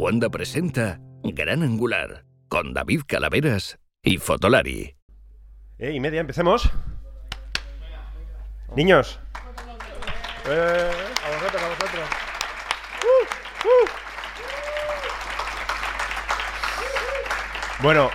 Cuanda 0.00 0.30
presenta 0.30 0.98
Gran 1.22 1.62
Angular 1.62 2.24
con 2.48 2.72
David 2.72 3.02
Calaveras 3.06 3.78
y 4.02 4.16
Fotolari. 4.16 4.96
Eh, 5.76 5.92
y 5.92 6.00
media, 6.00 6.22
empecemos. 6.22 6.70
Niños. 8.74 9.20
Eh, 10.48 10.90
a 11.22 11.30
vosotros, 11.34 11.62
a 11.62 11.68
vosotros. 11.68 12.08
Uh, 13.04 13.24
uh. 13.68 13.88
Bueno, 17.82 18.08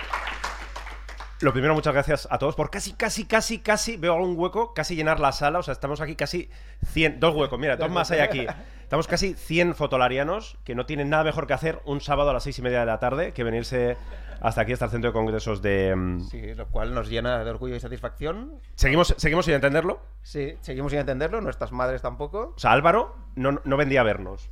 lo 1.38 1.52
primero, 1.52 1.72
muchas 1.74 1.94
gracias 1.94 2.26
a 2.28 2.38
todos 2.38 2.56
por 2.56 2.68
casi, 2.68 2.94
casi, 2.94 3.26
casi, 3.26 3.60
casi, 3.60 3.96
veo 3.96 4.14
algún 4.14 4.36
hueco, 4.36 4.74
casi 4.74 4.96
llenar 4.96 5.20
la 5.20 5.30
sala. 5.30 5.60
O 5.60 5.62
sea, 5.62 5.70
estamos 5.70 6.00
aquí 6.00 6.16
casi 6.16 6.50
100, 6.94 7.20
dos 7.20 7.32
huecos, 7.36 7.60
mira, 7.60 7.76
dos 7.76 7.92
más 7.92 8.10
hay 8.10 8.18
aquí. 8.18 8.44
Estamos 8.86 9.08
casi 9.08 9.34
100 9.34 9.74
fotolarianos 9.74 10.58
que 10.62 10.76
no 10.76 10.86
tienen 10.86 11.10
nada 11.10 11.24
mejor 11.24 11.48
que 11.48 11.54
hacer 11.54 11.80
un 11.86 12.00
sábado 12.00 12.30
a 12.30 12.32
las 12.32 12.44
seis 12.44 12.56
y 12.60 12.62
media 12.62 12.78
de 12.78 12.86
la 12.86 13.00
tarde 13.00 13.32
que 13.32 13.42
venirse 13.42 13.96
hasta 14.40 14.60
aquí, 14.60 14.74
hasta 14.74 14.84
el 14.84 14.92
centro 14.92 15.10
de 15.10 15.12
congresos 15.12 15.60
de... 15.60 15.92
mm, 15.96 16.20
Sí, 16.28 16.54
lo 16.54 16.68
cual 16.68 16.94
nos 16.94 17.08
llena 17.10 17.42
de 17.42 17.50
orgullo 17.50 17.74
y 17.74 17.80
satisfacción. 17.80 18.60
¿Seguimos, 18.76 19.12
¿Seguimos 19.18 19.44
sin 19.44 19.54
entenderlo? 19.54 19.98
Sí, 20.22 20.54
seguimos 20.60 20.92
sin 20.92 21.00
entenderlo, 21.00 21.40
nuestras 21.40 21.72
madres 21.72 22.00
tampoco. 22.00 22.52
O 22.54 22.58
sea, 22.60 22.70
Álvaro 22.70 23.16
no, 23.34 23.60
no 23.64 23.76
vendía 23.76 24.02
a 24.02 24.04
vernos. 24.04 24.50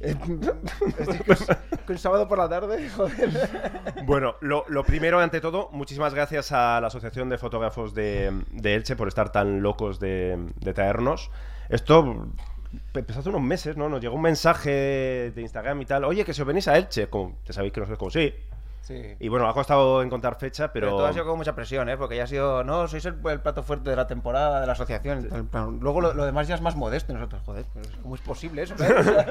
Con, 0.26 0.40
con 1.86 1.96
sábado 1.98 2.26
por 2.26 2.38
la 2.38 2.48
tarde, 2.48 2.90
joder. 2.96 3.30
Bueno, 4.04 4.34
lo, 4.40 4.64
lo 4.68 4.82
primero, 4.82 5.20
ante 5.20 5.40
todo, 5.40 5.70
muchísimas 5.70 6.12
gracias 6.12 6.50
a 6.50 6.80
la 6.80 6.88
Asociación 6.88 7.28
de 7.28 7.38
Fotógrafos 7.38 7.94
de, 7.94 8.32
de 8.50 8.74
Elche 8.74 8.96
por 8.96 9.06
estar 9.06 9.30
tan 9.30 9.62
locos 9.62 10.00
de, 10.00 10.36
de 10.56 10.74
traernos. 10.74 11.30
Esto 11.68 12.26
empezó 12.94 13.20
hace 13.20 13.28
unos 13.28 13.42
meses, 13.42 13.76
¿no? 13.76 13.88
Nos 13.88 14.00
llegó 14.00 14.14
un 14.16 14.22
mensaje 14.22 15.32
de 15.34 15.42
Instagram 15.42 15.82
y 15.82 15.86
tal. 15.86 16.04
Oye, 16.04 16.24
que 16.24 16.34
si 16.34 16.42
os 16.42 16.46
venís 16.46 16.68
a 16.68 16.76
Elche. 16.76 17.08
Como, 17.08 17.38
ya 17.44 17.52
sabéis 17.52 17.72
que 17.72 17.80
nosotros 17.80 17.98
como 17.98 18.10
sí. 18.10 18.32
Sí. 18.86 19.16
Y 19.18 19.26
bueno, 19.28 19.48
ha 19.48 19.52
costado 19.52 20.00
encontrar 20.00 20.36
fecha, 20.38 20.72
pero... 20.72 20.86
Pero 20.86 20.96
todo 20.98 21.06
ha 21.06 21.12
sido 21.12 21.24
con 21.26 21.36
mucha 21.36 21.56
presión, 21.56 21.88
¿eh? 21.88 21.96
Porque 21.96 22.16
ya 22.16 22.22
ha 22.22 22.26
sido, 22.28 22.62
no, 22.62 22.86
sois 22.86 23.04
el, 23.04 23.16
el 23.28 23.40
plato 23.40 23.64
fuerte 23.64 23.90
de 23.90 23.96
la 23.96 24.06
temporada 24.06 24.60
de 24.60 24.66
la 24.68 24.74
asociación. 24.74 25.28
Luego 25.80 26.00
lo, 26.00 26.14
lo 26.14 26.24
demás 26.24 26.46
ya 26.46 26.54
es 26.54 26.60
más 26.60 26.76
modesto. 26.76 27.10
y 27.10 27.16
Nosotros, 27.16 27.42
joder, 27.44 27.64
¿cómo 28.00 28.14
es 28.14 28.20
posible 28.20 28.62
eso? 28.62 28.76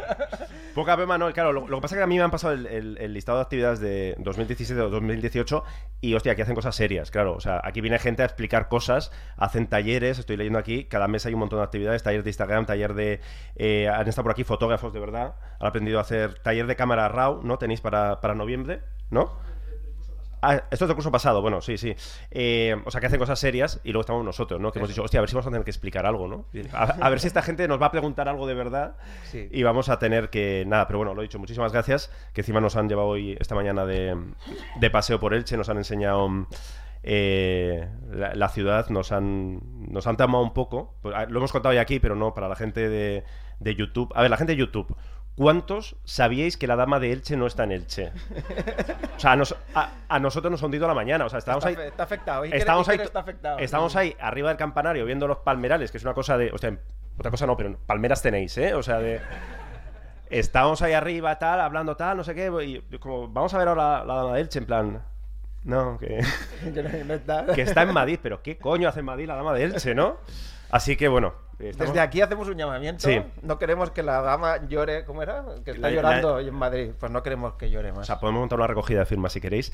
Poca 0.75 0.97
pema, 0.97 1.17
no. 1.17 1.31
Claro, 1.31 1.53
lo, 1.53 1.67
lo 1.69 1.77
que 1.77 1.81
pasa 1.83 1.95
es 1.95 1.99
que 1.99 2.03
a 2.03 2.07
mí 2.07 2.17
me 2.17 2.23
han 2.23 2.31
pasado 2.31 2.53
el, 2.53 2.65
el- 2.67 2.97
el 2.97 3.13
listado 3.13 3.37
de 3.37 3.43
actividades 3.43 3.79
de 3.79 4.15
2017 4.19 4.81
o 4.81 4.89
2018 4.89 5.63
y, 6.01 6.13
hostia, 6.15 6.33
aquí 6.33 6.41
hacen 6.41 6.55
cosas 6.55 6.75
serias, 6.75 7.09
claro. 7.09 7.33
O 7.33 7.39
sea, 7.39 7.61
aquí 7.63 7.79
viene 7.79 7.97
gente 7.97 8.23
a 8.23 8.25
explicar 8.25 8.67
cosas, 8.67 9.11
hacen 9.37 9.67
talleres, 9.67 10.19
estoy 10.19 10.35
leyendo 10.35 10.59
aquí, 10.59 10.83
cada 10.85 11.07
mes 11.07 11.25
hay 11.25 11.33
un 11.33 11.39
montón 11.39 11.59
de 11.59 11.63
actividades, 11.63 12.03
taller 12.03 12.23
de 12.23 12.29
Instagram, 12.29 12.65
taller 12.65 12.93
de... 12.93 13.21
eh, 13.55 13.87
han 13.87 14.05
estado 14.07 14.23
por 14.23 14.31
aquí 14.33 14.43
fotógrafos 14.43 14.91
de 14.91 14.99
verdad, 14.99 15.35
han 15.59 15.67
aprendido 15.67 15.97
a 15.99 16.01
hacer 16.01 16.39
taller 16.39 16.67
de 16.67 16.75
cámara 16.75 17.07
RAW, 17.07 17.41
¿no? 17.43 17.57
Tenéis 17.57 17.79
para, 17.79 18.19
para 18.19 18.35
noviembre, 18.35 18.81
¿no? 19.09 19.44
Ah, 20.41 20.63
esto 20.69 20.85
es 20.85 20.87
del 20.89 20.95
curso 20.95 21.11
pasado, 21.11 21.41
bueno, 21.41 21.61
sí, 21.61 21.77
sí. 21.77 21.95
Eh, 22.31 22.75
o 22.85 22.91
sea, 22.91 23.01
que 23.01 23.07
hacen 23.07 23.19
cosas 23.19 23.39
serias 23.39 23.79
y 23.83 23.91
luego 23.91 24.01
estamos 24.01 24.23
nosotros, 24.23 24.59
¿no? 24.61 24.71
Que 24.71 24.79
hemos 24.79 24.89
dicho, 24.89 25.03
hostia, 25.03 25.19
a 25.19 25.21
ver 25.21 25.29
si 25.29 25.35
vamos 25.35 25.47
a 25.47 25.49
tener 25.49 25.63
que 25.63 25.71
explicar 25.71 26.05
algo, 26.05 26.27
¿no? 26.27 26.45
A, 26.73 26.83
a 26.83 27.09
ver 27.09 27.19
si 27.19 27.27
esta 27.27 27.41
gente 27.41 27.67
nos 27.67 27.81
va 27.81 27.87
a 27.87 27.91
preguntar 27.91 28.29
algo 28.29 28.45
de 28.47 28.53
verdad 28.53 28.95
Sí. 29.31 29.47
y 29.51 29.63
vamos 29.63 29.89
a 29.89 29.97
tener 29.99 30.29
que... 30.29 30.63
Nada, 30.67 30.87
pero 30.87 30.99
bueno, 30.99 31.13
lo 31.13 31.21
he 31.21 31.23
dicho, 31.25 31.39
muchísimas 31.39 31.71
gracias, 31.71 32.11
que 32.33 32.41
encima 32.41 32.61
nos 32.61 32.75
han 32.75 32.87
llevado 32.89 33.07
hoy, 33.09 33.35
esta 33.39 33.55
mañana, 33.55 33.85
de, 33.85 34.15
de 34.79 34.89
paseo 34.91 35.19
por 35.19 35.33
Elche, 35.33 35.57
nos 35.57 35.69
han 35.69 35.77
enseñado 35.77 36.29
eh, 37.03 37.87
la, 38.11 38.33
la 38.35 38.49
ciudad, 38.49 38.89
nos 38.89 39.11
han, 39.11 39.59
nos 39.91 40.07
han 40.07 40.17
tamado 40.17 40.43
un 40.43 40.53
poco. 40.53 40.95
Pues, 41.01 41.15
lo 41.29 41.37
hemos 41.39 41.51
contado 41.51 41.73
ya 41.73 41.81
aquí, 41.81 41.99
pero 41.99 42.15
no 42.15 42.33
para 42.33 42.47
la 42.49 42.55
gente 42.55 42.89
de, 42.89 43.23
de 43.59 43.75
YouTube. 43.75 44.11
A 44.15 44.21
ver, 44.21 44.31
la 44.31 44.37
gente 44.37 44.53
de 44.53 44.57
YouTube. 44.59 44.95
¿Cuántos 45.35 45.97
sabíais 46.05 46.55
que 46.55 46.65
la 46.65 46.75
dama 46.77 46.99
de 46.99 47.11
Elche 47.11 47.35
no 47.35 47.45
está 47.45 47.65
en 47.65 47.73
Elche? 47.73 48.11
O 49.17 49.19
sea, 49.19 49.33
a, 49.33 49.35
nos- 49.35 49.55
a- 49.73 49.89
a 50.07 50.19
nosotros 50.19 50.49
nos 50.49 50.63
ha 50.63 50.65
hundido 50.65 50.87
la 50.87 50.93
mañana. 50.93 51.25
O 51.25 51.29
sea, 51.29 51.39
estábamos 51.39 51.65
está, 51.65 51.81
ahí. 51.81 51.87
está 51.89 52.03
afectado. 52.03 52.43
Estamos 52.45 52.87
ahí, 52.87 52.99
está 53.01 53.19
afectado. 53.19 53.59
estamos 53.59 53.95
ahí 53.97 54.15
arriba 54.19 54.47
del 54.49 54.57
campanario 54.57 55.05
viendo 55.05 55.27
los 55.27 55.39
palmerales, 55.39 55.91
que 55.91 55.97
es 55.97 56.03
una 56.05 56.13
cosa 56.13 56.37
de. 56.37 56.51
O 56.53 56.57
sea, 56.57 56.77
otra 57.17 57.31
cosa 57.31 57.45
no, 57.45 57.57
pero 57.57 57.77
palmeras 57.85 58.21
tenéis, 58.21 58.57
¿eh? 58.57 58.73
O 58.75 58.81
sea, 58.83 58.99
de. 58.99 59.19
Estamos 60.29 60.81
ahí 60.81 60.93
arriba, 60.93 61.37
tal, 61.37 61.59
hablando 61.59 61.95
tal, 61.95 62.17
no 62.17 62.23
sé 62.23 62.33
qué. 62.33 62.49
Y 62.91 62.97
como, 62.97 63.27
vamos 63.27 63.53
a 63.53 63.57
ver 63.57 63.67
ahora 63.67 64.03
la, 64.05 64.15
dama 64.15 64.33
de 64.35 64.41
Elche, 64.41 64.59
en 64.59 64.65
plan. 64.65 65.01
No, 65.63 65.97
que, 65.99 66.19
Que 66.73 66.81
no- 66.83 67.05
no 67.05 67.13
está. 67.13 67.45
que 67.53 67.61
está 67.61 67.81
en 67.83 67.93
Madrid, 67.93 68.19
pero 68.23 68.41
¿qué 68.41 68.57
coño 68.57 68.87
hace 68.87 68.99
en 69.01 69.05
Madrid 69.05 69.27
la 69.27 69.35
dama 69.35 69.53
de 69.53 69.63
Elche, 69.65 69.93
no? 69.95 70.17
Así 70.71 70.95
que 70.97 71.07
bueno. 71.07 71.33
estamos- 71.59 71.93
Desde 71.93 71.99
aquí 72.01 72.21
hacemos 72.21 72.47
un 72.47 72.57
llamamiento. 72.57 73.07
Sí. 73.07 73.21
No 73.41 73.57
queremos 73.57 73.91
que 73.91 74.03
la 74.03 74.21
dama 74.21 74.67
llore, 74.67 75.05
¿cómo 75.05 75.21
era? 75.21 75.45
Que 75.63 75.71
está 75.71 75.89
La- 75.89 75.95
llorando 75.95 76.29
la- 76.31 76.35
hoy 76.35 76.47
en 76.47 76.55
Madrid. 76.55 76.91
Pues 76.99 77.11
no 77.11 77.23
queremos 77.23 77.53
que 77.53 77.69
llore 77.69 77.91
más. 77.91 78.01
O 78.01 78.03
sea, 78.05 78.19
podemos 78.19 78.41
montar 78.41 78.57
una 78.59 78.67
recogida 78.67 78.99
de 78.99 79.05
firmas 79.05 79.31
si 79.33 79.39
queréis. 79.41 79.71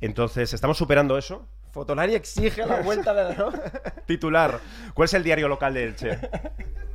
Entonces, 0.00 0.52
estamos 0.52 0.76
superando 0.76 1.16
eso. 1.18 1.46
Fotolari 1.72 2.14
exige 2.16 2.66
la 2.66 2.80
vuelta 2.82 3.14
de 3.14 3.36
¿no? 3.36 3.52
Titular. 4.06 4.58
¿Cuál 4.94 5.04
es 5.04 5.14
el 5.14 5.22
diario 5.22 5.46
local 5.46 5.72
de 5.74 5.84
Elche? 5.84 6.18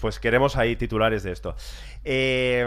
Pues 0.00 0.18
queremos 0.20 0.56
ahí 0.56 0.76
titulares 0.76 1.22
de 1.22 1.32
esto. 1.32 1.54
Eh, 2.04 2.66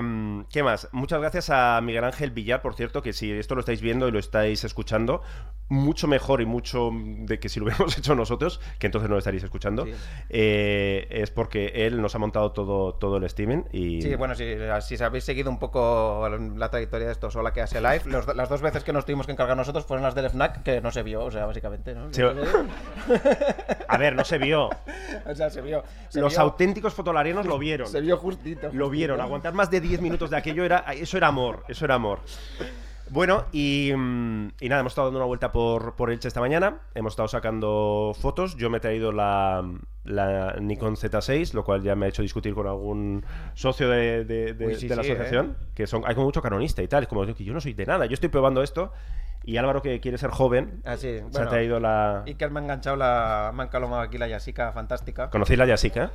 ¿Qué 0.51 0.63
más? 0.63 0.89
Muchas 0.91 1.19
gracias 1.19 1.49
a 1.49 1.79
Miguel 1.81 2.03
Ángel 2.03 2.31
Villar, 2.31 2.61
por 2.61 2.75
cierto, 2.75 3.01
que 3.01 3.13
si 3.13 3.31
esto 3.31 3.55
lo 3.55 3.61
estáis 3.61 3.81
viendo 3.81 4.07
y 4.07 4.11
lo 4.11 4.19
estáis 4.19 4.63
escuchando, 4.63 5.21
mucho 5.69 6.07
mejor 6.07 6.41
y 6.41 6.45
mucho 6.45 6.89
de 6.93 7.39
que 7.39 7.47
si 7.49 7.59
lo 7.59 7.65
hubiéramos 7.67 7.97
hecho 7.97 8.13
nosotros, 8.15 8.59
que 8.79 8.87
entonces 8.87 9.09
no 9.09 9.15
lo 9.15 9.19
estaréis 9.19 9.43
escuchando, 9.43 9.85
Sí. 9.85 9.93
eh, 10.29 11.07
es 11.09 11.31
porque 11.31 11.67
él 11.87 12.01
nos 12.01 12.13
ha 12.15 12.19
montado 12.19 12.51
todo, 12.51 12.93
todo 12.95 13.17
el 13.17 13.23
streaming 13.23 13.63
y... 13.71 14.01
Sí, 14.01 14.13
bueno, 14.15 14.35
si, 14.35 14.45
si 14.81 15.01
habéis 15.03 15.23
seguido 15.23 15.49
un 15.49 15.59
poco 15.59 16.27
la 16.57 16.69
trayectoria 16.69 17.07
de 17.07 17.13
esto, 17.13 17.31
sola 17.31 17.53
que 17.53 17.61
hace 17.61 17.79
live, 17.79 18.01
los- 18.05 18.35
las 18.35 18.49
dos 18.49 18.61
veces 18.61 18.83
que 18.83 18.91
nos 18.93 19.05
tuvimos 19.05 19.25
que 19.25 19.31
encargar 19.31 19.55
nosotros 19.55 19.85
fueron 19.85 20.03
las 20.03 20.13
del 20.15 20.29
FNAC, 20.29 20.63
que 20.63 20.81
no 20.81 20.91
se 20.91 21.03
vio, 21.03 21.23
o 21.23 21.31
sea, 21.31 21.45
básicamente, 21.45 21.95
¿no? 21.95 22.13
Sí. 22.13 22.21
A 23.87 23.97
ver, 23.97 24.15
no 24.15 24.23
se 24.23 24.37
vio. 24.37 24.69
o 25.25 25.35
sea, 25.35 25.49
se 25.49 25.61
vio. 25.61 25.83
se 26.09 26.19
Los 26.21 26.33
vio- 26.33 26.41
auténticos 26.41 26.93
fotolarianos 27.21 27.45
lo 27.45 27.57
vieron. 27.59 27.87
Se 27.87 28.01
vio 28.01 28.17
justito. 28.17 28.69
Lo 28.73 28.89
vieron, 28.89 29.21
aguantar 29.21 29.53
más 29.53 29.69
de 29.71 29.81
10 29.81 30.01
minutos 30.01 30.29
de 30.29 30.37
aquello 30.37 30.63
era 30.63 30.79
eso 30.93 31.17
era 31.17 31.27
amor, 31.27 31.63
eso 31.67 31.85
era 31.85 31.95
amor. 31.95 32.19
Bueno, 33.09 33.43
y, 33.51 33.91
mm, 33.93 34.51
y 34.61 34.69
nada, 34.69 34.79
hemos 34.79 34.93
estado 34.93 35.07
dando 35.07 35.19
una 35.19 35.25
vuelta 35.25 35.51
por, 35.51 35.95
por 35.97 36.11
Elche 36.11 36.29
esta 36.29 36.39
mañana, 36.39 36.77
hemos 36.95 37.11
estado 37.11 37.27
sacando 37.27 38.13
fotos, 38.17 38.55
yo 38.55 38.69
me 38.69 38.77
he 38.77 38.79
traído 38.79 39.11
la, 39.11 39.69
la 40.05 40.55
Nikon 40.61 40.95
Z6, 40.95 41.53
lo 41.53 41.65
cual 41.65 41.83
ya 41.83 41.93
me 41.93 42.05
ha 42.05 42.09
hecho 42.09 42.21
discutir 42.21 42.53
con 42.53 42.67
algún 42.67 43.25
socio 43.53 43.89
de, 43.89 44.23
de- 44.23 44.53
de- 44.53 44.65
Uy, 44.67 44.75
sí, 44.75 44.87
de 44.87 44.95
la 44.95 45.03
sí, 45.03 45.11
asociación, 45.11 45.57
que 45.75 45.87
son, 45.87 46.03
hay 46.05 46.15
como 46.15 46.27
mucho 46.27 46.41
canonista 46.41 46.81
y 46.83 46.87
tal, 46.87 47.03
es 47.03 47.09
como 47.09 47.25
que 47.25 47.43
yo 47.43 47.53
no 47.53 47.59
soy 47.59 47.73
de 47.73 47.85
nada, 47.85 48.05
yo 48.05 48.13
estoy 48.13 48.29
probando 48.29 48.63
esto, 48.63 48.93
y 49.43 49.57
Álvaro 49.57 49.81
que 49.81 49.99
quiere 49.99 50.17
ser 50.17 50.29
joven, 50.29 50.81
Ah, 50.85 50.95
sí, 50.95 51.17
se 51.17 51.19
ha 51.19 51.25
bueno. 51.27 51.49
traído 51.49 51.81
la... 51.81 52.23
Y 52.25 52.35
que 52.35 52.47
me 52.47 52.61
ha 52.61 52.63
enganchado 52.63 52.95
la. 52.95 53.51
Me 53.53 53.63
ha 53.63 53.65
encalomado 53.65 54.03
aquí 54.03 54.17
la 54.19 54.27
Yasica 54.29 54.71
fantástica. 54.71 55.29
¿Conocéis 55.31 55.57
la 55.59 55.65
Yasica? 55.65 56.11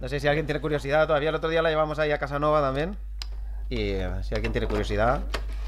No 0.00 0.08
sé 0.08 0.20
si 0.20 0.28
alguien 0.28 0.46
tiene 0.46 0.60
curiosidad, 0.60 1.06
todavía 1.06 1.30
el 1.30 1.34
otro 1.34 1.48
día 1.48 1.62
la 1.62 1.70
llevamos 1.70 1.98
ahí 1.98 2.10
a 2.12 2.18
Casanova 2.18 2.60
también. 2.60 2.96
Y 3.70 3.80
eh, 3.92 4.10
si 4.22 4.34
alguien 4.34 4.52
tiene 4.52 4.66
curiosidad 4.66 5.20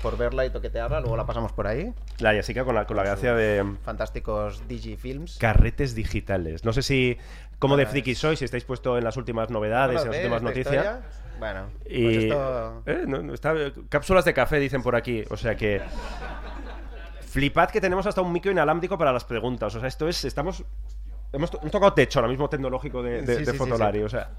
por 0.03 0.19
verla 0.19 0.45
y 0.45 0.51
toquetearla, 0.51 1.01
luego 1.01 1.17
la 1.17 1.25
pasamos 1.25 1.53
por 1.53 1.67
ahí. 1.67 1.93
La 2.19 2.35
Yasica 2.35 2.65
con 2.65 2.75
la, 2.75 2.87
con 2.87 2.97
la 2.97 3.03
gracia 3.03 3.35
de... 3.35 3.65
Fantásticos 3.85 4.69
Digifilms. 4.69 5.39
carretes 5.39 5.95
digitales. 5.95 6.65
No 6.65 6.73
sé 6.73 6.83
si 6.83 7.17
cómo 7.59 7.77
de 7.79 7.87
friki 7.87 8.15
sois, 8.15 8.39
si 8.39 8.45
estáis 8.45 8.65
puesto 8.65 8.99
en 8.99 9.05
las 9.05 9.17
últimas 9.17 9.49
novedades, 9.49 10.03
en 10.03 10.09
las 10.11 10.17
¿Conocéis 10.17 10.25
últimas 10.25 10.43
noticias. 10.43 10.97
Bueno, 11.39 11.67
pues 11.83 11.93
Y 11.95 12.17
esto... 12.29 12.83
eh, 12.87 13.05
no, 13.07 13.23
no, 13.23 13.33
está- 13.35 13.55
cápsulas 13.89 14.25
de 14.27 14.35
café 14.35 14.59
dicen 14.59 14.83
por 14.83 14.95
aquí, 14.97 15.25
o 15.31 15.37
sea 15.37 15.57
que 15.57 15.81
flipad 17.21 17.71
que 17.71 17.81
tenemos 17.81 18.07
hasta 18.07 18.21
un 18.21 18.33
micro 18.33 18.51
inalámbrico 18.51 18.97
para 18.99 19.13
las 19.13 19.25
preguntas, 19.25 19.75
o 19.75 19.81
sea, 19.81 19.89
esto 19.89 20.09
es 20.09 20.25
estamos 20.25 20.65
hemos, 21.33 21.51
hemos 21.55 21.71
tocado 21.71 21.93
techo 21.93 22.19
ahora 22.19 22.29
mismo 22.29 22.49
tecnológico 22.49 23.03
de, 23.03 23.23
de, 23.23 23.37
Sí, 23.39 23.45
sí, 23.47 23.53
sí, 23.59 24.03
o 24.03 24.09
sea, 24.09 24.31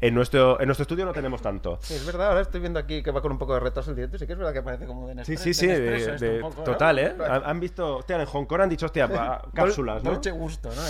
en 0.00 0.14
nuestro 0.14 0.60
en 0.60 0.66
nuestro 0.66 0.82
estudio 0.82 1.04
no 1.06 1.12
tenemos 1.12 1.40
tanto. 1.40 1.78
Sí, 1.80 1.94
es 1.94 2.04
verdad, 2.04 2.28
ahora 2.28 2.40
estoy 2.42 2.60
viendo 2.60 2.78
aquí 2.78 3.02
que 3.02 3.10
va 3.10 3.22
con 3.22 3.32
un 3.32 3.38
poco 3.38 3.54
de 3.54 3.60
retraso 3.60 3.90
el 3.90 3.96
directo, 3.96 4.18
sí 4.18 4.26
que 4.26 4.32
es 4.32 4.38
verdad 4.38 4.52
que 4.52 4.62
parece 4.62 4.86
como 4.86 5.06
de 5.08 5.24
Sí, 5.24 5.32
Nespresso- 5.32 5.38
sí, 5.42 5.54
sí, 5.54 5.66
de- 5.66 6.18
de- 6.18 6.40
¿no? 6.40 6.50
total, 6.50 6.98
¿eh? 6.98 7.14
Han, 7.44 7.60
visto, 7.60 7.96
hostia, 7.98 8.20
en 8.20 8.26
Hong 8.26 8.44
Kong 8.44 8.60
han 8.62 8.68
dicho, 8.68 8.86
hostia, 8.86 9.08
cápsulas, 9.54 10.02
¿no? 10.02 10.10
Dolce 10.12 10.30
gusto, 10.32 10.68
¿no? 10.70 10.82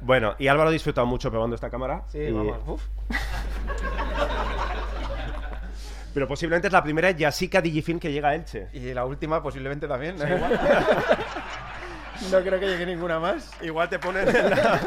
Bueno, 0.00 0.34
y 0.38 0.48
Álvaro 0.48 0.70
ha 0.70 0.72
disfrutado 0.72 1.06
mucho 1.06 1.30
probando 1.30 1.54
esta 1.54 1.68
cámara. 1.70 2.04
Sí, 2.08 2.18
y- 2.18 2.32
vamos. 2.32 2.58
Uf. 2.66 2.82
Pero 6.14 6.28
posiblemente 6.28 6.66
es 6.68 6.72
la 6.72 6.82
primera 6.82 7.10
Yasica 7.10 7.60
Digifilm 7.62 7.98
que 7.98 8.12
llega 8.12 8.28
a 8.30 8.34
Elche. 8.34 8.68
Y 8.74 8.92
la 8.92 9.04
última 9.06 9.42
posiblemente 9.42 9.88
también. 9.88 10.16
¿no? 10.18 10.24
no 12.30 12.40
creo 12.40 12.60
que 12.60 12.66
llegue 12.66 12.86
ninguna 12.86 13.18
más. 13.18 13.50
Igual 13.62 13.88
te 13.88 13.98
ponen 13.98 14.28
en, 14.28 14.50
la- 14.50 14.80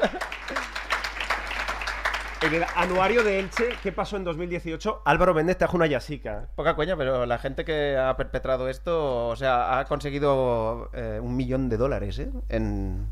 en 2.42 2.54
el 2.54 2.66
anuario 2.76 3.24
de 3.24 3.40
Elche, 3.40 3.70
¿qué 3.82 3.92
pasó 3.92 4.18
en 4.18 4.24
2018? 4.24 5.02
Álvaro 5.06 5.34
Méndez 5.34 5.58
trajo 5.58 5.78
una 5.78 5.88
Yasica. 5.88 6.48
Poca 6.56 6.76
coña, 6.76 6.96
pero 6.96 7.26
la 7.26 7.38
gente 7.40 7.66
que 7.66 7.98
ha 7.98 8.16
perpetrado 8.18 8.70
esto, 8.70 9.28
o 9.30 9.36
sea, 9.36 9.80
ha 9.80 9.86
conseguido 9.86 10.90
eh, 10.94 11.20
un 11.22 11.36
millón 11.36 11.70
de 11.70 11.78
dólares 11.78 12.20
¿eh? 12.20 12.30
en, 12.50 13.08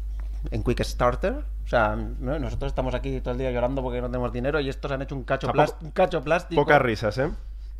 en 0.51 0.63
Quick 0.63 0.83
Starter. 0.83 1.33
O 1.65 1.67
sea, 1.67 1.95
¿no? 1.95 2.37
nosotros 2.37 2.71
estamos 2.71 2.93
aquí 2.93 3.21
todo 3.21 3.31
el 3.31 3.39
día 3.39 3.49
llorando 3.51 3.81
porque 3.81 4.01
no 4.01 4.07
tenemos 4.07 4.31
dinero 4.33 4.59
y 4.59 4.69
estos 4.69 4.91
han 4.91 5.01
hecho 5.01 5.15
un 5.15 5.23
cacho, 5.23 5.47
un 5.81 5.91
cacho 5.91 6.21
plástico. 6.21 6.61
Pocas 6.61 6.81
risas, 6.81 7.17
¿eh? 7.17 7.31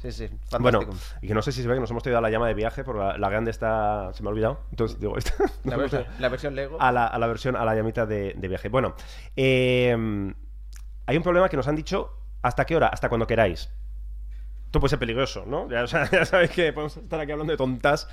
Sí, 0.04 0.12
sí. 0.12 0.30
Bueno, 0.60 0.82
Fantástico. 0.82 1.18
y 1.22 1.28
que 1.28 1.34
no 1.34 1.42
sé 1.42 1.52
si 1.52 1.62
se 1.64 1.68
ve 1.68 1.74
que 1.76 1.80
nos 1.80 1.90
hemos 1.90 2.04
traído 2.04 2.20
a 2.20 2.22
la 2.22 2.30
llama 2.30 2.48
de 2.48 2.54
viaje, 2.54 2.84
porque 2.84 3.00
la, 3.02 3.18
la 3.18 3.30
grande 3.30 3.50
está. 3.52 4.12
Se 4.14 4.22
me 4.22 4.30
ha 4.30 4.32
olvidado. 4.34 4.60
Entonces, 4.70 5.00
digo, 5.00 5.18
esta- 5.18 5.46
la, 5.64 5.78
versión, 5.78 6.06
la 6.20 6.30
versión 6.30 6.56
Lego. 6.56 6.78
a 6.80 6.92
la, 6.92 7.08
a 7.08 7.18
la 7.18 7.28
versión, 7.28 7.56
a 7.56 7.64
la 7.66 7.74
llamita 7.74 8.06
de, 8.06 8.34
de 8.38 8.48
viaje. 8.48 8.70
Bueno, 8.70 8.96
eh, 9.38 10.34
hay 11.06 11.18
un 11.18 11.24
problema 11.24 11.50
que 11.50 11.58
nos 11.58 11.68
han 11.68 11.76
dicho 11.76 12.12
hasta 12.42 12.66
qué 12.66 12.76
hora, 12.76 12.88
hasta 12.88 13.10
cuando 13.10 13.26
queráis. 13.26 13.70
Esto 14.66 14.80
puede 14.80 14.90
ser 14.90 15.00
peligroso, 15.00 15.46
¿no? 15.48 15.70
Ya, 15.70 15.84
o 15.84 15.88
sea, 15.88 16.08
ya 16.12 16.26
sabéis 16.26 16.52
que 16.52 16.74
podemos 16.74 16.98
estar 16.98 17.20
aquí 17.20 17.32
hablando 17.32 17.52
de 17.54 17.58
tontas 17.58 18.08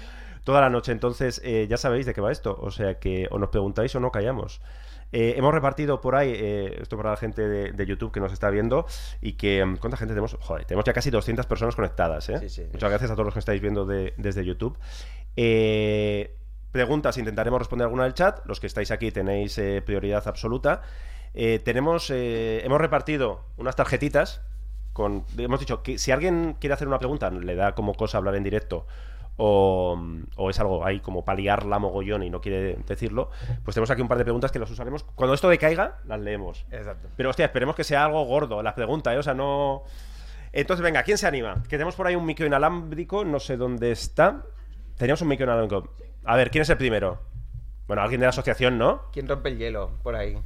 toda 0.44 0.60
la 0.60 0.70
noche. 0.70 0.92
Entonces, 0.92 1.40
eh, 1.44 1.66
ya 1.68 1.76
sabéis 1.76 2.06
de 2.06 2.14
qué 2.14 2.20
va 2.20 2.30
esto. 2.30 2.56
O 2.60 2.70
sea 2.70 2.98
que 2.98 3.26
o 3.30 3.38
nos 3.38 3.48
preguntáis 3.50 3.94
o 3.96 4.00
no 4.00 4.10
callamos. 4.12 4.60
Eh, 5.12 5.34
hemos 5.36 5.52
repartido 5.52 6.00
por 6.00 6.14
ahí, 6.14 6.32
eh, 6.34 6.78
esto 6.80 6.96
para 6.96 7.10
la 7.10 7.16
gente 7.16 7.46
de, 7.48 7.72
de 7.72 7.86
YouTube 7.86 8.12
que 8.12 8.20
nos 8.20 8.32
está 8.32 8.48
viendo 8.50 8.86
y 9.20 9.32
que... 9.32 9.64
mm, 9.64 9.76
¿Cuánta 9.78 9.96
gente 9.96 10.12
tenemos? 10.14 10.36
Joder, 10.40 10.64
tenemos 10.64 10.84
ya 10.84 10.92
casi 10.92 11.10
200 11.10 11.46
personas 11.46 11.74
conectadas, 11.76 12.28
¿eh? 12.28 12.38
Sí, 12.40 12.48
sí. 12.48 12.66
Muchas 12.72 12.90
gracias 12.90 13.10
a 13.10 13.14
todos 13.14 13.26
los 13.26 13.34
que 13.34 13.40
estáis 13.40 13.60
viendo 13.60 13.84
de- 13.86 14.14
desde 14.16 14.44
YouTube. 14.44 14.78
Eh, 15.36 16.36
preguntas, 16.72 17.16
intentaremos 17.18 17.58
responder 17.58 17.84
alguna 17.86 18.04
del 18.04 18.14
chat. 18.14 18.44
Los 18.46 18.60
que 18.60 18.66
estáis 18.66 18.90
aquí 18.90 19.10
tenéis 19.10 19.60
prioridad 19.84 20.26
absoluta. 20.28 20.82
Tenemos, 21.32 22.10
hemos 22.10 22.80
repartido 22.80 23.44
unas 23.56 23.76
tarjetitas 23.76 24.42
con, 24.92 25.24
hemos 25.38 25.60
dicho 25.60 25.82
que 25.84 25.96
si 25.98 26.10
alguien 26.10 26.56
quiere 26.58 26.74
hacer 26.74 26.88
una 26.88 26.98
pregunta, 26.98 27.30
le 27.30 27.54
da 27.54 27.74
como 27.76 27.94
cosa 27.94 28.18
hablar 28.18 28.34
en 28.34 28.42
directo 28.42 28.86
o, 29.42 29.98
o 30.36 30.50
es 30.50 30.60
algo 30.60 30.84
ahí 30.84 31.00
como 31.00 31.24
paliar 31.24 31.64
la 31.64 31.78
mogollón 31.78 32.22
y 32.22 32.28
no 32.28 32.42
quiere 32.42 32.76
decirlo, 32.86 33.30
pues 33.64 33.74
tenemos 33.74 33.90
aquí 33.90 34.02
un 34.02 34.08
par 34.08 34.18
de 34.18 34.24
preguntas 34.24 34.52
que 34.52 34.58
las 34.58 34.70
usaremos. 34.70 35.02
Cuando 35.14 35.32
esto 35.32 35.48
decaiga, 35.48 35.96
las 36.04 36.20
leemos. 36.20 36.66
Exacto. 36.70 37.08
Pero 37.16 37.30
hostia, 37.30 37.46
esperemos 37.46 37.74
que 37.74 37.82
sea 37.82 38.04
algo 38.04 38.22
gordo 38.24 38.62
la 38.62 38.74
pregunta, 38.74 39.14
¿eh? 39.14 39.18
O 39.18 39.22
sea, 39.22 39.32
no. 39.32 39.82
Entonces, 40.52 40.84
venga, 40.84 41.02
¿quién 41.04 41.16
se 41.16 41.26
anima? 41.26 41.62
Que 41.62 41.70
tenemos 41.70 41.94
por 41.94 42.06
ahí 42.06 42.16
un 42.16 42.26
micro 42.26 42.44
inalámbrico, 42.44 43.24
no 43.24 43.40
sé 43.40 43.56
dónde 43.56 43.92
está. 43.92 44.42
Teníamos 44.98 45.22
un 45.22 45.28
micro 45.28 45.46
inalámbrico. 45.46 45.94
A 46.24 46.36
ver, 46.36 46.50
¿quién 46.50 46.60
es 46.62 46.68
el 46.68 46.76
primero? 46.76 47.22
Bueno, 47.86 48.02
alguien 48.02 48.20
de 48.20 48.26
la 48.26 48.30
asociación, 48.30 48.76
¿no? 48.76 49.04
¿Quién 49.10 49.26
rompe 49.26 49.48
el 49.48 49.56
hielo 49.56 49.92
por 50.02 50.16
ahí? 50.16 50.36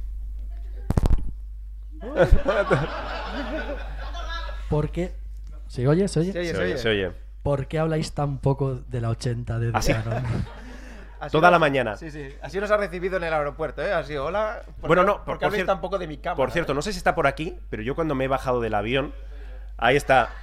¿Por 4.69 4.89
qué? 4.89 5.13
¿Se 5.67 5.85
oye? 5.85 6.07
¿Se 6.07 6.21
oye? 6.21 6.31
Se 6.31 6.39
oye, 6.39 6.53
Se 6.53 6.61
oye, 6.61 6.77
se 6.77 6.89
oye. 6.89 7.24
¿Por 7.45 7.67
qué 7.67 7.77
habláis 7.77 8.11
tan 8.11 8.39
poco 8.39 8.73
de 8.87 9.01
la 9.01 9.09
80 9.11 9.59
de. 9.59 9.71
Así 9.75 9.93
Toda 11.31 11.47
nos- 11.49 11.51
la 11.51 11.59
mañana. 11.59 11.95
Sí, 11.95 12.09
sí. 12.09 12.27
Así 12.41 12.59
nos 12.59 12.71
ha 12.71 12.77
recibido 12.77 13.17
en 13.17 13.23
el 13.23 13.33
aeropuerto, 13.33 13.83
¿eh? 13.83 13.93
Así, 13.93 14.15
hola. 14.17 14.63
¿por 14.81 14.87
Bueno, 14.87 15.03
qué- 15.03 15.05
no, 15.05 15.13
¿Por 15.17 15.25
por- 15.25 15.33
qué 15.35 15.39
por 15.41 15.45
habléis 15.45 15.63
cier- 15.63 15.67
tan 15.67 15.79
poco 15.79 15.99
de 15.99 16.07
mi 16.07 16.17
cámara? 16.17 16.37
Por 16.37 16.49
cierto, 16.49 16.71
eh? 16.71 16.75
no 16.75 16.81
sé 16.81 16.91
si 16.91 16.97
está 16.97 17.13
por 17.13 17.27
aquí, 17.27 17.55
pero 17.69 17.83
yo 17.83 17.93
cuando 17.93 18.15
me 18.15 18.25
he 18.25 18.27
bajado 18.27 18.61
del 18.61 18.73
avión, 18.73 19.13
ahí 19.77 19.95
está. 19.95 20.29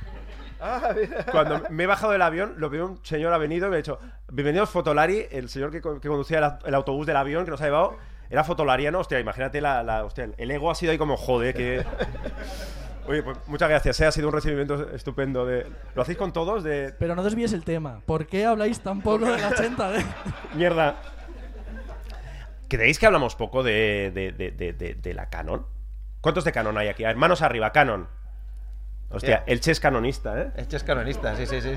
Ah. 0.65 0.95
Cuando 1.33 1.61
me 1.71 1.83
he 1.83 1.87
bajado 1.89 2.13
del 2.13 2.23
avión, 2.23 2.55
lo 2.59 2.71
veo 2.71 2.87
un 2.87 3.05
señor 3.05 3.33
ha 3.33 3.39
venido 3.39 3.67
y 3.67 3.71
me 3.71 3.75
ha 3.75 3.79
dicho, 3.79 3.99
bienvenidos 4.31 4.71
Fotolari, 4.71 5.27
el 5.33 5.49
señor 5.49 5.73
que, 5.73 5.81
co- 5.81 6.01
que 6.01 6.07
conducía 6.07 6.39
el, 6.39 6.69
el 6.69 6.75
autobús 6.77 7.05
del 7.05 7.17
avión 7.17 7.45
que 7.45 7.51
nos 7.51 7.61
ha 7.61 7.65
llevado, 7.65 7.97
era 8.31 8.45
fotolariano, 8.45 9.01
hostia, 9.01 9.19
imagínate 9.19 9.61
la, 9.61 9.83
la- 9.83 10.05
hostia, 10.05 10.31
el 10.37 10.51
ego 10.53 10.71
ha 10.71 10.77
sido 10.77 10.93
ahí 10.93 10.99
como, 10.99 11.17
joder, 11.17 11.53
que... 11.57 11.85
Oye, 13.07 13.23
pues 13.23 13.37
muchas 13.49 13.69
gracias, 13.69 14.01
eh, 14.01 14.07
ha 14.07 14.13
sido 14.13 14.29
un 14.29 14.35
recibimiento 14.35 14.91
estupendo. 14.95 15.45
De... 15.45 15.67
¿Lo 15.95 16.03
hacéis 16.03 16.17
con 16.19 16.33
todos? 16.33 16.63
De 16.63 16.95
Pero 16.99 17.15
no 17.17 17.23
desvíes 17.25 17.53
el 17.53 17.65
tema. 17.65 18.01
¿Por 18.07 18.27
qué 18.27 18.47
habláis 18.47 18.81
tan 18.81 19.01
poco 19.03 19.25
de 19.27 19.39
la 19.41 19.49
80 19.49 19.91
de 19.91 20.05
mierda. 20.55 20.97
¿Creéis 22.69 22.99
que 22.99 23.07
hablamos 23.07 23.35
poco 23.35 23.63
de, 23.63 24.11
de, 24.15 24.33
de- 24.33 24.51
de- 24.53 24.73
de- 24.73 24.95
de 24.95 25.15
la 25.15 25.29
Canon? 25.29 25.67
¿Cuántos 26.21 26.45
de 26.45 26.53
Canon 26.53 26.79
hay 26.79 26.89
aquí? 26.89 27.05
A 27.05 27.09
ver, 27.09 27.17
manos 27.17 27.43
arriba, 27.43 27.73
Canon. 27.73 28.09
Hostia, 29.11 29.39
Hostia. 29.39 29.45
el 29.53 29.61
Che 29.61 29.73
es 29.73 29.81
canonista, 29.81 30.41
¿eh? 30.41 30.53
Este 30.57 30.77
es 30.77 30.85
canonista, 30.85 31.37
sí, 31.37 31.45
sí, 31.47 31.61
sí. 31.61 31.75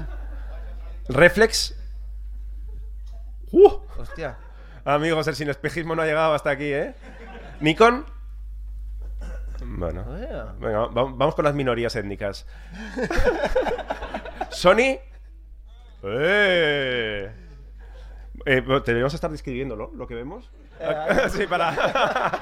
Reflex. 1.10 1.76
¡Uh! 3.52 3.72
Hostia. 3.98 4.38
Amigos, 4.86 5.28
el 5.28 5.36
sin 5.36 5.50
espejismo 5.50 5.96
no 5.96 6.04
ha 6.04 6.06
llegado 6.06 6.34
hasta 6.34 6.52
aquí, 6.52 6.72
¿eh? 6.72 6.94
Nikon. 7.60 8.06
Bueno. 9.64 10.04
Oye. 10.10 10.28
Venga, 10.60 10.80
va- 10.88 11.12
vamos 11.14 11.36
con 11.36 11.46
las 11.46 11.54
minorías 11.56 11.96
étnicas. 11.96 12.46
Sony. 14.50 15.00
¡Eh! 16.04 17.32
Eh, 18.46 18.62
deberíamos 18.62 19.14
estar 19.14 19.32
describiéndolo, 19.32 19.92
lo 19.96 20.08
que 20.08 20.16
vemos. 20.16 20.52
sí, 21.30 21.48
para. 21.48 21.74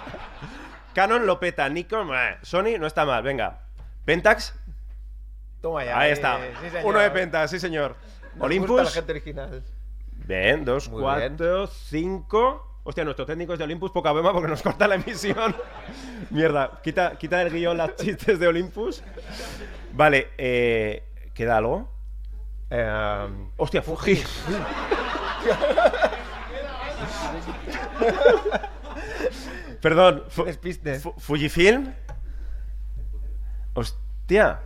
Canon 0.94 1.25
lo 1.25 1.39
peta, 1.39 1.68
Nikon. 1.69 2.10
eh, 2.13 2.38
Sony 2.42 2.77
no 2.80 2.88
está 2.88 3.06
mal, 3.06 3.24
venga. 3.24 3.62
Pentax. 4.06 4.56
Toma 5.62 5.86
ya. 5.86 5.98
Ahí 5.98 6.09
eh, 6.09 6.13
está. 6.13 6.39
sí, 6.62 6.69
señor. 6.69 6.86
Uno 6.86 7.00
de 7.00 7.12
Pentax, 7.12 7.51
sí, 7.51 7.59
señor. 7.59 7.95
Nos 8.36 8.45
Olympus. 8.45 8.69
gusta 8.69 8.83
la 8.83 8.89
gente 8.92 9.12
original. 9.12 9.63
Bien, 10.25 10.66
dos, 10.66 10.89
Muy 10.89 11.01
cuatro, 11.01 11.68
cinco. 11.68 12.72
Hostia, 12.85 13.03
nuestro 13.06 13.25
técnico 13.25 13.53
es 13.53 13.59
de 13.59 13.63
Olympus, 13.65 13.91
poca 13.91 14.12
broma 14.12 14.33
porque 14.33 14.50
nos 14.50 14.62
corta 14.62 14.88
la 14.88 14.95
emisión. 14.95 15.56
Mierda, 16.30 16.80
quita, 16.83 17.15
quita 17.18 17.38
del 17.38 17.50
guion 17.51 17.77
las 17.77 17.95
chistes 17.95 18.38
de 18.39 18.47
Olympus. 18.47 19.01
Vale, 19.94 20.30
eh, 20.38 21.03
¿queda 21.33 21.57
algo? 21.57 21.89
Eh, 22.69 23.27
Hostia, 23.57 23.81
Fuji. 23.83 24.21
Perdón, 29.81 30.24
Fu- 30.30 30.45
Despiste. 30.45 31.00
Fu- 31.00 31.13
Fujifilm. 31.18 31.94
Hostia. 33.74 34.59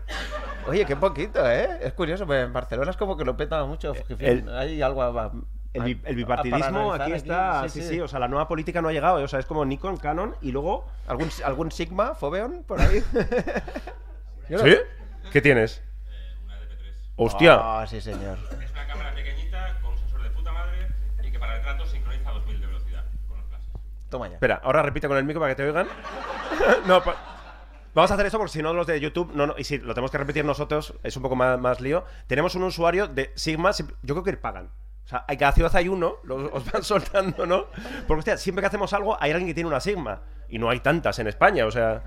Oye, 0.68 0.86
qué 0.86 0.96
poquito, 0.96 1.50
¿eh? 1.50 1.80
Es 1.82 1.94
curioso, 1.94 2.28
pero 2.28 2.46
en 2.46 2.54
Barcelona 2.54 2.92
es 2.92 2.98
como 2.98 3.16
que 3.18 3.26
lo 3.26 3.36
peta 3.38 3.64
mucho. 3.66 3.94
Fujifilm. 3.96 4.50
El- 4.50 4.56
Hay 4.58 4.82
algo 4.82 5.02
a- 5.02 5.32
El, 5.78 5.84
bi- 5.96 6.02
el 6.06 6.14
a- 6.14 6.16
bipartidismo 6.18 6.94
aquí 6.94 7.12
está. 7.14 7.70
Sí, 7.70 7.82
sí, 7.82 8.00
O 8.02 8.08
sea, 8.08 8.20
la 8.20 8.28
nueva 8.28 8.48
política 8.48 8.82
no 8.82 8.90
ha 8.90 8.92
llegado. 8.94 9.20
¿eh? 9.20 9.24
O 9.24 9.28
sea, 9.28 9.40
es 9.40 9.46
como 9.46 9.64
Nikon, 9.66 9.98
Canon 9.98 10.36
y 10.42 10.52
luego. 10.52 10.86
¿Algún, 11.08 11.30
¿Algún 11.46 11.72
Sigma, 11.72 12.16
Foveon, 12.16 12.64
por 12.64 12.80
ahí? 12.82 13.02
¿Sí? 14.50 14.76
¿Qué 15.32 15.42
tienes? 15.42 15.82
Hostia. 17.16 17.56
Ah, 17.62 17.86
sí, 17.88 18.00
señor. 18.00 18.38
Es 18.64 18.72
una 18.72 18.86
cámara 18.88 19.14
pequeñita 19.14 19.80
con 19.82 19.92
un 19.92 19.98
sensor 19.98 20.22
de 20.24 20.30
puta 20.30 20.52
madre 20.52 20.88
y 21.24 21.32
que 21.32 21.40
para 21.40 21.56
retratos 21.56 21.90
sincroniza 21.90 22.30
a 22.30 22.34
2000 22.34 22.62
de 22.62 22.68
velocidad 22.68 23.04
con 23.28 23.38
los 23.40 23.48
flashes. 23.48 23.68
Toma 24.10 24.28
ya. 24.28 24.36
Espera, 24.36 24.62
ahora 24.64 24.84
repite 24.84 25.08
con 25.08 25.18
el 25.18 25.24
micro 25.24 25.42
para 25.42 25.54
que 25.56 25.64
te 25.64 25.68
oigan. 25.68 25.88
no, 26.86 27.04
pa- 27.04 27.16
vamos 27.96 28.12
a 28.12 28.14
hacer 28.14 28.28
eso 28.28 28.38
porque 28.38 28.54
si 28.54 28.62
no 28.62 28.72
los 28.74 28.86
de 28.86 29.00
YouTube, 29.00 29.32
no, 29.34 29.48
no, 29.48 29.56
y 29.58 29.64
si 29.64 29.80
lo 29.80 29.94
tenemos 29.96 30.12
que 30.12 30.20
repetir 30.20 30.46
nosotros, 30.46 30.94
es 31.02 31.18
un 31.18 31.24
poco 31.24 31.36
más, 31.36 31.60
más 31.60 31.82
lío. 31.82 32.06
Tenemos 32.28 32.54
un 32.54 32.64
usuario 32.64 33.08
de 33.08 33.32
Sigma, 33.36 33.72
yo 34.04 34.14
creo 34.14 34.24
que 34.24 34.34
pagan. 34.38 34.70
O 35.08 35.10
sea, 35.10 35.24
hay 35.26 35.38
cada 35.38 35.54
ciudad 35.54 35.74
hay 35.74 35.88
uno, 35.88 36.18
los, 36.26 36.52
os 36.52 36.70
van 36.70 36.84
soltando, 36.84 37.46
¿no? 37.46 37.68
Porque, 38.08 38.20
hostia, 38.20 38.36
siempre 38.38 38.62
que 38.62 38.68
hacemos 38.68 38.92
algo 38.92 39.16
hay 39.24 39.32
alguien 39.32 39.48
que 39.48 39.54
tiene 39.54 39.70
una 39.70 39.80
Sigma. 39.80 40.22
Y 40.50 40.60
no 40.60 40.70
hay 40.70 40.82
tantas 40.82 41.18
en 41.20 41.28
España, 41.28 41.66
o 41.66 41.72
sea... 41.72 42.04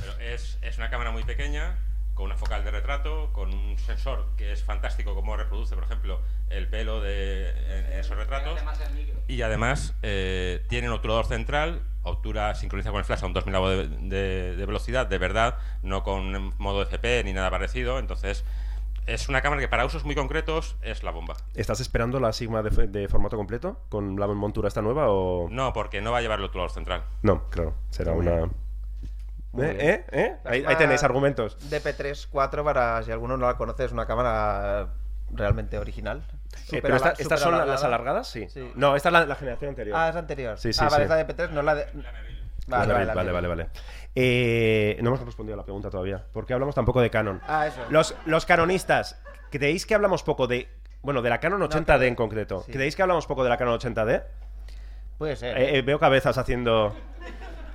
Pero 0.00 0.18
es, 0.20 0.58
es 0.62 0.78
una 0.78 0.88
cámara 0.88 1.10
muy 1.10 1.24
pequeña, 1.24 1.76
con 2.14 2.26
una 2.26 2.36
focal 2.36 2.62
de 2.64 2.70
retrato, 2.70 3.32
con 3.32 3.52
un 3.52 3.76
sensor 3.78 4.28
que 4.36 4.52
es 4.52 4.62
fantástico 4.62 5.14
como 5.16 5.36
reproduce, 5.36 5.74
por 5.74 5.82
ejemplo, 5.82 6.20
el 6.48 6.68
pelo 6.68 7.00
de 7.00 7.50
en- 7.50 7.86
en 7.92 7.98
esos 7.98 8.16
retratos. 8.16 8.60
Y 9.26 9.42
además 9.42 9.94
eh, 10.02 10.64
tiene 10.68 10.88
un 10.88 10.94
obturador 10.94 11.26
central, 11.26 11.82
obtura 12.04 12.54
sincroniza 12.54 12.90
con 12.90 13.00
el 13.00 13.04
flash 13.04 13.24
a 13.24 13.26
un 13.26 13.32
2000 13.32 13.54
de, 13.54 13.88
de- 14.16 14.56
de 14.56 14.66
velocidad, 14.66 15.06
de 15.08 15.18
verdad, 15.18 15.56
no 15.82 16.04
con 16.04 16.54
modo 16.58 16.82
FP 16.82 17.24
ni 17.24 17.32
nada 17.32 17.50
parecido. 17.50 17.98
Entonces, 17.98 18.44
es 19.06 19.28
una 19.28 19.42
cámara 19.42 19.60
que 19.60 19.68
para 19.68 19.84
usos 19.84 20.04
muy 20.04 20.14
concretos 20.14 20.76
es 20.82 21.02
la 21.02 21.10
bomba. 21.10 21.36
¿Estás 21.54 21.80
esperando 21.80 22.20
la 22.20 22.32
Sigma 22.32 22.62
de, 22.62 23.08
formato 23.08 23.36
completo 23.36 23.80
con 23.88 24.18
la 24.18 24.26
montura 24.26 24.68
esta 24.68 24.82
nueva 24.82 25.10
o...? 25.10 25.48
No, 25.50 25.72
porque 25.72 26.00
no 26.00 26.12
va 26.12 26.18
a 26.18 26.20
llevar 26.22 26.38
el 26.38 26.46
obturador 26.46 26.70
central. 26.70 27.04
No, 27.22 27.48
claro, 27.50 27.74
será 27.90 28.12
Muy 28.12 28.26
una... 28.26 28.50
¿Eh? 29.56 29.76
¿Eh? 29.78 30.06
¿Eh? 30.10 30.36
Ahí, 30.44 30.64
ahí 30.66 30.76
tenéis 30.76 31.02
argumentos. 31.04 31.56
DP3 31.70 32.28
4 32.30 32.64
para 32.64 33.02
si 33.02 33.12
alguno 33.12 33.36
no 33.36 33.46
la 33.46 33.56
conoce, 33.56 33.84
es 33.84 33.92
una 33.92 34.06
cámara 34.06 34.88
realmente 35.30 35.78
original. 35.78 36.24
Eh, 36.72 36.80
pero 36.82 36.96
esta- 36.96 37.14
estas 37.18 37.40
son 37.40 37.54
alargada. 37.54 37.72
las 37.72 37.84
alargadas, 37.84 38.28
sí. 38.28 38.48
Sí. 38.48 38.72
No, 38.74 38.96
esta 38.96 39.10
es 39.10 39.12
la, 39.12 39.26
la 39.26 39.34
generación 39.36 39.70
anterior. 39.70 39.96
Ah, 39.96 40.08
es 40.08 40.16
anterior. 40.16 40.58
Sí, 40.58 40.72
sí, 40.72 40.80
ah, 40.82 40.88
vale, 40.90 40.96
sí. 40.96 41.02
es 41.02 41.08
la 41.10 41.26
DP3, 41.26 41.50
no 41.50 41.60
es 41.60 41.66
la 41.66 41.74
de... 41.76 41.86
Vale, 42.66 42.92
vale, 42.92 43.04
la 43.04 43.14
vale, 43.14 43.32
Neville. 43.32 43.48
vale, 43.48 43.68
Eh, 44.14 44.96
no 45.02 45.08
hemos 45.08 45.24
respondido 45.24 45.54
a 45.54 45.56
la 45.58 45.64
pregunta 45.64 45.90
todavía. 45.90 46.24
¿Por 46.32 46.46
qué 46.46 46.52
hablamos 46.54 46.74
tampoco 46.74 47.00
de 47.00 47.10
Canon? 47.10 47.40
Ah, 47.48 47.66
eso. 47.66 47.80
Los, 47.90 48.14
los 48.26 48.46
canonistas, 48.46 49.20
¿creéis 49.50 49.86
que 49.86 49.94
hablamos 49.94 50.22
poco 50.22 50.46
de... 50.46 50.68
Bueno, 51.02 51.20
de 51.20 51.30
la 51.30 51.40
Canon 51.40 51.60
80D 51.60 52.04
en 52.06 52.14
concreto. 52.14 52.62
sí. 52.64 52.72
¿Creéis 52.72 52.96
que 52.96 53.02
hablamos 53.02 53.26
poco 53.26 53.42
de 53.44 53.50
la 53.50 53.56
Canon 53.58 53.78
80D? 53.78 54.22
Puede 55.18 55.36
ser. 55.36 55.58
Eh, 55.58 55.78
eh, 55.78 55.82
veo 55.82 55.98
cabezas 55.98 56.38
haciendo... 56.38 56.94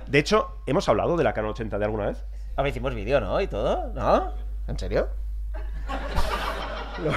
De 0.06 0.18
hecho, 0.18 0.56
¿hemos 0.66 0.88
hablado 0.88 1.16
de 1.16 1.24
la 1.24 1.32
Canon 1.32 1.54
80D 1.54 1.84
alguna 1.84 2.06
vez? 2.06 2.24
A 2.56 2.62
ver, 2.62 2.70
hicimos 2.70 2.94
vídeo, 2.94 3.20
¿no? 3.20 3.40
Y 3.40 3.46
todo, 3.46 3.92
¿no? 3.94 4.32
¿En 4.66 4.78
serio? 4.78 5.08
lo, 7.04 7.12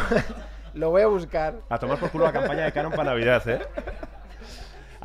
lo 0.74 0.90
voy 0.92 1.02
a 1.02 1.08
buscar. 1.08 1.56
A 1.70 1.80
tomar 1.80 1.98
por 1.98 2.12
culo 2.12 2.26
la 2.26 2.32
campaña 2.32 2.66
de 2.66 2.72
Canon 2.72 2.92
para 2.92 3.06
Navidad, 3.06 3.48
¿eh? 3.50 3.60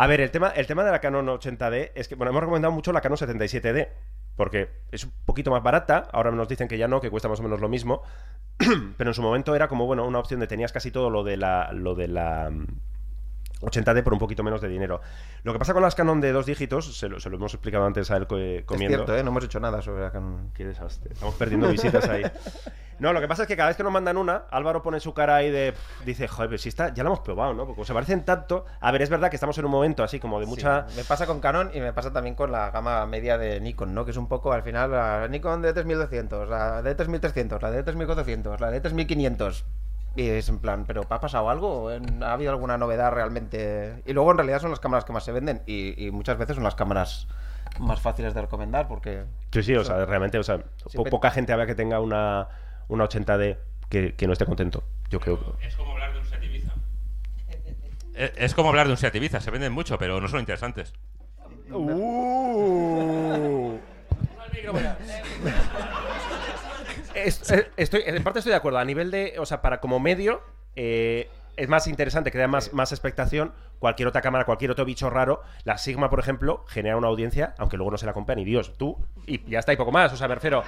A 0.01 0.07
ver, 0.07 0.21
el 0.21 0.31
tema, 0.31 0.51
el 0.51 0.69
tema 0.69 0.85
de 0.85 0.93
la 0.93 1.01
Canon 1.01 1.27
80D 1.27 1.91
es 1.97 2.07
que, 2.07 2.15
bueno, 2.15 2.31
hemos 2.31 2.43
recomendado 2.43 2.71
mucho 2.71 2.93
la 2.93 3.01
Canon 3.01 3.19
77D, 3.19 3.89
porque 4.37 4.69
es 4.93 5.03
un 5.03 5.13
poquito 5.25 5.51
más 5.51 5.61
barata, 5.61 6.09
ahora 6.13 6.31
nos 6.31 6.47
dicen 6.47 6.69
que 6.69 6.79
ya 6.79 6.87
no, 6.87 7.01
que 7.01 7.11
cuesta 7.11 7.29
más 7.29 7.41
o 7.41 7.43
menos 7.43 7.59
lo 7.59 7.69
mismo, 7.69 8.03
pero 8.97 9.11
en 9.11 9.15
su 9.15 9.23
momento 9.23 9.57
era 9.57 9.67
como, 9.67 9.87
bueno, 9.87 10.07
una 10.07 10.21
opción 10.21 10.39
de 10.39 10.47
tenías 10.47 10.71
casi 10.71 10.93
todo 10.93 11.11
lo 11.11 11.25
de 11.25 11.37
la, 11.37 11.73
lo 11.73 11.97
de 11.97 12.07
la 12.07 12.53
80D 13.61 14.03
por 14.03 14.13
un 14.13 14.19
poquito 14.19 14.43
menos 14.43 14.61
de 14.61 14.69
dinero. 14.69 15.01
Lo 15.43 15.53
que 15.53 15.59
pasa 15.59 15.73
con 15.75 15.83
las 15.83 15.95
Canon 15.95 16.21
de 16.21 16.33
dos 16.33 16.47
dígitos, 16.47 16.97
se 16.99 17.09
lo, 17.09 17.21
se 17.21 17.31
lo 17.31 17.37
hemos 17.37 17.55
explicado 17.55 17.85
antes 17.85 18.11
a 18.11 18.17
él 18.17 18.27
Es 18.31 18.65
comiendo. 18.65 18.97
cierto, 18.99 19.17
¿eh? 19.17 19.23
No 19.23 19.31
hemos 19.31 19.45
hecho 19.45 19.61
nada 19.61 19.83
sobre 19.83 20.03
la 20.03 20.11
Canon. 20.11 20.51
Qué 20.55 20.65
desastre. 20.65 21.13
Estamos 21.13 21.35
perdiendo 21.35 21.69
visitas 21.69 22.09
ahí. 22.09 22.23
No, 22.99 23.13
lo 23.13 23.21
que 23.21 23.29
pasa 23.29 23.43
es 23.43 23.49
que 23.49 23.57
cada 23.57 23.69
vez 23.69 23.77
que 23.77 23.85
nos 23.85 23.93
mandan 23.93 24.17
una, 24.17 24.47
Álvaro 24.51 24.83
pone 24.83 24.99
su 24.99 25.15
cara 25.15 25.37
ahí 25.37 25.51
de. 25.53 25.73
Dice, 26.05 26.27
joder, 26.27 26.51
pero 26.51 26.59
si 26.59 26.69
está, 26.69 26.93
ya 26.93 27.05
la 27.05 27.11
hemos 27.11 27.21
probado, 27.21 27.55
¿no? 27.55 27.65
Porque 27.65 27.85
se 27.85 27.95
parecen 27.95 28.25
tanto. 28.25 28.65
A 28.81 28.91
ver, 28.91 29.03
es 29.03 29.09
verdad 29.09 29.31
que 29.31 29.37
estamos 29.37 29.57
en 29.59 29.67
un 29.67 29.71
momento 29.71 30.03
así 30.03 30.19
como 30.19 30.41
de 30.41 30.47
mucha. 30.47 30.89
Sí, 30.89 30.97
me 30.97 31.05
pasa 31.05 31.25
con 31.27 31.39
Canon 31.39 31.71
y 31.73 31.81
me 31.81 31.93
pasa 31.93 32.13
también 32.13 32.35
con 32.35 32.51
la 32.51 32.71
gama 32.73 33.07
media 33.07 33.39
de 33.39 33.61
Nikon, 33.61 33.95
¿no? 33.95 34.05
Que 34.05 34.11
es 34.11 34.17
un 34.17 34.27
poco 34.27 34.53
al 34.53 34.65
final 34.65 34.91
la 34.91 35.29
Nikon 35.29 35.63
de 35.63 35.73
3200, 35.73 36.49
la 36.49 36.83
de 36.83 36.95
3300, 36.97 37.63
la 37.63 37.71
de 37.71 37.83
3400, 37.85 38.61
la 38.61 38.71
de 38.73 38.81
3500. 38.81 39.65
Y 40.19 40.29
es 40.31 40.49
en 40.49 40.59
plan, 40.59 40.85
¿pero 40.85 41.03
ha 41.11 41.21
pasado 41.21 41.49
algo? 41.49 41.91
¿Ha 41.91 42.33
habido 42.33 42.51
alguna 42.51 42.77
novedad 42.77 43.13
realmente? 43.13 44.03
Y 44.05 44.13
luego 44.13 44.33
en 44.33 44.39
realidad 44.39 44.61
son 44.61 44.71
las 44.71 44.81
cámaras 44.81 45.05
que 45.05 45.13
más 45.13 45.23
se 45.25 45.31
venden 45.31 45.63
y, 45.65 46.07
y 46.07 46.11
muchas 46.11 46.37
veces 46.39 46.57
son 46.57 46.65
las 46.65 46.75
cámaras 46.75 47.29
más 47.79 48.01
fáciles 48.01 48.35
de 48.35 48.41
recomendar 48.41 48.89
porque... 48.89 49.23
Sí, 49.53 49.63
sí, 49.63 49.77
o 49.77 49.85
sea, 49.85 50.05
realmente, 50.07 50.37
o 50.39 50.43
sea, 50.43 50.59
po- 50.93 51.05
poca 51.05 51.31
gente 51.31 51.53
habrá 51.53 51.67
que 51.67 51.77
tenga 51.77 52.01
una, 52.01 52.49
una 52.89 53.05
80D 53.05 53.59
que, 53.89 54.17
que 54.17 54.27
no 54.27 54.33
esté 54.33 54.45
contento. 54.45 54.83
Yo 55.09 55.21
creo. 55.21 55.57
Es 55.63 55.77
como 55.77 55.93
hablar 55.93 56.13
de 56.13 56.19
un 56.19 56.25
Seat 56.27 56.43
Ibiza. 56.43 56.73
Es, 58.15 58.33
es 58.37 58.55
como 58.55 58.71
hablar 58.71 58.87
de 58.87 58.93
un 58.95 58.99
Seat 58.99 59.15
Ibiza. 59.15 59.41
Se 59.41 59.53
venden 59.53 59.73
mucho, 59.73 59.99
pero 59.99 60.21
no 60.21 60.27
son 60.27 60.41
interesantes. 60.41 60.95
Uh. 61.71 63.79
Es- 67.25 67.51
eh, 67.51 67.71
estoy, 67.77 68.03
en 68.07 68.23
parte 68.23 68.39
estoy 68.41 68.51
de 68.51 68.57
acuerdo. 68.57 68.79
A 68.79 68.85
nivel 68.85 69.11
de. 69.11 69.35
O 69.39 69.47
sea, 69.47 69.61
para 69.63 69.81
como 69.81 70.01
medio. 70.01 70.41
eh, 70.77 71.29
es 71.57 71.69
más 71.69 71.89
interesante, 71.89 72.31
crea 72.31 72.47
más, 72.47 72.73
más 72.73 72.93
expectación. 72.93 73.53
Cualquier 73.81 74.07
otra 74.07 74.21
cámara, 74.23 74.45
cualquier 74.45 74.71
otro 74.71 74.85
bicho 74.85 75.11
raro. 75.11 75.43
La 75.65 75.77
Sigma, 75.77 76.09
por 76.09 76.21
ejemplo, 76.21 76.65
genera 76.69 76.97
una 76.97 77.09
audiencia, 77.09 77.55
aunque 77.59 77.77
luego 77.77 77.91
no 77.91 77.99
se 77.99 78.07
la 78.07 78.13
compra 78.13 78.37
ni 78.37 78.45
Dios. 78.45 78.79
Tú, 78.79 78.97
y 79.27 79.45
ya 79.51 79.59
está, 79.59 79.73
y 79.73 79.77
poco 79.77 79.91
más. 79.91 80.13
O 80.13 80.17
sea, 80.17 80.29
me 80.29 80.37
refiero. 80.37 80.63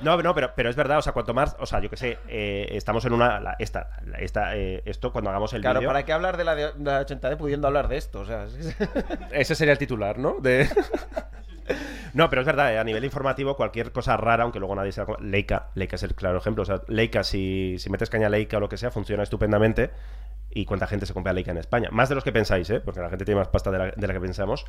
No, 0.00 0.20
no, 0.20 0.34
pero, 0.34 0.52
pero 0.56 0.68
es 0.68 0.74
verdad, 0.74 0.98
o 0.98 1.02
sea, 1.02 1.12
cuanto 1.12 1.32
más. 1.32 1.54
O 1.60 1.66
sea, 1.66 1.78
yo 1.78 1.88
que 1.88 1.96
sé, 1.96 2.18
eh, 2.26 2.66
estamos 2.72 3.04
en 3.04 3.12
una. 3.12 3.38
la- 3.38 3.54
esta, 3.60 3.90
la- 4.04 4.18
esta, 4.18 4.56
eh, 4.56 4.82
esto 4.84 5.12
cuando 5.12 5.30
hagamos 5.30 5.52
el 5.52 5.60
Claro. 5.60 5.80
¿para 5.86 6.04
qué 6.04 6.12
hablar 6.12 6.36
de 6.36 6.42
la, 6.42 6.56
de, 6.56 6.72
de 6.72 6.84
la 6.90 7.06
80D 7.06 7.36
pudiendo 7.36 7.68
hablar 7.68 7.86
de 7.86 7.98
esto? 7.98 8.18
O 8.20 8.24
sea, 8.26 8.42
es- 8.46 8.76
Ese 9.30 9.54
sería 9.54 9.72
el 9.72 9.78
titular, 9.78 10.18
¿no? 10.18 10.38
De... 10.40 10.68
no, 12.14 12.28
pero 12.28 12.40
es 12.42 12.46
verdad, 12.46 12.72
eh, 12.74 12.78
a 12.78 12.84
nivel 12.84 13.04
informativo, 13.04 13.56
cualquier 13.56 13.92
cosa 13.92 14.16
rara, 14.16 14.42
aunque 14.44 14.58
luego 14.58 14.74
nadie 14.74 14.92
se 14.92 15.00
la... 15.00 15.06
co- 15.06 15.16
Leica, 15.20 15.70
Leica 15.74 15.96
es 15.96 16.02
el 16.02 16.14
claro 16.14 16.38
ejemplo. 16.38 16.62
O 16.62 16.66
sea, 16.66 16.82
Leica, 16.88 17.24
si, 17.24 17.76
si 17.78 17.90
metes 17.90 18.10
caña 18.10 18.28
Leica 18.28 18.56
o 18.56 18.60
lo 18.60 18.68
que 18.68 18.76
sea, 18.76 18.90
funciona 18.90 19.22
estupendamente. 19.22 19.90
¿Y 20.54 20.66
cuánta 20.66 20.86
gente 20.86 21.06
se 21.06 21.14
compra 21.14 21.32
Leica 21.32 21.50
en 21.50 21.56
España? 21.58 21.88
Más 21.92 22.08
de 22.10 22.14
los 22.14 22.24
que 22.24 22.32
pensáis, 22.32 22.68
¿eh? 22.68 22.80
Porque 22.80 23.00
la 23.00 23.08
gente 23.08 23.24
tiene 23.24 23.38
más 23.38 23.48
pasta 23.48 23.70
de 23.70 23.78
la, 23.78 24.12
que 24.14 24.20
pensamos. 24.20 24.66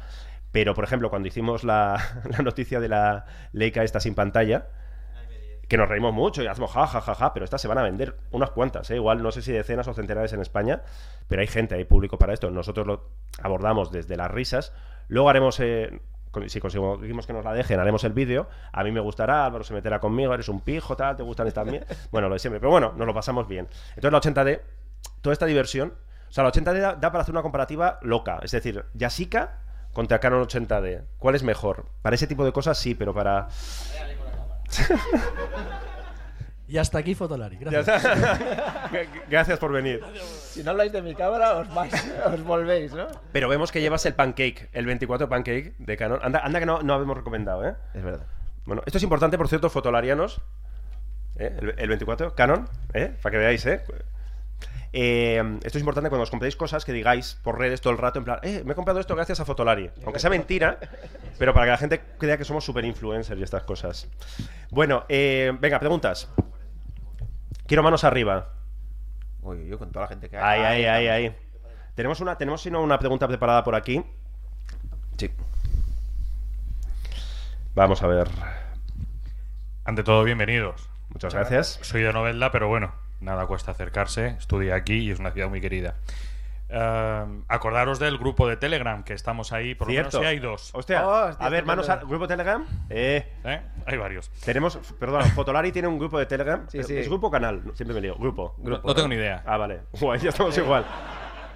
Pero, 0.54 0.74
por 0.74 0.86
ejemplo, 0.86 1.10
cuando 1.10 1.28
hicimos 1.28 1.64
la, 1.66 2.00
la 2.30 2.38
noticia 2.40 2.80
de 2.80 2.88
la 2.90 3.26
Leica 3.52 3.84
esta 3.84 4.00
sin 4.00 4.16
pantalla, 4.16 4.68
que 5.68 5.78
nos 5.78 5.90
reímos 5.90 6.14
mucho 6.14 6.44
y 6.44 6.48
hacemos 6.48 6.72
ja, 6.72 6.86
ja, 6.88 7.02
ja, 7.02 7.16
ja, 7.16 7.34
pero 7.34 7.44
estas 7.46 7.62
se 7.62 7.68
van 7.68 7.78
a 7.80 7.84
vender 7.84 8.16
unas 8.32 8.52
cuantas, 8.52 8.92
¿eh? 8.92 8.96
igual 8.96 9.24
no 9.24 9.32
sé 9.32 9.42
si 9.42 9.52
decenas 9.52 9.88
o 9.88 9.94
centenares 9.94 10.32
en 10.34 10.42
España, 10.42 10.84
pero 11.28 11.42
hay 11.42 11.48
gente, 11.48 11.76
hay 11.76 11.86
público 11.86 12.18
para 12.20 12.34
esto. 12.34 12.52
Nosotros 12.52 12.86
lo 12.86 13.10
abordamos 13.42 13.92
desde 13.92 14.16
las 14.16 14.30
risas. 14.30 14.74
Luego 15.08 15.30
haremos, 15.30 15.60
eh, 15.60 16.00
si 16.48 16.60
conseguimos 16.60 17.28
que 17.28 17.34
nos 17.34 17.44
la 17.46 17.54
dejen, 17.54 17.80
haremos 17.80 18.04
el 18.04 18.14
vídeo. 18.14 18.48
A 18.72 18.84
mí 18.84 18.92
me 18.92 19.00
gustará, 19.00 19.46
Álvaro 19.46 19.64
se 19.64 19.74
meterá 19.74 20.00
conmigo, 20.00 20.34
eres 20.34 20.50
un 20.50 20.62
pijo, 20.62 20.96
tal, 20.96 21.16
te 21.16 21.24
gustan 21.24 21.48
estas 21.48 21.68
mie- 21.68 21.86
Bueno, 22.12 22.28
lo 22.30 22.36
de 22.36 22.40
siempre, 22.40 22.60
pero 22.60 22.72
bueno, 22.72 22.94
nos 22.96 23.08
lo 23.08 23.14
pasamos 23.14 23.48
bien. 23.48 23.68
Entonces 23.96 24.12
la 24.12 24.22
80D, 24.44 24.62
toda 25.22 25.34
esta 25.34 25.46
diversión, 25.46 25.94
o 26.30 26.32
sea, 26.32 26.44
la 26.44 26.52
80D 26.52 26.80
da, 26.80 26.94
da 26.96 27.12
para 27.12 27.22
hacer 27.22 27.34
una 27.34 27.42
comparativa 27.44 28.00
loca, 28.02 28.40
es 28.42 28.52
decir, 28.52 28.86
Yasica 28.94 29.60
contra 29.94 30.20
Canon 30.20 30.44
80D. 30.48 31.04
¿Cuál 31.20 31.36
es 31.36 31.44
mejor? 31.44 31.86
Para 32.02 32.16
ese 32.16 32.26
tipo 32.28 32.44
de 32.46 32.52
cosas 32.52 32.78
sí, 32.78 32.96
pero 32.96 33.14
para... 33.14 33.48
Y 36.74 36.80
hasta 36.80 36.98
aquí 36.98 37.14
Fotolari. 37.14 37.58
Gracias. 37.58 38.04
Gracias 39.30 39.60
por 39.60 39.72
venir. 39.72 40.04
si 40.16 40.64
no 40.64 40.72
habláis 40.72 40.92
de 40.92 41.04
mi 41.04 41.14
cámara, 41.14 41.58
os, 41.58 41.72
vais, 41.72 41.94
os 42.34 42.44
volvéis, 42.44 42.92
¿no? 42.94 43.06
Pero 43.32 43.48
vemos 43.48 43.72
que 43.72 43.80
llevas 43.80 44.04
el 44.08 44.16
pancake, 44.16 44.70
el 44.74 44.88
24 44.88 45.30
pancake 45.30 45.76
de 45.78 45.98
Canon. 45.98 46.20
Anda, 46.24 46.40
anda 46.40 46.60
que 46.60 46.66
no, 46.66 46.82
no 46.82 46.96
habíamos 46.96 47.16
recomendado, 47.16 47.64
¿eh? 47.64 47.76
Es 47.94 48.04
verdad. 48.04 48.26
Bueno, 48.66 48.82
esto 48.88 48.98
es 48.98 49.04
importante, 49.04 49.38
por 49.38 49.50
cierto, 49.50 49.70
fotolarianos. 49.70 50.42
¿eh? 51.36 51.56
El, 51.62 51.76
el 51.78 51.90
24, 51.90 52.34
Canon, 52.34 52.68
¿eh? 52.96 53.16
Para 53.22 53.32
que 53.34 53.38
veáis, 53.38 53.64
¿eh? 53.68 53.84
Eh, 54.96 55.60
esto 55.64 55.78
es 55.78 55.82
importante 55.82 56.10
cuando 56.10 56.24
os 56.24 56.32
compréis 56.32 56.56
cosas 56.56 56.86
que 56.86 56.94
digáis 56.94 57.40
por 57.44 57.60
redes 57.60 57.82
todo 57.82 57.94
el 57.94 58.00
rato, 58.00 58.18
en 58.20 58.26
plan, 58.26 58.40
eh, 58.44 58.64
me 58.64 58.74
he 58.74 58.76
comprado 58.76 59.00
esto 59.00 59.16
gracias 59.16 59.40
a 59.40 59.46
Fotolari. 59.46 59.92
Aunque 60.06 60.20
sea 60.20 60.30
mentira, 60.32 60.80
pero 61.38 61.54
para 61.54 61.66
que 61.66 61.72
la 61.72 61.78
gente 61.78 62.02
crea 62.18 62.38
que 62.38 62.46
somos 62.46 62.64
super 62.64 62.86
influencers 62.86 63.40
y 63.40 63.44
estas 63.44 63.64
cosas. 63.64 64.08
Bueno, 64.72 65.06
eh, 65.10 65.52
venga, 65.60 65.80
preguntas. 65.80 66.30
Quiero 67.68 67.84
manos 67.84 68.04
arriba. 68.04 68.50
Uy, 69.42 69.68
yo 69.68 69.78
con 69.78 69.92
toda 69.92 70.06
la 70.06 70.10
gente 70.10 70.30
que 70.30 70.38
hay. 70.38 70.62
Ahí, 70.62 70.84
ahí, 70.84 70.86
ahí, 70.86 71.08
ahí. 71.08 71.36
Tenemos 71.96 72.20
una, 72.22 72.38
tenemos 72.38 72.62
si 72.62 72.72
no 72.72 72.82
una 72.82 73.00
pregunta 73.00 73.28
preparada 73.28 73.64
por 73.64 73.76
aquí. 73.76 74.04
Sí. 75.18 75.30
Vamos 77.76 78.02
a 78.04 78.08
ver. 78.08 78.30
Ante 79.86 80.04
todo, 80.04 80.24
bienvenidos. 80.24 80.90
Muchas 81.10 81.34
gracias. 81.34 81.80
Soy 81.82 82.02
de 82.02 82.12
Novelda, 82.14 82.52
pero 82.52 82.68
bueno, 82.68 82.94
nada 83.20 83.46
cuesta 83.48 83.72
acercarse. 83.72 84.28
Estudié 84.40 84.74
aquí 84.74 85.00
y 85.00 85.12
es 85.12 85.20
una 85.20 85.32
ciudad 85.32 85.50
muy 85.50 85.62
querida. 85.62 85.96
Eh, 86.76 87.26
acordaros 87.50 88.00
del 88.00 88.18
grupo 88.18 88.48
de 88.48 88.58
Telegram, 88.58 89.04
que 89.04 89.14
estamos 89.14 89.54
ahí, 89.54 89.76
por 89.76 89.88
lo 89.88 89.94
menos 89.94 90.10
Cierto. 90.12 90.20
sí 90.20 90.26
hay 90.26 90.40
dos. 90.40 90.72
Hostia, 90.74 91.08
Oh, 91.08 91.28
hostia, 91.30 91.46
a 91.46 91.50
ver, 91.50 91.66
manos 91.66 91.88
al 91.88 92.00
grupo 92.08 92.28
Telegram. 92.28 92.66
Eh, 92.90 93.28
¿eh? 93.44 93.62
Hay 93.86 93.98
varios. 93.98 94.32
tenemos, 94.44 94.78
perdón, 95.00 95.22
Fotolari 95.36 95.72
tiene 95.72 95.88
un 95.88 96.00
grupo 96.00 96.18
de 96.18 96.26
Telegram. 96.26 96.66
Sí, 96.70 96.80
¿Es, 96.80 96.88
sí. 96.88 96.98
es 96.98 97.08
grupo 97.08 97.28
o 97.28 97.32
canal? 97.32 97.62
Siempre 97.76 97.94
me 97.94 98.02
lío. 98.02 98.16
Grupo. 98.16 98.56
No, 98.58 98.82
no 98.84 98.96
tengo 98.96 99.08
ni 99.08 99.16
idea. 99.16 99.44
Ah, 99.46 99.58
vale. 99.58 99.82
Guay, 100.00 100.20
ya 100.20 100.30
estamos 100.30 100.58
igual. 100.58 100.84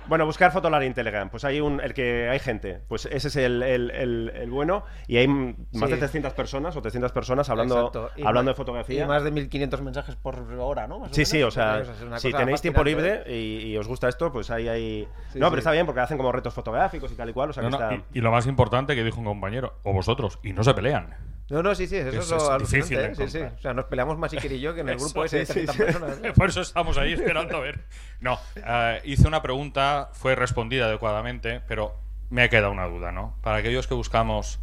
Bueno, 0.08 0.26
buscar 0.26 0.52
Fotolari 0.52 0.86
en 0.86 0.94
Telegram. 0.94 1.30
Pues 1.30 1.44
hay 1.46 1.60
un, 1.60 1.82
el 1.82 1.94
que 1.94 2.30
hay 2.30 2.40
gente. 2.40 2.82
Pues 2.88 3.06
ese 3.06 3.28
es 3.28 3.36
el, 3.36 3.62
el- 3.64 3.92
el- 3.92 4.32
el 4.36 4.50
bueno. 4.50 4.84
Y 5.08 5.18
hay 5.18 5.28
más 5.28 5.58
Sí. 5.72 5.88
de 5.88 5.98
300 5.98 6.34
personas 6.34 6.76
o 6.76 6.82
300 6.82 7.12
personas 7.12 7.50
hablando, 7.50 7.92
hablando 8.16 8.44
ma- 8.44 8.52
de 8.52 8.54
fotografía. 8.56 9.04
Y 9.04 9.08
más 9.08 9.24
de 9.24 9.32
1500 9.32 9.82
mensajes 9.82 10.16
por 10.16 10.36
hora, 10.60 10.88
¿no? 10.88 11.00
Más 11.00 11.12
Sí, 11.12 11.24
o 11.24 11.26
sí, 11.26 11.44
o 11.44 11.52
sea, 11.52 11.84
si 12.18 12.32
tenéis 12.32 12.62
tiempo 12.62 12.84
libre 12.84 13.24
y, 13.28 13.68
y 13.68 13.78
os 13.78 13.88
gusta 13.88 14.08
esto, 14.08 14.32
pues 14.32 14.50
ahí 14.52 14.68
hay... 14.68 15.08
Sí, 15.32 15.40
no, 15.40 15.48
sí. 15.48 15.50
pero 15.52 15.58
está 15.58 15.72
bien 15.72 15.86
porque 15.86 16.02
hacen 16.02 16.18
como 16.18 16.32
retos 16.32 16.54
fotográficos 16.54 17.12
y 17.12 17.16
tal 17.16 17.30
y 17.30 17.34
cual, 17.34 17.50
o 17.50 17.54
sea 17.54 17.64
No, 17.64 17.70
que 17.70 17.78
no, 17.84 17.92
está... 17.92 18.06
y, 18.14 18.20
y 18.20 18.22
lo 18.22 18.32
más 18.32 18.48
importante 18.48 18.96
que 18.96 19.04
dijo 19.04 19.20
un 19.20 19.26
compañero, 19.26 19.74
o 19.84 19.94
vosotros, 19.94 20.40
y 20.44 20.54
no 20.54 20.64
se 20.64 20.74
pelean. 20.74 21.16
No, 21.50 21.64
no, 21.64 21.74
sí, 21.76 21.88
sí, 21.88 21.96
eso 21.96 22.10
es, 22.10 22.16
Eso 22.16 22.36
es 22.38 22.50
alucinante, 22.50 23.08
difícil 23.08 23.42
¿eh? 23.42 23.50
Sí. 23.50 23.56
O 23.58 23.62
sea, 23.62 23.74
nos 23.74 23.86
peleamos 23.86 24.18
más 24.18 24.34
Iker 24.34 24.52
y 24.52 24.60
yo 24.60 24.76
que 24.76 24.82
en 24.82 24.90
el 24.90 24.96
Eso, 24.98 25.06
grupo 25.06 25.24
ese 25.24 25.40
de 25.40 25.46
sí, 25.46 25.54
sí, 25.54 25.66
30 25.66 25.74
sí. 25.74 25.78
personas. 25.80 26.20
¿eh? 26.24 26.34
Por 26.36 26.50
eso 26.50 26.62
estamos 26.62 26.98
ahí 26.98 27.14
esperando 27.14 27.58
a 27.58 27.60
ver. 27.62 27.86
No, 28.20 28.40
eh, 28.56 29.02
hice 29.06 29.28
una 29.28 29.42
pregunta, 29.42 30.10
fue 30.14 30.36
respondida 30.36 30.86
adecuadamente, 30.86 31.62
pero 31.68 31.96
me 32.30 32.44
ha 32.44 32.50
quedado 32.50 32.72
una 32.72 32.88
duda, 32.88 33.12
¿no? 33.12 33.36
Para 33.42 33.58
aquellos 33.58 33.88
que 33.88 33.94
buscamos 33.94 34.60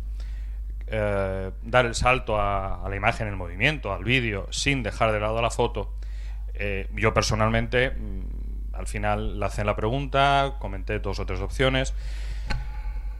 eh, 0.86 1.50
dar 1.62 1.86
el 1.86 1.94
salto 1.94 2.38
a, 2.38 2.84
a 2.84 2.88
la 2.88 2.96
imagen 2.96 3.28
en 3.28 3.36
movimiento, 3.36 3.92
al 3.92 4.04
vídeo, 4.04 4.46
sin 4.50 4.82
dejar 4.82 5.12
de 5.12 5.20
lado 5.20 5.40
la 5.40 5.50
foto, 5.50 5.94
eh, 6.54 6.88
yo 6.94 7.12
personalmente, 7.14 7.90
mm, 7.90 8.74
al 8.74 8.86
final 8.86 9.40
le 9.40 9.46
hacen 9.46 9.66
la 9.66 9.74
pregunta, 9.74 10.56
comenté 10.60 10.98
dos 10.98 11.18
o 11.18 11.26
tres 11.26 11.40
opciones, 11.40 11.94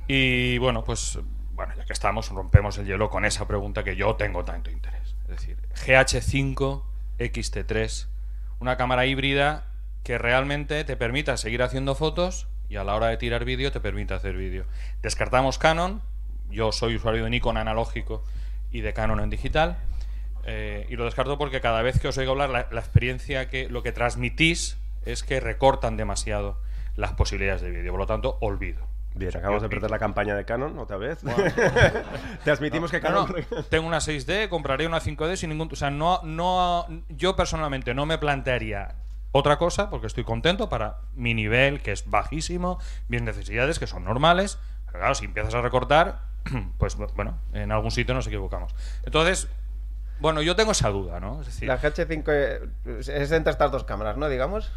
y 0.07 0.59
bueno, 0.59 0.85
pues 0.85 1.19
bueno, 1.55 1.75
ya 1.77 1.85
que 1.85 1.93
estamos, 1.93 2.29
rompemos 2.31 2.79
el 2.79 2.87
hielo 2.87 3.11
con 3.11 3.25
esa 3.25 3.47
pregunta 3.47 3.85
que 3.85 3.97
yo 3.97 4.17
tengo 4.17 4.45
tanto 4.45 4.71
interés. 4.71 5.15
Es 5.23 5.29
decir, 5.29 5.57
GH5 5.87 6.83
XT3, 7.19 8.07
una 8.61 8.77
cámara 8.77 9.07
híbrida 9.07 9.67
que 10.03 10.19
realmente 10.19 10.85
te 10.85 10.97
permita 10.97 11.37
seguir 11.37 11.63
haciendo 11.63 11.95
fotos 11.95 12.49
y 12.69 12.77
a 12.77 12.85
la 12.85 12.95
hora 12.95 13.07
de 13.09 13.17
tirar 13.17 13.45
vídeo 13.45 13.73
te 13.73 13.81
permite 13.81 14.15
hacer 14.15 14.37
vídeo. 14.37 14.67
Descartamos 15.03 15.59
Canon, 15.59 16.03
yo 16.51 16.73
soy 16.73 16.97
usuario 16.97 17.25
de 17.25 17.31
Nikon 17.31 17.57
analógico 17.57 18.23
y 18.71 18.81
de 18.81 18.93
Canon 18.93 19.21
en 19.21 19.31
digital. 19.31 19.79
eh, 20.47 20.87
y 20.91 20.97
lo 20.97 21.05
descarto 21.05 21.39
porque 21.39 21.61
cada 21.61 21.81
vez 21.83 21.99
que 22.01 22.09
os 22.09 22.19
oigo 22.19 22.33
hablar, 22.33 22.51
la, 22.51 22.69
la 22.71 22.81
experiencia 22.81 23.49
que 23.49 23.69
lo 23.69 23.83
que 23.83 23.93
transmitís 23.93 24.77
es 25.07 25.23
que 25.23 25.41
recortan 25.41 25.97
demasiado 25.97 26.61
las 26.97 27.13
posibilidades 27.13 27.63
de 27.63 27.71
vídeo. 27.71 27.93
Por 27.93 28.01
lo 28.01 28.07
tanto, 28.07 28.37
olvido. 28.41 28.87
Bien, 29.15 29.31
acabamos 29.37 29.63
de 29.63 29.69
perder 29.69 29.91
la 29.91 29.99
campaña 29.99 30.35
de 30.35 30.45
Canon 30.45 30.77
otra 30.79 30.97
vez. 30.97 31.21
Te 32.45 32.51
admitimos 32.51 32.91
que 32.91 33.01
No, 33.01 33.27
Canon... 33.27 33.47
no, 33.51 33.63
tengo 33.65 33.87
una 33.87 33.99
6D, 33.99 34.49
compraría 34.49 34.89
una 34.89 35.01
5D 35.01 35.37
sin 35.37 35.51
ningún... 35.51 35.69
O 35.71 35.77
sea, 35.77 35.91
no, 35.91 36.21
no, 36.25 36.87
yo 37.09 37.37
personalmente 37.37 37.95
no 37.95 38.07
me 38.07 38.19
plantearía 38.19 38.97
otra 39.31 39.57
cosa 39.57 39.89
porque 39.91 40.09
estoy 40.09 40.25
contento 40.25 40.69
para 40.69 40.99
mi 41.15 41.33
nivel, 41.35 41.81
que 41.81 41.93
es 41.93 42.09
bajísimo, 42.11 42.79
mis 43.09 43.23
necesidades, 43.23 43.79
que 43.79 43.87
son 43.87 44.05
normales. 44.05 44.59
Pero 44.87 44.99
claro, 44.99 45.15
si 45.15 45.27
empiezas 45.27 45.55
a 45.55 45.61
recortar, 45.63 46.21
pues 46.79 46.97
bueno, 47.15 47.39
en 47.53 47.71
algún 47.71 47.91
sitio 47.93 48.15
nos 48.15 48.27
equivocamos. 48.27 48.75
Entonces, 49.05 49.49
Bueno, 50.21 50.43
yo 50.43 50.55
tengo 50.57 50.73
esa 50.73 50.91
duda, 50.91 51.19
¿no? 51.21 51.41
Es 51.41 51.47
decir, 51.47 51.69
La 51.69 51.81
GH5 51.81 52.25
eh, 52.29 52.61
es 52.99 53.33
entre 53.33 53.51
estas 53.53 53.71
dos 53.71 53.85
cámaras, 53.85 54.17
¿no? 54.17 54.29
Digamos. 54.29 54.73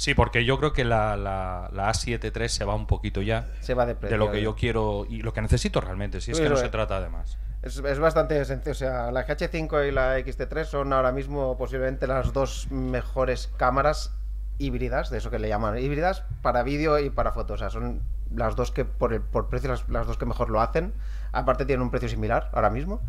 Sí, 0.00 0.14
porque 0.14 0.44
yo 0.44 0.58
creo 0.58 0.72
que 0.72 0.84
la, 0.84 1.16
la, 1.16 1.68
la 1.72 1.90
A7 1.90 2.32
III 2.34 2.48
se 2.48 2.64
va 2.64 2.74
un 2.74 2.86
poquito 2.86 3.22
ya 3.22 3.48
Se 3.60 3.74
va 3.74 3.86
de 3.86 3.94
precio. 3.94 4.16
de 4.16 4.24
lo 4.24 4.32
que 4.32 4.42
yo 4.42 4.56
quiero 4.56 5.06
y 5.08 5.22
lo 5.22 5.32
que 5.32 5.42
necesito 5.42 5.80
realmente, 5.80 6.20
si 6.20 6.32
es 6.32 6.40
que 6.40 6.48
no 6.48 6.56
se 6.56 6.68
trata 6.70 7.00
de 7.00 7.08
más. 7.08 7.38
Es, 7.62 7.76
es 7.76 7.98
bastante 7.98 8.42
sencillo. 8.44 8.72
O 8.72 8.74
sea, 8.74 9.12
la 9.12 9.26
GH5 9.26 9.88
y 9.88 9.90
la 9.92 10.18
XT3 10.18 10.64
son 10.64 10.92
ahora 10.92 11.12
mismo 11.12 11.58
posiblemente 11.58 12.06
las 12.06 12.32
dos 12.32 12.68
mejores 12.70 13.50
cámaras 13.58 14.14
híbridas, 14.58 15.10
de 15.10 15.18
eso 15.18 15.30
que 15.30 15.38
le 15.38 15.48
llaman 15.48 15.78
híbridas, 15.78 16.24
para 16.42 16.62
vídeo 16.62 16.98
y 16.98 17.10
para 17.10 17.32
fotos. 17.32 17.56
O 17.56 17.58
sea, 17.58 17.70
son 17.70 18.00
las 18.34 18.56
dos 18.56 18.70
que 18.70 18.84
por, 18.84 19.12
el, 19.12 19.20
por 19.20 19.48
precio 19.48 19.70
las, 19.70 19.88
las 19.88 20.06
dos 20.06 20.16
que 20.16 20.26
mejor 20.26 20.48
lo 20.48 20.60
hacen. 20.60 20.94
Aparte 21.32 21.66
tienen 21.66 21.82
un 21.82 21.90
precio 21.90 22.08
similar 22.08 22.50
ahora 22.52 22.70
mismo. 22.70 23.02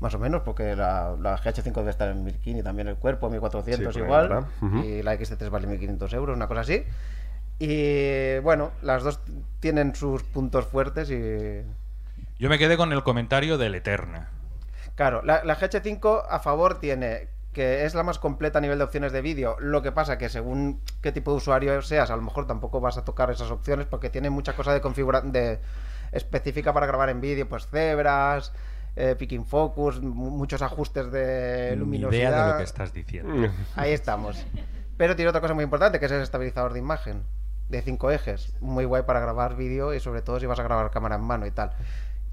Más 0.00 0.14
o 0.14 0.18
menos, 0.18 0.42
porque 0.42 0.76
la, 0.76 1.16
la 1.20 1.36
GH5 1.36 1.72
debe 1.74 1.90
estar 1.90 2.08
en 2.08 2.22
1015 2.24 2.60
y 2.60 2.62
también 2.62 2.86
el 2.88 2.96
cuerpo, 2.96 3.28
1400 3.30 3.92
Sí, 3.94 4.00
igual. 4.00 4.28
¿verdad? 4.28 4.48
Ujú. 4.62 4.78
Y 4.78 5.02
la 5.02 5.14
XT3 5.16 5.50
vale 5.50 5.66
1500 5.66 6.12
euros, 6.12 6.36
una 6.36 6.46
cosa 6.46 6.60
así. 6.60 6.84
Y 7.58 8.38
bueno, 8.38 8.70
las 8.82 9.02
dos 9.02 9.20
tienen 9.60 9.94
sus 9.94 10.22
puntos 10.22 10.66
fuertes 10.66 11.10
y 11.10 11.62
Yo 12.38 12.48
me 12.48 12.58
quedé 12.58 12.76
con 12.76 12.92
el 12.92 13.02
comentario 13.02 13.58
del 13.58 13.74
Eterna. 13.74 14.28
Claro, 14.94 15.22
la, 15.24 15.42
la 15.44 15.56
GH5 15.56 16.24
a 16.28 16.38
favor 16.38 16.78
tiene 16.78 17.28
que 17.52 17.84
es 17.84 17.94
la 17.94 18.04
más 18.04 18.20
completa 18.20 18.58
a 18.58 18.60
nivel 18.60 18.78
de 18.78 18.84
opciones 18.84 19.10
de 19.10 19.20
vídeo. 19.20 19.56
Lo 19.58 19.82
que 19.82 19.90
pasa 19.90 20.18
que 20.18 20.28
según 20.28 20.80
qué 21.02 21.10
tipo 21.10 21.32
de 21.32 21.38
usuario 21.38 21.82
seas, 21.82 22.10
a 22.10 22.16
lo 22.16 22.22
mejor 22.22 22.46
tampoco 22.46 22.80
vas 22.80 22.98
a 22.98 23.04
tocar 23.04 23.30
esas 23.32 23.50
opciones 23.50 23.86
porque 23.86 24.10
tiene 24.10 24.30
mucha 24.30 24.52
cosa 24.54 24.72
de 24.72 24.80
configuración 24.80 25.32
de 25.32 25.58
específica 26.12 26.72
para 26.72 26.86
grabar 26.86 27.08
en 27.08 27.20
vídeo, 27.20 27.48
pues 27.48 27.66
cebras, 27.66 28.52
eh, 29.00 29.14
picking 29.16 29.44
focus, 29.46 30.00
mu- 30.02 30.30
muchos 30.30 30.60
ajustes 30.62 31.10
de 31.12 31.68
Ni 31.72 31.76
luminosidad. 31.76 32.30
idea 32.30 32.44
de 32.46 32.52
lo 32.52 32.58
que 32.58 32.64
estás 32.64 32.92
diciendo. 32.92 33.48
Ahí 33.76 33.92
estamos. 33.92 34.44
Pero 34.96 35.14
tiene 35.14 35.28
otra 35.28 35.40
cosa 35.40 35.54
muy 35.54 35.62
importante, 35.64 36.00
que 36.00 36.06
es 36.06 36.12
el 36.12 36.22
estabilizador 36.22 36.72
de 36.72 36.80
imagen 36.80 37.22
de 37.68 37.82
cinco 37.82 38.10
ejes. 38.10 38.52
Muy 38.60 38.84
guay 38.84 39.04
para 39.04 39.20
grabar 39.20 39.54
vídeo 39.56 39.94
y 39.94 40.00
sobre 40.00 40.22
todo 40.22 40.40
si 40.40 40.46
vas 40.46 40.58
a 40.58 40.62
grabar 40.64 40.90
cámara 40.90 41.14
en 41.16 41.22
mano 41.22 41.46
y 41.46 41.50
tal. 41.52 41.70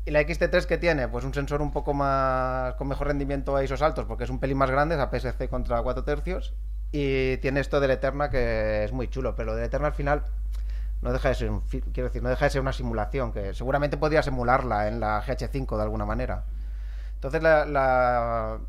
¿Y 0.05 0.11
la 0.11 0.21
XT3 0.21 0.65
que 0.65 0.77
tiene? 0.77 1.07
Pues 1.07 1.23
un 1.25 1.33
sensor 1.33 1.61
un 1.61 1.71
poco 1.71 1.93
más 1.93 2.73
con 2.75 2.87
mejor 2.87 3.07
rendimiento 3.07 3.55
a 3.55 3.63
ISOs 3.63 3.81
altos, 3.81 4.05
porque 4.05 4.23
es 4.23 4.29
un 4.29 4.39
pelín 4.39 4.57
más 4.57 4.71
grande, 4.71 4.95
es 4.95 5.01
APS-C 5.01 5.47
contra 5.49 5.81
4 5.81 6.03
tercios. 6.03 6.53
Y 6.91 7.37
tiene 7.37 7.59
esto 7.59 7.79
del 7.79 7.91
Eterna 7.91 8.29
que 8.29 8.83
es 8.85 8.91
muy 8.93 9.07
chulo, 9.09 9.35
pero 9.35 9.47
lo 9.51 9.55
del 9.55 9.65
Eterna 9.65 9.87
al 9.87 9.93
final 9.93 10.23
no 11.01 11.11
deja 11.11 11.29
de 11.29 11.35
ser 11.35 11.49
un 11.51 11.61
quiero 11.61 12.03
decir, 12.07 12.23
no 12.23 12.29
deja 12.29 12.45
de 12.45 12.51
ser 12.51 12.61
una 12.61 12.71
simulación, 12.73 13.31
que 13.33 13.53
seguramente 13.53 13.97
podrías 13.97 14.25
emularla 14.27 14.87
en 14.87 14.99
la 14.99 15.21
GH5 15.21 15.75
de 15.75 15.83
alguna 15.83 16.05
manera. 16.05 16.45
Entonces 17.25 17.41
la, 17.41 17.65
la- 17.65 18.59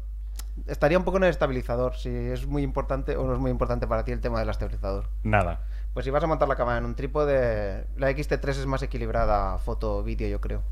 estaría 0.67 0.97
un 0.97 1.05
poco 1.05 1.19
en 1.19 1.25
el 1.25 1.31
estabilizador, 1.31 1.95
si 1.97 2.09
es 2.09 2.47
muy 2.47 2.63
importante 2.63 3.15
o 3.15 3.27
no 3.27 3.35
es 3.35 3.39
muy 3.39 3.51
importante 3.51 3.87
para 3.87 4.03
ti 4.03 4.13
el 4.13 4.21
tema 4.23 4.39
del 4.41 4.49
estabilizador. 4.49 5.09
Nada. 5.25 5.61
Pues 5.93 6.05
si 6.05 6.11
vas 6.11 6.25
a 6.25 6.27
montar 6.27 6.49
la 6.49 6.57
cámara 6.57 6.79
en 6.79 6.87
un 6.87 6.95
trípode, 6.95 7.87
la 7.99 8.11
XT3 8.11 8.49
es 8.49 8.65
más 8.67 8.83
equilibrada 8.83 9.59
foto-vídeo, 9.59 10.27
yo 10.29 10.41
creo. 10.41 10.63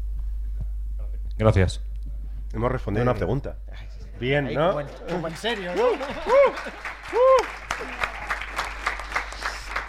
Gracias. 1.37 1.83
Hemos 2.55 2.73
respondido 2.73 3.03
a 3.03 3.11
una 3.11 3.15
pregunta. 3.15 3.57
Bien, 4.19 4.47
Ahí, 4.47 4.55
¿no? 4.57 4.69
como, 4.69 4.81
en, 4.81 4.87
como 5.11 5.29
en 5.29 5.37
serio, 5.37 5.75
¿no? 5.77 5.83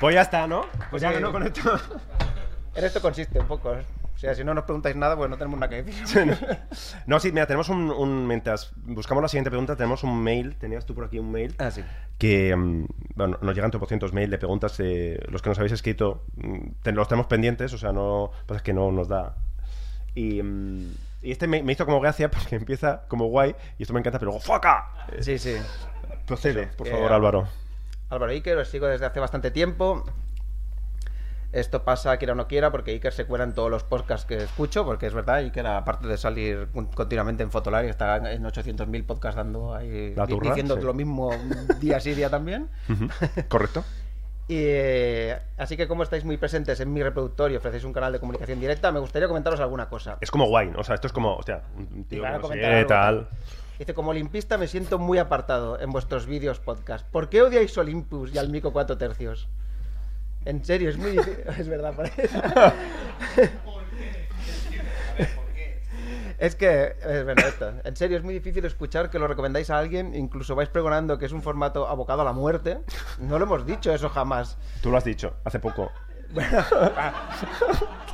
Pues 0.02 0.16
ya 0.16 0.22
está, 0.22 0.48
¿no? 0.48 0.66
Pues 0.90 1.02
ya 1.02 1.10
Sí. 1.10 1.16
que 1.16 1.22
no 1.22 1.32
con 1.32 1.44
esto. 1.44 1.62
En 2.76 2.84
esto 2.84 3.02
consiste 3.02 3.40
un 3.40 3.48
poco. 3.48 3.74
¿Eh? 4.26 4.28
Sea, 4.30 4.36
si 4.36 4.44
no 4.44 4.54
nos 4.54 4.64
preguntáis 4.66 4.96
nada, 4.96 5.16
pues 5.16 5.30
no 5.30 5.38
tenemos 5.38 5.60
nada 5.60 5.70
que 5.70 5.84
decir. 5.84 6.38
No, 7.08 7.20
sí, 7.20 7.32
mira, 7.32 7.46
tenemos 7.48 7.70
un, 7.70 7.92
un- 7.92 8.28
Mientras 8.28 8.72
buscamos 8.76 9.22
la 9.22 9.28
siguiente 9.28 9.50
pregunta, 9.50 9.76
tenemos 9.76 10.04
un 10.04 10.22
mail. 10.22 10.56
Tenías 10.58 10.86
tú 10.86 10.94
por 10.96 11.06
aquí 11.06 11.20
un 11.20 11.32
mail. 11.32 11.56
Ah, 11.60 11.72
sí. 11.72 11.84
Que. 12.18 12.56
mm, 12.56 12.86
Bueno, 13.16 13.38
nos 13.42 13.56
llegan 13.56 13.72
tropocientos 13.72 14.14
mail 14.14 14.30
de 14.30 14.38
preguntas. 14.38 14.76
eh, 14.80 15.20
los 15.30 15.42
que 15.42 15.50
nos 15.50 15.58
habéis 15.60 15.74
escrito, 15.74 16.24
mm, 16.38 16.90
los 16.94 17.08
tenemos 17.08 17.28
pendientes, 17.28 17.74
o 17.74 17.78
sea, 17.78 17.92
no. 17.92 18.32
Pasa 18.46 18.62
que 18.64 18.74
no 18.74 18.92
nos 18.92 19.08
da. 19.08 19.36
Y. 20.16 20.42
mm, 20.42 20.94
y 21.24 21.32
este 21.32 21.48
me, 21.48 21.64
me 21.64 21.72
hizo 21.74 21.86
como 21.86 22.00
gracia 22.00 22.30
porque 22.30 22.56
empieza 22.56 23.02
como 23.08 23.26
guay 23.26 23.56
y 23.80 23.84
esto 23.84 23.94
me 23.94 24.00
encanta, 24.00 24.20
pero 24.20 24.30
luego 24.32 24.44
¡foca! 24.44 24.90
Eh, 25.12 25.24
Sí, 25.24 25.40
sí. 25.40 25.56
procede, 26.28 26.68
por 26.68 26.88
Eh, 26.88 26.92
favor, 26.92 27.12
Álvaro. 27.12 27.48
Álvaro 28.10 28.32
Iker, 28.32 28.58
os 28.60 28.68
sigo 28.70 28.86
desde 28.88 29.06
hace 29.08 29.20
bastante 29.20 29.50
tiempo. 29.50 30.04
Esto 31.52 31.84
pasa 31.84 32.18
quiera 32.18 32.34
o 32.34 32.36
no 32.36 32.48
quiera, 32.48 32.72
porque 32.72 32.92
Iker 32.92 33.14
se 33.14 33.26
cuela 33.26 33.44
en 33.46 33.54
todos 33.54 33.72
los 33.72 33.84
podcasts 33.84 34.26
que 34.26 34.38
escucho, 34.38 34.84
porque 34.86 35.08
es 35.08 35.14
verdad, 35.14 35.36
Iker, 35.38 35.66
aparte 35.68 36.08
de 36.08 36.18
salir 36.18 36.68
con- 36.74 36.88
continuamente 36.88 37.44
en 37.44 37.52
Fotolari, 37.52 37.88
está 37.88 38.18
en 38.34 38.44
800.000 38.44 39.06
podcasts 39.06 39.38
dando 39.38 39.74
ahí, 39.74 40.14
turra, 40.28 40.50
diciendo 40.50 40.76
sí. 40.76 40.82
lo 40.82 40.94
mismo 40.94 41.32
día 41.80 42.00
sí, 42.00 42.14
día 42.14 42.30
también. 42.30 42.70
¿Correcto? 43.48 43.84
Y, 44.48 44.58
eh, 44.60 45.40
así 45.58 45.76
que 45.76 45.88
como 45.88 46.04
estáis 46.04 46.24
muy 46.24 46.38
presentes 46.38 46.80
en 46.80 46.94
mi 46.94 47.02
reproductor 47.02 47.52
y 47.52 47.56
ofrecéis 47.56 47.84
un 47.84 47.94
canal 47.94 48.14
de 48.14 48.20
comunicación 48.20 48.60
directa, 48.60 48.92
me 48.92 49.00
gustaría 49.00 49.28
comentaros 49.28 49.60
alguna 49.60 49.90
cosa. 49.90 50.20
Es 50.22 50.30
como 50.30 50.46
guay, 50.46 50.70
¿no? 50.70 50.82
O 50.82 50.84
sea, 50.84 50.94
esto 50.94 51.08
es 51.08 51.14
como, 51.14 51.36
hostia, 51.36 51.64
un 51.76 51.90
un 51.92 52.04
tío 52.04 52.22
que 52.22 52.30
no 52.30 52.48
sé 52.50 52.86
tal. 52.86 53.28
Dice, 53.80 53.96
como 53.96 54.12
olimpista 54.12 54.60
me 54.60 54.68
siento 54.68 55.00
muy 55.00 55.18
apartado 55.18 55.80
en 55.80 55.90
vuestros 55.92 56.28
vídeos 56.28 56.60
podcast. 56.60 57.08
¿Por 57.08 57.30
qué 57.30 57.42
odiáis 57.42 57.76
Olympus 57.76 58.36
y 58.36 58.38
al 58.38 58.50
Mico 58.50 58.72
4 58.72 59.00
tercios? 59.00 59.50
En 60.46 60.64
serio, 60.64 60.90
es 60.90 60.98
muy 60.98 61.12
difícil. 61.18 61.44
Es 61.60 61.68
verdad, 61.68 61.94
parece. 61.96 62.30
Es 66.38 66.56
que, 66.56 66.96
es 67.02 67.26
verdad 67.26 67.48
esto. 67.48 67.74
En 67.86 67.96
serio, 67.96 68.18
es 68.18 68.24
muy 68.24 68.34
difícil 68.34 68.66
escuchar 68.66 69.10
que 69.10 69.18
lo 69.20 69.28
recomendáis 69.28 69.70
a 69.70 69.80
alguien, 69.80 70.14
incluso 70.14 70.54
vais 70.54 70.68
pregonando 70.70 71.18
que 71.18 71.26
es 71.26 71.32
un 71.32 71.42
formato 71.42 71.88
abocado 71.88 72.22
a 72.24 72.26
la 72.26 72.34
muerte. 72.34 72.80
No 73.20 73.40
lo 73.40 73.46
hemos 73.46 73.66
dicho 73.66 73.94
eso 73.94 74.10
jamás. 74.10 74.58
Tú 74.82 74.92
lo 74.92 74.98
has 74.98 75.06
dicho 75.06 75.38
hace 75.46 75.60
poco. 75.60 75.92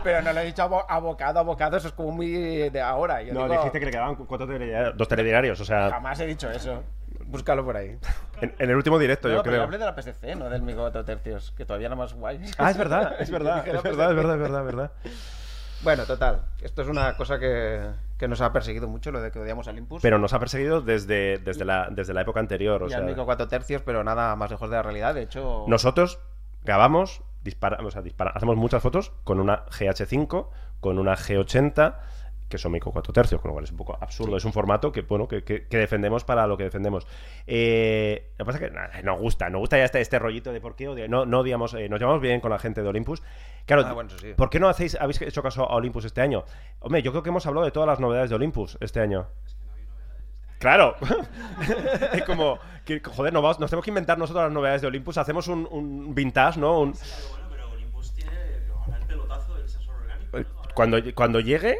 Pero 0.04 0.22
no 0.22 0.34
lo 0.34 0.40
he 0.42 0.46
dicho 0.46 0.62
abo- 0.64 0.86
abocado, 0.88 1.40
abocado, 1.40 1.78
eso 1.78 1.88
es 1.88 1.94
como 1.94 2.12
muy 2.12 2.30
de 2.70 2.82
ahora. 2.82 3.22
Yo 3.24 3.34
No, 3.34 3.44
digo, 3.44 3.56
dijiste 3.56 3.80
que 3.80 3.86
le 3.86 3.92
quedaban 3.92 4.16
cuatro 4.16 4.46
telediarios, 4.48 4.96
dos 4.98 5.08
telediarios, 5.08 5.60
o 5.60 5.66
sea, 5.66 5.90
Jamás 5.90 6.20
he 6.20 6.28
dicho 6.28 6.50
eso. 6.52 6.84
Búscalo 7.32 7.64
por 7.66 7.78
ahí. 7.78 7.98
en, 8.42 8.54
en 8.60 8.70
el 8.70 8.76
último 8.76 9.00
directo, 9.00 9.28
No, 9.30 9.36
yo 9.36 9.44
pero 9.44 9.54
creo. 9.54 9.64
hablé 9.64 9.78
de 9.78 9.86
la 9.86 9.96
PSC, 10.00 10.36
no 10.36 10.50
del 10.50 10.62
Mico 10.62 10.82
4 10.82 11.04
tercios, 11.06 11.52
que 11.58 11.66
todavía 11.66 11.88
era 11.88 11.96
más 11.96 12.14
guay. 12.14 12.42
Ah, 12.58 12.70
es 12.72 12.78
verdad, 12.78 13.16
es 13.20 13.32
verdad, 13.32 13.68
es 13.68 13.82
verdad, 13.84 14.10
es 14.12 14.16
verdad, 14.16 14.36
es 14.36 14.42
verdad, 14.42 14.60
es 14.62 14.66
verdad. 14.66 14.92
Bueno, 15.84 16.06
total. 16.06 16.42
Esto 16.62 16.84
es 16.84 16.88
una 16.88 17.18
cosa 17.18 17.40
que, 17.40 17.82
que 18.20 18.28
nos 18.28 18.40
ha 18.42 18.54
perseguido 18.54 18.88
mucho, 18.88 19.12
lo 19.12 19.20
de 19.22 19.32
que 19.32 19.40
odiamos 19.40 19.68
al 19.68 19.78
Impus. 19.80 20.02
Pero 20.04 20.20
nos 20.20 20.32
ha 20.34 20.40
perseguido 20.40 20.82
desde, 20.82 21.40
desde, 21.40 21.66
la, 21.66 21.88
desde 21.90 22.14
la 22.14 22.22
época 22.22 22.40
anterior, 22.40 22.84
o 22.84 22.86
y 22.86 22.90
sea, 22.90 23.00
al 23.00 23.06
Mico 23.06 23.26
4 23.26 23.48
tercios, 23.48 23.82
pero 23.84 24.04
nada 24.04 24.36
más 24.36 24.52
lejos 24.52 24.70
de 24.70 24.76
la 24.76 24.84
realidad. 24.84 25.16
De 25.16 25.24
hecho, 25.24 25.66
nosotros 25.68 26.20
grabamos, 26.64 27.24
disparamos, 27.44 27.88
o 27.88 27.92
sea, 27.92 28.04
dispara- 28.04 28.32
hacemos 28.36 28.58
muchas 28.58 28.84
fotos 28.84 29.12
con 29.24 29.40
una 29.40 29.66
GH5, 29.66 30.50
con 30.82 31.00
una 31.00 31.16
G80, 31.16 31.96
que 32.52 32.60
son 32.60 32.72
micro 32.72 32.92
4 32.92 33.12
tercios, 33.14 33.42
con 33.42 33.50
lo 33.50 33.54
cual 33.54 33.64
es 33.64 33.72
un 33.72 33.78
poco 33.78 33.98
absurdo. 34.00 34.38
Es 34.38 34.46
un 34.46 34.54
formato 34.54 34.92
que, 34.92 35.02
bueno, 35.02 35.28
que, 35.28 35.44
que- 35.44 35.66
que 35.68 35.78
defendemos 35.78 36.24
para 36.24 36.46
lo 36.46 36.56
que 36.58 36.66
defendemos. 36.66 37.08
Eh, 37.48 38.34
lo 38.38 38.46
que 38.46 38.52
pasa 38.52 38.64
es 38.64 38.70
que 38.70 38.76
nada, 38.76 39.02
nos 39.02 39.20
gusta, 39.20 39.50
nos 39.50 39.60
gusta 39.62 39.78
ya 39.78 39.86
este, 39.86 40.02
este 40.02 40.20
rollito 40.20 40.52
de 40.54 40.62
por 40.62 40.76
qué 40.76 40.88
odia- 40.90 41.08
no, 41.08 41.26
no 41.26 41.40
odiamos, 41.40 41.74
eh, 41.74 41.90
nos 41.90 42.00
llevamos 42.00 42.22
bien 42.22 42.40
con 42.42 42.52
la 42.52 42.60
gente 42.60 42.84
de 42.84 42.88
Olympus. 42.90 43.24
Claro, 43.66 43.84
Ah, 43.88 43.94
bueno, 43.94 44.10
sí. 44.20 44.34
¿por 44.36 44.50
qué 44.50 44.60
no 44.60 44.68
hacéis, 44.70 44.96
habéis 45.00 45.22
hecho 45.22 45.42
caso 45.42 45.64
a 45.70 45.76
Olympus 45.76 46.06
este 46.06 46.22
año? 46.22 46.44
Hombre, 46.80 47.02
yo 47.02 47.12
creo 47.12 47.24
que 47.24 47.30
hemos 47.30 47.46
hablado 47.48 47.66
de 47.66 47.72
todas 47.72 47.88
las 47.88 48.00
novedades 48.00 48.30
de 48.30 48.36
Olympus 48.36 48.78
este 48.82 49.00
año. 49.00 49.28
Claro. 50.60 50.96
es 52.14 52.24
como, 52.24 52.60
que, 52.86 53.00
joder, 53.04 53.34
nos, 53.34 53.42
vamos- 53.42 53.60
nos 53.60 53.70
tenemos 53.70 53.84
que 53.84 53.90
inventar 53.92 54.18
nosotros 54.18 54.44
las 54.44 54.52
novedades 54.54 54.82
de 54.82 54.88
Olympus. 54.88 55.18
Hacemos 55.18 55.48
un, 55.48 55.68
un 55.72 56.14
vintage, 56.14 56.60
¿no? 56.60 56.82
Un- 56.82 56.92
Bueno, 56.92 57.46
pero 57.50 57.70
Olympus 57.72 58.14
tiene 58.14 58.32
el 59.00 59.06
pelotazo 59.08 59.56
del 59.56 59.68
sensor 59.68 59.96
orgánico. 59.96 60.38
¿no? 60.38 60.46
cuando, 60.76 60.98
cuando 61.16 61.40
llegue. 61.40 61.78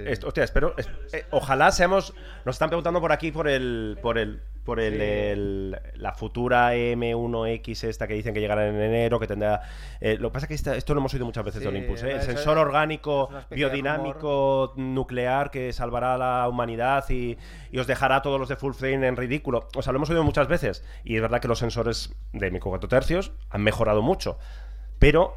Esto- 0.00 0.28
hostia, 0.28 0.44
espero. 0.44 0.74
es- 0.76 0.88
eh, 1.12 1.24
ojalá 1.30 1.70
seamos. 1.72 2.14
Nos 2.44 2.54
están 2.56 2.68
preguntando 2.70 3.00
por 3.00 3.12
aquí 3.12 3.30
por 3.32 3.48
el. 3.48 3.98
Por 4.02 4.18
el. 4.18 4.40
Por 4.64 4.78
el, 4.78 5.00
el- 5.00 5.76
la 5.96 6.12
futura 6.14 6.72
M1X 6.76 7.82
esta 7.82 8.06
que 8.06 8.14
dicen 8.14 8.32
que 8.32 8.38
llegará 8.38 8.68
en 8.68 8.80
enero, 8.80 9.18
que 9.18 9.26
tendrá... 9.26 9.60
eh, 10.00 10.16
lo 10.20 10.28
que 10.30 10.34
pasa 10.34 10.44
es 10.44 10.48
que 10.48 10.54
esta- 10.54 10.76
esto 10.76 10.94
lo 10.94 11.00
hemos 11.00 11.12
oído 11.14 11.26
muchas 11.26 11.44
veces 11.44 11.62
de 11.62 11.68
Sí, 11.68 11.76
Olympus, 11.76 12.04
¿eh? 12.04 12.12
El 12.12 12.22
sensor 12.22 12.58
orgánico, 12.58 13.28
biodinámico, 13.50 14.72
nuclear, 14.76 15.50
que 15.50 15.72
salvará 15.72 16.14
a 16.14 16.18
la 16.18 16.48
humanidad 16.48 17.04
y, 17.10 17.36
y 17.72 17.78
os 17.80 17.88
dejará 17.88 18.16
a 18.16 18.22
todos 18.22 18.38
los 18.38 18.48
de 18.48 18.54
full 18.54 18.72
frame 18.72 19.08
en 19.08 19.16
ridículo. 19.16 19.68
O 19.74 19.82
sea, 19.82 19.92
lo 19.92 19.96
hemos 19.96 20.10
oído 20.10 20.22
muchas 20.22 20.46
veces. 20.46 20.84
Y 21.02 21.16
es 21.16 21.22
verdad 21.22 21.40
que 21.40 21.48
los 21.48 21.58
sensores 21.58 22.14
de 22.32 22.50
micro 22.52 22.70
4 22.70 22.88
tercios 22.88 23.32
han 23.50 23.62
mejorado 23.64 24.00
mucho. 24.00 24.38
Pero 25.00 25.34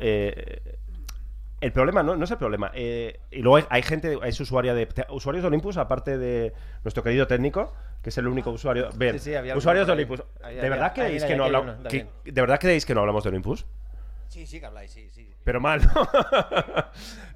el 1.66 1.72
problema 1.72 2.04
no, 2.04 2.16
no 2.16 2.24
es 2.26 2.32
el 2.32 2.38
problema. 2.38 2.72
eh, 2.74 3.20
y 3.32 3.40
luego 3.40 3.58
hay, 3.58 3.64
hay 3.70 3.82
gente, 3.84 4.18
hay 4.22 4.32
usuaria 4.32 4.74
de, 4.74 4.88
usuarios 5.10 5.44
de 5.44 5.48
Olympus, 5.48 5.78
aparte 5.78 6.18
de 6.18 6.54
nuestro 6.84 7.04
querido 7.04 7.28
técnico, 7.28 7.74
que 8.02 8.10
es 8.10 8.18
el 8.18 8.28
único 8.28 8.52
usuario. 8.52 8.90
Ven, 8.96 9.20
Sí, 9.20 9.32
sí, 9.32 9.52
usuarios 9.56 9.88
de 9.88 9.94
ahí. 9.94 9.98
Olympus. 9.98 10.24
Ahí 10.44 10.56
¿De 10.56 10.70
verdad 10.70 10.94
creéis 10.94 11.24
que 11.24 11.36
no 11.36 11.46
hablamos? 11.46 11.84
¿De 11.84 12.08
verdad 12.42 12.60
creéis 12.60 12.86
que 12.86 12.94
no 12.94 13.02
hablamos 13.02 13.24
de 13.24 13.30
Olympus? 13.30 13.66
Sí, 14.28 14.46
sí 14.46 14.60
que 14.60 14.66
habláis, 14.66 14.92
sí, 14.92 15.08
sí. 15.12 15.30
Pero 15.44 15.60
mal, 15.62 15.82
¿no? 15.86 16.08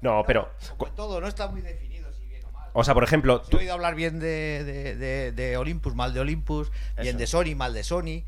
no, 0.02 0.24
pero. 0.26 0.50
Todo, 0.96 1.20
no 1.20 1.26
está 1.28 1.48
muy 1.48 1.60
definido 1.60 2.12
si 2.12 2.24
bien 2.26 2.44
o 2.46 2.52
mal. 2.52 2.68
O 2.72 2.84
sea, 2.84 2.94
por 2.94 3.04
ejemplo, 3.04 3.42
He 3.50 3.56
oído 3.56 3.72
hablar 3.72 3.94
bien 3.94 4.18
de, 4.20 4.64
de, 4.64 4.96
de- 4.96 5.32
de 5.32 5.56
Olympus, 5.56 5.94
mal 5.94 6.12
de 6.12 6.20
Olympus, 6.20 6.70
bien 7.00 7.16
de 7.16 7.26
Sony, 7.26 7.54
mal 7.56 7.72
de 7.74 7.84
Sony. 7.84 8.24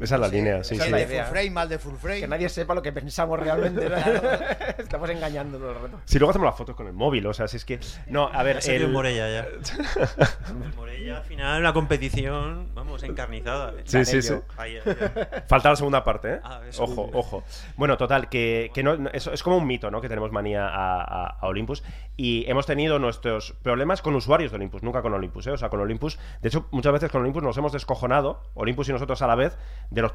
Esa 0.00 0.14
es 0.16 0.20
la 0.20 0.28
línea, 0.28 0.64
sí, 0.64 0.76
sí. 0.76 0.82
es 0.82 0.90
la 0.90 0.96
de 0.98 1.02
idea. 1.04 1.24
full 1.24 1.32
frame, 1.32 1.50
mal 1.50 1.68
de 1.68 1.78
full 1.78 1.94
frame. 1.96 2.20
Que 2.20 2.28
nadie 2.28 2.48
sepa 2.48 2.74
lo 2.74 2.82
que 2.82 2.92
pensamos 2.92 3.38
realmente. 3.38 3.88
¿no? 3.88 3.96
Estamos 4.78 5.08
engañando 5.10 5.58
todo 5.58 5.70
el 5.70 5.76
rato. 5.76 6.00
Si 6.04 6.18
luego 6.18 6.30
hacemos 6.30 6.46
las 6.46 6.56
fotos 6.56 6.74
con 6.76 6.86
el 6.86 6.92
móvil, 6.92 7.26
o 7.26 7.34
sea, 7.34 7.48
si 7.48 7.56
es 7.56 7.64
que. 7.64 7.78
No, 8.08 8.28
a 8.32 8.42
ver. 8.42 8.58
El- 8.66 8.88
Morella 8.88 9.28
ya. 9.30 9.46
El 10.48 10.74
Morella, 10.76 11.18
al 11.18 11.24
final, 11.24 11.62
la 11.62 11.72
competición, 11.72 12.68
vamos, 12.74 13.02
encarnizada. 13.02 13.72
¿eh? 13.72 13.82
Sí, 13.84 14.04
sí, 14.04 14.22
sí. 14.22 14.34
Ahí, 14.56 14.76
ahí, 14.76 14.82
ahí. 14.86 15.24
Falta 15.48 15.70
la 15.70 15.76
segunda 15.76 16.04
parte, 16.04 16.34
¿eh? 16.34 16.40
Ah, 16.44 16.60
ojo, 16.78 17.10
ojo. 17.12 17.44
Bueno, 17.76 17.96
total, 17.96 18.28
que, 18.28 18.70
que 18.74 18.82
no, 18.82 18.96
no- 18.96 19.10
eso 19.12 19.32
es 19.32 19.42
como 19.42 19.56
un 19.58 19.66
mito, 19.66 19.90
¿no? 19.90 20.00
Que 20.00 20.08
tenemos 20.08 20.32
manía 20.32 20.66
a, 20.68 21.02
a- 21.02 21.38
a 21.40 21.46
Olympus. 21.46 21.82
Y 22.16 22.44
hemos 22.48 22.66
tenido 22.66 22.98
nuestros 22.98 23.52
problemas 23.62 24.00
con 24.02 24.14
usuarios 24.14 24.52
de 24.52 24.56
Olympus, 24.56 24.82
nunca 24.82 25.02
con 25.02 25.12
Olympus, 25.14 25.46
¿eh? 25.46 25.50
O 25.50 25.56
sea, 25.56 25.68
con 25.68 25.80
Olympus. 25.80 26.18
De 26.42 26.48
hecho, 26.48 26.68
muchas 26.70 26.92
veces 26.92 27.10
con 27.10 27.22
Olympus 27.22 27.42
nos 27.42 27.56
hemos 27.58 27.72
descojonado, 27.72 28.42
Olympus 28.54 28.88
y 28.88 28.92
nosotros 28.92 29.20
a 29.22 29.26
la 29.26 29.34
vez, 29.34 29.56
de 29.94 30.02
los. 30.02 30.14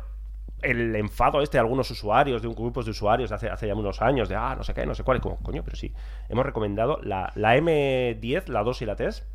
El 0.62 0.94
enfado 0.98 1.42
este 1.42 1.56
de 1.56 1.62
algunos 1.62 1.90
usuarios, 1.90 2.42
de 2.42 2.48
un 2.50 2.54
grupos 2.54 2.84
de 2.84 2.92
usuarios 2.92 3.30
de 3.30 3.36
hace, 3.38 3.50
hace 3.50 3.68
ya 3.68 3.76
unos 3.76 4.02
años, 4.02 4.28
de 4.28 4.36
ah, 4.36 4.56
no 4.58 4.64
sé 4.64 4.74
qué, 4.74 4.86
no 4.86 4.94
sé 4.94 5.04
cuál, 5.04 5.20
y 5.20 5.22
como, 5.22 5.38
coño, 5.38 5.64
pero 5.64 5.78
sí. 5.78 5.94
Hemos 6.28 6.46
recomendado 6.46 7.00
la, 7.02 7.32
la 7.36 7.56
M10, 7.56 8.48
la 8.48 8.64
2 8.64 8.82
y 8.82 8.86
la 8.86 8.98
3. 8.98 9.26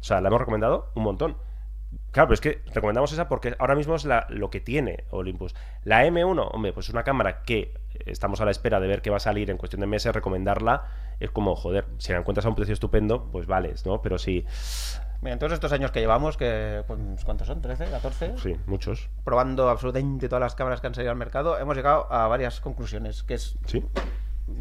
O 0.00 0.04
sea, 0.04 0.20
la 0.20 0.28
hemos 0.28 0.40
recomendado 0.40 0.92
un 0.94 1.04
montón. 1.04 1.36
Claro, 2.10 2.28
pero 2.28 2.34
es 2.34 2.40
que 2.40 2.60
recomendamos 2.74 3.12
esa 3.12 3.28
porque 3.28 3.54
ahora 3.58 3.74
mismo 3.74 3.94
es 3.94 4.06
lo 4.28 4.50
que 4.50 4.60
tiene 4.60 5.04
Olympus. 5.10 5.54
La 5.84 6.04
M1, 6.04 6.50
hombre, 6.52 6.72
pues 6.74 6.88
es 6.88 6.92
una 6.92 7.04
cámara 7.04 7.42
que 7.44 7.72
estamos 8.04 8.40
a 8.42 8.44
la 8.44 8.50
espera 8.50 8.78
de 8.78 8.86
ver 8.86 9.00
qué 9.00 9.08
va 9.08 9.16
a 9.16 9.20
salir 9.20 9.50
en 9.50 9.56
cuestión 9.56 9.80
de 9.80 9.86
meses, 9.86 10.14
recomendarla 10.14 10.84
es 11.20 11.30
como, 11.30 11.54
joder, 11.54 11.86
si 11.98 12.12
la 12.12 12.18
encuentras 12.18 12.46
a 12.46 12.48
un 12.48 12.54
precio 12.54 12.72
estupendo, 12.72 13.30
pues 13.30 13.46
vales, 13.46 13.86
¿no? 13.86 14.02
Pero 14.02 14.18
sí, 14.18 14.44
Mira, 15.24 15.32
en 15.32 15.38
todos 15.38 15.54
estos 15.54 15.72
años 15.72 15.90
que 15.90 16.00
llevamos, 16.00 16.36
que 16.36 16.84
pues, 16.86 17.00
¿cuántos 17.24 17.46
son? 17.46 17.62
¿13? 17.62 17.88
¿14? 17.98 18.36
sí, 18.36 18.60
muchos. 18.66 19.08
Probando 19.24 19.70
absolutamente 19.70 20.28
todas 20.28 20.42
las 20.42 20.54
cámaras 20.54 20.82
que 20.82 20.86
han 20.88 20.94
salido 20.94 21.12
al 21.12 21.16
mercado, 21.16 21.58
hemos 21.58 21.74
llegado 21.74 22.12
a 22.12 22.28
varias 22.28 22.60
conclusiones. 22.60 23.22
Que 23.22 23.34
es. 23.34 23.56
¿Sí? 23.64 23.82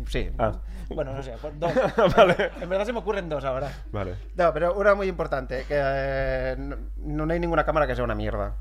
Sí. 0.08 0.32
Ah. 0.40 0.54
Bueno, 0.90 1.12
no 1.14 1.22
sé, 1.22 1.34
pues, 1.42 1.60
dos. 1.60 1.72
Vale. 2.18 2.52
En 2.62 2.70
verdad 2.70 2.86
se 2.86 2.94
me 2.94 3.00
ocurren 3.00 3.28
dos 3.28 3.44
ahora. 3.44 3.72
Vale. 3.92 4.16
No, 4.36 4.54
pero 4.54 4.74
una 4.76 4.96
muy 4.96 5.08
importante, 5.10 5.66
que 5.68 5.76
eh, 5.78 6.56
no, 6.58 7.26
no 7.26 7.34
hay 7.34 7.40
ninguna 7.42 7.66
cámara 7.66 7.86
que 7.88 7.96
sea 7.96 8.04
una 8.06 8.16
mierda. 8.16 8.54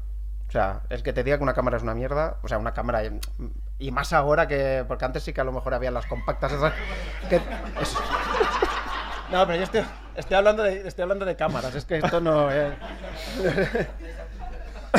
O 0.49 0.51
sea, 0.51 0.81
el 0.89 1.03
que 1.05 1.13
te 1.13 1.23
diga 1.23 1.37
que 1.37 1.43
una 1.45 1.55
cámara 1.55 1.77
es 1.77 1.83
una 1.85 1.95
mierda, 1.95 2.39
o 2.43 2.49
sea, 2.49 2.59
una 2.59 2.73
cámara... 2.73 3.03
Y 3.79 3.91
más 3.93 4.13
ahora 4.13 4.49
que... 4.49 4.85
Porque 4.89 5.05
antes 5.05 5.23
sí 5.23 5.33
que 5.33 5.41
a 5.41 5.45
lo 5.45 5.53
mejor 5.53 5.73
había 5.75 5.91
las 5.93 6.07
compactas 6.07 6.53
esas... 6.53 6.73
Que, 7.29 7.37
es- 7.37 7.97
No, 9.31 9.47
pero 9.47 9.57
yo 9.59 9.65
estoy, 9.65 9.83
estoy, 10.17 10.37
hablando 10.37 10.63
de, 10.63 10.87
estoy 10.89 11.03
hablando 11.03 11.25
de 11.25 11.37
cámaras, 11.37 11.75
es 11.75 11.85
que 11.85 11.99
esto 11.99 12.21
no... 12.21 12.51
eh. 12.51 12.73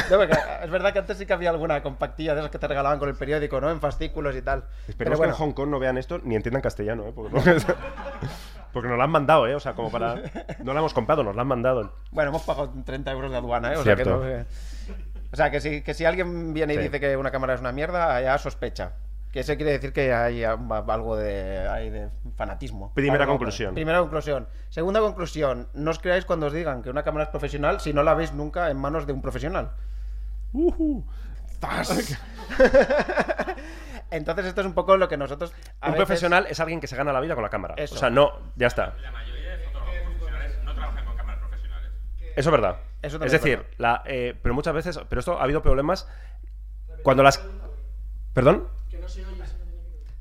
No, 0.10 0.22
es 0.24 0.70
verdad 0.72 0.92
que 0.92 1.00
antes 1.00 1.18
sí 1.20 1.26
que 1.28 1.34
había 1.34 1.52
alguna 1.52 1.84
compactilla 1.84 2.34
de 2.34 2.40
esas 2.40 2.52
que 2.52 2.58
te 2.58 2.68
regalaban 2.68 2.98
con 2.98 3.10
el 3.10 3.16
periódico, 3.16 3.62
¿no? 3.62 3.70
En 3.70 3.80
fascículos 3.80 4.36
y 4.36 4.42
tal. 4.42 4.64
Esperemos 4.88 5.20
bueno, 5.20 5.34
que 5.34 5.38
en 5.44 5.48
Hong 5.50 5.54
Kong 5.54 5.70
no 5.70 5.78
vean 5.80 5.98
esto 6.00 6.20
ni 6.24 6.36
entiendan 6.36 6.62
castellano, 6.64 7.08
¿eh? 7.08 7.12
Porque, 7.14 7.32
no- 7.32 7.42
porque 8.74 8.90
nos 8.90 8.98
la 8.98 9.04
han 9.04 9.12
mandado, 9.12 9.46
¿eh? 9.48 9.54
O 9.54 9.60
sea, 9.60 9.74
como 9.74 9.92
para... 9.92 10.16
No 10.64 10.74
la 10.74 10.80
hemos 10.80 10.96
comprado, 10.96 11.24
nos 11.24 11.36
la 11.36 11.44
han 11.44 11.48
mandado. 11.48 11.94
Bueno, 12.12 12.30
hemos 12.32 12.42
pagado 12.42 12.74
30 12.84 13.12
euros 13.12 13.30
de 13.32 13.38
aduana, 13.38 13.74
¿eh? 13.74 13.78
O 13.78 13.84
sea, 13.84 13.96
que, 13.96 14.04
no, 14.04 14.28
eh, 14.28 14.46
o 15.32 15.36
sea 15.36 15.52
que, 15.52 15.62
si, 15.62 15.82
que 15.84 15.94
si 15.94 16.06
alguien 16.06 16.56
viene 16.56 16.74
y 16.74 16.78
Sí. 16.78 16.84
dice 16.84 17.00
que 17.00 17.16
una 17.16 17.30
cámara 17.30 17.54
es 17.54 17.60
una 17.60 17.72
mierda, 17.72 18.20
ya 18.20 18.36
sospecha. 18.40 18.94
Que 19.34 19.40
eso 19.40 19.56
quiere 19.56 19.72
decir 19.72 19.92
que 19.94 20.14
hay 20.14 20.44
algo 20.44 21.18
de, 21.18 21.68
hay 21.68 21.90
de 21.90 22.10
fanatismo. 22.38 22.94
Primera 22.94 23.24
Algo- 23.26 23.34
conclusión. 23.34 23.74
Primera 23.74 24.00
conclusión. 24.00 24.48
Segunda 24.70 25.00
conclusión. 25.00 25.68
No 25.74 25.90
os 25.92 25.98
creáis 26.00 26.24
cuando 26.24 26.46
os 26.46 26.54
digan 26.54 26.84
que 26.84 26.92
una 26.92 27.02
cámara 27.04 27.24
es 27.26 27.30
profesional 27.32 27.80
si 27.82 27.94
no 27.94 28.04
la 28.04 28.14
veis 28.14 28.32
nunca 28.32 28.70
en 28.70 28.78
manos 28.78 29.08
de 29.08 29.14
un 29.14 29.22
profesional. 29.24 29.72
¡Zas! 31.60 31.90
Entonces 34.12 34.46
esto 34.46 34.62
es 34.62 34.68
un 34.68 34.74
poco 34.74 34.98
lo 34.98 35.08
que 35.08 35.18
nosotros... 35.18 35.52
a 35.82 35.88
un 35.88 35.94
veces- 35.94 36.06
profesional 36.06 36.46
es 36.48 36.60
alguien 36.60 36.80
que 36.80 36.86
se 36.88 36.96
gana 36.96 37.12
la 37.12 37.20
vida 37.20 37.34
con 37.34 37.44
la 37.44 37.50
cámara. 37.50 37.74
Eso. 37.78 37.96
O 37.96 37.98
sea, 37.98 38.10
no, 38.12 38.34
ya 38.56 38.68
está. 38.68 38.94
La 39.02 39.12
mayoría 39.12 39.58
de 39.58 39.64
fotógrafos 39.66 40.02
profesionales 40.14 40.60
no 40.64 40.76
trabajan 40.76 41.06
con 41.06 41.16
cámaras 41.18 41.40
profesionales. 41.42 41.92
Eso 42.36 42.50
es 42.50 42.52
verdad. 42.52 42.78
Eso 43.02 43.24
es 43.24 43.32
decir, 43.32 43.58
verdad. 43.58 43.74
la, 43.80 44.04
eh, 44.06 44.38
pero 44.44 44.54
muchas 44.54 44.74
veces, 44.76 45.00
pero 45.10 45.20
esto 45.20 45.40
ha 45.40 45.44
habido 45.44 45.64
problemas 45.64 46.08
cuando 47.02 47.24
las... 47.24 47.44
¿Perdón? 48.34 48.68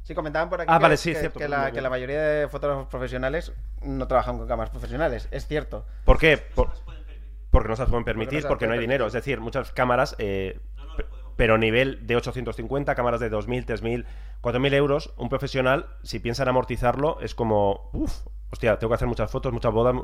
Sí, 0.04 0.14
comentaban 0.14 0.48
por 0.48 0.60
aquí 0.60 0.68
Ah, 0.72 0.78
que, 0.78 0.82
vale, 0.82 0.96
sí, 0.96 1.12
que- 1.12 1.20
cierto, 1.20 1.38
que 1.38 1.44
muy 1.46 1.50
la, 1.56 1.62
bien. 1.64 1.74
que 1.74 1.80
la 1.80 1.90
mayoría 1.90 2.20
de 2.20 2.48
fotógrafos 2.48 2.88
profesionales 2.88 3.52
no 3.82 4.06
trabajan 4.08 4.36
con 4.38 4.48
cámaras 4.48 4.70
profesionales. 4.70 5.28
Es 5.30 5.46
cierto. 5.46 5.86
¿Por 6.04 6.18
qué? 6.18 6.38
Por- 6.38 6.70
porque 7.50 7.68
no 7.68 7.76
se 7.76 7.82
las 7.82 7.90
pueden 7.90 8.04
permitir, 8.04 8.44
porque 8.46 8.66
no 8.66 8.72
hay 8.72 8.78
dinero. 8.80 9.06
Es 9.06 9.12
decir, 9.12 9.40
muchas 9.40 9.70
cámaras, 9.72 10.16
eh, 10.18 10.58
pe- 10.96 11.04
pero 11.36 11.56
nivel 11.58 12.06
de 12.06 12.16
850, 12.16 12.94
cámaras 12.94 13.20
de 13.20 13.28
2.000, 13.30 13.64
3.000, 13.64 14.06
4.000 14.40 14.74
euros, 14.74 15.12
un 15.16 15.28
profesional, 15.28 15.86
si 16.02 16.18
piensa 16.18 16.42
en 16.42 16.48
amortizarlo, 16.48 17.18
es 17.20 17.34
como, 17.34 17.90
uff, 17.92 18.26
hostia, 18.50 18.78
tengo 18.78 18.90
que 18.90 18.94
hacer 18.96 19.08
muchas 19.08 19.30
fotos, 19.30 19.52
muchas 19.52 19.72
bodas. 19.72 19.94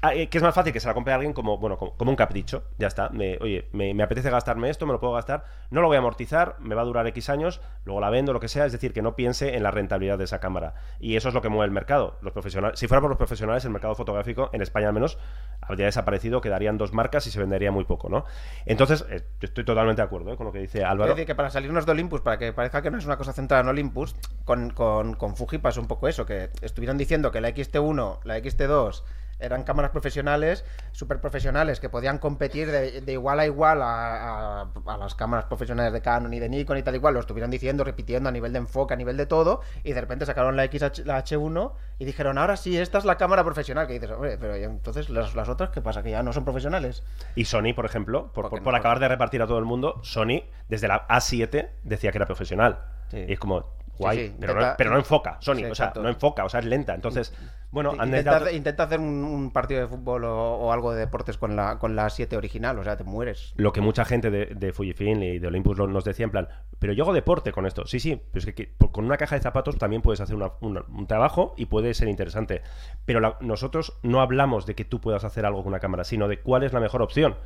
Ah, 0.00 0.14
eh, 0.14 0.28
que 0.28 0.38
es 0.38 0.44
más 0.44 0.54
fácil 0.54 0.72
que 0.72 0.78
se 0.78 0.86
la 0.86 0.94
compre 0.94 1.12
alguien 1.12 1.32
como, 1.32 1.58
bueno, 1.58 1.76
como, 1.76 1.96
como 1.96 2.10
un 2.10 2.16
capricho. 2.16 2.64
Ya 2.78 2.86
está. 2.86 3.10
Oye, 3.40 3.68
me, 3.72 4.02
apetece 4.02 4.30
gastarme 4.30 4.70
esto, 4.70 4.86
me 4.86 4.92
lo 4.92 5.00
puedo 5.00 5.14
gastar. 5.14 5.44
No 5.70 5.80
lo 5.80 5.88
voy 5.88 5.96
a 5.96 5.98
amortizar, 5.98 6.56
me 6.60 6.74
va 6.74 6.82
a 6.82 6.84
durar 6.84 7.06
X 7.08 7.28
años, 7.30 7.60
luego 7.84 8.00
la 8.00 8.10
vendo, 8.10 8.32
lo 8.32 8.38
que 8.38 8.48
sea. 8.48 8.64
Es 8.64 8.72
decir, 8.72 8.92
que 8.92 9.02
no 9.02 9.16
piense 9.16 9.56
en 9.56 9.62
la 9.62 9.70
rentabilidad 9.72 10.16
de 10.16 10.24
esa 10.24 10.38
cámara. 10.38 10.74
Y 11.00 11.16
eso 11.16 11.28
es 11.28 11.34
lo 11.34 11.42
que 11.42 11.48
mueve 11.48 11.66
el 11.66 11.72
mercado. 11.72 12.16
Los 12.22 12.32
profesionales, 12.32 12.78
si 12.78 12.86
fuera 12.86 13.00
por 13.00 13.10
los 13.10 13.18
profesionales, 13.18 13.64
el 13.64 13.70
mercado 13.70 13.94
fotográfico, 13.96 14.50
en 14.52 14.62
España 14.62 14.86
al 14.88 14.94
menos, 14.94 15.18
habría 15.60 15.86
desaparecido, 15.86 16.40
quedarían 16.40 16.78
dos 16.78 16.92
marcas 16.92 17.26
y 17.26 17.30
se 17.30 17.40
vendería 17.40 17.72
muy 17.72 17.84
poco, 17.84 18.08
¿no? 18.08 18.24
Entonces, 18.66 19.04
eh, 19.10 19.22
estoy 19.40 19.64
totalmente 19.64 20.00
de 20.00 20.06
acuerdo 20.06 20.32
eh, 20.32 20.36
con 20.36 20.46
lo 20.46 20.52
que 20.52 20.60
dice 20.60 20.78
Es 20.78 20.84
Álvaro. 20.84 21.10
decir, 21.10 21.26
que 21.26 21.34
para 21.34 21.50
salirnos 21.50 21.86
de 21.86 21.92
Olympus, 21.92 22.20
para 22.20 22.38
que 22.38 22.52
parezca 22.52 22.82
que 22.82 22.90
no 22.92 22.98
es 22.98 23.04
una 23.04 23.16
cosa 23.16 23.32
centrada 23.32 23.62
en 23.62 23.68
Olympus, 23.68 24.14
con, 24.44 24.70
con, 24.70 25.14
con 25.14 25.34
Fuji 25.36 25.58
pasó 25.58 25.80
un 25.80 25.88
poco 25.88 26.06
eso, 26.06 26.24
que 26.24 26.50
estuvieron 26.62 26.98
diciendo 26.98 27.32
que 27.32 27.40
la 27.40 27.50
XT1, 27.50 28.20
la 28.22 28.38
XT2 28.38 29.02
eran 29.40 29.62
cámaras 29.62 29.90
profesionales, 29.90 30.64
súper 30.92 31.20
profesionales, 31.20 31.80
que 31.80 31.88
podían 31.88 32.18
competir 32.18 32.70
de, 32.70 33.00
de 33.00 33.12
igual 33.12 33.40
a 33.40 33.46
igual 33.46 33.82
a, 33.82 34.62
a- 34.62 34.72
a 34.86 34.96
las 34.96 35.14
cámaras 35.14 35.46
profesionales 35.46 35.92
de 35.92 36.00
Canon 36.00 36.32
y 36.34 36.38
de 36.40 36.48
Nikon 36.48 36.76
y 36.78 36.82
tal 36.82 36.94
igual, 36.94 37.14
lo 37.14 37.20
estuvieron 37.20 37.50
diciendo, 37.50 37.84
repitiendo 37.84 38.28
a 38.28 38.32
nivel 38.32 38.52
de 38.52 38.58
enfoque, 38.58 38.94
a 38.94 38.96
nivel 38.96 39.16
de 39.16 39.26
todo, 39.26 39.60
y 39.84 39.92
de 39.92 40.00
repente 40.00 40.26
sacaron 40.26 40.56
la, 40.56 40.64
XH, 40.66 41.04
la 41.04 41.22
H1 41.24 41.72
y 41.98 42.04
dijeron, 42.04 42.38
ahora 42.38 42.56
sí, 42.56 42.76
esta 42.78 42.98
es 42.98 43.04
la 43.04 43.16
cámara 43.16 43.44
profesional, 43.44 43.86
que 43.86 43.94
dices, 43.94 44.10
hombre, 44.10 44.38
pero 44.38 44.56
¿y 44.56 44.64
entonces 44.64 45.10
las, 45.10 45.34
las 45.34 45.48
otras, 45.48 45.70
¿qué 45.70 45.80
pasa? 45.82 46.02
Que 46.02 46.10
ya 46.10 46.22
no 46.22 46.32
son 46.32 46.44
profesionales. 46.44 47.02
Y 47.34 47.44
Sony, 47.44 47.74
por 47.74 47.84
ejemplo, 47.86 48.32
por, 48.32 48.44
Porque 48.44 48.50
por- 48.50 48.58
no- 48.60 48.64
por 48.64 48.74
acabar 48.74 48.98
de 48.98 49.08
repartir 49.08 49.42
a 49.42 49.46
todo 49.46 49.58
el 49.58 49.64
mundo, 49.64 50.00
Sony, 50.02 50.42
desde 50.68 50.88
la 50.88 51.06
A7, 51.08 51.70
decía 51.84 52.10
que 52.12 52.18
era 52.18 52.26
profesional. 52.26 52.80
Sí. 53.10 53.24
Y 53.28 53.32
es 53.32 53.38
como, 53.38 53.64
guay, 53.98 54.28
sí, 54.28 54.34
pero, 54.40 54.52
intenta- 54.52 54.70
no, 54.70 54.74
pero 54.78 54.90
no 54.90 54.96
enfoca, 54.98 55.36
Sony, 55.40 55.54
Sí, 55.56 55.64
o 55.64 55.74
sea, 55.74 55.86
exacto. 55.86 56.02
no 56.02 56.08
enfoca, 56.08 56.44
o 56.44 56.48
sea, 56.48 56.60
es 56.60 56.66
lenta. 56.66 56.94
Entonces, 56.94 57.34
bueno, 57.70 57.92
intenta, 58.02 58.36
hacer- 58.36 58.54
intenta 58.54 58.82
hacer 58.84 59.00
un, 59.00 59.24
un 59.24 59.50
partido 59.50 59.80
de 59.80 59.88
fútbol 59.88 60.24
o, 60.24 60.54
o 60.54 60.72
algo 60.72 60.92
de 60.92 61.00
deportes 61.00 61.36
con 61.36 61.54
la, 61.56 61.78
con 61.78 61.96
la 61.96 62.08
7 62.08 62.36
original, 62.36 62.78
o 62.78 62.84
sea, 62.84 62.96
te 62.96 63.04
mueres. 63.04 63.52
lo 63.56 63.72
que 63.72 63.80
mucha 63.80 64.04
gente 64.04 64.30
de, 64.30 64.46
de 64.46 64.72
Fujifilm 64.72 65.22
y 65.22 65.38
de 65.38 65.46
Olympus 65.48 65.76
lo- 65.76 65.86
nos 65.86 66.04
decía 66.04 66.24
en 66.24 66.30
plan, 66.30 66.48
pero 66.78 66.92
yo 66.92 67.04
hago 67.04 67.12
deporte 67.12 67.52
con 67.52 67.66
esto. 67.66 67.86
Sí, 67.86 68.00
sí, 68.00 68.20
pero 68.32 68.38
es 68.38 68.46
que, 68.46 68.54
que 68.54 68.74
con 68.90 69.04
una 69.04 69.16
caja 69.16 69.34
de 69.34 69.42
zapatos 69.42 69.76
también 69.76 70.00
puedes 70.02 70.20
hacer 70.20 70.36
una- 70.36 70.52
una- 70.60 70.84
un 70.88 71.06
trabajo 71.06 71.54
y 71.56 71.66
puede 71.66 71.92
ser 71.94 72.08
interesante. 72.08 72.62
Pero 73.04 73.20
la- 73.20 73.36
nosotros 73.40 73.98
no 74.02 74.20
hablamos 74.20 74.64
de 74.66 74.74
que 74.74 74.84
tú 74.84 75.00
puedas 75.00 75.24
hacer 75.24 75.44
algo 75.44 75.62
con 75.62 75.68
una 75.72 75.80
cámara, 75.80 76.04
sino 76.04 76.28
de 76.28 76.40
cuál 76.40 76.62
es 76.62 76.72
la 76.72 76.80
mejor 76.80 77.02
opción. 77.02 77.36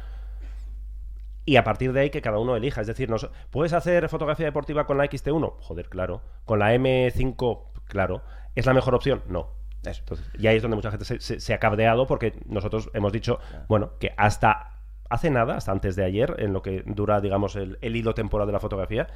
Y 1.45 1.57
a 1.57 1.65
partir 1.65 1.93
de 1.93 2.01
ahí 2.01 2.11
que 2.11 2.23
cada 2.23 2.39
uno 2.39 2.55
elija. 2.57 2.81
Es 2.81 2.87
decir, 2.87 3.11
nos- 3.11 3.29
¿puedes 3.51 3.73
hacer 3.73 4.09
fotografía 4.09 4.47
deportiva 4.47 4.87
con 4.87 4.97
la 4.99 5.05
XT1? 5.05 5.55
Joder, 5.61 5.89
claro. 5.89 6.23
¿Con 6.45 6.59
la 6.61 6.75
M5? 6.75 7.63
Claro. 7.87 8.23
¿Es 8.55 8.67
la 8.67 8.75
mejor 8.75 8.95
opción? 8.95 9.23
No. 9.29 9.49
Eso. 9.85 10.01
Entonces, 10.01 10.27
y 10.39 10.47
ahí 10.47 10.57
es 10.57 10.63
donde 10.63 10.77
mucha 10.77 10.91
gente 10.91 11.05
se, 11.05 11.19
se- 11.21 11.41
se 11.41 11.55
ha 11.55 11.59
cabreado 11.59 12.07
porque 12.07 12.35
nosotros 12.47 12.89
hemos 12.95 13.13
dicho, 13.13 13.41
bueno, 13.69 13.93
que 13.99 14.15
hasta 14.17 14.79
hace 15.11 15.29
nada, 15.31 15.57
hasta 15.57 15.73
antes 15.73 15.97
de 15.97 16.05
ayer, 16.05 16.37
en 16.39 16.53
lo 16.53 16.63
que 16.63 16.83
dura, 16.87 17.21
digamos, 17.21 17.57
el, 17.57 17.79
el 17.83 17.97
hilo 17.97 18.15
temporal 18.15 18.47
de 18.47 18.53
la 18.53 18.61
fotografía, 18.61 19.09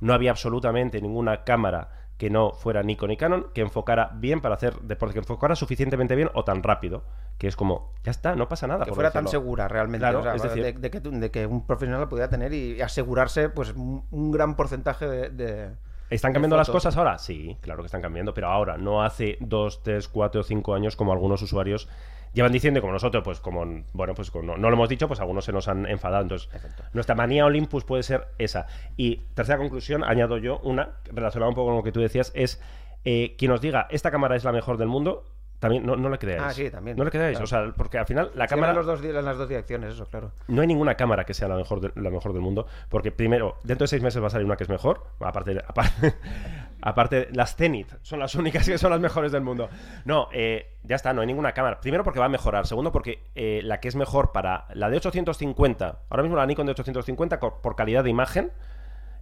no 0.00 0.12
había 0.12 0.30
absolutamente 0.30 1.00
ninguna 1.00 1.42
cámara 1.44 1.88
que 2.20 2.28
no 2.28 2.52
fuera 2.52 2.82
Nikon 2.82 3.08
ni 3.08 3.16
Canon 3.16 3.46
que 3.54 3.62
enfocara 3.62 4.10
bien 4.14 4.42
para 4.42 4.54
hacer 4.54 4.78
deporte, 4.82 5.14
que 5.14 5.20
enfocara 5.20 5.56
suficientemente 5.56 6.14
bien 6.14 6.28
o 6.34 6.44
tan 6.44 6.62
rápido, 6.62 7.02
que 7.38 7.46
es 7.48 7.56
como, 7.56 7.94
ya 8.04 8.10
está, 8.10 8.34
no 8.36 8.46
pasa 8.46 8.66
nada. 8.66 8.84
Que 8.84 8.90
por 8.90 8.96
fuera 8.96 9.10
tan 9.10 9.26
segura 9.26 9.68
realmente. 9.68 10.02
Claro, 10.02 10.18
o 10.18 10.22
sea, 10.22 10.34
es 10.34 10.42
decir- 10.42 10.62
de, 10.62 10.72
de 10.74 10.90
que, 10.90 11.00
tú- 11.00 11.10
de 11.18 11.30
que 11.30 11.46
un 11.46 11.66
profesional 11.66 11.98
la 12.02 12.10
pudiera 12.10 12.28
tener 12.28 12.52
y 12.52 12.78
asegurarse 12.82 13.48
pues 13.48 13.72
un, 13.72 14.30
gran 14.30 14.54
porcentaje 14.54 15.08
de... 15.08 15.30
de- 15.30 15.70
¿Están 16.10 16.34
cambiando 16.34 16.58
las 16.58 16.68
cosas 16.68 16.94
ahora? 16.98 17.16
Sí, 17.16 17.56
claro 17.62 17.82
que 17.82 17.86
están 17.86 18.02
cambiando, 18.02 18.34
pero 18.34 18.48
ahora, 18.48 18.76
no 18.76 19.02
hace 19.02 19.38
dos, 19.40 19.82
tres, 19.82 20.06
cuatro 20.06 20.42
o 20.42 20.44
cinco 20.44 20.74
años 20.74 20.96
como 20.96 21.12
algunos 21.12 21.40
usuarios 21.40 21.88
llevan 22.32 22.52
diciendo 22.52 22.78
y 22.78 22.80
como 22.80 22.92
nosotros, 22.92 23.22
pues 23.24 23.40
como, 23.40 23.64
bueno, 23.92 24.14
pues 24.14 24.30
como 24.30 24.44
no, 24.44 24.56
no 24.56 24.70
lo 24.70 24.76
hemos 24.76 24.88
dicho, 24.88 25.08
pues 25.08 25.20
algunos 25.20 25.44
se 25.44 25.52
nos 25.52 25.68
han 25.68 25.86
enfadado. 25.86 26.22
Entonces, 26.22 26.48
nuestra 26.92 27.14
manía 27.14 27.44
Olympus 27.46 27.84
puede 27.84 28.02
ser 28.02 28.28
esa. 28.38 28.66
Y 28.96 29.16
tercera 29.34 29.58
conclusión, 29.58 30.04
añado 30.04 30.38
yo 30.38 30.58
una, 30.60 30.96
relacionada 31.04 31.48
un 31.48 31.54
poco 31.54 31.68
con 31.68 31.76
lo 31.76 31.82
que 31.82 31.92
tú 31.92 32.00
decías, 32.00 32.32
es 32.34 32.62
eh, 33.04 33.34
quien 33.38 33.50
nos 33.50 33.60
diga, 33.60 33.86
esta 33.90 34.10
cámara 34.10 34.36
es 34.36 34.44
la 34.44 34.52
mejor 34.52 34.76
del 34.76 34.88
mundo, 34.88 35.24
También, 35.60 35.84
no, 35.86 35.94
no 35.94 36.08
le 36.08 36.18
creáis. 36.18 36.42
Ah, 36.42 36.50
sí, 36.52 36.70
también. 36.70 36.96
No 36.96 37.04
le 37.04 37.10
creáis, 37.10 37.38
Claro. 37.38 37.44
o 37.44 37.46
sea, 37.46 37.72
porque 37.76 37.98
al 37.98 38.06
final 38.06 38.30
la 38.34 38.46
Sí, 38.48 38.54
cámara... 38.54 38.72
los 38.72 38.86
dos, 38.86 39.04
en 39.04 39.24
las 39.24 39.36
dos 39.36 39.48
direcciones, 39.48 39.92
eso, 39.94 40.06
claro. 40.06 40.32
No 40.48 40.62
hay 40.62 40.66
ninguna 40.66 40.94
cámara 40.96 41.24
que 41.24 41.34
sea 41.34 41.48
la 41.48 41.56
mejor, 41.56 41.80
de- 41.80 41.92
la 42.00 42.08
mejor 42.10 42.32
del 42.32 42.40
mundo, 42.40 42.66
porque 42.88 43.12
primero, 43.12 43.56
dentro 43.62 43.84
de 43.84 43.88
seis 43.88 44.02
meses 44.02 44.22
va 44.22 44.28
a 44.28 44.30
salir 44.30 44.46
una 44.46 44.56
que 44.56 44.64
es 44.64 44.70
mejor, 44.70 45.04
aparte, 45.20 45.62
aparte, 45.68 46.14
aparte 46.82 47.28
las 47.32 47.56
Zenith 47.56 47.92
son 48.02 48.20
las 48.20 48.34
únicas 48.34 48.66
que 48.66 48.78
son 48.78 48.90
las 48.90 49.00
mejores 49.00 49.32
del 49.32 49.42
mundo. 49.42 49.68
No, 50.06 50.28
eh, 50.32 50.72
ya 50.82 50.96
está, 50.96 51.12
no 51.12 51.20
hay 51.20 51.26
ninguna 51.26 51.52
cámara. 51.52 51.80
Primero 51.80 52.04
porque 52.04 52.20
va 52.20 52.26
a 52.26 52.30
mejorar, 52.30 52.66
segundo 52.66 52.90
porque 52.90 53.24
eh, 53.34 53.60
la 53.62 53.80
que 53.80 53.88
es 53.88 53.96
mejor 53.96 54.32
para 54.32 54.66
la 54.72 54.88
de 54.88 54.96
850, 54.96 55.98
ahora 56.08 56.22
mismo 56.22 56.36
la 56.38 56.46
Nikon 56.46 56.64
de 56.66 56.72
850 56.72 57.38
co- 57.38 57.60
por 57.60 57.76
calidad 57.76 58.02
de 58.02 58.08
imagen 58.10 58.50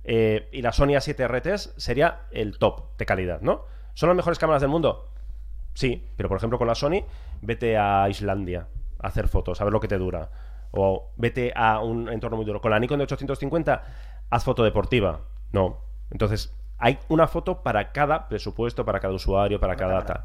eh, 0.05 0.49
y 0.53 0.63
la 0.63 0.73
Sony 0.73 0.91
A7 0.95 1.27
RTs 1.27 1.75
sería 1.77 2.21
el 2.31 2.59
top 2.59 2.97
de 2.97 3.07
calidad, 3.07 3.41
¿no? 3.41 3.65
¿Son 3.95 4.09
las 4.09 4.15
mejores 4.17 4.39
cámaras 4.39 4.63
del 4.63 4.71
mundo? 4.71 5.11
Sí, 5.79 6.05
pero 6.17 6.29
por 6.29 6.39
ejemplo 6.39 6.59
con 6.59 6.67
la 6.67 6.75
Sony, 6.75 7.05
vete 7.41 7.79
a 7.79 8.09
Islandia 8.09 8.67
a 8.99 9.07
hacer 9.07 9.29
fotos, 9.29 9.61
a 9.61 9.65
ver 9.65 9.73
lo 9.73 9.79
que 9.79 9.87
te 9.87 9.97
dura. 9.97 10.29
O 10.73 11.13
vete 11.17 11.53
a 11.55 11.79
un 11.79 12.09
entorno 12.09 12.37
muy 12.37 12.45
duro. 12.45 12.61
Con 12.61 12.73
la 12.73 12.81
Nikon 12.81 12.99
de 12.99 13.05
850, 13.05 13.85
haz 14.29 14.43
foto 14.43 14.65
deportiva. 14.65 15.21
No. 15.53 15.79
Entonces, 16.11 16.53
hay 16.79 16.99
una 17.09 17.29
foto 17.29 17.63
para 17.63 17.93
cada 17.93 18.29
presupuesto, 18.29 18.85
para 18.85 18.99
cada 18.99 19.15
usuario, 19.15 19.61
para 19.61 19.77
cada 19.77 19.95
data. 19.95 20.25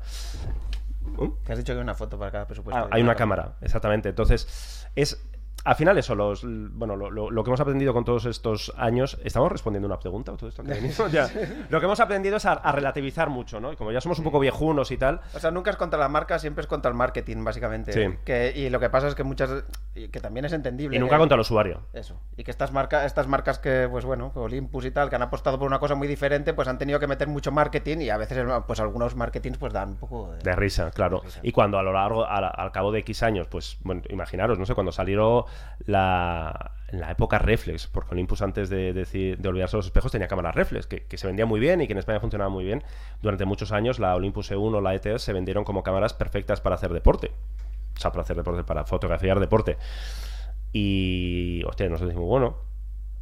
Que 1.45 1.51
has 1.51 1.59
dicho 1.59 1.73
que 1.73 1.77
hay 1.77 1.83
una 1.83 1.93
foto 1.93 2.17
para 2.17 2.31
cada 2.31 2.47
presupuesto. 2.47 2.85
Ah, 2.85 2.89
hay 2.89 3.03
una 3.03 3.13
cámara, 3.13 3.57
exactamente. 3.61 4.09
Entonces, 4.09 4.89
es. 4.95 5.23
Al 5.65 5.75
final, 5.75 5.97
eso, 5.97 6.13
los, 6.15 6.43
bueno, 6.45 6.95
lo, 6.95 7.09
lo- 7.09 7.31
lo 7.31 7.43
que 7.43 7.49
hemos 7.49 7.59
aprendido 7.61 7.93
con 7.93 8.03
todos 8.03 8.25
estos 8.25 8.73
años. 8.77 9.17
¿Estamos 9.23 9.51
respondiendo 9.51 9.87
una 9.87 9.99
pregunta 9.99 10.31
o 10.33 10.37
todo 10.37 10.49
esto 10.49 10.63
que? 10.63 10.89
Ya. 11.11 11.29
Lo 11.69 11.79
que 11.79 11.85
hemos 11.85 11.99
aprendido 11.99 12.37
es 12.37 12.45
a, 12.45 12.53
a 12.53 12.71
relativizar 12.71 13.29
mucho, 13.29 13.59
¿no? 13.59 13.71
Y 13.71 13.75
como 13.75 13.91
ya 13.91 14.01
somos 14.01 14.17
un 14.19 14.25
poco 14.25 14.39
viejunos 14.39 14.91
y 14.91 14.97
tal, 14.97 15.21
O 15.33 15.39
sea, 15.39 15.51
nunca 15.51 15.71
es 15.71 15.77
contra 15.77 15.97
la 15.99 16.09
marca, 16.09 16.37
siempre 16.39 16.61
es 16.61 16.67
contra 16.67 16.89
el 16.89 16.95
marketing, 16.97 17.43
básicamente. 17.43 17.93
Sí. 17.93 18.17
Que, 18.25 18.51
y 18.55 18.69
lo 18.69 18.79
que 18.79 18.89
pasa 18.89 19.07
es 19.07 19.15
que 19.15 19.23
muchas. 19.23 19.63
que 19.93 20.19
también 20.19 20.45
es 20.45 20.53
entendible. 20.53 20.97
y 20.97 20.99
nunca 20.99 21.15
que- 21.15 21.19
contra 21.19 21.35
el 21.35 21.41
usuario. 21.41 21.81
Eso. 21.93 22.19
Y 22.35 22.43
que 22.43 22.51
estas 22.51 22.71
marcas, 22.71 23.05
estas 23.05 23.27
marcas 23.27 23.59
que, 23.59 23.87
pues 23.89 24.03
bueno, 24.05 24.31
Olympus 24.35 24.85
y 24.85 24.91
tal, 24.91 25.09
que 25.09 25.15
han 25.15 25.21
apostado 25.21 25.57
por 25.59 25.67
una 25.67 25.79
cosa 25.79 25.95
muy 25.95 26.07
diferente, 26.07 26.53
pues 26.53 26.67
han 26.67 26.77
tenido 26.77 26.99
que 26.99 27.07
meter 27.07 27.27
mucho 27.27 27.51
marketing 27.51 27.99
y 27.99 28.09
a 28.09 28.17
veces, 28.17 28.43
pues 28.67 28.79
algunos 28.79 29.15
marketings 29.15 29.57
pues 29.57 29.71
dan 29.71 29.89
un 29.89 29.95
poco 29.97 30.31
de... 30.33 30.39
De 30.43 30.55
risa, 30.55 30.91
claro. 30.91 31.21
Y 31.41 31.51
cuando 31.51 31.77
a 31.77 31.83
lo 31.83 31.93
largo, 31.93 32.25
al, 32.25 32.43
al 32.53 32.71
cabo 32.71 32.91
de 32.91 32.99
X 32.99 33.23
años, 33.23 33.47
pues, 33.47 33.77
bueno, 33.83 34.01
imaginaros, 34.09 34.59
no 34.59 34.65
sé, 34.65 34.73
cuando 34.73 34.91
salieron 34.91 35.43
la, 35.85 36.71
la 36.91 37.11
época 37.11 37.39
reflex, 37.39 37.87
porque 37.87 38.13
Olympus 38.13 38.41
antes 38.41 38.69
de, 38.69 38.93
decir- 38.93 39.37
de 39.37 39.49
olvidarse 39.49 39.75
los 39.77 39.85
espejos 39.87 40.11
tenía 40.11 40.27
cámaras 40.27 40.55
reflex, 40.55 40.87
que, 40.87 41.05
que 41.05 41.17
se 41.17 41.27
vendía 41.27 41.45
muy 41.45 41.59
bien 41.59 41.81
y 41.81 41.87
que 41.87 41.93
en 41.93 41.99
España 41.99 42.19
funcionaba 42.19 42.49
muy 42.49 42.63
bien. 42.63 42.83
Durante 43.21 43.45
muchos 43.45 43.71
años 43.71 43.99
la 43.99 44.15
Olympus 44.15 44.51
E1 44.51 44.75
o 44.75 44.81
la 44.81 44.93
ETS 44.95 45.21
se 45.21 45.33
vendieron 45.33 45.63
como 45.63 45.83
cámaras 45.83 46.13
perfectas 46.13 46.61
para 46.61 46.75
hacer 46.75 46.93
deporte. 46.93 47.31
O 47.95 47.99
sea, 47.99 48.11
para 48.11 48.23
hacer 48.23 48.35
deporte, 48.37 48.63
para 48.63 48.85
fotografiar 48.85 49.39
deporte. 49.39 49.77
Y, 50.71 51.63
hostia, 51.67 51.87
nosotros 51.87 52.09
decimos, 52.09 52.27
bueno, 52.27 52.57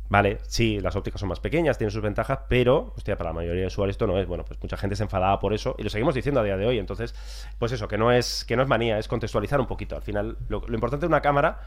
Vale, 0.10 0.40
sí, 0.44 0.82
las 0.82 0.98
ópticas 0.98 1.22
son 1.22 1.30
más 1.30 1.40
pequeñas, 1.40 1.78
tienen 1.78 1.92
sus 1.92 2.02
ventajas, 2.02 2.40
pero, 2.50 2.94
hostia, 2.98 3.18
para 3.18 3.30
la 3.30 3.34
mayoría 3.34 3.62
de 3.62 3.68
usuarios 3.68 3.94
esto 3.94 4.08
no 4.08 4.18
es. 4.20 4.28
Bueno, 4.28 4.44
pues 4.44 4.60
mucha 4.62 4.76
gente 4.76 4.98
se 4.98 5.04
enfadaba 5.04 5.40
por 5.40 5.54
eso 5.54 5.74
y 5.78 5.84
lo 5.84 5.90
seguimos 5.90 6.14
diciendo 6.14 6.42
a 6.42 6.44
día 6.44 6.58
de 6.58 6.66
hoy. 6.66 6.80
Entonces, 6.80 7.16
pues 7.58 7.72
eso, 7.72 7.88
que 7.88 7.98
no 7.98 8.12
es, 8.12 8.44
que 8.44 8.58
no 8.58 8.62
es 8.62 8.68
manía, 8.68 9.00
es 9.00 9.08
contextualizar 9.08 9.62
un 9.62 9.68
poquito. 9.68 9.96
Al 9.96 10.02
final, 10.02 10.38
lo, 10.50 10.64
lo 10.68 10.74
importante 10.74 11.06
de 11.06 11.08
una 11.08 11.22
cámara, 11.22 11.62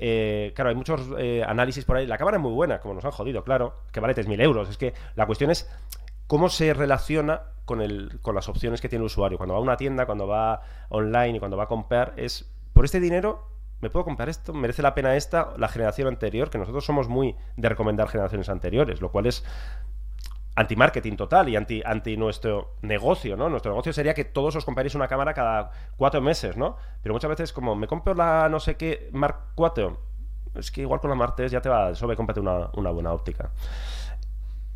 eh, 0.00 0.52
claro, 0.54 0.70
hay 0.70 0.76
muchos 0.76 1.02
eh, 1.18 1.44
análisis 1.46 1.84
por 1.84 1.96
ahí. 1.96 2.06
La 2.06 2.16
cámara 2.16 2.38
es 2.38 2.42
muy 2.42 2.52
buena, 2.52 2.80
como 2.80 2.94
nos 2.94 3.04
han 3.04 3.10
jodido, 3.10 3.44
claro, 3.44 3.74
que 3.92 4.00
vale 4.00 4.14
3.000 4.14 4.42
euros. 4.42 4.70
Es 4.70 4.78
que 4.78 4.94
la 5.14 5.26
cuestión 5.26 5.50
es 5.50 5.70
cómo 6.26 6.48
se 6.48 6.72
relaciona 6.72 7.42
con, 7.66 7.82
el, 7.82 8.18
con 8.22 8.34
las 8.34 8.48
opciones 8.48 8.80
que 8.80 8.88
tiene 8.88 9.02
el 9.02 9.06
usuario. 9.06 9.36
Cuando 9.36 9.54
va 9.54 9.60
a 9.60 9.62
una 9.62 9.76
tienda, 9.76 10.06
cuando 10.06 10.26
va 10.26 10.62
online 10.88 11.36
y 11.36 11.38
cuando 11.38 11.58
va 11.58 11.64
a 11.64 11.68
comprar, 11.68 12.14
es 12.16 12.50
por 12.72 12.86
este 12.86 12.98
dinero 12.98 13.50
¿Me 13.80 13.88
puedo 13.88 14.04
comprar 14.04 14.28
esto? 14.28 14.52
¿Merece 14.52 14.82
la 14.82 14.94
pena 14.94 15.16
esta? 15.16 15.54
La 15.56 15.68
generación 15.68 16.06
anterior, 16.08 16.50
que 16.50 16.58
nosotros 16.58 16.84
somos 16.84 17.08
muy 17.08 17.34
de 17.56 17.68
recomendar 17.68 18.08
generaciones 18.08 18.50
anteriores, 18.50 19.00
lo 19.00 19.10
cual 19.10 19.26
es 19.26 19.42
anti-marketing 20.60 21.16
total 21.16 21.48
y 21.48 21.56
anti, 21.56 21.82
anti 21.84 22.16
nuestro 22.16 22.74
negocio, 22.82 23.36
¿no? 23.36 23.48
Nuestro 23.48 23.72
negocio 23.72 23.92
sería 23.92 24.14
que 24.14 24.24
todos 24.24 24.56
os 24.56 24.64
compráis 24.64 24.94
una 24.94 25.08
cámara 25.08 25.34
cada 25.34 25.70
cuatro 25.96 26.20
meses, 26.20 26.56
¿no? 26.56 26.76
Pero 27.02 27.14
muchas 27.14 27.30
veces 27.30 27.52
como 27.52 27.74
me 27.76 27.86
compro 27.86 28.14
la 28.14 28.48
no 28.48 28.60
sé 28.60 28.76
qué 28.76 29.08
Mark 29.12 29.36
4, 29.54 29.98
es 30.54 30.70
que 30.70 30.82
igual 30.82 31.00
con 31.00 31.10
la 31.10 31.16
Mark 31.16 31.34
3 31.36 31.50
ya 31.52 31.60
te 31.60 31.68
va, 31.68 31.94
solo 31.94 32.14
cómprate 32.16 32.40
una, 32.40 32.70
una 32.74 32.90
buena 32.90 33.12
óptica. 33.12 33.50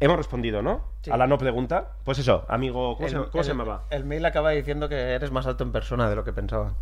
Hemos 0.00 0.16
respondido, 0.16 0.60
¿no? 0.60 0.82
Sí. 1.02 1.10
A 1.10 1.16
la 1.16 1.26
no 1.26 1.38
pregunta. 1.38 1.92
Pues 2.04 2.18
eso, 2.18 2.44
amigo, 2.48 2.96
¿cómo, 2.96 3.06
El- 3.06 3.12
se, 3.12 3.18
cómo 3.18 3.30
el- 3.40 3.44
se 3.44 3.50
llamaba? 3.52 3.84
El 3.90 4.04
mail 4.04 4.24
acaba 4.26 4.50
diciendo 4.50 4.88
que 4.88 4.96
eres 4.96 5.30
más 5.30 5.46
alto 5.46 5.64
en 5.64 5.72
persona 5.72 6.08
de 6.10 6.16
lo 6.16 6.24
que 6.24 6.32
pensaba. 6.32 6.74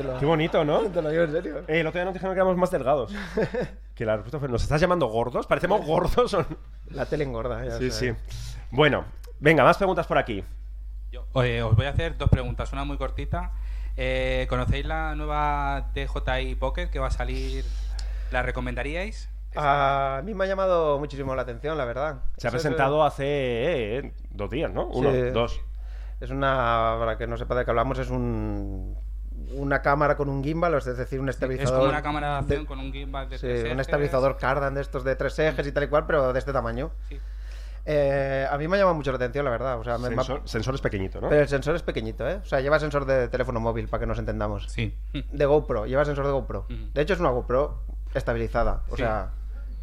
Te 0.00 0.06
lo, 0.06 0.18
Qué 0.18 0.24
bonito, 0.26 0.64
¿no? 0.64 0.80
te 0.90 1.02
lo 1.02 1.10
digo 1.10 1.24
en 1.24 1.32
serio. 1.32 1.58
Eh, 1.68 1.80
el 1.80 1.86
otro 1.86 1.98
día 1.98 2.04
nos 2.06 2.14
dijeron 2.14 2.34
que 2.34 2.38
éramos 2.38 2.56
más 2.56 2.70
delgados. 2.70 3.12
que 3.94 4.04
la 4.06 4.14
respuesta 4.16 4.38
fue, 4.38 4.48
¿nos 4.48 4.62
estás 4.62 4.80
llamando 4.80 5.06
gordos? 5.08 5.46
¿Parecemos 5.46 5.84
gordos? 5.84 6.32
o 6.34 6.38
no?". 6.40 6.46
La 6.90 7.06
tele 7.06 7.24
engorda. 7.24 7.64
ya 7.64 7.78
Sí, 7.78 7.90
sí. 7.90 8.12
Bueno, 8.70 9.04
venga, 9.40 9.62
más 9.64 9.76
preguntas 9.76 10.06
por 10.06 10.18
aquí. 10.18 10.42
Oye, 11.32 11.62
os 11.62 11.76
voy 11.76 11.86
a 11.86 11.90
hacer 11.90 12.16
dos 12.16 12.28
preguntas, 12.30 12.72
una 12.72 12.84
muy 12.84 12.96
cortita. 12.96 13.52
Eh, 13.96 14.46
¿Conocéis 14.48 14.86
la 14.86 15.14
nueva 15.14 15.90
DJI 15.94 16.54
Pocket 16.54 16.88
que 16.88 16.98
va 16.98 17.08
a 17.08 17.10
salir? 17.10 17.64
¿La 18.30 18.42
recomendaríais? 18.42 19.28
A 19.56 20.22
mí 20.24 20.32
me 20.34 20.44
ha 20.44 20.46
llamado 20.46 20.98
muchísimo 20.98 21.34
la 21.34 21.42
atención, 21.42 21.76
la 21.76 21.84
verdad. 21.84 22.22
Se 22.36 22.46
ha 22.46 22.50
es- 22.50 22.54
presentado 22.54 23.02
hace 23.04 23.24
eh, 23.98 24.12
dos 24.30 24.48
días, 24.50 24.72
¿no? 24.72 24.86
Uno, 24.86 25.10
Sí. 25.12 25.20
dos. 25.30 25.60
Es 26.20 26.30
una, 26.30 26.96
para 26.98 27.18
que 27.18 27.26
no 27.26 27.36
sepa 27.36 27.54
de 27.56 27.64
qué 27.64 27.70
hablamos, 27.70 27.98
es 27.98 28.10
un, 28.10 28.96
una 29.54 29.82
cámara 29.82 30.16
con 30.16 30.28
un 30.28 30.42
gimbal, 30.44 30.74
es 30.74 30.84
decir, 30.84 31.20
un 31.20 31.28
Es 31.28 31.36
estabilizador. 31.36 31.78
como 31.80 31.90
una 31.90 32.02
cámara 32.02 32.28
de 32.32 32.38
acción 32.38 32.60
de- 32.60 32.66
con 32.66 32.78
un 32.78 32.92
gimbal 32.92 33.28
de 33.28 33.38
sí, 33.38 33.46
tres 33.46 33.60
un 33.60 33.66
ejes. 33.68 33.80
estabilizador 33.80 34.36
Cardan 34.36 34.74
de 34.74 34.80
estos 34.82 35.04
de 35.04 35.16
tres 35.16 35.38
ejes 35.38 35.66
y 35.66 35.72
tal 35.72 35.84
y 35.84 35.88
cual, 35.88 36.06
pero 36.06 36.32
de 36.32 36.38
este 36.38 36.52
tamaño. 36.52 36.90
Sí. 37.08 37.18
Eh, 37.86 38.46
a 38.50 38.58
mí 38.58 38.68
me 38.68 38.76
ha 38.76 38.80
llamado 38.80 38.94
mucho 38.94 39.10
la 39.10 39.16
atención, 39.16 39.44
la 39.44 39.50
verdad. 39.50 39.78
O 39.78 39.84
sea, 39.84 39.96
me- 39.98 40.10
me 40.10 40.16
Sensor, 40.16 40.42
sensor 40.44 40.74
es 40.74 40.80
pequeñito, 40.82 41.20
¿no? 41.20 41.28
Pero 41.30 41.40
el 41.42 41.48
sensor 41.48 41.74
es 41.74 41.82
pequeñito, 41.82 42.28
¿eh? 42.28 42.40
O 42.42 42.44
sea, 42.44 42.60
lleva 42.60 42.78
sensor 42.78 43.06
de 43.06 43.28
teléfono 43.28 43.58
móvil, 43.58 43.88
para 43.88 44.00
que 44.00 44.06
nos 44.06 44.18
entendamos. 44.18 44.66
Sí. 44.68 44.94
De 45.32 45.46
GoPro, 45.46 45.86
lleva 45.86 46.04
sensor 46.04 46.26
de 46.26 46.32
GoPro. 46.32 46.66
De 46.68 47.00
hecho, 47.02 47.14
es 47.14 47.20
una 47.20 47.30
GoPro 47.30 47.80
estabilizada. 48.14 48.82
O 48.90 48.96
Sí. 48.96 49.02
sea, 49.02 49.30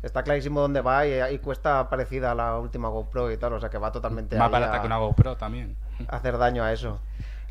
está 0.03 0.21
clarísimo 0.23 0.61
dónde 0.61 0.81
va 0.81 1.07
y, 1.07 1.19
y 1.33 1.39
cuesta 1.39 1.89
parecida 1.89 2.31
a 2.31 2.35
la 2.35 2.57
última 2.59 2.87
GoPro 2.89 3.31
y 3.31 3.37
tal. 3.37 3.53
O 3.53 3.59
sea, 3.59 3.69
que 3.69 3.79
va 3.79 3.91
totalmente 3.91 4.37
Más 4.37 4.51
barata 4.51 4.75
a- 4.77 4.81
que 4.81 4.87
una 4.87 4.97
GoPro 4.97 5.35
también. 5.35 5.75
hacer 6.07 6.37
daño 6.37 6.63
a 6.63 6.71
eso. 6.71 6.99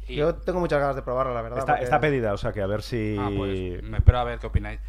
Y- 0.08 0.16
Yo 0.16 0.34
tengo 0.36 0.60
muchas 0.60 0.78
ganas 0.80 0.94
de 0.96 1.02
probarla, 1.02 1.34
la 1.34 1.42
verdad. 1.42 1.58
Está, 1.58 1.72
porque- 1.72 1.84
está 1.84 2.00
pedida, 2.00 2.32
o 2.32 2.36
sea 2.36 2.52
que 2.52 2.62
a 2.62 2.66
ver 2.66 2.82
si... 2.82 3.16
Ah, 3.18 3.28
pues 3.36 3.82
me 3.82 3.98
espero 3.98 4.18
a 4.18 4.24
ver 4.24 4.38
qué 4.38 4.46
opináis. 4.46 4.80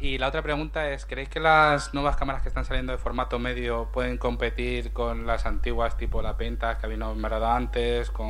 Y 0.00 0.18
la 0.18 0.28
otra 0.28 0.42
pregunta 0.42 0.90
es, 0.90 1.06
¿creéis 1.06 1.28
que 1.28 1.40
las 1.40 1.94
nuevas 1.94 2.16
cámaras 2.16 2.42
que 2.42 2.48
están 2.48 2.64
saliendo 2.64 2.92
de 2.92 2.98
formato 2.98 3.38
medio 3.38 3.88
pueden 3.92 4.18
competir 4.18 4.92
con 4.92 5.26
las 5.26 5.46
antiguas 5.46 5.96
tipo 5.96 6.20
la 6.22 6.36
Pentax 6.36 6.80
que 6.80 6.86
había 6.86 6.98
nombrado 6.98 7.46
antes, 7.46 8.10
con 8.10 8.26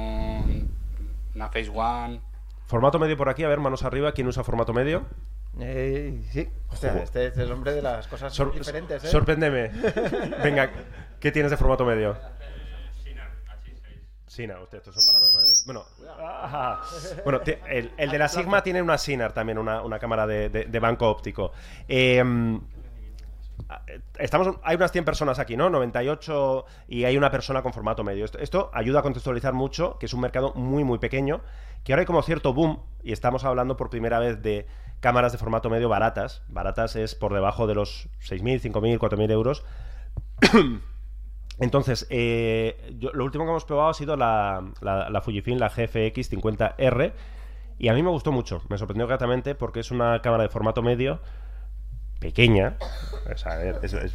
una 1.34 1.48
Phase 1.48 1.70
One? 1.74 2.20
Formato 2.66 2.98
medio 2.98 3.16
por 3.16 3.28
aquí, 3.28 3.44
a 3.44 3.48
ver, 3.48 3.60
manos 3.60 3.84
arriba, 3.84 4.12
¿quién 4.12 4.26
usa 4.26 4.42
formato 4.44 4.72
medio? 4.72 5.04
Eh, 5.58 6.20
sí. 6.32 6.48
O 6.68 6.76
sea, 6.76 6.96
este 7.02 7.26
es 7.28 7.38
el 7.38 7.50
hombre 7.50 7.72
de 7.72 7.80
las 7.80 8.06
cosas 8.08 8.34
Sor- 8.34 8.52
diferentes, 8.52 9.02
¿eh? 9.04 9.08
Sorpréndeme. 9.08 9.68
Venga, 10.44 10.70
¿qué 11.18 11.32
tienes 11.32 11.50
de 11.50 11.56
formato 11.56 11.84
medio? 11.86 12.14
Sinar, 14.36 14.58
hostia, 14.58 14.78
estos 14.78 14.94
son 14.94 15.04
palabras. 15.14 15.62
Bueno, 15.66 15.84
ah, 16.18 16.82
bueno 17.24 17.40
el, 17.68 17.90
el 17.96 18.10
de 18.10 18.18
la 18.18 18.28
Sigma 18.28 18.62
tiene 18.62 18.82
una 18.82 18.98
Sinar 18.98 19.32
también, 19.32 19.56
una, 19.58 19.80
una 19.82 19.98
cámara 19.98 20.26
de, 20.26 20.48
de- 20.50 20.64
de 20.66 20.78
banco 20.80 21.08
óptico. 21.08 21.52
Eh, 21.88 22.22
estamos, 24.18 24.56
hay 24.62 24.76
unas 24.76 24.92
100 24.92 25.04
personas 25.04 25.38
aquí, 25.38 25.56
¿no? 25.56 25.70
98 25.70 26.64
y 26.88 27.04
hay 27.04 27.16
una 27.16 27.30
persona 27.30 27.62
con 27.62 27.72
formato 27.72 28.04
medio. 28.04 28.24
Esto, 28.24 28.38
esto 28.38 28.70
ayuda 28.74 29.00
a 29.00 29.02
contextualizar 29.02 29.54
mucho, 29.54 29.98
que 29.98 30.06
es 30.06 30.12
un 30.12 30.20
mercado 30.20 30.52
muy, 30.54 30.84
muy 30.84 30.98
pequeño, 30.98 31.40
que 31.82 31.92
ahora 31.92 32.00
hay 32.02 32.06
como 32.06 32.22
cierto 32.22 32.52
boom 32.52 32.80
y 33.02 33.12
estamos 33.12 33.44
hablando 33.44 33.76
por 33.76 33.88
primera 33.90 34.18
vez 34.18 34.42
de 34.42 34.66
cámaras 35.00 35.32
de 35.32 35.38
formato 35.38 35.70
medio 35.70 35.88
baratas. 35.88 36.42
Baratas 36.48 36.96
es 36.96 37.14
por 37.14 37.32
debajo 37.32 37.66
de 37.66 37.74
los 37.74 38.08
6.000, 38.20 38.60
5.000, 38.72 38.98
4.000 38.98 39.30
euros. 39.30 39.64
Entonces, 41.58 42.06
eh, 42.10 42.94
yo- 42.98 43.12
lo 43.12 43.24
último 43.24 43.44
que 43.44 43.50
hemos 43.50 43.64
probado 43.64 43.88
ha 43.90 43.94
sido 43.94 44.16
la, 44.16 44.62
la, 44.80 45.08
la 45.10 45.20
Fujifilm, 45.22 45.58
la 45.58 45.68
GFX 45.70 46.30
50R, 46.32 47.12
y 47.78 47.88
a 47.88 47.94
mí 47.94 48.02
me 48.02 48.10
gustó 48.10 48.32
mucho, 48.32 48.62
me 48.68 48.76
sorprendió 48.78 49.06
gratamente 49.06 49.54
porque 49.54 49.80
es 49.80 49.90
una 49.90 50.20
cámara 50.22 50.42
de 50.42 50.48
formato 50.50 50.82
medio, 50.82 51.20
pequeña, 52.20 52.76
o 53.32 53.36
sea, 53.36 53.52
a 53.52 53.62
es, 53.82 53.92
es- 53.92 54.14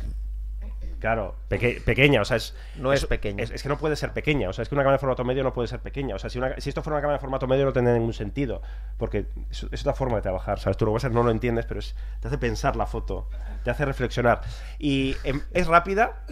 claro, 0.99 1.35
peque- 1.49 1.81
pequeña, 1.83 2.21
o 2.21 2.25
sea, 2.25 2.37
es... 2.37 2.55
No 2.75 2.93
es 2.93 3.05
pequeña. 3.07 3.43
Es, 3.43 3.49
es 3.49 3.63
que 3.63 3.69
no 3.69 3.77
puede 3.77 3.95
ser 3.95 4.11
pequeña, 4.13 4.49
o 4.49 4.53
sea, 4.53 4.61
es 4.63 4.69
que 4.69 4.75
una 4.75 4.83
cámara 4.83 4.97
de 4.97 4.99
formato 4.99 5.23
medio 5.23 5.43
no 5.43 5.51
puede 5.53 5.67
ser 5.67 5.79
pequeña, 5.79 6.15
o 6.15 6.19
sea, 6.19 6.29
si, 6.29 6.37
una- 6.37 6.59
si 6.59 6.69
esto 6.69 6.83
fuera 6.83 6.95
una 6.97 7.01
cámara 7.01 7.17
de 7.17 7.21
formato 7.21 7.47
medio 7.47 7.65
no 7.65 7.73
tendría 7.73 7.95
ningún 7.97 8.13
sentido, 8.13 8.61
porque 8.97 9.25
es, 9.49 9.63
es 9.71 9.81
otra 9.81 9.93
forma 9.93 10.17
de 10.17 10.21
trabajar, 10.21 10.59
¿sabes? 10.59 10.77
Tú 10.77 10.85
lo 10.85 10.93
pasa 10.93 11.07
es 11.07 11.11
que 11.11 11.15
no 11.15 11.23
lo 11.23 11.31
entiendes, 11.31 11.65
pero 11.65 11.79
es- 11.79 11.95
te 12.19 12.27
hace 12.27 12.37
pensar 12.37 12.75
la 12.75 12.85
foto, 12.85 13.27
te 13.63 13.71
hace 13.71 13.83
reflexionar. 13.85 14.41
Y 14.77 15.15
em, 15.23 15.41
es 15.53 15.65
rápida, 15.67 16.23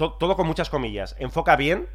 to- 0.00 0.14
todo 0.14 0.34
con 0.34 0.46
muchas 0.46 0.70
comillas. 0.70 1.14
Enfoca 1.18 1.56
bien 1.56 1.86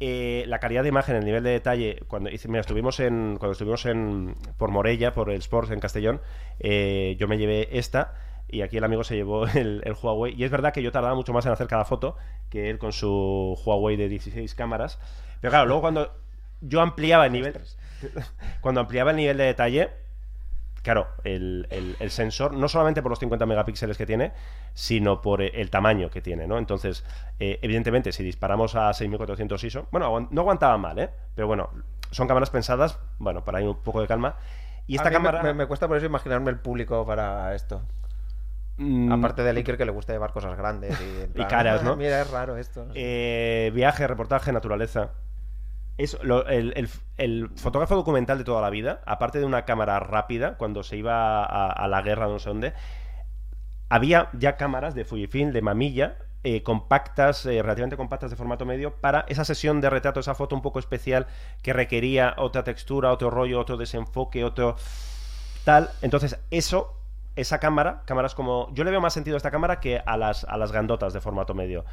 eh, 0.00 0.44
la 0.48 0.58
calidad 0.58 0.82
de 0.82 0.88
imagen, 0.88 1.14
el 1.14 1.24
nivel 1.24 1.44
de 1.44 1.50
detalle, 1.50 2.00
cuando 2.08 2.28
mira, 2.48 2.60
estuvimos 2.60 2.98
en 2.98 3.36
cuando 3.38 3.52
estuvimos 3.52 3.86
en 3.86 4.34
por 4.58 4.70
Morella, 4.72 5.14
por 5.14 5.30
el 5.30 5.38
Sports 5.38 5.70
en 5.70 5.78
Castellón, 5.78 6.20
eh, 6.58 7.14
yo 7.16 7.28
me 7.28 7.38
llevé 7.38 7.68
esta 7.78 8.14
y 8.48 8.62
aquí 8.62 8.78
el 8.78 8.84
amigo 8.84 9.04
se 9.04 9.14
llevó 9.14 9.46
el, 9.54 9.82
el 9.84 9.94
Huawei. 9.94 10.34
Y 10.36 10.42
es 10.42 10.50
verdad 10.50 10.72
que 10.72 10.82
yo 10.82 10.90
tardaba 10.90 11.14
mucho 11.14 11.32
más 11.32 11.46
en 11.46 11.52
hacer 11.52 11.68
cada 11.68 11.84
foto 11.84 12.16
que 12.50 12.70
él 12.70 12.78
con 12.78 12.92
su 12.92 13.56
Huawei 13.64 13.96
de 13.96 14.08
16 14.08 14.52
cámaras, 14.56 14.98
pero 15.40 15.52
claro, 15.52 15.66
luego 15.66 15.82
cuando 15.82 16.12
yo 16.60 16.80
ampliaba 16.80 17.26
el 17.26 17.32
nivel 17.32 17.54
cuando 18.62 18.80
ampliaba 18.80 19.12
el 19.12 19.16
nivel 19.16 19.36
de 19.36 19.44
detalle 19.44 19.90
Claro, 20.84 21.08
el, 21.24 21.66
el- 21.70 21.96
el 21.98 22.10
sensor, 22.10 22.54
no 22.54 22.68
solamente 22.68 23.02
por 23.02 23.10
los 23.10 23.18
50 23.18 23.46
megapíxeles 23.46 23.96
que 23.98 24.06
tiene, 24.06 24.32
sino 24.74 25.20
por 25.22 25.42
eh, 25.42 25.50
el 25.54 25.70
tamaño 25.70 26.10
que 26.10 26.20
tiene, 26.20 26.46
¿no? 26.46 26.58
Entonces, 26.58 27.04
eh, 27.40 27.58
evidentemente, 27.62 28.12
si 28.12 28.22
disparamos 28.22 28.76
a 28.76 28.92
6400 28.92 29.64
ISO, 29.64 29.88
bueno, 29.90 30.28
no 30.30 30.40
aguantaba 30.42 30.76
mal, 30.78 30.98
¿eh? 30.98 31.10
Pero 31.34 31.48
bueno, 31.48 31.70
son 32.12 32.28
cámaras 32.28 32.50
pensadas, 32.50 32.98
bueno, 33.18 33.44
para 33.44 33.60
ir 33.62 33.66
un 33.68 33.82
poco 33.82 34.00
de 34.02 34.06
calma. 34.06 34.36
Y 34.86 34.96
esta 34.96 35.08
A 35.08 35.10
mí 35.10 35.16
me- 35.16 35.22
cámara... 35.24 35.42
Me, 35.42 35.54
me 35.54 35.66
cuesta 35.66 35.88
por 35.88 35.96
eso 35.96 36.04
imaginarme 36.06 36.50
el 36.50 36.58
público 36.58 37.04
para 37.06 37.54
esto. 37.54 37.80
Mm, 38.76 39.10
Aparte 39.10 39.42
de 39.42 39.50
Iker 39.50 39.78
que 39.78 39.86
le 39.86 39.92
gusta 39.92 40.12
llevar 40.12 40.32
cosas 40.32 40.54
grandes 40.58 41.00
y, 41.34 41.44
caras, 41.48 41.82
¿no? 41.82 41.96
Mira, 41.96 42.20
es 42.20 42.30
raro 42.30 42.58
esto. 42.58 42.86
Eh, 42.94 43.70
viaje, 43.74 44.06
reportaje, 44.06 44.52
naturaleza. 44.52 45.12
Es 45.96 46.18
el, 46.48 46.88
el- 47.18 47.50
fotógrafo 47.56 47.94
documental 47.94 48.38
de 48.38 48.44
toda 48.44 48.60
la 48.60 48.70
vida, 48.70 49.00
aparte 49.06 49.38
de 49.38 49.44
una 49.44 49.64
cámara 49.64 50.00
rápida, 50.00 50.56
cuando 50.56 50.82
se 50.82 50.96
iba 50.96 51.44
a, 51.44 51.70
a 51.70 51.88
la 51.88 52.02
guerra 52.02 52.26
no 52.26 52.38
sé 52.40 52.48
dónde, 52.48 52.72
había 53.88 54.30
ya 54.32 54.56
cámaras 54.56 54.94
de 54.94 55.04
Fujifilm, 55.04 55.52
de 55.52 55.62
mamilla, 55.62 56.16
eh, 56.42 56.62
compactas, 56.62 57.46
eh, 57.46 57.62
relativamente 57.62 57.96
compactas 57.96 58.30
de 58.30 58.36
formato 58.36 58.66
medio, 58.66 58.94
para 58.96 59.24
esa 59.28 59.44
sesión 59.44 59.80
de 59.80 59.90
retrato, 59.90 60.20
esa 60.20 60.34
foto 60.34 60.54
un 60.56 60.62
poco 60.62 60.78
especial 60.78 61.26
que 61.62 61.72
requería 61.72 62.34
otra 62.38 62.64
textura, 62.64 63.12
otro 63.12 63.30
rollo, 63.30 63.60
otro 63.60 63.76
desenfoque, 63.76 64.44
otro 64.44 64.76
tal. 65.64 65.90
Entonces, 66.02 66.38
eso, 66.50 66.94
esa 67.36 67.58
cámara, 67.58 68.02
cámaras 68.06 68.34
como. 68.34 68.72
Yo 68.74 68.84
le 68.84 68.90
veo 68.90 69.00
más 69.00 69.12
sentido 69.12 69.36
a 69.36 69.38
esta 69.38 69.50
cámara 69.50 69.80
que 69.80 70.00
a 70.04 70.16
las, 70.16 70.44
a 70.44 70.56
las 70.56 70.72
grandotas 70.72 71.12
de 71.12 71.20
formato 71.20 71.54
medio. 71.54 71.84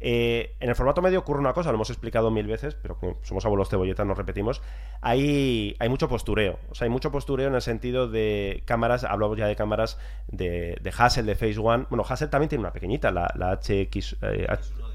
Eh, 0.00 0.54
en 0.60 0.68
el 0.68 0.76
formato 0.76 1.02
medio 1.02 1.18
ocurre 1.18 1.40
una 1.40 1.52
cosa, 1.52 1.70
lo 1.70 1.76
hemos 1.76 1.90
explicado 1.90 2.30
mil 2.30 2.46
veces, 2.46 2.76
pero 2.76 2.96
como 2.96 3.16
somos 3.22 3.44
abuelos 3.44 3.68
cebolletas, 3.68 4.06
nos 4.06 4.16
repetimos. 4.16 4.62
Hay, 5.00 5.76
hay 5.78 5.88
mucho 5.88 6.08
postureo. 6.08 6.58
O 6.70 6.74
sea, 6.74 6.86
hay 6.86 6.90
mucho 6.90 7.10
postureo 7.10 7.48
en 7.48 7.54
el 7.54 7.62
sentido 7.62 8.08
de 8.08 8.62
cámaras, 8.64 9.04
hablamos 9.04 9.36
ya 9.36 9.46
de 9.46 9.56
cámaras 9.56 9.98
de, 10.28 10.78
de 10.80 10.92
Hassel, 10.96 11.26
de 11.26 11.34
Phase 11.34 11.58
One. 11.58 11.86
Bueno, 11.90 12.04
Hassel 12.08 12.30
también 12.30 12.48
tiene 12.48 12.60
una 12.60 12.72
pequeñita, 12.72 13.10
la, 13.10 13.58
HX, 13.60 14.16
eh, 14.22 14.46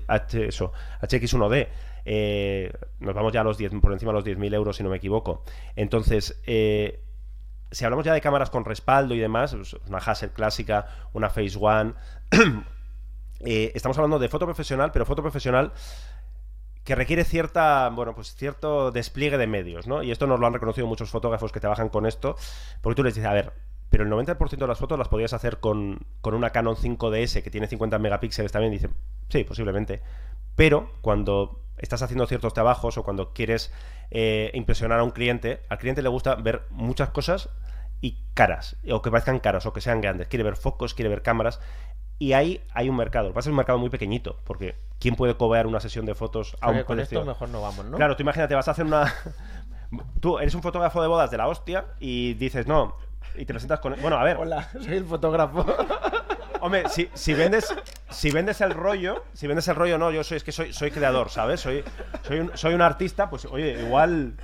H, 0.08 0.48
eso, 0.48 0.72
HX1D. 1.02 1.68
Eh, 2.06 2.72
nos 3.00 3.16
vamos 3.16 3.32
ya 3.32 3.42
a 3.42 3.44
los 3.44 3.58
10, 3.58 3.74
por 3.82 3.94
encima 3.94 4.12
de 4.12 4.16
los 4.16 4.26
10.000 4.26 4.54
euros, 4.54 4.78
si 4.78 4.84
no 4.84 4.90
me 4.90 4.98
equivoco. 4.98 5.44
Entonces, 5.76 6.42
eh, 6.46 7.00
si 7.74 7.86
hablamos 7.86 8.06
ya 8.06 8.14
de 8.14 8.22
cámaras 8.22 8.50
con 8.50 8.66
respaldo 8.66 9.16
y 9.16 9.20
demás, 9.20 9.54
pues, 9.56 9.76
una 9.88 9.98
Hassel 9.98 10.32
clásica, 10.32 10.88
una 11.14 11.30
Phase 11.30 11.58
One, 11.60 11.94
eh, 13.40 13.72
estamos 13.74 13.98
hablando 13.98 14.20
de 14.20 14.30
foto 14.30 14.46
profesional, 14.46 14.92
pero 14.92 15.06
foto 15.06 15.22
profesional 15.22 15.74
que 16.84 16.96
requiere 16.96 17.24
cierta, 17.24 17.90
bueno, 17.90 18.14
pues 18.14 18.36
cierto 18.36 18.92
despliegue 18.92 19.38
de 19.38 19.48
medios, 19.48 19.88
¿no? 19.88 20.04
Y 20.04 20.12
esto 20.12 20.28
nos 20.28 20.40
lo 20.40 20.48
han 20.48 20.54
reconocido 20.54 20.86
muchos 20.86 21.10
fotógrafos 21.10 21.52
que 21.52 21.60
trabajan 21.60 21.90
con 21.90 22.06
esto, 22.06 22.36
porque 22.82 22.96
tú 22.96 23.04
les 23.04 23.16
dices, 23.16 23.30
a 23.30 23.34
ver, 23.34 23.54
pero 23.90 24.04
el 24.04 24.12
90% 24.12 24.58
de 24.58 24.68
las 24.68 24.80
fotos 24.80 25.00
las 25.00 25.08
podías 25.08 25.34
hacer 25.34 25.60
con, 25.60 26.00
con 26.22 26.34
una 26.34 26.50
Canon 26.50 26.76
5DS 26.76 27.42
que 27.42 27.50
tiene 27.50 27.68
50 27.68 28.00
megapíxeles 28.00 28.52
también, 28.52 28.74
dicen, 28.74 28.94
sí, 29.30 29.44
posiblemente, 29.46 30.02
pero 30.56 30.92
cuando 31.02 31.60
estás 31.78 32.02
haciendo 32.02 32.26
ciertos 32.28 32.54
trabajos 32.54 32.98
o 32.98 33.04
cuando 33.04 33.34
quieres 33.34 33.74
eh, 34.12 34.52
impresionar 34.54 35.00
a 35.00 35.04
un 35.04 35.12
cliente, 35.12 35.62
al 35.70 35.78
cliente 35.78 36.02
le 36.02 36.10
gusta 36.10 36.36
ver 36.36 36.64
muchas 36.70 37.10
cosas 37.10 37.50
y 38.02 38.18
caras, 38.34 38.78
o 38.90 39.02
que 39.02 39.10
parezcan 39.10 39.40
caras, 39.40 39.66
o 39.66 39.74
que 39.74 39.82
sean 39.82 40.02
grandes. 40.02 40.28
Quiere 40.28 40.44
ver 40.44 40.58
focos, 40.58 40.94
quiere 40.94 41.10
ver 41.10 41.22
cámaras. 41.22 41.60
Y 42.20 42.34
ahí 42.34 42.62
hay 42.74 42.90
un 42.90 42.96
mercado. 42.96 43.26
Lo 43.26 43.32
que 43.32 43.36
pasa 43.36 43.50
es 43.50 43.52
un 43.52 43.58
mercado 43.58 43.80
muy 43.80 43.90
pequeñito, 43.90 44.40
porque 44.44 44.76
¿quién 45.00 45.16
puede 45.16 45.36
cobrar 45.36 45.68
una 45.68 45.80
sesión 45.80 46.06
de 46.06 46.16
fotos 46.16 46.56
a 46.62 46.70
un 46.70 46.84
con 46.84 47.00
esto 47.00 47.24
mejor 47.26 47.50
no 47.50 47.62
vamos, 47.62 47.86
¿no? 47.86 47.98
Claro, 47.98 48.16
tú 48.16 48.24
imagínate, 48.24 48.56
vas 48.56 48.68
a 48.68 48.72
hacer 48.72 48.86
una... 48.86 49.14
Tú 50.20 50.40
eres 50.40 50.56
un 50.56 50.64
fotógrafo 50.64 51.04
de 51.04 51.08
bodas 51.08 51.30
de 51.30 51.38
la 51.38 51.48
hostia 51.48 51.86
y 52.00 52.34
dices, 52.34 52.66
no, 52.66 52.96
y 53.36 53.46
te 53.46 53.54
presentas 53.54 53.80
con... 53.80 53.96
Bueno, 54.02 54.18
a 54.18 54.24
ver, 54.24 54.38
Hola, 54.38 54.68
soy 54.72 54.96
el 54.96 55.06
fotógrafo. 55.06 55.64
Hombre, 56.64 56.88
si, 56.88 57.10
si 57.14 57.34
vendes 57.34 57.76
si 58.10 58.32
vendes 58.32 58.62
el 58.62 58.72
rollo, 58.72 59.26
si 59.34 59.48
vendes 59.48 59.68
el 59.68 59.76
rollo, 59.76 59.98
no, 59.98 60.12
yo 60.12 60.24
soy 60.24 60.38
es 60.38 60.46
que 60.46 60.54
soy, 60.54 60.72
soy 60.72 60.92
creador, 60.92 61.30
¿sabes? 61.30 61.60
Soy, 61.60 61.84
soy, 62.26 62.40
un, 62.40 62.52
soy 62.58 62.74
un 62.74 62.82
artista, 62.82 63.30
pues 63.30 63.44
oye, 63.46 63.82
igual 63.82 64.36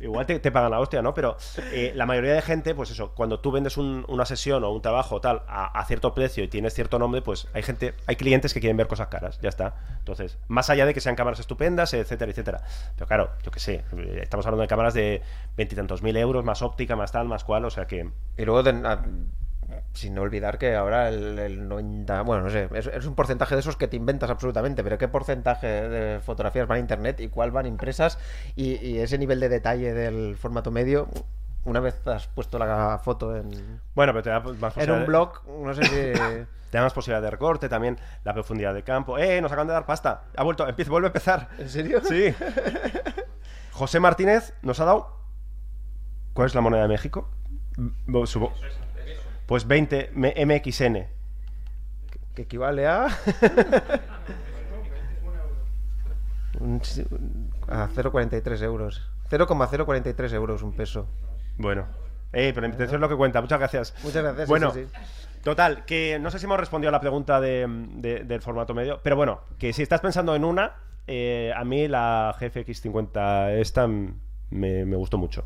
igual 0.00 0.26
te, 0.26 0.38
te 0.38 0.50
pagan 0.52 0.70
la 0.70 0.80
hostia, 0.80 1.00
¿no? 1.02 1.12
Pero 1.14 1.36
eh, 1.72 1.92
la 1.94 2.04
mayoría 2.06 2.34
de 2.34 2.42
gente, 2.42 2.74
pues 2.74 2.90
eso, 2.90 3.12
cuando 3.14 3.40
tú 3.40 3.50
vendes 3.52 3.76
un- 3.78 4.04
una 4.08 4.24
sesión 4.26 4.64
o 4.64 4.70
un 4.70 4.82
trabajo 4.82 5.20
tal 5.20 5.42
a, 5.48 5.82
cierto 5.86 6.14
precio 6.14 6.44
y 6.44 6.48
tienes 6.48 6.74
cierto 6.74 6.98
nombre, 6.98 7.22
pues 7.22 7.46
hay 7.54 7.62
gente, 7.62 7.94
hay 8.06 8.16
clientes 8.16 8.52
que 8.54 8.60
quieren 8.60 8.76
ver 8.76 8.86
cosas 8.86 9.08
caras, 9.08 9.38
ya 9.40 9.48
está. 9.48 9.74
Entonces, 9.98 10.38
más 10.48 10.68
allá 10.70 10.84
de 10.86 10.92
que 10.94 11.00
sean 11.00 11.14
cámaras 11.14 11.40
estupendas, 11.40 11.92
etcétera, 11.94 12.30
etcétera. 12.30 12.62
Pero 12.96 13.06
claro, 13.06 13.30
yo 13.42 13.50
qué 13.50 13.60
sé, 13.60 13.84
eh, 13.96 14.20
estamos 14.22 14.46
hablando 14.46 14.62
de 14.62 14.68
cámaras 14.68 14.94
de 14.94 15.22
veintitantos 15.56 16.02
mil 16.02 16.16
euros, 16.16 16.44
más 16.44 16.60
óptica, 16.62 16.96
más 16.96 17.12
tal, 17.12 17.28
más 17.28 17.44
cual, 17.44 17.64
o 17.64 17.70
sea 17.70 17.86
que... 17.86 18.10
Y 18.38 18.44
luego, 18.44 18.62
sin 19.92 20.16
olvidar 20.18 20.58
que 20.58 20.76
ahora 20.76 21.08
el, 21.08 21.38
el 21.38 21.68
90, 21.68 22.22
bueno, 22.22 22.44
no 22.44 22.50
sé, 22.50 22.68
es, 22.74 22.86
es 22.86 23.06
un 23.06 23.14
porcentaje 23.14 23.54
de 23.54 23.60
esos 23.60 23.76
que 23.76 23.88
te 23.88 23.96
inventas 23.96 24.30
absolutamente, 24.30 24.84
pero 24.84 24.98
¿qué 24.98 25.08
porcentaje 25.08 25.66
de 25.66 26.20
fotografías 26.20 26.68
van 26.68 26.76
a 26.76 26.80
internet 26.80 27.20
y 27.20 27.28
cuál 27.28 27.50
van 27.50 27.66
impresas? 27.66 28.18
Y, 28.56 28.74
y 28.86 28.98
ese 29.00 29.18
nivel 29.18 29.40
de 29.40 29.48
detalle 29.48 29.92
del 29.92 30.36
formato 30.36 30.70
medio, 30.70 31.08
una 31.64 31.80
vez 31.80 32.06
has 32.06 32.28
puesto 32.28 32.58
la 32.58 33.00
foto 33.02 33.36
en, 33.36 33.80
Bueno, 33.94 34.12
pero 34.12 34.22
te 34.22 34.30
da 34.30 34.40
más 34.40 34.76
en 34.76 34.90
un 34.90 35.00
de- 35.00 35.06
blog, 35.06 35.42
no 35.46 35.74
sé 35.74 35.84
si... 35.84 36.46
Te 36.70 36.78
da 36.78 36.84
más 36.84 36.92
posibilidad 36.92 37.20
de 37.20 37.30
recorte, 37.32 37.68
también 37.68 37.98
la 38.22 38.32
profundidad 38.32 38.72
de 38.72 38.84
campo. 38.84 39.18
¡Eh! 39.18 39.40
Nos 39.40 39.50
acaban 39.50 39.66
de 39.66 39.72
dar 39.72 39.86
pasta. 39.86 40.22
Ha 40.36 40.44
vuelto, 40.44 40.68
empieza, 40.68 40.88
vuelve 40.92 41.06
a 41.06 41.08
empezar. 41.08 41.48
¿En 41.58 41.68
serio? 41.68 42.00
Sí. 42.04 42.32
José 43.72 43.98
Martínez 43.98 44.54
nos 44.62 44.78
ha 44.78 44.84
dado. 44.84 45.16
¿Cuál 46.32 46.46
es 46.46 46.54
la 46.54 46.60
moneda 46.60 46.82
de 46.82 46.88
México? 46.88 47.28
Supo- 48.26 48.52
Pues 49.50 49.66
20 49.66 50.12
M- 50.14 50.34
MXN. 50.46 51.06
que 52.36 52.42
equivale 52.42 52.86
a... 52.86 53.06
a 57.68 57.88
0,43 57.88 58.62
euros. 58.62 59.02
0,043 59.28 60.32
euros 60.34 60.62
un 60.62 60.72
peso. 60.72 61.08
Bueno. 61.58 61.86
Eh, 62.32 62.52
pero 62.54 62.66
eso 62.68 62.84
es 62.94 63.00
lo 63.00 63.08
que 63.08 63.16
cuenta. 63.16 63.40
Muchas 63.40 63.58
gracias. 63.58 63.94
Muchas 64.04 64.22
gracias, 64.22 64.48
Bueno, 64.48 64.70
sí, 64.70 64.84
sí. 64.84 65.40
total, 65.42 65.84
que 65.84 66.18
no 66.20 66.30
sé 66.30 66.38
si 66.38 66.44
hemos 66.46 66.60
respondido 66.60 66.90
a 66.90 66.92
la 66.92 67.00
pregunta 67.00 67.40
de- 67.40 67.66
de- 67.96 68.22
del 68.24 68.40
formato 68.42 68.72
medio, 68.72 69.00
pero 69.02 69.16
bueno, 69.16 69.40
que 69.58 69.72
si 69.72 69.82
estás 69.82 70.00
pensando 70.00 70.36
en 70.36 70.44
una, 70.44 70.76
eh, 71.08 71.52
a 71.56 71.64
mí 71.64 71.88
la 71.88 72.36
GFX50 72.38 73.50
esta 73.58 73.88
me, 73.88 74.84
me 74.84 74.96
gustó 74.96 75.18
mucho. 75.18 75.44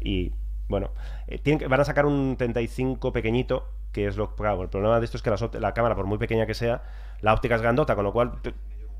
Y 0.00 0.32
bueno, 0.68 0.90
eh, 1.26 1.38
tienen 1.38 1.58
que- 1.58 1.66
van 1.68 1.80
a 1.80 1.84
sacar 1.84 2.06
un 2.06 2.36
35 2.36 3.12
pequeñito, 3.12 3.68
que 3.92 4.06
es 4.06 4.16
lo 4.16 4.34
claro, 4.34 4.62
el 4.62 4.68
problema 4.68 4.98
de 4.98 5.04
esto 5.04 5.16
es 5.16 5.22
que 5.22 5.30
la 5.60 5.74
cámara, 5.74 5.94
por 5.94 6.06
muy 6.06 6.18
pequeña 6.18 6.46
que 6.46 6.54
sea, 6.54 6.82
la 7.20 7.32
óptica 7.34 7.54
es 7.56 7.62
grandota, 7.62 7.94
con 7.94 8.04
lo 8.04 8.12
cual 8.12 8.40
te- 8.42 8.54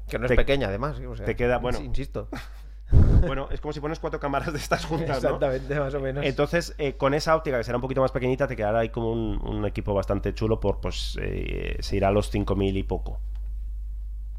Que 0.08 0.18
no 0.18 0.26
es 0.26 0.32
pequeña, 0.32 0.68
además. 0.68 0.98
o 1.00 1.16
sea, 1.16 1.24
te 1.26 1.34
queda, 1.36 1.58
bueno. 1.58 1.80
Insisto. 1.80 2.28
bueno, 3.26 3.48
es 3.50 3.60
como 3.60 3.72
si 3.72 3.80
pones 3.80 3.98
cuatro 3.98 4.20
cámaras 4.20 4.52
de 4.52 4.58
estas 4.58 4.84
juntas, 4.84 5.22
¿no? 5.22 5.30
Exactamente, 5.30 5.80
más 5.80 5.94
o 5.94 6.00
menos. 6.00 6.24
Entonces, 6.24 6.74
eh, 6.78 6.94
con 6.96 7.14
esa 7.14 7.34
óptica 7.34 7.56
que 7.58 7.64
será 7.64 7.76
un 7.78 7.82
poquito 7.82 8.02
más 8.02 8.12
pequeñita, 8.12 8.46
te 8.46 8.54
quedará 8.56 8.80
ahí 8.80 8.90
como 8.90 9.10
un, 9.10 9.40
un 9.44 9.64
equipo 9.64 9.94
bastante 9.94 10.34
chulo 10.34 10.60
por, 10.60 10.80
pues, 10.80 11.18
eh, 11.20 11.76
se 11.80 11.96
irá 11.96 12.08
a 12.08 12.12
los 12.12 12.30
5.000 12.30 12.76
y 12.76 12.82
poco. 12.82 13.18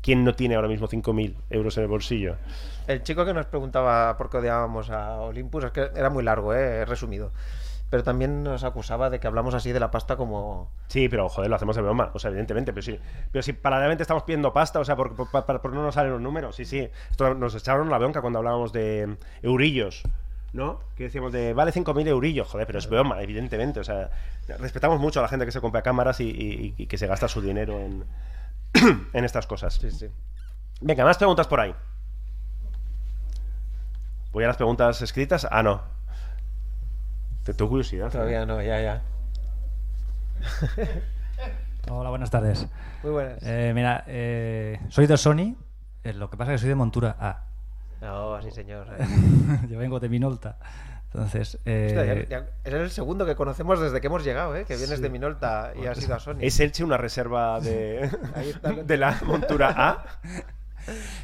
¿Quién 0.05 0.23
no 0.23 0.35
tiene 0.35 0.53
ahora 0.53 0.67
mismo 0.67 0.85
5.000 0.87 1.35
euros 1.49 1.75
en 1.77 1.83
el 1.83 1.89
bolsillo? 1.89 2.35
El 2.85 3.01
chico 3.01 3.25
que 3.25 3.33
nos 3.33 3.47
preguntaba 3.47 4.15
por 4.17 4.29
qué 4.29 4.37
odiábamos 4.37 4.91
a 4.91 5.15
Olympus, 5.21 5.63
es 5.63 5.71
que 5.71 5.89
era 5.95 6.11
muy 6.11 6.23
largo, 6.23 6.53
eh, 6.53 6.85
resumido. 6.85 7.31
Pero 7.89 8.03
también 8.03 8.43
nos 8.43 8.63
acusaba 8.63 9.09
de 9.09 9.19
que 9.19 9.25
hablamos 9.25 9.55
así 9.55 9.71
de 9.71 9.79
la 9.79 9.89
pasta 9.89 10.15
como... 10.15 10.69
Sí, 10.89 11.09
pero 11.09 11.27
joder, 11.27 11.49
lo 11.49 11.55
hacemos 11.55 11.75
de 11.75 11.81
broma, 11.81 12.11
o 12.13 12.19
sea, 12.19 12.29
evidentemente, 12.29 12.71
pero 12.71 12.83
sí. 12.83 12.99
Pero 13.31 13.41
si 13.41 13.53
paralelamente 13.53 14.03
estamos 14.03 14.21
pidiendo 14.21 14.53
pasta, 14.53 14.79
o 14.79 14.85
sea, 14.85 14.95
por, 14.95 15.15
por, 15.15 15.27
por- 15.31 15.61
por 15.61 15.73
no 15.73 15.81
nos 15.81 15.95
salen 15.95 16.11
los 16.11 16.21
números, 16.21 16.55
sí, 16.55 16.65
sí. 16.65 16.87
Esto 17.09 17.33
nos 17.33 17.55
echaron 17.55 17.89
la 17.89 17.97
bronca 17.97 18.21
cuando 18.21 18.37
hablábamos 18.37 18.71
de 18.73 19.17
eurillos, 19.41 20.03
¿no? 20.53 20.81
Que 20.95 21.05
decíamos 21.05 21.31
de, 21.31 21.53
vale 21.55 21.71
5.000 21.71 22.07
eurillos, 22.07 22.47
joder, 22.47 22.67
pero 22.67 22.77
es 22.77 22.87
broma, 22.87 23.23
evidentemente, 23.23 23.79
o 23.79 23.83
sea, 23.83 24.11
respetamos 24.59 24.99
mucho 24.99 25.19
a 25.19 25.23
la 25.23 25.29
gente 25.29 25.45
que 25.45 25.51
se 25.51 25.61
compra 25.61 25.81
cámaras 25.81 26.19
y, 26.19 26.29
y- 26.29 26.75
y 26.77 26.85
que 26.85 26.99
se 26.99 27.07
gasta 27.07 27.27
su 27.27 27.41
dinero 27.41 27.79
en, 27.79 28.03
en 29.13 29.25
estas 29.25 29.47
cosas. 29.47 29.75
Sí, 29.75 29.91
sí. 29.91 30.07
Venga, 30.81 31.03
más 31.03 31.17
preguntas 31.17 31.47
por 31.47 31.59
ahí. 31.59 31.73
Voy 34.31 34.43
a 34.43 34.47
las 34.47 34.57
preguntas 34.57 35.01
escritas. 35.01 35.47
Ah, 35.49 35.63
no. 35.63 35.81
Te 37.43 37.53
tengo 37.53 37.69
curiosidad. 37.69 38.07
¿eh? 38.07 38.11
Todavía 38.11 38.45
no, 38.45 38.61
ya, 38.61 38.81
ya. 38.81 39.01
Hola, 41.91 42.09
buenas 42.09 42.31
tardes. 42.31 42.67
Muy 43.03 43.11
buenas. 43.11 43.37
Eh, 43.43 43.71
mira, 43.75 44.03
eh, 44.07 44.79
soy 44.89 45.05
de 45.07 45.17
Sony, 45.17 45.55
eh, 46.03 46.13
lo 46.13 46.29
que 46.29 46.37
pasa 46.37 46.51
es 46.51 46.55
que 46.55 46.61
soy 46.61 46.69
de 46.69 46.75
montura 46.75 47.15
A. 47.19 47.43
Oh, 48.01 48.39
sí, 48.41 48.51
señor. 48.51 48.87
Yo 49.69 49.77
vengo 49.77 49.99
de 49.99 50.09
Minolta. 50.09 50.57
Entonces, 51.15 51.57
eh, 51.65 51.93
Hostia, 51.97 52.13
ya- 52.13 52.25
ya- 52.27 52.45
eres 52.65 52.81
el 52.81 52.91
segundo 52.91 53.25
que 53.25 53.35
conocemos 53.35 53.79
desde 53.79 54.01
que 54.01 54.07
hemos 54.07 54.25
llegado, 54.25 54.53
¿eh? 54.55 54.65
Que 54.65 54.75
vienes 54.75 54.97
Sí. 54.97 55.01
de 55.01 55.09
Minolta 55.09 55.71
y 55.81 55.85
has 55.85 56.03
ido 56.03 56.13
a 56.15 56.19
Sony. 56.19 56.39
¿Es 56.41 56.59
Elche 56.59 56.83
una 56.83 56.97
reserva 56.97 57.59
de, 57.61 58.09
de 58.85 58.97
la 58.97 59.17
montura 59.25 59.73
A? 59.77 60.05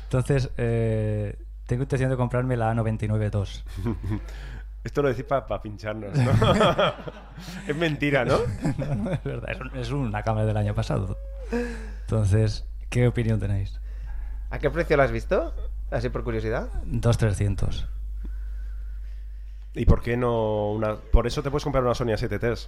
entonces 0.04 0.50
eh, 0.58 1.38
tengo 1.68 1.84
intención 1.84 2.10
de 2.10 2.16
comprarme 2.16 2.56
la 2.56 2.74
A99-2. 2.74 3.64
Esto 4.86 5.02
lo 5.04 5.10
decís 5.10 5.26
para 5.26 5.62
pincharnos, 5.62 6.18
¿no? 6.18 6.32
es 7.68 7.76
mentira, 7.76 8.24
¿no? 8.26 8.39
No, 8.78 8.96
no, 8.96 9.12
es 9.12 9.24
verdad, 9.24 9.52
es, 9.52 9.60
un- 9.60 9.78
es 9.78 9.92
una 9.92 10.24
cámara 10.24 10.46
del 10.46 10.56
año 10.58 10.74
pasado. 10.74 11.18
Entonces, 12.02 12.66
¿qué 12.89 13.08
opinión 13.08 13.39
tenéis? 13.42 13.80
¿A 14.50 14.58
qué 14.58 14.70
precio 14.72 14.96
la 14.98 15.04
has 15.04 15.12
visto? 15.12 15.54
Así 15.92 16.08
por 16.10 16.24
curiosidad. 16.24 16.70
2.300. 16.86 17.88
¿Y 19.74 19.86
por 19.86 20.02
qué 20.02 20.18
no 20.18 20.72
una...? 20.72 20.96
Por 20.96 21.28
eso 21.28 21.42
te 21.42 21.50
puedes 21.50 21.64
comprar 21.64 21.84
una 21.84 21.94
Sony 21.96 22.08
A7T. 22.08 22.68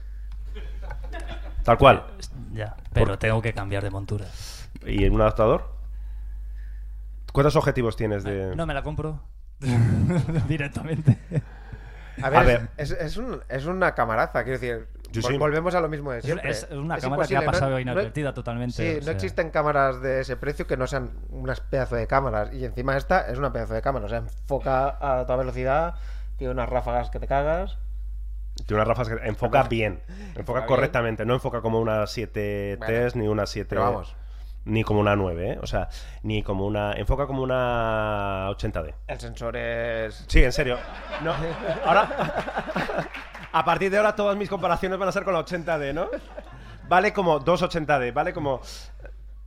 Tal 1.64 1.78
cual. 1.78 2.06
Ya, 2.54 2.76
pero 2.94 3.08
Por- 3.08 3.18
tengo 3.18 3.42
que 3.42 3.54
cambiar 3.54 3.84
de 3.84 3.90
montura. 3.90 4.26
¿Y 4.86 5.04
en 5.06 5.14
un 5.14 5.22
adaptador? 5.22 5.72
¿Cuántos 7.32 7.56
objetivos 7.56 7.96
tienes 7.96 8.24
de...? 8.24 8.56
No 8.56 8.66
me 8.66 8.74
la 8.74 8.84
compro 8.84 9.22
directamente. 10.48 11.18
A 12.22 12.30
ver, 12.30 12.40
A 12.40 12.44
ver. 12.44 12.70
Es, 12.78 12.92
es 12.92 13.18
un- 13.18 13.42
es 13.50 13.66
una 13.66 13.96
camaraza, 13.96 14.44
quiero 14.44 14.60
decir. 14.60 14.88
Vol-. 15.22 15.38
Volvemos 15.40 15.74
a 15.76 15.82
lo 15.82 15.90
mismo 15.90 16.12
de 16.12 16.20
Es- 16.20 16.26
siempre. 16.26 16.50
es 16.52 16.68
una 16.72 16.98
cámara 16.98 17.28
que 17.28 17.38
ha 17.38 17.42
pasado 17.46 17.72
no- 17.72 17.80
inadvertida 17.80 18.30
no- 18.30 18.34
totalmente, 18.34 18.76
Sí, 18.94 18.98
no 19.00 19.04
sea. 19.06 19.14
existen 19.14 19.50
cámaras 19.52 20.02
de 20.02 20.22
ese 20.22 20.36
precio 20.38 20.68
que 20.68 20.78
no 20.78 20.86
sean 20.88 21.12
unas 21.30 21.60
pedazo 21.60 21.96
de 21.96 22.08
cámaras. 22.08 22.54
Y 22.54 22.66
encima 22.66 22.96
esta 22.98 23.28
es 23.32 23.38
una 23.38 23.52
pedazo 23.52 23.74
de 23.74 23.82
cámara. 23.82 24.06
O 24.06 24.10
sea, 24.10 24.20
enfoca 24.20 24.98
a 25.00 25.26
toda 25.26 25.38
velocidad, 25.38 25.96
tiene 26.38 26.54
unas 26.54 26.70
ráfagas 26.70 27.10
que 27.10 27.20
te 27.20 27.28
cagas. 27.28 27.78
Tiene 28.68 28.76
unas 28.84 28.88
rafas 28.88 29.10
que 29.10 29.28
enfoca 29.28 29.64
bien. 29.64 30.02
Enfoca 30.08 30.40
Enfoca 30.40 30.60
bien. 30.60 30.68
correctamente. 30.68 31.26
No 31.26 31.34
enfoca 31.34 31.62
como 31.62 31.80
una 31.80 32.04
7T 32.04 32.78
Bueno, 32.78 33.10
ni 33.16 33.28
una 33.28 33.46
7... 33.46 33.68
pero 33.70 33.82
vamos. 33.82 34.16
Ni 34.66 34.84
como 34.84 35.02
una 35.02 35.16
9, 35.16 35.52
¿eh? 35.54 35.60
O 35.62 35.68
sea, 35.68 35.90
ni 36.22 36.42
como 36.44 36.66
una... 36.66 36.94
Enfoca 36.94 37.28
como 37.28 37.44
una 37.44 38.50
80D. 38.52 38.94
El 39.08 39.20
sensor 39.20 39.58
es. 39.58 40.24
Sí, 40.28 40.44
en 40.44 40.52
serio. 40.54 40.78
No, 41.22 41.34
ahora... 41.86 43.10
A 43.56 43.64
partir 43.64 43.92
de 43.92 43.98
ahora 43.98 44.16
todas 44.16 44.36
mis 44.36 44.50
comparaciones 44.50 44.98
van 44.98 45.10
a 45.10 45.12
ser 45.12 45.24
con 45.24 45.34
la 45.36 45.46
80D, 45.46 45.94
¿no? 45.94 46.10
Vale 46.88 47.14
como 47.14 47.40
280D, 47.40 48.12
vale 48.14 48.34
como... 48.34 48.62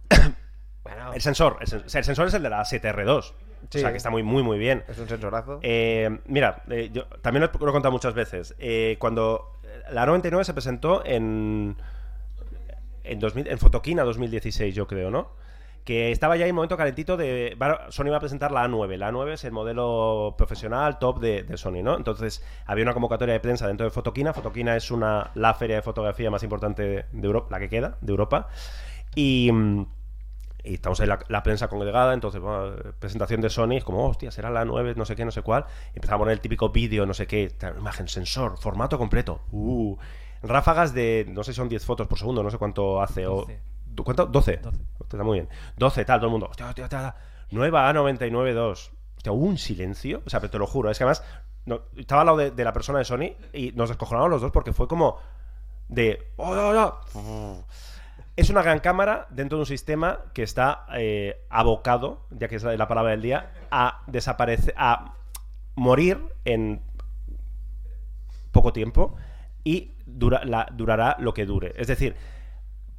Bueno, 0.84 1.12
El 1.12 1.20
sensor, 1.20 1.58
el 1.60 1.90
sensor 1.90 2.28
es 2.28 2.34
el 2.34 2.44
de 2.44 2.50
la 2.50 2.60
7R2. 2.62 3.32
Sí. 3.70 3.78
O 3.78 3.80
sea, 3.80 3.90
que 3.90 3.96
está 3.96 4.10
muy, 4.10 4.22
muy, 4.22 4.42
muy 4.42 4.58
bien. 4.58 4.84
es 4.88 4.98
un 4.98 5.08
sensorazo. 5.08 5.60
Eh, 5.62 6.18
mira, 6.26 6.62
eh, 6.70 6.90
yo 6.92 7.06
también 7.22 7.42
lo 7.42 7.46
he, 7.46 7.64
lo 7.64 7.70
he 7.70 7.72
contado 7.72 7.92
muchas 7.92 8.14
veces. 8.14 8.54
Eh, 8.58 8.96
cuando 8.98 9.52
la 9.90 10.06
99 10.06 10.44
se 10.44 10.52
presentó 10.52 11.04
en, 11.04 11.76
en, 13.04 13.18
2000 13.18 13.48
en 13.48 13.58
Fotoquina 13.58 14.04
2016, 14.04 14.74
yo 14.74 14.86
creo, 14.86 15.10
¿no? 15.10 15.30
Que 15.84 16.10
estaba 16.10 16.36
ya 16.36 16.46
en 16.46 16.50
un 16.50 16.56
momento 16.56 16.76
calentito 16.76 17.16
de... 17.16 17.56
Sony 17.90 18.10
va 18.10 18.16
a 18.16 18.20
presentar 18.20 18.50
la 18.50 18.66
A9. 18.66 18.96
La 18.96 19.12
A9 19.12 19.34
es 19.34 19.44
el 19.44 19.52
modelo 19.52 20.34
profesional 20.36 20.98
top 20.98 21.20
de, 21.20 21.44
de 21.44 21.56
Sony, 21.56 21.80
¿no? 21.82 21.96
Entonces 21.96 22.44
había 22.66 22.82
una 22.82 22.92
convocatoria 22.92 23.34
de 23.34 23.40
prensa 23.40 23.68
dentro 23.68 23.84
de 23.84 23.90
Fotoquina. 23.90 24.32
Fotoquina 24.32 24.74
es 24.74 24.90
una, 24.90 25.30
la 25.34 25.54
feria 25.54 25.76
de 25.76 25.82
fotografía 25.82 26.28
más 26.28 26.42
importante 26.42 26.82
de, 26.82 27.04
de 27.12 27.26
Europa, 27.26 27.48
la 27.52 27.60
que 27.60 27.68
queda, 27.68 27.98
de 28.00 28.10
Europa. 28.10 28.48
Y... 29.14 29.52
y 30.66 30.74
estamos 30.74 31.00
ahí 31.00 31.06
la, 31.06 31.18
la 31.28 31.42
prensa 31.42 31.68
congregada, 31.68 32.12
entonces, 32.14 32.40
bueno, 32.40 32.74
presentación 32.98 33.40
de 33.40 33.48
Sony, 33.50 33.72
es 33.76 33.84
como, 33.84 34.06
hostia, 34.08 34.30
será 34.30 34.50
la 34.50 34.64
9, 34.64 34.94
no 34.96 35.04
sé 35.04 35.14
qué, 35.16 35.24
no 35.24 35.30
sé 35.30 35.42
cuál. 35.42 35.64
Y 35.94 35.96
empezaba 35.98 36.16
a 36.16 36.18
poner 36.20 36.32
el 36.32 36.40
típico 36.40 36.70
vídeo, 36.70 37.06
no 37.06 37.14
sé 37.14 37.26
qué, 37.26 37.54
imagen, 37.78 38.08
sensor, 38.08 38.58
formato 38.58 38.98
completo. 38.98 39.40
Uh, 39.52 39.96
ráfagas 40.42 40.92
de, 40.94 41.26
no 41.28 41.42
sé 41.44 41.52
si 41.52 41.56
son 41.56 41.68
10 41.68 41.84
fotos 41.84 42.06
por 42.06 42.18
segundo, 42.18 42.42
no 42.42 42.50
sé 42.50 42.58
cuánto 42.58 43.00
hace. 43.00 43.26
O, 43.26 43.40
12. 43.42 43.60
¿Du- 43.86 44.04
¿Cuánto? 44.04 44.26
12. 44.26 44.56
12. 44.58 44.78
Está 45.00 45.22
muy 45.24 45.38
bien. 45.38 45.48
12, 45.76 46.04
tal, 46.04 46.18
todo 46.18 46.26
el 46.26 46.32
mundo. 46.32 46.48
Hostia, 46.50 46.66
hostia, 46.68 46.84
hostia, 46.84 46.98
hostia. 47.08 47.16
Nueva 47.50 47.90
A992. 47.92 48.90
Hostia, 49.16 49.32
hubo 49.32 49.46
un 49.46 49.56
silencio. 49.58 50.22
O 50.26 50.30
sea, 50.30 50.40
pero 50.40 50.50
te 50.50 50.58
lo 50.58 50.66
juro, 50.66 50.90
es 50.90 50.98
que 50.98 51.04
además 51.04 51.22
no, 51.64 51.80
estaba 51.96 52.20
al 52.22 52.26
lado 52.26 52.38
de, 52.38 52.50
de 52.50 52.64
la 52.64 52.72
persona 52.72 52.98
de 52.98 53.04
Sony 53.04 53.32
y 53.52 53.72
nos 53.72 53.88
descojonamos 53.88 54.30
los 54.30 54.40
dos 54.42 54.50
porque 54.52 54.72
fue 54.72 54.86
como 54.88 55.18
de. 55.88 56.32
"Oh, 56.36 56.50
oh, 56.52 57.00
oh". 57.14 57.64
Es 58.36 58.50
una 58.50 58.62
gran 58.62 58.80
cámara 58.80 59.26
dentro 59.30 59.56
de 59.58 59.62
un 59.62 59.66
sistema 59.66 60.20
que 60.34 60.42
está 60.42 60.84
eh, 60.94 61.40
abocado, 61.48 62.26
ya 62.30 62.48
que 62.48 62.56
es 62.56 62.62
la, 62.62 62.76
la 62.76 62.86
palabra 62.86 63.12
del 63.12 63.22
día, 63.22 63.52
a 63.70 64.02
desaparecer, 64.06 64.74
a 64.76 65.14
morir 65.74 66.20
en 66.44 66.82
poco 68.52 68.72
tiempo 68.72 69.14
y 69.64 69.92
dura- 70.06 70.66
durará 70.72 71.16
lo 71.18 71.32
que 71.34 71.46
dure. 71.46 71.72
Es 71.76 71.86
decir, 71.86 72.14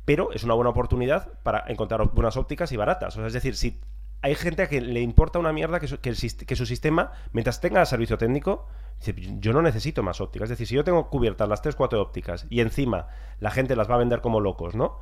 pero 0.06 0.32
es 0.32 0.44
una 0.44 0.54
buena 0.54 0.70
oportunidad 0.72 1.34
para 1.44 1.64
encontrar 1.68 2.04
buenas 2.14 2.38
ópticas 2.38 2.72
y 2.72 2.78
baratas. 2.78 3.16
O 3.16 3.20
sea, 3.20 3.28
es 3.28 3.34
decir, 3.34 3.56
si 3.56 3.80
hay 4.22 4.36
gente 4.36 4.64
a 4.64 4.68
que 4.68 4.82
le 4.82 5.02
importa 5.02 5.38
una 5.38 5.54
mierda 5.54 5.80
que 5.80 5.88
su, 5.88 6.00
que 6.00 6.56
su 6.56 6.66
sistema, 6.66 7.12
mientras 7.32 7.62
tenga 7.62 7.86
servicio 7.86 8.18
técnico, 8.18 8.68
yo 9.40 9.54
no 9.54 9.62
necesito 9.62 10.02
más 10.02 10.20
ópticas. 10.22 10.46
Es 10.48 10.52
decir, 10.52 10.68
si 10.68 10.76
yo 10.76 10.84
tengo 10.84 11.10
cubiertas 11.10 11.48
las 11.48 11.64
3-4 11.64 11.94
ópticas 12.00 12.48
y 12.50 12.62
encima 12.62 13.08
la 13.40 13.52
gente 13.52 13.76
las 13.76 13.90
va 13.90 13.96
a 13.96 14.00
vender 14.00 14.22
como 14.22 14.40
locos, 14.40 14.74
¿no? 14.76 15.00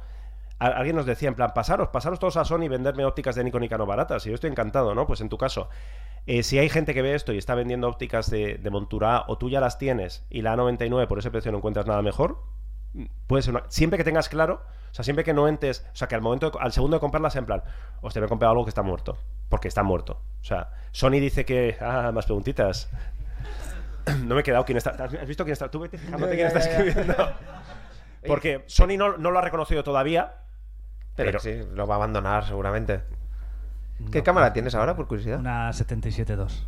Alguien 0.60 0.96
nos 0.96 1.06
decía, 1.06 1.28
en 1.28 1.36
plan, 1.36 1.52
pasaros, 1.54 1.90
pasaros 1.90 2.18
todos 2.20 2.38
a 2.38 2.46
Sony 2.46 2.64
y 2.64 2.68
venderme 2.70 3.04
ópticas 3.06 3.36
de 3.36 3.44
Nikon 3.44 3.64
y 3.66 3.70
Canon 3.70 3.88
baratas. 3.88 4.26
Y 4.26 4.30
yo 4.30 4.36
estoy 4.36 4.50
encantado, 4.50 4.96
¿no? 4.96 5.06
Pues 5.06 5.20
en 5.22 5.28
tu 5.30 5.38
caso, 5.38 5.70
eh, 6.28 6.44
si 6.44 6.58
hay 6.58 6.70
gente 6.70 6.94
que 6.94 7.02
ve 7.02 7.14
esto 7.14 7.34
y 7.34 7.38
está 7.38 7.56
vendiendo 7.56 7.88
ópticas 7.90 8.30
de, 8.30 8.58
de 8.58 8.70
montura 8.70 9.18
A, 9.18 9.26
o 9.28 9.38
tú 9.38 9.50
ya 9.50 9.60
las 9.60 9.78
tienes 9.78 10.26
y 10.30 10.42
la 10.42 10.56
A99 10.56 11.08
por 11.08 11.20
ese 11.20 11.30
precio 11.30 11.52
no 11.52 11.58
encuentras 11.58 11.86
nada 11.88 12.02
mejor, 12.02 12.42
puede 13.28 13.44
ser 13.44 13.54
una... 13.54 13.64
Siempre 13.68 13.98
que 13.98 14.06
tengas 14.06 14.30
claro, 14.30 14.62
o 14.92 14.94
sea, 14.94 15.04
siempre 15.04 15.26
que 15.26 15.34
no 15.34 15.50
entes, 15.50 15.86
o 15.92 15.96
sea, 15.96 16.08
que 16.08 16.16
al 16.16 16.22
momento, 16.22 16.50
de- 16.50 16.58
al 16.62 16.72
segundo 16.72 16.96
de 16.96 17.02
comprarlas, 17.02 17.36
en 17.36 17.46
plan, 17.46 17.62
hostia, 18.02 18.22
me 18.22 18.28
he 18.28 18.30
comprado 18.30 18.52
algo 18.52 18.64
que 18.64 18.70
está 18.70 18.82
muerto, 18.82 19.18
porque 19.50 19.68
está 19.68 19.84
muerto. 19.84 20.22
O 20.40 20.44
sea, 20.46 20.70
Sony 20.94 21.20
dice 21.20 21.44
que, 21.44 21.76
ah, 21.82 22.12
más 22.14 22.26
preguntitas. 22.26 22.90
No 24.24 24.36
me 24.36 24.42
he 24.42 24.44
quedado 24.44 24.64
quién 24.64 24.78
está. 24.78 24.92
¿Has 24.92 25.28
visto 25.28 25.44
quién 25.44 25.54
está? 25.54 25.70
Tú 25.70 25.80
vete 25.82 25.98
fijándote 25.98 26.36
quién 26.36 26.48
Ya, 26.50 26.58
está 26.58 26.60
ya. 26.70 26.78
escribiendo. 26.78 27.16
Porque 28.28 28.64
Sony 28.68 28.98
no, 28.98 29.18
no 29.18 29.32
lo 29.32 29.40
ha 29.40 29.42
reconocido 29.42 29.84
todavía. 29.84 30.36
Pero, 31.16 31.32
pero- 31.32 31.40
sí, 31.40 31.62
lo 31.74 31.88
va 31.88 31.96
a 31.96 31.98
abandonar 31.98 32.46
seguramente. 32.46 33.02
¿Qué 34.12 34.18
No, 34.20 34.24
cámara 34.26 34.52
tienes 34.54 34.76
ahora, 34.76 34.96
por 34.96 35.08
curiosidad? 35.08 35.40
Una 35.40 35.70
77.2. 35.72 36.66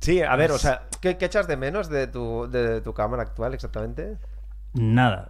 Sí, 0.00 0.22
a 0.22 0.36
ver, 0.36 0.50
o 0.52 0.58
sea, 0.58 0.82
¿Qué, 1.00 1.16
qué 1.16 1.24
echas 1.26 1.46
de 1.48 1.56
menos 1.56 1.88
de 1.88 2.06
tu, 2.06 2.48
de 2.50 2.80
tu 2.80 2.92
cámara 2.94 3.22
actual 3.22 3.54
exactamente? 3.54 4.16
Nada. 4.74 5.28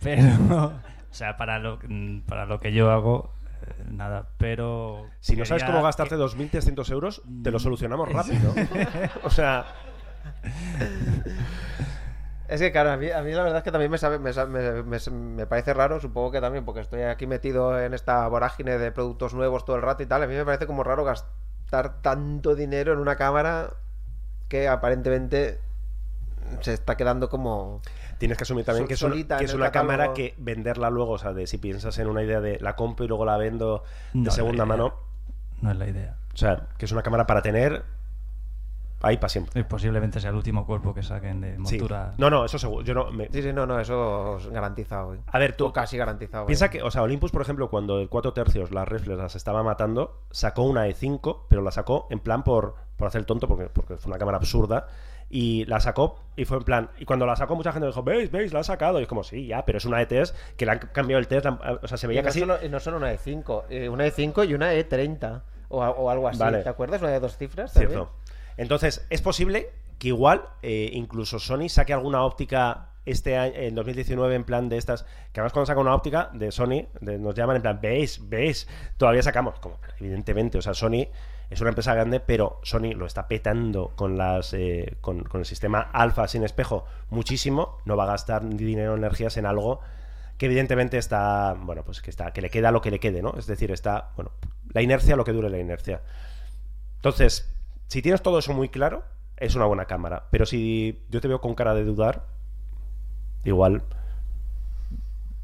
Pero, 0.00 0.26
o 0.66 1.14
sea, 1.14 1.36
para 1.36 1.58
lo, 1.58 1.78
para 2.26 2.46
lo 2.46 2.60
que 2.60 2.72
yo 2.72 2.90
hago, 2.90 3.32
eh, 3.62 3.84
nada. 3.90 4.28
Pero. 4.38 5.06
si 5.20 5.34
no 5.36 5.44
sabes 5.44 5.64
cómo 5.64 5.82
gastarte 5.82 6.16
que- 6.16 6.20
2.300 6.22 6.90
euros, 6.92 7.22
te 7.42 7.50
lo 7.50 7.56
Mm, 7.58 7.60
solucionamos 7.60 8.12
rápido. 8.12 8.54
O 9.24 9.30
sea, 9.30 9.64
Es 12.48 12.60
que, 12.60 12.72
claro, 12.72 12.90
a 12.92 12.96
mí, 12.96 13.10
a 13.10 13.20
mí 13.22 13.30
la 13.32 13.42
verdad 13.42 13.58
es 13.58 13.62
que 13.64 13.70
también 13.72 13.90
me, 13.90 13.98
sabe, 13.98 14.18
me, 14.18 14.32
sa- 14.32 14.46
me- 14.46 14.82
me- 14.82 14.98
me 15.10 15.46
parece 15.46 15.74
raro, 15.74 16.00
supongo 16.00 16.30
que 16.30 16.40
también, 16.40 16.64
porque 16.64 16.80
estoy 16.80 17.02
aquí 17.02 17.26
metido 17.26 17.78
en 17.78 17.92
esta 17.92 18.26
vorágine 18.28 18.78
de 18.78 18.90
productos 18.90 19.34
nuevos 19.34 19.64
todo 19.66 19.76
el 19.76 19.82
rato 19.82 20.02
y 20.02 20.06
tal. 20.06 20.22
A 20.22 20.26
mí 20.26 20.34
me 20.34 20.44
parece 20.46 20.66
como 20.66 20.82
raro 20.82 21.04
gastar 21.04 22.00
tanto 22.00 22.54
dinero 22.54 22.94
en 22.94 23.00
una 23.00 23.16
cámara 23.16 23.74
que 24.48 24.66
aparentemente 24.66 25.60
se 26.60 26.72
está 26.72 26.96
quedando 26.96 27.28
como. 27.28 27.82
tienes 28.16 28.38
que 28.38 28.44
asumir 28.44 28.64
también 28.64 28.86
que 28.88 28.94
es, 28.94 29.00
que 29.00 29.44
es 29.44 29.52
una 29.54 29.70
cámara 29.70 30.14
que 30.14 30.34
venderla 30.38 30.88
luego, 30.88 31.12
o 31.12 31.18
sea, 31.18 31.34
de 31.34 31.46
si 31.46 31.58
piensas 31.58 31.98
en 31.98 32.06
una 32.08 32.22
idea 32.22 32.40
de 32.40 32.58
la 32.60 32.74
compro 32.76 33.04
y 33.04 33.08
luego 33.08 33.26
la 33.26 33.36
vendo 33.36 33.84
de 34.14 34.20
No, 34.22 34.30
segunda 34.30 34.64
mano, 34.64 34.94
No 35.60 35.70
es 35.70 35.76
la 35.76 35.86
idea. 35.86 36.16
o 36.32 36.36
sea, 36.38 36.68
que 36.78 36.86
es 36.86 36.92
una 36.92 37.02
cámara 37.02 37.26
para 37.26 37.42
tener 37.42 37.84
ahí 39.00 39.16
para 39.16 39.28
siempre. 39.28 39.60
Y 39.60 39.64
posiblemente 39.64 40.20
sea 40.20 40.30
el 40.30 40.36
último 40.36 40.66
cuerpo 40.66 40.92
que 40.94 41.02
saquen 41.02 41.40
de 41.40 41.54
Sí. 41.64 41.76
montura. 41.78 42.14
No, 42.18 42.30
no, 42.30 42.44
eso 42.44 42.58
seguro. 42.58 42.84
Yo 42.84 42.94
no, 42.94 43.10
me- 43.10 43.28
Sí, 43.30 43.42
sí, 43.42 43.52
no, 43.52 43.66
no, 43.66 43.78
eso 43.80 44.38
es 44.38 44.48
garantizado. 44.48 45.08
güey. 45.08 45.20
A 45.26 45.38
ver, 45.38 45.56
tú 45.56 45.66
O 45.66 45.72
casi 45.72 45.96
garantizado. 45.96 46.46
Piensa 46.46 46.66
güey. 46.68 46.78
que, 46.78 46.82
o 46.84 46.90
sea, 46.90 47.02
Olympus, 47.02 47.30
por 47.30 47.42
ejemplo, 47.42 47.70
cuando 47.70 48.00
el 48.00 48.08
4 48.08 48.32
tercios, 48.32 48.70
las 48.72 48.88
reflex 48.88 49.18
las 49.18 49.36
estaba 49.36 49.62
matando, 49.62 50.20
sacó 50.30 50.62
una 50.62 50.86
E5, 50.88 51.46
pero 51.48 51.62
la 51.62 51.70
sacó 51.70 52.06
en 52.10 52.18
plan 52.20 52.42
por, 52.44 52.74
por 52.96 53.08
hacer 53.08 53.20
el 53.20 53.26
tonto, 53.26 53.46
porque, 53.48 53.66
porque 53.66 53.96
fue 53.96 54.10
una 54.10 54.18
cámara 54.18 54.38
absurda. 54.38 54.86
Y 55.30 55.66
la 55.66 55.78
sacó 55.78 56.18
y 56.36 56.46
fue 56.46 56.56
en 56.56 56.62
plan. 56.64 56.90
Y 56.98 57.04
cuando 57.04 57.26
la 57.26 57.36
sacó, 57.36 57.54
mucha 57.54 57.70
gente 57.70 57.86
dijo, 57.86 58.02
¿veis? 58.02 58.30
¿Veis? 58.32 58.52
La 58.54 58.60
ha 58.60 58.64
sacado. 58.64 58.98
Y 58.98 59.02
es 59.02 59.08
como, 59.08 59.22
sí, 59.22 59.46
ya, 59.46 59.62
pero 59.66 59.76
es 59.76 59.84
una 59.84 60.00
ETS 60.00 60.34
que 60.56 60.64
le 60.64 60.72
han 60.72 60.78
cambiado 60.78 61.20
el 61.20 61.28
test. 61.28 61.44
la 61.44 61.78
O 61.82 61.86
sea, 61.86 61.98
se 61.98 62.06
Y 62.06 62.08
veía 62.08 62.22
no, 62.22 62.26
casi. 62.28 62.40
solo, 62.40 62.56
y 62.64 62.68
no 62.70 62.80
solo 62.80 62.96
una 62.96 63.12
E5, 63.12 63.64
eh, 63.68 63.90
una 63.90 64.06
E5 64.06 64.48
y 64.48 64.54
una 64.54 64.72
E30 64.72 65.42
o, 65.68 65.82
a- 65.82 65.90
o 65.90 66.08
algo 66.08 66.28
así. 66.28 66.38
Vale. 66.38 66.62
¿Te 66.62 66.68
acuerdas? 66.70 67.02
Una 67.02 67.10
de 67.10 67.20
dos 67.20 67.36
cifras. 67.36 67.74
también? 67.74 67.90
Cierto. 67.90 68.10
Entonces, 68.58 69.06
es 69.08 69.22
posible 69.22 69.70
que 69.98 70.08
igual, 70.08 70.44
eh, 70.62 70.90
incluso 70.92 71.38
Sony 71.38 71.68
saque 71.68 71.92
alguna 71.92 72.22
óptica 72.24 72.90
este 73.06 73.38
año, 73.38 73.54
en 73.54 73.74
2019 73.74 74.34
en 74.34 74.44
plan 74.44 74.68
de 74.68 74.76
estas, 74.76 75.04
que 75.32 75.40
además 75.40 75.52
cuando 75.52 75.66
saca 75.66 75.80
una 75.80 75.94
óptica 75.94 76.30
de 76.34 76.52
Sony, 76.52 76.88
nos 77.00 77.34
llaman 77.34 77.56
en 77.56 77.62
plan, 77.62 77.78
veis, 77.80 78.28
veis, 78.28 78.68
todavía 78.98 79.22
sacamos, 79.22 79.58
como 79.60 79.78
evidentemente, 79.98 80.58
o 80.58 80.62
sea, 80.62 80.74
Sony 80.74 81.08
es 81.48 81.60
una 81.60 81.70
empresa 81.70 81.94
grande, 81.94 82.20
pero 82.20 82.60
Sony 82.62 82.92
lo 82.94 83.06
está 83.06 83.26
petando 83.26 83.92
con 83.96 84.18
las 84.18 84.52
eh, 84.52 84.96
con, 85.00 85.24
el 85.32 85.46
sistema 85.46 85.80
alfa 85.80 86.28
sin 86.28 86.44
espejo 86.44 86.84
muchísimo, 87.08 87.78
no 87.86 87.96
va 87.96 88.04
a 88.04 88.08
gastar 88.08 88.46
dinero 88.46 88.94
energías 88.94 89.36
en 89.38 89.46
algo 89.46 89.80
que 90.36 90.46
evidentemente 90.46 90.98
está, 90.98 91.54
bueno, 91.58 91.84
pues 91.84 92.02
que 92.02 92.10
está, 92.10 92.32
que 92.32 92.42
le 92.42 92.50
queda 92.50 92.70
lo 92.70 92.80
que 92.80 92.90
le 92.90 93.00
quede, 93.00 93.22
¿no? 93.22 93.34
Es 93.36 93.46
decir, 93.46 93.72
está, 93.72 94.10
bueno, 94.14 94.30
la 94.72 94.82
inercia, 94.82 95.16
lo 95.16 95.24
que 95.24 95.32
dure 95.32 95.50
la 95.50 95.58
inercia. 95.58 96.02
Entonces, 96.96 97.50
si 97.88 98.00
tienes 98.02 98.22
todo 98.22 98.38
eso 98.38 98.52
muy 98.54 98.68
claro, 98.68 99.02
es 99.36 99.54
una 99.54 99.64
buena 99.66 99.84
cámara. 99.86 100.24
Pero 100.30 100.46
si 100.46 101.04
yo 101.10 101.20
te 101.20 101.28
veo 101.28 101.40
con 101.40 101.54
cara 101.54 101.74
de 101.74 101.84
dudar, 101.84 102.24
igual. 103.44 103.82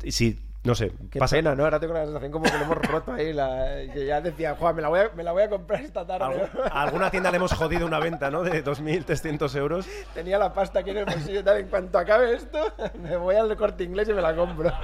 y 0.02 0.12
Si, 0.12 0.40
no 0.64 0.74
sé, 0.74 0.92
Qué 1.10 1.18
pasa- 1.18 1.36
pena, 1.36 1.54
¿no? 1.54 1.64
Ahora 1.64 1.78
tengo 1.78 1.92
la 1.94 2.04
sensación 2.04 2.32
como 2.32 2.44
que 2.46 2.56
lo 2.58 2.64
hemos 2.64 2.78
roto 2.78 3.12
ahí. 3.12 3.32
La... 3.32 3.76
Que 3.92 4.06
ya 4.06 4.20
decía, 4.20 4.56
Juan, 4.56 4.74
me 4.76 4.82
la 4.82 4.88
voy 4.88 5.00
a, 5.00 5.10
me 5.14 5.22
la 5.22 5.32
voy 5.32 5.42
a 5.42 5.48
comprar 5.50 5.82
esta 5.82 6.06
tarde. 6.06 6.48
a 6.70 6.82
alguna 6.82 7.10
tienda 7.10 7.30
le 7.30 7.36
hemos 7.36 7.52
jodido 7.52 7.86
una 7.86 7.98
venta, 7.98 8.30
¿no? 8.30 8.42
De 8.42 8.64
2.300 8.64 9.54
euros. 9.56 9.86
Tenía 10.14 10.38
la 10.38 10.52
pasta 10.54 10.78
aquí 10.80 10.90
en 10.90 10.98
el 10.98 11.04
bolsillo 11.04 11.44
tal. 11.44 11.58
En 11.58 11.68
cuanto 11.68 11.98
acabe 11.98 12.34
esto, 12.34 12.58
me 13.02 13.16
voy 13.16 13.36
al 13.36 13.54
corte 13.56 13.84
inglés 13.84 14.08
y 14.08 14.12
me 14.14 14.22
la 14.22 14.34
compro. 14.34 14.70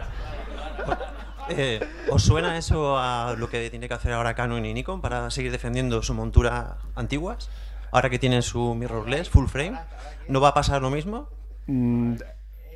Eh, 1.51 1.81
¿Os 2.11 2.23
suena 2.23 2.57
eso 2.57 2.99
a 2.99 3.35
lo 3.37 3.49
que 3.51 3.71
tiene 3.71 3.89
que 3.89 3.95
hacer 3.95 4.13
ahora 4.13 4.35
Canon 4.35 4.65
y 4.65 4.73
Nikon 4.73 5.01
para 5.01 5.31
seguir 5.31 5.53
defendiendo 5.53 6.03
su 6.03 6.15
montura 6.15 6.79
antiguas? 6.95 7.51
Ahora 7.93 8.09
que 8.09 8.19
tienen 8.19 8.43
su 8.43 8.75
mirrorless, 8.75 9.29
full 9.29 9.47
frame, 9.47 9.79
¿no 10.29 10.41
va 10.41 10.49
a 10.49 10.55
pasar 10.55 10.81
lo 10.81 10.91
mismo? 10.91 11.29
Mm, 11.67 12.15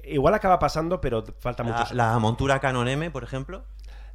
igual 0.05 0.35
acaba 0.35 0.59
pasando, 0.59 1.01
pero 1.01 1.25
falta 1.39 1.63
La, 1.63 1.79
mucho. 1.79 1.95
la 1.95 2.19
montura 2.19 2.59
Canon 2.59 2.89
M, 2.89 3.11
por 3.11 3.23
ejemplo, 3.23 3.65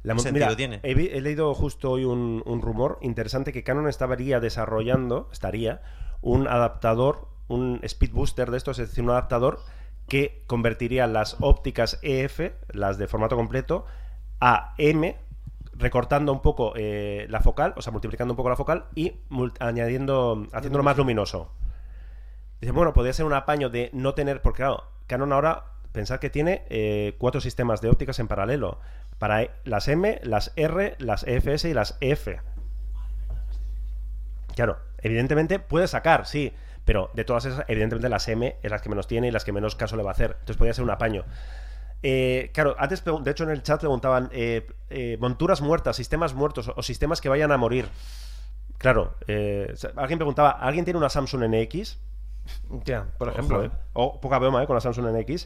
La 0.02 0.14
¿qué 0.14 0.32
mira, 0.32 0.54
tiene? 0.56 0.80
He 0.82 1.20
leído 1.20 1.54
justo 1.54 1.92
hoy 1.92 2.04
un, 2.04 2.42
un 2.44 2.60
rumor 2.60 2.98
interesante 3.00 3.52
que 3.52 3.64
Canon 3.64 3.88
estaría 3.88 4.40
desarrollando, 4.40 5.28
estaría, 5.32 5.80
un 6.20 6.46
adaptador, 6.46 7.28
un 7.48 7.80
speed 7.82 8.12
booster 8.12 8.50
de 8.50 8.58
estos, 8.58 8.78
es 8.78 8.90
decir, 8.90 9.02
un 9.04 9.10
adaptador 9.10 9.60
que 10.06 10.42
convertiría 10.46 11.06
las 11.06 11.36
ópticas 11.40 11.98
EF, 12.02 12.52
las 12.72 12.98
de 12.98 13.06
formato 13.06 13.36
completo, 13.36 13.86
a 14.40 14.74
M, 14.78 15.16
recortando 15.74 16.32
un 16.32 16.42
poco 16.42 16.72
eh, 16.76 17.26
la 17.28 17.40
focal, 17.40 17.74
o 17.76 17.82
sea, 17.82 17.92
multiplicando 17.92 18.32
un 18.32 18.36
poco 18.36 18.50
la 18.50 18.56
focal 18.56 18.86
y 18.94 19.14
añadiendo, 19.58 20.46
haciéndolo 20.52 20.84
más 20.84 20.96
luminoso. 20.96 21.52
Dice, 22.60 22.72
bueno, 22.72 22.92
podría 22.92 23.12
ser 23.12 23.24
un 23.24 23.32
apaño 23.32 23.70
de 23.70 23.90
no 23.92 24.14
tener, 24.14 24.42
porque 24.42 24.58
claro, 24.58 24.84
Canon 25.06 25.32
ahora, 25.32 25.64
pensad 25.92 26.20
que 26.20 26.30
tiene 26.30 26.64
eh, 26.68 27.16
cuatro 27.18 27.40
sistemas 27.40 27.80
de 27.80 27.88
ópticas 27.88 28.18
en 28.18 28.28
paralelo. 28.28 28.78
Para 29.18 29.42
e- 29.42 29.50
las 29.64 29.88
M, 29.88 30.20
las 30.22 30.52
R, 30.56 30.96
las 30.98 31.24
EFS 31.24 31.64
y 31.64 31.74
las 31.74 31.96
F. 32.00 32.40
Claro, 34.54 34.78
evidentemente 34.98 35.58
puede 35.58 35.88
sacar, 35.88 36.26
sí, 36.26 36.52
pero 36.84 37.10
de 37.14 37.24
todas 37.24 37.46
esas, 37.46 37.64
evidentemente 37.68 38.08
las 38.08 38.28
M 38.28 38.56
es 38.62 38.70
las 38.70 38.82
que 38.82 38.88
menos 38.88 39.06
tiene 39.06 39.28
y 39.28 39.30
las 39.30 39.44
que 39.44 39.52
menos 39.52 39.74
caso 39.74 39.96
le 39.96 40.02
va 40.02 40.10
a 40.10 40.12
hacer. 40.12 40.32
Entonces 40.32 40.56
podría 40.56 40.74
ser 40.74 40.84
un 40.84 40.90
apaño. 40.90 41.24
Eh, 42.02 42.50
claro, 42.54 42.74
antes, 42.78 43.04
de 43.04 43.30
hecho, 43.30 43.44
en 43.44 43.50
el 43.50 43.62
chat 43.62 43.80
preguntaban 43.80 44.30
eh, 44.32 44.66
eh, 44.88 45.16
monturas 45.20 45.60
muertas, 45.60 45.96
sistemas 45.96 46.34
muertos 46.34 46.72
o, 46.74 46.82
sistemas 46.82 47.20
que 47.20 47.28
vayan 47.28 47.52
a 47.52 47.56
morir. 47.56 47.88
Claro, 48.78 49.14
alguien 49.96 50.18
preguntaba, 50.18 50.50
¿alguien 50.52 50.84
tiene 50.84 50.98
una 50.98 51.10
Samsung 51.10 51.44
NX? 51.44 51.98
Ya, 52.84 53.06
por 53.18 53.28
ejemplo. 53.28 53.70
O 53.92 54.20
poca 54.20 54.38
broma, 54.38 54.62
¿eh? 54.62 54.66
Con 54.66 54.74
la 54.74 54.80
Samsung 54.80 55.14
NX. 55.14 55.44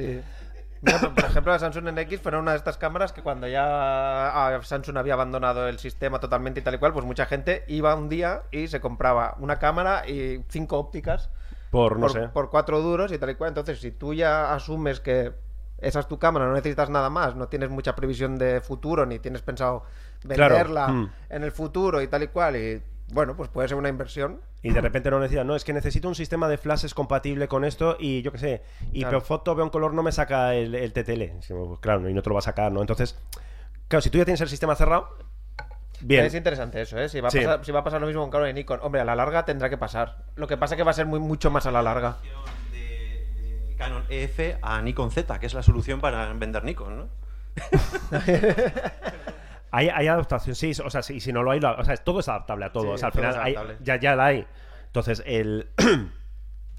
Por- 0.84 1.14
por 1.14 1.24
ejemplo, 1.24 1.52
la 1.52 1.58
Samsung 1.58 1.88
NX 1.88 2.20
fueron 2.20 2.42
una 2.42 2.52
de 2.52 2.58
estas 2.58 2.76
cámaras 2.76 3.12
que 3.12 3.22
cuando 3.22 3.48
ya 3.48 3.64
ah, 3.64 4.60
Samsung 4.62 4.98
había 4.98 5.14
abandonado 5.14 5.66
el 5.66 5.78
sistema 5.78 6.20
totalmente 6.20 6.60
y 6.60 6.62
tal 6.62 6.74
y 6.74 6.78
cual, 6.78 6.92
pues 6.92 7.04
mucha 7.04 7.26
gente 7.26 7.64
iba 7.68 7.94
un 7.94 8.08
día 8.08 8.42
y 8.50 8.68
se 8.68 8.80
compraba 8.80 9.34
una 9.40 9.58
cámara 9.58 10.06
y 10.08 10.44
cinco 10.48 10.78
ópticas 10.78 11.30
Por, 11.70 11.98
no 11.98 12.08
sé. 12.08 12.28
por 12.28 12.50
cuatro 12.50 12.80
duros 12.82 13.12
y 13.12 13.18
tal 13.18 13.30
y 13.30 13.34
cual. 13.34 13.48
Entonces, 13.48 13.80
si 13.80 13.90
tú 13.92 14.14
ya 14.14 14.54
asumes 14.54 15.00
que 15.00 15.32
esa 15.78 16.00
es 16.00 16.08
tu 16.08 16.18
cámara, 16.18 16.46
no 16.46 16.52
necesitas 16.54 16.90
nada 16.90 17.10
más, 17.10 17.34
no 17.36 17.48
tienes 17.48 17.70
mucha 17.70 17.94
previsión 17.94 18.36
de 18.38 18.60
futuro 18.60 19.06
ni 19.06 19.18
tienes 19.18 19.42
pensado 19.42 19.84
Claro, 20.26 20.54
venderla 20.54 20.88
mm. 20.88 21.12
en 21.30 21.42
el 21.44 21.52
futuro 21.52 22.00
y 22.00 22.08
tal 22.08 22.22
y 22.22 22.28
cual, 22.28 22.56
y 22.56 22.82
bueno, 23.12 23.36
pues 23.36 23.50
puede 23.50 23.68
ser 23.68 23.76
una 23.76 23.88
inversión. 23.90 24.40
Y 24.62 24.72
de 24.72 24.80
repente 24.80 25.10
no 25.10 25.20
necesitas, 25.20 25.44
no, 25.44 25.54
es 25.54 25.62
que 25.62 25.74
necesito 25.74 26.08
un 26.08 26.14
sistema 26.14 26.48
de 26.48 26.56
flashes 26.56 26.94
compatible 26.94 27.48
con 27.48 27.66
esto 27.66 27.96
y 28.00 28.22
yo 28.22 28.32
qué 28.32 28.38
sé, 28.38 28.62
y 28.92 29.00
Claro. 29.00 29.20
foto 29.20 29.54
veo 29.54 29.64
un 29.66 29.70
color 29.70 29.92
no 29.92 30.02
me 30.02 30.10
saca 30.10 30.54
el, 30.54 30.74
el 30.74 30.92
TTL. 30.94 31.22
Pues, 31.46 31.80
Claro, 31.80 32.08
y 32.08 32.14
no 32.14 32.22
te 32.22 32.30
lo 32.30 32.34
va 32.34 32.38
a 32.38 32.42
sacar, 32.42 32.72
¿no? 32.72 32.80
Entonces, 32.80 33.18
claro, 33.88 34.00
si 34.00 34.08
tú 34.08 34.16
ya 34.16 34.24
tienes 34.24 34.40
el 34.40 34.48
sistema 34.48 34.74
cerrado, 34.74 35.10
bien. 36.00 36.24
Es 36.24 36.34
interesante 36.34 36.80
eso, 36.80 36.98
¿eh? 36.98 37.10
Si 37.10 37.20
va, 37.20 37.28
a 37.28 37.30
Sí. 37.30 37.40
pasar, 37.40 37.62
si 37.64 37.72
va 37.72 37.80
a 37.80 37.84
pasar 37.84 38.00
lo 38.00 38.06
mismo 38.06 38.22
con 38.22 38.30
Canon 38.30 38.48
y 38.48 38.52
Nikon. 38.54 38.80
Hombre, 38.82 39.02
a 39.02 39.04
la 39.04 39.14
larga 39.14 39.44
tendrá 39.44 39.68
que 39.68 39.76
pasar. 39.76 40.24
Lo 40.36 40.46
que 40.46 40.56
pasa 40.56 40.74
es 40.74 40.78
que 40.78 40.82
va 40.84 40.92
a 40.92 40.94
ser 40.94 41.04
muy, 41.04 41.20
mucho 41.20 41.50
más 41.50 41.66
a 41.66 41.70
la 41.70 41.82
larga. 41.82 42.16
Canon 43.76 44.04
EF 44.08 44.56
a 44.62 44.80
Nikon 44.82 45.10
Z, 45.10 45.38
que 45.38 45.46
es 45.46 45.54
la 45.54 45.62
solución 45.62 46.00
para 46.00 46.32
vender 46.32 46.64
Nikon, 46.64 46.96
¿no? 46.98 47.08
Hay, 49.70 49.88
hay 49.88 50.06
adaptación, 50.06 50.54
sí, 50.54 50.70
o 50.84 50.88
sea, 50.88 51.02
si, 51.02 51.18
si 51.18 51.32
no 51.32 51.42
lo 51.42 51.50
hay, 51.50 51.58
lo- 51.58 51.74
o 51.76 51.84
sea, 51.84 51.96
todo 51.96 52.20
es 52.20 52.28
adaptable 52.28 52.64
a 52.66 52.72
todo. 52.72 52.84
Sí, 52.84 52.88
o 52.90 52.98
sea, 52.98 53.08
al 53.08 53.12
final 53.12 53.36
hay- 53.40 53.56
ya, 53.80 53.96
ya 53.96 54.14
la 54.14 54.26
hay. 54.26 54.46
Entonces, 54.86 55.20
el 55.26 55.68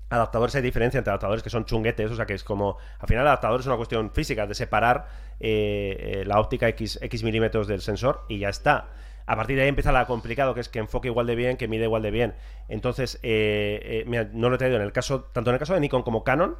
adaptadores 0.09 0.55
hay 0.55 0.61
diferencia 0.61 0.97
entre 0.99 1.11
adaptadores 1.11 1.43
que 1.43 1.49
son 1.49 1.65
chunguetes, 1.65 2.09
o 2.11 2.15
sea, 2.15 2.25
que 2.25 2.35
es 2.35 2.45
como, 2.45 2.77
al 2.99 3.07
final 3.09 3.23
el 3.23 3.27
adaptador 3.27 3.59
es 3.59 3.65
una 3.65 3.75
cuestión 3.75 4.11
física, 4.11 4.47
de 4.47 4.55
separar 4.55 5.07
eh, 5.41 6.21
eh, 6.21 6.23
la 6.25 6.39
óptica 6.39 6.69
X, 6.69 6.97
X 7.01 7.23
milímetros 7.23 7.67
del 7.67 7.81
sensor 7.81 8.23
y 8.29 8.39
ya 8.39 8.47
está. 8.47 8.87
A 9.25 9.35
partir 9.35 9.57
de 9.57 9.63
ahí 9.63 9.67
empieza 9.67 9.91
la 9.91 10.05
complicado, 10.05 10.53
que 10.53 10.61
es 10.61 10.69
que 10.69 10.79
enfoque 10.79 11.09
igual 11.09 11.27
de 11.27 11.35
bien, 11.35 11.57
que 11.57 11.67
mide 11.67 11.83
igual 11.83 12.01
de 12.01 12.11
bien. 12.11 12.33
Entonces, 12.69 13.19
eh, 13.23 14.05
mira, 14.07 14.29
no 14.31 14.47
lo 14.49 14.55
he 14.55 14.57
traído 14.57 14.77
en 14.77 14.83
el 14.83 14.93
caso, 14.93 15.23
tanto 15.33 15.49
en 15.49 15.55
el 15.55 15.59
caso 15.59 15.73
de 15.73 15.81
Nikon 15.81 16.03
como 16.03 16.23
Canon, 16.23 16.55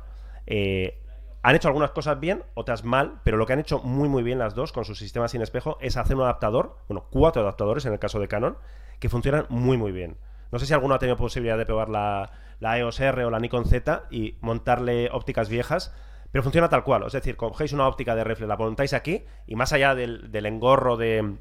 eh, 0.47 1.01
han 1.41 1.55
hecho 1.55 1.67
algunas 1.67 1.91
cosas 1.91 2.19
bien, 2.19 2.43
otras 2.55 2.83
mal, 2.83 3.21
pero 3.23 3.37
lo 3.37 3.45
que 3.45 3.53
han 3.53 3.59
hecho 3.59 3.79
muy 3.79 4.09
muy 4.09 4.23
bien 4.23 4.39
las 4.39 4.55
dos 4.55 4.71
con 4.71 4.83
sus 4.83 4.97
sistemas 4.97 5.31
sin 5.31 5.41
espejo 5.41 5.77
es 5.79 5.95
hacer 5.95 6.15
un 6.15 6.23
adaptador, 6.23 6.77
bueno, 6.87 7.05
cuatro 7.11 7.43
adaptadores 7.43 7.85
en 7.85 7.93
el 7.93 7.99
caso 7.99 8.19
de 8.19 8.27
Canon, 8.27 8.57
que 8.99 9.09
funcionan 9.09 9.45
muy 9.49 9.77
muy 9.77 9.91
bien. 9.91 10.17
No 10.51 10.57
sé 10.57 10.65
si 10.65 10.73
alguno 10.73 10.95
ha 10.95 10.99
tenido 10.99 11.17
posibilidad 11.17 11.57
de 11.57 11.65
probar 11.65 11.89
la, 11.89 12.31
la 12.59 12.77
EOS 12.79 12.99
R 12.99 13.25
o 13.25 13.29
la 13.29 13.39
Nikon 13.39 13.65
Z 13.65 14.05
y 14.09 14.37
montarle 14.41 15.09
ópticas 15.11 15.49
viejas, 15.49 15.93
pero 16.31 16.43
funciona 16.43 16.69
tal 16.69 16.83
cual. 16.83 17.03
Es 17.05 17.13
decir, 17.13 17.35
cogéis 17.37 17.73
una 17.73 17.87
óptica 17.87 18.15
de 18.15 18.23
reflex, 18.23 18.47
la 18.47 18.57
montáis 18.57 18.93
aquí 18.93 19.25
y 19.45 19.55
más 19.55 19.71
allá 19.73 19.95
del, 19.95 20.45
engorro 20.45 20.97
de, 20.97 21.37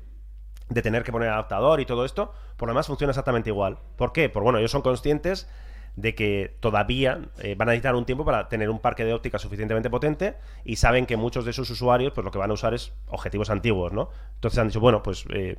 de 0.68 0.82
tener 0.82 1.02
que 1.02 1.12
poner 1.12 1.30
adaptador 1.30 1.80
y 1.80 1.86
todo 1.86 2.05
esto, 2.05 2.32
por 2.57 2.68
lo 2.68 2.72
demás 2.72 2.86
funciona 2.88 3.12
exactamente 3.12 3.50
igual. 3.50 3.78
¿Por 3.96 4.12
qué? 4.12 4.28
Pues 4.28 4.42
bueno, 4.42 4.59
ellos 4.59 4.70
son 4.70 4.82
conscientes 4.82 5.48
de 5.97 6.14
que 6.14 6.57
todavía 6.61 7.20
eh, 7.38 7.55
van 7.57 7.68
a 7.68 7.72
necesitar 7.72 7.95
un 7.95 8.05
tiempo 8.05 8.24
para 8.24 8.49
tener 8.49 8.68
un 8.68 8.80
parque 8.80 9.05
de 9.05 9.12
óptica 9.12 9.38
suficientemente 9.38 9.90
potente 9.90 10.36
y 10.64 10.76
saben 10.76 11.07
que 11.07 11.16
muchos 11.16 11.45
de 11.45 11.53
sus 11.53 11.70
usuarios 11.70 12.12
pues 12.12 12.24
lo 12.24 12.30
que 12.30 12.38
van 12.38 12.51
a 12.51 12.55
usar 12.55 12.74
es 12.74 12.92
objetivos 13.07 13.51
antiguos, 13.51 13.92
¿no? 13.92 14.11
Entonces 14.34 14.59
han 14.59 14.68
dicho, 14.68 14.80
bueno, 14.80 15.03
pues 15.03 15.24
eh, 15.32 15.59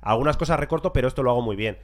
algunas 0.00 0.36
cosas 0.36 0.60
recorto, 0.60 0.92
pero 0.92 1.08
esto 1.08 1.22
lo 1.22 1.30
hago 1.30 1.42
muy 1.42 1.56
bien. 1.56 1.78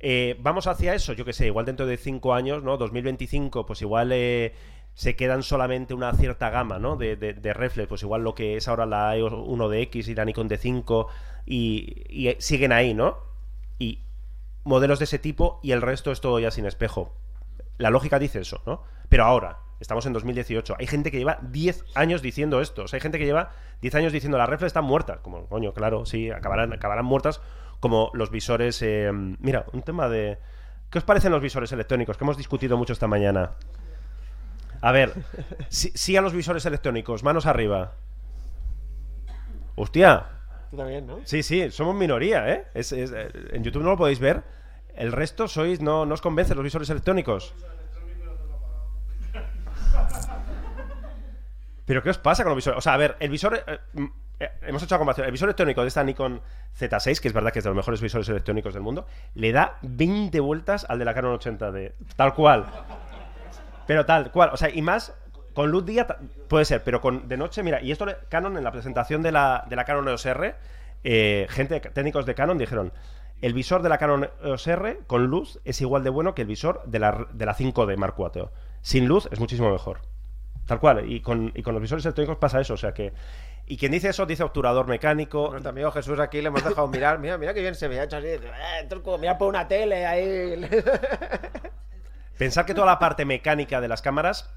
Eh, 0.00 0.36
vamos 0.40 0.66
hacia 0.66 0.94
eso, 0.94 1.12
yo 1.12 1.24
que 1.24 1.32
sé, 1.32 1.46
igual 1.46 1.66
dentro 1.66 1.86
de 1.86 1.96
5 1.96 2.34
años, 2.34 2.62
¿no? 2.62 2.76
2025, 2.78 3.66
pues 3.66 3.82
igual 3.82 4.12
se 4.94 5.14
quedan 5.14 5.42
solamente 5.42 5.94
una 5.94 6.12
cierta 6.14 6.50
gama, 6.50 6.78
¿no? 6.78 6.96
De, 6.96 7.16
de, 7.16 7.54
reflex, 7.54 7.88
pues 7.88 8.02
igual 8.02 8.22
lo 8.22 8.34
que 8.34 8.56
es 8.56 8.66
ahora 8.66 8.86
la 8.86 9.16
EOS 9.16 9.32
1DX 9.32 10.08
y 10.08 10.14
la 10.14 10.24
Nikon 10.24 10.48
D5 10.48 11.06
y, 11.46 12.04
y 12.08 12.34
siguen 12.38 12.72
ahí, 12.72 12.94
¿no? 12.94 13.18
Y 13.78 14.00
modelos 14.64 14.98
de 14.98 15.04
ese 15.04 15.18
tipo 15.18 15.60
y 15.62 15.72
el 15.72 15.82
resto 15.82 16.12
es 16.12 16.20
todo 16.20 16.38
ya 16.38 16.50
sin 16.50 16.66
espejo. 16.66 17.14
La 17.78 17.90
lógica 17.90 18.18
dice 18.18 18.40
eso, 18.40 18.62
¿no? 18.66 18.82
Pero 19.08 19.24
ahora, 19.24 19.58
estamos 19.80 20.06
en 20.06 20.12
2018, 20.12 20.76
hay 20.78 20.86
gente 20.86 21.10
que 21.10 21.18
lleva 21.18 21.38
10 21.42 21.84
años 21.94 22.22
diciendo 22.22 22.60
esto. 22.60 22.84
O 22.84 22.88
sea, 22.88 22.98
hay 22.98 23.00
gente 23.00 23.18
que 23.18 23.24
lleva 23.24 23.50
10 23.80 23.94
años 23.96 24.12
diciendo 24.12 24.38
las 24.38 24.48
reflex 24.48 24.68
están 24.68 24.84
muertas. 24.84 25.20
Como, 25.20 25.46
coño, 25.46 25.72
claro, 25.72 26.04
sí, 26.04 26.30
acabarán, 26.30 26.72
acabarán 26.72 27.04
muertas 27.04 27.40
como 27.80 28.10
los 28.12 28.30
visores... 28.30 28.80
eh, 28.82 29.10
mira, 29.12 29.64
un 29.72 29.82
tema 29.82 30.08
de... 30.08 30.38
¿Qué 30.90 30.98
os 30.98 31.04
parecen 31.04 31.32
los 31.32 31.40
visores 31.40 31.72
electrónicos? 31.72 32.16
Que 32.16 32.24
hemos 32.24 32.36
discutido 32.36 32.76
mucho 32.76 32.92
esta 32.92 33.06
mañana. 33.06 33.52
A 34.82 34.92
ver, 34.92 35.14
sí, 35.68 35.92
sí 35.94 36.16
a 36.16 36.20
los 36.22 36.32
visores 36.32 36.66
electrónicos, 36.66 37.22
manos 37.22 37.46
arriba. 37.46 37.92
Hostia, 39.76 40.26
Tú 40.70 40.76
también, 40.76 41.06
¿no? 41.06 41.18
Sí, 41.24 41.42
sí, 41.42 41.70
somos 41.70 41.94
minoría, 41.96 42.48
¿eh? 42.52 42.66
Es- 42.74 42.92
es- 42.92 43.12
eh, 43.12 43.28
en 43.52 43.64
YouTube 43.64 43.82
no 43.82 43.90
lo 43.90 43.96
podéis 43.96 44.20
ver. 44.20 44.42
El 44.94 45.12
resto 45.12 45.48
sois, 45.48 45.80
no, 45.80 46.06
no 46.06 46.14
os 46.14 46.20
convencen 46.20 46.56
los 46.56 46.64
visores 46.64 46.88
electrónicos. 46.90 47.54
¿Pero 51.86 52.02
qué 52.02 52.10
os 52.10 52.18
pasa 52.18 52.42
con 52.44 52.50
los 52.50 52.56
visores? 52.56 52.78
O 52.78 52.80
sea, 52.80 52.94
a 52.94 52.96
ver, 52.96 53.16
el 53.20 53.30
visor... 53.30 53.64
eh, 53.66 53.78
mm, 53.94 54.04
eh, 54.40 54.50
hemos 54.62 54.82
hecho 54.82 54.94
la 54.94 54.98
comparación. 54.98 55.26
El 55.26 55.32
visor 55.32 55.48
electrónico 55.48 55.82
de 55.82 55.88
esta 55.88 56.04
Nikon 56.04 56.40
Z6, 56.78 57.20
que 57.20 57.28
es 57.28 57.34
verdad 57.34 57.52
que 57.52 57.58
es 57.58 57.64
de 57.64 57.70
los 57.70 57.76
mejores 57.76 58.00
visores 58.00 58.28
electrónicos 58.28 58.74
del 58.74 58.82
mundo, 58.82 59.06
le 59.34 59.52
da 59.52 59.78
20 59.82 60.38
vueltas 60.40 60.86
al 60.88 60.98
de 60.98 61.04
la 61.04 61.14
Canon 61.14 61.38
80D. 61.38 61.92
Tal 62.16 62.34
cual. 62.34 62.66
Pero 63.86 64.06
tal 64.06 64.30
cual. 64.30 64.50
O 64.52 64.56
sea, 64.56 64.70
y 64.70 64.82
más 64.82 65.14
Con 65.54 65.70
luz 65.70 65.84
día 65.84 66.06
puede 66.48 66.64
ser, 66.64 66.82
pero 66.84 67.00
con 67.00 67.28
de 67.28 67.36
noche, 67.36 67.62
mira, 67.62 67.80
y 67.82 67.90
esto 67.92 68.06
Canon 68.28 68.56
en 68.56 68.64
la 68.64 68.72
presentación 68.72 69.22
de 69.22 69.32
la, 69.32 69.64
de 69.68 69.76
la 69.76 69.84
Canon 69.84 70.08
EOS 70.08 70.26
R, 70.26 70.54
eh, 71.02 71.46
gente, 71.50 71.80
técnicos 71.80 72.26
de 72.26 72.34
Canon 72.34 72.58
dijeron, 72.58 72.92
el 73.40 73.54
visor 73.54 73.82
de 73.82 73.88
la 73.88 73.98
Canon 73.98 74.28
EOS 74.44 74.66
R 74.66 75.00
con 75.06 75.26
luz 75.26 75.60
es 75.64 75.80
igual 75.80 76.04
de 76.04 76.10
bueno 76.10 76.34
que 76.34 76.42
el 76.42 76.48
visor 76.48 76.82
de 76.86 76.98
la, 76.98 77.26
de 77.32 77.46
la 77.46 77.54
5D 77.54 77.96
Mark 77.96 78.14
IV. 78.18 78.48
Sin 78.82 79.06
luz 79.06 79.28
es 79.32 79.40
muchísimo 79.40 79.70
mejor. 79.70 80.00
Tal 80.66 80.78
cual, 80.78 81.10
y 81.10 81.20
con, 81.20 81.52
y 81.54 81.62
con 81.62 81.74
los 81.74 81.82
visores 81.82 82.04
electrónicos 82.04 82.36
pasa 82.36 82.60
eso, 82.60 82.74
o 82.74 82.76
sea 82.76 82.94
que... 82.94 83.12
Y 83.66 83.76
quien 83.76 83.92
dice 83.92 84.08
eso 84.08 84.26
dice 84.26 84.42
obturador 84.42 84.88
mecánico. 84.88 85.48
Nuestro 85.50 85.70
amigo 85.70 85.92
Jesús 85.92 86.18
aquí 86.18 86.40
le 86.40 86.48
hemos 86.48 86.64
dejado 86.64 86.88
mirar. 86.88 87.20
Mira, 87.20 87.38
mira 87.38 87.54
que 87.54 87.60
bien 87.60 87.76
se 87.76 87.86
ve. 87.86 88.00
Ha 88.00 88.04
hecho 88.04 88.16
así. 88.16 88.26
Eh, 88.26 88.40
truco, 88.88 89.16
mira 89.16 89.38
por 89.38 89.48
una 89.48 89.68
tele 89.68 90.04
ahí. 90.06 90.68
Pensar 92.36 92.66
que 92.66 92.74
toda 92.74 92.88
la 92.88 92.98
parte 92.98 93.24
mecánica 93.24 93.80
de 93.80 93.86
las 93.86 94.02
cámaras 94.02 94.52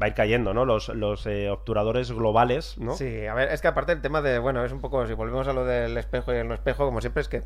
va 0.00 0.06
a 0.06 0.08
ir 0.08 0.14
cayendo, 0.14 0.54
¿no? 0.54 0.64
Los, 0.64 0.88
los 0.88 1.26
eh, 1.26 1.50
obturadores 1.50 2.10
globales, 2.10 2.78
¿no? 2.78 2.94
Sí, 2.94 3.26
a 3.26 3.34
ver, 3.34 3.52
es 3.52 3.60
que 3.60 3.68
aparte 3.68 3.92
el 3.92 4.00
tema 4.00 4.22
de, 4.22 4.38
bueno, 4.38 4.64
es 4.64 4.72
un 4.72 4.80
poco, 4.80 5.06
si 5.06 5.14
volvemos 5.14 5.46
a 5.48 5.52
lo 5.52 5.64
del 5.64 5.96
espejo 5.96 6.32
y 6.32 6.36
el 6.36 6.48
no 6.48 6.54
espejo, 6.54 6.86
como 6.86 7.00
siempre, 7.00 7.20
es 7.20 7.28
que 7.28 7.42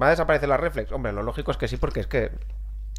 va 0.00 0.08
a 0.08 0.10
desaparecer 0.10 0.48
la 0.48 0.56
reflex. 0.56 0.92
Hombre, 0.92 1.12
lo 1.12 1.22
lógico 1.22 1.50
es 1.50 1.56
que 1.56 1.68
sí, 1.68 1.76
porque 1.76 2.00
es 2.00 2.06
que 2.06 2.32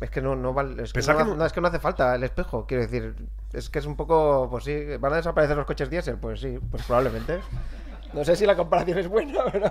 es 0.02 0.10
que 0.10 0.22
no, 0.22 0.36
no 0.36 0.54
vale, 0.54 0.84
es 0.84 0.92
que 0.92 1.02
no, 1.02 1.46
es 1.46 1.54
que 1.54 1.62
no 1.62 1.68
hace 1.70 1.80
falta 1.80 2.16
el 2.16 2.24
espejo, 2.24 2.66
quiero 2.68 2.84
decir, 2.84 3.16
es 3.54 3.70
que 3.70 3.80
es 3.80 3.86
un 3.86 3.96
poco, 3.96 4.50
pues 4.52 4.66
sí, 4.66 4.98
¿van 5.00 5.14
a 5.14 5.18
desaparecer 5.18 5.56
los 5.56 5.66
coches 5.66 5.90
diésel? 5.90 6.18
Pues 6.18 6.42
sí, 6.42 6.60
pues 6.70 6.84
probablemente. 6.84 7.40
No 8.16 8.24
sé 8.26 8.36
si 8.36 8.46
la 8.46 8.56
comparación 8.56 8.98
es 8.98 9.08
buena, 9.08 9.44
pero... 9.52 9.70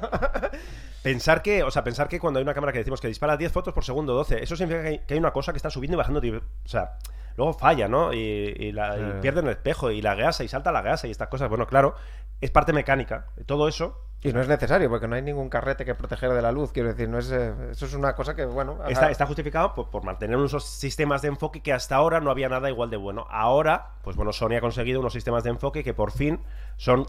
Pensar 1.03 1.43
que, 1.43 1.63
o 1.63 1.71
sea, 1.71 1.85
pensar 1.85 2.09
que 2.09 2.19
cuando 2.21 2.39
hay 2.39 2.43
una 2.45 2.55
cámara 2.55 2.73
que 2.73 2.79
decimos 2.79 3.01
que 3.01 3.09
dispara 3.09 3.37
10 3.37 3.53
fotos 3.53 3.75
por 3.75 3.85
segundo, 3.85 4.15
12, 4.15 4.43
eso 4.43 4.57
significa 4.57 4.83
que 4.83 4.89
hay, 4.89 4.99
que 5.01 5.15
hay 5.15 5.21
una 5.21 5.33
cosa 5.33 5.53
que 5.53 5.57
está 5.59 5.71
subiendo 5.71 5.97
y 5.97 5.99
bajando, 5.99 6.21
o 6.21 6.69
sea, 6.69 6.99
luego 7.37 7.53
falla, 7.53 7.89
¿no? 7.89 8.13
Y, 8.13 8.19
y 8.19 8.73
la- 8.73 8.97
y 8.99 9.21
pierden 9.21 9.47
el 9.47 9.53
espejo 9.53 9.91
y 9.91 10.01
la 10.01 10.15
gasa 10.15 10.45
y 10.45 10.49
salta 10.49 10.73
la 10.73 10.83
gasa 10.83 11.07
y 11.07 11.11
estas 11.11 11.29
cosas. 11.29 11.49
Bueno, 11.49 11.67
claro, 11.67 11.95
es 12.41 12.51
parte 12.51 12.73
mecánica. 12.73 13.27
Todo 13.47 13.69
eso 13.69 14.01
Y 14.23 14.33
no 14.33 14.41
es 14.41 14.49
necesario, 14.49 14.89
porque 14.89 15.07
no 15.07 15.17
hay 15.17 15.23
ningún 15.23 15.51
carrete 15.51 15.85
que 15.85 15.95
proteger 15.95 16.33
de 16.33 16.41
la 16.41 16.51
luz, 16.53 16.73
quiero 16.73 16.89
decir, 16.89 17.09
no 17.11 17.19
es, 17.19 17.31
eh, 17.31 17.53
eso 17.73 17.85
es 17.85 17.93
una 17.93 18.15
cosa 18.15 18.35
que, 18.35 18.47
bueno... 18.47 18.79
está 18.89 19.27
justificado 19.27 19.75
por, 19.75 19.91
por 19.91 20.03
mantener 20.05 20.37
unos 20.39 20.65
sistemas 20.65 21.21
de 21.21 21.29
enfoque 21.29 21.61
que 21.61 21.75
hasta 21.75 21.97
ahora 21.97 22.21
no 22.21 22.31
había 22.31 22.49
nada 22.49 22.71
igual 22.71 22.89
de 22.89 22.97
bueno. 22.97 23.27
Ahora, 23.31 23.91
pues 24.03 24.17
bueno, 24.17 24.33
Sony 24.33 24.55
ha 24.57 24.61
conseguido 24.63 25.01
unos 25.01 25.13
sistemas 25.13 25.45
de 25.45 25.51
enfoque 25.51 25.85
que 25.85 25.93
por 25.93 26.11
fin 26.13 26.41
son, 26.79 27.07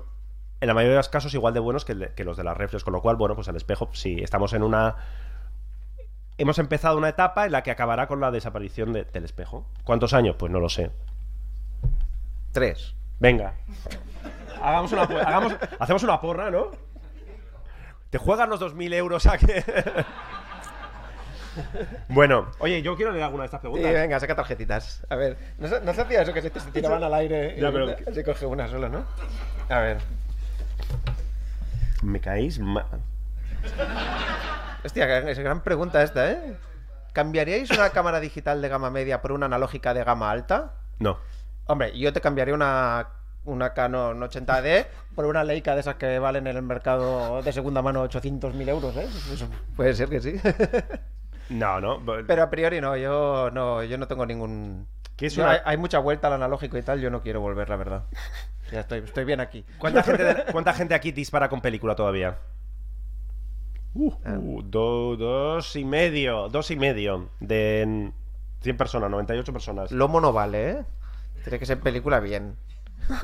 en 0.61 0.67
la 0.67 0.73
mayoría 0.73 0.91
de 0.93 0.97
los 0.99 1.09
casos, 1.09 1.33
igual 1.33 1.53
de 1.53 1.59
buenos 1.59 1.85
que, 1.85 1.93
los 1.95 2.37
de 2.37 2.43
las 2.43 2.57
reflex. 2.57 2.83
Con 2.83 2.93
lo 2.93 3.01
cual, 3.01 3.15
bueno, 3.15 3.35
pues 3.35 3.47
el 3.47 3.55
espejo, 3.55 3.89
sí, 3.93 4.19
estamos 4.21 4.53
en 4.53 4.63
una. 4.63 4.95
Hemos 6.37 6.59
empezado 6.59 6.97
una 6.97 7.09
etapa 7.09 7.45
en 7.45 7.51
la 7.53 7.63
que 7.63 7.71
acabará 7.71 8.07
con 8.07 8.19
la 8.19 8.29
desaparición 8.31 8.91
de- 8.93 9.05
del 9.05 9.23
espejo. 9.25 9.65
¿Cuántos 9.83 10.13
años? 10.13 10.35
Pues 10.37 10.51
no 10.51 10.59
lo 10.59 10.67
sé. 10.69 10.91
Tres. 12.51 12.93
Venga. 13.19 13.53
Hagamos 14.61 14.91
una, 14.91 15.03
hagamos- 15.03 15.55
hacemos 15.79 16.03
una 16.03 16.19
porra, 16.19 16.49
¿no? 16.51 16.71
Te 18.09 18.17
juegan 18.17 18.49
los 18.49 18.59
2.000 18.59 18.93
euros 18.93 19.25
a 19.27 19.37
que... 19.37 19.63
bueno, 22.09 22.51
oye, 22.59 22.81
yo 22.81 22.95
quiero 22.95 23.11
leer 23.11 23.23
alguna 23.23 23.43
de 23.43 23.45
estas 23.47 23.59
Sí, 23.61 23.67
preguntas. 23.67 23.93
venga, 23.93 24.19
saca 24.19 24.35
tarjetitas. 24.35 25.05
A 25.09 25.15
ver, 25.15 25.37
¿no 25.57 25.67
se, 25.67 25.81
no 25.81 25.93
se 25.93 26.01
hacía 26.01 26.21
eso 26.21 26.33
que 26.33 26.41
se, 26.41 26.49
te- 26.49 26.59
se 26.59 26.71
tiraban 26.71 27.01
al 27.03 27.13
aire? 27.13 27.55
y 27.57 27.61
Ya, 27.61 27.71
pero- 27.71 27.95
Se 28.13 28.23
coge 28.23 28.45
una 28.45 28.67
solo, 28.67 28.89
¿no? 28.89 29.05
A 29.69 29.79
ver. 29.79 29.97
Me 32.01 32.19
caéis 32.19 32.59
mal. 32.59 32.85
Hostia, 34.83 35.17
es 35.29 35.39
gran 35.39 35.61
pregunta 35.61 36.03
esta, 36.03 36.31
¿eh? 36.31 36.57
¿Cambiaríais 37.13 37.71
una 37.71 37.89
cámara 37.91 38.19
digital 38.19 38.61
de 38.61 38.69
gama 38.69 38.89
media 38.91 39.21
por 39.21 39.31
una 39.31 39.45
analógica 39.45 39.93
de 39.93 40.03
gama 40.03 40.29
alta? 40.29 40.73
No. 40.99 41.17
Hombre, 41.65 41.97
yo 41.97 42.13
te 42.13 42.21
cambiaría 42.21 42.53
una, 42.53 43.07
una 43.45 43.73
Canon 43.73 44.19
80D 44.19 44.85
por 45.15 45.25
una 45.25 45.43
Leica 45.43 45.73
de 45.73 45.79
esas 45.79 45.95
que 45.95 46.19
valen 46.19 46.45
en 46.47 46.57
el 46.57 46.63
mercado 46.63 47.41
de 47.41 47.53
segunda 47.53 47.81
mano 47.81 48.05
800.000 48.05 48.69
euros, 48.69 48.95
¿eh? 48.97 49.07
Eso 49.33 49.47
puede 49.75 49.93
ser 49.93 50.09
que 50.09 50.19
sí. 50.21 50.35
No, 51.49 51.79
no. 51.79 52.01
Pero 52.27 52.43
a 52.43 52.49
priori 52.49 52.81
no, 52.81 52.97
yo 52.97 53.49
no, 53.51 53.83
yo 53.83 53.97
no 53.97 54.07
tengo 54.07 54.25
ningún... 54.25 54.87
¿Qué 55.15 55.27
es 55.27 55.37
una- 55.37 55.51
hay, 55.51 55.59
hay 55.65 55.77
mucha 55.77 55.99
vuelta 55.99 56.27
al 56.27 56.33
analógico 56.33 56.77
y 56.77 56.81
tal, 56.81 56.99
yo 56.99 57.09
no 57.09 57.21
quiero 57.21 57.39
volver, 57.41 57.69
la 57.69 57.75
verdad. 57.77 58.03
Ya 58.71 58.81
estoy, 58.81 58.99
estoy 58.99 59.23
bien 59.25 59.39
aquí. 59.39 59.63
¿Cuánta 59.77 60.03
gente, 60.03 60.23
de- 60.23 60.43
cuánta 60.51 60.73
gente 60.73 60.93
aquí 60.95 61.11
dispara 61.11 61.49
con 61.49 61.61
película 61.61 61.95
todavía? 61.95 62.37
Uh, 63.93 64.11
uh, 64.29 64.61
do- 64.63 65.15
dos 65.15 65.75
y 65.77 65.85
medio. 65.85 66.49
Dos 66.49 66.69
y 66.71 66.75
medio. 66.75 67.29
De 67.39 68.11
100 68.61 68.77
personas, 68.77 69.09
98 69.09 69.53
personas. 69.53 69.91
Lomo 69.91 70.19
no 70.19 70.33
vale, 70.33 70.69
¿eh? 70.71 70.83
Tiene 71.43 71.59
que 71.59 71.65
ser 71.65 71.79
película 71.79 72.19
bien. 72.19 72.57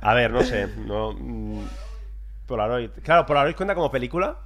A 0.00 0.14
ver, 0.14 0.30
no 0.30 0.42
sé. 0.42 0.66
No, 0.68 1.12
mm, 1.12 1.66
Polaroid. 2.46 2.90
Claro, 3.02 3.26
Polaroid 3.26 3.54
cuenta 3.54 3.74
como 3.74 3.90
película. 3.90 4.38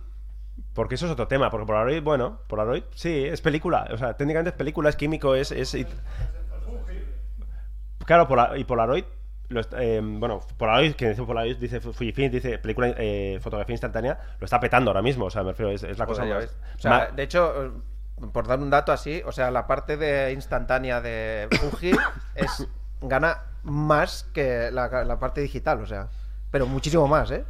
Porque 0.75 0.95
eso 0.95 1.07
es 1.07 1.13
otro 1.13 1.29
tema. 1.29 1.51
Porque 1.51 1.67
Polaroid, 1.67 2.03
bueno, 2.03 2.41
Polaroid 2.47 2.85
sí, 2.95 3.25
es 3.27 3.41
película. 3.41 3.89
O 3.93 3.97
sea, 3.99 4.15
técnicamente 4.17 4.51
es 4.51 4.57
película, 4.57 4.89
es 4.89 4.97
químico, 4.97 5.35
es. 5.35 5.53
es 5.53 5.75
y- 5.75 5.87
Claro, 8.05 8.27
Pola- 8.27 8.57
y 8.57 8.65
Polaroid. 8.65 9.05
lo 9.49 9.61
est- 9.61 9.75
eh, 9.77 10.01
bueno, 10.03 10.41
Polaroid, 10.57 10.95
que 10.95 11.11
dice 11.11 11.23
Polaroid, 11.25 11.57
dice 11.59 11.79
Fu- 11.81 11.93
Fujifilm, 11.93 12.31
dice 12.33 12.57
película, 12.59 12.95
eh, 12.97 13.39
fotografía 13.43 13.75
instantánea, 13.75 14.19
lo 14.41 14.45
está 14.47 14.59
petando 14.59 14.91
ahora 14.91 15.03
mismo. 15.03 15.27
O 15.27 15.31
sea, 15.31 15.43
me 15.43 15.51
refiero, 15.51 15.71
es, 15.71 15.83
es 15.83 15.99
la 15.99 16.07
cosa 16.07 16.23
Joder, 16.23 16.35
ya 16.35 16.41
más. 16.41 16.45
ves. 16.47 16.75
O 16.77 16.79
sea, 16.81 16.91
ma- 16.91 17.07
de 17.15 17.23
hecho, 17.23 17.73
por 18.33 18.47
dar 18.47 18.59
un 18.61 18.71
dato 18.71 18.93
así, 18.93 19.23
o 19.27 19.31
sea, 19.33 19.51
la 19.51 19.67
parte 19.67 19.97
de 19.99 20.33
instantánea 20.33 21.01
de 21.03 21.49
Fuji 21.61 21.93
es 22.35 22.67
gana 23.03 23.43
más 23.63 24.25
que 24.33 24.71
la, 24.73 25.05
la 25.05 25.19
parte 25.19 25.43
digital, 25.43 25.83
o 25.83 25.87
sea, 25.87 26.09
pero 26.51 26.67
muchísimo 26.67 27.07
más, 27.07 27.31
¿eh? 27.31 27.45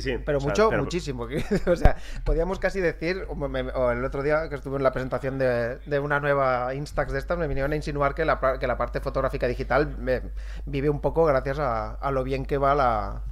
Sí, 0.00 0.12
sí. 0.16 0.18
Pero 0.24 0.40
sea, 0.40 0.48
mucho, 0.48 0.68
pero- 0.70 0.82
muchísimo. 0.82 1.26
o 1.66 1.76
sea, 1.76 1.96
podíamos 2.24 2.58
casi 2.58 2.80
decir, 2.80 3.24
o, 3.28 3.34
me- 3.36 3.62
o 3.62 3.90
el 3.90 4.04
otro 4.04 4.22
día 4.22 4.48
que 4.48 4.56
estuve 4.56 4.76
en 4.76 4.82
la 4.82 4.92
presentación 4.92 5.38
de, 5.38 5.76
de 5.78 5.98
una 5.98 6.20
nueva 6.20 6.74
Instax 6.74 7.12
de 7.12 7.18
estas, 7.18 7.38
me 7.38 7.46
vinieron 7.48 7.72
a 7.72 7.76
insinuar 7.76 8.14
que 8.14 8.24
la, 8.24 8.40
que 8.58 8.66
la 8.66 8.76
parte 8.76 9.00
fotográfica 9.00 9.46
digital 9.46 9.96
me- 9.98 10.22
vive 10.66 10.90
un 10.90 11.00
poco 11.00 11.24
gracias 11.24 11.58
a, 11.58 11.92
a 11.94 12.10
lo 12.10 12.24
bien 12.24 12.44
que 12.44 12.58
va 12.58 12.74
la, 12.74 13.22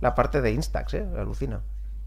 la 0.00 0.14
parte 0.14 0.40
de 0.40 0.50
Instax, 0.52 0.94
¿eh? 0.94 1.06
Alucina. 1.18 1.60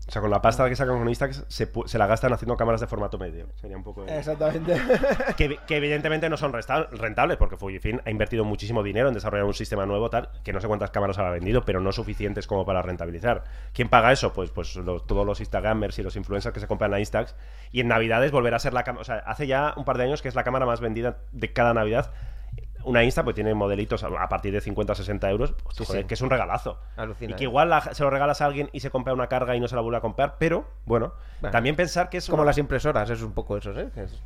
O 0.05 0.11
sea, 0.11 0.21
con 0.21 0.29
la 0.29 0.41
pasta 0.41 0.67
que 0.67 0.75
sacan 0.75 0.97
con 0.99 1.07
Instax 1.07 1.45
se, 1.47 1.71
se 1.85 1.97
la 1.97 2.07
gastan 2.07 2.33
haciendo 2.33 2.57
cámaras 2.57 2.81
de 2.81 2.87
formato 2.87 3.17
medio. 3.17 3.47
Sería 3.55 3.77
un 3.77 3.83
poco. 3.83 4.05
Exactamente. 4.05 4.75
que, 5.37 5.57
que 5.65 5.77
evidentemente 5.77 6.29
no 6.29 6.35
son 6.35 6.51
rentables 6.53 7.37
porque 7.37 7.55
Fujifilm 7.55 7.99
ha 8.05 8.11
invertido 8.11 8.43
muchísimo 8.43 8.83
dinero 8.83 9.07
en 9.07 9.13
desarrollar 9.13 9.45
un 9.45 9.53
sistema 9.53 9.85
nuevo 9.85 10.09
tal 10.09 10.29
que 10.43 10.51
no 10.51 10.59
sé 10.59 10.67
cuántas 10.67 10.91
cámaras 10.91 11.17
habrá 11.19 11.31
vendido 11.31 11.63
pero 11.63 11.79
no 11.79 11.91
suficientes 11.93 12.47
como 12.47 12.65
para 12.65 12.81
rentabilizar 12.81 13.43
¿quién 13.73 13.87
paga 13.87 14.11
eso? 14.11 14.33
pues, 14.33 14.49
pues 14.51 14.75
los- 14.75 15.07
todos 15.07 15.25
los 15.25 15.39
Instagramers 15.39 15.97
y 15.99 16.03
los 16.03 16.15
influencers 16.17 16.53
que 16.53 16.59
se 16.59 16.67
compran 16.67 16.91
la 16.91 16.99
Instax 16.99 17.35
y 17.71 17.79
en 17.79 17.87
Navidades 17.87 18.31
volverá 18.31 18.57
a 18.57 18.59
ser 18.59 18.73
la 18.73 18.83
cámara 18.83 19.01
o 19.01 19.05
sea 19.05 19.17
hace 19.19 19.47
ya 19.47 19.73
un 19.77 19.85
par 19.85 19.97
de 19.97 20.03
años 20.03 20.21
que 20.21 20.27
es 20.27 20.35
la 20.35 20.43
cámara 20.43 20.65
más 20.65 20.81
vendida 20.81 21.19
de 21.31 21.53
cada 21.53 21.73
Navidad 21.73 22.11
una 22.85 23.03
Insta 23.03 23.23
pues 23.23 23.35
tiene 23.35 23.53
modelitos 23.53 24.03
a 24.03 24.27
partir 24.29 24.53
de 24.53 24.61
50 24.61 24.95
60 24.95 25.29
euros 25.29 25.53
pues, 25.63 25.75
Sí, 25.77 25.85
joder, 25.85 26.01
sí. 26.03 26.07
que 26.07 26.13
es 26.13 26.21
un 26.21 26.29
regalazo 26.29 26.79
Alucina, 26.95 27.31
y 27.31 27.35
que 27.35 27.43
¿eh? 27.43 27.47
igual 27.47 27.69
la- 27.69 27.81
se 27.81 28.03
lo 28.03 28.09
regalas 28.09 28.41
a 28.41 28.45
alguien 28.45 28.69
y 28.73 28.79
se 28.79 28.89
compra 28.89 29.13
una 29.13 29.27
carga 29.27 29.55
y 29.55 29.59
no 29.59 29.67
se 29.67 29.75
la 29.75 29.81
vuelve 29.81 29.97
a 29.97 30.01
comprar 30.01 30.35
pero 30.39 30.65
bueno, 30.85 31.13
Bueno. 31.41 31.51
también 31.51 31.75
pensar 31.75 32.09
que 32.09 32.17
es 32.17 32.25
Como 32.29 32.41
una- 32.41 32.49
las 32.49 32.57
impresoras, 32.57 33.09
es 33.09 33.21
un 33.21 33.33
poco 33.33 33.57
eso, 33.57 33.71
¿eh? 33.79 33.89
Es- 33.95 34.21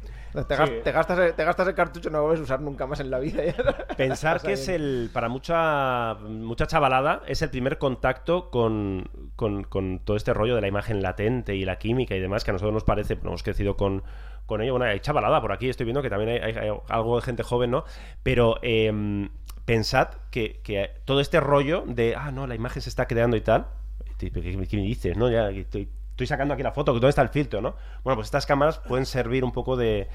Te, 0.47 0.55
gas- 0.55 0.69
Sí. 0.69 0.75
te 0.83 0.91
gastas, 0.91 1.17
el- 1.19 1.33
te 1.33 1.43
gastas 1.43 1.67
el 1.67 1.73
cartucho 1.73 2.09
y 2.09 2.11
no 2.11 2.17
lo 2.19 2.23
vuelves 2.25 2.41
a 2.41 2.43
usar 2.43 2.61
nunca 2.61 2.85
más 2.85 2.99
en 2.99 3.09
la 3.09 3.17
vida. 3.17 3.41
Pensar 3.97 4.35
O 4.37 4.39
sea, 4.41 4.47
que 4.47 4.53
es 4.53 4.67
el, 4.67 5.09
para 5.11 5.29
mucha, 5.29 6.15
mucha 6.15 6.67
chavalada, 6.67 7.21
es 7.27 7.41
el 7.41 7.49
primer 7.49 7.77
contacto 7.79 8.51
con, 8.51 9.09
con- 9.35 9.63
con 9.63 9.99
todo 9.99 10.15
este 10.17 10.33
rollo 10.35 10.53
de 10.55 10.61
la 10.61 10.67
imagen 10.67 11.01
latente 11.01 11.55
y 11.55 11.65
la 11.65 11.77
química 11.79 12.13
y 12.15 12.19
demás, 12.19 12.43
que 12.43 12.51
a 12.51 12.53
nosotros 12.53 12.73
nos 12.73 12.83
parece, 12.83 13.15
pues, 13.15 13.25
hemos 13.25 13.41
crecido 13.41 13.77
con, 13.77 14.03
con 14.47 14.61
ello. 14.63 14.73
Bueno, 14.73 14.85
hay 14.85 14.99
chavalada 14.99 15.39
por 15.39 15.51
aquí, 15.51 15.69
estoy 15.69 15.83
viendo 15.85 16.01
que 16.01 16.09
también 16.09 16.31
hay, 16.43 16.51
hay- 16.55 16.57
hay 16.69 16.71
algo 16.89 17.15
de 17.17 17.21
gente 17.21 17.43
joven, 17.43 17.69
¿no? 17.69 17.83
Pero 18.23 18.57
em, 18.63 19.29
pensad 19.65 20.07
que, 20.31 20.59
que 20.63 20.89
todo 21.05 21.19
este 21.19 21.39
rollo 21.39 21.83
de, 21.85 22.15
ah, 22.17 22.31
no, 22.31 22.47
la 22.47 22.55
imagen 22.55 22.81
se 22.81 22.89
está 22.89 23.05
creando 23.05 23.37
y 23.37 23.41
tal, 23.41 23.67
¿qué, 24.17 24.31
qué- 24.31 24.57
me 24.57 24.65
dices, 24.65 25.15
no? 25.15 25.29
Ya, 25.29 25.49
estoy, 25.51 25.87
estoy 26.11 26.25
sacando 26.27 26.55
aquí 26.55 26.63
la 26.63 26.71
foto, 26.71 26.93
¿dónde 26.93 27.09
está 27.09 27.21
el 27.21 27.29
filtro, 27.29 27.61
no? 27.61 27.75
Bueno, 28.03 28.15
pues 28.15 28.25
estas 28.27 28.45
cámaras 28.47 28.79
pueden 28.79 29.05
servir 29.05 29.43
un 29.43 29.51
poco 29.51 29.75
de... 29.77 30.07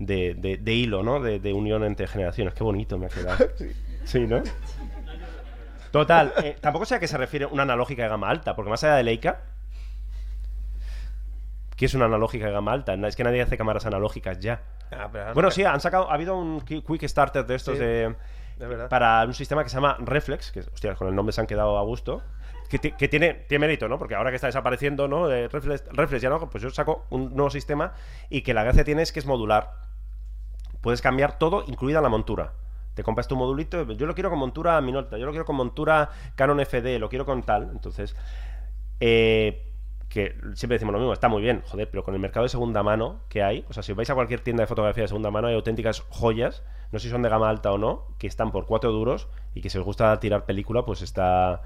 De, 0.00 0.34
de- 0.34 0.56
de 0.56 0.72
hilo, 0.74 1.04
¿no? 1.04 1.20
De, 1.20 1.38
de 1.38 1.52
unión 1.52 1.84
entre 1.84 2.08
generaciones. 2.08 2.52
Qué 2.54 2.64
bonito 2.64 2.98
me 2.98 3.06
ha 3.06 3.08
quedado. 3.10 3.46
Sí, 4.04 4.26
¿no? 4.26 4.42
Total, 5.90 6.32
eh, 6.42 6.56
tampoco 6.60 6.84
sé 6.84 6.96
a 6.96 6.98
qué 7.00 7.06
se 7.06 7.16
refiere 7.16 7.46
una 7.46 7.62
analógica 7.62 8.02
de 8.02 8.08
gama 8.08 8.28
alta, 8.28 8.56
porque 8.56 8.70
más 8.70 8.82
allá 8.82 8.96
de 8.96 9.04
Leica, 9.04 9.42
¿qué 11.76 11.86
es 11.86 11.94
una 11.94 12.04
analógica 12.06 12.46
de 12.46 12.52
gama 12.52 12.72
alta? 12.72 12.94
Es 12.94 13.16
que 13.16 13.24
nadie 13.24 13.42
hace 13.42 13.56
cámaras 13.56 13.86
analógicas 13.86 14.38
ya. 14.40 14.62
Ah, 14.90 15.08
pero 15.10 15.34
Bueno, 15.34 15.50
sí, 15.50 15.64
han 15.64 15.80
sacado, 15.80 16.10
ha 16.10 16.14
habido 16.14 16.36
un 16.36 16.60
qui- 16.60 16.84
quick 16.84 17.06
starter 17.08 17.44
de 17.46 17.54
estos 17.54 17.74
Sí, 17.78 17.84
de, 17.84 18.14
para 18.88 19.24
un 19.24 19.34
sistema 19.34 19.62
que 19.64 19.68
se 19.70 19.76
llama 19.76 19.96
Reflex, 20.00 20.52
que 20.52 20.60
hostia, 20.60 20.94
con 20.94 21.08
el 21.08 21.14
nombre 21.14 21.32
se 21.32 21.40
han 21.40 21.46
quedado 21.46 21.76
a 21.78 21.82
gusto. 21.82 22.22
Que, 22.68 22.78
ti- 22.78 22.92
que 22.92 23.08
tiene, 23.08 23.34
tiene 23.34 23.66
mérito, 23.66 23.88
¿no? 23.88 23.98
Porque 23.98 24.14
ahora 24.14 24.30
que 24.30 24.36
está 24.36 24.46
desapareciendo, 24.48 25.06
¿no? 25.06 25.28
Reflex, 25.28 25.84
Reflex 25.92 26.22
ya 26.22 26.30
no, 26.30 26.48
pues 26.48 26.62
yo 26.62 26.70
saco 26.70 27.04
un 27.10 27.34
nuevo 27.34 27.50
sistema 27.50 27.92
y 28.30 28.40
que 28.42 28.54
la 28.54 28.62
gracia 28.64 28.84
tiene 28.84 29.02
es 29.02 29.12
que 29.12 29.18
es 29.20 29.26
modular. 29.26 29.70
puedes 30.80 31.02
cambiar 31.02 31.38
todo, 31.38 31.64
incluida 31.66 32.00
la 32.00 32.08
montura. 32.08 32.52
Te 32.94 33.02
compras 33.02 33.26
tu 33.28 33.36
modulito, 33.36 33.84
yo 33.92 34.06
lo 34.06 34.14
quiero 34.14 34.30
con 34.30 34.38
montura 34.38 34.80
Minolta, 34.80 35.18
yo 35.18 35.26
lo 35.26 35.32
quiero 35.32 35.44
con 35.44 35.56
montura 35.56 36.10
Canon 36.36 36.60
FD, 36.60 36.98
lo 37.00 37.08
quiero 37.08 37.24
con 37.26 37.42
tal. 37.42 37.70
Entonces, 37.72 38.14
eh, 39.00 39.72
que 40.14 40.36
siempre 40.54 40.76
decimos 40.76 40.92
lo 40.92 41.00
mismo, 41.00 41.12
está 41.12 41.26
muy 41.26 41.42
bien, 41.42 41.62
joder, 41.66 41.90
pero 41.90 42.04
con 42.04 42.14
el 42.14 42.20
mercado 42.20 42.44
de 42.44 42.48
segunda 42.48 42.84
mano 42.84 43.22
que 43.28 43.42
hay, 43.42 43.64
o 43.68 43.72
sea, 43.72 43.82
si 43.82 43.92
vais 43.94 44.08
a 44.08 44.14
cualquier 44.14 44.38
tienda 44.38 44.62
de 44.62 44.68
fotografía 44.68 45.02
de 45.02 45.08
segunda 45.08 45.32
mano, 45.32 45.48
hay 45.48 45.56
auténticas 45.56 46.04
joyas, 46.08 46.62
no 46.92 47.00
sé 47.00 47.08
si 47.08 47.10
son 47.10 47.22
de 47.22 47.28
gama 47.28 47.50
alta 47.50 47.72
o 47.72 47.78
no, 47.78 48.06
que 48.16 48.28
están 48.28 48.52
por 48.52 48.64
cuatro 48.66 48.92
duros 48.92 49.26
y 49.56 49.60
que 49.60 49.70
si 49.70 49.78
os 49.78 49.84
gusta 49.84 50.20
tirar 50.20 50.46
película, 50.46 50.84
pues 50.84 51.02
está, 51.02 51.62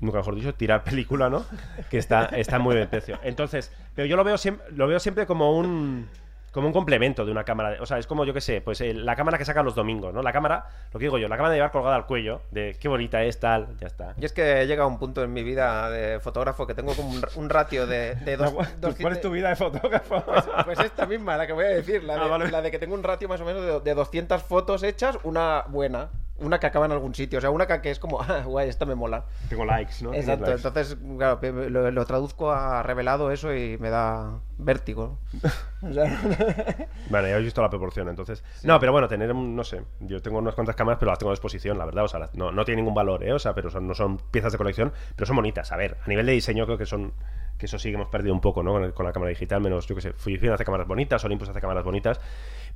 nunca 0.00 0.18
mejor 0.18 0.34
dicho, 0.34 0.52
tirar 0.52 0.82
película, 0.90 1.30
¿no? 1.30 1.44
Que 1.90 1.98
está, 1.98 2.24
está 2.24 2.58
muy 2.58 2.74
bien 2.74 2.88
precio. 2.88 3.20
Entonces, 3.22 3.70
pero 3.94 4.06
yo 4.06 4.16
lo 4.16 4.24
veo 4.24 4.34
lo 4.70 4.88
veo 4.88 4.98
siempre 4.98 5.24
como 5.24 5.56
un 5.56 6.08
como 6.52 6.66
un 6.68 6.72
complemento 6.72 7.24
de 7.24 7.32
una 7.32 7.44
cámara. 7.44 7.70
de- 7.70 7.80
o 7.80 7.86
sea, 7.86 7.98
es 7.98 8.06
como, 8.06 8.24
yo 8.24 8.32
qué 8.34 8.40
sé, 8.40 8.60
pues 8.60 8.80
eh, 8.82 8.92
la 8.94 9.16
cámara 9.16 9.38
que 9.38 9.44
sacan 9.44 9.64
los 9.64 9.74
domingos, 9.74 10.12
¿no? 10.14 10.22
La 10.22 10.32
cámara, 10.32 10.66
lo 10.92 10.98
que 11.00 11.06
digo 11.06 11.18
yo, 11.18 11.26
la 11.28 11.36
cámara 11.36 11.50
de 11.52 11.56
llevar 11.56 11.70
colgada 11.72 11.96
al 11.96 12.06
cuello, 12.06 12.42
de 12.50 12.76
qué 12.78 12.88
bonita 12.88 13.22
es, 13.24 13.40
tal, 13.40 13.76
ya 13.80 13.86
está. 13.86 14.14
Y 14.20 14.24
es 14.24 14.32
que 14.32 14.60
he 14.62 14.66
llegado 14.66 14.88
a 14.88 14.92
un 14.92 14.98
punto 14.98 15.22
en 15.24 15.32
mi 15.32 15.42
vida 15.42 15.90
de 15.90 16.20
fotógrafo 16.20 16.66
que 16.66 16.74
tengo 16.74 16.94
como 16.94 17.08
un, 17.10 17.24
un 17.36 17.48
ratio 17.50 17.86
de, 17.86 18.14
de 18.16 18.36
dos, 18.36 18.52
dos- 18.80 18.94
¿Cuál 19.00 19.14
es 19.14 19.20
tu 19.20 19.30
vida 19.30 19.48
de 19.48 19.56
fotógrafo? 19.56 20.22
Pues, 20.22 20.44
pues 20.66 20.78
esta 20.80 21.06
misma, 21.06 21.36
la 21.36 21.46
que 21.46 21.52
voy 21.54 21.64
a 21.64 21.68
decir, 21.68 22.04
la 22.04 22.14
de, 22.16 22.20
Ah, 22.20 22.26
vale. 22.26 22.50
la 22.50 22.60
de 22.62 22.70
que 22.70 22.78
tengo 22.78 22.94
un 22.94 23.02
ratio 23.02 23.28
más 23.28 23.40
o 23.40 23.44
menos 23.44 23.64
de, 23.64 23.80
de 23.80 23.94
200 23.94 24.42
fotos 24.42 24.82
hechas, 24.82 25.18
una 25.24 25.64
buena, 25.68 26.10
una 26.42 26.60
que 26.60 26.66
acaba 26.66 26.86
en 26.86 26.92
algún 26.92 27.14
sitio, 27.14 27.38
o 27.38 27.40
sea, 27.40 27.50
una 27.50 27.66
que, 27.66 27.90
es 27.90 27.98
como, 27.98 28.20
ah, 28.28 28.42
guay, 28.44 28.68
esta 28.68 28.84
me 28.84 28.94
mola. 28.94 29.24
Tengo 29.48 29.64
likes, 29.64 29.94
¿no? 30.02 30.12
Exacto, 30.14 30.46
likes. 30.46 30.66
entonces, 30.66 30.96
claro, 31.18 31.40
lo, 31.70 31.90
lo 31.90 32.04
traduzco 32.06 32.52
a 32.52 32.82
revelado 32.82 33.30
eso 33.30 33.54
y 33.54 33.78
me 33.78 33.90
da 33.90 34.38
vértigo. 34.58 35.18
O 35.84 35.92
sea, 35.92 36.04
Vale, 37.10 37.28
ya 37.28 37.34
habéis 37.34 37.46
visto 37.46 37.60
la 37.60 37.68
proporción, 37.68 38.08
entonces. 38.08 38.44
No, 38.62 38.78
pero 38.78 38.92
bueno, 38.92 39.08
tener, 39.08 39.34
no 39.34 39.64
sé, 39.64 39.82
yo 39.98 40.22
tengo 40.22 40.38
unas 40.38 40.54
cuantas 40.54 40.76
cámaras, 40.76 40.98
pero 41.00 41.10
las 41.10 41.18
tengo 41.18 41.30
a 41.30 41.32
disposición, 41.32 41.76
la 41.76 41.84
verdad. 41.84 42.04
O 42.04 42.08
sea, 42.08 42.20
las- 42.20 42.34
no, 42.36 42.52
no 42.52 42.64
tiene 42.64 42.82
ningún 42.82 42.94
valor, 42.94 43.24
¿eh? 43.24 43.32
O 43.32 43.40
sea, 43.40 43.52
pero 43.52 43.68
son, 43.68 43.88
no 43.88 43.94
son 43.94 44.18
piezas 44.30 44.52
de 44.52 44.58
colección, 44.58 44.92
pero 45.16 45.26
son 45.26 45.34
bonitas. 45.34 45.72
A 45.72 45.76
ver, 45.76 45.96
a 46.04 46.08
nivel 46.08 46.24
de 46.26 46.32
diseño 46.32 46.64
creo 46.66 46.78
que 46.78 46.86
son. 46.86 47.12
Que 47.58 47.66
eso 47.66 47.80
sí 47.80 47.88
que 47.90 47.96
hemos 47.96 48.06
perdido 48.10 48.32
un 48.32 48.40
poco, 48.40 48.62
¿no? 48.62 48.70
Con, 48.72 48.84
el- 48.84 48.94
con 48.94 49.04
la 49.04 49.12
cámara 49.12 49.30
digital, 49.30 49.60
menos, 49.60 49.88
yo 49.88 49.96
que 49.96 50.02
sé, 50.02 50.12
Fujifilm 50.12 50.52
hace 50.52 50.64
cámaras 50.64 50.86
bonitas, 50.86 51.24
Olympus 51.24 51.48
hace 51.48 51.60
cámaras 51.60 51.82
bonitas, 51.82 52.20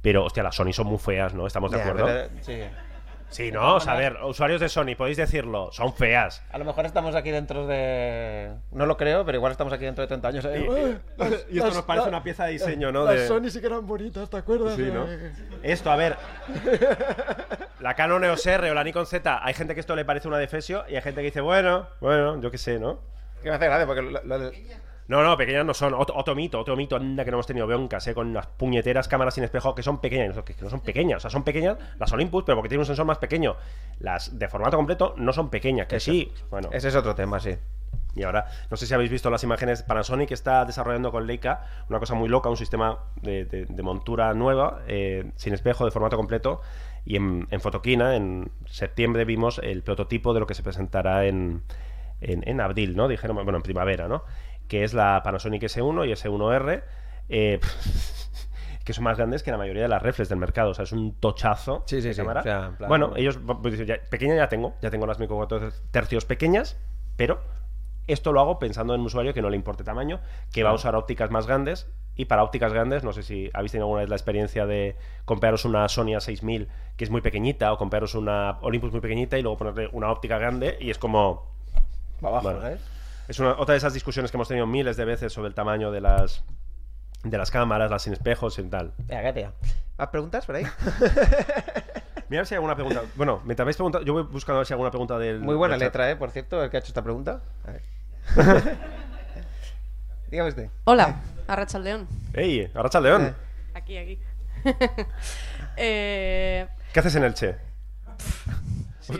pero, 0.02 0.24
hostia, 0.24 0.42
las 0.42 0.56
Sony 0.56 0.72
son 0.72 0.88
muy 0.88 0.98
feas, 0.98 1.32
¿no? 1.32 1.46
¿Estamos 1.46 1.70
de 1.70 1.80
acuerdo? 1.80 2.06
pero, 2.06 2.28
sí. 2.42 2.60
Sí, 3.28 3.50
no, 3.50 3.74
o 3.74 3.80
sea, 3.80 3.92
a 3.94 3.96
ver, 3.96 4.16
usuarios 4.24 4.60
de 4.60 4.68
Sony, 4.68 4.94
podéis 4.96 5.16
decirlo, 5.16 5.70
son 5.72 5.92
feas. 5.92 6.42
A 6.52 6.58
lo 6.58 6.64
mejor 6.64 6.86
estamos 6.86 7.14
aquí 7.14 7.30
dentro 7.30 7.66
de... 7.66 8.52
No 8.70 8.86
lo 8.86 8.96
creo, 8.96 9.24
pero 9.26 9.36
igual 9.36 9.50
estamos 9.52 9.72
aquí 9.72 9.84
dentro 9.84 10.02
de 10.02 10.08
30 10.08 10.28
años. 10.28 10.44
¿eh? 10.44 10.60
Y- 10.66 11.22
¡Eh! 11.24 11.44
y 11.50 11.58
esto 11.58 11.70
nos 11.74 11.82
parece 11.82 12.08
una 12.08 12.22
pieza 12.22 12.44
de 12.46 12.52
diseño, 12.52 12.92
¿no? 12.92 13.04
Las 13.04 13.14
De- 13.16 13.26
Sony 13.28 13.50
sí 13.50 13.60
que 13.60 13.66
eran 13.66 13.86
bonitas, 13.86 14.30
¿te 14.30 14.36
acuerdas? 14.36 14.76
Sí, 14.76 14.88
¿no? 14.92 15.04
Eh, 15.10 15.32
Esto, 15.64 15.90
a 15.90 15.96
ver. 15.96 16.16
La 17.80 17.94
Canon 17.94 18.24
EOS 18.24 18.46
R 18.46 18.70
o 18.70 18.74
la 18.74 18.84
Nikon 18.84 19.06
Z, 19.06 19.40
hay 19.44 19.54
gente 19.54 19.74
que 19.74 19.80
esto 19.80 19.94
le 19.96 20.04
parece 20.04 20.28
una 20.28 20.38
defesio 20.38 20.84
y 20.88 20.94
hay 20.96 21.02
gente 21.02 21.20
que 21.20 21.26
dice, 21.26 21.40
bueno, 21.40 21.88
bueno, 22.00 22.40
yo 22.40 22.50
qué 22.50 22.58
sé, 22.58 22.78
¿no? 22.78 23.00
Que 23.42 23.50
me 23.50 23.56
hace 23.56 23.66
gracia 23.66 23.86
porque... 23.86 24.02
lo- 24.02 24.22
lo- 24.24 24.50
No, 25.08 25.22
no, 25.22 25.36
pequeñas 25.36 25.64
no 25.64 25.72
son. 25.74 25.94
Otro, 25.94 26.16
otro 26.16 26.34
mito, 26.34 26.58
otro 26.58 26.76
mito, 26.76 26.96
anda 26.96 27.24
que 27.24 27.30
no 27.30 27.36
hemos 27.36 27.46
tenido 27.46 27.66
broncas, 27.66 28.06
¿eh? 28.08 28.14
Con 28.14 28.32
las 28.34 28.46
puñeteras 28.48 29.06
cámaras 29.08 29.34
sin 29.34 29.44
espejo 29.44 29.74
que 29.74 29.82
son 29.82 30.00
pequeñas. 30.00 30.36
Que 30.44 30.54
que 30.54 30.62
no 30.62 30.70
son 30.70 30.80
pequeñas, 30.80 31.18
o 31.18 31.20
sea, 31.20 31.30
son 31.30 31.44
pequeñas 31.44 31.76
las 31.98 32.12
Olympus, 32.12 32.42
pero 32.44 32.56
porque 32.56 32.68
tienen 32.68 32.80
un 32.80 32.86
sensor 32.86 33.04
más 33.06 33.18
pequeño. 33.18 33.56
Las 34.00 34.38
de 34.38 34.48
formato 34.48 34.76
completo 34.76 35.14
no 35.16 35.32
son 35.32 35.48
pequeñas, 35.50 35.86
que 35.86 35.96
Eso. 35.96 36.10
sí. 36.10 36.32
Bueno, 36.50 36.70
Ese 36.72 36.88
es 36.88 36.96
otro 36.96 37.14
tema, 37.14 37.38
sí. 37.38 37.54
y 38.16 38.22
ahora, 38.24 38.46
no 38.70 38.76
sé 38.76 38.86
si 38.86 38.94
habéis 38.94 39.10
visto 39.10 39.30
las 39.30 39.44
imágenes, 39.44 39.82
Panasonic 39.82 40.30
está 40.32 40.64
desarrollando 40.64 41.12
con 41.12 41.26
Leica 41.26 41.64
una 41.88 41.98
cosa 42.00 42.14
muy 42.14 42.28
loca, 42.28 42.48
un 42.48 42.56
sistema 42.56 42.98
de, 43.22 43.44
de- 43.44 43.66
de 43.66 43.82
montura 43.82 44.32
nueva, 44.34 44.80
eh, 44.88 45.30
sin 45.36 45.52
espejo, 45.54 45.84
de 45.84 45.90
formato 45.92 46.16
completo. 46.16 46.62
Y 47.04 47.14
en, 47.16 47.46
en 47.52 47.60
Fotoquina, 47.60 48.16
en 48.16 48.50
septiembre, 48.64 49.24
vimos 49.24 49.60
el 49.62 49.82
prototipo 49.84 50.34
de 50.34 50.40
lo 50.40 50.46
que 50.48 50.54
se 50.54 50.64
presentará 50.64 51.26
en, 51.26 51.62
en, 52.20 52.42
en 52.48 52.60
abril, 52.60 52.96
¿no? 52.96 53.06
Dijeron, 53.06 53.36
bueno, 53.36 53.56
en 53.56 53.62
primavera, 53.62 54.08
¿no? 54.08 54.24
Que 54.68 54.84
es 54.84 54.94
la 54.94 55.20
Panasonic 55.24 55.62
S1 55.62 56.08
y 56.08 56.12
S1R. 56.12 56.82
eh, 57.28 57.60
que 58.84 58.92
son 58.92 59.02
más 59.04 59.16
grandes 59.16 59.42
que 59.42 59.50
la 59.50 59.56
mayoría 59.58 59.82
de 59.82 59.88
las 59.88 60.00
reflex 60.02 60.28
del 60.28 60.38
mercado. 60.38 60.70
O 60.70 60.74
sea, 60.74 60.84
es 60.84 60.92
un 60.92 61.14
tochazo 61.14 61.82
Sí, 61.86 62.00
sí, 62.00 62.08
de 62.08 62.14
sí. 62.14 62.20
cámara. 62.20 62.40
O 62.40 62.42
sea, 62.44 62.66
en 62.66 62.76
plan- 62.76 62.88
Bueno, 62.88 63.12
ellos, 63.16 63.38
pues, 63.60 63.72
dicen, 63.72 63.86
ya- 63.86 63.98
pequeña 64.08 64.36
ya 64.36 64.48
tengo, 64.48 64.74
ya 64.80 64.90
tengo 64.90 65.06
las 65.06 65.18
micro 65.18 65.34
4 65.36 65.70
tercios 65.90 66.24
pequeñas, 66.24 66.78
pero 67.16 67.40
esto 68.06 68.32
lo 68.32 68.40
hago 68.40 68.60
pensando 68.60 68.94
en 68.94 69.00
un 69.00 69.06
usuario 69.06 69.34
que 69.34 69.42
no 69.42 69.50
le 69.50 69.56
importe 69.56 69.82
tamaño, 69.82 70.20
que 70.52 70.62
va 70.62 70.70
a 70.70 70.74
usar 70.74 70.94
ópticas 70.94 71.30
más 71.32 71.48
grandes. 71.48 71.90
Y 72.14 72.26
para 72.26 72.44
ópticas 72.44 72.72
grandes, 72.72 73.02
no 73.04 73.12
sé 73.12 73.22
si 73.24 73.50
habéis 73.52 73.72
tenido 73.72 73.86
alguna 73.86 74.00
vez 74.02 74.08
la 74.08 74.14
experiencia 74.16 74.64
de 74.66 74.96
compraros 75.24 75.64
una 75.64 75.86
Sony 75.88 76.14
A6000 76.16 76.68
que 76.96 77.04
es 77.04 77.10
muy 77.10 77.20
pequeñita 77.20 77.72
o 77.72 77.76
compraros 77.78 78.14
una 78.14 78.58
Olympus 78.62 78.90
muy 78.92 79.00
pequeñita 79.00 79.36
y 79.36 79.42
luego 79.42 79.58
ponerle 79.58 79.88
una 79.92 80.10
óptica 80.12 80.38
grande 80.38 80.78
y 80.80 80.88
es 80.90 80.96
como... 80.98 81.52
Va 82.24 82.28
abajo, 82.28 82.44
Bueno, 82.52 82.68
¿eh? 82.68 82.78
Es 83.28 83.38
una, 83.40 83.52
otra 83.52 83.72
de 83.72 83.78
esas 83.78 83.92
discusiones 83.92 84.30
que 84.30 84.36
hemos 84.36 84.48
tenido 84.48 84.66
miles 84.66 84.96
de 84.96 85.04
veces 85.04 85.32
sobre 85.32 85.48
el 85.48 85.54
tamaño 85.54 85.90
de 85.90 86.00
las, 86.00 86.44
de 87.24 87.36
las 87.36 87.50
cámaras, 87.50 87.90
las 87.90 88.02
sin 88.02 88.12
espejos 88.12 88.58
y 88.58 88.62
tal. 88.64 88.92
Venga, 88.98 89.22
¿qué 89.24 89.32
tía? 89.32 89.52
¿Más 89.98 90.08
preguntas 90.08 90.46
por 90.46 90.56
ahí? 90.56 90.64
Mira 92.28 92.40
a 92.40 92.42
ver 92.42 92.46
si 92.46 92.54
hay 92.54 92.56
alguna 92.56 92.74
pregunta. 92.74 93.02
Bueno, 93.14 93.40
mientras 93.44 93.64
vais 93.64 93.76
preguntando, 93.76 94.06
yo 94.06 94.12
voy 94.12 94.22
buscando 94.24 94.58
a 94.58 94.60
ver 94.60 94.66
si 94.66 94.72
hay 94.72 94.76
alguna 94.76 94.90
pregunta 94.90 95.18
del. 95.18 95.40
Muy 95.40 95.54
buena 95.54 95.74
del 95.74 95.80
chat. 95.80 95.86
letra, 95.88 96.10
¿eh? 96.10 96.16
Por 96.16 96.30
cierto, 96.30 96.62
el 96.62 96.70
que 96.70 96.76
ha 96.76 96.80
hecho 96.80 96.88
esta 96.88 97.02
pregunta. 97.02 97.40
A 97.64 97.70
ver. 97.70 97.82
Dígame 100.30 100.48
usted. 100.48 100.70
Hola, 100.84 101.20
Arrachaldeón. 101.46 102.08
¡Ey! 102.32 102.70
Arracha 102.74 103.00
León. 103.00 103.34
Aquí, 103.74 103.96
aquí. 103.96 104.18
eh, 105.76 106.66
¿Qué 106.92 107.00
haces 107.00 107.14
en 107.14 107.24
el 107.24 107.34
Che? 107.34 107.56
sí. 109.00 109.12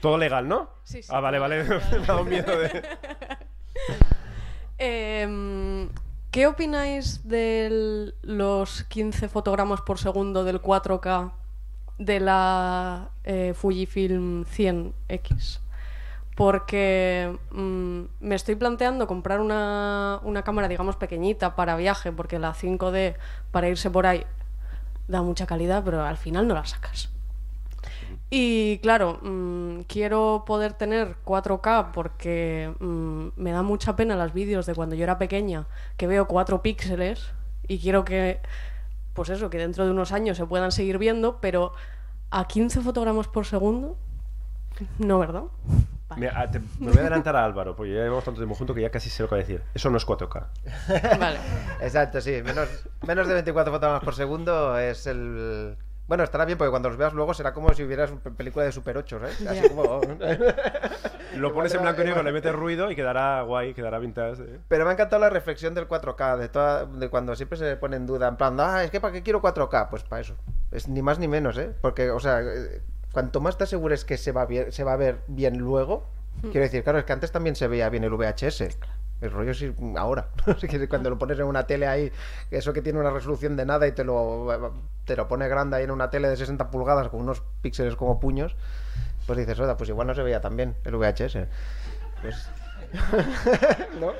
Todo 0.00 0.18
legal, 0.18 0.48
¿no? 0.48 0.70
Sí, 0.84 1.02
sí, 1.02 1.10
Ah, 1.12 1.20
vale, 1.20 1.38
vale. 1.38 1.64
Me 1.64 1.74
ha 1.74 1.98
dado 2.06 2.24
miedo 2.24 2.58
de. 2.58 2.82
Em, 4.80 5.88
¿Qué 6.30 6.46
opináis 6.46 7.26
de 7.26 8.12
los 8.22 8.84
15 8.84 9.28
fotogramas 9.28 9.80
por 9.80 9.98
segundo 9.98 10.44
del 10.44 10.62
4K 10.62 11.32
de 11.98 12.20
la 12.20 13.08
eh, 13.24 13.54
Fujifilm 13.56 14.44
100X? 14.44 15.58
Porque 16.36 17.36
mm, 17.50 18.00
me 18.20 18.34
estoy 18.36 18.54
planteando 18.54 19.08
comprar 19.08 19.40
una, 19.40 20.20
una 20.22 20.42
cámara, 20.44 20.68
digamos, 20.68 20.94
pequeñita 20.94 21.56
para 21.56 21.74
viaje, 21.74 22.12
porque 22.12 22.38
la 22.38 22.54
5D 22.54 23.16
para 23.50 23.68
irse 23.68 23.90
por 23.90 24.06
ahí 24.06 24.24
da 25.08 25.22
mucha 25.22 25.46
calidad, 25.46 25.82
pero 25.84 26.04
al 26.04 26.18
final 26.18 26.46
no 26.46 26.54
la 26.54 26.64
sacas. 26.66 27.10
Y 28.30 28.78
claro, 28.80 29.18
mm, 29.22 29.80
quiero 29.88 30.44
poder 30.46 30.74
tener 30.74 31.16
4K 31.24 31.92
porque 31.92 32.72
mm, 32.78 33.28
me 33.36 33.52
da 33.52 33.62
mucha 33.62 33.96
pena 33.96 34.16
los 34.16 34.32
vídeos 34.34 34.66
de 34.66 34.74
cuando 34.74 34.94
yo 34.94 35.04
era 35.04 35.16
pequeña, 35.18 35.66
que 35.96 36.06
veo 36.06 36.26
4 36.28 36.60
píxeles 36.60 37.30
y 37.66 37.78
quiero 37.78 38.04
que, 38.04 38.40
pues 39.14 39.30
eso, 39.30 39.48
que 39.48 39.56
dentro 39.58 39.84
de 39.86 39.92
unos 39.92 40.12
años 40.12 40.36
se 40.36 40.44
puedan 40.46 40.72
seguir 40.72 40.98
viendo, 40.98 41.38
pero 41.40 41.72
a 42.30 42.46
15 42.46 42.82
fotogramas 42.82 43.28
por 43.28 43.46
segundo, 43.46 43.96
no, 44.98 45.18
¿verdad? 45.18 45.44
Mira, 46.16 46.50
te- 46.50 46.60
me 46.80 46.88
voy 46.88 46.98
a 46.98 47.00
adelantar 47.00 47.34
a 47.36 47.44
Álvaro, 47.44 47.76
porque 47.76 47.92
ya 47.94 48.00
llevamos 48.02 48.24
tanto 48.24 48.40
tiempo 48.40 48.54
juntos 48.54 48.74
que 48.76 48.82
ya 48.82 48.90
casi 48.90 49.08
sé 49.10 49.22
lo 49.22 49.28
que 49.28 49.34
va 49.36 49.40
a 49.40 49.44
decir. 49.44 49.62
Eso 49.74 49.88
no 49.90 49.96
es 49.96 50.06
4K. 50.06 50.46
Vale. 51.18 51.38
Exacto, 51.80 52.20
sí. 52.20 52.42
Menos, 52.42 52.68
menos 53.06 53.26
de 53.28 53.34
24 53.34 53.72
fotogramas 53.72 54.02
por 54.04 54.14
segundo 54.14 54.78
es 54.78 55.06
el... 55.06 55.76
Bueno, 56.08 56.24
estará 56.24 56.46
bien 56.46 56.56
porque 56.56 56.70
cuando 56.70 56.88
los 56.88 56.96
veas 56.96 57.12
luego 57.12 57.34
será 57.34 57.52
como 57.52 57.72
si 57.74 57.84
hubieras 57.84 58.10
una 58.10 58.34
película 58.34 58.64
de 58.64 58.72
Super 58.72 58.96
8, 58.96 59.20
¿sabes? 59.20 59.46
Así 59.46 59.68
como... 59.68 60.00
Lo 61.36 61.52
pones 61.52 61.74
en 61.74 61.82
blanco 61.82 62.00
y 62.00 62.06
negro, 62.06 62.22
le 62.22 62.32
metes 62.32 62.54
ruido 62.54 62.90
y 62.90 62.96
quedará 62.96 63.42
guay, 63.42 63.74
quedará 63.74 63.98
vintage. 63.98 64.42
¿eh? 64.42 64.58
Pero 64.68 64.84
me 64.84 64.90
ha 64.90 64.94
encantado 64.94 65.20
la 65.20 65.28
reflexión 65.28 65.74
del 65.74 65.86
4K, 65.86 66.38
de, 66.38 66.48
toda, 66.48 66.86
de 66.86 67.10
cuando 67.10 67.36
siempre 67.36 67.58
se 67.58 67.76
pone 67.76 67.96
en 67.96 68.06
duda, 68.06 68.26
en 68.26 68.36
plan, 68.36 68.58
ah, 68.58 68.82
es 68.82 68.90
que 68.90 69.00
¿para 69.00 69.12
qué 69.12 69.22
quiero 69.22 69.42
4K? 69.42 69.90
Pues 69.90 70.02
para 70.02 70.22
eso. 70.22 70.34
Es 70.72 70.88
ni 70.88 71.02
más 71.02 71.18
ni 71.18 71.28
menos, 71.28 71.58
¿eh? 71.58 71.74
Porque, 71.82 72.10
o 72.10 72.18
sea, 72.18 72.40
eh, 72.40 72.80
cuanto 73.12 73.42
más 73.42 73.58
te 73.58 73.64
asegures 73.64 74.06
que 74.06 74.16
se 74.16 74.32
va, 74.32 74.46
bien, 74.46 74.72
se 74.72 74.84
va 74.84 74.94
a 74.94 74.96
ver 74.96 75.20
bien 75.26 75.58
luego, 75.58 76.08
quiero 76.40 76.60
decir, 76.60 76.82
claro, 76.82 76.98
es 76.98 77.04
que 77.04 77.12
antes 77.12 77.30
también 77.30 77.54
se 77.54 77.68
veía 77.68 77.90
bien 77.90 78.04
el 78.04 78.14
VHS. 78.14 78.78
El 79.20 79.30
rollo 79.30 79.50
es 79.50 79.60
ir 79.60 79.74
ahora. 79.96 80.28
Así 80.46 80.68
que 80.68 80.88
cuando 80.88 81.10
lo 81.10 81.18
pones 81.18 81.38
en 81.38 81.44
una 81.44 81.66
tele 81.66 81.86
ahí, 81.86 82.10
eso 82.50 82.72
que 82.72 82.80
tiene 82.80 82.98
una 82.98 83.10
resolución 83.10 83.56
de 83.56 83.66
nada 83.66 83.86
y 83.86 83.92
te 83.92 84.04
lo, 84.04 84.72
te 85.08 85.16
lo 85.16 85.26
pone 85.26 85.48
grande 85.48 85.76
ahí 85.78 85.84
en 85.84 85.90
una 85.90 86.10
tele 86.10 86.28
de 86.28 86.36
60 86.36 86.70
pulgadas 86.70 87.08
con 87.08 87.20
unos 87.20 87.42
píxeles 87.62 87.96
como 87.96 88.20
puños, 88.20 88.54
pues 89.26 89.38
dices, 89.38 89.58
oda, 89.58 89.76
pues 89.76 89.88
igual 89.90 90.06
no 90.06 90.14
se 90.14 90.22
veía 90.22 90.40
tan 90.40 90.54
bien 90.56 90.76
el 90.84 90.94
VHS. 90.96 91.38
Pues... 92.22 92.48
¿No? 94.00 94.12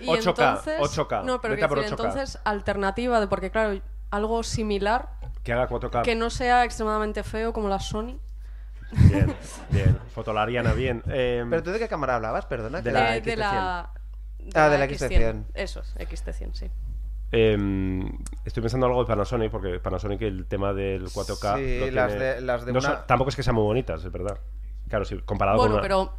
Y 0.00 0.06
8K, 0.06 0.18
entonces, 0.28 0.80
8K, 0.80 1.24
No, 1.24 1.40
pero 1.40 1.54
vete 1.54 1.64
a 1.64 1.68
quiero 1.68 1.68
por 1.68 1.78
decir, 1.80 1.96
8K. 1.96 2.04
entonces, 2.06 2.38
alternativa, 2.44 3.18
de, 3.20 3.26
porque 3.26 3.50
claro, 3.50 3.80
algo 4.10 4.42
similar 4.42 5.08
Que 5.42 5.52
haga 5.52 5.68
4K. 5.68 6.02
que 6.02 6.14
no 6.14 6.30
sea 6.30 6.64
extremadamente 6.64 7.22
feo 7.22 7.52
como 7.52 7.68
la 7.68 7.80
Sony. 7.80 8.18
Bien, 8.92 9.34
bien. 9.70 9.98
Fotolariana, 10.14 10.72
bien. 10.74 11.02
Eh, 11.08 11.44
¿Pero 11.48 11.62
tú 11.62 11.70
de 11.72 11.78
qué 11.78 11.88
cámara 11.88 12.16
hablabas? 12.16 12.46
Perdona. 12.46 12.78
De 12.78 12.84
que- 12.84 12.92
la 12.92 13.10
de, 13.12 13.20
de 13.22 13.32
XT100. 13.34 13.36
la, 13.38 13.90
de 14.38 14.60
Ah, 14.60 14.68
de 14.68 14.78
la 14.78 14.86
la 14.86 14.92
XT100. 14.92 15.44
Eso 15.54 15.80
es, 15.80 15.94
XT100, 15.96 16.52
sí. 16.54 16.70
Em, 17.36 18.06
estoy 18.44 18.60
pensando 18.62 18.86
algo 18.86 19.00
de 19.02 19.06
Panasonic, 19.08 19.50
porque 19.50 19.80
Panasonic 19.80 20.22
el 20.22 20.46
tema 20.46 20.72
del 20.72 21.04
4K. 21.10 21.56
Sí, 21.56 21.80
lo 21.80 21.90
las 21.90 22.08
tiene- 22.12 22.24
de- 22.24 22.40
las 22.42 22.64
de 22.64 22.72
no 22.72 22.78
una- 22.78 22.88
son- 22.88 22.98
tampoco 23.06 23.30
es 23.30 23.36
que 23.36 23.42
sean 23.42 23.56
muy 23.56 23.64
bonitas, 23.64 24.04
es 24.04 24.12
verdad. 24.12 24.38
Claro, 24.88 25.04
sí, 25.04 25.18
comparado 25.24 25.56
Bueno, 25.58 25.72
con. 25.72 25.78
una- 25.80 25.82
pero 25.82 26.12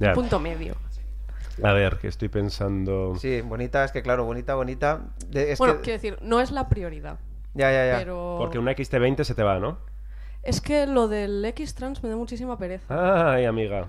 Ya. 0.00 0.12
punto 0.12 0.38
medio. 0.38 0.74
A 1.64 1.72
ver, 1.72 1.96
que 1.98 2.06
estoy 2.08 2.28
pensando. 2.28 3.14
Sí, 3.18 3.40
bonita, 3.40 3.82
es 3.84 3.90
que 3.90 4.02
claro, 4.02 4.24
bonita, 4.24 4.54
bonita. 4.54 5.00
De- 5.28 5.50
es 5.52 5.58
bueno, 5.58 5.76
que... 5.76 5.80
quiero 5.80 5.96
decir, 6.00 6.18
no 6.22 6.40
es 6.40 6.52
la 6.52 6.68
prioridad. 6.68 7.18
Ya, 7.54 7.72
ya, 7.72 7.86
ya. 7.86 7.98
Pero 7.98 8.36
Porque 8.38 8.58
una 8.58 8.70
XT20 8.72 9.24
se 9.24 9.34
te 9.34 9.42
va, 9.42 9.58
¿no? 9.58 9.78
es 10.44 10.60
que 10.60 10.86
lo 10.86 11.08
del 11.08 11.44
X-Trans 11.44 12.02
me 12.04 12.08
da 12.10 12.16
muchísima 12.16 12.56
pereza. 12.56 13.32
Ay, 13.32 13.44
amiga. 13.44 13.86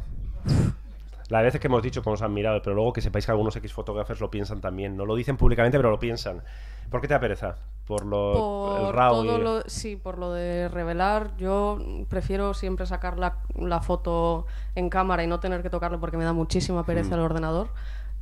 La 1.29 1.41
veces 1.41 1.61
que 1.61 1.67
hemos 1.67 1.81
dicho 1.83 2.03
cómo 2.03 2.15
os 2.15 2.21
han 2.21 2.33
mirado, 2.33 2.61
pero 2.61 2.75
luego 2.75 2.91
que 2.93 3.01
sepáis 3.01 3.25
que 3.25 3.31
algunos 3.31 3.55
X 3.55 3.71
fotógrafos 3.71 4.19
lo 4.19 4.29
piensan 4.31 4.61
también. 4.61 4.97
No 4.97 5.05
lo 5.05 5.15
dicen 5.15 5.37
públicamente, 5.37 5.77
pero 5.77 5.91
lo 5.91 5.99
piensan. 5.99 6.41
¿Por 6.89 7.01
qué 7.01 7.07
te 7.07 7.13
da 7.13 7.19
pereza? 7.19 7.55
Por 7.85 8.05
lo 8.05 8.77
el 8.77 8.85
Por 8.87 8.95
RAW 8.95 9.13
todo 9.13 9.37
y- 9.37 9.43
lo, 9.43 9.61
sí, 9.67 9.95
por 9.95 10.17
lo 10.17 10.33
de 10.33 10.67
revelar, 10.69 11.31
yo 11.37 11.77
prefiero 12.09 12.53
siempre 12.55 12.85
sacar 12.87 13.17
la, 13.19 13.37
la 13.55 13.79
foto 13.81 14.45
en 14.75 14.89
cámara 14.89 15.23
y 15.23 15.27
no 15.27 15.39
tener 15.39 15.61
que 15.61 15.69
tocarlo 15.69 15.99
porque 15.99 16.17
me 16.17 16.23
da 16.23 16.33
muchísima 16.33 16.83
pereza 16.83 17.11
Mm. 17.15 17.19
el 17.19 17.25
ordenador. 17.25 17.69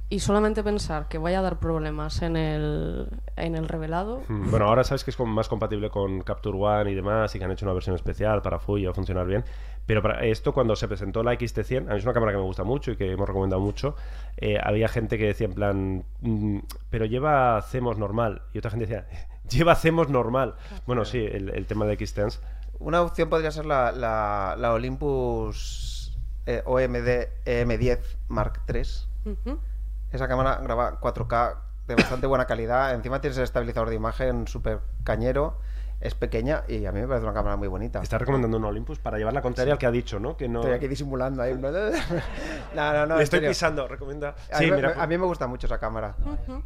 Y 0.10 0.20
solamente 0.22 0.64
pensar 0.64 1.10
que 1.10 1.18
vaya 1.18 1.39
a 1.39 1.41
dar 1.41 1.60
problemas 1.60 2.22
en 2.22 2.38
el, 2.38 3.10
en 3.36 3.55
el 3.55 3.68
revelado. 3.68 4.22
Mm, 4.30 4.49
Bueno, 4.51 4.66
ahora 4.70 4.86
sabes 4.86 5.03
que 5.03 5.12
es 5.12 5.20
más 5.20 5.49
compatible 5.49 5.89
con 5.89 6.22
Capture 6.22 6.58
One 6.58 6.91
y 6.91 6.95
demás 6.95 7.36
y 7.36 7.39
que 7.39 7.43
han 7.45 7.51
hecho 7.51 7.66
una 7.66 7.74
versión 7.74 7.93
especial 7.93 8.41
para 8.41 8.58
Fuji 8.58 8.86
va 8.86 8.91
a 8.91 8.93
funcionar 8.93 9.26
bien. 9.28 9.43
Pero 9.88 10.02
para 10.04 10.24
esto, 10.26 10.54
cuando 10.54 10.76
se 10.76 10.88
presentó 10.88 11.24
la 11.24 11.34
XT100, 11.34 11.88
a 11.90 11.94
mí 11.94 11.98
es 11.98 12.04
una 12.04 12.14
cámara 12.14 12.34
que 12.34 12.38
me 12.38 12.44
gusta 12.44 12.64
mucho 12.64 12.92
y 12.92 12.98
que 12.98 13.12
hemos 13.12 13.28
recomendado 13.28 13.62
mucho, 13.62 13.96
eh, 14.38 14.60
había 14.62 14.88
gente 14.90 15.18
que 15.18 15.26
decía 15.26 15.48
en 15.48 15.54
plan, 15.54 16.04
"Mm, 16.22 16.60
pero 16.92 17.06
lleva 17.06 17.62
CMOS 17.62 17.98
normal. 17.98 18.44
Y 18.54 18.60
otra 18.60 18.70
gente 18.70 18.86
decía, 18.86 19.08
lleva 19.50 19.76
CMOS 19.76 20.10
normal. 20.10 20.56
Bueno, 20.86 21.06
sí, 21.06 21.18
el, 21.26 21.50
el 21.50 21.66
tema 21.66 21.86
de 21.86 21.94
X-Tense. 21.94 22.40
Una 22.80 23.02
opción 23.02 23.30
podría 23.30 23.50
ser 23.50 23.66
la, 23.66 23.92
la, 23.92 24.56
la 24.58 24.74
Olympus 24.74 26.16
eh, 26.46 26.62
OMD 26.66 27.46
EM10 27.46 28.00
Mark 28.28 28.62
III. 28.72 28.82
Esa 30.12 30.28
cámara 30.28 30.60
graba 30.62 31.00
4K 31.02 31.56
de 31.88 31.96
bastante 31.96 32.28
buena 32.28 32.46
calidad. 32.46 32.94
Encima 32.94 33.20
tienes 33.22 33.38
el 33.38 33.44
estabilizador 33.46 33.90
de 33.90 33.96
imagen 33.96 34.48
súper 34.48 34.80
cañero. 35.04 35.60
Es 36.00 36.14
pequeña 36.14 36.64
y 36.68 36.86
a 36.86 36.91
mí 36.91 37.00
me 37.02 37.08
parece 37.08 37.24
una 37.26 37.34
cámara 37.34 37.56
muy 37.56 37.68
bonita. 37.68 38.02
Está 38.04 38.20
recomendando 38.20 38.58
un 38.58 38.66
Olympus 38.66 39.00
para 39.00 39.18
llevar 39.18 39.34
la 39.34 39.41
contraria 39.41 39.74
al 39.74 39.80
que 39.80 39.88
ha 39.88 39.91
dicho, 39.91 40.20
¿no? 40.20 40.38
Que 40.38 40.48
no... 40.48 40.60
Estoy 40.60 40.76
aquí 40.76 40.88
disimulando 40.88 41.41
ahí. 41.41 41.54
No, 42.76 42.93
no, 42.93 43.06
no. 43.08 43.18
Le 43.18 43.24
estoy 43.24 43.38
serio. 43.39 43.50
pisando, 43.50 43.88
recomienda. 43.88 44.36
A, 44.52 44.58
Sí, 44.60 44.66
mí, 44.66 44.70
me- 44.72 44.76
mira, 44.78 44.93
me- 44.95 45.02
a 45.02 45.08
mí 45.08 45.18
me 45.18 45.26
gusta 45.26 45.48
mucho 45.48 45.66
esa 45.66 45.80
cámara. 45.80 46.16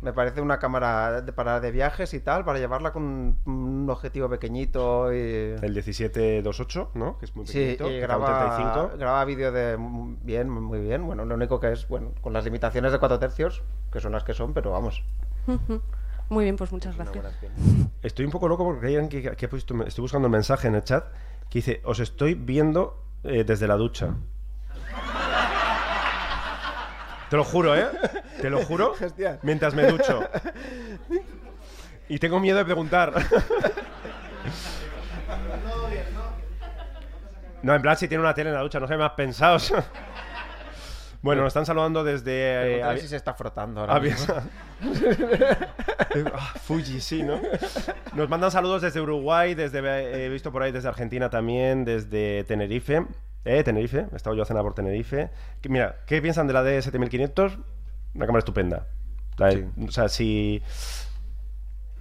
Me 0.01 0.11
parece 0.11 0.41
una 0.41 0.59
cámara 0.59 1.21
de, 1.21 1.32
para 1.32 1.61
de 1.61 1.71
viajes 1.71 2.13
y 2.13 2.19
tal, 2.19 2.43
para 2.43 2.59
llevarla 2.59 2.91
con 2.91 3.03
un, 3.03 3.39
un 3.45 3.89
objetivo 3.89 4.27
pequeñito 4.27 5.13
y... 5.13 5.55
el 5.61 5.71
1728, 5.71 6.91
¿no? 6.95 7.17
Que 7.17 7.25
es 7.25 7.36
muy 7.36 7.47
Sí, 7.47 7.53
pequeñito. 7.77 7.86
y 7.86 8.01
cabe 8.01 8.19
graba, 8.25 8.55
35. 8.57 8.97
graba 8.97 9.23
vídeo 9.25 9.51
de 9.53 9.77
bien, 10.23 10.49
muy 10.49 10.79
bien. 10.82 11.05
Bueno, 11.05 11.23
lo 11.23 11.36
único 11.36 11.57
que 11.61 11.71
es, 11.71 11.88
bueno, 11.88 12.11
con 12.21 12.34
las 12.34 12.43
limitaciones 12.43 12.91
de 12.91 12.99
4 12.99 13.17
tercios, 13.19 13.63
que 13.93 14.01
son 14.01 14.11
las 14.11 14.25
que 14.25 14.34
son, 14.34 14.53
pero 14.53 14.71
vamos. 14.71 15.03
Muy 16.32 16.45
bien, 16.45 16.55
pues 16.55 16.71
muchas 16.71 16.95
gracias. 16.95 17.25
Estoy 18.01 18.23
un 18.23 18.32
poco 18.32 18.47
loco 18.47 18.63
porque 18.63 18.88
hay 18.88 18.95
alguien 18.95 19.09
que, 19.09 19.36
que 19.36 19.45
ha 19.45 19.49
puesto, 19.49 19.84
estoy 19.84 20.01
buscando 20.01 20.29
un 20.29 20.32
mensaje 20.32 20.69
en 20.69 20.75
el 20.75 20.84
chat 20.86 21.03
que 21.49 21.59
dice, 21.59 21.82
os 21.84 21.99
estoy 21.99 22.36
viendo 22.36 23.03
eh, 23.25 23.43
desde 23.43 23.67
la 23.67 23.75
ducha. 23.75 24.15
Te 27.29 27.36
lo 27.36 27.43
juro, 27.43 27.75
¿eh? 27.75 27.86
Te 28.39 28.49
lo 28.49 28.61
juro. 28.63 28.93
Mientras 29.41 29.75
me 29.75 29.86
ducho. 29.88 30.23
Y 32.07 32.17
tengo 32.17 32.39
miedo 32.39 32.57
de 32.59 32.65
preguntar. 32.65 33.13
No, 37.63 37.75
en 37.75 37.82
plan, 37.84 37.95
si 37.95 38.07
tiene 38.07 38.23
una 38.23 38.34
tele 38.34 38.49
en 38.49 38.55
la 38.55 38.61
ducha, 38.61 38.79
no 38.79 38.88
sé, 38.88 38.97
más 38.97 39.11
pensados. 39.11 39.71
Bueno, 41.22 41.41
nos 41.43 41.49
están 41.49 41.65
saludando 41.65 42.03
desde... 42.03 42.32
eh, 42.32 42.61
Pregúntale 42.63 42.97
Avi- 42.99 43.01
si 43.01 43.07
se 43.07 43.15
está 43.15 43.34
frotando 43.34 43.82
ahora 43.82 43.99
mismo. 43.99 44.34
Ah, 46.34 46.53
Fuji, 46.61 46.99
sí, 46.99 47.24
¿no? 47.24 47.39
Nos 48.15 48.28
mandan 48.28 48.51
saludos 48.51 48.82
desde 48.82 48.99
Uruguay, 48.99 49.53
desde 49.55 50.26
he 50.26 50.30
visto 50.30 50.51
por 50.51 50.61
ahí 50.61 50.72
desde 50.74 50.89
Argentina 50.89 51.30
también, 51.30 51.86
desde 51.86 52.43
Tenerife. 52.43 53.05
Eh, 53.45 53.63
Tenerife, 53.63 54.07
he 54.11 54.15
estado 54.15 54.36
yo 54.36 54.43
a 54.43 54.45
cenar 54.45 54.63
por 54.63 54.74
Tenerife. 54.74 55.30
Que, 55.61 55.69
mira, 55.69 55.97
¿qué 56.05 56.22
piensan 56.22 56.47
de 56.47 56.53
la 56.53 56.63
D7500? 56.63 57.57
Una 58.15 58.26
cámara 58.26 58.39
estupenda. 58.39 58.88
La 59.38 59.53
O 59.88 59.91
sea, 59.91 60.09
si 60.09 60.61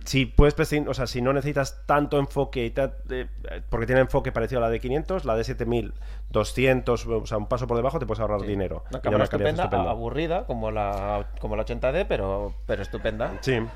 si 0.05 0.27
puedes 0.27 0.57
prescindir- 0.57 0.89
o 0.89 0.95
sea, 0.95 1.07
si 1.07 1.21
no 1.23 1.33
necesitas 1.33 1.85
tanto 1.87 2.19
enfoque 2.19 2.67
y 2.67 2.75
eh, 3.11 3.27
porque 3.69 3.87
tiene 3.87 4.01
enfoque 4.03 4.33
parecido 4.33 4.59
a 4.61 4.63
la 4.63 4.71
de 4.71 4.81
500, 4.81 5.25
la 5.25 5.37
de 5.37 5.45
7200, 5.45 7.07
o 7.07 7.27
sea, 7.27 7.39
un 7.39 7.47
paso 7.47 7.67
por 7.67 7.77
debajo 7.77 7.99
te 7.99 8.07
puedes 8.07 8.21
ahorrar 8.21 8.43
dinero. 8.43 8.85
Una 8.91 9.01
cámara 9.01 9.25
estupenda, 9.25 9.65
aburrida, 9.65 10.47
como 10.47 10.71
la, 10.71 11.29
como 11.41 11.57
la 11.57 11.65
80D, 11.65 12.07
pero, 12.09 12.55
pero 12.67 12.83
estupenda. 12.83 13.33
Sí. 13.41 13.59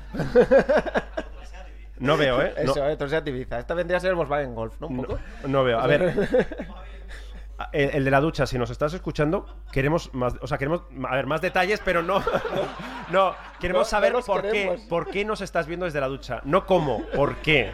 No 1.97 2.17
veo, 2.17 2.41
¿eh? 2.41 2.53
No- 2.65 2.71
Eso, 2.73 2.89
entonces 2.89 3.23
ya 3.23 3.29
Ibiza. 3.29 3.57
Esta 3.57 3.73
vendría 3.73 3.95
a 3.97 3.99
ser 4.01 4.09
el 4.09 4.15
Volkswagen 4.17 4.53
Golf, 4.53 4.73
¿no? 4.81 4.87
Un 4.87 4.97
poco. 4.97 5.17
No 5.47 5.63
veo. 5.63 5.79
A 5.79 5.87
ver. 5.87 6.13
El, 7.71 7.89
el 7.91 8.03
de 8.05 8.11
la 8.11 8.19
ducha, 8.19 8.45
si 8.45 8.57
nos 8.57 8.69
estás 8.69 8.93
escuchando, 8.93 9.45
queremos 9.71 10.13
más, 10.13 10.33
o 10.41 10.47
sea, 10.47 10.57
queremos, 10.57 10.81
a 11.09 11.15
ver, 11.15 11.25
más 11.25 11.39
detalles, 11.41 11.81
pero 11.85 12.01
no, 12.01 12.21
no, 13.11 13.33
queremos 13.61 13.81
No- 13.81 13.89
saber 13.89 14.11
no 14.13 14.19
por 14.21 14.41
queremos. 14.41 14.81
qué, 14.81 14.87
por 14.89 15.09
qué 15.09 15.23
nos 15.23 15.39
estás 15.41 15.65
viendo 15.65 15.85
desde 15.85 16.01
la 16.01 16.07
ducha, 16.07 16.41
no 16.43 16.65
cómo, 16.65 17.03
por 17.15 17.37
qué. 17.37 17.71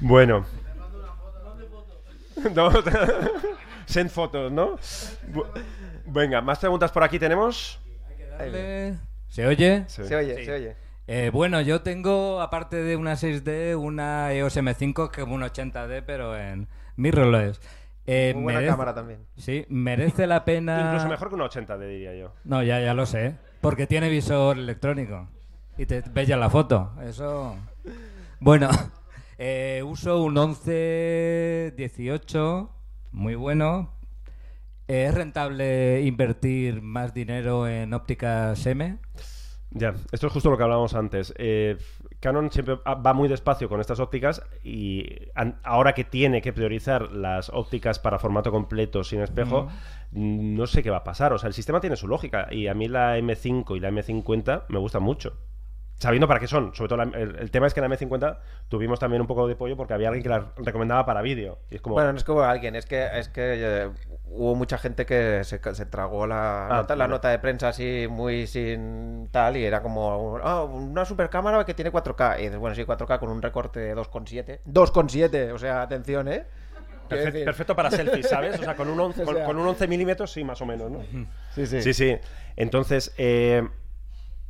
Bueno. 0.00 0.44
No, 2.54 2.70
send 3.86 4.10
fotos, 4.10 4.52
¿no? 4.52 4.78
Venga, 6.06 6.40
más 6.40 6.58
preguntas 6.58 6.92
por 6.92 7.02
aquí 7.02 7.18
tenemos. 7.18 7.78
¿Se 9.28 9.46
oye? 9.46 9.84
Se 9.88 10.14
oye, 10.14 10.36
Sí. 10.38 10.44
se 10.44 10.52
oye. 10.52 10.76
Eh, 11.10 11.30
bueno, 11.32 11.62
yo 11.62 11.80
tengo, 11.80 12.42
aparte 12.42 12.76
de 12.76 12.94
una 12.96 13.14
6D, 13.16 13.74
una 13.78 14.30
EOS 14.34 14.58
M5 14.58 15.10
que 15.10 15.22
es 15.22 15.26
un 15.26 15.40
80D, 15.42 16.02
pero 16.06 16.36
en 16.36 16.68
mirrorless. 16.96 17.62
Eh, 18.06 18.32
Muy 18.34 18.42
buena 18.44 18.60
merece- 18.60 18.70
cámara 18.70 18.94
también. 18.94 19.20
Sí, 19.36 19.64
merece 19.70 20.26
la 20.26 20.44
pena... 20.44 20.82
Incluso 20.86 21.08
mejor 21.08 21.30
que 21.30 21.34
una 21.36 21.44
80, 21.44 21.78
te 21.78 21.86
diría 21.86 22.14
yo. 22.14 22.34
No, 22.44 22.62
ya, 22.62 22.78
ya 22.80 22.92
lo 22.92 23.06
sé. 23.06 23.36
Porque 23.62 23.86
tiene 23.86 24.10
visor 24.10 24.58
electrónico. 24.58 25.28
Y 25.78 25.86
te 25.86 26.02
ves 26.12 26.28
ya 26.28 26.36
la 26.36 26.50
foto. 26.50 26.92
Eso. 27.02 27.56
Bueno, 28.40 28.68
eh, 29.38 29.82
uso 29.86 30.22
un 30.22 30.34
11-18. 30.36 32.68
Muy 33.12 33.34
bueno. 33.34 33.94
Eh, 34.88 35.06
¿Es 35.08 35.14
rentable 35.14 36.02
invertir 36.02 36.82
más 36.82 37.14
dinero 37.14 37.66
en 37.66 37.94
ópticas 37.94 38.66
M? 38.66 38.98
Ya, 39.70 39.94
esto 40.12 40.26
es 40.26 40.32
justo 40.32 40.50
lo 40.50 40.56
que 40.56 40.62
hablábamos 40.62 40.94
antes. 40.94 41.34
Eh, 41.36 41.76
Canon 42.20 42.50
siempre 42.50 42.76
va 42.76 43.12
muy 43.12 43.28
despacio 43.28 43.68
con 43.68 43.80
estas 43.80 44.00
ópticas 44.00 44.42
y 44.64 45.28
ahora 45.62 45.92
que 45.92 46.04
tiene 46.04 46.40
que 46.40 46.52
priorizar 46.52 47.12
las 47.12 47.50
ópticas 47.50 47.98
para 47.98 48.18
formato 48.18 48.50
completo 48.50 49.04
sin 49.04 49.20
espejo, 49.20 49.68
mm, 50.12 50.56
no 50.56 50.66
sé 50.66 50.82
qué 50.82 50.90
va 50.90 50.98
a 50.98 51.04
pasar. 51.04 51.32
O 51.32 51.38
sea, 51.38 51.48
el 51.48 51.54
sistema 51.54 51.80
tiene 51.80 51.96
su 51.96 52.08
lógica 52.08 52.48
y 52.50 52.66
a 52.66 52.74
mí 52.74 52.88
la 52.88 53.18
M5 53.18 53.76
y 53.76 53.80
la 53.80 53.90
M50 53.90 54.64
me 54.68 54.78
gustan 54.78 55.02
mucho. 55.02 55.36
Sabiendo 55.98 56.28
para 56.28 56.38
qué 56.38 56.46
son. 56.46 56.74
Sobre 56.74 56.88
todo 56.88 57.04
la- 57.04 57.18
el, 57.18 57.36
el 57.36 57.50
tema 57.50 57.66
es 57.66 57.74
que 57.74 57.80
en 57.80 57.90
la 57.90 57.96
M50 57.96 58.38
tuvimos 58.68 59.00
también 59.00 59.20
un 59.20 59.26
poco 59.26 59.48
de 59.48 59.56
pollo 59.56 59.76
porque 59.76 59.94
había 59.94 60.08
alguien 60.08 60.22
que 60.22 60.28
la 60.28 60.52
recomendaba 60.58 61.04
para 61.04 61.22
vídeo. 61.22 61.58
Y 61.70 61.74
es 61.76 61.80
como... 61.80 61.94
Bueno, 61.94 62.12
no 62.12 62.18
es 62.18 62.24
como 62.24 62.42
alguien, 62.42 62.76
es 62.76 62.86
que, 62.86 63.08
es 63.14 63.28
que 63.28 63.54
eh, 63.56 63.90
hubo 64.26 64.54
mucha 64.54 64.78
gente 64.78 65.04
que 65.06 65.42
se, 65.42 65.60
se 65.74 65.86
tragó 65.86 66.26
la, 66.26 66.66
Ah, 66.68 66.76
nota, 66.82 66.94
la 66.96 67.08
nota 67.08 67.28
de 67.30 67.38
prensa 67.40 67.68
así 67.68 68.06
muy 68.08 68.46
sin 68.46 69.28
tal 69.32 69.56
y 69.56 69.64
era 69.64 69.82
como 69.82 70.38
"Ah, 70.42 70.62
una 70.64 71.04
super 71.04 71.28
cámara 71.30 71.64
que 71.64 71.74
tiene 71.74 71.90
4K. 71.90 72.38
Y 72.38 72.42
dices, 72.44 72.58
bueno, 72.58 72.76
sí, 72.76 72.84
4K 72.84 73.18
con 73.18 73.30
un 73.30 73.42
recorte 73.42 73.80
de 73.80 73.96
2,7. 73.96 74.60
2,7, 74.66 75.52
o 75.52 75.58
sea, 75.58 75.82
atención, 75.82 76.28
¿eh? 76.28 76.44
Perfecto, 77.08 77.74
para 77.74 77.90
selfies, 77.90 78.28
¿sabes? 78.28 78.60
O 78.60 78.62
sea, 78.62 78.76
con 78.76 78.88
un 78.88 79.00
11, 79.00 79.22
O 79.24 79.24
con, 79.24 79.34
sea- 79.34 79.44
con 79.46 79.56
un 79.58 79.66
11 79.66 79.88
milímetros, 79.88 80.30
sí, 80.30 80.44
más 80.44 80.60
o 80.60 80.66
menos, 80.66 80.90
¿no? 80.90 81.00
Sí, 81.54 81.66
sí. 81.66 81.82
Sí, 81.82 81.92
sí. 81.94 82.16
Entonces, 82.54 83.14
eh, 83.16 83.66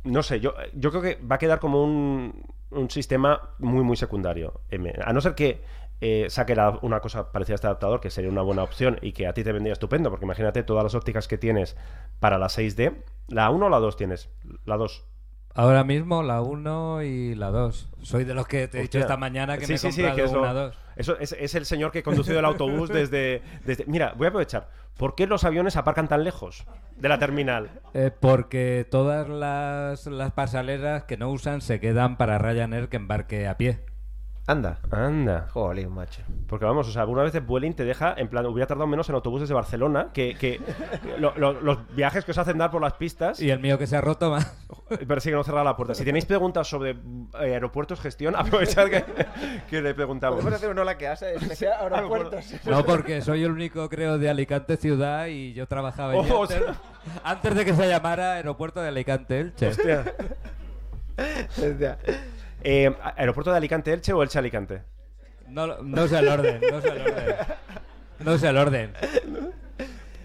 no 0.03 0.23
sé, 0.23 0.39
yo, 0.39 0.53
yo 0.73 0.91
creo 0.91 1.01
que 1.01 1.19
va 1.25 1.35
a 1.35 1.39
quedar 1.39 1.59
como 1.59 1.83
un, 1.83 2.43
un 2.71 2.89
sistema 2.89 3.51
muy, 3.59 3.83
muy 3.83 3.97
secundario. 3.97 4.61
A 5.03 5.13
no 5.13 5.21
ser 5.21 5.35
que 5.35 5.61
eh, 6.01 6.27
saque 6.29 6.55
una 6.81 7.01
cosa 7.01 7.31
parecida 7.31 7.55
a 7.55 7.55
este 7.55 7.67
adaptador, 7.67 7.99
que 7.99 8.09
sería 8.09 8.29
una 8.29 8.41
buena 8.41 8.63
opción 8.63 8.97
y 9.01 9.11
que 9.11 9.27
a 9.27 9.33
ti 9.33 9.43
te 9.43 9.51
vendría 9.51 9.73
estupendo, 9.73 10.09
porque 10.09 10.25
imagínate 10.25 10.63
todas 10.63 10.83
las 10.83 10.95
ópticas 10.95 11.27
que 11.27 11.37
tienes 11.37 11.75
para 12.19 12.37
la 12.37 12.47
6D. 12.47 13.03
¿La 13.27 13.49
1 13.49 13.65
o 13.65 13.69
la 13.69 13.79
2 13.79 13.97
tienes? 13.97 14.29
La 14.65 14.77
2. 14.77 15.05
Ahora 15.59 15.83
mismo 15.83 16.23
la 16.23 16.41
1 16.41 17.03
y 17.03 17.35
la 17.35 17.49
2. 17.51 17.89
Soy 18.01 18.23
de 18.23 18.33
los 18.33 18.47
que 18.47 18.67
te 18.69 18.77
he 18.77 18.81
dicho 18.83 18.97
Hostia. 18.97 19.01
esta 19.01 19.17
mañana 19.17 19.57
que 19.57 19.65
Sí, 19.65 19.71
me 19.73 19.75
he 19.75 19.77
sí, 19.79 19.91
sí, 19.91 20.01
comprado 20.03 20.15
que 20.15 20.23
eso- 20.23 20.39
una 20.39 20.53
2. 20.53 20.77
Eso 20.95 21.19
es, 21.19 21.35
es 21.37 21.55
el 21.55 21.65
señor 21.65 21.91
que 21.91 21.99
ha 21.99 22.03
conducido 22.03 22.39
el 22.39 22.45
autobús 22.45 22.89
desde, 22.89 23.41
desde... 23.65 23.83
Mira, 23.87 24.13
voy 24.17 24.25
a 24.25 24.29
aprovechar. 24.29 24.69
¿Por 24.97 25.15
qué 25.15 25.27
los 25.27 25.43
aviones 25.43 25.75
aparcan 25.77 26.07
tan 26.07 26.23
lejos 26.23 26.65
de 26.97 27.09
la 27.09 27.19
terminal? 27.19 27.69
Eh, 27.93 28.11
porque 28.17 28.85
todas 28.89 29.27
las, 29.29 30.05
las 30.07 30.31
pasaleras 30.33 31.03
que 31.03 31.17
no 31.17 31.29
usan 31.29 31.61
se 31.61 31.79
quedan 31.79 32.17
para 32.17 32.37
Ryanair 32.37 32.87
que 32.89 32.97
embarque 32.97 33.47
a 33.47 33.57
pie. 33.57 33.79
Anda. 34.49 34.79
Anda. 34.89 35.47
Jolín, 35.51 35.91
macho. 35.93 36.21
Porque 36.47 36.65
vamos, 36.65 36.87
o 36.87 36.91
sea, 36.91 37.03
algunas 37.03 37.25
veces 37.25 37.45
Vueling 37.45 37.73
te 37.75 37.83
deja, 37.85 38.15
en 38.17 38.27
plan, 38.29 38.43
hubiera 38.47 38.65
tardado 38.65 38.87
menos 38.87 39.07
en 39.07 39.13
autobuses 39.13 39.47
de 39.47 39.53
Barcelona 39.53 40.07
que, 40.11 40.33
que 40.35 40.59
lo- 41.19 41.33
lo- 41.37 41.53
los 41.61 41.77
viajes 41.95 42.25
que 42.25 42.31
os 42.31 42.37
hacen 42.39 42.57
dar 42.57 42.71
por 42.71 42.81
las 42.81 42.93
pistas. 42.93 43.39
Y 43.39 43.51
el 43.51 43.59
mío 43.59 43.77
que 43.77 43.85
se 43.85 43.95
ha 43.95 44.01
roto 44.01 44.31
más. 44.31 44.57
Pero 45.07 45.21
sí 45.21 45.29
que 45.29 45.35
no 45.35 45.43
cerraba 45.43 45.63
la 45.65 45.75
puerta. 45.75 45.93
Si 45.93 46.03
tenéis 46.03 46.25
preguntas 46.25 46.67
sobre 46.67 46.91
eh, 46.91 46.97
aeropuertos, 47.53 47.99
gestión, 47.99 48.35
aprovechad 48.37 48.87
que, 48.89 49.05
que 49.69 49.81
le 49.83 49.93
preguntamos. 49.93 50.37
Podemos 50.39 50.57
hacer 50.57 50.71
una 50.71 50.81
ola 50.81 50.97
que 50.97 51.07
hace 51.07 51.35
especial 51.35 51.73
aeropuertos. 51.93 52.45
No, 52.65 52.83
porque 52.83 53.21
soy 53.21 53.43
el 53.43 53.51
único, 53.51 53.87
creo, 53.87 54.17
de 54.17 54.29
Alicante 54.31 54.77
ciudad 54.77 55.27
y 55.27 55.53
yo 55.53 55.67
trabajaba 55.67 56.13
allí 56.13 56.27
Oh, 56.31 56.41
antes, 56.43 56.63
antes 57.23 57.55
de 57.55 57.65
que 57.65 57.73
se 57.75 57.87
llamara 57.87 58.33
Aeropuerto 58.33 58.81
de 58.81 58.87
Alicante 58.87 59.39
Elche. 59.41 59.67
Hostia. 59.67 60.05
Eh, 62.63 62.93
¿Aeropuerto 63.15 63.51
de 63.51 63.57
Alicante 63.57 63.93
Elche 63.93 64.13
o 64.13 64.23
Elche 64.23 64.39
Alicante? 64.39 64.81
No, 65.47 65.67
no 65.81 66.07
sé 66.07 66.19
el 66.19 66.27
orden, 66.27 66.61
no 66.71 66.81
sé 66.81 66.89
el 66.89 67.01
orden. 67.01 67.35
No 68.19 68.37
sé 68.37 68.49
el 68.49 68.57
orden. 68.57 68.93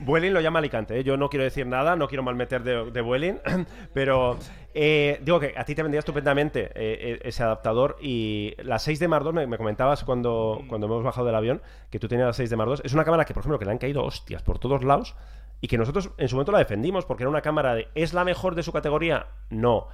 Vueling 0.00 0.34
lo 0.34 0.40
llama 0.40 0.58
Alicante, 0.58 0.98
¿eh? 0.98 1.04
yo 1.04 1.16
no 1.16 1.30
quiero 1.30 1.44
decir 1.44 1.66
nada, 1.66 1.96
no 1.96 2.08
quiero 2.08 2.22
malmeter 2.22 2.62
de, 2.62 2.90
de 2.90 3.00
Vueling, 3.00 3.38
pero 3.94 4.38
eh, 4.74 5.18
digo 5.22 5.40
que 5.40 5.54
a 5.56 5.64
ti 5.64 5.74
te 5.74 5.82
vendría 5.82 6.00
estupendamente 6.00 6.70
eh, 6.74 7.20
ese 7.22 7.42
adaptador 7.42 7.96
y 8.02 8.54
la 8.62 8.78
6 8.78 8.98
de 8.98 9.08
Mar 9.08 9.24
2, 9.24 9.32
me, 9.32 9.46
me 9.46 9.56
comentabas 9.56 10.04
cuando, 10.04 10.62
cuando 10.68 10.86
hemos 10.88 11.02
bajado 11.02 11.26
del 11.26 11.36
avión 11.36 11.62
que 11.90 11.98
tú 11.98 12.08
tenías 12.08 12.26
la 12.26 12.32
6 12.32 12.50
de 12.50 12.56
Mar 12.56 12.68
2, 12.68 12.82
es 12.84 12.92
una 12.92 13.04
cámara 13.04 13.24
que 13.24 13.32
por 13.32 13.42
ejemplo 13.42 13.58
que 13.58 13.64
le 13.64 13.70
han 13.70 13.78
caído 13.78 14.04
hostias 14.04 14.42
por 14.42 14.58
todos 14.58 14.84
lados 14.84 15.14
y 15.60 15.68
que 15.68 15.78
nosotros 15.78 16.10
en 16.18 16.28
su 16.28 16.36
momento 16.36 16.52
la 16.52 16.58
defendimos 16.58 17.06
porque 17.06 17.22
era 17.22 17.30
una 17.30 17.40
cámara 17.40 17.74
de 17.74 17.88
¿es 17.94 18.12
la 18.12 18.24
mejor 18.24 18.54
de 18.54 18.62
su 18.62 18.72
categoría? 18.72 19.28
No. 19.48 19.88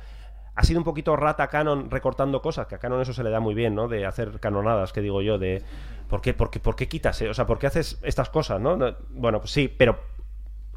Ha 0.61 0.63
sido 0.63 0.79
un 0.79 0.85
poquito 0.85 1.17
rata 1.17 1.49
Canon 1.49 1.91
recortando 1.91 2.43
cosas, 2.43 2.67
que 2.67 2.75
a 2.75 2.79
Canon 2.79 3.01
eso 3.01 3.15
se 3.15 3.25
le 3.25 3.31
da 3.31 3.41
muy 3.41 3.55
bien, 3.55 3.75
¿no? 3.75 3.89
De 3.89 4.05
hacer 4.05 4.39
canonadas, 4.41 4.93
que 4.93 5.01
digo 5.01 5.23
yo, 5.23 5.39
de 5.39 5.63
¿por 6.07 6.21
qué, 6.21 6.35
por 6.35 6.51
qué, 6.51 6.61
por 6.61 6.77
qué 6.77 6.87
quitas, 6.87 7.19
eh? 7.23 7.31
o 7.31 7.33
sea, 7.35 7.47
por 7.47 7.59
qué 7.59 7.67
haces 7.67 7.99
estas 8.03 8.29
cosas, 8.29 8.61
¿no? 8.61 8.77
No- 8.77 8.95
Bueno, 9.09 9.39
pues 9.41 9.53
sí, 9.53 9.69
pero 9.75 9.99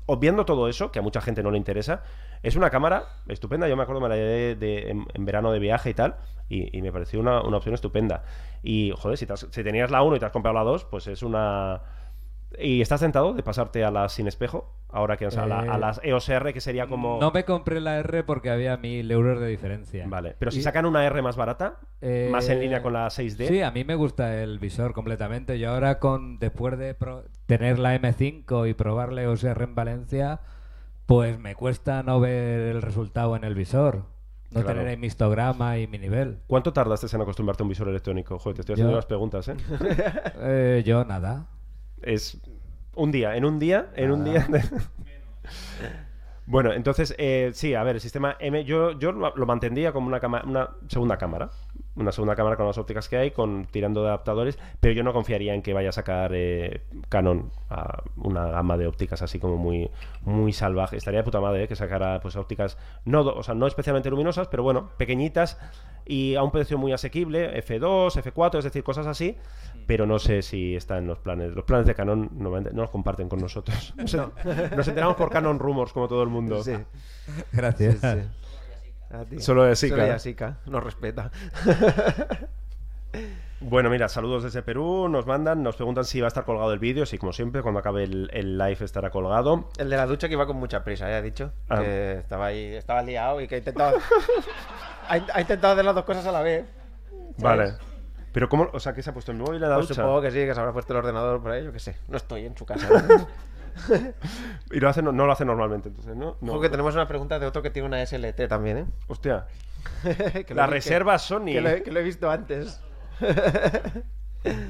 obviando 0.05 0.45
todo 0.45 0.69
eso, 0.69 0.89
que 0.89 0.99
a 0.99 1.01
mucha 1.01 1.19
gente 1.19 1.43
no 1.43 1.51
le 1.51 1.57
interesa, 1.57 2.01
es 2.43 2.55
una 2.55 2.69
cámara 2.69 3.07
estupenda. 3.27 3.67
Yo 3.67 3.75
me 3.75 3.83
acuerdo, 3.83 3.99
me 4.01 4.07
la 4.07 4.15
llevé 4.15 4.55
de- 4.55 4.89
en, 4.91 5.05
en 5.13 5.25
verano 5.25 5.51
de 5.51 5.59
viaje 5.59 5.89
y 5.89 5.93
tal, 5.93 6.15
y, 6.47 6.77
y 6.77 6.81
me 6.81 6.93
pareció 6.93 7.19
una, 7.19 7.41
una 7.41 7.57
opción 7.57 7.75
estupenda. 7.75 8.23
Y, 8.63 8.93
joder, 8.97 9.17
si, 9.17 9.25
te 9.25 9.33
has- 9.33 9.47
si 9.51 9.63
tenías 9.65 9.91
la 9.91 10.01
1 10.01 10.15
y 10.15 10.19
te 10.19 10.25
has 10.25 10.31
comprado 10.31 10.55
la 10.57 10.63
2, 10.63 10.85
pues 10.85 11.07
es 11.07 11.23
una... 11.23 11.81
¿Y 12.59 12.81
estás 12.81 12.99
tentado 13.01 13.33
de 13.33 13.43
pasarte 13.43 13.83
a 13.83 13.91
las 13.91 14.13
sin 14.13 14.27
espejo? 14.27 14.71
Ahora 14.89 15.17
que 15.17 15.25
o 15.25 15.31
sea, 15.31 15.43
a, 15.43 15.47
la- 15.47 15.65
Eh, 15.65 15.69
a 15.69 15.77
las 15.79 15.99
EOS 16.03 16.29
R, 16.29 16.53
que 16.53 16.61
sería 16.61 16.85
como... 16.87 17.17
No 17.19 17.31
me 17.31 17.45
compré 17.45 17.81
la 17.81 17.97
R 17.97 18.23
porque 18.23 18.51
había 18.51 18.77
mil 18.77 19.09
euros 19.09 19.39
de 19.39 19.47
diferencia. 19.47 20.05
Vale, 20.07 20.35
pero 20.37 20.51
si 20.51 20.59
Y- 20.59 20.61
sacan 20.61 20.85
una 20.85 21.03
R 21.05 21.21
más 21.23 21.35
barata, 21.35 21.79
Eh, 22.01 22.29
más 22.31 22.47
en 22.49 22.59
línea 22.59 22.83
con 22.83 22.93
la 22.93 23.07
6D... 23.07 23.47
Sí, 23.47 23.61
a 23.61 23.71
mí 23.71 23.83
me 23.83 23.95
gusta 23.95 24.41
el 24.43 24.59
visor 24.59 24.93
completamente. 24.93 25.57
Yo 25.57 25.71
ahora 25.71 25.97
con 25.99 26.37
después 26.37 26.77
de 26.77 26.93
pro- 26.93 27.23
tener 27.47 27.79
la 27.79 27.95
M5 27.99 28.69
y 28.69 28.73
probar 28.75 29.11
la 29.13 29.23
EOS 29.23 29.43
R 29.45 29.63
en 29.63 29.73
Valencia, 29.73 30.39
pues 31.07 31.39
me 31.39 31.55
cuesta 31.55 32.03
no 32.03 32.19
ver 32.19 32.59
el 32.61 32.81
resultado 32.83 33.35
en 33.35 33.43
el 33.45 33.55
visor. 33.55 34.03
No 34.51 34.61
Claro. 34.61 34.67
tener 34.67 34.87
ahí 34.87 34.97
mi 34.97 35.07
histograma 35.07 35.79
y 35.79 35.87
mi 35.87 35.97
nivel. 35.97 36.37
¿Cuánto 36.45 36.71
tardaste 36.71 37.07
en 37.15 37.21
acostumbrarte 37.23 37.63
a 37.63 37.65
un 37.65 37.69
visor 37.69 37.87
electrónico? 37.87 38.37
Joder, 38.37 38.57
te 38.57 38.61
estoy 38.61 38.73
haciendo 38.73 38.91
Yo- 38.91 38.97
unas 38.97 39.07
preguntas, 39.07 39.47
¿eh? 39.47 39.55
Eh, 40.37 40.83
yo 40.85 41.03
nada. 41.05 41.47
Es 42.03 42.39
un 42.95 43.11
día, 43.11 43.35
en 43.35 43.45
un 43.45 43.59
día, 43.59 43.89
en 43.95 44.11
un 44.11 44.23
día. 44.23 44.47
bueno, 46.45 46.73
entonces, 46.73 47.15
eh, 47.17 47.51
sí, 47.53 47.73
a 47.73 47.83
ver, 47.83 47.95
el 47.95 48.01
sistema 48.01 48.35
M, 48.39 48.63
yo, 48.65 48.97
yo 48.99 49.11
lo, 49.11 49.35
lo 49.35 49.45
mantendría 49.45 49.91
como 49.93 50.07
una, 50.07 50.19
cama- 50.19 50.43
una 50.45 50.69
segunda 50.87 51.17
cámara. 51.17 51.49
Una 51.95 52.11
segunda 52.11 52.35
cámara 52.35 52.55
con 52.55 52.65
las 52.65 52.77
ópticas 52.77 53.07
que 53.07 53.17
hay, 53.17 53.31
con 53.31 53.67
tirando 53.69 54.01
de 54.01 54.07
adaptadores, 54.07 54.57
pero 54.79 54.93
yo 54.95 55.03
no 55.03 55.13
confiaría 55.13 55.53
en 55.53 55.61
que 55.61 55.73
vaya 55.73 55.89
a 55.89 55.91
sacar 55.91 56.31
eh, 56.33 56.81
Canon 57.09 57.51
a 57.69 58.01
una 58.17 58.47
gama 58.47 58.77
de 58.77 58.87
ópticas 58.87 59.21
así 59.21 59.39
como 59.39 59.57
muy, 59.57 59.91
muy 60.21 60.53
salvaje. 60.53 60.97
Estaría 60.97 61.19
de 61.19 61.23
puta 61.23 61.39
madre 61.39 61.63
eh, 61.63 61.67
que 61.67 61.75
sacara 61.75 62.19
pues 62.19 62.35
ópticas, 62.35 62.77
no, 63.05 63.21
o 63.21 63.43
sea, 63.43 63.53
no 63.53 63.67
especialmente 63.67 64.09
luminosas, 64.09 64.47
pero 64.47 64.63
bueno, 64.63 64.89
pequeñitas 64.97 65.59
y 66.05 66.35
a 66.35 66.43
un 66.43 66.51
precio 66.51 66.77
muy 66.77 66.91
asequible, 66.91 67.63
F2, 67.63 68.21
F4, 68.21 68.57
es 68.57 68.63
decir, 68.65 68.83
cosas 68.83 69.07
así, 69.07 69.37
pero 69.87 70.05
no 70.05 70.19
sé 70.19 70.41
si 70.41 70.75
está 70.75 70.97
en 70.97 71.07
los 71.07 71.19
planes. 71.19 71.53
Los 71.53 71.65
planes 71.65 71.85
de 71.87 71.95
Canon 71.95 72.29
normalmente 72.33 72.73
no 72.75 72.81
los 72.81 72.91
comparten 72.91 73.29
con 73.29 73.39
nosotros. 73.39 73.93
Nos, 73.97 74.13
nos 74.15 74.87
enteramos 74.87 75.15
por 75.15 75.29
Canon 75.29 75.59
Rumors, 75.59 75.93
como 75.93 76.07
todo 76.07 76.23
el 76.23 76.29
mundo. 76.29 76.63
Sí. 76.63 76.73
Gracias. 77.51 77.99
Sí, 77.99 78.07
sí. 78.21 78.43
A 79.13 79.23
ti. 79.25 79.39
Solo 79.39 79.63
de 79.63 79.75
Sica. 79.75 79.95
Solo 79.95 80.07
de 80.13 80.19
Sica. 80.19 80.57
Nos 80.65 80.83
respeta. 80.83 81.31
Bueno, 83.65 83.89
mira, 83.89 84.09
saludos 84.09 84.43
desde 84.43 84.61
Perú, 84.61 85.07
nos 85.07 85.25
mandan, 85.25 85.63
nos 85.63 85.77
preguntan 85.77 86.03
si 86.03 86.19
va 86.19 86.27
a 86.27 86.29
estar 86.29 86.43
colgado 86.43 86.73
el 86.73 86.79
vídeo, 86.79 87.05
sí, 87.05 87.17
como 87.17 87.31
siempre, 87.31 87.61
cuando 87.61 87.79
acabe 87.79 88.03
el, 88.03 88.29
el 88.33 88.57
live 88.57 88.77
estará 88.81 89.09
colgado. 89.09 89.69
El 89.77 89.89
de 89.89 89.95
la 89.95 90.05
ducha 90.05 90.27
que 90.27 90.33
iba 90.33 90.45
con 90.45 90.57
mucha 90.57 90.83
prisa, 90.83 91.07
ya 91.07 91.17
ha 91.17 91.21
dicho. 91.21 91.53
Ah. 91.69 91.79
Que 91.79 92.13
estaba 92.19 92.47
ahí, 92.47 92.73
estaba 92.75 93.01
liado 93.03 93.39
y 93.39 93.47
que 93.47 93.55
ha 93.55 93.57
intentado. 93.59 93.97
ha, 95.07 95.13
ha 95.13 95.41
intentado 95.41 95.73
hacer 95.73 95.85
las 95.85 95.95
dos 95.95 96.03
cosas 96.03 96.25
a 96.25 96.31
la 96.33 96.41
vez. 96.41 96.65
Vale. 97.37 97.75
Pero 98.33 98.49
¿cómo? 98.49 98.67
O 98.73 98.79
sea, 98.81 98.93
que 98.93 99.01
se 99.01 99.11
ha 99.11 99.13
puesto 99.13 99.31
el 99.31 99.37
móvil 99.37 99.63
en 99.63 99.69
la 99.69 99.75
Pues 99.75 99.87
ducha? 99.87 100.01
supongo 100.01 100.21
que 100.21 100.31
sí, 100.31 100.39
que 100.39 100.53
se 100.53 100.59
habrá 100.59 100.73
puesto 100.73 100.91
el 100.91 100.97
ordenador 100.99 101.41
por 101.41 101.51
ahí, 101.51 101.63
yo 101.63 101.71
qué 101.71 101.79
sé. 101.79 101.95
No 102.09 102.17
estoy 102.17 102.45
en 102.45 102.57
su 102.57 102.65
casa. 102.65 102.87
Y 104.71 104.79
lo 104.79 104.89
hace, 104.89 105.01
no, 105.01 105.11
no 105.11 105.25
lo 105.25 105.31
hace 105.31 105.45
normalmente, 105.45 105.89
entonces, 105.89 106.15
¿no? 106.15 106.37
no. 106.41 106.51
Ojo 106.53 106.61
que 106.61 106.69
tenemos 106.69 106.93
una 106.95 107.07
pregunta 107.07 107.39
de 107.39 107.45
otro 107.47 107.61
que 107.61 107.69
tiene 107.69 107.87
una 107.87 108.05
SLT 108.05 108.47
también, 108.47 108.77
¿eh? 108.77 108.85
Hostia. 109.07 109.45
Que 110.03 110.53
La 110.53 110.63
vi- 110.65 110.69
que- 110.69 110.75
reserva 110.75 111.17
Sony. 111.19 111.45
Que 111.45 111.61
lo, 111.61 111.69
he- 111.69 111.83
que 111.83 111.91
lo 111.91 111.99
he 111.99 112.03
visto 112.03 112.29
antes. 112.31 112.81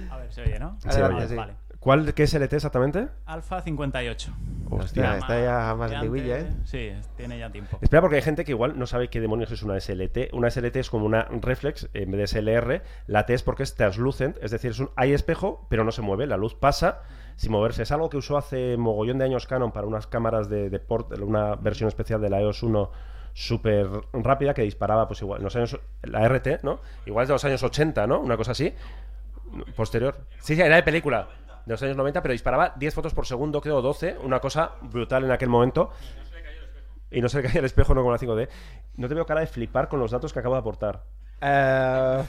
A 0.10 0.18
ver, 0.18 0.32
se 0.32 0.41
oye, 0.41 0.60
¿no? 0.60 0.78
Se 0.80 0.89
Adelante, 0.89 1.16
oye. 1.18 1.28
sí. 1.30 1.36
Vale. 1.36 1.54
¿Cuál, 1.80 2.14
qué 2.14 2.26
SLT 2.26 2.54
exactamente? 2.54 3.10
Alfa 3.26 3.62
58. 3.62 4.32
Hostia, 4.70 5.18
está 5.18 5.39
ya 5.41 5.76
más 5.76 5.89
de 5.89 5.97
antiguilla, 5.97 6.39
¿eh? 6.39 6.47
Sí, 6.64 6.93
tiene 7.18 7.38
ya 7.38 7.51
tiempo. 7.51 7.78
Espera, 7.82 7.99
porque 8.01 8.16
hay 8.16 8.22
gente 8.22 8.45
que 8.45 8.51
igual 8.51 8.80
no 8.80 8.88
sabe 8.88 9.10
qué 9.10 9.20
demonios 9.20 9.51
es 9.51 9.64
una 9.64 9.78
SLT. 9.78 10.30
Una 10.34 10.49
SLT 10.49 10.78
es 10.78 10.89
como 10.89 11.06
una 11.06 11.24
reflex 11.30 11.89
en 11.93 12.10
vez 12.12 12.32
de 12.32 12.41
SLR. 12.41 12.82
La 13.08 13.26
T 13.26 13.34
es 13.34 13.43
porque 13.43 13.64
es 13.64 13.76
translucent, 13.76 14.38
es 14.41 14.51
decir, 14.51 14.72
es 14.72 14.80
un, 14.80 14.91
hay 14.95 15.12
espejo, 15.12 15.68
pero 15.70 15.84
no 15.84 15.91
se 15.91 16.01
mueve. 16.01 16.26
La 16.26 16.38
luz 16.38 16.56
pasa 16.56 17.01
sin 17.36 17.52
moverse. 17.52 17.84
Es 17.84 17.92
algo 17.92 18.10
que 18.10 18.18
usó 18.18 18.38
hace 18.38 18.78
mogollón 18.78 19.18
de 19.18 19.26
años 19.26 19.48
Canon 19.48 19.72
para 19.72 19.88
unas 19.88 20.08
cámaras 20.08 20.50
de, 20.50 20.70
de 20.70 20.80
port, 20.80 21.18
una 21.20 21.56
versión 21.56 21.88
especial 21.88 22.22
de 22.22 22.30
la 22.30 22.42
EOS 22.42 22.64
1 22.64 22.92
súper 23.34 23.88
rápida 24.14 24.54
que 24.54 24.62
disparaba, 24.62 25.08
pues 25.08 25.22
igual, 25.22 25.40
en 25.40 25.46
los 25.46 25.56
años. 25.56 25.80
La 26.04 26.28
RT, 26.28 26.64
¿no? 26.64 26.80
Igual 27.06 27.28
de 27.28 27.34
los 27.34 27.44
años 27.44 27.64
80, 27.64 28.08
¿no? 28.08 28.20
Una 28.20 28.38
cosa 28.38 28.52
así. 28.52 28.74
Posterior. 29.76 30.16
Sí, 30.40 30.56
sí, 30.56 30.62
era 30.62 30.76
de 30.76 30.84
película. 30.84 31.28
De 31.66 31.74
los 31.74 31.84
años 31.84 31.98
90, 31.98 32.22
pero 32.22 32.32
disparaba 32.32 32.74
10 32.76 32.94
fotos 32.94 33.14
por 33.14 33.26
segundo, 33.26 33.62
creo, 33.62 33.82
12. 33.82 34.18
Una 34.24 34.40
cosa 34.40 34.74
brutal 34.82 35.24
en 35.26 35.32
aquel 35.32 35.50
momento. 35.50 35.92
Y 37.12 37.22
no 37.22 37.30
se 37.30 37.42
le 37.42 37.48
caía 37.48 37.60
el 37.60 37.66
espejo, 37.66 37.94
no 37.94 38.02
como 38.02 38.12
la 38.12 38.18
5D. 38.18 38.50
No 38.98 39.08
te 39.08 39.14
veo 39.14 39.26
cara 39.26 39.42
de 39.42 39.48
flipar 39.48 39.88
con 39.88 40.00
los 40.00 40.12
datos 40.12 40.34
que 40.34 40.40
acabo 40.40 40.56
de 40.56 40.60
aportar. 40.60 41.04
Eh, 41.42 42.24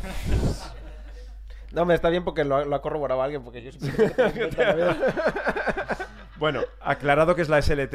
No, 1.74 1.84
me 1.84 1.94
está 1.94 2.08
bien 2.08 2.24
porque 2.24 2.44
lo, 2.44 2.56
ha- 2.56 2.64
lo 2.64 2.74
ha 2.76 2.82
corroborado 2.82 3.22
alguien, 3.22 3.42
porque 3.44 3.62
yo. 3.62 3.70
Bueno, 6.36 6.62
aclarado 6.80 7.34
que 7.36 7.42
es 7.42 7.48
la 7.48 7.62
SLT. 7.62 7.94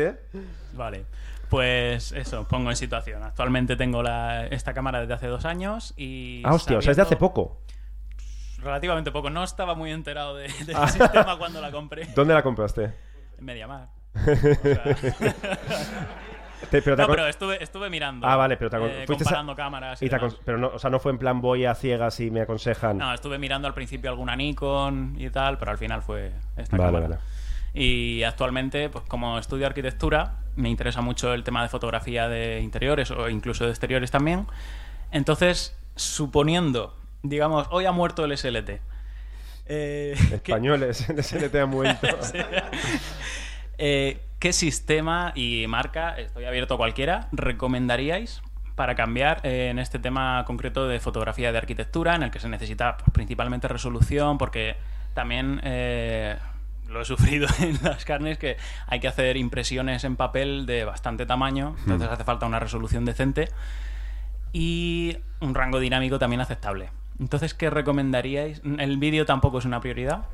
Vale. 0.73 1.05
Pues 1.49 2.11
eso, 2.13 2.47
pongo 2.47 2.69
en 2.69 2.75
situación. 2.75 3.23
Actualmente 3.23 3.75
tengo 3.75 4.01
la- 4.03 4.45
esta 4.47 4.73
cámara 4.73 5.01
desde 5.01 5.13
hace 5.13 5.27
dos 5.27 5.45
años 5.45 5.93
y... 5.97 6.41
Ah, 6.45 6.53
hostia, 6.53 6.77
o 6.77 6.81
sea, 6.81 6.91
es 6.91 6.97
de 6.97 7.03
hace 7.03 7.15
poco. 7.17 7.59
Relativamente 8.59 9.11
poco. 9.11 9.29
No 9.29 9.43
estaba 9.43 9.75
muy 9.75 9.91
enterado 9.91 10.35
de- 10.35 10.51
del 10.65 10.75
Ah. 10.75 10.87
sistema 10.87 11.37
cuando 11.37 11.59
la 11.61 11.71
compré. 11.71 12.05
¿Dónde 12.15 12.33
la 12.33 12.43
compraste? 12.43 12.93
En 13.37 13.45
Mediamar. 13.45 13.89
Te- 16.71 16.81
pero 16.81 16.95
te 16.95 17.01
no, 17.03 17.07
pero 17.07 17.27
estuve, 17.27 17.63
estuve 17.63 17.89
mirando. 17.89 18.27
Ah, 18.27 18.35
vale, 18.35 18.57
pero 18.57 18.69
te 18.69 18.77
eh, 18.77 19.03
a- 19.03 19.05
comparando 19.05 19.55
cámaras 19.55 20.01
y, 20.01 20.05
y 20.05 20.09
te 20.09 20.15
demás. 20.17 20.33
acon- 20.33 20.39
pero 20.45 20.57
no, 20.57 20.67
o 20.67 20.79
sea, 20.79 20.89
no 20.89 20.99
fue 20.99 21.11
en 21.11 21.17
plan 21.17 21.39
voy 21.41 21.65
a 21.65 21.73
ciegas 21.75 22.19
y 22.19 22.29
me 22.31 22.41
aconsejan. 22.41 22.97
No, 22.97 23.13
estuve 23.13 23.37
mirando 23.39 23.67
al 23.67 23.73
principio 23.73 24.09
alguna 24.09 24.35
Nikon 24.35 25.15
y 25.17 25.29
tal, 25.29 25.57
pero 25.57 25.71
al 25.71 25.77
final 25.77 26.01
fue 26.01 26.31
esta 26.57 26.77
Vale, 26.77 26.91
cámara. 26.91 27.07
vale. 27.09 27.21
Y 27.73 28.23
actualmente, 28.23 28.89
pues 28.89 29.05
como 29.07 29.37
estudio 29.39 29.67
arquitectura, 29.67 30.33
me 30.55 30.69
interesa 30.69 31.01
mucho 31.01 31.33
el 31.33 31.43
tema 31.43 31.61
de 31.63 31.69
fotografía 31.69 32.27
de 32.27 32.59
interiores 32.61 33.11
o 33.11 33.29
incluso 33.29 33.63
de 33.65 33.69
exteriores 33.69 34.11
también. 34.11 34.45
Entonces, 35.11 35.77
suponiendo, 35.95 36.95
digamos, 37.23 37.67
hoy 37.71 37.85
ha 37.85 37.91
muerto 37.91 38.25
el 38.25 38.31
SLT. 38.37 38.81
eh, 39.67 40.15
¿qué- 40.43 40.51
Españoles, 40.51 41.07
el 41.09 41.19
SLT 41.23 41.55
ha 41.61 41.65
muerto. 41.67 42.07
Sí. 42.21 42.39
Eh, 43.77 44.19
¿Qué 44.39 44.53
sistema 44.53 45.33
y 45.35 45.65
marca, 45.67 46.17
estoy 46.17 46.45
abierto 46.45 46.75
a 46.75 46.77
cualquiera, 46.77 47.27
recomendaríais 47.33 48.41
para 48.75 48.95
cambiar 48.95 49.41
eh, 49.43 49.67
en 49.69 49.79
este 49.79 49.99
tema 49.99 50.45
concreto 50.47 50.87
de 50.87 51.01
fotografía 51.01 51.51
de 51.51 51.57
arquitectura, 51.57 52.15
en 52.15 52.23
el 52.23 52.31
que 52.31 52.39
se 52.39 52.47
necesita 52.47 52.95
pues, 52.95 53.11
principalmente 53.11 53.67
resolución, 53.67 54.37
porque 54.37 54.77
también 55.13 55.59
eh, 55.65 56.37
lo 56.87 57.01
he 57.01 57.05
sufrido 57.05 57.49
en 57.59 57.79
las 57.83 58.05
carnes, 58.05 58.37
que 58.37 58.55
hay 58.87 59.01
que 59.01 59.09
hacer 59.09 59.35
impresiones 59.35 60.05
en 60.05 60.15
papel 60.15 60.65
de 60.65 60.85
bastante 60.85 61.25
tamaño, 61.25 61.75
entonces 61.79 62.07
hace 62.07 62.23
falta 62.23 62.45
una 62.45 62.61
resolución 62.61 63.03
decente 63.03 63.49
y 64.53 65.17
un 65.41 65.53
rango 65.53 65.81
dinámico 65.81 66.17
también 66.17 66.39
aceptable. 66.39 66.91
Entonces, 67.19 67.53
¿qué 67.53 67.69
recomendaríais? 67.69 68.61
El 68.63 68.99
vídeo 68.99 69.25
tampoco 69.25 69.59
es 69.59 69.65
una 69.65 69.81
prioridad. 69.81 70.27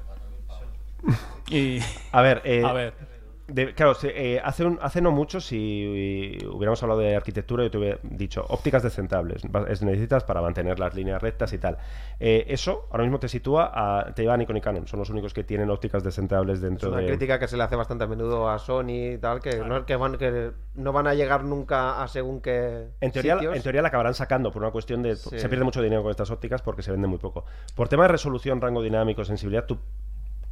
Y... 1.50 1.80
A 2.12 2.22
ver, 2.22 2.44
eh, 2.46 2.64
A 2.64 2.72
ver. 2.72 3.15
De- 3.48 3.74
claro, 3.74 3.94
eh, 4.04 4.42
hace, 4.44 4.66
un- 4.66 4.80
hace 4.82 5.02
no 5.02 5.12
mucho, 5.12 5.40
si 5.42 6.38
hubiéramos 6.52 6.82
hablado 6.84 7.02
de 7.02 7.16
arquitectura, 7.16 7.64
yo 7.64 7.72
te 7.72 7.78
hubiera 7.78 8.00
dicho 8.04 8.46
ópticas 8.50 8.84
descentables. 8.84 9.44
Es, 9.70 9.82
necesitas 9.82 10.24
para 10.24 10.42
mantener 10.42 10.80
las 10.80 10.94
líneas 10.96 11.22
rectas 11.22 11.54
y 11.54 11.58
tal. 11.58 11.78
Eh, 12.20 12.46
eso 12.48 12.88
ahora 12.92 13.04
mismo 13.04 13.20
te 13.20 13.28
sitúa 13.28 13.72
a, 13.74 14.14
te 14.14 14.24
lleva 14.24 14.34
a 14.34 14.38
Nikon 14.38 14.58
y 14.58 14.62
Canon. 14.62 14.88
Son 14.88 15.00
los 15.00 15.10
únicos 15.10 15.34
que 15.34 15.44
tienen 15.44 15.70
ópticas 15.70 16.04
descentables 16.04 16.56
Es 16.58 16.62
dentro 16.62 16.90
una 16.90 17.00
de. 17.02 17.08
crítica 17.08 17.38
que 17.40 17.48
se 17.48 17.56
le 17.58 17.64
hace 17.64 17.76
bastante 17.76 18.04
a 18.04 18.08
menudo 18.08 18.50
a 18.50 18.58
Sony 18.60 19.14
y 19.14 19.18
tal, 19.18 19.40
que, 19.42 19.58
no, 19.60 19.86
que, 19.86 19.96
van, 19.96 20.18
que 20.18 20.52
no 20.76 20.92
van 20.92 21.08
a 21.08 21.14
llegar 21.14 21.44
nunca 21.44 22.02
a 22.04 22.08
según 22.08 22.42
qué 22.42 22.88
En 23.02 23.12
teoría, 23.12 23.36
sitios. 23.36 23.56
en 23.56 23.62
teoría 23.64 23.82
la 23.82 23.90
acabarán 23.90 24.14
sacando 24.14 24.52
por 24.52 24.62
una 24.62 24.72
cuestión 24.72 25.04
de... 25.04 25.16
Sí. 25.16 25.40
Se 25.40 25.50
pierde 25.50 25.64
mucho 25.66 25.82
dinero 25.82 26.02
con 26.02 26.12
estas 26.12 26.32
ópticas 26.32 26.62
porque 26.62 26.82
se 26.82 26.92
vende 26.92 27.08
muy 27.08 27.20
poco. 27.20 27.46
Por 27.76 27.88
tema 27.90 28.04
de 28.04 28.10
resolución, 28.10 28.60
rango 28.62 28.82
dinámico, 28.82 29.24
sensibilidad, 29.24 29.66
tú... 29.66 29.78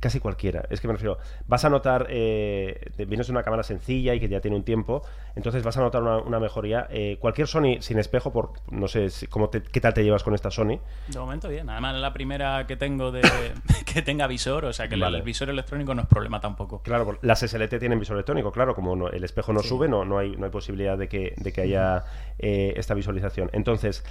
Casi 0.04 0.20
cualquiera. 0.20 0.66
Es 0.70 0.82
que 0.82 0.88
me 0.88 0.93
refiero... 0.95 1.18
Vas 1.47 1.64
a 1.64 1.70
notar... 1.70 2.08
Eh, 2.10 2.91
vienes 3.08 3.28
de 3.28 3.32
una 3.32 3.41
cámara 3.41 3.64
sencilla 3.64 4.14
y 4.14 4.20
que 4.20 4.28
ya 4.28 4.41
tiene 4.41 4.58
un 4.58 4.64
tiempo, 4.66 5.01
entonces 5.34 5.64
vas 5.64 5.78
a 5.78 5.82
notar 5.82 6.01
una, 6.01 6.18
una 6.18 6.41
mejoría. 6.41 6.88
Eh, 6.89 7.16
cualquier 7.22 7.47
Sony 7.47 7.78
sin 7.80 7.99
espejo, 7.99 8.34
por 8.34 8.51
no 8.70 8.89
sé 8.89 9.10
si- 9.10 9.28
cómo 9.28 9.49
te- 9.49 9.62
qué 9.64 9.80
tal 9.80 9.93
te 9.93 10.04
llevas 10.04 10.22
con 10.24 10.36
esta 10.36 10.51
Sony. 10.51 10.80
De 11.08 11.18
momento 11.20 11.47
bien. 11.47 11.70
Además, 11.70 11.95
es 11.95 12.01
la 12.01 12.12
primera 12.12 12.68
que 12.68 12.76
tengo 12.76 13.14
de 13.14 13.22
que 13.93 14.01
tenga 14.01 14.28
visor, 14.28 14.66
o 14.66 14.74
sea 14.74 14.89
que 14.89 14.95
el- 14.95 15.01
Vale. 15.01 15.20
el 15.20 15.24
visor 15.24 15.49
electrónico 15.49 15.95
no 15.95 16.01
es 16.01 16.08
problema 16.10 16.41
tampoco. 16.41 16.82
Claro, 16.82 17.18
las 17.22 17.39
SLT 17.41 17.80
tienen 17.80 17.97
visor 17.97 18.18
electrónico, 18.18 18.51
claro, 18.51 18.76
como 18.76 18.97
no- 18.97 19.08
el 19.08 19.24
espejo 19.24 19.54
no 19.54 19.62
Sí. 19.62 19.70
sube, 19.70 19.88
no, 19.88 20.04
no, 20.04 20.18
hay, 20.18 20.36
no 20.36 20.43
hay 20.43 20.51
posibilidad 20.51 20.97
de 20.97 21.08
que, 21.08 21.34
de 21.38 21.54
que 21.54 21.62
haya 21.62 22.04
eh, 22.39 22.74
esta 22.76 22.93
visualización. 22.93 23.49
Entonces, 23.54 24.04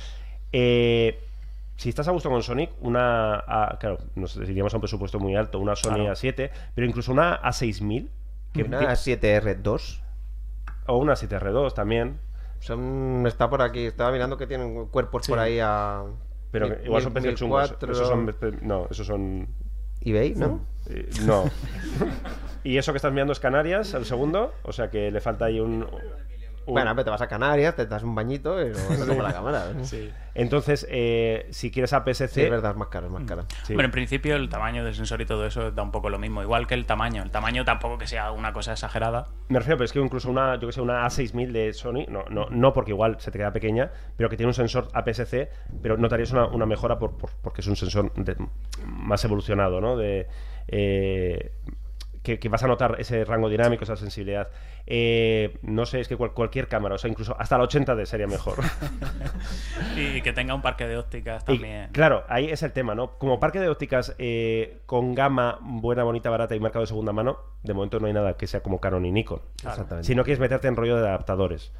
eh, 0.52 1.20
si 1.76 1.88
estás 1.88 2.06
a 2.08 2.12
gusto 2.12 2.28
con 2.30 2.42
Sonic, 2.42 2.70
una, 2.80 3.36
A- 3.46 3.76
claro, 3.80 3.98
nos 4.14 4.36
iríamos 4.36 4.72
a 4.74 4.76
un 4.76 4.80
presupuesto 4.82 5.18
muy 5.18 5.34
alto, 5.36 5.58
una 5.58 5.74
Sony 5.76 5.94
Claro. 5.94 6.12
A7, 6.12 6.50
pero 6.74 6.86
incluso 6.86 7.12
una 7.12 7.40
A6000, 7.42 8.08
que 8.52 8.62
Una 8.64 8.92
7R2. 8.92 10.00
o 10.86 10.98
una 10.98 11.14
7R2 11.14 11.72
también. 11.74 12.18
Son, 12.60 13.24
está 13.26 13.48
por 13.50 13.62
aquí, 13.62 13.86
estaba 13.86 14.12
mirando 14.12 14.36
que 14.36 14.46
tienen 14.46 14.86
cuerpos 14.86 15.26
por 15.26 15.38
ahí 15.38 15.58
a. 15.60 16.04
Pero 16.52 16.68
mil- 16.68 16.78
igual 16.84 17.02
son 17.02 17.12
precios 17.12 17.34
chungos. 17.36 17.60
1004. 17.70 17.92
Esos 17.92 18.08
son, 18.08 18.36
no, 18.62 18.86
esos 18.90 19.06
son... 19.06 19.48
eBay, 20.02 20.34
¿no? 20.36 20.60
Eh, 20.86 21.08
no. 21.24 21.44
y 22.64 22.76
eso 22.76 22.92
que 22.92 22.98
estás 22.98 23.12
mirando 23.12 23.32
es 23.32 23.40
Canarias, 23.40 23.94
el 23.94 24.04
segundo, 24.04 24.52
o 24.62 24.72
sea 24.72 24.90
que 24.90 25.10
le 25.10 25.20
falta 25.20 25.46
ahí 25.46 25.58
un... 25.60 25.86
Bueno, 26.66 26.90
pero 26.94 27.04
te 27.04 27.10
vas 27.10 27.20
a 27.22 27.26
Canarias, 27.28 27.74
te 27.76 27.86
das 27.86 28.02
un 28.02 28.14
bañito 28.14 28.60
y 28.64 28.70
no 28.98 29.06
como 29.06 29.22
la 29.22 29.32
cámara. 29.34 29.66
¿eh? 29.92 30.12
Entonces, 30.34 30.86
eh, 30.90 31.46
si 31.50 31.70
quieres 31.70 31.92
APS-C... 31.92 32.28
Sí, 32.28 32.40
es 32.42 32.50
verdad, 32.50 32.70
es 32.72 32.76
más 32.76 32.88
caro, 32.88 33.06
es 33.06 33.12
más 33.12 33.24
caro. 33.24 33.44
Sí. 33.64 33.74
Bueno, 33.74 33.86
en 33.86 33.90
principio 33.90 34.36
el 34.36 34.48
tamaño 34.48 34.84
del 34.84 34.94
sensor 34.94 35.20
y 35.20 35.26
todo 35.26 35.46
eso 35.46 35.70
da 35.72 35.82
un 35.82 35.90
poco 35.90 36.08
lo 36.08 36.18
mismo, 36.18 36.42
igual 36.42 36.66
que 36.66 36.74
el 36.74 36.86
tamaño. 36.86 37.22
El 37.22 37.30
tamaño 37.30 37.64
tampoco 37.64 37.98
que 37.98 38.06
sea 38.06 38.30
una 38.32 38.52
cosa 38.52 38.72
exagerada. 38.72 39.26
Me 39.48 39.58
refiero, 39.58 39.76
pero 39.76 39.84
es 39.86 39.92
que 39.92 39.98
incluso 40.00 40.30
una, 40.30 40.56
yo 40.58 40.66
que 40.68 40.72
sé, 40.72 40.80
una 40.80 41.04
A6000 41.06 41.50
de 41.52 41.72
Sony, 41.74 42.06
no, 42.08 42.24
no, 42.30 42.46
no 42.50 42.72
porque 42.72 42.92
igual 42.92 43.16
se 43.20 43.30
te 43.30 43.38
queda 43.38 43.52
pequeña, 43.52 43.90
pero 44.16 44.30
que 44.30 44.36
tiene 44.36 44.48
un 44.48 44.54
sensor 44.54 44.88
APS-C, 44.94 45.50
pero 45.82 45.96
notarías 45.98 46.32
una, 46.32 46.46
una 46.46 46.64
mejora 46.66 46.98
por, 46.98 47.16
por- 47.18 47.30
porque 47.42 47.60
es 47.60 47.66
un 47.66 47.76
sensor 47.76 48.12
de- 48.14 48.36
más 48.86 49.24
evolucionado, 49.24 49.80
¿no? 49.80 49.96
De, 49.96 50.26
eh, 50.68 51.52
que, 52.22 52.38
que 52.38 52.48
vas 52.48 52.62
a 52.62 52.68
notar 52.68 52.96
ese 52.98 53.24
rango 53.24 53.48
dinámico, 53.48 53.84
esa 53.84 53.96
sensibilidad. 53.96 54.48
Eh, 54.86 55.58
no 55.62 55.86
sé, 55.86 56.00
es 56.00 56.08
que 56.08 56.16
cual- 56.16 56.32
cualquier 56.32 56.68
cámara, 56.68 56.94
o 56.94 56.98
sea, 56.98 57.10
incluso 57.10 57.36
hasta 57.38 57.56
la 57.58 57.64
80D 57.64 58.04
sería 58.06 58.26
mejor. 58.26 58.56
Y 59.96 60.20
que 60.22 60.32
tenga 60.32 60.54
un 60.54 60.62
parque 60.62 60.86
de 60.86 60.96
ópticas 60.96 61.42
Y, 61.44 61.46
también. 61.46 61.88
claro, 61.92 62.24
ahí 62.28 62.46
es 62.46 62.62
el 62.62 62.72
tema, 62.72 62.94
¿no? 62.94 63.18
Como 63.18 63.38
parque 63.40 63.60
de 63.60 63.68
ópticas 63.68 64.14
eh, 64.18 64.78
con 64.86 65.14
gama 65.14 65.58
buena, 65.60 66.02
bonita, 66.04 66.30
barata 66.30 66.54
y 66.54 66.60
mercado 66.60 66.82
de 66.82 66.86
segunda 66.86 67.12
mano, 67.12 67.38
de 67.62 67.74
momento 67.74 68.00
no 68.00 68.06
hay 68.06 68.12
nada 68.12 68.36
que 68.36 68.46
sea 68.46 68.60
como 68.62 68.80
Canon 68.80 69.04
y 69.06 69.12
Nikon. 69.12 69.40
Claro. 69.60 69.74
Exactamente. 69.74 70.06
Si 70.06 70.14
no 70.14 70.24
quieres 70.24 70.40
meterte 70.40 70.68
en 70.68 70.76
rollo 70.76 70.96
de 71.00 71.08
adaptadores. 71.08 71.72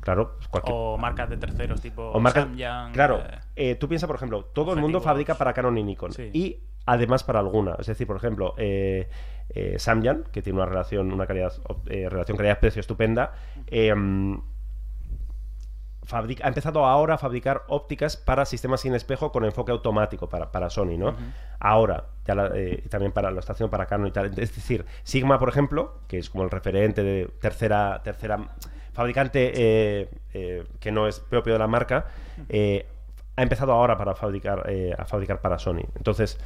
Claro, 0.00 0.34
pues 0.36 0.48
cualquier... 0.48 0.74
O 0.76 0.98
marcas 0.98 1.30
de 1.30 1.36
terceros 1.36 1.80
tipo 1.80 2.02
O 2.10 2.18
marcas- 2.20 2.44
Samyang, 2.44 2.92
claro, 2.92 3.20
eh, 3.20 3.38
eh, 3.70 3.74
tú 3.76 3.88
piensas, 3.88 4.06
por 4.08 4.16
ejemplo, 4.16 4.44
todo 4.46 4.72
el 4.72 4.80
mundo 4.80 5.00
fabrica 5.00 5.34
para 5.36 5.52
Canon 5.52 5.78
y 5.78 5.84
Nikon. 5.84 6.12
Sí. 6.12 6.30
Y 6.32 6.58
además 6.86 7.22
para 7.22 7.38
alguna. 7.38 7.76
Es 7.78 7.86
decir, 7.86 8.06
por 8.06 8.16
ejemplo, 8.16 8.54
eh, 8.58 9.08
eh, 9.54 9.78
Samyang, 9.78 10.24
que 10.32 10.42
tiene 10.42 10.58
una 10.58 10.66
relación, 10.66 11.12
una 11.12 11.26
calidad, 11.26 11.52
eh, 11.86 12.08
relación 12.08 12.36
calidad-precio 12.36 12.80
estupenda, 12.80 13.32
eh, 13.66 13.94
fabrica- 16.04 16.44
ha 16.44 16.48
empezado 16.48 16.84
ahora 16.86 17.14
a 17.14 17.18
fabricar 17.18 17.62
ópticas 17.68 18.16
para 18.16 18.44
sistemas 18.44 18.80
sin 18.80 18.94
espejo 18.94 19.30
con 19.30 19.44
enfoque 19.44 19.70
automático 19.72 20.28
para, 20.28 20.50
para 20.50 20.70
Sony, 20.70 20.96
¿no? 20.98 21.14
Ahora, 21.60 22.06
ya 22.26 22.34
la- 22.34 22.50
eh, 22.54 22.82
también 22.88 23.12
para 23.12 23.30
lo 23.30 23.38
está 23.38 23.52
haciendo 23.52 23.70
para 23.70 23.86
Canon 23.86 24.08
y 24.08 24.10
tal. 24.10 24.26
Es 24.26 24.54
decir, 24.54 24.84
Sigma, 25.04 25.38
por 25.38 25.48
ejemplo, 25.48 26.00
que 26.08 26.18
es 26.18 26.30
como 26.30 26.44
el 26.44 26.50
referente 26.50 27.02
de 27.02 27.26
tercera, 27.40 28.00
tercera 28.02 28.38
fabricante 28.92 30.08
que 30.80 30.92
no 30.92 31.06
es 31.06 31.20
propio 31.20 31.52
de 31.52 31.58
la 31.58 31.66
marca, 31.68 32.06
ha 33.36 33.42
empezado 33.42 33.72
ahora 33.72 33.96
para 33.96 34.14
fabricar, 34.14 34.68
a 34.98 35.04
fabricar 35.04 35.40
para 35.40 35.58
Sony. 35.58 35.84
Entonces, 35.96 36.38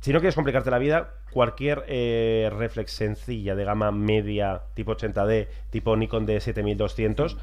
si 0.00 0.12
no 0.12 0.20
quieres 0.20 0.34
complicarte 0.34 0.70
la 0.70 0.78
vida, 0.78 1.14
cualquier 1.30 1.84
eh, 1.88 2.50
reflex 2.56 2.92
sencilla 2.92 3.54
de 3.54 3.64
gama 3.64 3.90
media, 3.90 4.62
tipo 4.74 4.96
80D, 4.96 5.48
tipo 5.70 5.96
Nikon 5.96 6.26
D7200, 6.26 7.36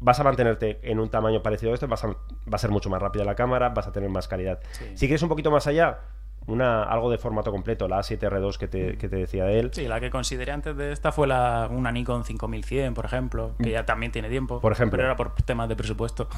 vas 0.00 0.20
a 0.20 0.24
mantenerte 0.24 0.80
en 0.82 0.98
un 0.98 1.08
tamaño 1.08 1.42
parecido 1.42 1.72
a 1.72 1.74
este, 1.74 1.86
vas 1.86 2.04
a, 2.04 2.08
va 2.08 2.16
a 2.52 2.58
ser 2.58 2.70
mucho 2.70 2.90
más 2.90 3.00
rápida 3.00 3.24
la 3.24 3.34
cámara, 3.34 3.70
vas 3.70 3.86
a 3.86 3.92
tener 3.92 4.10
más 4.10 4.28
calidad. 4.28 4.60
Sí. 4.72 4.84
Si 4.94 5.06
quieres 5.06 5.22
un 5.22 5.28
poquito 5.28 5.50
más 5.50 5.66
allá, 5.66 6.00
una, 6.46 6.82
algo 6.82 7.10
de 7.10 7.18
formato 7.18 7.50
completo, 7.50 7.88
la 7.88 7.98
A7R2 8.00 8.56
que 8.56 8.68
te, 8.68 8.98
que 8.98 9.08
te 9.08 9.16
decía 9.16 9.44
de 9.44 9.60
él. 9.60 9.70
Sí, 9.72 9.86
la 9.86 10.00
que 10.00 10.10
consideré 10.10 10.52
antes 10.52 10.76
de 10.76 10.92
esta 10.92 11.12
fue 11.12 11.26
la, 11.26 11.68
una 11.70 11.92
Nikon 11.92 12.24
5100, 12.24 12.94
por 12.94 13.04
ejemplo, 13.04 13.54
que 13.62 13.70
ya 13.70 13.86
también 13.86 14.12
tiene 14.12 14.28
tiempo. 14.28 14.60
Por 14.60 14.72
ejemplo. 14.72 14.96
Pero 14.96 15.08
era 15.08 15.16
por 15.16 15.34
temas 15.42 15.68
de 15.68 15.76
presupuesto. 15.76 16.28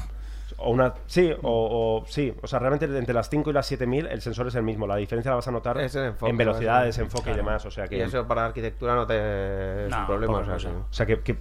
O 0.57 0.71
una, 0.71 0.93
sí, 1.07 1.31
o, 1.41 2.01
o- 2.01 2.05
sí, 2.07 2.33
o 2.41 2.47
sea, 2.47 2.59
realmente 2.59 2.85
entre 2.85 3.13
las 3.13 3.29
5 3.29 3.49
y 3.49 3.53
las 3.53 3.65
7000 3.65 4.07
el 4.07 4.21
sensor 4.21 4.47
es 4.47 4.55
el 4.55 4.63
mismo. 4.63 4.87
La 4.87 4.95
diferencia 4.95 5.31
la 5.31 5.35
vas 5.35 5.47
a 5.47 5.51
notar 5.51 5.77
enfoque, 5.79 6.29
en 6.29 6.37
velocidades, 6.37 6.97
¿no? 6.97 7.03
enfoque 7.05 7.23
Claro. 7.25 7.37
y 7.37 7.45
demás. 7.45 7.65
O 7.65 7.71
sea 7.71 7.87
que, 7.87 7.97
Y 7.97 8.01
eso 8.01 8.27
para 8.27 8.45
arquitectura 8.45 8.95
no 8.95 9.05
te 9.07 9.85
es 9.85 9.91
No, 9.91 9.99
un 10.01 10.05
problema. 10.05 10.37
O 10.39 10.45
sea, 10.45 10.57
que- 10.57 10.75
o 10.75 10.85
sea 10.93 11.05
que, 11.05 11.19
que 11.21 11.37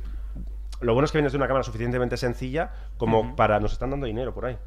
lo 0.81 0.93
bueno 0.93 1.05
es 1.07 1.13
que 1.13 1.19
vienes 1.19 1.33
de 1.33 1.39
una 1.39 1.47
cámara 1.47 1.63
suficientemente 1.63 2.17
sencilla 2.17 2.71
como 2.99 3.37
para. 3.37 3.61
Nos 3.61 3.73
están 3.73 3.91
dando 3.91 4.07
dinero 4.07 4.35
por 4.35 4.47
ahí. 4.47 4.59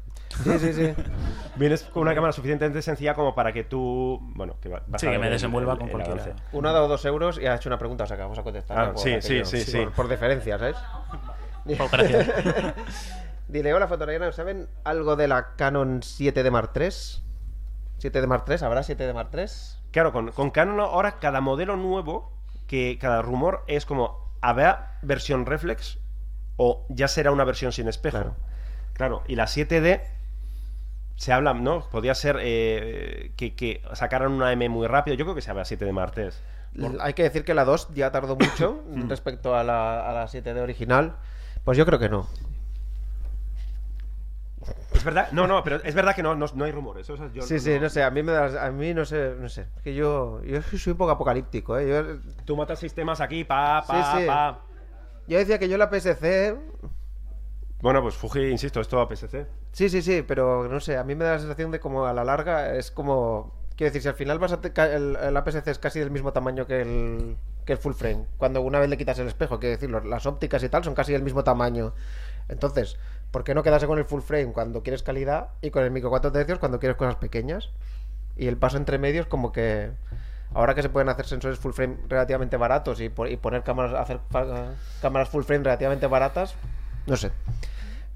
Sí, 0.42 0.58
sí, 0.58 0.72
sí. 0.72 0.94
Vienes 1.56 1.84
con 1.84 2.02
una 2.02 2.14
cámara 2.14 2.32
suficientemente 2.32 2.82
sencilla 2.82 3.14
como 3.14 3.34
para 3.34 3.52
que 3.52 3.64
tú. 3.64 4.18
Bueno, 4.34 4.56
que 4.60 4.68
va- 4.68 4.82
vas 4.86 5.00
Sí, 5.00 5.06
a 5.06 5.12
que 5.12 5.18
me 5.18 5.26
el- 5.26 5.32
desenvuelva 5.32 5.74
el- 5.74 5.90
con 5.90 6.00
avance. 6.02 6.32
Uno 6.52 6.68
ha 6.68 6.72
dado 6.72 6.88
dos 6.88 7.04
euros 7.04 7.38
y 7.38 7.46
ha 7.46 7.54
hecho 7.56 7.68
una 7.68 7.78
pregunta, 7.78 8.04
o 8.04 8.06
sea 8.06 8.16
que 8.16 8.22
vamos 8.22 8.38
a 8.38 8.42
contestar. 8.42 8.78
Ah, 8.78 8.92
por 8.92 8.98
sí, 9.00 9.12
aquello. 9.14 9.44
sí, 9.44 9.60
sí, 9.60 9.70
sí. 9.70 9.78
Por, 9.84 9.92
por 9.92 10.08
deferencia, 10.08 10.58
¿sabes? 10.58 10.76
Pues 11.64 11.78
gracias. 11.92 12.28
Dile, 13.48 13.72
hola 13.72 13.88
fotografía, 13.88 14.30
¿saben 14.32 14.68
algo 14.84 15.16
de 15.16 15.26
la 15.28 15.54
Canon 15.56 16.00
7D 16.02 16.50
Mark 16.50 16.72
III? 16.74 16.88
¿7D 17.98 18.26
Mark 18.26 18.44
III? 18.46 18.56
¿Habrá 18.62 18.82
7D 18.82 19.14
Mark 19.14 19.30
III? 19.32 19.44
Claro, 19.90 20.12
con, 20.12 20.32
con 20.32 20.50
Canon 20.50 20.80
ahora 20.80 21.18
cada 21.18 21.40
modelo 21.40 21.76
nuevo, 21.76 22.30
que 22.66 22.98
cada 23.00 23.22
rumor 23.22 23.64
es 23.66 23.86
como, 23.86 24.32
¿habrá 24.42 24.98
versión 25.02 25.46
reflex 25.46 25.98
o 26.56 26.84
ya 26.90 27.08
será 27.08 27.30
una 27.30 27.44
versión 27.44 27.72
sin 27.72 27.88
espejo? 27.88 28.18
Claro. 28.18 28.34
Claro, 28.92 29.22
y 29.28 29.36
la 29.36 29.44
7D 29.46 30.02
se 31.16 31.32
habla, 31.32 31.54
¿no? 31.54 31.88
Podría 31.88 32.14
ser 32.14 32.36
eh, 32.40 33.32
que, 33.36 33.54
que 33.54 33.80
sacaran 33.94 34.32
una 34.32 34.52
M 34.52 34.68
muy 34.68 34.86
rápido. 34.88 35.16
Yo 35.16 35.24
creo 35.24 35.34
que 35.34 35.40
se 35.40 35.50
habla 35.50 35.62
7D 35.64 35.90
martes. 35.92 36.42
L- 36.76 36.98
Hay 37.00 37.14
que 37.14 37.22
decir 37.22 37.44
que 37.44 37.54
la 37.54 37.64
2 37.64 37.94
ya 37.94 38.10
tardó 38.12 38.36
mucho 38.36 38.82
Mm. 38.88 39.08
respecto 39.08 39.54
a 39.56 39.64
la, 39.64 40.06
a 40.08 40.12
la 40.12 40.24
7D 40.26 40.58
original. 40.60 41.16
Pues 41.64 41.78
yo 41.78 41.86
creo 41.86 41.98
que 41.98 42.08
no. 42.08 42.26
Es 44.92 45.04
verdad, 45.04 45.28
no, 45.32 45.46
no, 45.46 45.62
pero 45.62 45.76
es 45.82 45.94
verdad 45.94 46.14
que 46.14 46.22
no, 46.22 46.34
no, 46.34 46.46
no 46.54 46.64
hay 46.64 46.72
rumores. 46.72 47.08
o 47.10 47.16
sea, 47.16 47.30
yo 47.32 47.42
sí, 47.42 47.54
no- 47.54 47.60
sí, 47.60 47.78
no 47.80 47.88
sé, 47.88 48.02
a 48.02 48.10
mí 48.10 48.22
me 48.22 48.32
da, 48.32 48.66
a 48.66 48.70
mí 48.70 48.94
no 48.94 49.04
sé, 49.04 49.34
no 49.38 49.48
sé. 49.48 49.66
Es 49.76 49.82
que 49.82 49.94
yo, 49.94 50.42
yo 50.42 50.60
soy 50.62 50.92
un 50.92 50.96
poco 50.98 51.12
apocalíptico, 51.12 51.78
¿eh? 51.78 51.88
Yo, 51.88 52.18
Tú 52.44 52.56
matas 52.56 52.78
sistemas 52.78 53.20
aquí, 53.20 53.44
pa, 53.44 53.84
pa, 53.86 54.12
Sí, 54.14 54.20
sí. 54.20 54.26
pa. 54.26 54.60
yo 55.28 55.38
decía 55.38 55.58
que 55.58 55.68
yo 55.68 55.76
la 55.78 55.88
PSC 55.90 56.56
Bueno, 57.80 58.02
pues 58.02 58.16
Fuji, 58.16 58.48
insisto, 58.48 58.80
es 58.80 58.88
todo 58.88 59.00
APS-C. 59.02 59.46
Sí, 59.72 59.88
sí, 59.88 60.02
sí, 60.02 60.22
pero 60.26 60.66
no 60.68 60.80
sé, 60.80 60.96
a 60.96 61.04
mí 61.04 61.14
me 61.14 61.24
da 61.24 61.32
la 61.34 61.38
sensación 61.38 61.70
de 61.70 61.78
como 61.78 62.06
a 62.06 62.12
la 62.12 62.24
larga 62.24 62.74
es 62.74 62.90
como... 62.90 63.54
Quiero 63.76 63.90
decir, 63.92 64.02
si 64.02 64.08
al 64.08 64.14
final 64.14 64.40
vas 64.40 64.50
a 64.50 64.60
te- 64.60 64.72
el, 64.96 65.14
el 65.14 65.36
APS-C 65.36 65.70
es 65.70 65.78
casi 65.78 66.00
del 66.00 66.10
mismo 66.10 66.32
tamaño 66.32 66.66
que 66.66 66.80
el, 66.80 67.36
que 67.64 67.74
el 67.74 67.78
full 67.78 67.92
frame, 67.92 68.26
cuando 68.36 68.60
una 68.62 68.80
vez 68.80 68.88
le 68.90 68.96
quitas 68.98 69.16
el 69.20 69.28
espejo, 69.28 69.60
quiero 69.60 69.76
decir, 69.76 69.88
las 70.04 70.26
ópticas 70.26 70.60
y 70.64 70.68
tal 70.68 70.82
son 70.82 70.94
casi 70.94 71.12
del 71.12 71.22
mismo 71.22 71.44
tamaño. 71.44 71.94
Entonces, 72.48 72.96
¿por 73.30 73.44
qué 73.44 73.54
no 73.54 73.62
quedarse 73.62 73.86
con 73.86 73.98
el 73.98 74.04
full 74.04 74.20
frame 74.22 74.52
cuando 74.52 74.82
quieres 74.82 75.02
calidad 75.02 75.48
y 75.62 75.70
con 75.70 75.82
el 75.84 75.90
micro 75.90 76.10
4 76.10 76.32
tercios 76.32 76.58
cuando 76.58 76.78
quieres 76.78 76.96
cosas 76.96 77.16
pequeñas? 77.16 77.70
Y 78.36 78.46
el 78.46 78.56
paso 78.56 78.76
entre 78.76 78.98
medios 78.98 79.26
como 79.26 79.52
que 79.52 79.90
ahora 80.54 80.74
que 80.74 80.82
se 80.82 80.88
pueden 80.88 81.08
hacer 81.08 81.26
sensores 81.26 81.58
full 81.58 81.72
frame 81.72 81.96
relativamente 82.08 82.56
baratos 82.56 83.00
y, 83.00 83.08
po- 83.08 83.26
y 83.26 83.36
poner 83.36 83.62
cámaras 83.64 83.94
hacer 83.94 84.20
cámaras 85.02 85.28
full 85.28 85.42
frame 85.42 85.64
relativamente 85.64 86.06
baratas, 86.06 86.54
no 87.06 87.16
sé. 87.16 87.32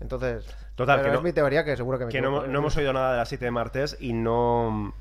Entonces, 0.01 0.47
Total, 0.74 1.02
que 1.02 1.09
es 1.09 1.14
no- 1.14 1.22
mi 1.22 1.32
teoría 1.32 1.64
que 1.64 1.76
seguro 1.76 1.98
que 1.98 2.06
me 2.06 2.10
Que 2.12 2.20
no, 2.20 2.47
no 2.47 2.59
hemos 2.59 2.76
oído 2.76 2.93
nada 2.93 3.12
de 3.12 3.18
la 3.18 3.24
7 3.26 3.44
de 3.44 3.51
martes 3.51 3.97
y 4.01 4.12
no. 4.14 4.94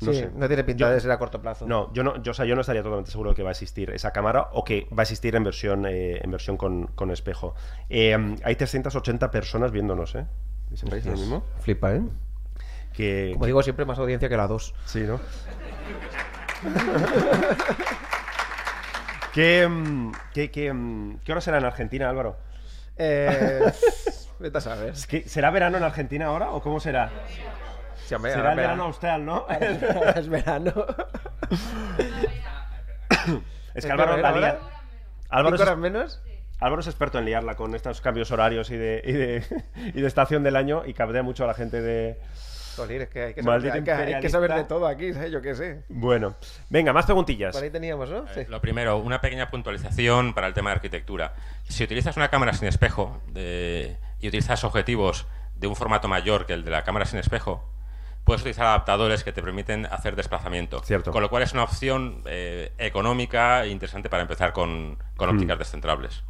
No 0.00 0.12
Sí, 0.12 0.18
sé. 0.18 0.30
no 0.34 0.46
tiene 0.46 0.62
pinta 0.62 0.80
Yo- 0.86 0.90
de 0.90 1.00
ser 1.00 1.10
a 1.10 1.18
corto 1.18 1.40
plazo. 1.40 1.66
No, 1.66 1.90
yo 1.94 2.02
no, 2.02 2.22
yo, 2.22 2.32
o 2.32 2.34
sea, 2.34 2.44
yo 2.44 2.54
no 2.54 2.60
estaría 2.60 2.82
totalmente 2.82 3.10
seguro 3.10 3.30
de 3.30 3.36
que 3.36 3.42
va 3.42 3.48
a 3.48 3.52
existir 3.52 3.90
esa 3.90 4.12
cámara 4.12 4.48
o 4.52 4.62
que 4.62 4.86
va 4.92 5.00
a 5.00 5.04
existir 5.04 5.34
en 5.34 5.44
versión, 5.44 5.86
eh, 5.86 6.20
en 6.22 6.30
versión 6.30 6.56
con, 6.58 6.88
con 6.88 7.10
espejo. 7.10 7.54
Eh, 7.88 8.36
hay 8.44 8.56
380 8.56 9.30
personas 9.30 9.72
viéndonos, 9.72 10.14
¿eh? 10.14 10.26
¿Siempre 10.74 11.00
lo 11.02 11.12
mismo? 11.12 11.44
Flipa, 11.60 11.94
¿eh? 11.94 12.02
Que, 12.92 13.30
Como 13.34 13.46
digo, 13.46 13.62
siempre 13.62 13.84
más 13.86 13.98
audiencia 13.98 14.28
que 14.28 14.36
la 14.36 14.46
2. 14.46 14.74
Sí, 14.84 15.00
¿no? 15.00 15.18
¿Qué, 19.32 19.66
mm, 19.68 20.12
qué, 20.32 20.50
qué, 20.50 20.72
mm, 20.72 21.18
¿Qué 21.24 21.32
hora 21.32 21.40
será 21.40 21.58
en 21.58 21.64
Argentina, 21.64 22.08
Álvaro? 22.08 22.36
Eh, 22.96 23.60
vete 24.38 24.58
a 24.58 24.60
saber. 24.60 24.96
¿Será 24.96 25.50
verano 25.50 25.76
en 25.76 25.82
Argentina 25.84 26.26
ahora 26.26 26.50
o 26.52 26.62
cómo 26.62 26.80
será? 26.80 27.10
Sí, 28.06 28.14
hombre, 28.14 28.32
será 28.32 28.52
el 28.52 28.56
verano 28.56 28.84
austral, 28.84 29.24
¿no? 29.24 29.46
Es 30.16 30.28
verano. 30.28 30.72
Es 33.10 33.30
¿Es 33.74 33.86
que 33.86 33.92
Álvaro 33.92 34.16
la 34.16 34.32
lía. 34.32 34.58
Álvaro 35.28 35.56
¿Cinco 35.56 35.62
es, 35.62 35.68
horas 35.68 35.78
menos? 35.78 36.22
Álvaro 36.60 36.80
es 36.80 36.86
experto 36.86 37.18
en 37.18 37.24
liarla 37.26 37.54
con 37.56 37.74
estos 37.74 38.00
cambios 38.00 38.30
horarios 38.30 38.70
y 38.70 38.76
de, 38.76 39.02
y 39.04 39.12
de, 39.12 39.44
y 39.94 40.00
de 40.00 40.06
estación 40.06 40.42
del 40.42 40.56
año 40.56 40.84
y 40.86 40.94
cabrea 40.94 41.22
mucho 41.22 41.44
a 41.44 41.46
la 41.46 41.54
gente 41.54 41.82
de... 41.82 42.18
Joder, 42.76 43.02
es 43.02 43.08
que 43.08 43.22
hay 43.22 43.34
que 43.34 43.42
saber, 43.42 43.72
hay 43.72 43.82
que- 43.82 43.90
hay 43.92 44.20
que 44.20 44.28
saber 44.28 44.52
de 44.54 44.64
todo 44.64 44.86
aquí, 44.86 45.12
¿sabes? 45.14 45.32
Yo 45.32 45.40
qué 45.40 45.54
sé. 45.54 45.82
Bueno, 45.88 46.36
venga, 46.68 46.92
más 46.92 47.06
preguntillas. 47.06 47.54
Por 47.54 47.64
ahí 47.64 47.70
teníamos, 47.70 48.10
¿no? 48.10 48.26
Sí. 48.34 48.42
Lo 48.48 48.60
primero, 48.60 48.98
una 48.98 49.20
pequeña 49.22 49.50
puntualización 49.50 50.34
para 50.34 50.46
el 50.46 50.52
tema 50.54 50.70
de 50.70 50.76
arquitectura. 50.76 51.34
Si 51.64 51.82
utilizas 51.84 52.16
una 52.18 52.28
cámara 52.28 52.52
sin 52.52 52.68
espejo 52.68 53.20
de- 53.28 53.96
y 54.20 54.28
utilizas 54.28 54.62
objetivos 54.64 55.26
de 55.56 55.66
un 55.66 55.74
formato 55.76 56.06
mayor 56.06 56.44
que 56.46 56.52
el 56.52 56.64
de 56.64 56.70
la 56.70 56.84
cámara 56.84 57.06
sin 57.06 57.18
espejo, 57.18 57.66
puedes 58.26 58.42
utilizar 58.42 58.66
adaptadores 58.66 59.24
que 59.24 59.32
te 59.32 59.40
permiten 59.40 59.86
hacer 59.86 60.16
desplazamiento. 60.16 60.80
Cierto. 60.82 61.12
Con 61.12 61.22
lo 61.22 61.30
cual 61.30 61.42
es 61.44 61.52
una 61.52 61.62
opción 61.62 62.22
eh, 62.26 62.72
económica 62.76 63.64
e 63.64 63.68
interesante 63.68 64.10
para 64.10 64.22
empezar 64.22 64.52
con, 64.52 64.98
con 65.16 65.30
Mm. 65.30 65.36
ópticas 65.36 65.58
descentrables. 65.58 66.24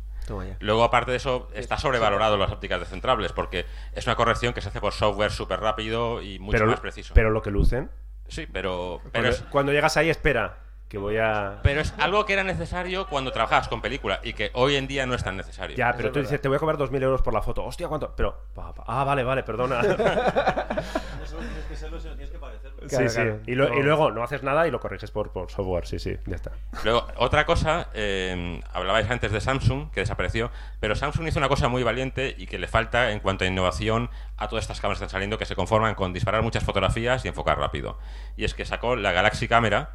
Luego, 0.58 0.82
aparte 0.84 1.12
de 1.12 1.16
eso, 1.18 1.48
está 1.54 1.78
sobrevalorado 1.78 2.36
las 2.36 2.50
ópticas 2.50 2.80
descentrables 2.80 3.32
porque 3.32 3.64
es 3.92 4.06
una 4.06 4.16
corrección 4.16 4.52
que 4.54 4.60
se 4.60 4.68
hace 4.68 4.80
por 4.80 4.92
software 4.92 5.30
súper 5.30 5.60
rápido 5.60 6.20
y 6.20 6.38
mucho 6.40 6.58
pero, 6.58 6.66
más 6.66 6.80
preciso. 6.80 7.14
Pero 7.14 7.30
lo 7.30 7.42
que 7.42 7.50
lucen. 7.52 7.90
sí, 8.28 8.46
pero, 8.52 9.00
pero 9.04 9.12
Cuando, 9.12 9.28
es, 9.30 9.40
cuando 9.50 9.72
llegas 9.72 9.96
ahí, 9.96 10.10
espera, 10.10 10.58
que 10.88 10.98
voy 10.98 11.16
a... 11.18 11.58
pero 11.62 11.80
es 11.80 11.92
algo 11.98 12.24
que 12.26 12.32
era 12.34 12.44
necesario 12.44 13.08
cuando 13.08 13.32
trabajabas 13.32 13.66
con 13.68 13.82
película 13.82 14.20
y 14.22 14.34
que 14.34 14.50
hoy 14.54 14.76
en 14.76 14.86
día 14.86 15.04
no 15.06 15.14
es 15.14 15.24
tan 15.24 15.36
necesario. 15.36 15.76
Ya, 15.76 15.92
pero 15.96 16.12
tú 16.12 16.20
dices, 16.20 16.40
te 16.40 16.46
voy 16.48 16.56
a 16.56 16.60
cobrar 16.60 16.78
2.000 16.78 17.02
euros 17.02 17.22
por 17.22 17.34
la 17.34 17.42
foto. 17.42 17.64
Hostia, 17.64 17.88
¿cuánto? 17.88 18.14
Pero... 18.16 18.36
pa, 18.54 18.72
pa, 18.72 18.84
Ah, 18.86 19.02
vale, 19.04 19.24
vale, 19.24 19.42
perdona. 19.42 19.80
Eso 21.24 21.36
tienes 21.38 21.64
que 21.68 21.76
serlo, 21.76 21.98
si 22.00 22.06
no 22.08 22.14
tienes 22.14 22.30
que 22.30 22.38
parecerlo. 22.38 22.78
sí, 22.82 22.86
Claro, 22.88 23.08
sí. 23.08 23.14
claro. 23.16 23.40
Y, 23.46 23.54
lo- 23.56 23.74
y 23.74 23.78
No. 23.78 23.82
luego 23.82 24.10
no 24.12 24.22
haces 24.22 24.42
nada 24.44 24.66
y 24.68 24.70
lo 24.70 24.78
corriges 24.80 25.10
por, 25.10 25.32
por 25.32 25.50
software. 25.50 25.86
Sí, 25.86 25.98
sí, 25.98 26.16
ya 26.26 26.36
está. 26.36 26.52
Luego, 26.84 27.06
otra 27.16 27.44
cosa, 27.46 27.88
eh, 27.94 28.60
hablabais 28.72 29.10
antes 29.10 29.32
de 29.32 29.40
Samsung, 29.40 29.90
que 29.90 30.00
desapareció, 30.00 30.50
pero 30.80 30.94
Samsung 30.94 31.26
hizo 31.26 31.38
una 31.40 31.48
cosa 31.48 31.68
muy 31.68 31.82
valiente 31.82 32.34
y 32.38 32.46
que 32.46 32.58
le 32.58 32.68
falta 32.68 33.10
en 33.10 33.18
cuanto 33.20 33.44
a 33.44 33.48
innovación 33.48 34.08
a 34.36 34.48
todas 34.48 34.62
estas 34.64 34.80
cámaras 34.80 34.98
que 35.00 35.04
están 35.06 35.16
saliendo 35.16 35.36
que 35.38 35.46
se 35.46 35.56
conforman 35.56 35.94
con 35.96 36.12
disparar 36.12 36.42
muchas 36.42 36.62
fotografías 36.62 37.24
y 37.24 37.28
enfocar 37.28 37.58
rápido. 37.58 37.98
Y 38.36 38.44
es 38.44 38.54
que 38.54 38.64
sacó 38.64 38.94
la 38.96 39.10
Galaxy 39.12 39.48
Camera, 39.48 39.90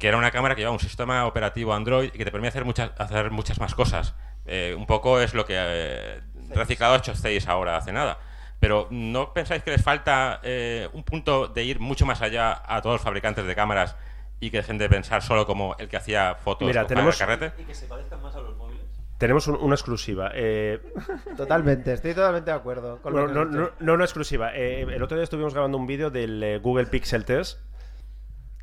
que 0.00 0.08
era 0.08 0.16
una 0.16 0.30
cámara 0.32 0.54
que 0.56 0.62
llevaba 0.62 0.72
un 0.74 0.80
sistema 0.80 1.26
operativo 1.26 1.74
Android 1.74 2.08
y 2.12 2.16
que 2.18 2.24
te 2.24 2.32
permite 2.32 2.48
hacer 2.48 2.64
muchas, 2.64 2.90
hacer 2.98 3.30
muchas 3.30 3.60
más 3.60 3.74
cosas. 3.74 4.14
Eh, 4.46 4.74
un 4.76 4.86
poco 4.86 5.20
es 5.20 5.34
lo 5.34 5.44
que 5.44 5.54
eh, 5.56 6.20
reciclado 6.48 6.94
ha 6.94 6.96
hecho 6.96 7.14
Zeiss 7.14 7.46
ahora 7.46 7.76
hace 7.76 7.92
nada. 7.92 8.18
Pero 8.58 8.88
¿no 8.90 9.32
pensáis 9.34 9.62
que 9.62 9.70
les 9.70 9.82
falta 9.82 10.40
eh, 10.42 10.88
un 10.94 11.04
punto 11.04 11.48
de 11.48 11.64
ir 11.64 11.80
mucho 11.80 12.06
más 12.06 12.22
allá 12.22 12.62
a 12.66 12.80
todos 12.82 12.94
los 12.94 13.02
fabricantes 13.02 13.44
de 13.46 13.54
cámaras 13.54 13.94
y 14.40 14.50
que 14.50 14.56
dejen 14.56 14.78
de 14.78 14.88
pensar 14.88 15.20
solo 15.22 15.46
como 15.46 15.76
el 15.78 15.88
que 15.88 15.98
hacía 15.98 16.34
fotos 16.34 16.66
Mira, 16.66 16.86
tenemos- 16.86 17.18
carrete? 17.18 17.52
Y 17.60 17.64
que 17.64 17.74
se 17.74 17.86
parezcan 17.86 18.22
más 18.22 18.34
a 18.34 18.40
los 18.40 18.56
móviles. 18.56 18.80
Tenemos 19.18 19.46
un- 19.48 19.56
una 19.56 19.74
exclusiva. 19.74 20.30
Eh, 20.34 20.80
Totalmente, 21.36 21.92
estoy 21.92 22.14
totalmente 22.14 22.50
de 22.50 22.56
acuerdo 22.56 23.02
con 23.02 23.12
lo 23.14 23.24
bueno, 23.26 23.50
que 23.50 23.54
no, 23.54 23.62
no, 23.64 23.70
no 23.78 23.92
una 23.94 24.04
exclusiva. 24.04 24.52
Eh, 24.54 24.86
el 24.90 25.02
otro 25.02 25.18
día 25.18 25.24
estuvimos 25.24 25.52
grabando 25.52 25.76
un 25.76 25.86
vídeo 25.86 26.08
del 26.10 26.42
eh, 26.42 26.58
Google 26.58 26.86
Pixel 26.86 27.26
Test 27.26 27.60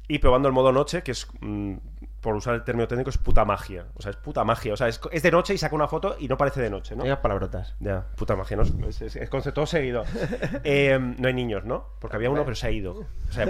y 0.08 0.20
probando 0.20 0.48
el 0.48 0.54
modo 0.54 0.72
noche, 0.72 1.04
que 1.04 1.12
es, 1.12 1.28
mm, 1.42 1.76
por 2.22 2.36
usar 2.36 2.56
el 2.56 2.64
término 2.64 2.88
técnico, 2.88 3.10
es 3.10 3.18
puta 3.18 3.46
magia. 3.46 3.86
O 3.96 4.02
sea, 4.02 4.12
es 4.12 4.18
puta 4.18 4.44
magia. 4.44 4.74
O 4.74 4.78
sea, 4.78 4.88
es, 4.88 5.00
es 5.12 5.24
de 5.24 5.32
noche 5.32 5.54
y 5.54 5.58
saca 5.58 5.76
una 5.76 5.88
foto 5.88 6.16
y 6.20 6.28
no 6.28 6.38
parece 6.38 6.62
de 6.62 6.70
noche, 6.70 6.96
¿no? 6.96 7.04
Digas 7.04 7.20
palabrotas. 7.20 7.76
Ya, 7.80 8.06
puta 8.16 8.36
magia, 8.36 8.58
¿no? 8.58 8.64
Es, 8.88 9.02
es- 9.02 9.16
es 9.16 9.30
concepto 9.30 9.66
seguido. 9.66 10.04
Eh, 10.64 10.98
no 11.00 11.28
hay 11.28 11.34
niños, 11.34 11.64
¿no? 11.66 11.86
Porque 12.00 12.16
había 12.16 12.30
uno, 12.30 12.44
pero 12.44 12.56
se 12.56 12.68
ha 12.68 12.72
ido. 12.72 12.94
O 12.94 13.32
sea, 13.32 13.46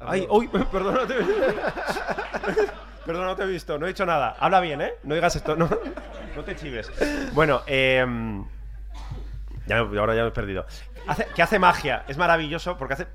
Ay, 0.00 0.26
uy, 0.30 0.48
perdona, 0.72 1.00
no 1.00 1.06
te 1.06 1.14
he 1.14 1.18
visto. 1.18 1.34
Perdona, 3.04 3.26
no 3.26 3.36
te 3.36 3.42
he 3.42 3.46
visto, 3.46 3.78
no 3.78 3.86
he 3.86 3.88
dicho 3.88 4.04
nada. 4.06 4.36
Habla 4.38 4.60
bien, 4.60 4.80
¿eh? 4.80 4.94
No 5.04 5.14
digas 5.14 5.36
esto, 5.36 5.56
no, 5.56 5.68
no 6.36 6.44
te 6.44 6.56
chives. 6.56 6.90
Bueno, 7.32 7.62
eh, 7.66 8.04
ya 9.66 9.78
ahora 9.78 10.14
ya 10.14 10.22
me 10.22 10.28
he 10.28 10.32
perdido. 10.32 10.66
Hace, 11.06 11.26
que 11.34 11.42
hace 11.42 11.58
magia, 11.58 12.04
es 12.08 12.16
maravilloso 12.18 12.76
porque 12.76 12.94
hace, 12.94 13.06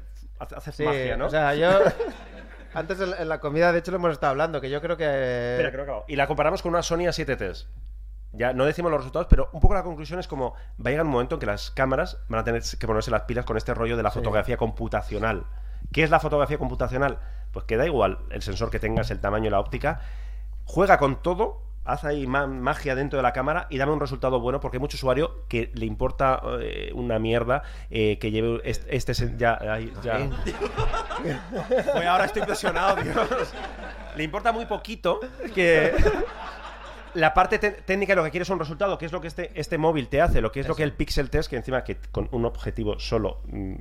hace, 0.41 0.55
hace 0.55 0.71
Sí, 0.71 0.83
magia, 0.83 1.17
¿no? 1.17 1.27
o 1.27 1.29
sea, 1.29 1.55
yo... 1.55 1.69
Antes 2.73 2.99
en 3.01 3.27
la 3.27 3.39
comida, 3.41 3.73
de 3.73 3.79
hecho, 3.79 3.91
lo 3.91 3.97
hemos 3.97 4.13
estado 4.13 4.31
hablando, 4.31 4.61
que 4.61 4.69
yo 4.69 4.81
creo 4.81 4.95
que... 4.95 5.57
Espera. 5.61 6.03
Y 6.07 6.15
la 6.15 6.25
comparamos 6.27 6.61
con 6.61 6.69
una 6.69 6.81
Sony 6.81 6.99
A7T. 6.99 7.65
Ya 8.33 8.53
no 8.53 8.63
decimos 8.65 8.91
los 8.91 9.01
resultados, 9.01 9.27
pero 9.29 9.49
un 9.51 9.59
poco 9.59 9.73
la 9.73 9.83
conclusión 9.83 10.19
es 10.19 10.27
como 10.27 10.53
va 10.79 10.85
a 10.85 10.89
llegar 10.89 11.05
un 11.05 11.11
momento 11.11 11.35
en 11.35 11.39
que 11.39 11.45
las 11.45 11.69
cámaras 11.71 12.17
van 12.29 12.39
a 12.39 12.43
tener 12.45 12.63
que 12.63 12.87
ponerse 12.87 13.11
las 13.11 13.23
pilas 13.23 13.43
con 13.43 13.57
este 13.57 13.73
rollo 13.73 13.97
de 13.97 14.03
la 14.03 14.11
fotografía 14.11 14.55
computacional. 14.55 15.45
¿Qué 15.91 16.03
es 16.03 16.09
la 16.09 16.21
fotografía 16.21 16.57
computacional? 16.57 17.19
Pues 17.51 17.65
que 17.65 17.75
da 17.75 17.85
igual 17.85 18.19
el 18.29 18.41
sensor 18.41 18.71
que 18.71 18.79
tengas, 18.79 19.11
el 19.11 19.19
tamaño 19.19 19.49
la 19.49 19.59
óptica. 19.59 19.99
Juega 20.63 20.97
con 20.97 21.21
todo, 21.21 21.61
haz 21.83 22.03
ahí 22.05 22.27
ma- 22.27 22.47
magia 22.47 22.93
dentro 22.95 23.17
de 23.17 23.23
la 23.23 23.33
cámara 23.33 23.67
y 23.69 23.77
dame 23.77 23.91
un 23.93 23.99
resultado 23.99 24.39
bueno, 24.39 24.59
porque 24.59 24.77
hay 24.77 24.81
mucho 24.81 24.97
usuario 24.97 25.45
que 25.47 25.71
le 25.73 25.85
importa 25.85 26.41
eh, 26.61 26.91
una 26.93 27.17
mierda 27.19 27.63
eh, 27.89 28.17
que 28.19 28.31
lleve 28.31 28.61
este, 28.63 28.95
este 28.95 29.13
ya, 29.37 29.57
ahí, 29.61 29.91
ya. 30.03 30.29
Pues 31.23 32.05
ahora 32.05 32.25
estoy 32.25 32.41
impresionado, 32.41 32.95
Dios. 33.01 33.15
Le 34.15 34.23
importa 34.23 34.51
muy 34.51 34.65
poquito 34.65 35.19
que 35.53 35.93
la 37.13 37.33
parte 37.33 37.59
te- 37.59 37.71
técnica 37.71 38.15
lo 38.15 38.23
que 38.23 38.31
quiere 38.31 38.43
es 38.43 38.49
un 38.49 38.59
resultado, 38.59 38.97
que 38.97 39.05
es 39.05 39.11
lo 39.11 39.21
que 39.21 39.27
este, 39.27 39.51
este 39.59 39.77
móvil 39.77 40.07
te 40.07 40.21
hace, 40.21 40.41
lo 40.41 40.51
que 40.51 40.61
es 40.61 40.67
lo 40.67 40.75
que 40.75 40.83
el 40.83 40.93
Pixel 40.93 41.29
Test, 41.29 41.49
que 41.49 41.57
encima 41.57 41.83
que 41.83 41.97
con 42.11 42.27
un 42.31 42.45
objetivo 42.45 42.99
solo 42.99 43.41
mm, 43.45 43.75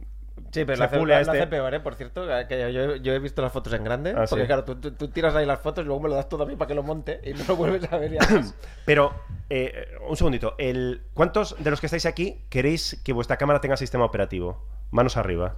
Sí, 0.52 0.64
pero 0.64 0.74
se 0.76 0.78
lo 0.80 0.84
hace, 0.86 0.98
pule 0.98 1.14
a 1.14 1.22
lo 1.22 1.30
hace 1.30 1.38
este- 1.38 1.50
peor, 1.50 1.72
¿eh? 1.74 1.80
Por 1.80 1.94
cierto, 1.94 2.26
que 2.48 2.72
yo, 2.72 2.96
yo 2.96 3.12
he 3.12 3.18
visto 3.20 3.40
las 3.40 3.52
fotos 3.52 3.72
en 3.72 3.84
grande. 3.84 4.10
Ah, 4.16 4.24
porque 4.28 4.42
¿sí? 4.42 4.46
claro, 4.46 4.64
tú, 4.64 4.76
tú- 4.76 4.92
tú 4.92 5.08
tiras 5.08 5.34
ahí 5.36 5.46
las 5.46 5.60
fotos 5.60 5.84
y 5.84 5.86
luego 5.86 6.00
me 6.02 6.08
lo 6.08 6.16
das 6.16 6.28
todo 6.28 6.42
a 6.42 6.46
mí 6.46 6.56
para 6.56 6.66
que 6.68 6.74
lo 6.74 6.82
monte 6.82 7.20
y 7.22 7.34
no 7.34 7.44
lo 7.46 7.56
vuelves 7.56 7.90
a 7.92 7.96
ver 7.98 8.12
ya. 8.12 8.20
Pero, 8.84 9.12
eh, 9.48 9.96
un 10.08 10.16
segundito, 10.16 10.56
el, 10.58 11.02
¿cuántos 11.14 11.54
de 11.62 11.70
los 11.70 11.80
que 11.80 11.86
estáis 11.86 12.04
aquí 12.06 12.44
queréis 12.50 13.00
que 13.04 13.12
vuestra 13.12 13.36
cámara 13.36 13.60
tenga 13.60 13.76
sistema 13.76 14.04
operativo? 14.04 14.64
Manos 14.90 15.16
arriba. 15.16 15.54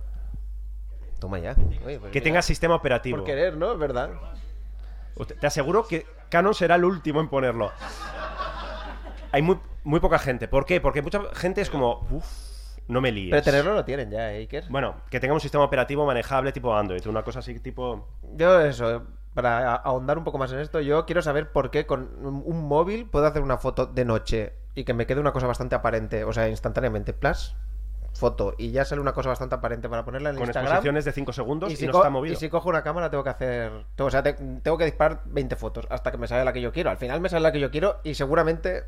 Toma 1.20 1.38
ya. 1.38 1.54
Oye, 1.86 1.98
pues 1.98 2.12
Que 2.12 2.18
mira, 2.18 2.24
tenga 2.24 2.42
sistema 2.42 2.74
operativo. 2.74 3.18
Por 3.18 3.26
querer, 3.26 3.56
¿no? 3.56 3.72
Es 3.72 3.78
verdad. 3.78 4.10
Te 5.40 5.46
aseguro 5.46 5.86
que 5.86 6.04
Canon 6.28 6.52
será 6.54 6.74
el 6.74 6.84
último 6.84 7.20
en 7.20 7.28
ponerlo. 7.28 7.70
Hay 9.30 9.40
muy, 9.42 9.58
muy 9.84 10.00
poca 10.00 10.18
gente. 10.18 10.48
¿Por 10.48 10.66
qué? 10.66 10.80
Porque 10.80 11.00
mucha 11.00 11.22
gente 11.34 11.60
es 11.60 11.70
como, 11.70 12.06
uff, 12.10 12.26
no 12.88 13.00
me 13.00 13.12
líes. 13.12 13.30
Pero 13.30 13.42
tenerlo 13.42 13.74
lo 13.74 13.84
tienen 13.84 14.10
ya, 14.10 14.32
¿eh, 14.32 14.38
Iker? 14.38 14.64
Bueno, 14.68 14.96
que 15.10 15.20
tenga 15.20 15.34
un 15.34 15.40
sistema 15.40 15.64
operativo 15.64 16.04
manejable 16.06 16.52
tipo 16.52 16.74
Android, 16.76 17.06
una 17.06 17.22
cosa 17.22 17.38
así 17.40 17.58
tipo... 17.60 18.08
Yo 18.34 18.60
eso, 18.60 19.04
para 19.34 19.74
ahondar 19.76 20.18
un 20.18 20.24
poco 20.24 20.38
más 20.38 20.52
en 20.52 20.58
esto, 20.60 20.80
yo 20.80 21.06
quiero 21.06 21.22
saber 21.22 21.50
por 21.52 21.70
qué 21.70 21.86
con 21.86 22.10
un 22.24 22.66
móvil 22.68 23.06
puedo 23.08 23.26
hacer 23.26 23.42
una 23.42 23.56
foto 23.58 23.86
de 23.86 24.04
noche 24.04 24.52
y 24.74 24.84
que 24.84 24.94
me 24.94 25.06
quede 25.06 25.20
una 25.20 25.32
cosa 25.32 25.46
bastante 25.46 25.74
aparente, 25.74 26.24
o 26.24 26.32
sea, 26.32 26.48
instantáneamente, 26.48 27.12
plus, 27.12 27.54
foto, 28.14 28.54
y 28.58 28.72
ya 28.72 28.84
sale 28.84 29.00
una 29.00 29.12
cosa 29.12 29.30
bastante 29.30 29.54
aparente 29.54 29.88
para 29.88 30.04
ponerla 30.04 30.30
en 30.30 30.36
Con 30.36 30.44
Instagram. 30.44 30.66
exposiciones 30.66 31.04
de 31.06 31.12
5 31.12 31.32
segundos 31.32 31.72
y, 31.72 31.76
si 31.76 31.86
no 31.86 31.92
co- 31.92 31.98
está 31.98 32.10
movido. 32.10 32.34
y 32.34 32.36
si 32.36 32.48
cojo 32.50 32.68
una 32.68 32.82
cámara 32.82 33.08
tengo 33.10 33.24
que 33.24 33.30
hacer... 33.30 33.72
O 33.98 34.10
sea, 34.10 34.22
te- 34.22 34.34
tengo 34.34 34.76
que 34.76 34.84
disparar 34.84 35.22
20 35.26 35.56
fotos 35.56 35.86
hasta 35.90 36.10
que 36.10 36.18
me 36.18 36.26
sale 36.28 36.44
la 36.44 36.52
que 36.52 36.60
yo 36.60 36.72
quiero. 36.72 36.90
Al 36.90 36.98
final 36.98 37.20
me 37.22 37.28
sale 37.30 37.42
la 37.42 37.52
que 37.52 37.60
yo 37.60 37.70
quiero 37.70 38.00
y 38.04 38.14
seguramente 38.14 38.82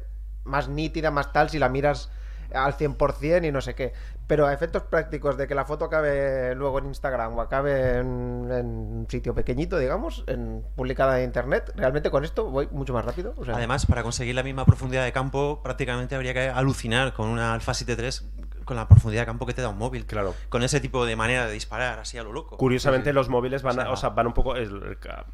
más 0.45 0.69
nítida, 0.69 1.11
más 1.11 1.33
tal, 1.33 1.49
si 1.49 1.59
la 1.59 1.71
miras 1.71 2.11
al 2.55 2.77
100% 2.77 3.47
y 3.47 3.53
no 3.53 3.61
sé 3.61 3.75
qué. 3.75 3.93
Pero 4.27 4.47
a 4.47 4.53
efectos 4.55 4.83
prácticos 4.85 5.37
de 5.37 5.47
que 5.47 5.55
la 5.55 5.65
foto 5.67 5.85
acabe 5.85 6.55
luego 6.55 6.79
en 6.79 6.87
Instagram 6.87 7.37
o 7.37 7.41
acabe 7.43 7.99
en, 7.99 8.49
en 8.51 8.67
un 8.67 9.07
sitio 9.11 9.35
pequeñito, 9.35 9.79
digamos, 9.79 10.25
en, 10.27 10.65
publicada 10.77 11.19
en 11.19 11.27
internet, 11.27 11.73
realmente 11.77 12.11
con 12.11 12.25
esto 12.25 12.45
voy 12.51 12.69
mucho 12.73 12.93
más 12.95 13.05
rápido. 13.05 13.35
o 13.37 13.45
sea- 13.45 13.57
Además, 13.57 13.85
para 13.87 14.03
conseguir 14.03 14.35
la 14.35 14.43
misma 14.43 14.65
profundidad 14.65 15.05
de 15.05 15.13
campo, 15.13 15.61
prácticamente 15.63 16.15
habría 16.15 16.33
que 16.33 16.49
alucinar 16.49 17.13
con 17.13 17.29
una 17.29 17.53
Alpha 17.53 17.75
7 17.75 17.97
III 18.03 18.65
con 18.65 18.77
la 18.79 18.89
profundidad 18.89 19.23
de 19.23 19.27
campo 19.27 19.45
que 19.45 19.53
te 19.53 19.61
da 19.61 19.69
un 19.69 19.77
móvil. 19.77 20.07
Claro. 20.07 20.35
Con 20.49 20.63
ese 20.63 20.81
tipo 20.81 21.05
de 21.05 21.17
manera 21.17 21.47
de 21.47 21.53
disparar, 21.53 21.99
así 21.99 22.17
a 22.17 22.23
lo 22.23 22.33
loco. 22.33 22.57
Curiosamente, 22.57 23.11
Sí, 23.11 23.13
sí. 23.13 23.15
los 23.15 23.29
móviles 23.29 23.63
van, 23.63 23.79
a- 23.79 23.83
O 23.83 23.85
sea, 23.85 23.93
o 23.93 23.97
sea, 23.97 24.09
van 24.11 24.27
un 24.29 24.33
poco. 24.33 24.57
es- 24.57 24.71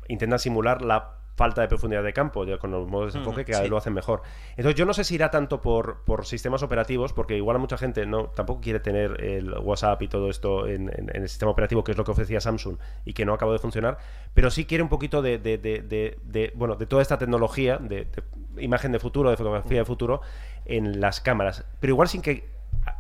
intentan 0.09 0.41
simular 0.41 0.83
la 0.83 1.15
falta 1.41 1.63
de 1.63 1.69
profundidad 1.69 2.03
de 2.03 2.13
campo 2.13 2.45
ya 2.45 2.59
con 2.59 2.71
los 2.71 2.87
modos 2.87 3.15
de 3.15 3.19
desenfoque 3.19 3.41
Ujú, 3.41 3.47
que 3.47 3.55
sí. 3.65 3.69
lo 3.71 3.79
hacen 3.79 3.95
mejor. 3.95 4.21
Entonces, 4.59 4.75
yo 4.75 4.85
no 4.85 4.93
sé 4.93 5.05
si 5.05 5.15
irá 5.15 5.31
tanto 5.31 5.63
por, 5.63 6.03
por 6.05 6.27
sistemas 6.27 6.63
operativos, 6.63 7.15
porque 7.15 7.35
igual 7.35 7.57
a 7.57 7.59
mucha 7.59 7.79
gente 7.79 8.05
no 8.05 8.27
tampoco 8.27 8.61
quiere 8.61 8.79
tener 8.81 9.25
el 9.25 9.55
WhatsApp 9.59 10.03
y 10.03 10.09
todo 10.09 10.29
esto 10.29 10.67
en, 10.67 10.91
en- 10.91 11.09
en 11.17 11.23
el 11.23 11.29
sistema 11.31 11.51
operativo, 11.51 11.83
que 11.83 11.93
es 11.93 11.97
lo 11.99 12.05
que 12.05 12.11
ofrecía 12.11 12.43
Samsung 12.43 12.77
y 13.07 13.15
que 13.15 13.25
no 13.25 13.33
acabó 13.33 13.53
de 13.55 13.59
funcionar, 13.59 13.97
pero 14.35 14.51
sí 14.51 14.67
quiere 14.67 14.83
un 14.83 14.91
poquito 14.91 15.23
de, 15.23 15.39
de- 15.39 15.57
de- 15.57 15.81
de- 15.81 16.19
de- 16.25 16.53
bueno, 16.57 16.77
de 16.77 16.85
toda 16.85 17.01
esta 17.01 17.17
tecnología, 17.17 17.79
de, 17.79 18.05
de 18.05 18.63
imagen 18.63 18.93
de 18.93 18.99
futuro, 18.99 19.31
de 19.31 19.39
fotografía 19.39 19.79
de 19.79 19.85
futuro, 19.87 20.21
en 20.67 21.01
las 21.01 21.23
cámaras. 21.23 21.65
Pero 21.81 21.93
igual 21.95 22.09
sin 22.09 22.21
que 22.21 22.51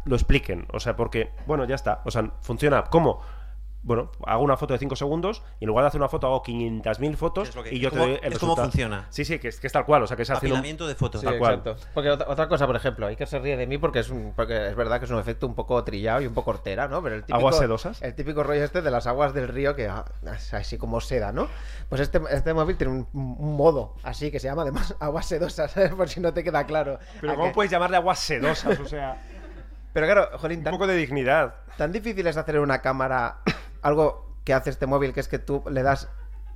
lo 0.06 0.16
expliquen. 0.16 0.66
O 0.72 0.80
sea, 0.80 0.96
porque, 0.96 1.28
bueno, 1.46 1.66
ya 1.66 1.74
está. 1.74 2.00
O 2.06 2.10
sea, 2.10 2.30
funciona. 2.40 2.84
¿Cómo? 2.84 3.20
Bueno, 3.82 4.12
hago 4.26 4.42
una 4.42 4.58
foto 4.58 4.74
de 4.74 4.78
5 4.78 4.94
segundos 4.94 5.42
y 5.58 5.64
en 5.64 5.68
lugar 5.68 5.84
de 5.84 5.88
hacer 5.88 6.00
una 6.00 6.08
foto 6.10 6.26
hago 6.26 6.42
500.000 6.42 7.16
fotos 7.16 7.50
que- 7.50 7.74
y 7.74 7.80
yo 7.80 7.90
te 7.90 7.96
como- 7.96 8.08
doy 8.10 8.20
el 8.22 8.32
es 8.34 8.38
como 8.38 8.52
resultado. 8.52 8.68
funciona. 8.70 9.06
Sí, 9.08 9.24
sí, 9.24 9.38
que 9.38 9.48
es, 9.48 9.58
que 9.58 9.66
es 9.68 9.72
tal 9.72 9.86
cual. 9.86 10.02
O 10.02 10.06
sea, 10.06 10.16
que 10.18 10.22
es 10.24 10.30
haciendo 10.30 10.56
un- 10.56 10.58
Apilamiento 10.58 10.86
de 10.86 10.94
fotos. 10.94 11.22
Sí, 11.22 11.26
Tal 11.26 11.38
cual. 11.38 11.54
exacto. 11.54 11.86
Porque 11.94 12.10
otra, 12.10 12.28
otra 12.28 12.46
cosa, 12.48 12.66
por 12.66 12.76
ejemplo, 12.76 13.06
hay 13.06 13.16
que 13.16 13.24
se 13.24 13.38
ríe 13.38 13.56
de 13.56 13.66
mí 13.66 13.78
porque 13.78 14.00
es, 14.00 14.10
un, 14.10 14.34
porque 14.36 14.68
es 14.68 14.76
verdad 14.76 14.98
que 14.98 15.06
es 15.06 15.10
un 15.10 15.18
efecto 15.18 15.46
un 15.46 15.54
poco 15.54 15.82
trillado 15.82 16.20
y 16.20 16.26
un 16.26 16.34
poco 16.34 16.50
hortera, 16.50 16.88
¿no? 16.88 17.02
Pero 17.02 17.14
el 17.14 17.22
típico, 17.22 17.38
¿Aguas 17.38 17.56
sedosas? 17.56 18.02
El 18.02 18.14
típico 18.14 18.42
rollo 18.42 18.62
este 18.64 18.82
de 18.82 18.90
las 18.90 19.06
aguas 19.06 19.32
del 19.32 19.48
río 19.48 19.74
que 19.74 19.88
ah, 19.88 20.04
es 20.34 20.52
así 20.52 20.76
como 20.76 21.00
seda, 21.00 21.32
¿no? 21.32 21.48
Pues 21.88 22.02
este, 22.02 22.20
este 22.32 22.52
móvil 22.52 22.76
tiene 22.76 22.92
un, 22.92 23.08
un 23.14 23.56
modo 23.56 23.94
así 24.02 24.30
que 24.30 24.38
se 24.40 24.48
llama 24.48 24.60
además 24.62 24.94
aguas 25.00 25.24
sedosas, 25.24 25.72
por 25.96 26.06
si 26.08 26.20
no 26.20 26.34
te 26.34 26.44
queda 26.44 26.64
claro. 26.66 26.98
Pero 27.20 27.32
¿A 27.32 27.36
¿cómo 27.36 27.52
puedes 27.52 27.72
llamarle 27.72 27.96
aguas 27.96 28.18
sedosas? 28.18 28.78
O 28.78 28.84
sea, 28.84 29.16
Pero 29.92 30.06
claro, 30.06 30.38
Jolín, 30.38 30.62
tan, 30.62 30.72
un 30.72 30.78
poco 30.78 30.86
de 30.86 30.94
dignidad. 30.96 31.54
tan 31.76 31.90
difícil 31.90 32.24
es 32.26 32.36
hacer 32.36 32.54
en 32.54 32.60
una 32.60 32.80
cámara 32.80 33.38
algo 33.82 34.26
que 34.44 34.54
hace 34.54 34.70
este 34.70 34.86
móvil, 34.86 35.12
que 35.12 35.20
es 35.20 35.28
que 35.28 35.38
tú 35.38 35.62
le 35.70 35.82
das 35.82 36.08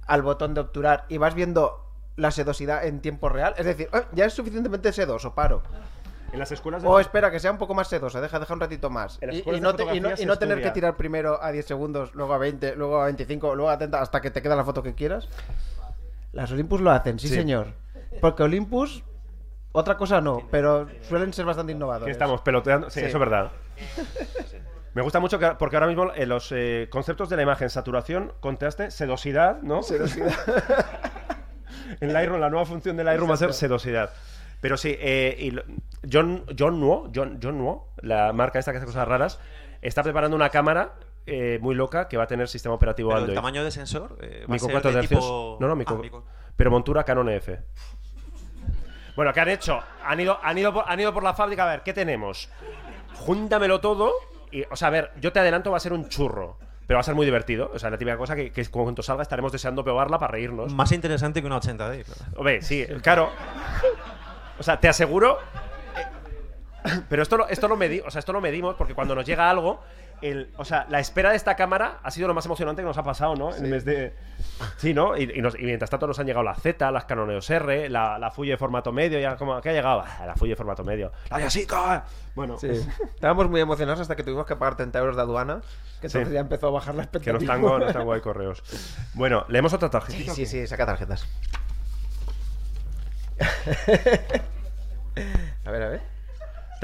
al 0.07 0.23
botón 0.23 0.55
de 0.55 0.61
obturar 0.63 1.05
y 1.09 1.19
vas 1.19 1.35
viendo 1.35 1.81
la 2.17 2.31
sedosidad 2.31 2.85
en 2.87 3.01
tiempo 3.01 3.29
real. 3.29 3.55
Es 3.57 3.67
decir, 3.67 3.89
"Eh, 3.93 4.03
ya 4.13 4.25
es 4.27 4.33
suficientemente 4.35 4.93
sedoso, 4.93 5.35
paro. 5.35 5.63
En 6.33 6.39
las 6.41 6.51
escuelas 6.51 6.83
de 6.83 6.89
O 6.89 6.99
espera, 6.99 7.31
que 7.31 7.39
sea 7.39 7.53
un 7.53 7.59
poco 7.59 7.75
más 7.75 7.87
sedosa, 7.89 8.21
deja, 8.21 8.41
deja 8.41 8.53
un 8.55 8.61
ratito 8.61 8.91
más. 8.91 9.19
En 9.21 9.29
las 9.29 9.37
Y, 9.37 9.39
escuelas 9.39 9.59
y 9.59 9.63
de 9.63 9.69
no, 9.69 9.75
te- 9.77 9.83
y 9.83 9.87
no- 9.87 9.93
fotografía 9.93 10.15
y 10.15 10.17
se 10.19 10.27
no 10.27 10.39
tener 10.39 10.59
estudia. 10.59 10.71
que 10.73 10.75
tirar 10.75 10.97
primero 10.97 11.41
a 11.43 11.53
10 11.53 11.65
segundos, 11.67 12.13
luego 12.15 12.35
a 12.35 12.39
20, 12.39 12.75
luego 12.75 13.01
a 13.01 13.05
25, 13.05 13.55
luego 13.55 13.71
a 13.71 13.79
30, 13.79 14.01
hasta 14.01 14.21
que 14.21 14.31
te 14.33 14.43
queda 14.43 14.57
la 14.57 14.65
foto 14.65 14.83
que 14.83 14.95
quieras. 14.95 15.29
Las 16.33 16.51
Olympus 16.51 16.81
lo 16.81 16.91
hacen, 16.91 17.19
sí, 17.21 17.29
Sí. 17.29 17.35
señor. 17.35 17.69
Porque 18.21 18.43
Olympus, 18.43 19.05
otra 19.73 19.97
cosa 19.97 20.21
no, 20.21 20.43
pero 20.51 20.89
suelen 21.03 21.33
ser 21.33 21.45
bastante 21.45 21.73
Que 21.73 21.77
innovadores. 21.77 22.13
estamos 22.13 22.41
peloteando. 22.41 22.91
Sí, 22.91 23.01
Sí. 23.01 23.07
eso 23.07 23.17
es 23.17 23.21
verdad. 23.21 23.53
Me 24.95 25.03
gusta 25.03 25.19
mucho 25.21 25.39
que, 25.39 25.49
porque 25.59 25.77
ahora 25.77 25.89
mismo 25.89 26.12
eh, 26.15 26.25
los 26.27 26.53
eh, 26.53 26.89
conceptos 26.91 27.29
de 27.29 27.37
la 27.37 27.43
imagen, 27.43 27.69
saturación, 27.69 28.33
contraste, 28.41 28.91
sedosidad, 28.91 29.61
¿no? 29.62 29.83
Sedosidad. 29.83 30.33
en 32.01 32.12
Lightroom, 32.12 32.41
la 32.41 32.49
nueva 32.51 32.65
función 32.65 32.97
de 32.97 33.05
Lightroom 33.05 33.29
va 33.31 33.35
a 33.35 33.39
ser 33.39 33.53
sedosidad. 33.55 34.11
Pero 34.61 34.77
sí, 34.77 34.97
eh, 34.99 35.37
y 35.39 36.09
John, 36.11 36.45
John 36.59 36.81
Nuo, 36.81 37.11
John, 37.15 37.39
John 37.43 37.59
Nuo, 37.59 37.93
la 38.03 38.33
marca 38.33 38.59
esta 38.59 38.71
que 38.73 38.79
hace 38.79 38.87
cosas 38.87 39.07
raras, 39.07 39.39
está 39.83 40.03
preparando 40.03 40.37
una 40.37 40.49
cámara 40.49 40.95
eh, 41.27 41.59
muy 41.61 41.75
loca 41.75 42.09
que 42.09 42.16
va 42.16 42.25
a 42.25 42.27
tener 42.27 42.49
sistema 42.49 42.75
operativo 42.75 43.09
Pero 43.11 43.19
el 43.19 43.23
Android. 43.25 43.37
tamaño 43.37 43.65
de 43.65 43.71
sensor 43.71 44.16
eh, 44.23 44.41
va 44.41 44.45
a 44.45 44.53
Micro 44.53 44.66
ser 44.66 44.73
4 44.73 44.91
de 44.91 44.97
tercios. 45.01 45.21
tipo... 45.21 45.59
No, 45.61 45.66
no, 45.66 45.73
Ah, 45.73 45.77
micro, 45.77 46.25
pero 46.57 46.71
montura 46.71 47.05
Canon 47.05 47.29
F. 47.31 47.61
Bueno, 49.16 49.33
¿qué 49.33 49.41
han 49.41 49.49
hecho? 49.49 49.81
Han 50.03 50.21
ido, 50.21 50.39
han, 50.43 50.57
ido 50.57 50.73
por, 50.73 50.85
han 50.87 50.99
ido 51.01 51.12
por 51.12 51.23
la 51.23 51.35
fábrica 51.35 51.65
a 51.65 51.71
ver, 51.71 51.83
¿qué 51.83 51.93
tenemos? 51.93 52.49
Júntamelo 53.15 53.81
todo 53.81 54.12
y, 54.55 54.65
o 54.71 54.77
sea, 54.77 54.89
a 54.89 54.91
ver, 54.93 55.11
yo 55.21 55.33
te 55.33 55.41
adelanto, 55.41 55.71
va 55.71 55.79
a 55.79 55.81
ser 55.81 55.93
un 55.93 56.09
churro. 56.09 56.57
Pero 56.87 56.99
va 56.99 57.01
a 57.01 57.05
ser 57.05 57.15
muy 57.15 57.25
divertido. 57.25 57.71
O 57.75 57.79
sea, 57.79 57.91
la 57.91 57.99
típica 57.99 58.17
cosa 58.17 58.37
que, 58.37 58.53
que 58.53 58.67
cuando 58.67 59.03
salga 59.03 59.23
estaremos 59.23 59.51
deseando 59.51 59.83
probarla 59.83 60.19
para 60.19 60.33
reírnos. 60.33 60.73
Más 60.75 60.93
interesante 60.93 61.41
que 61.41 61.47
una 61.47 61.57
80D. 61.61 62.05
claro. 62.05 62.33
Hombre, 62.37 62.63
sí, 62.63 62.87
claro. 63.03 63.31
O 64.59 64.63
sea, 64.63 64.79
te 64.79 64.89
aseguro. 64.89 65.39
Pero 67.09 67.23
esto 67.23 67.36
lo, 67.39 67.48
esto 67.48 67.69
lo 67.69 67.77
medi- 67.77 68.02
o 68.06 68.11
sea, 68.11 68.19
esto 68.19 68.32
lo 68.32 68.40
medimos 68.40 68.74
porque 68.77 68.94
cuando 68.94 69.15
nos 69.15 69.24
llega 69.24 69.48
algo, 69.48 69.82
el, 70.23 70.51
o 70.56 70.65
sea, 70.65 70.86
la 70.90 71.01
espera 71.01 71.31
de 71.31 71.36
esta 71.36 71.56
cámara 71.56 71.98
ha 72.02 72.11
sido 72.11 72.28
lo 72.28 72.35
más 72.35 72.44
emocionante 72.47 72.82
que 72.82 72.86
nos 72.86 72.97
ha 72.98 73.02
pasado, 73.02 73.35
¿no? 73.35 73.55
En 73.55 73.65
el 73.65 73.70
mes 73.70 73.85
de. 73.85 74.15
Sí, 74.77 74.94
¿no? 74.94 75.16
Y, 75.16 75.24
y 75.35 75.43
nos- 75.43 75.59
y 75.59 75.62
mientras 75.65 75.90
tanto 75.90 76.06
nos 76.06 76.19
han 76.19 76.27
llegado 76.27 76.44
la 76.44 76.55
Z, 76.55 76.90
las 76.90 77.05
Canon 77.06 77.31
EOS 77.31 77.51
R, 77.51 77.89
la, 77.90 78.19
la 78.19 78.31
Fuji 78.31 78.51
de 78.51 78.56
formato 78.56 78.93
medio, 78.93 79.19
ya 79.19 79.36
como 79.36 79.61
¿qué 79.61 79.70
ha 79.70 79.73
llegado? 79.73 80.05
Ah, 80.06 80.24
La 80.27 80.35
Fuji 80.36 80.51
de 80.51 80.56
formato 80.56 80.85
medio. 80.85 81.12
La 81.31 81.40
Yasica. 81.40 82.05
Bueno, 82.35 82.59
Sí. 82.59 82.69
Estábamos 82.69 83.48
muy 83.51 83.61
emocionados 83.61 84.01
hasta 84.01 84.16
que 84.16 84.23
tuvimos 84.23 84.47
que 84.47 84.56
pagar 84.56 84.77
30 84.77 84.98
euros 84.98 85.16
de 85.16 85.23
aduana, 85.23 85.61
que 86.01 86.06
entonces 86.06 86.28
Sí. 86.28 86.35
ya 86.35 86.40
empezó 86.40 86.69
a 86.69 86.70
bajar 86.70 86.94
la 86.94 87.02
que 87.02 87.19
expectativa. 87.19 87.56
no 87.56 87.66
están, 87.69 87.81
no 87.81 87.86
están 87.89 88.05
guay 88.05 88.20
correos. 88.20 88.62
Bueno, 89.15 89.44
leemos 89.48 89.73
otra 89.73 89.90
tarjeta. 89.90 90.32
Sí, 90.35 90.44
sí, 90.44 90.47
sí, 90.47 90.66
saca 90.66 90.86
tarjetas. 90.86 91.27
a 95.65 95.70
ver, 95.70 95.82
a 95.82 95.89
ver. 95.89 96.14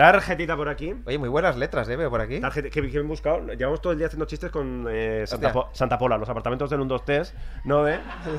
Tarjetita 0.01 0.56
por 0.56 0.68
aquí. 0.70 0.94
Oye, 1.05 1.18
muy 1.18 1.28
buenas 1.28 1.59
letras, 1.59 1.86
¿eh? 1.90 1.97
Veo 1.97 2.09
por 2.09 2.22
aquí. 2.22 2.40
Tarjeta, 2.40 2.70
que, 2.70 2.90
que 2.90 2.97
he 2.98 3.02
buscado. 3.02 3.47
Llevamos 3.52 3.82
todo 3.82 3.93
el 3.93 3.98
día 3.98 4.06
haciendo 4.06 4.24
chistes 4.24 4.51
con 4.51 4.86
eh, 4.90 5.24
Santa, 5.27 5.48
Hostia. 5.48 5.52
Po- 5.62 5.68
Santa 5.74 5.98
Pola, 5.98 6.16
los 6.16 6.27
apartamentos 6.28 6.70
del 6.70 6.81
1, 6.81 6.89
2, 6.89 7.05
3. 7.05 7.35
¿No 7.64 7.82
ve? 7.82 7.98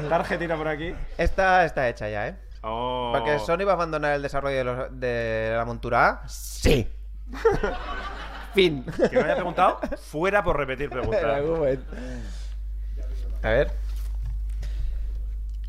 Tarjetita 0.10 0.58
por 0.58 0.68
aquí. 0.68 0.96
Esta 1.20 1.64
está 1.64 1.88
hecha 1.88 2.10
ya, 2.10 2.30
¿eh? 2.30 2.36
Oh. 2.64 3.14
Porque 3.16 3.38
Sony 3.38 3.64
va 3.66 3.74
a 3.74 3.76
abandonar 3.76 4.16
el 4.16 4.24
desarrollo 4.24 4.58
de, 4.58 4.64
los- 4.64 5.00
de 5.00 5.54
la 5.56 5.64
montura 5.66 6.08
A. 6.10 6.28
Sí. 6.28 6.90
fin. 8.56 8.84
Que 8.84 9.18
me 9.18 9.24
haya 9.24 9.36
preguntado, 9.36 9.80
fuera 10.02 10.44
por 10.44 10.58
repetir 10.58 10.86
En 10.86 10.92
preguntas. 10.92 11.24
algún 11.24 11.60
momento. 11.60 11.96
A 13.44 13.50
ver. 13.50 13.72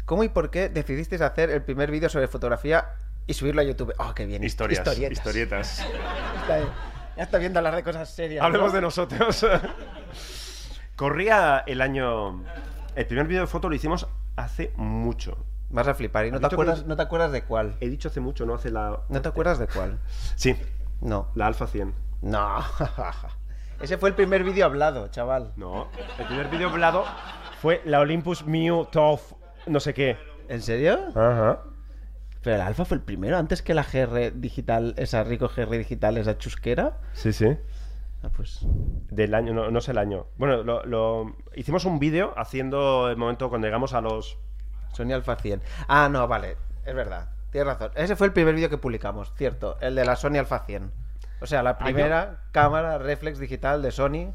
¿Cómo 0.07 0.25
y 0.25 0.31
por 0.31 0.51
qué 0.51 0.69
decidisteis 0.71 1.21
hacer 1.21 1.51
el 1.51 1.63
primer 1.63 1.91
vídeo 1.91 2.09
sobre 2.09 2.29
fotografía 2.29 2.87
y 3.27 3.35
subirlo 3.35 3.61
a 3.61 3.65
YouTube? 3.65 3.95
¡Oh, 3.99 4.15
qué 4.15 4.27
bien! 4.27 4.43
Historias, 4.45 4.81
Historietas. 4.81 5.19
historietas. 5.19 5.79
Está 6.41 6.57
bien. 6.57 6.69
Ya 7.17 7.23
está 7.25 7.39
viendo 7.39 7.59
hablar 7.59 7.77
de 7.77 7.83
cosas 7.83 8.09
serias. 8.11 8.45
Hablemos 8.45 8.69
¿no? 8.71 8.75
de 8.77 8.81
nosotros. 8.81 9.47
Corría 10.97 11.63
el 11.67 11.81
año. 11.81 12.43
El 12.95 13.07
primer 13.07 13.27
vídeo 13.27 13.43
de 13.43 13.47
foto 13.47 13.69
lo 13.69 13.75
hicimos 13.75 14.07
hace 14.37 14.73
mucho. 14.77 15.37
Vas 15.71 15.89
a 15.89 15.95
flipar. 15.95 16.27
¿Y 16.27 16.31
no 16.31 16.37
¿Has 16.37 16.43
te, 16.43 16.49
que 16.49 16.55
acuerdas, 16.55 16.81
lo- 16.81 16.87
no 16.89 16.97
te 16.97 17.03
acuerdas 17.03 17.33
de 17.33 17.43
cuál? 17.45 17.77
He 17.81 17.89
dicho 17.89 18.09
hace 18.09 18.21
mucho, 18.21 18.45
no 18.47 18.55
hace 18.55 18.71
la. 18.71 19.01
¿No 19.09 19.23
te 19.23 19.29
acuerdas 19.29 19.59
de 19.59 19.67
cuál? 19.69 19.99
Sí, 20.37 20.55
No. 21.01 21.29
la 21.35 21.47
Alfa 21.47 21.67
100. 21.67 21.95
No. 22.23 22.59
Ese 23.81 23.99
fue 23.99 24.11
el 24.11 24.15
primer 24.15 24.45
vídeo 24.45 24.65
hablado, 24.67 25.09
chaval. 25.09 25.53
No. 25.57 25.89
El 26.19 26.27
primer 26.27 26.49
vídeo 26.49 26.69
hablado 26.69 27.05
fue 27.61 27.81
la 27.85 28.01
Olympus 28.01 28.45
Mew 28.47 28.85
TOF, 28.87 29.33
no 29.67 29.81
sé 29.81 29.93
qué. 29.95 30.17
¿En 30.49 30.63
serio? 30.63 30.99
Ajá. 31.17 31.61
Pero 32.43 32.57
el 32.57 32.63
Alfa 32.63 32.85
fue 32.85 32.97
el 32.97 33.03
primero, 33.03 33.37
antes 33.39 33.63
que 33.63 33.73
la 33.75 33.85
GR 33.85 34.33
digital, 34.35 34.95
esa 34.97 35.23
rico 35.25 35.49
GR 35.55 35.71
digital, 35.79 36.17
esa 36.17 36.37
chusquera. 36.39 36.99
Sí, 37.13 37.33
sí. 37.33 37.57
Ah, 38.25 38.31
pues. 38.37 38.61
Del 39.11 39.35
año, 39.35 39.53
no, 39.53 39.71
no 39.71 39.81
sé 39.81 39.93
el 39.93 39.99
año. 39.99 40.27
Bueno, 40.37 40.63
lo, 40.63 40.85
lo- 40.85 41.37
hicimos 41.55 41.85
un 41.85 41.99
vídeo 41.99 42.33
haciendo 42.37 43.09
el 43.11 43.17
momento 43.17 43.49
cuando 43.49 43.67
llegamos 43.67 43.95
a 43.95 44.01
los. 44.01 44.39
Sony 44.93 45.13
Alpha 45.13 45.37
100. 45.37 45.63
Ah, 45.89 46.09
no, 46.11 46.27
vale. 46.29 46.57
Es 46.85 46.95
verdad. 46.95 47.29
Tienes 47.51 47.67
razón. 47.67 47.93
Ese 47.95 48.17
fue 48.17 48.27
el 48.27 48.33
primer 48.33 48.55
vídeo 48.55 48.69
que 48.71 48.79
publicamos, 48.79 49.33
cierto. 49.37 49.77
El 49.81 49.95
de 49.95 50.05
la 50.05 50.17
Sony 50.17 50.37
Alpha 50.39 50.61
100. 50.67 50.91
O 51.41 51.47
sea, 51.47 51.63
la 51.63 51.79
primera 51.79 52.43
cámara 52.53 52.99
reflex 52.99 53.39
digital 53.39 53.83
de 53.83 53.91
Sony 53.91 54.33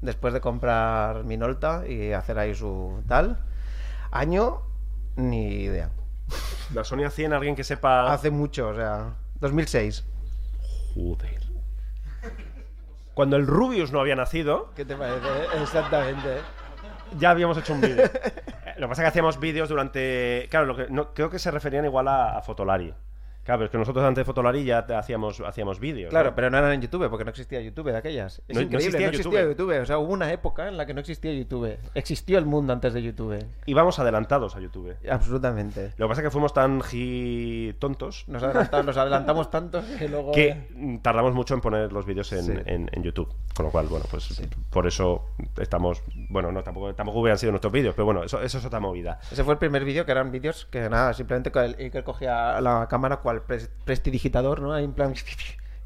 después 0.00 0.34
de 0.34 0.40
comprar 0.40 1.24
Minolta 1.24 1.86
y 1.88 2.12
hacer 2.12 2.38
ahí 2.38 2.54
su 2.54 3.02
tal. 3.08 3.38
Año, 4.10 4.60
ni 5.16 5.46
idea. 5.62 5.90
La 6.74 6.84
Sony 6.84 6.98
A100, 6.98 7.34
alguien 7.34 7.56
que 7.56 7.64
sepa. 7.64 8.12
Hace 8.12 8.30
mucho, 8.30 8.68
o 8.68 8.74
sea, 8.74 9.14
2006. 9.40 10.04
Joder. 10.94 11.42
Cuando 13.14 13.36
el 13.36 13.46
Rubius 13.46 13.92
no 13.92 14.00
había 14.00 14.16
nacido, 14.16 14.70
¿Qué 14.74 14.84
te 14.84 14.96
parece? 14.96 15.60
Exactamente. 15.60 16.38
ya 17.18 17.30
habíamos 17.30 17.58
hecho 17.58 17.74
un 17.74 17.82
vídeo. 17.82 18.04
Lo 18.78 18.86
que 18.86 18.88
pasa 18.88 19.02
es 19.02 19.04
que 19.04 19.08
hacíamos 19.08 19.38
vídeos 19.38 19.68
durante. 19.68 20.46
Claro, 20.50 20.66
lo 20.66 20.76
que, 20.76 20.86
no, 20.88 21.12
creo 21.12 21.28
que 21.28 21.38
se 21.38 21.50
referían 21.50 21.84
igual 21.84 22.08
a, 22.08 22.38
a 22.38 22.42
Fotolari. 22.42 22.94
Claro, 23.44 23.58
pero 23.58 23.64
es 23.66 23.70
que 23.72 23.78
nosotros 23.78 24.04
antes 24.04 24.20
de 24.20 24.24
Fotolari 24.24 24.64
ya 24.64 24.86
te 24.86 24.94
hacíamos, 24.94 25.40
hacíamos 25.40 25.80
vídeos. 25.80 26.10
Claro, 26.10 26.30
¿no? 26.30 26.36
pero 26.36 26.48
no 26.50 26.58
eran 26.58 26.72
en 26.72 26.80
YouTube, 26.80 27.08
porque 27.10 27.24
no 27.24 27.30
existía 27.30 27.60
YouTube 27.60 27.90
de 27.90 27.96
aquellas. 27.96 28.40
Es 28.46 28.54
No- 28.54 28.60
no 28.60 28.60
increíble, 28.62 28.76
existía 28.76 29.06
no 29.06 29.10
existía 29.10 29.40
YouTube. 29.42 29.58
YouTube. 29.66 29.82
O 29.82 29.86
sea, 29.86 29.98
hubo 29.98 30.12
una 30.12 30.32
época 30.32 30.68
en 30.68 30.76
la 30.76 30.86
que 30.86 30.94
no 30.94 31.00
existía 31.00 31.32
YouTube. 31.32 31.76
Existió 31.94 32.38
el 32.38 32.46
mundo 32.46 32.72
antes 32.72 32.92
de 32.94 33.02
YouTube. 33.02 33.44
Íbamos 33.66 33.98
adelantados 33.98 34.54
a 34.54 34.60
YouTube. 34.60 34.94
Absolutamente. 35.10 35.92
Lo 35.96 36.06
que 36.06 36.08
pasa 36.10 36.20
es 36.20 36.26
que 36.26 36.30
fuimos 36.30 36.54
tan 36.54 36.80
gi- 36.82 37.74
tontos 37.78 38.24
Nos 38.28 38.42
adelantamos, 38.42 38.86
nos 38.86 38.96
adelantamos 38.96 39.50
tanto 39.50 39.82
que 39.98 40.08
luego... 40.08 40.32
que 40.32 41.00
tardamos 41.02 41.34
mucho 41.34 41.54
en 41.54 41.60
poner 41.60 41.92
los 41.92 42.06
vídeos 42.06 42.32
en, 42.32 42.44
Sí. 42.44 42.52
en- 42.66 42.90
en 42.92 43.02
YouTube. 43.02 43.28
Con 43.56 43.66
lo 43.66 43.72
cual, 43.72 43.86
bueno, 43.88 44.04
pues 44.10 44.40
por 44.70 44.86
eso 44.86 45.26
estamos. 45.60 46.02
Bueno, 46.28 46.52
no, 46.52 46.62
tampoco, 46.62 46.94
tampoco 46.94 47.20
hubieran 47.20 47.38
sido 47.38 47.52
nuestros 47.52 47.72
vídeos, 47.72 47.94
pero 47.94 48.06
bueno, 48.06 48.22
eso, 48.24 48.40
eso 48.40 48.58
es 48.58 48.64
otra 48.64 48.80
movida. 48.80 49.18
Ese 49.30 49.42
fue 49.44 49.54
el 49.54 49.58
primer 49.58 49.84
vídeo 49.84 50.06
que 50.06 50.12
eran 50.12 50.30
vídeos 50.30 50.66
que 50.70 50.88
nada, 50.88 51.12
simplemente 51.12 51.50
Iker 51.58 52.04
cogía 52.04 52.60
la 52.60 52.86
cámara 52.88 53.18
cual 53.18 53.31
pres- 53.40 53.70
prestidigitador, 53.84 54.60
¿no? 54.60 54.72
Ahí 54.74 54.84
en 54.84 54.92
plan 54.92 55.14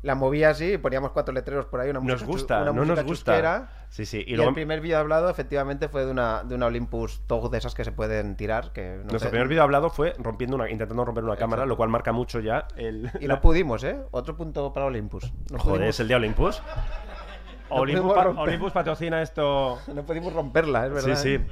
la 0.03 0.15
movía 0.15 0.51
así 0.51 0.75
y 0.75 0.79
poníamos 0.79 1.11
cuatro 1.11 1.35
letreros 1.35 1.67
por 1.67 1.81
ahí, 1.81 1.91
una 1.91 1.99
Nos 1.99 2.05
música 2.23 2.27
gusta, 2.27 2.57
una 2.63 2.67
no 2.67 2.73
música 2.75 2.95
nos 2.97 3.05
gusta. 3.05 3.33
chusquera. 3.33 3.69
Sí, 3.89 4.07
sí. 4.07 4.19
Y, 4.27 4.33
Y, 4.35 4.37
luego 4.37 4.51
el 4.51 4.55
primer 4.55 4.81
vídeo 4.81 4.99
hablado 4.99 5.29
efectivamente 5.31 5.89
fue 5.89 6.05
de 6.05 6.11
una, 6.13 6.45
de 6.45 6.55
una 6.55 6.67
Olympus 6.67 7.23
TOG 7.27 7.51
de 7.51 7.59
esas 7.59 7.75
que 7.75 7.83
se 7.83 7.91
pueden 7.91 8.37
tirar, 8.37 8.73
que 8.73 8.91
no 8.99 9.03
nuestro 9.05 9.19
sé- 9.21 9.29
primer 9.31 9.49
vídeo 9.49 9.63
hablado 9.65 9.91
fue 9.91 10.15
rompiendo 10.19 10.55
una, 10.55 10.71
intentando 10.71 11.05
romper 11.05 11.25
una 11.25 11.37
cámara, 11.37 11.67
lo 11.67 11.77
cual 11.77 11.89
marca 11.89 12.13
mucho 12.13 12.39
ya 12.41 12.69
el. 12.77 13.11
Y 13.21 13.27
no 13.27 13.41
pudimos, 13.41 13.83
¿eh? 13.83 13.99
Otro 14.13 14.37
punto 14.37 14.73
para 14.73 14.87
Olympus. 14.87 15.33
No 15.51 15.59
Joder, 15.59 15.79
pudimos- 15.81 15.89
es 15.89 16.01
el 16.01 16.09
de 16.09 16.15
Olympus. 16.15 16.63
Olympus, 17.69 18.15
pa- 18.15 18.73
patrocina 18.75 19.23
esto. 19.23 19.81
No 19.93 20.05
pudimos 20.07 20.33
romperla, 20.33 20.87
es 20.87 20.93
verdad. 20.93 21.17
Sí, 21.17 21.23
sí. 21.23 21.35
¿eh? 21.35 21.47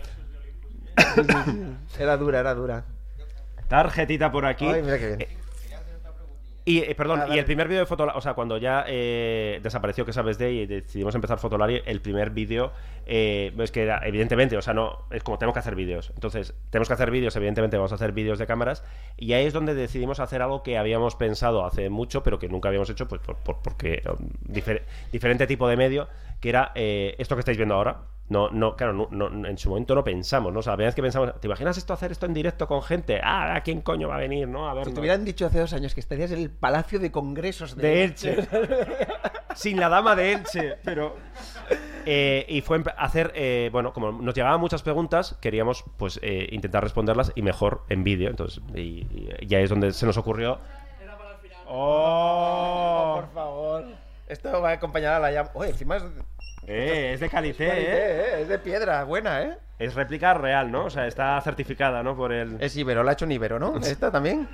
Sí, 0.97 1.23
sí, 1.25 1.43
sí. 1.89 2.03
Era 2.03 2.17
dura, 2.17 2.39
era 2.39 2.55
dura. 2.55 2.85
Tarjetita 3.69 4.31
por 4.31 4.47
aquí. 4.47 4.67
Ay, 4.69 4.83
mira 4.83 4.99
qué 4.99 5.07
bien. 5.09 5.21
Eh, 5.23 5.29
Y, 6.67 6.79
eh, 6.79 6.95
perdón, 6.95 7.21
Ah, 7.21 7.27
y 7.35 7.39
el 7.39 7.45
primer 7.45 7.69
vídeo 7.69 7.81
de 7.81 7.87
Fotolari, 7.87 8.17
o 8.17 8.23
sea, 8.23 8.33
cuando 8.33 8.57
ya 8.57 8.87
eh, 8.89 9.61
desapareció 9.63 10.07
que 10.07 10.15
sabes 10.15 10.39
de 10.39 10.51
y 10.51 10.67
decidimos 10.67 11.15
empezar 11.15 11.39
Fotolari, 11.39 11.83
el 11.85 12.01
primer 12.01 12.31
vídeo 12.31 12.73
eh, 13.05 13.53
es 13.59 13.71
que 13.71 13.83
era, 13.83 14.01
evidentemente, 14.07 14.57
o 14.57 14.63
sea, 14.63 14.73
no, 14.73 15.01
es 15.11 15.23
como 15.23 15.37
tenemos 15.37 15.53
que 15.53 15.59
hacer 15.59 15.75
vídeos. 15.75 16.11
Entonces, 16.15 16.55
tenemos 16.71 16.89
que 16.89 16.95
hacer 16.95 17.11
vídeos, 17.11 17.37
evidentemente 17.37 17.77
vamos 17.77 17.93
a 17.93 17.97
hacer 17.97 18.13
vídeos 18.13 18.39
de 18.39 18.47
cámaras, 18.47 18.83
y 19.19 19.35
ahí 19.35 19.45
es 19.45 19.53
donde 19.53 19.75
decidimos 19.75 20.21
hacer 20.21 20.41
algo 20.41 20.63
que 20.63 20.79
habíamos 20.79 21.17
pensado 21.17 21.67
hace 21.67 21.91
mucho, 21.91 22.23
pero 22.23 22.39
que 22.39 22.49
nunca 22.49 22.69
habíamos 22.69 22.89
hecho, 22.89 23.07
pues 23.09 23.21
por- 23.21 23.37
por- 23.37 23.61
porque 23.61 24.03
um, 24.09 24.31
difer- 24.51 24.85
diferente 25.13 25.47
tipo 25.47 25.69
de 25.69 25.77
medio, 25.77 26.09
que 26.41 26.49
era 26.49 26.73
eh, 26.75 27.15
esto 27.19 27.37
que 27.37 27.41
estáis 27.41 27.59
viendo 27.59 27.75
ahora. 27.75 28.05
No, 28.29 28.49
no, 28.51 28.75
claro, 28.75 28.93
no, 28.95 29.09
no- 29.11 29.47
en 29.47 29.59
su 29.59 29.69
momento 29.69 29.95
no 29.95 30.03
pensamos, 30.03 30.51
¿no? 30.53 30.61
O 30.61 30.63
sea, 30.63 30.73
la 30.73 30.77
primera 30.77 30.89
vez 30.89 30.95
que 30.95 31.03
pensamos, 31.03 31.39
¿te 31.41 31.47
imaginas 31.47 31.77
esto 31.77 31.93
hacer 31.93 32.11
esto 32.11 32.25
en 32.25 32.33
directo 32.33 32.67
con 32.67 32.83
gente? 32.83 33.21
Ah, 33.23 33.55
¿a 33.55 33.61
quién 33.63 33.83
coño 33.83 34.09
va 34.09 34.17
a 34.17 34.19
venir, 34.19 34.49
no? 34.49 34.67
A 34.69 34.73
ver. 34.75 34.87
Si 34.87 34.93
te 34.95 35.01
hubieran 35.01 35.25
dicho 35.27 35.45
hace 35.45 35.59
dos 35.59 35.75
años 35.75 35.93
que 35.95 36.01
estarías 36.01 36.31
en 36.31 36.39
el 36.39 36.51
Palacio 36.51 36.99
de 36.99 37.11
Congresos 37.13 37.77
de, 37.77 37.83
De 37.87 38.05
Elche. 38.05 38.37
Sin 39.55 39.79
la 39.79 39.89
dama 39.91 40.17
de 40.17 40.33
Elche, 40.33 40.77
pero. 40.85 41.17
Eh, 42.07 42.45
y 42.49 42.61
fue 42.63 42.83
hacer, 42.99 43.31
eh, 43.35 43.69
bueno, 43.73 43.93
como 43.93 44.11
nos 44.13 44.35
llegaban 44.35 44.59
muchas 44.61 44.83
preguntas, 44.83 45.37
queríamos 45.41 45.85
pues 45.97 46.19
eh, 46.23 46.49
intentar 46.51 46.83
responderlas 46.83 47.31
y 47.35 47.43
mejor 47.43 47.85
en 47.89 48.05
vídeo. 48.05 48.31
Entonces, 48.31 48.63
y, 48.75 49.07
y 49.41 49.47
ya 49.47 49.61
es 49.61 49.69
donde 49.71 49.93
se 49.93 50.07
nos 50.07 50.17
ocurrió. 50.17 50.59
¡Oh! 51.67 53.17
Por 53.21 53.33
favor. 53.35 53.85
Esto 54.27 54.61
va 54.63 54.71
a 54.71 54.73
acompañar 54.73 55.15
a 55.15 55.19
la 55.21 55.31
llama. 55.31 55.51
Oye, 55.55 55.71
encima 55.71 55.97
es. 55.97 56.05
Eh, 56.67 57.13
es 57.15 57.21
de 57.21 57.29
calité, 57.29 57.69
Calité, 57.69 57.93
¿eh? 57.93 58.21
¿eh? 58.39 58.43
Es 58.43 58.49
de 58.49 58.59
piedra, 58.59 59.05
buena, 59.05 59.43
¿eh? 59.43 59.59
Es 59.79 59.95
réplica 59.95 60.35
real, 60.35 60.71
¿no? 60.71 60.87
O 60.87 60.91
sea, 60.91 61.07
está 61.07 61.41
certificada, 61.41 62.03
¿no? 62.03 62.17
Por 62.17 62.33
el. 62.33 62.57
Es 62.61 62.77
Ibero, 62.77 63.03
la 63.03 63.11
ha 63.11 63.15
hecho 63.15 63.25
un 63.25 63.33
Ibero, 63.33 63.59
¿no? 63.59 63.77
¿Esta 63.83 64.11
también? 64.11 64.49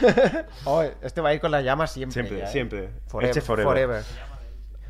oh, 0.64 0.82
este 1.02 1.20
va 1.20 1.30
a 1.30 1.34
ir 1.34 1.40
con 1.40 1.50
la 1.50 1.60
llama 1.60 1.86
siempre. 1.86 2.14
Siempre, 2.14 2.38
ya, 2.38 2.44
¿eh? 2.44 2.48
siempre. 2.48 2.88
Forever. 3.06 3.42
Forever. 3.42 3.64
forever. 3.64 4.04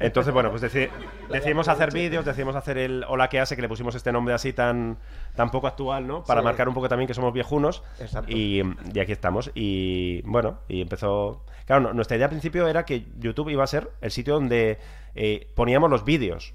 Entonces, 0.06 0.32
bueno, 0.34 0.50
pues 0.50 0.62
deci- 0.62 0.90
decidimos 1.30 1.68
hacer 1.68 1.92
vídeos, 1.92 2.24
decidimos 2.24 2.56
hacer 2.56 2.78
el 2.78 3.04
Hola 3.08 3.28
que 3.28 3.40
hace, 3.40 3.56
que 3.56 3.62
le 3.62 3.68
pusimos 3.68 3.94
este 3.94 4.12
nombre 4.12 4.34
así 4.34 4.52
tan, 4.52 4.98
tan 5.34 5.50
poco 5.50 5.66
actual, 5.66 6.06
¿no? 6.06 6.24
Para 6.24 6.40
Sí. 6.40 6.44
marcar 6.44 6.68
un 6.68 6.74
poco 6.74 6.88
también 6.88 7.06
que 7.06 7.14
somos 7.14 7.32
viejunos. 7.32 7.82
Exacto. 8.00 8.30
Y, 8.30 8.62
y 8.92 8.98
aquí 9.00 9.12
estamos. 9.12 9.50
Y 9.54 10.22
bueno, 10.22 10.58
y 10.68 10.80
empezó. 10.82 11.44
Claro, 11.66 11.82
no- 11.82 11.92
nuestra 11.94 12.16
idea 12.16 12.26
al 12.26 12.30
principio 12.30 12.66
era 12.68 12.84
que 12.84 13.06
YouTube 13.18 13.48
iba 13.50 13.64
a 13.64 13.66
ser 13.66 13.90
el 14.00 14.10
sitio 14.10 14.34
donde 14.34 14.78
eh, 15.14 15.48
poníamos 15.54 15.90
los 15.90 16.04
vídeos. 16.04 16.54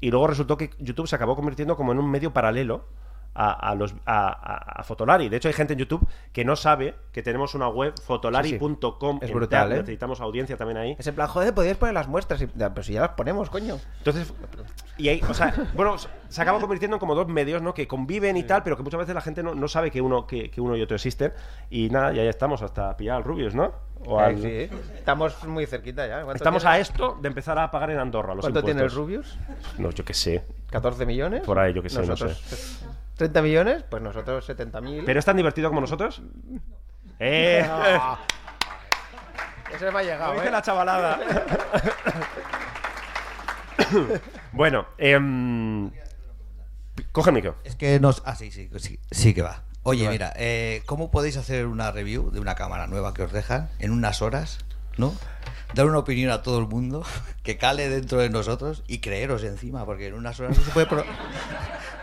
Y 0.00 0.10
luego 0.10 0.26
resultó 0.28 0.56
que 0.56 0.70
YouTube 0.78 1.06
se 1.08 1.16
acabó 1.16 1.36
convirtiendo 1.36 1.76
como 1.76 1.92
en 1.92 1.98
un 1.98 2.10
medio 2.10 2.32
paralelo 2.32 2.84
a, 3.34 3.70
a 3.70 3.74
los, 3.74 3.94
a, 4.06 4.28
a- 4.28 4.80
a 4.80 4.82
Fotolari. 4.82 5.28
De 5.28 5.36
hecho, 5.36 5.48
hay 5.48 5.54
gente 5.54 5.72
en 5.74 5.78
YouTube 5.78 6.06
que 6.32 6.44
no 6.44 6.56
sabe 6.56 6.94
que 7.12 7.22
tenemos 7.22 7.54
una 7.54 7.68
web 7.68 7.94
fotolari.com. 8.04 9.16
Es 9.16 9.22
entera. 9.30 9.34
brutal, 9.34 9.72
¿eh? 9.72 9.76
Necesitamos 9.76 10.20
audiencia 10.20 10.56
también 10.56 10.78
ahí. 10.78 10.96
Es 10.98 11.06
en 11.06 11.14
plan, 11.14 11.28
joder, 11.28 11.54
podías 11.54 11.76
poner 11.76 11.94
las 11.94 12.08
muestras. 12.08 12.40
Y... 12.42 12.46
Pero 12.46 12.82
si 12.82 12.92
ya 12.94 13.00
las 13.02 13.10
ponemos, 13.10 13.50
coño. 13.50 13.78
Entonces, 13.98 14.32
y 14.98 15.08
ahí, 15.08 15.20
o 15.28 15.34
sea, 15.34 15.54
bueno, 15.74 15.96
se 16.28 16.42
acaba 16.42 16.58
convirtiendo 16.60 16.96
en 16.96 17.00
como 17.00 17.14
dos 17.14 17.28
medios, 17.28 17.62
¿no? 17.62 17.72
Que 17.74 17.86
conviven 17.88 18.36
y 18.36 18.42
tal, 18.44 18.62
pero 18.62 18.76
que 18.76 18.82
muchas 18.82 18.98
veces 19.00 19.14
la 19.14 19.20
gente 19.20 19.42
no, 19.42 19.54
no 19.54 19.68
sabe 19.68 19.90
que 19.90 20.00
uno, 20.00 20.26
que, 20.26 20.50
que 20.50 20.60
uno 20.60 20.76
y 20.76 20.82
otro 20.82 20.96
existen. 20.96 21.32
Y 21.70 21.88
nada, 21.90 22.12
ya, 22.12 22.24
ya 22.24 22.30
estamos 22.30 22.62
hasta 22.62 22.96
pillar 22.96 23.16
al 23.16 23.24
Rubius, 23.24 23.54
¿no? 23.54 23.72
O 24.06 24.18
Eh, 24.20 24.24
al- 24.24 24.40
sí. 24.40 24.68
Estamos 24.94 25.44
muy 25.46 25.66
cerquita 25.66 26.06
ya. 26.06 26.16
¿Cuánto 26.22 26.36
Estamos 26.36 26.62
tiene? 26.62 26.76
a 26.76 26.80
esto 26.80 27.18
de 27.20 27.28
empezar 27.28 27.58
a 27.58 27.70
pagar 27.70 27.90
en 27.90 27.98
Andorra 27.98 28.34
los 28.34 28.42
¿Cuánto 28.42 28.62
tiene 28.62 28.80
el 28.80 28.90
impuestos. 28.90 28.98
Rubius? 28.98 29.38
No, 29.78 29.90
yo 29.90 30.04
qué 30.04 30.14
sé. 30.14 30.44
¿14 30.70 31.04
millones? 31.06 31.42
Por 31.42 31.58
ahí, 31.58 31.74
yo 31.74 31.82
qué 31.82 31.90
sé, 31.90 32.00
no 32.00 32.06
Nosotros, 32.06 32.82
¿30 33.20 33.42
millones? 33.42 33.84
Pues 33.88 34.02
nosotros 34.02 34.48
70.000. 34.48 35.02
¿Pero 35.04 35.18
es 35.18 35.24
tan 35.24 35.36
divertido 35.36 35.68
como 35.68 35.80
nosotros? 35.80 36.22
¡Eh! 37.18 37.64
No. 37.66 38.18
Ese 39.76 39.90
me 39.92 39.98
ha 40.00 40.02
llegado, 40.02 40.32
Lo 40.32 40.40
dice 40.40 40.48
¿eh? 40.48 40.50
la 40.50 40.62
chavalada. 40.62 41.20
bueno, 44.52 44.86
em, 44.98 45.90
coge 47.12 47.30
el 47.30 47.34
micro. 47.34 47.56
Es 47.62 47.76
que 47.76 48.00
nos. 48.00 48.22
Ah, 48.24 48.34
sí, 48.34 48.50
sí, 48.50 48.68
sí, 48.78 48.98
sí 49.10 49.32
que 49.32 49.42
va. 49.42 49.62
Oye, 49.82 50.08
mira, 50.08 50.32
eh, 50.36 50.82
¿cómo 50.86 51.10
podéis 51.10 51.36
hacer 51.36 51.66
una 51.66 51.90
review 51.90 52.30
de 52.30 52.40
una 52.40 52.54
cámara 52.54 52.86
nueva 52.86 53.14
que 53.14 53.22
os 53.22 53.32
dejan 53.32 53.70
en 53.78 53.92
unas 53.92 54.20
horas, 54.22 54.58
¿no? 54.96 55.14
Dar 55.74 55.86
una 55.86 55.98
opinión 55.98 56.30
a 56.30 56.42
todo 56.42 56.58
el 56.58 56.66
mundo 56.66 57.04
que 57.42 57.56
cale 57.56 57.88
dentro 57.88 58.18
de 58.18 58.28
nosotros 58.28 58.82
y 58.88 58.98
creeros 58.98 59.44
encima, 59.44 59.84
porque 59.84 60.08
en 60.08 60.14
unas 60.14 60.38
horas 60.40 60.58
no 60.58 60.64
se 60.64 60.70
puede, 60.72 60.88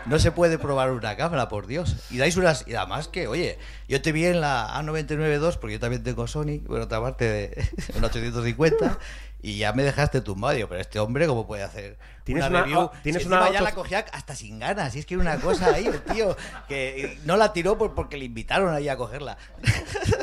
no 0.06 0.18
se 0.18 0.32
puede 0.32 0.58
probar 0.58 0.90
una 0.90 1.16
cámara, 1.16 1.48
por 1.48 1.66
Dios. 1.66 1.96
Y 2.10 2.18
dais 2.18 2.36
unas. 2.36 2.66
Y 2.66 2.74
además 2.74 3.08
que, 3.08 3.28
oye, 3.28 3.58
yo 3.88 4.00
te 4.00 4.12
vi 4.12 4.24
en 4.26 4.40
la 4.40 4.68
A99 4.80 5.40
II, 5.40 5.58
porque 5.60 5.74
yo 5.74 5.80
también 5.80 6.02
tengo 6.02 6.26
Sony, 6.26 6.60
bueno, 6.66 6.84
otra 6.84 7.00
parte 7.00 7.24
de 7.24 7.68
un 7.96 8.04
850. 8.04 8.98
Y 9.40 9.58
ya 9.58 9.72
me 9.72 9.84
dejaste 9.84 10.20
tumbado, 10.20 10.54
digo, 10.54 10.68
pero 10.68 10.80
este 10.80 10.98
hombre, 10.98 11.28
¿cómo 11.28 11.46
puede 11.46 11.62
hacer 11.62 11.96
Tienes 12.24 12.44
una, 12.48 12.58
una- 12.58 12.60
review? 12.66 12.90
tienes 13.04 13.22
Si 13.22 13.28
una 13.28 13.50
ya 13.52 13.60
la 13.62 13.72
cogía 13.72 14.04
hasta 14.12 14.34
sin 14.34 14.58
ganas. 14.58 14.96
Y 14.96 14.98
es 14.98 15.06
que 15.06 15.14
era 15.14 15.22
una 15.22 15.36
cosa 15.38 15.74
ahí, 15.74 15.86
el 15.86 16.02
tío, 16.02 16.36
que 16.66 17.18
no 17.24 17.36
la 17.36 17.52
tiró 17.52 17.78
por- 17.78 17.94
porque 17.94 18.16
le 18.16 18.24
invitaron 18.24 18.74
ahí 18.74 18.88
a 18.88 18.96
cogerla. 18.96 19.38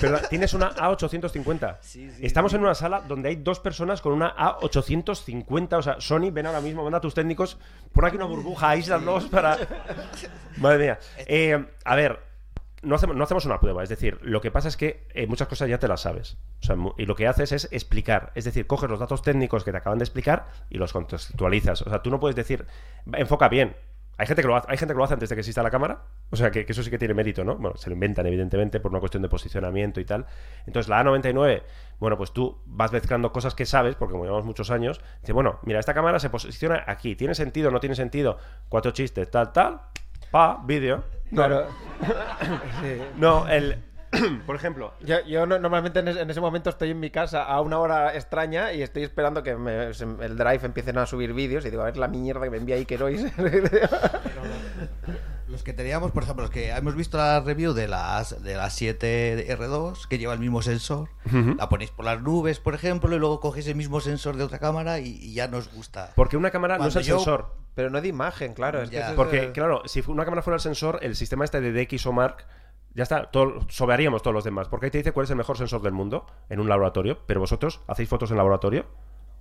Pero 0.02 0.20
tienes 0.28 0.54
una 0.54 0.76
A850. 0.76 1.78
Estamos 2.22 2.54
en 2.56 2.62
una 2.62 2.76
sala 2.76 3.02
donde 3.08 3.30
hay 3.30 3.38
dos 3.38 3.62
personas 3.62 4.02
con 4.02 4.12
una 4.12 4.36
A850. 4.36 5.78
O 5.78 5.82
sea, 5.82 5.96
Sony, 6.02 6.30
ven 6.32 6.48
ahora 6.48 6.60
mismo, 6.60 6.84
manda 6.84 6.98
a 6.98 7.02
tus 7.02 7.14
técnicos, 7.14 7.58
pon 7.94 8.04
aquí 8.06 8.18
una 8.18 8.26
burbuja, 8.26 8.72
aíslalos 8.72 9.26
para. 9.26 9.58
Madre 10.58 10.78
mía. 10.78 11.00
Eh, 11.20 11.66
a 11.86 11.96
ver. 11.96 12.35
No 12.86 12.95
hacemos, 12.95 13.16
no 13.16 13.24
hacemos 13.24 13.45
una 13.45 13.60
prueba, 13.60 13.84
es 13.84 13.90
decir, 13.90 14.20
lo 14.22 14.41
que 14.41 14.52
pasa 14.52 14.68
es 14.68 14.78
que 14.78 15.07
eh, 15.14 15.28
muchas 15.28 15.48
cosas 15.48 15.68
ya 15.68 15.80
te 15.80 15.88
las 15.88 16.02
sabes. 16.02 16.38
O 16.62 16.66
sea, 16.66 16.76
y 16.98 17.06
lo 17.06 17.16
que 17.16 17.28
haces 17.28 17.52
es 17.52 17.68
explicar. 17.72 18.32
Es 18.36 18.45
decir, 18.45 18.68
coges 18.68 18.90
los 18.90 18.99
datos 18.99 19.22
técnicos 19.22 19.64
que 19.64 19.72
te 19.72 19.78
acaban 19.78 19.98
de 19.99 20.03
explicar 20.06 20.48
y 20.70 20.78
los 20.78 20.94
contextualizas. 20.94 21.82
O 21.82 21.90
sea, 21.90 22.02
tú 22.02 22.10
no 22.12 22.20
puedes 22.20 22.36
decir, 22.36 22.66
"Va, 23.12 23.18
enfoca 23.18 23.49
bien. 23.49 23.76
Hay 24.18 24.28
gente 24.28 24.44
que 24.44 24.48
lo 24.48 24.56
hace, 24.56 24.68
hay 24.72 24.78
gente 24.78 24.94
que 24.94 24.98
lo 24.98 25.03
hace 25.03 25.14
antes 25.14 25.28
de 25.28 25.36
que 25.36 25.41
exista 25.41 25.62
la 25.62 25.70
cámara. 25.70 26.03
O 26.30 26.38
sea, 26.38 26.49
que, 26.49 26.66
que 26.66 26.72
eso 26.72 26.84
sí 26.84 26.90
que 26.90 26.98
tiene 26.98 27.14
mérito, 27.14 27.44
¿no? 27.44 27.57
Bueno, 27.57 27.76
se 27.76 27.90
lo 27.90 27.95
inventan, 27.95 28.26
evidentemente, 28.26 28.80
por 28.80 28.91
una 28.91 28.99
cuestión 29.02 29.22
de 29.24 29.28
posicionamiento 29.30 29.99
y 29.99 30.06
tal. 30.06 30.26
Entonces, 30.66 30.88
la 30.88 31.03
A99, 31.03 31.64
bueno, 31.99 32.18
pues 32.18 32.32
tú 32.32 32.62
vas 32.66 32.94
mezclando 32.94 33.34
cosas 33.34 33.56
que 33.56 33.66
sabes, 33.66 33.95
porque 33.95 34.14
como 34.14 34.24
llevamos 34.24 34.45
muchos 34.45 34.72
años, 34.72 35.02
dice, 35.20 35.34
bueno, 35.34 35.60
mira, 35.64 35.80
esta 35.80 35.94
cámara 35.94 36.20
se 36.20 36.30
posiciona 36.30 36.84
aquí. 36.88 37.16
¿Tiene 37.18 37.36
sentido? 37.36 37.72
¿No 37.72 37.82
tiene 37.82 37.95
sentido? 37.95 38.38
Cuatro 38.70 38.91
chistes, 38.91 39.30
tal, 39.30 39.52
tal. 39.52 39.82
Pa, 40.32 40.62
vídeo. 40.66 41.03
No. 41.31 41.64
Sí. 42.81 43.02
No, 43.18 43.47
el. 43.47 43.77
Por 44.45 44.56
ejemplo, 44.56 44.93
Yo, 45.02 45.18
yo 45.26 45.45
no- 45.45 45.60
normalmente 45.60 45.99
en 45.99 46.07
ese, 46.07 46.22
en 46.22 46.30
ese 46.30 46.39
momento 46.39 46.69
estoy 46.69 46.91
en 46.91 46.99
mi 46.99 47.10
casa 47.10 47.43
a 47.43 47.60
una 47.61 47.80
hora 47.80 48.15
extraña 48.15 48.72
y 48.72 48.81
estoy 48.81 49.03
esperando 49.03 49.43
que 49.43 49.56
me- 49.56 49.88
el 49.88 50.38
drive 50.38 50.65
empiecen 50.65 50.97
a 50.97 51.06
subir 51.06 51.34
vídeos 51.34 51.65
y 51.65 51.69
digo, 51.69 51.81
a 51.81 51.85
ver 51.85 51.97
la 51.97 52.07
mierda 52.07 52.43
que 52.43 52.49
me 52.52 52.57
envía 52.57 52.76
Iker 52.76 53.03
hoy. 53.03 53.18
Los 55.56 55.64
que 55.64 55.72
teníamos, 55.73 56.11
por 56.11 56.23
ejemplo, 56.23 56.44
los 56.44 56.52
que 56.52 56.69
hemos 56.69 56.95
visto 56.95 57.18
la 57.18 57.40
review 57.40 57.72
de 57.73 57.88
las 57.88 58.44
de 58.44 58.56
las 58.56 58.80
7R2, 58.82 60.07
que 60.07 60.18
lleva 60.18 60.34
el 60.34 60.40
mismo 60.40 60.61
sensor, 60.61 61.10
la 61.57 61.69
ponéis 61.69 61.91
por 61.91 62.03
las 62.06 62.22
nubes, 62.22 62.60
por 62.60 62.76
ejemplo, 62.76 63.15
y 63.15 63.19
luego 63.19 63.40
cogéis 63.40 63.68
el 63.68 63.76
mismo 63.76 64.02
sensor 64.02 64.36
de 64.36 64.44
otra 64.44 64.60
cámara 64.60 64.99
y, 64.99 65.07
y 65.22 65.34
ya 65.34 65.48
nos 65.48 65.72
gusta. 65.73 66.11
porque 66.15 66.38
una 66.38 66.52
cámara 66.52 66.77
no 66.77 66.88
es 66.88 66.95
el 66.98 67.03
yo- 67.03 67.15
sensor. 67.18 67.56
Pero 67.73 67.90
no 67.90 67.99
de 68.02 68.07
imagen, 68.07 68.53
claro. 68.53 68.82
Es 68.82 68.90
que 68.90 68.99
es 68.99 69.06
Porque, 69.11 69.52
claro, 69.52 69.82
si 69.86 70.02
una 70.07 70.23
cámara 70.23 70.41
fuera 70.41 70.56
el 70.56 70.61
sensor, 70.61 70.99
el 71.02 71.15
sistema 71.15 71.44
este 71.44 71.60
de 71.60 71.86
DxOMark 71.86 72.45
Ya 72.94 73.03
está, 73.03 73.30
todo, 73.32 73.65
sobearíamos 73.69 74.22
todos 74.22 74.34
los 74.34 74.44
demás. 74.45 74.69
Porque 74.69 74.86
ahí 74.86 74.91
te 74.91 74.98
dice 74.99 75.11
cuál 75.11 75.26
es 75.26 75.30
el 75.30 75.36
mejor 75.36 75.57
sensor 75.57 75.82
del 75.82 75.91
mundo 75.91 76.26
en 76.49 76.61
un 76.61 76.69
laboratorio. 76.69 77.19
Pero 77.27 77.41
vosotros, 77.41 77.82
¿hacéis 77.88 78.07
fotos 78.07 78.32
en 78.32 78.38
laboratorio? 78.38 78.86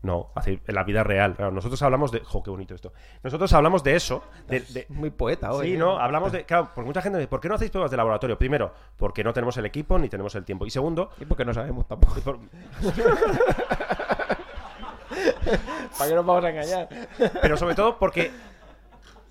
No, 0.04 0.30
en 0.44 0.60
la 0.74 0.84
vida 0.84 1.02
real. 1.02 1.34
Claro, 1.34 1.50
nosotros 1.50 1.80
hablamos 1.82 2.12
de. 2.12 2.20
¡Jo, 2.20 2.42
qué 2.42 2.50
bonito 2.50 2.74
esto! 2.74 2.92
Nosotros 3.22 3.50
hablamos 3.54 3.82
de 3.82 3.96
eso. 3.96 4.22
De, 4.46 4.60
de- 4.60 4.86
Muy 4.90 5.08
poeta 5.10 5.50
hoy. 5.50 5.68
Sí, 5.68 5.74
¿eh? 5.74 5.78
no, 5.78 5.98
hablamos 5.98 6.30
de. 6.30 6.44
Claro, 6.44 6.68
porque 6.74 6.86
mucha 6.86 7.00
gente 7.00 7.18
dice, 7.18 7.28
¿por 7.28 7.40
qué 7.40 7.48
no 7.48 7.54
hacéis 7.54 7.70
pruebas 7.70 7.90
de 7.90 7.96
laboratorio? 7.96 8.36
Primero, 8.38 8.72
porque 8.98 9.24
no 9.24 9.32
tenemos 9.32 9.56
el 9.56 9.64
equipo 9.64 9.98
ni 9.98 10.10
tenemos 10.10 10.34
el 10.34 10.44
tiempo. 10.44 10.66
Y 10.66 10.70
segundo, 10.70 11.10
Y 11.18 11.24
porque 11.24 11.44
no 11.46 11.54
sabemos 11.54 11.88
tampoco. 11.88 12.20
por- 12.20 12.38
¿Para 15.98 16.10
qué 16.10 16.14
nos 16.16 16.26
vamos 16.26 16.44
a 16.44 16.50
engañar? 16.50 16.88
pero 17.40 17.56
sobre 17.56 17.74
todo 17.74 17.98
porque 17.98 18.30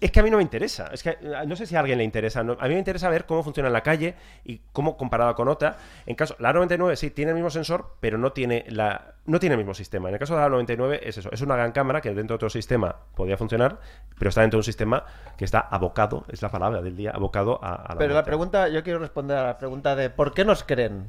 es 0.05 0.11
que 0.11 0.19
a 0.19 0.23
mí 0.23 0.30
no 0.30 0.38
me 0.38 0.43
interesa. 0.43 0.89
Es 0.91 1.01
que 1.03 1.11
eh, 1.11 1.17
no 1.47 1.55
sé 1.55 1.65
si 1.65 1.75
a 1.75 1.80
alguien 1.80 1.97
le 1.97 2.03
interesa. 2.03 2.43
no- 2.43 2.57
a 2.59 2.63
mí 2.67 2.73
me 2.73 2.80
interesa 2.80 3.09
ver 3.09 3.25
cómo 3.25 3.43
funciona 3.43 3.67
en 3.67 3.73
la 3.73 3.81
calle 3.81 4.15
y 4.43 4.61
cómo 4.71 4.97
comparada 4.97 5.34
con 5.34 5.47
otra. 5.47 5.77
En 6.05 6.15
caso, 6.15 6.35
la 6.39 6.51
99 6.53 6.95
sí 6.95 7.09
tiene 7.11 7.31
el 7.31 7.35
mismo 7.35 7.49
sensor, 7.49 7.95
pero 7.99 8.17
no 8.17 8.31
tiene 8.34 8.65
la 8.69 9.13
no 9.25 9.39
tiene 9.39 9.53
el 9.53 9.57
mismo 9.59 9.73
sistema. 9.73 10.09
En 10.09 10.15
el 10.15 10.19
caso 10.19 10.35
de 10.35 10.41
la 10.41 10.49
99 10.49 10.99
es 11.07 11.17
eso, 11.17 11.30
es 11.31 11.41
una 11.41 11.55
gran 11.55 11.71
cámara 11.71 12.01
que 12.01 12.09
dentro 12.13 12.34
de 12.34 12.35
otro 12.35 12.49
sistema 12.49 12.95
podía 13.15 13.38
funcionar, 13.38 13.80
pero 14.19 14.30
está 14.30 14.41
dentro 14.41 14.57
de 14.57 14.59
un 14.59 14.63
sistema 14.65 15.05
que 15.38 15.45
está 15.45 15.59
abocado, 15.61 16.25
es 16.27 16.41
la 16.41 16.49
palabra 16.49 16.81
del 16.81 16.95
día, 16.97 17.11
abocado 17.11 17.63
a, 17.63 17.75
a 17.75 17.93
la 17.93 17.99
Pero 17.99 18.13
la 18.13 18.23
pregunta, 18.25 18.67
yo 18.67 18.84
quiero 18.84 18.99
responder 18.99 19.38
a 19.38 19.43
la 19.45 19.57
pregunta 19.57 19.95
de 19.95 20.09
¿por 20.09 20.34
qué 20.34 20.43
nos 20.45 20.63
creen? 20.63 21.07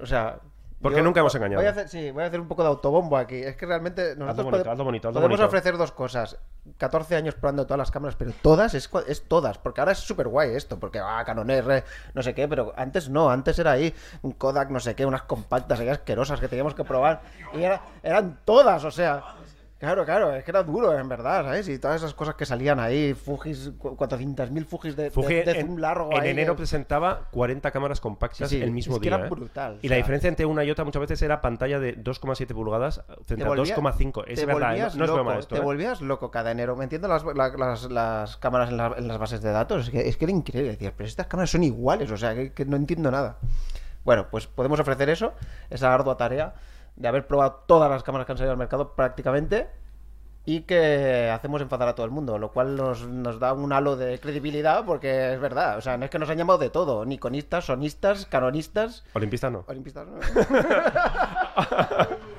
O 0.00 0.06
sea... 0.06 0.38
Porque 0.82 0.98
yo 0.98 1.04
nunca 1.04 1.20
hemos 1.20 1.34
engañado. 1.34 1.60
Voy 1.62 1.66
a 1.68 1.70
hacer, 1.70 1.88
sí, 1.88 2.10
voy 2.10 2.24
a 2.24 2.26
hacer 2.26 2.40
un 2.40 2.48
poco 2.48 2.62
de 2.62 2.68
autobombo 2.68 3.16
aquí. 3.16 3.36
Es 3.36 3.56
que 3.56 3.66
realmente 3.66 4.16
nosotros 4.16 4.44
bonito, 4.44 4.64
pode- 4.64 4.72
hazlo 4.72 4.84
bonito, 4.84 5.08
hazlo 5.08 5.20
podemos 5.20 5.38
bonito. 5.38 5.46
ofrecer 5.46 5.78
dos 5.78 5.92
cosas. 5.92 6.36
14 6.78 7.16
años 7.16 7.34
probando 7.34 7.64
todas 7.64 7.78
las 7.78 7.90
cámaras, 7.90 8.16
pero 8.16 8.32
todas, 8.42 8.74
es, 8.74 8.90
es 9.06 9.22
todas. 9.28 9.58
Porque 9.58 9.80
ahora 9.80 9.92
es 9.92 9.98
súper 9.98 10.28
guay 10.28 10.54
esto, 10.54 10.78
porque 10.78 10.98
ah, 11.00 11.22
Canon 11.24 11.50
R, 11.50 11.84
no 12.14 12.22
sé 12.22 12.34
qué, 12.34 12.46
pero 12.48 12.72
antes 12.76 13.08
no, 13.08 13.30
antes 13.30 13.58
era 13.58 13.72
ahí 13.72 13.94
un 14.22 14.32
Kodak, 14.32 14.70
no 14.70 14.80
sé 14.80 14.94
qué, 14.94 15.06
unas 15.06 15.22
compactas 15.22 15.80
ahí 15.80 15.88
asquerosas 15.88 16.38
que 16.40 16.48
teníamos 16.48 16.74
que 16.74 16.84
probar. 16.84 17.22
Y 17.54 17.62
era- 17.62 17.80
eran 18.02 18.40
todas, 18.44 18.84
o 18.84 18.90
sea... 18.90 19.22
Claro, 19.82 20.04
claro, 20.04 20.32
es 20.36 20.44
que 20.44 20.52
era 20.52 20.62
duro, 20.62 20.96
en 20.96 21.08
verdad, 21.08 21.42
¿sabes? 21.42 21.66
Y 21.68 21.76
todas 21.80 21.96
esas 21.96 22.14
cosas 22.14 22.36
que 22.36 22.46
salían 22.46 22.78
ahí, 22.78 23.14
Fujis, 23.14 23.72
cu- 23.76 23.96
400.000 23.96 24.64
Fujis 24.64 24.94
de, 24.94 25.02
de- 25.02 25.10
Fuji 25.10 25.34
de 25.42 25.50
en, 25.58 25.66
zoom 25.66 25.78
largo 25.78 26.12
en 26.12 26.20
ahí, 26.20 26.30
enero 26.30 26.52
que- 26.54 26.58
presentaba 26.58 27.28
40 27.32 27.68
cámaras 27.72 28.00
compactas 28.00 28.48
Sí, 28.48 28.58
sí, 28.58 28.62
el 28.62 28.70
mismo 28.70 28.94
es 28.94 29.00
que 29.00 29.08
día. 29.08 29.16
era 29.16 29.26
¿eh? 29.26 29.28
brutal, 29.28 29.80
Y 29.82 29.88
la 29.88 29.96
diferencia 29.96 30.28
entre 30.28 30.46
una 30.46 30.62
y 30.62 30.70
otra 30.70 30.84
muchas 30.84 31.00
veces 31.00 31.20
era 31.22 31.40
pantalla 31.40 31.80
de 31.80 31.96
2,7 31.96 32.54
pulgadas 32.54 33.02
frente 33.26 33.38
Te 33.38 33.42
a 33.42 33.48
volvía- 33.48 33.74
2,5. 33.74 34.22
Es 34.28 34.38
te 34.38 34.46
verdad, 34.46 34.60
¿eh? 34.62 34.66
volvías 34.68 34.94
no, 34.94 35.04
es 35.04 35.10
broma 35.10 35.38
esto. 35.40 35.54
Te 35.56 35.60
¿eh? 35.60 35.64
volvías 35.64 36.00
loco 36.00 36.30
cada 36.30 36.52
enero. 36.52 36.76
Me 36.76 36.84
entiendo 36.84 37.08
las, 37.08 37.24
la- 37.24 37.48
las, 37.48 37.90
las 37.90 38.36
cámaras 38.36 38.70
en, 38.70 38.76
la- 38.76 38.94
en 38.96 39.08
las 39.08 39.18
bases 39.18 39.42
de 39.42 39.50
datos. 39.50 39.86
Es 39.86 39.90
que, 39.90 40.08
es 40.08 40.16
que 40.16 40.26
era 40.26 40.32
increíble. 40.32 40.70
Decías, 40.70 40.92
pero 40.96 41.08
estas 41.08 41.26
cámaras 41.26 41.50
son 41.50 41.64
iguales. 41.64 42.08
O 42.12 42.16
sea, 42.16 42.36
que, 42.36 42.52
que 42.52 42.64
no 42.64 42.76
entiendo 42.76 43.10
nada. 43.10 43.38
Bueno, 44.04 44.28
pues 44.30 44.46
podemos 44.46 44.78
ofrecer 44.78 45.08
eso, 45.10 45.32
esa 45.70 45.92
ardua 45.92 46.16
tarea 46.16 46.54
de 46.96 47.08
haber 47.08 47.26
probado 47.26 47.64
todas 47.66 47.90
las 47.90 48.02
cámaras 48.02 48.26
que 48.26 48.32
han 48.32 48.38
salido 48.38 48.52
al 48.52 48.58
mercado 48.58 48.94
prácticamente 48.94 49.68
y 50.44 50.62
que 50.62 51.30
hacemos 51.30 51.62
enfadar 51.62 51.88
a 51.88 51.94
todo 51.94 52.04
el 52.04 52.10
mundo, 52.10 52.36
lo 52.38 52.52
cual 52.52 52.76
nos, 52.76 53.06
nos 53.06 53.38
da 53.38 53.52
un 53.52 53.72
halo 53.72 53.96
de 53.96 54.18
credibilidad 54.18 54.84
porque 54.84 55.34
es 55.34 55.40
verdad. 55.40 55.78
O 55.78 55.80
sea, 55.80 55.96
no 55.96 56.04
es 56.04 56.10
que 56.10 56.18
nos 56.18 56.28
han 56.30 56.38
llamado 56.38 56.58
de 56.58 56.70
todo, 56.70 57.04
niconistas, 57.04 57.66
sonistas, 57.66 58.26
canonistas. 58.26 59.04
Olimpistas 59.14 59.52
no. 59.52 59.64
Olimpistas 59.68 60.08
no. 60.08 60.18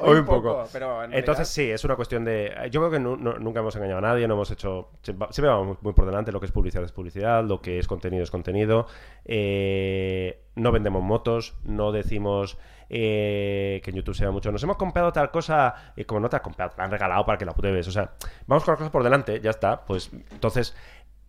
Hoy 0.10 0.18
un 0.18 0.24
poco. 0.24 0.64
pero 0.72 1.04
en 1.04 1.12
Entonces 1.14 1.48
sí, 1.48 1.70
es 1.70 1.84
una 1.84 1.96
cuestión 1.96 2.24
de... 2.24 2.52
Yo 2.70 2.80
creo 2.80 2.90
que 2.90 2.98
nu- 3.00 3.16
nu- 3.16 3.38
nunca 3.38 3.60
hemos 3.60 3.74
engañado 3.76 3.98
a 3.98 4.02
nadie, 4.02 4.26
no 4.26 4.34
hemos 4.34 4.50
hecho... 4.50 4.90
Siempre 5.02 5.46
vamos 5.48 5.78
muy 5.82 5.92
por 5.92 6.06
delante, 6.06 6.32
lo 6.32 6.40
que 6.40 6.46
es 6.46 6.52
publicidad 6.52 6.84
es 6.84 6.92
publicidad, 6.92 7.44
lo 7.44 7.60
que 7.60 7.78
es 7.78 7.86
contenido 7.86 8.22
es 8.22 8.30
contenido. 8.30 8.86
Eh, 9.24 10.42
no 10.56 10.72
vendemos 10.72 11.02
motos, 11.02 11.54
no 11.64 11.92
decimos 11.92 12.58
eh, 12.88 13.80
que 13.84 13.90
en 13.90 13.96
YouTube 13.96 14.14
se 14.14 14.24
ve 14.26 14.30
mucho. 14.32 14.50
Nos 14.52 14.62
hemos 14.62 14.76
comprado 14.76 15.12
tal 15.12 15.30
cosa 15.30 15.74
y 15.96 16.04
como 16.04 16.20
no 16.20 16.28
te 16.28 16.36
has 16.36 16.42
comprado, 16.42 16.70
te 16.72 16.78
la 16.78 16.84
han 16.84 16.90
regalado 16.90 17.24
para 17.24 17.38
que 17.38 17.44
la 17.44 17.52
pruebes. 17.52 17.86
O 17.88 17.92
sea, 17.92 18.12
vamos 18.46 18.64
con 18.64 18.72
las 18.72 18.78
cosas 18.78 18.90
por 18.92 19.02
delante, 19.04 19.40
ya 19.40 19.50
está. 19.50 19.84
Pues 19.84 20.10
entonces, 20.30 20.76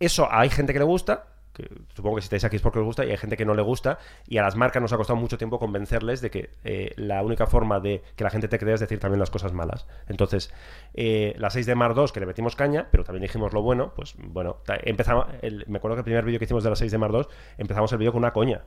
eso 0.00 0.28
hay 0.30 0.50
gente 0.50 0.72
que 0.72 0.78
le 0.80 0.84
gusta, 0.84 1.24
que 1.52 1.68
supongo 1.94 2.16
que 2.16 2.22
si 2.22 2.26
estáis 2.26 2.44
aquí 2.44 2.56
es 2.56 2.62
porque 2.62 2.78
os 2.78 2.84
gusta 2.84 3.04
y 3.04 3.10
hay 3.10 3.16
gente 3.16 3.36
que 3.36 3.44
no 3.44 3.54
le 3.54 3.62
gusta 3.62 3.98
y 4.26 4.38
a 4.38 4.42
las 4.42 4.56
marcas 4.56 4.80
nos 4.82 4.92
ha 4.92 4.96
costado 4.96 5.16
mucho 5.18 5.38
tiempo 5.38 5.58
convencerles 5.58 6.20
de 6.20 6.30
que 6.30 6.50
eh, 6.64 6.92
la 6.96 7.22
única 7.22 7.46
forma 7.46 7.80
de 7.80 8.02
que 8.16 8.24
la 8.24 8.30
gente 8.30 8.48
te 8.48 8.58
crea 8.58 8.74
es 8.74 8.80
decir 8.80 8.98
también 8.98 9.20
las 9.20 9.30
cosas 9.30 9.52
malas. 9.52 9.86
Entonces, 10.08 10.52
eh, 10.94 11.34
la 11.38 11.50
6 11.50 11.66
de 11.66 11.74
Mar 11.74 11.94
2 11.94 12.12
que 12.12 12.20
le 12.20 12.26
metimos 12.26 12.56
caña, 12.56 12.88
pero 12.90 13.04
también 13.04 13.22
dijimos 13.22 13.52
lo 13.52 13.62
bueno, 13.62 13.92
pues 13.94 14.14
bueno, 14.18 14.58
empezamos, 14.84 15.26
el- 15.42 15.64
me 15.68 15.78
acuerdo 15.78 15.96
que 15.96 16.00
el 16.00 16.04
primer 16.04 16.24
vídeo 16.24 16.38
que 16.38 16.44
hicimos 16.46 16.64
de 16.64 16.70
la 16.70 16.76
6 16.76 16.90
de 16.92 16.98
Mar 16.98 17.12
2 17.12 17.28
empezamos 17.58 17.92
el 17.92 17.98
vídeo 17.98 18.12
con 18.12 18.20
una 18.20 18.32
coña. 18.32 18.62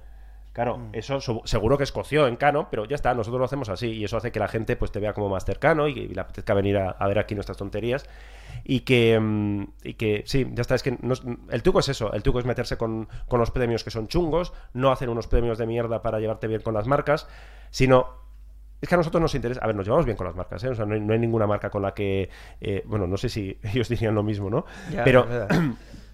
Claro, 0.56 0.80
eso 0.94 1.20
su- 1.20 1.42
seguro 1.44 1.78
que 1.78 1.84
escoció 1.84 2.28
en 2.28 2.38
Cano, 2.38 2.70
pero 2.72 2.86
ya 2.86 2.96
está, 2.96 3.14
nosotros 3.14 3.40
lo 3.40 3.46
hacemos 3.46 3.68
así 3.68 3.88
y 3.92 4.06
eso 4.06 4.16
hace 4.16 4.32
que 4.32 4.40
la 4.40 4.48
gente 4.48 4.78
pues 4.78 4.90
te 4.90 5.02
vea 5.02 5.12
como 5.14 5.28
más 5.28 5.44
cercano 5.44 5.88
y, 5.90 5.92
y 6.00 6.08
le 6.08 6.22
apetezca 6.22 6.54
venir 6.54 6.78
a, 6.78 6.92
a 6.92 7.08
ver 7.10 7.20
aquí 7.20 7.36
nuestras 7.36 7.58
tonterías 7.58 8.08
y 8.64 8.80
que, 8.80 9.20
mm, 9.20 9.64
y 9.84 9.94
que 9.96 10.24
sí, 10.26 10.48
ya 10.54 10.62
está, 10.62 10.76
es 10.76 10.82
que 10.82 10.98
nos- 11.02 11.24
el 11.52 11.62
truco 11.62 11.80
es 11.80 11.90
eso, 11.90 12.14
el 12.14 12.24
truco 12.24 12.40
es 12.40 12.46
meterse 12.46 12.78
con, 12.78 13.10
con 13.28 13.40
los 13.42 13.52
premios 13.52 13.84
que 13.84 13.92
son 13.92 14.08
chungos, 14.08 14.54
no 14.74 14.92
hacer 14.94 15.10
unos 15.10 15.28
premios 15.28 15.58
de 15.58 15.68
mierda 15.68 16.02
para 16.02 16.20
llevarte 16.22 16.48
bien 16.48 16.62
con 16.62 16.74
las 16.74 16.88
marcas, 16.88 17.28
sino 17.70 18.08
es 18.82 18.88
que 18.88 18.96
a 18.96 18.98
nosotros 18.98 19.22
nos 19.22 19.36
interesa. 19.36 19.60
A 19.62 19.68
ver, 19.68 19.76
nos 19.76 19.86
llevamos 19.86 20.06
bien 20.06 20.16
con 20.18 20.26
las 20.28 20.36
marcas, 20.36 20.64
¿eh? 20.64 20.70
O 20.70 20.76
sea, 20.76 20.86
no 20.86 20.94
hay, 20.96 21.02
no 21.02 21.12
hay 21.14 21.20
ninguna 21.20 21.48
marca 21.48 21.70
con 21.70 21.82
la 21.82 21.94
que. 21.94 22.30
eh, 22.62 22.84
bueno, 22.86 23.08
no 23.08 23.18
sé 23.18 23.30
si 23.30 23.58
ellos 23.64 23.90
dirían 23.90 24.14
lo 24.16 24.24
mismo, 24.24 24.50
¿no? 24.50 24.66
Ya, 24.92 25.04
Pero. 25.04 25.26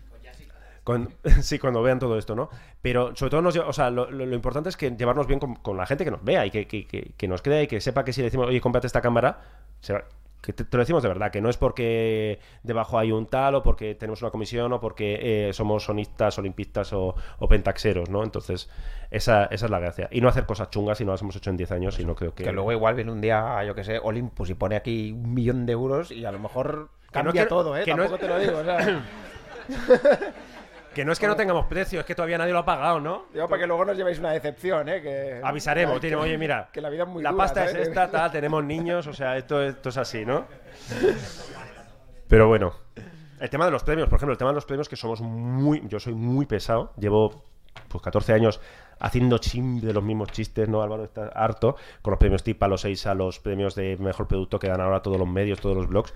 Con- 0.84 1.14
sí, 1.42 1.60
cuando 1.60 1.82
vean 1.84 2.00
todo 2.00 2.18
esto, 2.18 2.36
¿no? 2.36 2.50
Pero 2.82 3.16
sobre 3.16 3.30
todo, 3.32 3.42
nos, 3.42 3.56
o 3.58 3.74
sea, 3.74 3.90
lo, 3.92 4.10
lo- 4.10 4.26
lo 4.26 4.36
importante 4.36 4.70
es 4.70 4.78
que 4.78 4.90
llevarnos 4.92 5.28
bien 5.28 5.40
con, 5.40 5.56
con 5.56 5.78
la 5.78 5.86
gente 5.86 6.04
que 6.06 6.12
nos 6.12 6.24
vea 6.24 6.46
y 6.46 6.52
que, 6.52 6.68
que- 6.68 6.88
que- 6.88 7.12
que 7.18 7.28
nos 7.28 7.42
crea 7.42 7.62
y 7.64 7.68
que 7.68 7.80
sepa 7.82 8.04
que 8.04 8.14
si 8.14 8.22
le 8.22 8.26
decimos, 8.26 8.48
oye, 8.48 8.60
cómprate 8.62 8.88
esta 8.88 9.02
cámara, 9.02 9.42
se 9.80 9.94
va- 9.94 10.06
que 10.42 10.54
te, 10.54 10.64
te 10.66 10.76
lo 10.76 10.82
decimos 10.82 11.04
de 11.04 11.10
verdad, 11.10 11.30
que 11.32 11.40
no 11.40 11.50
es 11.52 11.58
porque 11.58 12.40
debajo 12.64 12.98
hay 12.98 13.12
un 13.12 13.28
tal 13.28 13.54
o 13.54 13.62
porque 13.62 13.94
tenemos 13.94 14.24
una 14.24 14.32
comisión 14.32 14.74
o 14.74 14.80
porque 14.82 15.50
eh, 15.50 15.54
somos 15.54 15.84
sonistas, 15.84 16.40
olimpistas 16.40 16.94
o, 16.94 17.14
o 17.38 17.48
pentaxeros, 17.48 18.10
¿no? 18.10 18.24
Entonces, 18.24 18.68
esa, 19.12 19.46
esa 19.46 19.66
es 19.66 19.70
la 19.72 19.78
gracia. 19.78 20.08
Y 20.12 20.20
no 20.20 20.30
hacer 20.30 20.48
cosas 20.48 20.72
chungas 20.72 21.00
y 21.00 21.06
no 21.06 21.12
las 21.12 21.22
hemos 21.22 21.36
hecho 21.36 21.52
en 21.52 21.58
10 21.58 21.72
años 21.74 22.00
y 22.00 22.06
no 22.06 22.16
creo 22.16 22.34
que... 22.34 22.44
Que 22.44 22.52
luego 22.52 22.72
igual 22.72 22.96
viene 22.96 23.12
un 23.12 23.22
día, 23.22 23.64
yo 23.66 23.76
que 23.76 23.84
sé, 23.84 24.00
Olympus 24.02 24.50
y 24.50 24.56
pone 24.56 24.76
aquí 24.76 25.12
un 25.12 25.32
millón 25.32 25.68
de 25.68 25.74
euros 25.74 26.10
y 26.10 26.26
a 26.26 26.32
lo 26.32 26.40
mejor 26.40 26.90
Que 27.12 27.20
no 27.20 27.26
cambia 27.26 27.44
que- 27.44 27.48
todo, 27.50 27.78
¿eh? 27.78 27.84
que 27.84 27.94
no 27.94 28.04
es- 28.04 28.10
Tampoco 28.10 28.26
te 28.28 28.28
lo 28.34 28.40
digo, 28.40 28.58
o 28.58 28.64
sea... 28.64 29.04
Que 30.94 31.06
no 31.06 31.14
es 31.14 31.20
que 31.20 31.28
no 31.28 31.36
tengamos 31.38 31.68
precio, 31.68 32.02
es 32.02 32.06
que 32.06 32.16
todavía 32.16 32.38
nadie 32.38 32.52
lo 32.52 32.60
ha 32.60 32.66
pagado, 32.66 33.00
¿no? 33.00 33.26
Digo, 33.34 33.48
para 33.48 33.62
que 33.62 33.68
luego 33.68 33.86
nos 33.86 33.96
llevéis 33.96 34.20
una 34.20 34.32
decepción, 34.32 34.90
¿eh? 34.90 35.02
Que... 35.02 35.40
Avisaremos, 35.44 35.96
que- 35.96 36.02
tiene, 36.02 36.16
oye, 36.18 36.38
mira, 36.38 36.70
Que 36.74 36.82
la 36.82 36.90
vida 36.90 37.04
es 37.04 37.10
muy 37.10 37.24
la 37.24 37.32
dura, 37.32 37.44
pasta 37.44 37.66
es 37.66 37.76
esta, 37.76 38.12
tal, 38.12 38.30
tenemos 38.34 38.64
niños, 38.64 39.08
o 39.08 39.14
sea, 39.14 39.38
esto, 39.38 39.62
esto 39.64 39.90
es 39.90 39.98
así, 39.98 40.26
¿no? 40.26 40.46
Pero 42.28 42.48
bueno, 42.48 42.74
el 43.40 43.50
tema 43.50 43.66
de 43.66 43.72
los 43.72 43.84
premios, 43.84 44.10
por 44.10 44.18
ejemplo, 44.18 44.34
el 44.34 44.38
tema 44.38 44.52
de 44.52 44.56
los 44.56 44.66
premios 44.66 44.88
que 44.90 44.96
somos 44.96 45.22
muy, 45.22 45.82
yo 45.88 46.00
soy 46.00 46.14
muy 46.14 46.46
pesado, 46.46 46.94
llevo 46.98 47.44
pues 47.88 48.04
14 48.04 48.34
años 48.34 48.60
haciendo 49.00 49.38
chim 49.38 49.80
de 49.82 49.94
los 49.94 50.04
mismos 50.04 50.30
chistes, 50.32 50.68
¿no? 50.70 50.82
Álvaro 50.82 51.06
está 51.06 51.28
harto 51.30 51.76
con 52.02 52.12
los 52.12 52.20
premios 52.20 52.44
TIPA, 52.44 52.68
los 52.68 52.82
6 52.82 53.08
a 53.08 53.16
los 53.16 53.40
premios 53.40 53.76
de 53.76 53.98
mejor 53.98 54.28
producto 54.28 54.60
que 54.60 54.68
dan 54.68 54.82
ahora 54.82 55.02
todos 55.02 55.18
los 55.18 55.28
medios, 55.28 55.60
todos 55.60 55.76
los 55.76 55.88
blogs. 55.88 56.14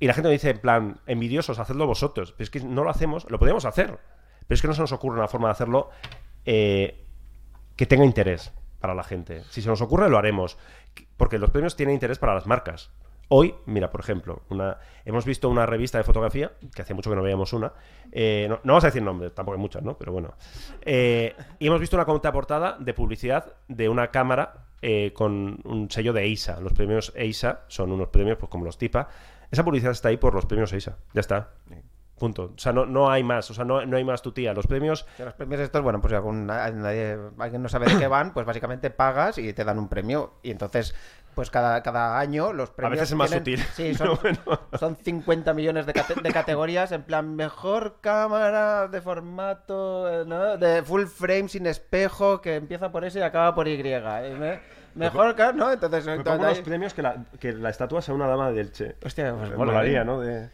Y 0.00 0.06
la 0.06 0.14
gente 0.14 0.28
me 0.28 0.32
dice, 0.32 0.50
en 0.50 0.58
plan, 0.58 1.00
envidiosos, 1.06 1.58
hacedlo 1.58 1.86
vosotros. 1.86 2.32
Pero 2.32 2.44
es 2.44 2.50
que 2.50 2.60
no 2.60 2.84
lo 2.84 2.90
hacemos, 2.90 3.28
lo 3.30 3.38
podríamos 3.38 3.64
hacer. 3.64 3.98
Pero 4.46 4.54
es 4.54 4.62
que 4.62 4.68
no 4.68 4.74
se 4.74 4.80
nos 4.80 4.92
ocurre 4.92 5.18
una 5.18 5.28
forma 5.28 5.48
de 5.48 5.52
hacerlo 5.52 5.90
eh, 6.44 7.04
que 7.76 7.86
tenga 7.86 8.04
interés 8.04 8.52
para 8.80 8.94
la 8.94 9.02
gente. 9.02 9.42
Si 9.50 9.60
se 9.60 9.68
nos 9.68 9.80
ocurre, 9.82 10.08
lo 10.08 10.18
haremos. 10.18 10.56
Porque 11.16 11.38
los 11.38 11.50
premios 11.50 11.74
tienen 11.74 11.94
interés 11.94 12.18
para 12.18 12.34
las 12.34 12.46
marcas. 12.46 12.90
Hoy, 13.30 13.54
mira, 13.66 13.90
por 13.90 14.00
ejemplo, 14.00 14.42
una, 14.48 14.78
hemos 15.04 15.26
visto 15.26 15.50
una 15.50 15.66
revista 15.66 15.98
de 15.98 16.04
fotografía, 16.04 16.52
que 16.74 16.80
hacía 16.80 16.96
mucho 16.96 17.10
que 17.10 17.16
no 17.16 17.22
veíamos 17.22 17.52
una. 17.52 17.74
eh, 18.10 18.46
no, 18.48 18.60
vamos 18.64 18.84
a 18.84 18.86
decir 18.86 19.02
nombres, 19.02 19.34
tampoco 19.34 19.56
hay 19.56 19.60
muchas, 19.60 19.82
¿no? 19.82 19.98
Pero 19.98 20.12
bueno. 20.12 20.32
Eh, 20.80 21.36
y 21.58 21.66
hemos 21.66 21.80
visto 21.80 21.96
una 21.96 22.06
contraportada 22.06 22.78
de 22.78 22.94
publicidad 22.94 23.56
de 23.66 23.88
una 23.88 24.10
cámara 24.10 24.64
con 25.12 25.58
un 25.64 25.90
sello 25.90 26.12
de 26.12 26.22
EISA. 26.22 26.60
Los 26.60 26.72
premios 26.72 27.12
EISA 27.16 27.64
son 27.66 27.90
unos 27.90 28.08
premios 28.08 28.38
pues, 28.38 28.48
como 28.48 28.64
los 28.64 28.78
TIPA. 28.78 29.08
Esa 29.50 29.64
publicidad 29.64 29.92
está 29.92 30.08
ahí 30.08 30.16
por 30.16 30.34
los 30.34 30.46
premios 30.46 30.72
EISA. 30.72 30.96
Ya 31.14 31.20
está. 31.20 31.50
Punto. 32.18 32.52
O 32.56 32.58
sea, 32.58 32.72
no, 32.72 32.84
no 32.84 33.10
hay 33.10 33.22
más. 33.22 33.48
O 33.50 33.54
sea, 33.54 33.64
no, 33.64 33.86
no 33.86 33.96
hay 33.96 34.02
más 34.04 34.22
tu 34.22 34.32
tía. 34.32 34.52
Los 34.52 34.66
premios. 34.66 35.06
Los 35.18 35.34
premios 35.34 35.60
estos, 35.60 35.82
bueno, 35.82 36.00
pues 36.00 36.10
si 36.10 36.16
algún, 36.16 36.46
nadie, 36.46 37.16
alguien 37.38 37.62
no 37.62 37.68
sabe 37.68 37.86
de 37.86 37.96
qué 37.98 38.06
van, 38.08 38.32
pues 38.34 38.44
básicamente 38.44 38.90
pagas 38.90 39.38
y 39.38 39.52
te 39.52 39.64
dan 39.64 39.78
un 39.78 39.88
premio. 39.88 40.34
Y 40.42 40.50
entonces, 40.50 40.96
pues 41.36 41.48
cada, 41.50 41.80
cada 41.84 42.18
año 42.18 42.52
los 42.52 42.70
premios. 42.70 42.98
veces 42.98 43.10
es 43.12 43.16
más 43.16 43.30
tienen- 43.30 43.58
sutil. 43.64 43.74
Sí, 43.74 43.94
son, 43.94 44.18
son 44.80 44.96
50 44.96 45.54
millones 45.54 45.86
de, 45.86 45.92
cate- 45.94 46.20
de 46.20 46.32
categorías, 46.32 46.90
en 46.90 47.04
plan, 47.04 47.36
mejor 47.36 47.98
cámara 48.00 48.88
de 48.88 49.00
formato, 49.00 50.22
eh, 50.22 50.24
¿no? 50.26 50.56
De 50.56 50.82
full 50.82 51.04
frame 51.04 51.48
sin 51.48 51.66
espejo, 51.68 52.40
que 52.40 52.56
empieza 52.56 52.90
por 52.90 53.04
S 53.04 53.16
y 53.16 53.22
acaba 53.22 53.54
por 53.54 53.68
Y. 53.68 53.80
¿eh? 53.80 54.60
Me- 54.94 55.04
Mejor, 55.06 55.34
cámara, 55.36 55.56
¿no? 55.56 55.72
Entonces, 55.72 56.04
Me 56.06 56.18
pongo 56.20 56.38
unos 56.42 56.58
premios 56.60 56.92
que 56.94 57.02
la, 57.02 57.16
que 57.38 57.52
la 57.52 57.70
estatua 57.70 58.02
sea 58.02 58.14
una 58.14 58.26
dama 58.26 58.50
del 58.50 58.72
Che. 58.72 58.96
Hostia, 59.04 59.32
pues 59.34 59.50
mola, 59.56 59.72
molaría, 59.72 60.02
¿eh? 60.02 60.04
¿no? 60.04 60.20
De- 60.20 60.48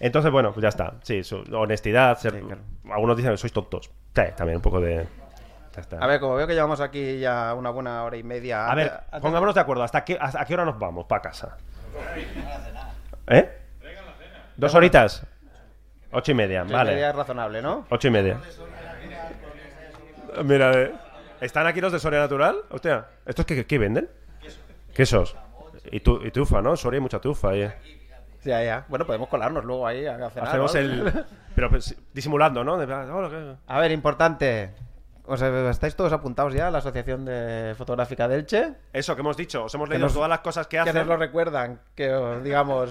Entonces, 0.00 0.32
bueno, 0.32 0.52
pues 0.52 0.62
ya 0.62 0.68
está. 0.70 0.94
Sí, 1.02 1.22
su 1.22 1.44
honestidad. 1.52 2.18
ser- 2.18 2.42
Algunos 2.90 3.16
dicen 3.16 3.32
que 3.32 3.36
sois 3.38 3.52
tontos. 3.52 3.90
Sí, 4.14 4.22
también 4.36 4.56
un 4.56 4.62
poco 4.62 4.80
de. 4.80 5.06
Ya 5.74 5.80
está. 5.80 5.98
A 5.98 6.06
ver, 6.06 6.18
como 6.20 6.34
veo 6.36 6.46
que 6.46 6.54
llevamos 6.54 6.80
aquí 6.80 7.18
ya 7.18 7.54
una 7.54 7.70
buena 7.70 8.02
hora 8.04 8.16
y 8.16 8.22
media. 8.22 8.68
A 8.70 8.74
ver, 8.74 8.90
antes- 9.10 9.20
pongámonos 9.20 9.54
de 9.54 9.60
acuerdo. 9.60 9.82
¿Hasta 9.84 10.04
qué, 10.04 10.16
hasta 10.20 10.44
qué 10.44 10.54
hora 10.54 10.64
nos 10.64 10.78
vamos 10.78 11.06
para 11.06 11.22
casa? 11.22 11.56
¿Eh? 13.28 13.48
¿Dos 14.56 14.74
horitas? 14.74 15.24
Ocho 16.12 16.30
y 16.30 16.34
media, 16.34 16.62
ocho 16.62 16.70
y 16.70 16.74
vale. 16.74 16.92
media 16.92 17.10
es 17.10 17.16
razonable, 17.16 17.60
¿no? 17.60 17.86
Ocho 17.90 18.06
y 18.08 18.10
media. 18.12 18.38
Mira, 20.44 20.72
eh, 20.72 20.92
¿están 21.44 21.66
aquí 21.66 21.80
los 21.80 21.92
de 21.92 21.98
Soria 22.00 22.20
Natural? 22.20 22.56
Hostia, 22.70 23.06
¿estos 23.26 23.44
qué, 23.46 23.66
qué 23.66 23.78
venden? 23.78 24.08
Quesos. 24.94 25.36
Y, 25.90 26.00
tu, 26.00 26.20
y 26.24 26.30
tufa, 26.30 26.62
¿no? 26.62 26.76
Soria 26.76 26.98
hay 26.98 27.02
mucha 27.02 27.20
tufa 27.20 27.50
ahí. 27.50 27.62
eh. 27.62 27.74
Ya, 28.44 28.62
ya. 28.62 28.84
Bueno, 28.88 29.06
podemos 29.06 29.28
colarnos 29.28 29.64
luego 29.64 29.86
ahí 29.86 30.06
a 30.06 30.30
cenar. 30.30 30.48
Hacemos 30.48 30.74
¿no? 30.74 30.80
el... 30.80 31.24
Pero 31.54 31.70
pues, 31.70 31.96
disimulando, 32.12 32.62
¿no? 32.62 32.76
De 32.76 32.86
plan, 32.86 33.10
"Hola, 33.10 33.28
¿qué?". 33.30 33.54
A 33.66 33.78
ver, 33.80 33.90
importante. 33.92 34.72
O 35.26 35.36
sea, 35.38 35.70
¿Estáis 35.70 35.96
todos 35.96 36.12
apuntados 36.12 36.52
ya 36.52 36.68
a 36.68 36.70
la 36.70 36.78
Asociación 36.78 37.24
de 37.24 37.74
Fotográfica 37.78 38.28
de 38.28 38.36
Elche? 38.36 38.74
Eso 38.92 39.14
que 39.14 39.22
hemos 39.22 39.36
dicho, 39.38 39.64
os 39.64 39.74
hemos 39.74 39.88
Que 39.88 39.94
leído 39.94 40.06
nos- 40.06 40.14
todas 40.14 40.28
las 40.28 40.40
cosas 40.40 40.66
que 40.66 40.76
Que 40.76 40.80
hacen. 40.80 40.96
nos 40.96 41.06
lo 41.06 41.16
recuerdan, 41.16 41.80
que 41.94 42.12
os 42.12 42.42
digamos... 42.44 42.90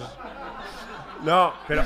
No, 1.23 1.53
pero. 1.67 1.83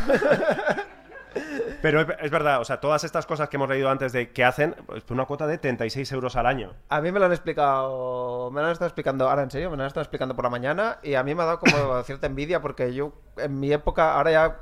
Pero 1.81 2.01
es, 2.01 2.31
verdad, 2.31 2.59
o 2.61 2.65
sea, 2.65 2.79
todas 2.79 3.03
estas 3.03 3.25
cosas 3.25 3.49
que 3.49 3.57
hemos 3.57 3.69
leído 3.69 3.89
antes 3.89 4.11
de 4.11 4.31
que 4.31 4.43
hacen, 4.43 4.75
pues 4.85 5.03
una 5.09 5.25
cuota 5.25 5.47
de 5.47 5.57
36 5.57 6.11
euros 6.11 6.35
al 6.35 6.45
año. 6.45 6.73
A 6.89 7.01
mí 7.01 7.11
me 7.11 7.19
lo 7.19 7.25
han 7.25 7.31
explicado, 7.31 8.49
me 8.51 8.61
lo 8.61 8.67
han 8.67 8.73
estado 8.73 8.87
explicando, 8.87 9.29
ahora 9.29 9.43
en 9.43 9.51
serio, 9.51 9.69
me 9.69 9.77
lo 9.77 9.83
han 9.83 9.87
estado 9.87 10.01
explicando 10.03 10.35
por 10.35 10.43
la 10.45 10.49
mañana 10.49 10.99
y 11.03 11.15
a 11.15 11.23
mí 11.23 11.35
me 11.35 11.43
ha 11.43 11.45
dado 11.45 11.59
como 11.59 12.01
cierta 12.03 12.27
envidia 12.27 12.61
porque 12.61 12.93
yo 12.93 13.13
en 13.37 13.59
mi 13.59 13.71
época, 13.71 14.15
ahora 14.15 14.31
ya, 14.31 14.59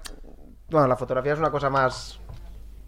bueno, 0.70 0.88
la 0.88 0.96
fotografía 0.98 1.34
es 1.34 1.40
una 1.40 1.52
cosa 1.52 1.70
más 1.70 2.20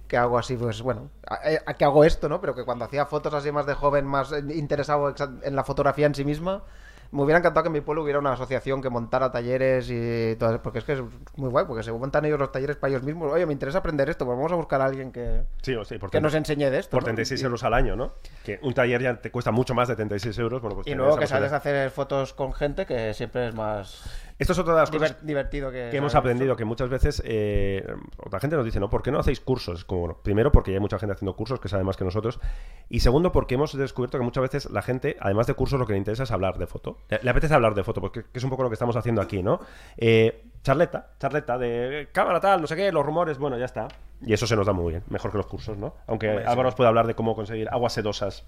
que 0.08 0.16
hago 0.18 0.38
así, 0.38 0.56
pues 0.56 0.82
bueno, 0.82 1.10
a- 1.30 1.40
a- 1.66 1.74
que 1.74 1.84
hago 1.84 2.04
esto, 2.06 2.30
¿no? 2.30 2.40
Pero 2.40 2.56
que 2.56 2.64
cuando 2.64 2.86
hacía 2.86 3.06
fotos 3.06 3.34
así 3.34 3.52
más 3.52 3.66
de 3.66 3.74
joven, 3.74 4.06
más 4.06 4.32
interesado 4.54 5.14
en 5.44 5.56
la 5.56 5.64
fotografía 5.66 6.06
en 6.06 6.16
sí 6.16 6.24
misma, 6.24 6.64
me 7.12 7.24
hubiera 7.24 7.40
encantado 7.40 7.64
que 7.64 7.68
en 7.68 7.74
mi 7.74 7.82
pueblo 7.82 8.04
hubiera 8.04 8.20
una 8.20 8.34
asociación 8.34 8.82
que 8.82 8.90
montara 8.90 9.32
talleres 9.32 9.90
y 9.90 10.36
todo 10.38 10.50
eso, 10.52 10.62
porque 10.62 10.80
es 10.80 10.86
que 10.86 10.94
es 10.94 11.02
muy 11.36 11.50
guay, 11.50 11.66
porque 11.66 11.84
se 11.84 11.92
montan 11.92 12.26
ellos 12.26 12.40
los 12.40 12.52
talleres 12.52 12.76
para 12.76 12.92
ellos 12.92 13.04
mismos. 13.04 13.32
Oye, 13.32 13.46
me 13.46 13.54
interesa 13.54 13.80
aprender 13.80 14.10
esto, 14.10 14.26
pues 14.26 14.38
vamos 14.38 14.52
a 14.52 14.56
buscar 14.56 14.82
a 14.82 14.86
alguien 14.86 15.12
que, 15.12 15.44
Sí, 15.62 15.74
o 15.76 15.84
sí, 15.86 15.98
por 15.98 16.10
que 16.10 16.20
nos 16.22 16.34
enseñe 16.34 16.70
de 16.70 16.80
esto. 16.80 16.92
Por 16.92 17.04
¿no? 17.04 17.06
36 17.06 17.42
Y- 17.42 17.44
euros 17.46 17.64
al 17.64 17.74
año, 17.74 17.96
¿no? 17.96 18.14
Que 18.44 18.60
un 18.62 18.74
taller 18.74 19.02
ya 19.02 19.16
te 19.22 19.32
cuesta 19.32 19.52
mucho 19.52 19.74
más 19.74 19.88
de 19.88 19.96
36 19.96 20.38
euros. 20.40 20.62
Bueno, 20.62 20.76
pues 20.76 20.88
Y 20.88 20.96
luego 20.96 21.18
que 21.18 21.28
sales 21.28 21.54
a 21.54 21.58
hacer 21.58 21.90
fotos 21.92 22.34
con 22.34 22.54
gente 22.54 22.86
que 22.86 23.14
siempre 23.14 23.48
es 23.48 23.56
más 23.56 24.04
Esto 24.40 24.54
es 24.54 24.60
otra 24.60 24.74
de 24.76 24.80
las 24.82 24.92
diver- 24.92 25.00
cosas 25.14 25.26
divertido 25.26 25.72
que, 25.72 25.88
que 25.90 25.98
hemos 25.98 26.14
aprendido, 26.14 26.52
esto. 26.52 26.58
que 26.58 26.66
muchas 26.66 26.90
veces 26.90 27.24
eh, 27.26 27.84
otra 28.18 28.40
gente 28.40 28.56
nos 28.56 28.66
dice, 28.66 28.80
¿no? 28.80 28.88
¿Por 28.90 29.02
qué 29.02 29.12
no 29.12 29.18
hacéis 29.20 29.40
cursos? 29.40 29.84
Como, 29.84 30.02
bueno, 30.02 30.20
primero, 30.22 30.52
porque 30.52 30.74
hay 30.74 30.80
mucha 30.80 31.00
gente 31.00 31.14
haciendo 31.14 31.36
cursos 31.36 31.60
que 31.60 31.70
sabe 31.70 31.84
más 31.84 31.98
que 31.98 32.04
nosotros. 32.06 32.40
Y 32.88 33.00
segundo, 33.00 33.32
porque 33.32 33.56
hemos 33.56 33.76
descubierto 33.76 34.20
que 34.20 34.24
muchas 34.24 34.44
veces 34.44 34.70
la 34.70 34.84
gente, 34.84 35.18
además 35.20 35.48
de 35.48 35.56
cursos, 35.56 35.80
lo 35.80 35.88
que 35.88 35.94
le 35.94 35.98
interesa 36.00 36.24
es 36.24 36.32
hablar 36.32 36.60
de 36.60 36.68
foto. 36.68 36.98
Le, 37.10 37.20
le 37.24 37.30
apetece 37.32 37.56
hablar 37.56 37.74
de 37.74 37.84
foto, 37.84 38.00
porque 38.00 38.24
que 38.32 38.38
es 38.38 38.44
un 38.44 38.52
poco 38.52 38.62
lo 38.62 38.70
que 38.70 38.74
estamos 38.76 38.96
haciendo 38.96 39.22
aquí, 39.22 39.42
¿no? 39.42 39.60
Eh, 39.98 40.44
charleta, 40.62 41.14
charleta 41.20 41.58
de 41.58 42.10
cámara 42.12 42.40
tal, 42.40 42.62
no 42.62 42.68
sé 42.68 42.76
qué, 42.76 42.92
los 42.92 43.04
rumores, 43.04 43.40
bueno, 43.40 43.58
ya 43.58 43.66
está. 43.66 43.88
Y 44.22 44.34
eso 44.34 44.46
se 44.46 44.56
nos 44.56 44.68
da 44.68 44.74
muy 44.74 44.92
bien, 44.92 45.04
mejor 45.10 45.32
que 45.32 45.38
los 45.38 45.48
cursos, 45.48 45.78
¿no? 45.78 45.96
Aunque 46.06 46.30
Hombre, 46.30 46.44
sí. 46.44 46.50
Álvaro 46.52 46.70
os 46.70 46.76
puede 46.76 46.88
hablar 46.90 47.08
de 47.08 47.16
cómo 47.16 47.36
conseguir 47.36 47.70
aguas 47.70 47.94
sedosas. 47.94 48.46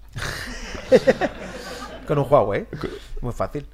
Con 2.06 2.18
un 2.18 2.26
Huawei. 2.28 2.66
Muy 3.20 3.32
fácil. 3.32 3.66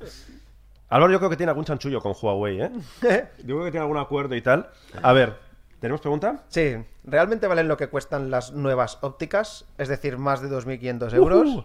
Álvaro 0.89 1.13
yo 1.13 1.19
creo 1.19 1.31
que 1.31 1.37
tiene 1.37 1.51
algún 1.51 1.65
chanchullo 1.65 2.01
con 2.01 2.15
Huawei, 2.21 2.61
¿eh? 2.63 2.71
Yo 3.39 3.57
creo 3.57 3.65
que 3.65 3.71
tiene 3.71 3.81
algún 3.83 3.99
acuerdo 3.99 4.35
y 4.37 4.43
tal. 4.43 4.69
A 5.03 5.13
ver, 5.13 5.35
¿tenemos 5.81 6.01
pregunta? 6.01 6.45
Sí, 6.49 6.77
¿realmente 7.05 7.47
valen 7.49 7.67
lo 7.69 7.77
que 7.77 7.89
cuestan 7.89 8.31
las 8.31 8.53
nuevas 8.53 8.99
ópticas? 9.01 9.65
Es 9.79 9.89
decir, 9.89 10.17
más 10.19 10.41
de 10.43 10.49
2.500 10.49 11.13
euros. 11.15 11.49
Uh. 11.49 11.65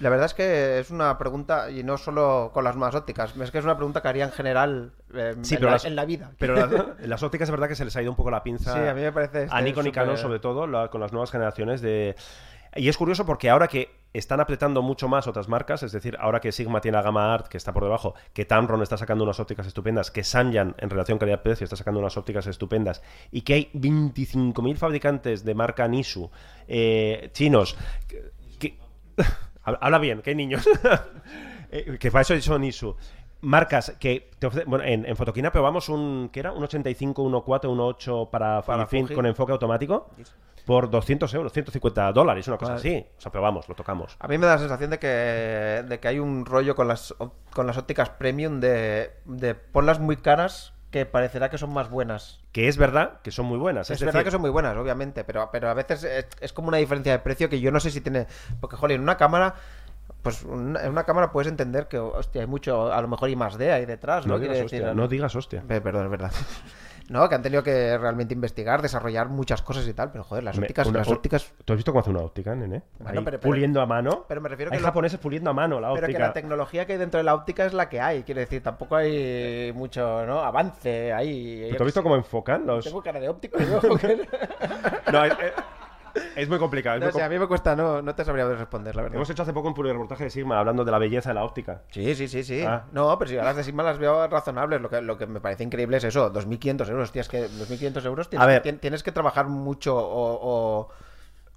La 0.00 0.10
verdad 0.10 0.26
es 0.26 0.34
que 0.34 0.78
es 0.78 0.90
una 0.90 1.18
pregunta, 1.18 1.70
y 1.72 1.82
no 1.82 1.98
solo 1.98 2.52
con 2.54 2.62
las 2.62 2.76
nuevas 2.76 2.94
ópticas, 2.94 3.34
es 3.36 3.50
que 3.50 3.58
es 3.58 3.64
una 3.64 3.76
pregunta 3.76 4.00
que 4.00 4.06
haría 4.06 4.24
en 4.26 4.30
general 4.30 4.92
eh, 5.12 5.34
Sí, 5.42 5.56
en, 5.56 5.64
la, 5.64 5.70
las- 5.72 5.84
en 5.86 5.96
la 5.96 6.04
vida. 6.04 6.30
Pero 6.38 6.54
las, 6.54 6.70
las 7.00 7.22
ópticas 7.24 7.48
es 7.48 7.50
verdad 7.50 7.66
que 7.68 7.74
se 7.74 7.84
les 7.84 7.96
ha 7.96 8.02
ido 8.02 8.12
un 8.12 8.16
poco 8.16 8.30
la 8.30 8.42
pinza. 8.44 8.74
Sí, 8.74 8.78
a 8.88 8.94
mí 8.94 9.00
me 9.02 9.10
parece 9.10 9.44
este 9.44 9.56
A 9.56 9.60
Nikon 9.60 9.88
y 9.88 9.92
Canon, 9.92 10.16
sobre 10.16 10.38
todo, 10.38 10.68
la- 10.68 10.88
con 10.88 11.00
las 11.00 11.12
nuevas 11.12 11.32
generaciones 11.32 11.80
de. 11.80 12.14
Y 12.76 12.88
es 12.88 12.96
curioso 12.96 13.24
porque 13.26 13.50
ahora 13.50 13.68
que 13.68 13.90
están 14.12 14.40
apretando 14.40 14.80
mucho 14.82 15.06
más 15.08 15.26
otras 15.26 15.48
marcas, 15.48 15.82
es 15.82 15.92
decir, 15.92 16.16
ahora 16.20 16.40
que 16.40 16.50
Sigma 16.52 16.80
tiene 16.80 16.96
la 16.96 17.02
gama 17.02 17.32
Art, 17.34 17.48
que 17.48 17.56
está 17.56 17.72
por 17.72 17.82
debajo, 17.84 18.14
que 18.32 18.44
Tamron 18.44 18.82
está 18.82 18.96
sacando 18.96 19.24
unas 19.24 19.38
ópticas 19.40 19.66
estupendas, 19.66 20.10
que 20.10 20.24
Sanyan, 20.24 20.74
en 20.78 20.90
relación 20.90 21.18
calidad-precio, 21.18 21.64
está 21.64 21.76
sacando 21.76 22.00
unas 22.00 22.16
ópticas 22.16 22.46
estupendas, 22.46 23.02
y 23.30 23.42
que 23.42 23.54
hay 23.54 23.70
25.000 23.74 24.76
fabricantes 24.76 25.44
de 25.44 25.54
marca 25.54 25.86
Nisu, 25.88 26.30
eh, 26.66 27.30
chinos, 27.32 27.76
que- 28.58 28.78
Habla 29.62 29.98
bien, 29.98 30.22
que 30.22 30.30
hay 30.30 30.36
niños. 30.36 30.66
Eh, 31.70 31.98
que 32.00 32.10
para 32.10 32.22
eso 32.22 32.40
son 32.40 32.64
ISU. 32.64 32.96
Marcas 33.42 33.94
que 34.00 34.30
te 34.38 34.46
ofrecen. 34.46 34.70
Bueno, 34.70 34.86
en, 34.86 35.04
en 35.04 35.14
Fotoquina 35.16 35.52
probamos 35.52 35.90
un. 35.90 36.30
¿Qué 36.32 36.40
era? 36.40 36.52
Un 36.52 36.64
85, 36.64 37.22
1.4, 37.22 37.44
1.8 37.68 38.30
para, 38.30 38.62
Para 38.62 38.86
Fuji. 38.86 39.14
con 39.14 39.26
enfoque 39.26 39.52
automático. 39.52 40.08
Por 40.68 40.90
200 40.90 41.32
euros, 41.32 41.50
150 41.50 42.12
dólares, 42.12 42.46
una 42.46 42.58
cosa 42.58 42.74
Vale. 42.74 42.80
así. 42.80 43.06
O 43.16 43.20
sea, 43.22 43.32
probamos, 43.32 43.66
lo 43.70 43.74
tocamos. 43.74 44.16
A 44.20 44.28
mí 44.28 44.36
me 44.36 44.44
da 44.46 44.52
la 44.52 44.58
sensación 44.58 44.90
de 44.90 44.98
que, 44.98 45.06
de 45.88 45.98
que 45.98 46.08
hay 46.08 46.18
un 46.18 46.44
rollo 46.44 46.76
con 46.76 46.86
las, 46.88 47.14
con 47.54 47.66
las 47.66 47.78
ópticas 47.78 48.10
premium 48.10 48.60
de, 48.60 49.10
de 49.24 49.54
ponlas 49.54 49.98
muy 49.98 50.18
caras 50.18 50.74
que 50.90 51.06
parecerá 51.06 51.48
que 51.48 51.56
son 51.56 51.72
más 51.72 51.88
buenas. 51.88 52.40
Que 52.52 52.68
es 52.68 52.76
verdad 52.76 53.20
que 53.22 53.30
son 53.30 53.46
muy 53.46 53.56
buenas. 53.56 53.88
Es, 53.88 53.96
Es, 53.96 54.00
verdad 54.00 54.20
decir, 54.20 54.24
que 54.26 54.30
son 54.32 54.42
muy 54.42 54.50
buenas, 54.50 54.76
obviamente, 54.76 55.24
pero, 55.24 55.48
pero 55.50 55.70
a 55.70 55.74
veces 55.74 56.04
es, 56.04 56.26
es 56.38 56.52
como 56.52 56.68
una 56.68 56.76
diferencia 56.76 57.12
de 57.12 57.18
precio 57.20 57.48
que 57.48 57.60
yo 57.60 57.70
no 57.72 57.80
sé 57.80 57.90
si 57.90 58.02
tiene... 58.02 58.26
Porque, 58.60 58.76
joder, 58.76 58.96
en 58.96 59.02
una 59.02 59.16
cámara, 59.16 59.54
pues 60.22 60.42
una- 60.42 60.82
en 60.82 60.90
una 60.90 61.04
cámara 61.04 61.32
puedes 61.32 61.48
entender 61.50 61.88
que, 61.88 61.98
hostia, 61.98 62.42
hay 62.42 62.46
mucho, 62.46 62.92
a 62.92 63.00
lo 63.00 63.08
mejor 63.08 63.30
y 63.30 63.36
más 63.36 63.56
D 63.56 63.72
ahí 63.72 63.86
detrás, 63.86 64.26
¿no? 64.26 64.34
No 64.34 64.38
digas 64.38 64.58
decir, 64.58 64.80
hostia, 64.82 64.94
no 64.94 65.08
digas 65.08 65.34
hostia. 65.34 65.64
Eh, 65.66 65.80
Perdón, 65.80 66.04
es 66.04 66.10
verdad. 66.10 66.32
No, 67.08 67.26
que 67.28 67.34
han 67.34 67.42
tenido 67.42 67.62
que 67.62 67.96
realmente 67.96 68.34
investigar, 68.34 68.82
desarrollar 68.82 69.28
muchas 69.28 69.62
cosas 69.62 69.88
y 69.88 69.94
tal, 69.94 70.12
pero 70.12 70.24
joder, 70.24 70.44
las 70.44 70.56
Me- 70.58 70.64
ópticas, 70.64 70.86
una- 70.88 70.98
las 70.98 71.08
ópticas... 71.08 71.52
¿Tú 71.64 71.72
has 71.72 71.78
visto 71.78 71.90
cómo 71.90 72.00
hace 72.00 72.10
una 72.10 72.20
óptica, 72.20 72.54
nene? 72.54 72.82
Bueno, 72.98 73.20
Ahí, 73.20 73.24
pero- 73.24 73.40
pero- 73.40 73.50
puliendo 73.50 73.80
a 73.80 73.86
mano. 73.86 74.26
pero 74.28 74.40
me 74.42 74.48
refiero 74.50 74.70
Hay 74.72 74.76
que 74.78 74.82
lo- 74.82 74.88
japoneses 74.88 75.18
puliendo 75.18 75.48
a 75.50 75.54
mano 75.54 75.80
la 75.80 75.88
Pero 75.94 76.04
óptica. 76.06 76.18
que 76.18 76.22
la 76.26 76.32
tecnología 76.34 76.86
que 76.86 76.92
hay 76.92 76.98
dentro 76.98 77.16
de 77.18 77.24
la 77.24 77.34
óptica 77.34 77.64
es 77.64 77.72
la 77.72 77.88
que 77.88 78.00
hay, 78.00 78.24
quiero 78.24 78.40
decir, 78.40 78.62
tampoco 78.62 78.96
hay 78.96 79.72
mucho 79.74 80.26
¿no? 80.26 80.40
avance 80.40 81.12
ahí. 81.12 81.68
¿Tú 81.76 81.82
has 81.82 81.86
visto 81.86 82.02
cómo 82.02 82.14
enfocan 82.16 82.66
los.? 82.66 82.84
Tengo 82.84 83.02
cara 83.02 83.18
de 83.20 83.28
óptico. 83.30 83.56
que- 83.56 83.64
No, 85.12 85.24
es, 85.24 85.32
es- 85.32 85.52
es 86.36 86.48
muy 86.48 86.58
complicado. 86.58 86.96
es 86.96 87.00
no 87.00 87.06
muy 87.06 87.12
com- 87.12 87.22
a 87.22 87.28
mí 87.28 87.38
me 87.38 87.46
cuesta, 87.46 87.74
no, 87.76 88.02
no 88.02 88.14
te 88.14 88.24
sabría 88.24 88.46
responder, 88.48 88.94
la 88.96 89.02
verdad. 89.02 89.16
Hemos 89.16 89.30
hecho 89.30 89.42
hace 89.42 89.52
poco 89.52 89.68
un 89.68 89.74
reportaje 89.76 90.24
de 90.24 90.30
Sigma 90.30 90.58
hablando 90.58 90.84
de 90.84 90.90
la 90.90 90.98
belleza 90.98 91.30
de 91.30 91.34
la 91.34 91.44
óptica. 91.44 91.82
Sí, 91.90 92.14
sí, 92.14 92.28
sí, 92.28 92.42
sí. 92.44 92.62
Ah. 92.62 92.84
No, 92.92 93.18
pero 93.18 93.28
si 93.30 93.36
las 93.36 93.56
de 93.56 93.64
Sigma 93.64 93.82
las 93.82 93.98
veo 93.98 94.26
razonables. 94.28 94.80
Lo 94.80 94.88
que, 94.90 95.00
lo 95.02 95.16
que 95.18 95.26
me 95.26 95.40
parece 95.40 95.64
increíble 95.64 95.96
es 95.98 96.04
eso, 96.04 96.32
2.500 96.32 96.88
euros. 96.90 97.12
Tío, 97.12 97.22
es 97.22 97.28
que 97.28 97.46
2.500 97.48 98.04
euros 98.06 98.28
tienes, 98.30 98.44
A 98.44 98.46
ver. 98.46 98.78
tienes 98.78 99.02
que 99.02 99.12
trabajar 99.12 99.46
mucho 99.48 99.96
o, 99.96 100.32
o, 100.34 100.88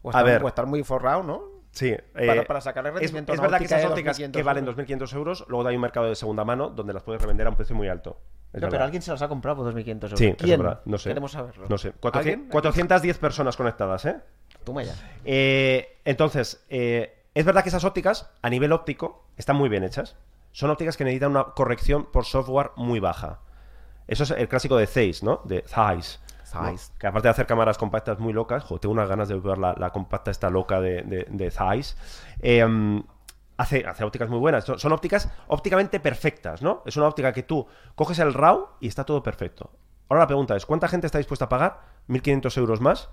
o 0.01 0.09
A 0.09 0.11
estar, 0.11 0.25
ver. 0.25 0.43
o 0.43 0.47
estar 0.47 0.65
muy 0.65 0.83
forrado, 0.83 1.23
¿no? 1.23 1.43
Sí, 1.73 1.95
Para- 2.13 2.35
eh, 2.35 2.45
para 2.45 2.59
sacarle 2.59 2.89
es, 2.89 2.95
rendimiento 2.95 3.31
es 3.31 3.39
una 3.39 3.47
verdad 3.47 3.59
que 3.59 3.63
esas 3.65 3.85
ópticas 3.85 4.19
2.500 4.19 4.31
que 4.33 4.43
valen 4.43 4.67
euros. 4.67 4.85
2.500 4.85 5.13
euros, 5.15 5.45
luego 5.47 5.65
hay 5.69 5.75
un 5.75 5.81
mercado 5.81 6.07
de 6.09 6.15
segunda 6.15 6.43
mano 6.43 6.69
donde 6.69 6.91
las 6.91 7.01
puedes 7.03 7.21
revender 7.21 7.47
a 7.47 7.49
un 7.49 7.55
precio 7.55 7.73
muy 7.77 7.87
alto. 7.87 8.19
Es 8.51 8.55
No, 8.55 8.65
verdad. 8.65 8.69
pero 8.71 8.83
alguien 8.83 9.01
se 9.01 9.11
las 9.11 9.21
ha 9.21 9.29
comprado 9.29 9.63
por 9.63 9.73
2.500 9.73 10.03
euros. 10.03 10.19
Sí, 10.19 10.33
¿Quién? 10.37 10.51
es 10.51 10.57
verdad. 10.57 10.81
No 10.83 10.97
sé. 10.97 11.09
Queremos 11.11 11.31
saberlo. 11.31 11.67
No 11.69 11.77
sé. 11.77 11.93
400 11.93 12.19
¿Alguien? 12.33 12.49
410 12.51 13.17
personas 13.19 13.55
conectadas, 13.55 14.03
¿eh? 14.03 14.17
Toma 14.63 14.83
ya. 14.83 14.93
Eh, 15.25 15.99
entonces, 16.05 16.63
eh, 16.69 17.23
es 17.33 17.45
verdad 17.45 17.63
que 17.63 17.69
esas 17.69 17.83
ópticas, 17.83 18.29
a 18.41 18.49
nivel 18.49 18.71
óptico, 18.71 19.25
están 19.37 19.55
muy 19.55 19.69
bien 19.69 19.83
hechas. 19.83 20.17
Son 20.51 20.69
ópticas 20.69 20.97
que 20.97 21.03
necesitan 21.03 21.31
una 21.31 21.43
corrección 21.55 22.11
por 22.11 22.25
software 22.25 22.71
muy 22.75 22.99
baja. 22.99 23.39
Eso 24.07 24.23
es 24.23 24.31
el 24.31 24.47
clásico 24.49 24.75
de 24.75 24.87
Zeiss, 24.87 25.23
¿no? 25.23 25.41
De 25.45 25.63
Zeiss. 25.67 26.19
¿no? 26.53 26.65
Zeiss. 26.65 26.91
Que 26.99 27.07
aparte 27.07 27.27
de 27.27 27.31
hacer 27.31 27.47
cámaras 27.47 27.77
compactas 27.77 28.19
muy 28.19 28.33
locas, 28.33 28.63
jo, 28.65 28.79
tengo 28.79 28.91
unas 28.91 29.07
ganas 29.07 29.29
de 29.29 29.39
ver 29.39 29.57
la, 29.57 29.73
la 29.77 29.91
compacta 29.91 30.31
esta 30.31 30.49
loca 30.49 30.81
de, 30.81 31.03
de, 31.03 31.25
de 31.29 31.51
Zeiss. 31.51 31.95
Eh, 32.41 33.01
hace, 33.55 33.85
hace 33.87 34.03
ópticas 34.03 34.29
muy 34.29 34.39
buenas. 34.39 34.65
Son, 34.65 34.77
son 34.77 34.91
ópticas 34.91 35.29
ópticamente 35.47 35.99
perfectas, 35.99 36.61
¿no? 36.61 36.83
Es 36.85 36.97
una 36.97 37.07
óptica 37.07 37.31
que 37.31 37.43
tú 37.43 37.65
coges 37.95 38.19
el 38.19 38.33
RAW 38.33 38.67
y 38.81 38.87
está 38.87 39.05
todo 39.05 39.23
perfecto. 39.23 39.71
Ahora 40.09 40.23
la 40.23 40.27
pregunta 40.27 40.57
es, 40.57 40.65
¿cuánta 40.65 40.89
gente 40.89 41.07
está 41.07 41.19
dispuesta 41.19 41.45
a 41.45 41.49
pagar 41.49 41.79
1.500 42.09 42.57
euros 42.57 42.81
más 42.81 43.09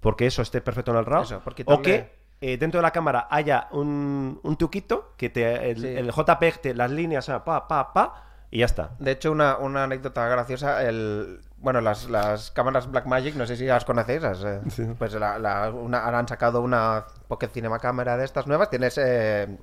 porque 0.00 0.26
eso 0.26 0.42
esté 0.42 0.60
perfecto 0.60 0.90
en 0.92 0.98
el 0.98 1.06
RAW? 1.06 1.22
Eso, 1.22 1.42
o 1.66 1.82
que 1.82 2.12
eh, 2.40 2.56
dentro 2.56 2.78
de 2.78 2.82
la 2.82 2.92
cámara 2.92 3.26
haya 3.30 3.68
un, 3.72 4.38
un 4.42 4.56
truquito 4.56 5.12
que 5.16 5.28
te, 5.28 5.70
el, 5.72 5.80
Sí. 5.80 5.86
el 5.88 6.12
JPEG, 6.12 6.60
te- 6.60 6.74
las 6.74 6.90
líneas, 6.90 7.26
pa, 7.44 7.66
pa, 7.66 7.92
pa, 7.92 8.24
y 8.50 8.60
ya 8.60 8.66
está. 8.66 8.90
De 9.00 9.10
hecho, 9.10 9.32
una, 9.32 9.56
una 9.58 9.84
anécdota 9.84 10.26
graciosa, 10.28 10.82
el 10.84 11.40
bueno, 11.60 11.80
las, 11.80 12.08
las 12.08 12.52
cámaras 12.52 12.88
Blackmagic, 12.88 13.34
no 13.34 13.44
sé 13.44 13.56
si 13.56 13.66
las 13.66 13.84
conocéis, 13.84 14.22
las, 14.22 14.44
eh, 14.44 14.60
pues 14.96 15.12
la, 15.14 15.38
la- 15.40 15.70
una- 15.70 16.04
ahora 16.04 16.20
han 16.20 16.28
sacado 16.28 16.60
una 16.60 17.06
Pocket 17.26 17.48
Cinema 17.48 17.80
cámara 17.80 18.16
de 18.16 18.24
estas 18.24 18.46
nuevas, 18.46 18.70
tienes 18.70 18.96
eh, 19.02 19.58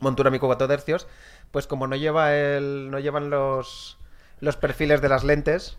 montura 0.00 0.30
micro 0.30 0.48
4 0.48 0.68
tercios, 0.68 1.06
pues 1.50 1.66
como 1.66 1.86
no 1.86 1.96
lleva 1.96 2.34
el, 2.34 2.90
no 2.90 2.98
llevan 2.98 3.30
los, 3.30 3.98
los 4.40 4.56
perfiles 4.58 5.00
de 5.00 5.08
las 5.08 5.24
lentes, 5.24 5.78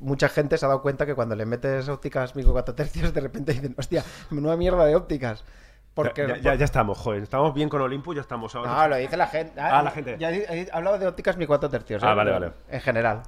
mucha 0.00 0.28
gente 0.28 0.58
se 0.58 0.64
ha 0.64 0.68
dado 0.68 0.82
cuenta 0.82 1.06
que 1.06 1.14
cuando 1.14 1.34
le 1.34 1.46
metes 1.46 1.88
ópticas 1.88 2.36
micro 2.36 2.52
4 2.52 2.74
tercios, 2.74 3.12
de 3.12 3.20
repente 3.20 3.52
dicen, 3.52 3.74
hostia, 3.76 4.04
menuda 4.30 4.56
mierda 4.56 4.84
de 4.84 4.96
ópticas. 4.96 5.44
Porque, 5.94 6.28
ya, 6.28 6.36
ya, 6.36 6.54
ya 6.54 6.64
estamos, 6.64 6.96
joder. 6.96 7.24
Estamos 7.24 7.52
bien 7.54 7.68
con 7.68 7.80
Olympus, 7.80 8.14
ya 8.14 8.22
estamos 8.22 8.54
ahora. 8.54 8.72
No, 8.72 8.88
lo 8.88 8.96
dice 8.96 9.16
la 9.16 9.26
gente. 9.26 9.60
Ah, 9.60 9.82
la 9.82 9.90
gente. 9.90 10.16
Ya 10.18 10.30
he 10.30 10.62
he 10.62 10.68
hablado 10.72 10.96
de 10.98 11.08
ópticas 11.08 11.36
mi 11.36 11.46
4 11.46 11.68
tercios. 11.70 12.04
Ah, 12.04 12.12
¿eh? 12.12 12.14
vale, 12.14 12.30
vale. 12.30 12.52
En 12.68 12.80
general. 12.80 13.22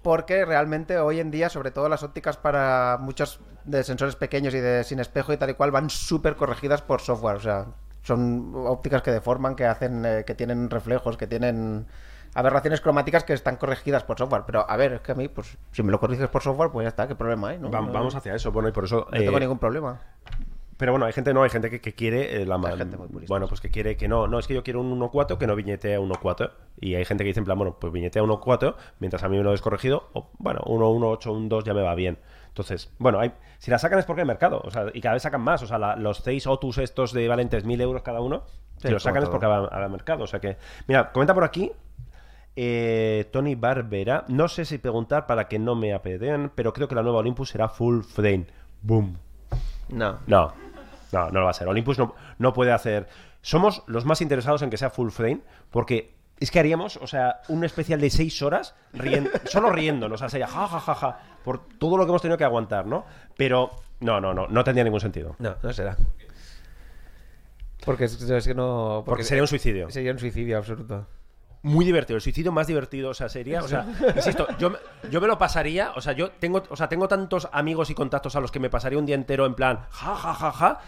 Porque 0.00 0.44
realmente 0.44 0.98
hoy 0.98 1.18
en 1.18 1.32
día, 1.32 1.48
sobre 1.48 1.72
todo 1.72 1.88
las 1.88 2.04
ópticas 2.04 2.36
para 2.36 2.98
muchos 3.00 3.40
de 3.64 3.82
sensores 3.82 4.14
pequeños 4.14 4.54
y 4.54 4.60
de 4.60 4.84
sin 4.84 5.00
espejo 5.00 5.32
y 5.32 5.38
tal 5.38 5.50
y 5.50 5.54
cual, 5.54 5.72
van 5.72 5.90
súper 5.90 6.36
corregidas 6.36 6.82
por 6.82 7.00
software. 7.00 7.36
O 7.36 7.40
sea, 7.40 7.66
son 8.02 8.52
ópticas 8.54 9.02
que 9.02 9.10
deforman, 9.10 9.56
que 9.56 9.64
hacen, 9.64 10.04
eh, 10.04 10.24
que 10.24 10.34
tienen 10.34 10.70
reflejos, 10.70 11.16
que 11.16 11.26
tienen 11.26 11.86
aberraciones 12.34 12.80
cromáticas 12.80 13.24
que 13.24 13.32
están 13.32 13.56
corregidas 13.56 14.04
por 14.04 14.18
software. 14.18 14.42
Pero 14.46 14.68
a 14.68 14.76
ver, 14.76 14.92
es 14.94 15.00
que 15.00 15.12
a 15.12 15.14
mí, 15.14 15.28
pues, 15.28 15.56
si 15.72 15.82
me 15.82 15.90
lo 15.92 16.00
corriges 16.00 16.28
por 16.28 16.42
software, 16.42 16.70
pues 16.70 16.84
ya 16.84 16.88
está, 16.88 17.08
¿qué 17.08 17.14
problema 17.14 17.48
hay? 17.50 17.58
¿no? 17.58 17.70
Va- 17.70 17.80
No- 17.80 17.92
vamos 17.92 18.14
hacia 18.14 18.34
eso, 18.34 18.52
bueno, 18.52 18.68
y 18.68 18.72
por 18.72 18.84
eso. 18.84 19.06
No 19.10 19.18
tengo 19.18 19.36
eh, 19.36 19.40
ningún 19.40 19.58
problema. 19.58 20.00
Pero 20.76 20.90
bueno, 20.90 21.06
hay 21.06 21.12
gente 21.12 21.32
no, 21.32 21.44
hay 21.44 21.50
gente 21.50 21.70
que, 21.70 21.80
que 21.80 21.94
quiere 21.94 22.42
eh, 22.42 22.46
la 22.46 22.58
ma- 22.58 22.76
gente 22.76 22.96
muy 22.96 23.06
purista. 23.06 23.32
Bueno, 23.32 23.46
pues 23.46 23.60
que 23.60 23.70
quiere 23.70 23.96
que 23.96 24.08
no. 24.08 24.26
No, 24.26 24.40
es 24.40 24.48
que 24.48 24.54
yo 24.54 24.64
quiero 24.64 24.80
un 24.80 24.98
1.4 25.00 25.38
que 25.38 25.46
no 25.46 25.54
viñete 25.54 25.94
a 25.94 26.00
1.4. 26.00 26.50
Y 26.80 26.96
hay 26.96 27.04
gente 27.04 27.22
que 27.22 27.28
dice 27.28 27.38
en 27.38 27.44
plan, 27.44 27.56
bueno, 27.56 27.76
pues 27.80 27.92
viñete 27.92 28.18
a 28.18 28.22
1.4 28.24 28.74
mientras 28.98 29.22
a 29.22 29.28
mí 29.28 29.36
me 29.36 29.44
lo 29.44 29.52
descorregido. 29.52 30.08
O 30.14 30.30
bueno, 30.38 30.60
1.1.8, 30.66 31.30
un 31.32 31.48
2 31.48 31.62
ya 31.62 31.74
me 31.74 31.82
va 31.82 31.94
bien. 31.94 32.18
Entonces, 32.48 32.92
bueno, 32.98 33.20
hay, 33.20 33.32
si 33.58 33.70
la 33.70 33.78
sacan 33.78 34.00
es 34.00 34.04
porque 34.04 34.22
hay 34.22 34.26
mercado. 34.26 34.60
O 34.64 34.70
sea, 34.72 34.86
y 34.92 35.00
cada 35.00 35.12
vez 35.14 35.22
sacan 35.22 35.42
más. 35.42 35.62
O 35.62 35.68
sea, 35.68 35.78
la- 35.78 35.94
los 35.94 36.18
6 36.18 36.44
Otus 36.48 36.78
estos 36.78 37.12
de 37.12 37.28
valen 37.28 37.48
3.000 37.48 37.80
euros 37.80 38.02
cada 38.02 38.20
uno. 38.20 38.42
Sí, 38.78 38.88
si 38.88 38.92
los 38.92 39.02
sacan 39.04 39.22
es 39.22 39.28
porque 39.28 39.46
va 39.46 39.68
a 39.68 39.88
mercado. 39.88 40.24
O 40.24 40.26
sea 40.26 40.40
que, 40.40 40.56
mira, 40.88 41.12
comenta 41.12 41.32
por 41.34 41.44
aquí 41.44 41.70
eh, 42.56 43.28
Tony 43.32 43.54
Barbera. 43.54 44.24
No 44.28 44.48
sé 44.48 44.64
si 44.64 44.78
preguntar 44.78 45.26
para 45.26 45.48
que 45.48 45.58
no 45.58 45.74
me 45.74 45.94
apedeen, 45.94 46.50
pero 46.54 46.72
creo 46.72 46.88
que 46.88 46.94
la 46.94 47.02
nueva 47.02 47.18
Olympus 47.18 47.50
será 47.50 47.68
full 47.68 48.02
frame. 48.02 48.46
Boom. 48.82 49.16
No. 49.88 50.18
No, 50.26 50.52
no, 51.12 51.30
no 51.30 51.40
lo 51.40 51.44
va 51.44 51.50
a 51.50 51.54
ser. 51.54 51.68
Olympus 51.68 51.98
no, 51.98 52.14
no 52.38 52.52
puede 52.52 52.72
hacer. 52.72 53.08
Somos 53.42 53.82
los 53.86 54.04
más 54.04 54.20
interesados 54.20 54.62
en 54.62 54.70
que 54.70 54.76
sea 54.76 54.90
full 54.90 55.10
frame, 55.10 55.40
porque 55.70 56.14
es 56.40 56.50
que 56.50 56.58
haríamos, 56.58 56.96
o 56.96 57.06
sea, 57.06 57.40
un 57.48 57.64
especial 57.64 58.00
de 58.00 58.10
seis 58.10 58.42
horas 58.42 58.74
solo 59.44 59.70
riéndonos, 59.70 60.16
o 60.16 60.18
sea, 60.18 60.28
sería 60.28 60.46
ja, 60.46 60.66
ja, 60.66 60.80
ja, 60.80 60.94
ja, 60.94 61.20
por 61.44 61.66
todo 61.78 61.96
lo 61.96 62.04
que 62.04 62.10
hemos 62.10 62.22
tenido 62.22 62.38
que 62.38 62.44
aguantar, 62.44 62.86
¿no? 62.86 63.04
Pero 63.36 63.70
no, 64.00 64.20
no, 64.20 64.34
no, 64.34 64.46
no 64.48 64.64
tendría 64.64 64.84
ningún 64.84 65.00
sentido. 65.00 65.36
No, 65.38 65.56
no 65.62 65.72
será. 65.72 65.96
Porque 67.84 68.04
es, 68.04 68.20
es 68.20 68.46
que 68.46 68.54
no. 68.54 69.02
Porque 69.04 69.24
sería 69.24 69.42
un 69.42 69.48
suicidio. 69.48 69.90
Sería 69.90 70.12
un 70.12 70.18
suicidio 70.18 70.58
absoluto. 70.58 71.06
Muy 71.64 71.84
divertido, 71.86 72.16
el 72.16 72.20
suicidio 72.22 72.52
más 72.52 72.66
divertido, 72.66 73.08
o 73.10 73.14
sea, 73.14 73.28
sería, 73.30 73.62
o 73.62 73.66
sea, 73.68 73.86
insisto, 74.14 74.46
yo, 74.58 74.68
me- 74.70 74.78
yo 75.10 75.18
me 75.20 75.26
lo 75.26 75.38
pasaría, 75.38 75.92
o 75.96 76.00
sea, 76.02 76.12
yo 76.12 76.30
tengo, 76.32 76.62
o 76.68 76.76
sea, 76.76 76.88
tengo 76.90 77.08
tantos 77.08 77.48
amigos 77.52 77.88
y 77.88 77.94
contactos 77.94 78.36
a 78.36 78.40
los 78.40 78.50
que 78.52 78.60
me 78.60 78.68
pasaría 78.68 78.98
un 78.98 79.06
día 79.06 79.14
entero 79.14 79.46
en 79.46 79.54
plan, 79.54 79.80
ja, 79.90 80.14
ja, 80.14 80.34
ja, 80.34 80.52
ja, 80.52 80.80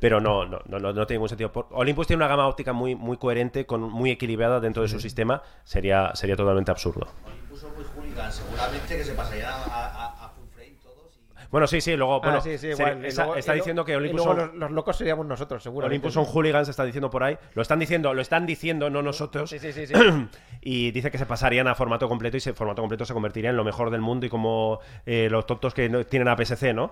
pero 0.00 0.20
no, 0.20 0.46
no, 0.46 0.58
no, 0.66 0.78
no, 0.78 0.92
no 0.92 1.06
tiene 1.06 1.18
ningún 1.18 1.28
sentido. 1.28 1.52
Por- 1.52 1.68
Olympus 1.70 2.06
tiene 2.06 2.16
una 2.18 2.28
gama 2.28 2.48
óptica 2.48 2.72
muy, 2.72 2.94
muy 2.96 3.18
coherente, 3.18 3.66
con, 3.66 3.82
muy 3.82 4.10
equilibrada 4.10 4.58
dentro 4.58 4.82
de 4.82 4.88
su 4.88 4.98
sistema, 4.98 5.42
sería, 5.64 6.10
sería 6.14 6.34
totalmente 6.34 6.70
absurdo. 6.70 7.06
Puso 7.50 7.68
muy 7.76 7.84
hooligan, 7.94 8.32
seguramente 8.32 8.96
que 8.96 9.04
se 9.04 9.12
pasaría 9.12 9.48
a, 9.54 9.62
a, 9.86 10.24
a 10.24 10.28
full 10.30 10.46
frame 10.54 10.76
todos. 10.82 11.12
Y... 11.18 11.32
Bueno, 11.52 11.66
sí, 11.68 11.80
sí, 11.80 11.94
luego, 11.96 12.18
bueno, 12.20 12.38
Ah, 12.38 12.40
sí, 12.40 12.52
sí, 12.52 12.58
se- 12.58 12.82
igual. 12.82 13.04
Y 13.04 13.08
está, 13.08 13.24
luego- 13.26 13.54
diciendo 13.54 13.84
que 13.84 13.92
y 13.92 13.94
Olympus 13.94 14.24
luego 14.24 14.40
son, 14.40 14.48
los, 14.52 14.56
los 14.58 14.70
locos 14.72 14.96
seríamos 14.96 15.26
nosotros, 15.26 15.62
seguro. 15.62 15.86
Olympus 15.86 16.14
son 16.14 16.24
hooligans, 16.24 16.68
está 16.68 16.82
diciendo 16.84 17.10
por 17.10 17.22
ahí, 17.22 17.36
lo 17.54 17.60
están 17.62 17.78
diciendo, 17.78 18.14
lo 18.14 18.22
están 18.22 18.46
diciendo, 18.46 18.88
no 18.90 19.02
nosotros. 19.02 19.50
Sí, 19.50 19.58
sí, 19.58 19.70
sí, 19.72 19.86
sí. 19.86 19.92
y 20.62 20.90
dice 20.92 21.10
que 21.10 21.18
se 21.18 21.26
pasarían 21.26 21.68
a 21.68 21.74
formato 21.74 22.08
completo 22.08 22.36
y 22.36 22.38
ese 22.38 22.54
formato 22.54 22.80
completo 22.80 23.04
se 23.04 23.12
convertiría 23.12 23.50
en 23.50 23.56
lo 23.56 23.64
mejor 23.64 23.90
del 23.90 24.00
mundo 24.00 24.24
y 24.24 24.30
como 24.30 24.80
eh, 25.06 25.28
los 25.30 25.44
tontos 25.46 25.74
que 25.74 25.88
no- 25.90 26.04
tienen 26.06 26.26
APS-C, 26.28 26.72
¿no? 26.72 26.90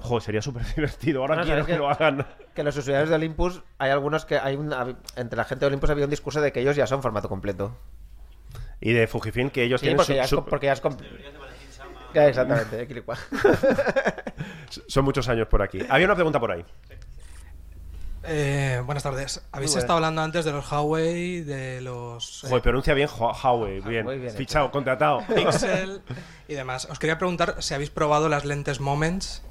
Joder, 0.00 0.22
sería 0.22 0.42
súper 0.42 0.62
divertido. 0.76 1.20
Ahora 1.20 1.36
No, 1.36 1.42
quiero 1.44 1.60
¿sabes 1.62 1.72
que 1.74 1.78
lo 1.78 1.88
hagan. 1.88 2.26
Que 2.52 2.64
los 2.64 2.76
usuarios 2.76 3.08
de 3.08 3.14
Olympus, 3.14 3.62
hay 3.78 3.90
algunos 3.92 4.24
que 4.26 4.36
hay 4.38 4.56
un, 4.56 4.70
hab- 4.72 4.96
entre 5.14 5.36
la 5.36 5.44
gente 5.44 5.60
de 5.60 5.66
Olympus 5.68 5.88
había 5.88 6.04
un 6.04 6.10
discurso 6.10 6.40
de 6.40 6.50
que 6.50 6.60
ellos 6.60 6.74
ya 6.74 6.88
son 6.88 7.00
formato 7.00 7.28
completo. 7.28 7.76
Y 8.80 8.92
de 8.92 9.06
Fujifilm 9.06 9.50
que 9.50 9.62
ellos 9.62 9.80
Sí, 9.80 9.84
tienen 9.86 9.98
porque 9.98 10.12
su- 10.14 10.16
ya, 10.16 10.24
es, 10.24 10.30
su- 10.30 10.44
porque 10.44 10.66
ya 10.66 10.72
Ya, 12.14 12.28
exactamente, 12.28 12.88
son 14.88 15.04
muchos 15.04 15.28
años 15.28 15.46
por 15.48 15.62
aquí. 15.62 15.80
Había 15.88 16.06
una 16.06 16.14
pregunta 16.14 16.40
por 16.40 16.50
ahí. 16.52 16.64
Eh, 18.22 18.82
buenas 18.84 19.02
tardes. 19.02 19.40
Habéis 19.50 19.74
estado 19.76 19.94
hablando 19.94 20.20
antes 20.20 20.44
de 20.44 20.52
los 20.52 20.70
Huawei, 20.70 21.40
de 21.40 21.80
los 21.80 22.44
eh, 22.44 22.48
Joder, 22.48 22.62
pronuncia 22.62 22.92
bien 22.94 23.08
Hua- 23.08 23.34
Huawei, 23.42 23.80
bien. 23.80 24.30
Fichado, 24.30 24.70
contratado. 24.70 25.24
Pixel 25.34 26.02
y 26.46 26.54
demás. 26.54 26.86
Os 26.90 26.98
quería 26.98 27.16
preguntar 27.16 27.56
si 27.60 27.72
habéis 27.74 27.90
probado 27.90 28.28
las 28.28 28.44
lentes 28.44 28.78
Moments 28.80 29.42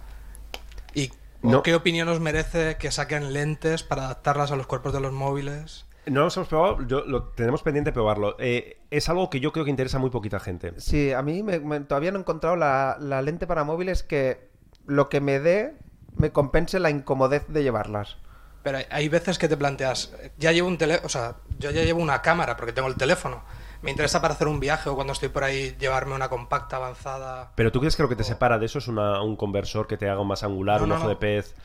y 0.94 1.12
No. 1.42 1.64
qué 1.64 1.74
opinión 1.74 2.10
os 2.10 2.20
merece 2.20 2.78
que 2.78 2.92
saquen 2.92 3.34
lentes 3.34 3.82
para 3.84 4.06
adaptarlas 4.06 4.52
a 4.52 4.56
los 4.56 4.68
cuerpos 4.68 4.94
de 4.94 5.00
los 5.00 5.12
móviles. 5.14 5.86
No 6.10 6.22
los 6.22 6.36
hemos 6.38 6.48
probado, 6.50 6.86
yo- 6.88 7.04
lo 7.06 7.24
tenemos 7.30 7.62
pendiente 7.64 7.92
probarlo. 7.92 8.36
Eh, 8.40 8.80
es 8.90 9.10
algo 9.10 9.30
que 9.30 9.40
yo 9.40 9.52
creo 9.52 9.66
que 9.66 9.72
interesa 9.72 9.98
a 9.98 10.00
muy 10.00 10.10
poquita 10.10 10.40
gente. 10.40 10.74
Sí, 10.78 11.12
a 11.12 11.22
mí 11.22 11.44
me- 11.44 11.60
me- 11.60 11.80
todavía 11.82 12.12
no 12.12 12.18
he 12.18 12.22
encontrado 12.22 12.56
la, 12.56 12.98
la 13.00 13.22
lente 13.22 13.48
para 13.48 13.64
móviles 13.64 14.04
que 14.04 14.50
lo 14.86 15.10
que 15.10 15.22
me 15.22 15.40
dé 15.40 15.76
me 16.16 16.32
compense 16.32 16.80
la 16.80 16.90
incomodez 16.90 17.48
de 17.48 17.64
llevarlas. 17.64 18.18
Pero 18.64 18.80
hay- 18.80 18.86
hay 18.92 19.10
veces 19.10 19.38
que 19.40 19.48
te 19.48 19.56
planteas, 19.56 20.14
ya 20.38 20.52
llevo 20.52 20.68
un 20.68 20.78
teléfono, 20.78 21.06
o 21.06 21.10
sea, 21.10 21.36
yo 21.60 21.72
ya 21.72 21.84
llevo 21.84 22.02
una 22.02 22.22
cámara 22.22 22.58
porque 22.58 22.74
tengo 22.74 22.88
el 22.90 22.96
teléfono. 22.96 23.42
Me 23.82 23.92
interesa 23.92 24.22
para 24.22 24.34
hacer 24.34 24.50
un 24.50 24.60
viaje 24.60 24.90
o 24.90 24.96
cuando 24.96 25.14
estoy 25.14 25.30
por 25.30 25.46
ahí 25.46 25.78
llevarme 25.80 26.14
una 26.14 26.28
compacta 26.28 26.76
avanzada. 26.76 27.54
Pero 27.56 27.72
tú 27.72 27.80
crees 27.80 27.96
que 27.96 28.04
lo 28.04 28.10
que 28.10 28.18
te 28.18 28.26
separa 28.26 28.60
de 28.60 28.66
eso 28.66 28.80
es 28.80 28.90
una- 28.90 29.22
un 29.22 29.38
conversor 29.38 29.88
que 29.88 29.96
te 29.96 30.10
haga 30.10 30.20
un 30.20 30.28
más 30.28 30.44
angular, 30.44 30.80
No, 30.80 30.84
un 30.84 30.90
no, 30.90 30.96
ojo 30.96 31.04
no. 31.06 31.10
de 31.10 31.16
pez. 31.16 31.56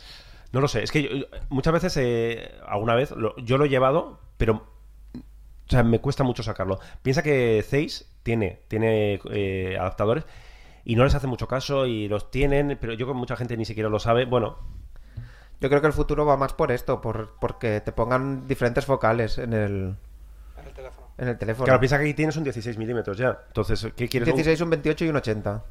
No 0.52 0.60
lo 0.60 0.68
sé, 0.68 0.84
es 0.84 0.92
que 0.92 1.02
yo- 1.02 1.26
muchas 1.48 1.72
veces, 1.72 1.96
eh, 1.96 2.52
alguna 2.68 2.94
vez, 2.94 3.10
lo- 3.10 3.34
yo 3.38 3.58
lo 3.58 3.64
he 3.64 3.68
llevado, 3.68 4.20
pero 4.36 4.74
o 5.66 5.70
sea, 5.70 5.82
me 5.82 6.01
cuesta 6.01 6.24
mucho 6.24 6.43
sacarlo. 6.43 6.78
Piensa 7.02 7.23
que 7.23 7.65
Zeiss 7.66 8.06
tiene, 8.23 8.61
tiene 8.69 9.20
eh, 9.31 9.77
adaptadores 9.78 10.24
y 10.85 10.97
no 10.97 11.05
les 11.05 11.15
hace 11.15 11.27
mucho 11.27 11.48
caso 11.48 11.86
y 11.86 12.09
los 12.09 12.31
tienen, 12.31 12.77
pero 12.81 12.93
yo 12.93 13.06
creo 13.06 13.15
que 13.15 13.19
mucha 13.20 13.36
gente 13.36 13.56
ni 13.56 13.65
siquiera 13.65 13.89
lo 13.89 13.98
sabe. 13.98 14.27
Bueno, 14.27 14.59
Yo 15.61 15.69
creo 15.70 15.81
que 15.81 15.86
el 15.86 15.93
futuro 15.94 16.27
va 16.27 16.36
más 16.36 16.52
por 16.52 16.70
esto, 16.70 17.01
por, 17.01 17.36
porque 17.40 17.81
te 17.81 17.93
pongan 17.93 18.47
diferentes 18.47 18.85
focales 18.85 19.39
en 19.39 19.55
el, 19.55 19.97
En 20.59 20.66
el 20.66 20.74
teléfono. 20.74 21.06
en 21.16 21.28
el 21.28 21.39
teléfono. 21.39 21.65
claro, 21.65 21.81
piensa 21.81 21.97
que 21.97 22.05
aquí 22.05 22.15
tienes 22.15 22.36
un 22.36 22.44
16 22.44 22.77
milímetros 22.77 23.16
ya. 23.16 23.39
Entonces, 23.47 23.89
¿qué 23.97 24.09
quieres? 24.09 24.28
Un 24.28 24.35
16, 24.35 24.61
un 24.61 24.70
28 24.70 25.05
y 25.06 25.09
un 25.09 25.16
80. 25.16 25.65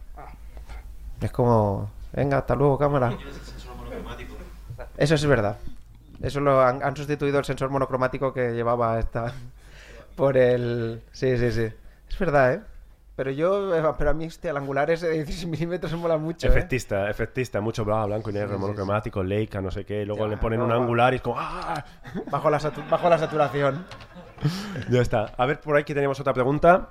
Es 1.22 1.32
como, 1.32 1.92
venga, 2.14 2.40
hasta 2.40 2.56
luego, 2.56 2.80
cámara. 2.80 3.16
Eso 4.98 5.16
es 5.16 5.26
verdad. 5.26 5.58
Eso 6.24 6.40
lo 6.40 6.62
han, 6.62 6.82
han 6.82 6.96
sustituido 6.96 7.38
el 7.38 7.46
sensor 7.46 7.70
monocromático 7.70 8.34
que 8.34 8.54
llevaba 8.54 8.98
esta 8.98 9.34
por 10.16 10.38
el... 10.38 11.04
Sí, 11.12 11.38
sí, 11.38 11.52
sí. 11.52 11.70
Es 12.10 12.18
verdad, 12.18 12.54
¿eh? 12.54 12.62
Pero 13.16 13.30
yo, 13.30 13.76
eh, 13.76 13.94
pero 13.98 14.10
a 14.10 14.14
mí 14.14 14.26
este, 14.26 14.50
el 14.50 14.58
angular 14.58 14.90
ese 14.90 15.08
de 15.08 15.16
16 15.16 15.46
milímetros 15.48 15.92
me 15.92 16.00
mola 16.00 16.18
mucho, 16.18 16.48
¿eh? 16.48 16.50
Efectista, 16.50 17.10
efectista, 17.10 17.62
mucho 17.62 17.86
bla, 17.86 18.06
blanco 18.06 18.32
y 18.32 18.34
negro, 18.34 18.50
Sí, 18.50 18.56
sí, 18.56 18.62
monocromático, 18.62 19.22
Leica, 19.22 19.62
no 19.62 19.70
sé 19.70 19.86
qué, 19.86 20.02
y 20.02 20.06
luego 20.06 20.24
Ya, 20.24 20.30
le 20.30 20.38
ponen 20.38 20.60
no, 20.60 20.66
un 20.66 20.72
angular 20.72 21.14
y 21.14 21.18
es 21.18 21.22
como 21.22 21.36
¡ah! 21.38 21.84
Bajo 22.32 22.50
la, 22.50 22.58
bajo 22.90 23.10
la 23.10 23.18
saturación. 23.18 23.86
Ya 24.90 25.02
está. 25.02 25.32
A 25.38 25.46
ver, 25.46 25.62
por 25.62 25.78
ahí 25.78 25.84
que 25.84 25.94
tenemos 25.94 26.20
otra 26.20 26.34
pregunta. 26.34 26.90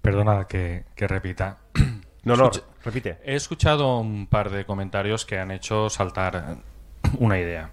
Perdona 0.00 0.44
que, 0.46 0.84
que 0.94 1.08
repita. 1.08 1.58
No, 2.24 2.36
no, 2.36 2.50
repite. 2.84 3.18
He 3.24 3.34
escuchado 3.34 3.98
un 3.98 4.28
par 4.28 4.50
de 4.50 4.64
comentarios 4.64 5.26
que 5.26 5.40
han 5.40 5.50
hecho 5.50 5.90
saltar 5.90 6.58
una 7.18 7.38
idea. 7.40 7.70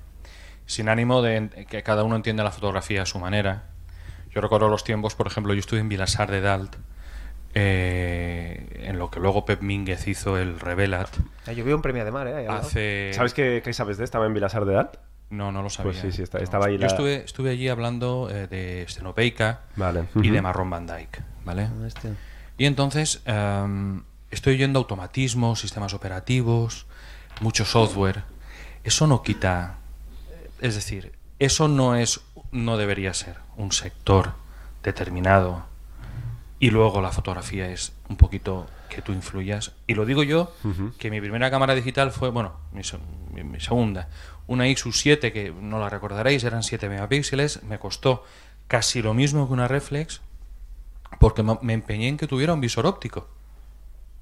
Sin 0.70 0.88
ánimo 0.88 1.24
de 1.24 1.66
que 1.68 1.82
cada 1.82 2.04
uno 2.04 2.16
entienda 2.16 2.44
la 2.44 2.52
fotografía 2.52 3.02
a 3.02 3.06
su 3.08 3.18
manera. 3.18 3.64
Yo 4.30 4.40
recuerdo 4.40 4.70
los 4.70 4.84
tiempos, 4.84 5.16
por 5.16 5.26
ejemplo, 5.26 5.56
yo 5.56 5.60
estuve 5.60 5.80
en 5.80 5.90
Vilasar 5.90 6.30
de 6.30 6.42
Dalt, 6.42 6.76
eh, 7.56 8.84
en 8.84 9.00
lo 9.00 9.10
que 9.10 9.20
luego 9.20 9.46
Pep 9.46 9.62
Mínguez 9.62 10.08
hizo 10.08 10.38
el 10.38 10.60
Revelat. 10.60 11.10
Ah, 11.48 11.52
Yo 11.54 11.66
vi 11.66 11.74
un 11.74 11.82
premio 11.82 12.06
de 12.06 12.12
mar, 12.12 12.28
¿eh? 12.28 12.48
Hace... 12.48 13.12
¿Sabes 13.14 13.34
qué, 13.34 13.62
qué 13.64 13.74
sabes 13.74 13.98
de? 13.98 14.04
Estaba 14.04 14.28
en 14.28 14.34
Vilasar 14.36 14.66
de 14.66 14.74
Dalt. 14.74 14.98
No, 15.32 15.52
no 15.52 15.64
lo 15.64 15.70
sabía. 15.72 15.92
Pues 15.92 16.02
sí, 16.02 16.12
sí, 16.12 16.22
está- 16.24 16.38
No, 16.38 16.44
estaba 16.44 16.68
ahí 16.68 16.74
Yo 16.76 16.82
la- 16.82 16.88
estuve, 16.88 17.16
estuve 17.26 17.50
allí 17.50 17.68
hablando 17.68 18.30
eh, 18.32 18.46
de 18.48 18.86
Stenopeica 18.88 19.62
Vale. 19.76 20.06
y 20.16 20.30
de 20.30 20.34
Ujú. 20.38 20.44
Marron 20.44 20.70
Van 20.70 20.86
Dyke, 20.86 21.22
¿vale? 21.46 21.64
Ah, 21.64 21.88
este. 21.88 22.14
Y 22.60 22.66
entonces 22.66 23.22
em, 23.26 24.04
estoy 24.30 24.54
oyendo 24.54 24.78
automatismos, 24.78 25.60
sistemas 25.62 25.96
operativos, 25.96 26.86
mucho 27.42 27.66
software. 27.66 28.24
Eso 28.84 29.08
no 29.08 29.22
quita, 29.24 29.79
es 30.62 30.76
decir, 30.76 31.14
eso 31.40 31.68
no 31.68 31.96
es, 31.96 32.22
no 32.52 32.78
debería 32.78 33.14
ser 33.14 33.38
un 33.58 33.72
sector 33.72 34.34
determinado. 34.84 35.66
Y 36.60 36.72
luego 36.72 37.02
la 37.02 37.12
fotografía 37.12 37.70
es 37.70 37.94
un 38.10 38.18
poquito 38.18 38.68
que 38.90 39.02
tú 39.02 39.14
influyas. 39.14 39.72
Y 39.88 39.94
lo 39.96 40.06
digo 40.06 40.24
yo, 40.24 40.52
que 40.98 41.10
mi 41.10 41.22
primera 41.22 41.50
cámara 41.50 41.74
digital 41.76 42.12
fue, 42.12 42.30
bueno, 42.30 42.54
mi, 42.74 42.82
mi- 43.34 43.44
mi 43.44 43.60
segunda, 43.62 44.10
una 44.48 44.66
XU7 44.68 45.32
que 45.32 45.54
no 45.58 45.80
la 45.80 45.90
recordaréis, 45.90 46.44
eran 46.44 46.64
7 46.64 46.90
megapíxeles, 46.90 47.64
me 47.64 47.80
costó 47.80 48.26
casi 48.68 49.02
lo 49.02 49.14
mismo 49.14 49.48
que 49.48 49.54
una 49.54 49.68
reflex 49.68 50.22
porque 51.20 51.44
me 51.44 51.58
me 51.62 51.74
empeñé 51.74 52.08
en 52.10 52.18
que 52.18 52.28
tuviera 52.28 52.54
un 52.54 52.62
visor 52.62 52.86
óptico. 52.86 53.28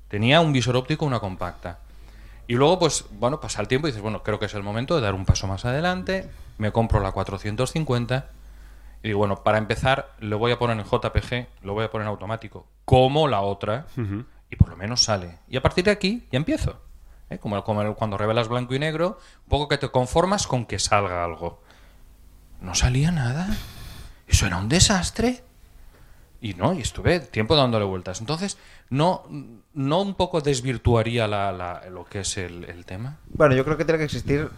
Tenía 0.09 0.39
un 0.41 0.53
visor 0.53 0.75
óptico, 0.75 1.05
una 1.05 1.19
compacta. 1.19 1.79
Y 2.47 2.55
luego, 2.55 2.79
pues, 2.79 3.05
bueno, 3.11 3.41
pasa 3.41 3.61
el 3.61 3.67
tiempo 3.67 3.87
y 3.87 3.91
dices, 3.91 4.01
bueno, 4.01 4.23
creo 4.23 4.39
que 4.39 4.45
es 4.45 4.53
el 4.53 4.63
momento 4.63 4.95
de 4.95 5.01
dar 5.01 5.13
un 5.13 5.25
paso 5.25 5.47
más 5.47 5.65
adelante. 5.65 6.29
Me 6.57 6.71
compro 6.71 7.01
la 7.01 7.11
450. 7.11 8.29
Y 9.03 9.09
digo, 9.09 9.19
bueno, 9.19 9.43
para 9.43 9.57
empezar, 9.57 10.15
lo 10.19 10.39
voy 10.39 10.51
a 10.51 10.59
poner 10.59 10.77
en 10.77 10.85
JPG, 10.85 11.47
lo 11.63 11.73
voy 11.73 11.85
a 11.85 11.91
poner 11.91 12.05
en 12.05 12.09
automático, 12.09 12.65
como 12.85 13.27
la 13.27 13.41
otra, 13.41 13.85
y 14.49 14.55
por 14.55 14.69
lo 14.69 14.77
menos 14.77 15.03
sale. 15.03 15.39
Y 15.47 15.57
a 15.57 15.61
partir 15.61 15.85
de 15.85 15.91
aquí 15.91 16.27
ya 16.31 16.37
empiezo. 16.37 16.81
¿eh? 17.29 17.37
Como, 17.37 17.63
como 17.63 17.95
cuando 17.95 18.17
revelas 18.17 18.47
blanco 18.47 18.73
y 18.73 18.79
negro, 18.79 19.19
un 19.43 19.49
poco 19.49 19.67
que 19.67 19.77
te 19.77 19.89
conformas 19.89 20.47
con 20.47 20.65
que 20.65 20.79
salga 20.79 21.23
algo. 21.23 21.61
No 22.61 22.73
salía 22.73 23.11
nada. 23.11 23.55
Eso 24.27 24.47
era 24.47 24.57
un 24.57 24.69
desastre. 24.69 25.43
Y 26.41 26.53
no, 26.53 26.73
y 26.73 26.81
estuve 26.81 27.19
tiempo 27.19 27.55
dándole 27.55 27.85
vueltas. 27.85 28.19
Entonces, 28.19 28.57
¿no, 28.89 29.23
no 29.73 30.01
un 30.01 30.15
poco 30.15 30.41
desvirtuaría 30.41 31.27
la- 31.27 31.51
la- 31.51 31.83
lo 31.89 32.05
que 32.05 32.21
es 32.21 32.37
el, 32.37 32.63
el 32.65 32.85
tema? 32.85 33.17
Bueno, 33.33 33.55
yo 33.55 33.63
creo 33.65 33.77
que 33.77 33.85
tiene 33.85 33.97
que 33.99 34.05
existir 34.05 34.49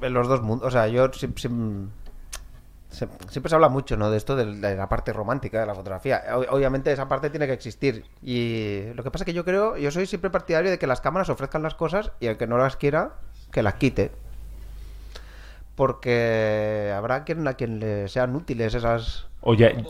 en 0.00 0.12
los 0.14 0.28
dos 0.28 0.42
mundos. 0.42 0.66
O 0.68 0.70
sea, 0.70 0.88
yo 0.88 1.10
se- 1.12 1.28
siempre 3.28 3.48
se 3.50 3.54
habla 3.54 3.68
mucho, 3.68 3.96
¿no? 3.96 4.10
De 4.10 4.16
esto 4.16 4.36
de, 4.36 4.46
de 4.56 4.74
la 4.76 4.88
parte 4.88 5.12
romántica 5.12 5.60
de 5.60 5.66
la 5.66 5.74
fotografía. 5.74 6.22
O- 6.34 6.56
Obviamente 6.56 6.90
esa 6.92 7.08
parte 7.08 7.28
tiene 7.30 7.46
que 7.46 7.52
existir. 7.52 8.04
Y 8.22 8.84
lo 8.94 9.02
que 9.02 9.10
pasa 9.10 9.24
es 9.24 9.26
que 9.26 9.34
yo 9.34 9.44
creo, 9.44 9.76
yo 9.76 9.90
soy 9.90 10.06
siempre 10.06 10.30
partidario 10.30 10.70
de 10.70 10.78
que 10.78 10.86
las 10.86 11.00
cámaras 11.00 11.28
ofrezcan 11.28 11.62
las 11.62 11.74
cosas 11.74 12.12
y 12.20 12.26
el 12.26 12.36
que 12.38 12.46
no 12.46 12.56
las 12.58 12.76
quiera, 12.76 13.14
que 13.52 13.62
las 13.62 13.74
quite. 13.74 14.12
Porque 15.74 16.92
habrá 16.96 17.24
quien 17.24 17.46
a 17.46 17.54
quien 17.54 17.78
le 17.80 18.08
sean 18.08 18.34
útiles 18.34 18.74
esas... 18.74 19.26
Oye, 19.42 19.74
ya, 19.76 19.82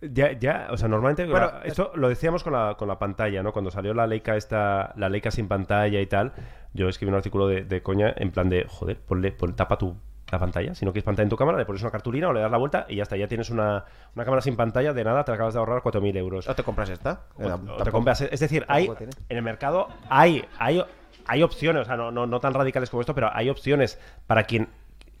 ya, 0.00 0.68
o 0.70 0.76
sea, 0.76 0.88
normalmente 0.88 1.26
Bueno, 1.26 1.46
la- 1.46 1.62
esto 1.64 1.92
lo 1.94 2.08
decíamos 2.08 2.44
con 2.44 2.52
la, 2.52 2.74
con 2.76 2.88
la 2.88 2.98
pantalla, 2.98 3.42
¿no? 3.42 3.52
Cuando 3.52 3.70
salió 3.70 3.94
la 3.94 4.06
Leica 4.06 4.36
esta, 4.36 4.92
la 4.96 5.08
Leica 5.08 5.30
sin 5.30 5.48
pantalla 5.48 6.00
y 6.00 6.06
tal, 6.06 6.32
yo 6.72 6.88
escribí 6.88 7.10
un 7.10 7.16
artículo 7.16 7.46
de, 7.48 7.64
de 7.64 7.82
coña 7.82 8.12
en 8.16 8.30
plan 8.30 8.48
de, 8.48 8.64
joder, 8.68 8.98
ponle, 9.00 9.32
pon- 9.32 9.54
tapa 9.56 9.76
tu 9.78 9.96
la 10.30 10.38
pantalla, 10.38 10.74
si 10.74 10.84
no 10.84 10.92
quieres 10.92 11.04
pantalla 11.06 11.22
en 11.24 11.30
tu 11.30 11.36
cámara, 11.38 11.56
le 11.56 11.64
pones 11.64 11.80
una 11.80 11.90
cartulina 11.90 12.28
o 12.28 12.34
le 12.34 12.40
das 12.40 12.50
la 12.50 12.58
vuelta 12.58 12.84
y 12.86 12.96
ya 12.96 13.02
está, 13.04 13.16
ya 13.16 13.26
tienes 13.28 13.48
una, 13.48 13.86
una 14.14 14.24
cámara 14.26 14.42
sin 14.42 14.56
pantalla, 14.56 14.92
de 14.92 15.02
nada 15.02 15.24
te 15.24 15.32
acabas 15.32 15.54
de 15.54 15.60
ahorrar 15.60 15.80
4.000 15.82 16.14
euros. 16.18 16.46
O 16.46 16.54
te 16.54 16.62
compras 16.62 16.90
esta. 16.90 17.22
O- 17.36 17.40
o 17.72 17.82
te 17.82 17.90
compras, 17.90 18.20
es 18.20 18.38
decir, 18.40 18.64
hay, 18.68 18.86
en 19.30 19.36
el 19.38 19.42
mercado 19.42 19.88
hay, 20.10 20.44
hay, 20.58 20.84
hay 21.26 21.42
opciones, 21.42 21.80
o 21.82 21.84
sea, 21.86 21.96
no, 21.96 22.10
no, 22.10 22.26
no 22.26 22.40
tan 22.40 22.52
radicales 22.52 22.90
como 22.90 23.00
esto, 23.00 23.14
pero 23.14 23.30
hay 23.32 23.48
opciones 23.48 23.98
para 24.26 24.42
quien 24.44 24.68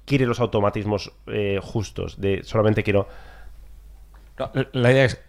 quiere 0.04 0.26
los 0.26 0.40
automatismos 0.40 1.10
eh, 1.26 1.58
justos, 1.62 2.20
de 2.20 2.42
solamente 2.44 2.82
quiero... 2.82 3.08
No, 4.38 4.50
la 4.72 4.92
idea 4.92 5.04
es, 5.04 5.20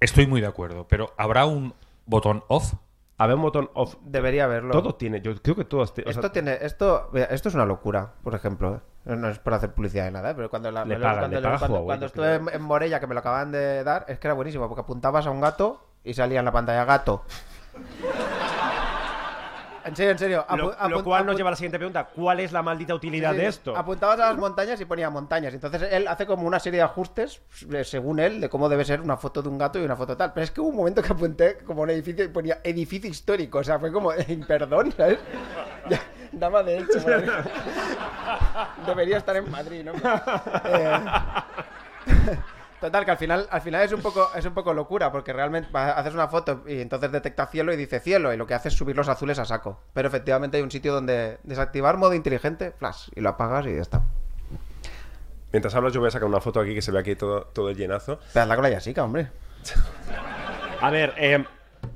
estoy 0.00 0.26
muy 0.26 0.40
de 0.40 0.46
acuerdo, 0.46 0.86
pero 0.88 1.12
¿habrá 1.16 1.46
un 1.46 1.74
botón 2.06 2.44
off? 2.48 2.74
Habrá 3.16 3.36
un 3.36 3.42
botón 3.42 3.70
off. 3.74 3.94
Debería 4.02 4.44
haberlo. 4.44 4.72
Todo 4.72 4.96
tiene, 4.96 5.20
yo 5.20 5.34
creo 5.40 5.54
que 5.54 5.64
todo... 5.64 5.82
o 5.82 5.86
sea, 5.86 6.04
Esto 6.04 6.32
tiene, 6.32 6.58
esto, 6.62 7.10
esto 7.30 7.48
es 7.48 7.54
una 7.54 7.64
locura, 7.64 8.14
por 8.24 8.34
ejemplo. 8.34 8.82
¿eh? 9.06 9.14
No 9.16 9.28
es 9.28 9.38
por 9.38 9.54
hacer 9.54 9.72
publicidad 9.72 10.04
de 10.06 10.10
nada, 10.10 10.30
¿eh? 10.30 10.34
pero 10.34 10.50
cuando, 10.50 10.70
la- 10.72 10.84
Le 10.84 10.94
me 10.94 10.98
lo- 10.98 11.02
pagan, 11.04 11.18
cuando, 11.20 11.36
le 11.36 11.42
paga 11.42 11.58
cuando- 11.58 11.74
Huawei, 11.76 11.86
cuando 11.86 12.04
yo 12.04 12.06
estuve 12.08 12.34
en, 12.34 12.48
en 12.56 12.62
Morella, 12.62 12.98
que 13.00 13.06
me 13.06 13.14
lo 13.14 13.20
acaban 13.20 13.52
de 13.52 13.84
dar, 13.84 14.04
es 14.08 14.18
que 14.18 14.26
era 14.26 14.34
buenísimo, 14.34 14.66
porque 14.68 14.80
apuntabas 14.80 15.26
a 15.26 15.30
un 15.30 15.40
gato 15.40 15.86
y 16.02 16.12
salía 16.14 16.40
en 16.40 16.44
la 16.44 16.52
pantalla 16.52 16.84
gato. 16.84 17.24
En 19.84 19.94
serio, 19.94 20.12
en 20.12 20.18
serio. 20.18 20.46
Lo, 20.56 20.72
apu- 20.74 20.88
lo 20.88 21.04
cual 21.04 21.26
nos 21.26 21.36
lleva 21.36 21.50
a 21.50 21.52
la 21.52 21.56
siguiente 21.56 21.78
pregunta. 21.78 22.04
¿Cuál 22.14 22.40
es 22.40 22.52
la 22.52 22.62
maldita 22.62 22.94
utilidad 22.94 23.32
Sí, 23.32 23.36
de 23.38 23.46
esto? 23.46 23.76
Apuntabas 23.76 24.18
a 24.20 24.28
las 24.30 24.36
montañas 24.38 24.80
y 24.80 24.84
ponía 24.84 25.10
montañas. 25.10 25.52
Entonces 25.54 25.82
él 25.92 26.08
hace 26.08 26.26
como 26.26 26.46
una 26.46 26.58
serie 26.58 26.78
de 26.78 26.84
ajustes, 26.84 27.42
eh, 27.72 27.84
según 27.84 28.18
él, 28.20 28.40
de 28.40 28.48
cómo 28.48 28.68
debe 28.68 28.84
ser 28.84 29.00
una 29.00 29.16
foto 29.16 29.42
de 29.42 29.48
un 29.48 29.58
gato 29.58 29.78
y 29.78 29.82
una 29.82 29.96
foto 29.96 30.16
tal. 30.16 30.32
Pero 30.32 30.44
es 30.44 30.50
que 30.50 30.60
hubo 30.60 30.68
un 30.70 30.76
momento 30.76 31.02
que 31.02 31.12
apunté 31.12 31.58
como 31.58 31.82
un 31.82 31.90
edificio 31.90 32.24
y 32.24 32.28
ponía 32.28 32.60
edificio 32.64 33.10
histórico. 33.10 33.58
O 33.58 33.64
sea, 33.64 33.78
fue 33.78 33.92
como, 33.92 34.10
perdón, 34.48 34.92
¿sabes? 34.92 35.18
Ya, 35.90 36.00
Dama 36.32 36.62
de 36.62 36.78
hecho, 36.78 36.98
madre. 37.06 37.26
Debería 38.86 39.18
estar 39.18 39.36
en 39.36 39.50
Madrid, 39.50 39.84
¿no? 39.84 39.92
Eh, 39.92 40.98
Total, 42.84 43.02
que 43.06 43.10
al 43.12 43.16
final, 43.16 43.48
al 43.50 43.62
final 43.62 43.80
es 43.82 43.92
un 43.94 44.02
poco, 44.02 44.28
es 44.36 44.44
un 44.44 44.52
poco 44.52 44.74
locura, 44.74 45.10
porque 45.10 45.32
realmente 45.32 45.70
haces 45.74 46.12
una 46.12 46.28
foto 46.28 46.64
y 46.66 46.82
entonces 46.82 47.10
detecta 47.10 47.46
cielo 47.46 47.72
y 47.72 47.76
dice 47.78 47.98
cielo, 47.98 48.30
y 48.34 48.36
lo 48.36 48.46
que 48.46 48.52
hace 48.52 48.68
es 48.68 48.74
subir 48.74 48.94
los 48.94 49.08
azules 49.08 49.38
a 49.38 49.46
saco. 49.46 49.80
Pero 49.94 50.06
efectivamente 50.08 50.58
hay 50.58 50.62
un 50.62 50.70
sitio 50.70 50.92
donde 50.92 51.38
desactivar 51.44 51.96
modo 51.96 52.12
inteligente, 52.12 52.72
flash, 52.72 53.08
y 53.14 53.22
lo 53.22 53.30
apagas 53.30 53.64
y 53.68 53.74
ya 53.74 53.80
está. 53.80 54.02
Mientras 55.50 55.74
hablas, 55.74 55.94
yo 55.94 56.00
voy 56.00 56.08
a 56.08 56.10
sacar 56.10 56.28
una 56.28 56.42
foto 56.42 56.60
aquí 56.60 56.74
que 56.74 56.82
se 56.82 56.92
ve 56.92 56.98
aquí 56.98 57.16
todo, 57.16 57.44
todo 57.46 57.70
el 57.70 57.76
llenazo. 57.78 58.20
Pero 58.34 58.44
la 58.44 58.54
con 58.54 58.64
la 58.64 58.68
Yasica, 58.68 59.02
hombre. 59.02 59.30
A 60.82 60.90
ver, 60.90 61.14
eh, 61.16 61.42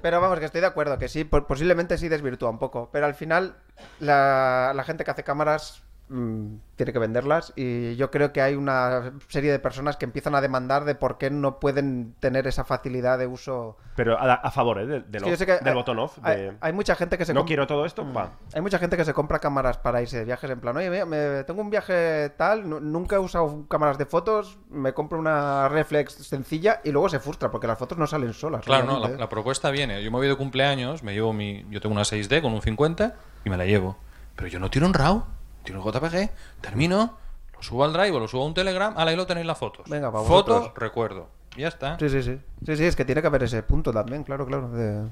Pero 0.01 0.23
vamos, 0.23 0.39
que 0.39 0.47
estoy 0.47 0.63
de 0.63 0.69
acuerdo, 0.69 0.97
que 0.99 1.09
sí, 1.09 1.25
po- 1.25 1.47
posiblemente 1.47 1.99
sí 1.99 2.09
desvirtúa 2.09 2.49
un 2.49 2.59
poco. 2.59 2.89
Pero 2.91 3.05
al 3.05 3.15
final, 3.15 3.57
la, 4.01 4.73
la 4.75 4.85
gente 4.85 5.05
que 5.05 5.11
hace 5.11 5.23
cámaras 5.23 5.83
mm, 6.09 6.55
tiene 6.77 6.93
que 6.93 6.99
venderlas. 6.99 7.53
Y 7.57 7.97
yo 7.97 8.11
creo 8.11 8.33
que 8.33 8.41
hay 8.41 8.55
una 8.55 9.13
serie 9.29 9.51
de 9.53 9.59
personas 9.59 9.97
que 9.97 10.05
empiezan 10.05 10.35
a 10.35 10.41
demandar 10.41 10.85
de 10.85 10.95
por 10.95 11.19
qué 11.19 11.31
no 11.31 11.59
pueden 11.59 12.15
tener 12.21 12.47
esa 12.47 12.65
facilidad 12.65 13.19
de 13.19 13.27
uso. 13.27 13.77
pero 13.97 14.19
a, 14.19 14.35
a 14.35 14.51
favor, 14.51 14.79
¿eh? 14.81 14.87
Del, 14.87 15.11
del 15.11 15.25
hay- 15.25 15.75
botón 15.75 15.99
off. 15.99 16.19
Hay, 16.23 16.37
de- 16.37 16.57
hay 16.61 16.73
mucha 16.73 16.95
gente 16.95 17.19
que 17.19 17.25
se 17.25 17.35
no 17.35 17.45
quiero 17.45 17.67
todo 17.67 17.85
esto, 17.85 18.05
pa. 18.13 18.33
Hay 18.55 18.61
mucha 18.61 18.79
gente 18.79 18.97
que 18.97 19.05
se 19.05 19.13
compra 19.13 19.39
cámaras 19.41 19.79
para 19.79 20.01
irse 20.03 20.19
de 20.19 20.25
viajes 20.25 20.49
en 20.51 20.61
plan, 20.61 20.77
oye, 20.77 21.05
me- 21.05 21.45
tengo 21.45 21.61
un 21.61 21.71
viaje 21.71 22.31
tal, 22.37 22.69
nu- 22.69 22.81
nunca 22.81 23.17
he 23.17 23.19
usado 23.19 23.67
cámaras 23.69 23.99
de 23.99 24.07
fotos, 24.07 24.59
me 24.71 24.93
compro 24.95 25.19
una 25.19 25.69
reflex 25.69 26.13
sencilla 26.13 26.81
y 26.85 26.93
luego 26.93 27.09
se 27.09 27.19
frustra 27.19 27.51
porque 27.51 27.67
las 27.67 27.79
fotos 27.79 27.99
no 27.99 28.07
salen 28.07 28.33
solas. 28.35 28.65
Claro, 28.65 28.87
no, 28.87 29.01
la, 29.01 29.09
la 29.11 29.29
propuesta 29.29 29.71
viene. 29.71 30.03
Yo 30.03 30.11
me 30.11 30.19
voy 30.19 30.29
de 30.29 30.37
cumpleaños, 30.37 31.03
me 31.03 31.13
llevo 31.13 31.33
mi. 31.33 31.67
Yo 31.71 31.81
tengo 31.81 31.93
una 31.95 32.03
6D 32.05 32.41
con 32.41 32.53
un 32.53 32.63
50 32.63 33.15
y 33.45 33.51
me 33.51 33.57
la 33.57 33.65
llevo. 33.67 33.97
Pero 34.37 34.47
yo 34.49 34.61
no 34.61 34.71
tiro 34.71 34.87
en 34.87 34.95
RAW, 34.95 35.25
tiro 35.65 35.83
en 35.83 35.93
JPG, 35.93 36.31
termino, 36.61 37.17
lo 37.55 37.63
subo 37.63 37.85
al 37.85 37.93
Drive 37.93 38.13
o 38.13 38.21
lo 38.21 38.29
subo 38.29 38.43
a 38.43 38.47
un 38.47 38.55
Telegram, 38.55 38.95
ahí 38.97 39.17
lo 39.17 39.27
tenéis 39.27 39.47
las 39.47 39.59
fotos. 39.59 39.89
Venga, 39.89 40.11
para 40.13 40.25
Foto, 40.25 40.55
vosotros. 40.55 40.79
recuerdo. 40.79 41.29
Y 41.57 41.63
ya 41.63 41.69
está. 41.69 41.99
Sí, 41.99 42.09
sí, 42.09 42.23
sí. 42.23 42.41
Sí, 42.65 42.77
sí, 42.77 42.85
es 42.85 42.97
que 42.97 43.05
tiene 43.05 43.21
que 43.21 43.27
haber 43.27 43.43
ese 43.43 43.63
punto 43.63 43.93
también, 43.93 44.23
claro, 44.25 44.47
claro. 44.47 44.69
de- 44.71 45.09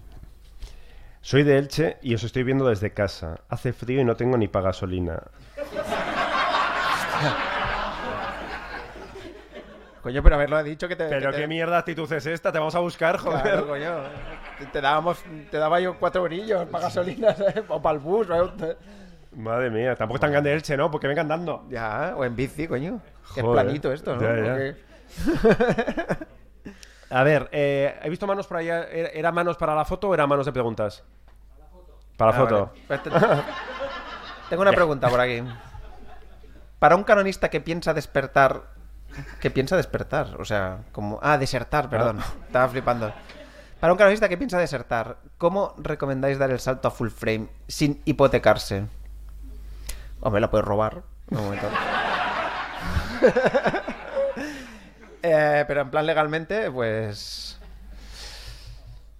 Soy 1.22 1.42
de 1.42 1.58
Elche 1.58 1.96
y 2.02 2.14
os 2.14 2.22
estoy 2.22 2.44
viendo 2.44 2.66
desde 2.68 2.92
casa. 2.92 3.40
Hace 3.48 3.72
frío 3.72 4.00
y 4.00 4.04
no 4.04 4.14
tengo 4.14 4.36
ni 4.36 4.46
para 4.46 4.66
gasolina. 4.66 5.20
Coño, 10.02 10.22
pero 10.22 10.36
haberlo 10.36 10.62
dicho 10.62 10.86
que 10.86 10.94
te... 10.94 11.08
Pero 11.08 11.30
que 11.30 11.36
te- 11.36 11.42
qué 11.42 11.48
mierda 11.48 11.78
actitud 11.78 12.10
es 12.12 12.26
esta, 12.26 12.52
te 12.52 12.58
vamos 12.60 12.76
a 12.76 12.78
buscar, 12.78 13.16
joder. 13.18 13.42
Claro, 13.42 13.66
coño. 13.66 13.90
Te- 14.58 14.66
Te, 14.66 14.80
dábamos, 14.80 15.18
te 15.50 15.58
daba 15.58 15.80
yo 15.80 15.98
cuatro 15.98 16.22
brillos 16.22 16.64
para 16.68 16.84
gasolina, 16.84 17.34
¿sabes? 17.34 17.64
O 17.68 17.82
para 17.82 17.94
el 17.94 17.98
bus, 18.00 18.28
¿sabes? 18.28 18.76
Madre 19.36 19.70
mía, 19.70 19.94
tampoco 19.94 20.16
es 20.16 20.20
tan 20.22 20.32
grande 20.32 20.52
Elche, 20.52 20.76
¿no? 20.76 20.90
Porque 20.90 21.06
venga 21.08 21.20
andando. 21.22 21.66
Ya, 21.68 22.14
o 22.16 22.24
en 22.24 22.34
bici, 22.34 22.66
coño. 22.66 23.00
Es 23.36 23.44
planito 23.44 23.92
esto, 23.92 24.16
¿no? 24.16 24.22
Ya, 24.22 24.36
ya. 24.36 24.52
Porque- 24.52 26.26
A 27.10 27.22
ver, 27.22 27.48
eh, 27.52 27.98
he 28.02 28.10
visto 28.10 28.26
manos 28.26 28.46
por 28.46 28.56
allá. 28.56 28.84
¿Era 28.90 29.30
manos 29.30 29.56
para 29.56 29.74
la 29.74 29.84
foto 29.84 30.08
o 30.08 30.14
era 30.14 30.26
manos 30.26 30.44
de 30.46 30.52
preguntas? 30.52 31.04
Para 32.16 32.32
la 32.32 32.36
Ah, 32.36 32.40
foto. 32.40 32.66
vale. 32.66 32.82
Pues 32.88 33.02
te- 33.02 33.10
Tengo 34.50 34.62
una 34.62 34.72
pregunta 34.72 35.08
por 35.08 35.20
aquí. 35.20 35.42
Para 36.78 36.96
un 36.96 37.04
canonista 37.04 37.48
que 37.48 37.60
piensa 37.60 37.94
despertar. 37.94 38.74
Que 39.40 39.50
piensa 39.50 39.76
despertar, 39.76 40.34
o 40.40 40.44
sea, 40.44 40.80
como. 40.92 41.18
Ah, 41.22 41.38
desertar, 41.38 41.88
perdón. 41.88 42.18
Estaba 42.46 42.68
flipando. 42.68 43.12
Para 43.80 43.92
un 43.92 43.98
canonista 43.98 44.28
que 44.28 44.36
piensa 44.36 44.58
desertar, 44.58 45.18
¿cómo 45.38 45.74
recomendáis 45.78 46.38
dar 46.38 46.50
el 46.50 46.58
salto 46.60 46.88
a 46.88 46.90
full 46.90 47.08
frame 47.08 47.48
sin 47.68 48.02
hipotecarse? 48.04 48.86
Hombre, 50.26 50.40
la 50.40 50.50
puedes 50.50 50.66
robar. 50.66 51.02
Un 51.30 51.38
momento. 51.38 51.68
Eh, 55.28 55.64
pero 55.66 55.80
en 55.80 55.90
plan 55.90 56.06
legalmente, 56.06 56.70
pues. 56.70 57.58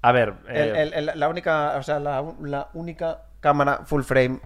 A 0.03 0.13
ver, 0.13 0.35
El- 0.47 0.57
eh, 0.77 0.83
el- 0.83 1.09
el- 1.09 1.19
la 1.19 1.29
única, 1.29 1.75
o 1.77 1.83
sea, 1.83 1.99
la, 1.99 2.23
la 2.43 2.69
única 2.75 3.23
cámara 3.41 3.81
full 3.87 4.03
frame 4.03 4.39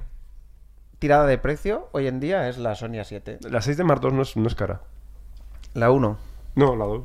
tirada 0.99 1.27
de 1.27 1.37
precio 1.37 1.89
hoy 1.93 2.07
en 2.07 2.19
día 2.19 2.49
es 2.49 2.57
la 2.57 2.74
Sony 2.74 2.93
A7. 3.01 3.47
la 3.51 3.61
6 3.61 3.77
de 3.77 3.85
Mark 3.85 4.01
II 4.03 4.12
no 4.12 4.23
es, 4.23 4.37
no 4.39 4.47
es 4.47 4.55
cara. 4.55 4.81
La 5.74 5.91
1. 5.91 6.16
No, 6.55 6.77
la 6.77 6.85
2. 6.87 7.03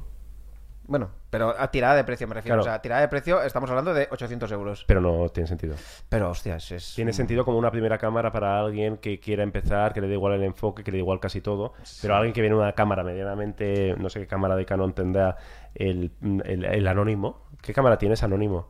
Bueno, 0.87 1.09
pero 1.31 1.55
a 1.57 1.71
tirada 1.71 1.95
de 1.95 2.03
precio 2.03 2.27
me 2.27 2.35
refiero. 2.35 2.53
Claro. 2.57 2.61
O 2.61 2.63
sea, 2.65 2.73
a 2.75 2.81
tirada 2.81 3.01
de 3.01 3.07
precio 3.07 3.41
estamos 3.41 3.69
hablando 3.69 3.93
de 3.93 4.07
800 4.11 4.51
euros. 4.51 4.85
Pero 4.87 5.01
no 5.01 5.27
tiene 5.29 5.47
sentido. 5.47 5.75
Pero, 6.09 6.29
hostias, 6.29 6.71
es... 6.71 6.93
Tiene 6.95 7.11
sentido 7.11 7.43
como 7.43 7.57
una 7.57 7.71
primera 7.71 7.97
cámara 7.97 8.31
para 8.31 8.59
alguien 8.59 8.97
que 8.97 9.19
quiera 9.19 9.41
empezar, 9.43 9.93
que 9.93 10.01
le 10.01 10.07
dé 10.07 10.13
igual 10.13 10.33
el 10.33 10.43
enfoque, 10.43 10.83
que 10.83 10.91
le 10.91 10.97
dé 10.97 11.01
igual 11.01 11.19
casi 11.19 11.41
todo. 11.41 11.73
Pero 12.01 12.15
alguien 12.15 12.33
que 12.33 12.41
viene 12.41 12.55
una 12.55 12.73
cámara 12.73 13.03
medianamente, 13.03 13.95
no 13.97 14.09
sé 14.09 14.19
qué 14.19 14.27
cámara 14.27 14.55
de 14.55 14.65
Canon 14.65 14.93
tendrá 14.93 15.37
el, 15.73 16.11
el- 16.43 16.65
el 16.65 16.87
anónimo. 16.87 17.47
¿Qué 17.61 17.73
cámara 17.73 17.97
tienes 17.97 18.21
anónimo? 18.21 18.67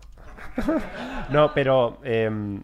no, 1.29 1.53
pero 1.53 1.99
em, 2.03 2.61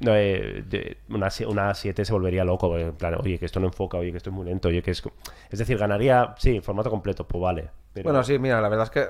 no, 0.00 0.14
eh, 0.14 0.62
de- 0.66 0.98
una, 1.08 1.28
una 1.48 1.74
7 1.74 2.04
se 2.04 2.12
volvería 2.12 2.44
loco. 2.44 2.78
En 2.78 2.92
plan, 2.94 3.16
oye, 3.20 3.38
que 3.38 3.46
esto 3.46 3.58
no 3.60 3.66
enfoca, 3.66 3.98
oye, 3.98 4.10
que 4.12 4.18
esto 4.18 4.30
es 4.30 4.36
muy 4.36 4.46
lento, 4.46 4.68
oye, 4.68 4.82
que 4.82 4.92
es... 4.92 5.02
Es 5.50 5.58
decir, 5.58 5.76
ganaría, 5.78 6.34
sí, 6.38 6.60
formato 6.60 6.88
completo, 6.90 7.26
pues 7.26 7.42
vale. 7.42 7.70
Pero- 7.92 8.04
Bueno, 8.04 8.22
sí, 8.24 8.38
mira, 8.38 8.60
la 8.60 8.68
verdad 8.68 8.84
es 8.84 8.90
que 8.90 9.08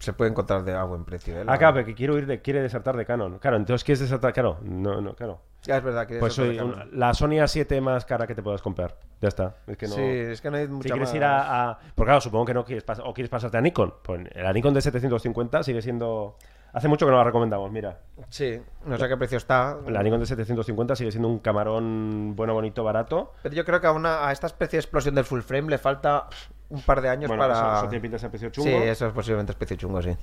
se 0.00 0.12
puede 0.12 0.30
encontrar 0.32 0.64
de 0.64 0.74
a 0.74 0.82
buen 0.84 1.04
precio. 1.04 1.38
¿eh? 1.40 1.44
La- 1.44 1.52
Acá, 1.54 1.84
que 1.84 1.94
quiero 1.94 2.18
ir 2.18 2.26
de, 2.26 2.42
quiere 2.42 2.60
desertar 2.60 2.96
de 2.96 3.04
Canon. 3.06 3.38
Claro, 3.38 3.56
entonces 3.56 3.84
quieres 3.84 4.00
desertar, 4.00 4.32
claro, 4.32 4.58
no, 4.62 5.00
no, 5.00 5.14
claro. 5.14 5.40
Ya, 5.62 5.78
es 5.78 5.82
verdad 5.84 6.06
que 6.06 6.18
Pues 6.18 6.34
soy 6.34 6.60
la 6.92 7.14
Sony 7.14 7.38
A7 7.40 7.80
más 7.80 8.04
cara 8.04 8.26
que 8.26 8.34
te 8.34 8.42
puedas 8.42 8.60
comprar. 8.60 8.96
Ya 9.22 9.28
está. 9.28 9.54
Es 9.66 9.78
que 9.78 9.86
no... 9.86 9.94
Sí, 9.94 10.02
es 10.02 10.40
que 10.42 10.50
no 10.50 10.58
hay 10.58 10.66
Si 10.66 10.72
mucha 10.72 10.88
quieres 10.90 11.08
más- 11.08 11.14
ir 11.14 11.24
a, 11.24 11.70
a- 11.70 11.78
Porque 11.94 12.08
claro, 12.08 12.20
supongo 12.20 12.44
que 12.44 12.52
no 12.54 12.64
quieres 12.64 12.84
pas- 12.84 13.00
o 13.02 13.14
quieres 13.14 13.30
pasarte 13.30 13.56
a 13.56 13.60
Nikon. 13.62 13.94
Pues 14.02 14.20
la 14.34 14.52
Nikon 14.52 14.74
de 14.74 14.82
750 14.82 15.62
sigue 15.62 15.80
siendo... 15.80 16.36
Hace 16.74 16.88
mucho 16.88 17.06
que 17.06 17.12
no 17.12 17.18
la 17.18 17.24
recomendamos, 17.24 17.70
mira. 17.70 18.00
Sí, 18.28 18.60
no 18.84 18.98
sé 18.98 19.04
a 19.04 19.08
qué 19.08 19.16
precio 19.16 19.38
está. 19.38 19.78
La 19.86 20.02
Nikon 20.02 20.18
de 20.20 20.26
750 20.26 20.96
sigue 20.96 21.12
siendo 21.12 21.28
un 21.28 21.38
camarón 21.38 22.34
bueno, 22.36 22.52
bonito, 22.52 22.82
barato. 22.84 23.32
Pero 23.44 23.54
yo 23.54 23.64
creo 23.64 23.80
que 23.80 23.86
a, 23.86 23.92
una, 23.92 24.26
a 24.28 24.32
esta 24.32 24.48
especie 24.48 24.76
de 24.78 24.80
explosión 24.80 25.14
del 25.14 25.24
full 25.24 25.40
frame 25.40 25.70
le 25.70 25.78
falta 25.78 26.26
un 26.70 26.80
par 26.82 27.00
de 27.00 27.08
años 27.08 27.28
Bueno, 27.28 27.42
para. 27.42 27.54
eso- 27.54 27.76
eso 27.78 27.88
tiene 27.88 28.02
pinta 28.02 28.14
de 28.16 28.20
ser 28.20 28.30
precio 28.30 28.50
chungo. 28.50 28.68
Sí, 28.68 28.74
eso 28.74 29.06
es 29.06 29.12
posiblemente 29.12 29.52
especie 29.52 29.76
chungo, 29.76 30.02
sí. 30.02 30.16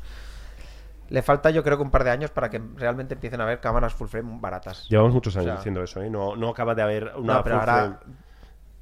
Le 1.09 1.21
falta, 1.21 1.49
yo 1.49 1.61
creo 1.63 1.75
que 1.77 1.83
un 1.83 1.91
par 1.91 2.03
de 2.05 2.09
años 2.11 2.31
para 2.31 2.49
que 2.49 2.61
realmente 2.77 3.13
empiecen 3.15 3.41
a 3.41 3.43
haber 3.43 3.59
cámaras 3.59 3.93
full 3.93 4.07
frame 4.07 4.37
baratas. 4.39 4.87
Llevamos 4.89 5.13
muchos 5.13 5.35
años 5.35 5.45
O 5.45 5.49
sea, 5.49 5.55
diciendo 5.57 5.83
eso, 5.83 6.01
¿eh? 6.01 6.09
No, 6.09 6.35
no 6.37 6.49
acaba 6.49 6.73
de 6.73 6.81
haber 6.81 7.11
una 7.17 7.33
No, 7.35 7.43
pero 7.43 7.59
full 7.59 7.69
ahora- 7.69 7.99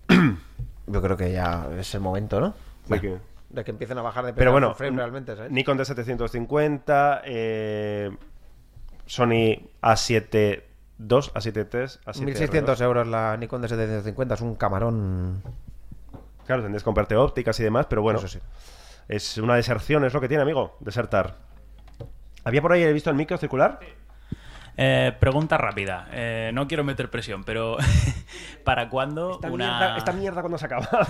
frame. 0.07 0.36
Yo 0.88 1.02
creo 1.02 1.18
que 1.18 1.31
ya 1.31 1.68
es 1.77 1.94
el 1.95 2.02
momento, 2.02 2.40
¿no? 2.40 2.48
¿De 2.49 2.53
Bueno, 2.88 3.02
qué? 3.02 3.18
de 3.49 3.64
que 3.64 3.72
empiecen 3.72 3.98
a 3.98 4.02
bajar 4.03 4.26
de 4.26 4.34
precio 4.34 4.41
Pero 4.41 4.52
bueno, 4.52 4.69
full 4.69 4.77
frame 4.77 4.98
realmente, 4.98 5.36
¿sabes? 5.36 5.52
Nikon 5.52 5.77
de 5.77 5.86
750, 5.86 7.22
eh, 7.26 8.15
Sony 9.07 9.69
A7 9.81 10.64
II, 10.99 11.07
A7 11.34 11.68
III, 11.73 12.02
A7 12.06 12.26
1600 12.26 12.81
euros 12.81 13.07
la 13.07 13.38
Nikon 13.38 13.61
de 13.64 13.69
750 13.69 14.36
es 14.36 14.41
un 14.41 14.53
camarón. 14.56 15.41
Claro, 16.49 16.63
tendrías 16.63 16.81
que 16.81 16.85
comprarte 16.85 17.15
ópticas 17.15 17.59
y 17.59 17.63
demás, 17.63 17.85
pero 17.88 18.01
bueno. 18.01 18.17
Eso 18.17 18.27
sí. 18.27 18.39
Es 19.07 19.38
una 19.38 19.53
deserción, 19.53 20.03
es 20.03 20.15
lo 20.15 20.19
que 20.19 20.27
tiene, 20.27 20.41
amigo, 20.41 20.76
desertar. 20.80 21.35
¿Había 22.43 22.59
por 22.59 22.71
ahí 22.71 22.81
he 22.81 22.91
visto 22.91 23.11
el 23.11 23.15
micro 23.15 23.38
circular? 23.38 23.80
Eh, 24.76 25.15
pregunta 25.19 25.59
rápida. 25.59 26.07
Eh, 26.11 26.49
no 26.55 26.67
quiero 26.67 26.84
meter 26.84 27.11
presión, 27.11 27.43
pero 27.43 27.77
¿para 28.63 28.89
cuándo 28.89 29.34
Esta, 29.34 29.51
una... 29.51 29.77
mierda, 29.77 29.97
esta 29.99 30.11
mierda 30.11 30.41
cuando 30.41 30.57
se 30.57 30.65
acaba. 30.65 30.89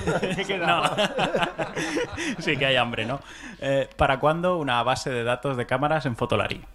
Sí 2.40 2.58
que 2.58 2.66
hay 2.66 2.76
hambre, 2.76 3.06
¿no? 3.06 3.22
Eh, 3.62 3.88
¿Para 3.96 4.20
cuándo 4.20 4.58
una 4.58 4.84
base 4.84 5.10
de 5.10 5.24
datos 5.24 5.56
de 5.56 5.66
cámaras 5.66 6.06
en 6.06 6.18
Fotolari? 6.18 6.66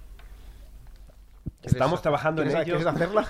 Estamos 1.63 2.01
trabajando 2.01 2.41
en 2.41 2.49
¿Quieres- 2.49 2.67
ello. 2.67 2.77
quieres 2.79 2.95
hacerla? 2.95 3.27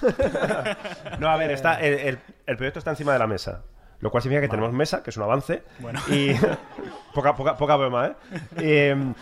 no, 1.19 1.29
a 1.29 1.37
ver, 1.37 1.51
está, 1.51 1.81
el, 1.81 1.95
el- 1.95 2.19
el 2.47 2.57
proyecto 2.57 2.79
está 2.79 2.93
encima 2.93 3.13
de 3.15 3.19
la 3.19 3.27
mesa. 3.27 3.63
Lo 4.05 4.11
cual 4.11 4.23
significa 4.23 4.43
que 4.43 4.49
tenemos 4.51 4.71
mesa, 4.75 5.03
que 5.03 5.09
es 5.09 5.17
un 5.17 5.23
avance. 5.23 5.63
Bueno. 5.79 5.99
Y 6.11 6.33
poca, 7.15 7.35
poca, 7.35 7.57
poca 7.57 7.75
broma, 7.77 8.09
¿eh? 8.09 8.13
Eh, 8.59 9.15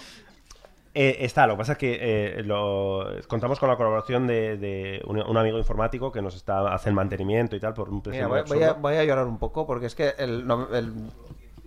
eh, 0.94 1.16
está, 1.20 1.46
lo 1.46 1.54
que 1.54 1.58
pasa 1.58 1.72
es 1.72 1.78
que 1.78 1.98
eh, 2.00 2.42
lo- 2.42 3.06
contamos 3.28 3.60
con 3.60 3.68
la 3.68 3.76
colaboración 3.76 4.26
de, 4.26 4.56
de 4.58 5.00
un, 5.06 5.18
un 5.22 5.36
amigo 5.36 5.56
informático 5.56 6.10
que 6.10 6.20
nos 6.20 6.34
está 6.34 6.74
hace 6.74 6.88
el 6.88 6.96
mantenimiento 6.96 7.54
y 7.54 7.60
tal 7.60 7.74
por 7.74 7.88
un 7.90 8.02
precio 8.02 8.28
Mira, 8.28 8.28
muy 8.28 8.40
voy, 8.42 8.48
voy 8.58 8.62
a, 8.64 8.66
absurdo. 8.70 8.82
voy 8.82 8.94
a 8.96 9.04
llorar 9.04 9.26
un 9.26 9.38
poco 9.38 9.66
porque 9.66 9.86
es 9.86 9.94
que 9.94 10.14
el, 10.18 10.44
el- 10.72 10.92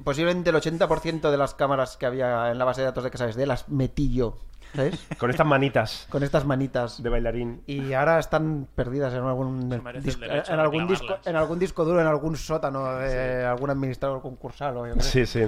posiblemente 0.04 0.50
el 0.50 0.56
80% 0.58 1.32
de 1.32 1.38
las 1.38 1.54
cámaras 1.56 1.96
que 1.98 2.06
había 2.06 2.52
en 2.52 2.60
la 2.60 2.66
base 2.66 2.82
de 2.82 2.86
datos 2.88 3.04
de 3.06 3.12
que 3.12 3.18
sabes 3.18 3.36
de 3.38 3.46
las 3.48 3.70
metí 3.70 4.14
yo, 4.14 4.38
¿sabes? 4.74 5.06
Con 5.18 5.30
estas 5.30 5.46
manitas 5.46 6.08
Con 6.10 6.24
estas 6.24 6.46
manitas. 6.46 7.02
de 7.04 7.10
bailarín. 7.10 7.62
Y 7.68 7.94
ahora 7.94 8.20
están 8.20 8.68
perdidas 8.76 9.14
en 9.14 9.24
algún 9.24 9.70
disco, 10.02 10.22
derecho 10.22 10.54
en 10.54 10.60
algún 10.60 10.88
disco, 10.88 11.18
en 11.26 11.36
algún 11.36 11.60
disco 11.60 11.86
duro, 11.86 12.02
en 12.02 12.08
algún 12.08 12.36
sótano 12.38 12.96
de 12.98 13.46
algún 13.46 13.70
administrador 13.70 14.22
concursal 14.22 14.78
o. 14.78 15.02
Sí, 15.02 15.26
sí. 15.26 15.48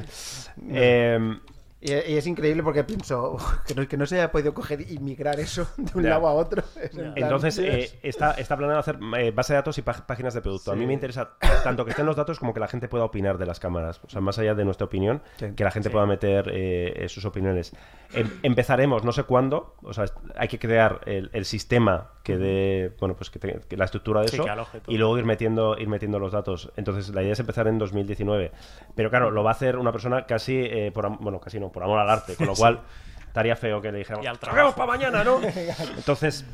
Eh, 0.69 1.39
Y, 1.79 1.91
y 1.93 2.17
es 2.17 2.25
increíble 2.25 2.63
porque 2.63 2.83
pienso 2.83 3.33
"Uf, 3.33 3.59
que 3.67 3.75
no, 3.75 3.87
que 3.87 3.97
no 3.97 4.05
se 4.07 4.15
haya 4.15 4.31
podido 4.31 4.51
coger 4.53 4.81
y 4.91 4.97
migrar 4.97 5.39
eso 5.39 5.67
de 5.77 5.91
un 5.95 6.03
Ya. 6.03 6.09
lado 6.11 6.27
a 6.27 6.33
otro. 6.33 6.63
Es 6.81 6.91
en 6.97 7.13
plan, 7.13 7.13
Entonces, 7.15 7.59
eh, 7.59 7.99
está, 8.01 8.31
está 8.31 8.57
planeado 8.57 8.79
hacer 8.79 8.97
eh, 9.19 9.29
base 9.31 9.53
de 9.53 9.57
datos 9.57 9.77
y 9.77 9.83
pá- 9.83 10.05
páginas 10.07 10.33
de 10.33 10.41
producto. 10.41 10.71
A 10.71 10.75
mí 10.75 10.87
me 10.87 10.93
interesa 10.93 11.37
tanto 11.63 11.85
que 11.85 11.91
estén 11.91 12.07
los 12.07 12.15
datos 12.15 12.39
como 12.39 12.51
que 12.53 12.59
la 12.59 12.67
gente 12.67 12.87
pueda 12.87 13.03
opinar 13.03 13.37
de 13.37 13.45
las 13.45 13.59
cámaras. 13.59 14.01
O 14.03 14.09
sea, 14.09 14.21
más 14.21 14.39
allá 14.39 14.55
de 14.55 14.65
nuestra 14.65 14.85
opinión, 14.85 15.21
Sí. 15.37 15.53
que 15.55 15.63
la 15.63 15.69
gente 15.71 15.89
pueda 15.91 16.07
meter 16.07 16.49
eh, 16.51 16.93
eh, 17.05 17.09
sus 17.09 17.25
opiniones. 17.25 17.73
Em- 18.13 18.31
empezaremos, 18.41 19.03
no 19.03 19.11
sé 19.11 19.23
cuándo, 19.23 19.75
o 19.83 19.93
sea, 19.93 20.05
hay 20.35 20.47
que 20.47 20.57
crear 20.57 21.01
el, 21.05 21.29
el 21.33 21.45
sistema 21.45 22.11
que 22.27 22.37
dé, 22.37 22.91
bueno, 22.99 23.15
pues 23.15 23.29
que, 23.29 23.39
te- 23.39 23.61
que 23.69 23.77
la 23.77 23.85
estructura 23.85 24.19
de 24.21 24.27
Sí, 24.27 24.35
eso 24.35 24.45
y 24.87 24.97
luego 24.97 25.17
ir 25.17 25.23
metiendo, 25.23 25.77
ir 25.77 25.87
metiendo 25.87 26.19
los 26.19 26.33
datos. 26.33 26.69
Entonces, 26.75 27.07
la 27.15 27.23
idea 27.23 27.31
es 27.31 27.39
empezar 27.39 27.67
en 27.69 27.77
2019. 27.79 28.51
Pero 28.95 29.09
claro, 29.09 29.31
lo 29.31 29.43
va 29.45 29.51
a 29.51 29.53
hacer 29.53 29.77
una 29.77 29.93
persona 29.93 30.25
casi, 30.25 30.57
eh, 30.59 30.91
por, 30.93 31.07
bueno, 31.19 31.39
casi 31.39 31.57
no, 31.57 31.69
por 31.69 31.83
amor 31.83 31.99
al 31.99 32.09
arte, 32.09 32.35
con 32.35 32.47
lo 32.47 32.53
cual 32.53 32.81
estaría 33.25 33.55
feo 33.55 33.81
que 33.81 33.93
le 33.93 33.99
dijéramos, 33.99 34.25
Y 34.25 34.27
al 34.27 34.33
"Nos 34.33 34.41
vemos 34.41 34.73
trabajo". 34.73 34.75
para 34.75 34.87
mañana, 34.87 35.23
¿no? 35.23 35.39
Entonces, 35.97 36.45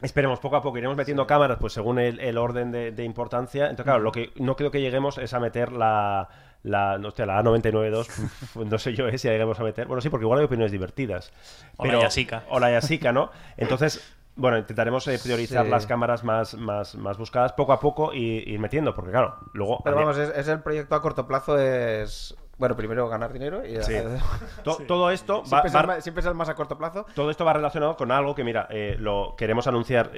esperemos 0.00 0.38
poco 0.38 0.54
a 0.56 0.62
poco, 0.62 0.78
iremos 0.78 0.96
metiendo 0.96 1.26
cámaras 1.26 1.58
pues 1.60 1.72
según 1.72 1.98
el, 1.98 2.20
el 2.20 2.38
orden 2.38 2.70
de, 2.70 2.92
de 2.92 3.04
importancia. 3.04 3.64
Entonces, 3.64 3.84
claro, 3.84 3.98
lo 4.00 4.12
que 4.12 4.30
no 4.36 4.54
creo 4.56 4.70
que 4.70 4.80
lleguemos 4.80 5.18
es 5.18 5.34
a 5.34 5.40
meter 5.40 5.72
la 5.72 6.28
la, 6.62 7.00
hostia, 7.02 7.24
la 7.24 7.42
A992, 7.42 8.06
pues 8.52 8.68
no 8.70 8.78
sé 8.78 8.92
yo 8.94 9.08
eh, 9.08 9.16
si 9.16 9.28
lleguemos 9.28 9.58
a 9.58 9.62
meter. 9.64 9.86
Bueno, 9.86 10.02
sí, 10.02 10.10
porque 10.10 10.24
igual 10.24 10.40
hay 10.40 10.44
opiniones 10.44 10.70
divertidas. 10.70 11.32
O 11.78 11.84
la 11.86 11.90
Pero, 11.92 12.02
Yasica. 12.02 12.42
O 12.50 12.60
la 12.60 12.70
Yasica, 12.70 13.12
¿no? 13.12 13.30
Entonces, 13.56 14.14
bueno, 14.40 14.58
intentaremos 14.58 15.06
eh, 15.08 15.18
priorizar 15.22 15.64
Sí. 15.64 15.70
las 15.70 15.86
cámaras 15.86 16.24
más, 16.24 16.54
más, 16.56 16.94
más 16.96 17.16
buscadas 17.18 17.52
poco 17.52 17.72
a 17.72 17.80
poco 17.80 18.12
y 18.12 18.52
ir 18.52 18.58
metiendo, 18.58 18.94
porque 18.94 19.10
claro, 19.12 19.36
luego... 19.52 19.80
Pero 19.84 19.96
vamos, 19.96 20.16
es, 20.18 20.30
es 20.36 20.48
el 20.48 20.60
proyecto 20.60 20.94
a 20.94 21.02
corto 21.02 21.26
plazo 21.26 21.58
es... 21.58 22.34
Bueno, 22.58 22.76
primero 22.76 23.08
ganar 23.08 23.32
dinero 23.32 23.64
y... 23.66 23.82
Sí. 23.82 23.94
To- 24.64 24.76
Todo 24.86 25.10
esto 25.10 25.42
va, 25.42 25.46
siempre, 25.62 25.68
es 25.68 25.74
va- 25.76 25.80
el 25.80 25.86
más, 25.86 26.02
siempre 26.02 26.20
es 26.20 26.26
el 26.26 26.34
más 26.34 26.48
a 26.48 26.54
corto 26.54 26.76
plazo. 26.76 27.06
todo 27.14 27.30
esto 27.30 27.44
va 27.44 27.52
relacionado 27.52 27.96
con 27.96 28.10
algo 28.12 28.34
que, 28.34 28.44
mira, 28.44 28.66
eh, 28.70 28.96
lo 28.98 29.34
queremos 29.36 29.66
anunciar... 29.66 30.10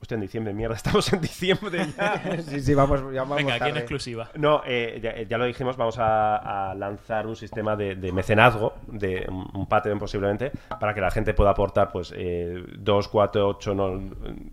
eh, 0.00 0.02
hostia, 0.02 0.14
en 0.14 0.20
diciembre, 0.20 0.52
mierda, 0.52 0.74
estamos 0.76 1.12
en 1.12 1.20
diciembre 1.20 1.86
ya. 1.96 2.42
sí, 2.46 2.60
sí, 2.60 2.74
vamos, 2.74 3.00
ya 3.12 3.22
vamos 3.22 3.36
Venga, 3.36 3.54
aquí 3.54 3.68
en 3.68 3.76
exclusiva. 3.76 4.30
No, 4.34 4.62
eh, 4.66 5.00
ya, 5.02 5.22
ya 5.22 5.38
lo 5.38 5.44
dijimos, 5.44 5.76
vamos 5.76 5.98
a, 5.98 6.70
a 6.70 6.74
lanzar 6.74 7.26
un 7.26 7.36
sistema 7.36 7.76
de, 7.76 7.94
de 7.96 8.12
mecenazgo, 8.12 8.74
de 8.86 9.26
un, 9.28 9.48
un 9.54 9.66
Patreon 9.66 9.98
posiblemente, 9.98 10.52
para 10.80 10.94
que 10.94 11.00
la 11.00 11.10
gente 11.10 11.34
pueda 11.34 11.50
aportar 11.50 11.90
pues 11.92 12.12
eh, 12.16 12.62
2, 12.78 13.08
4, 13.08 13.48
8 13.48 13.74
no, 13.74 14.00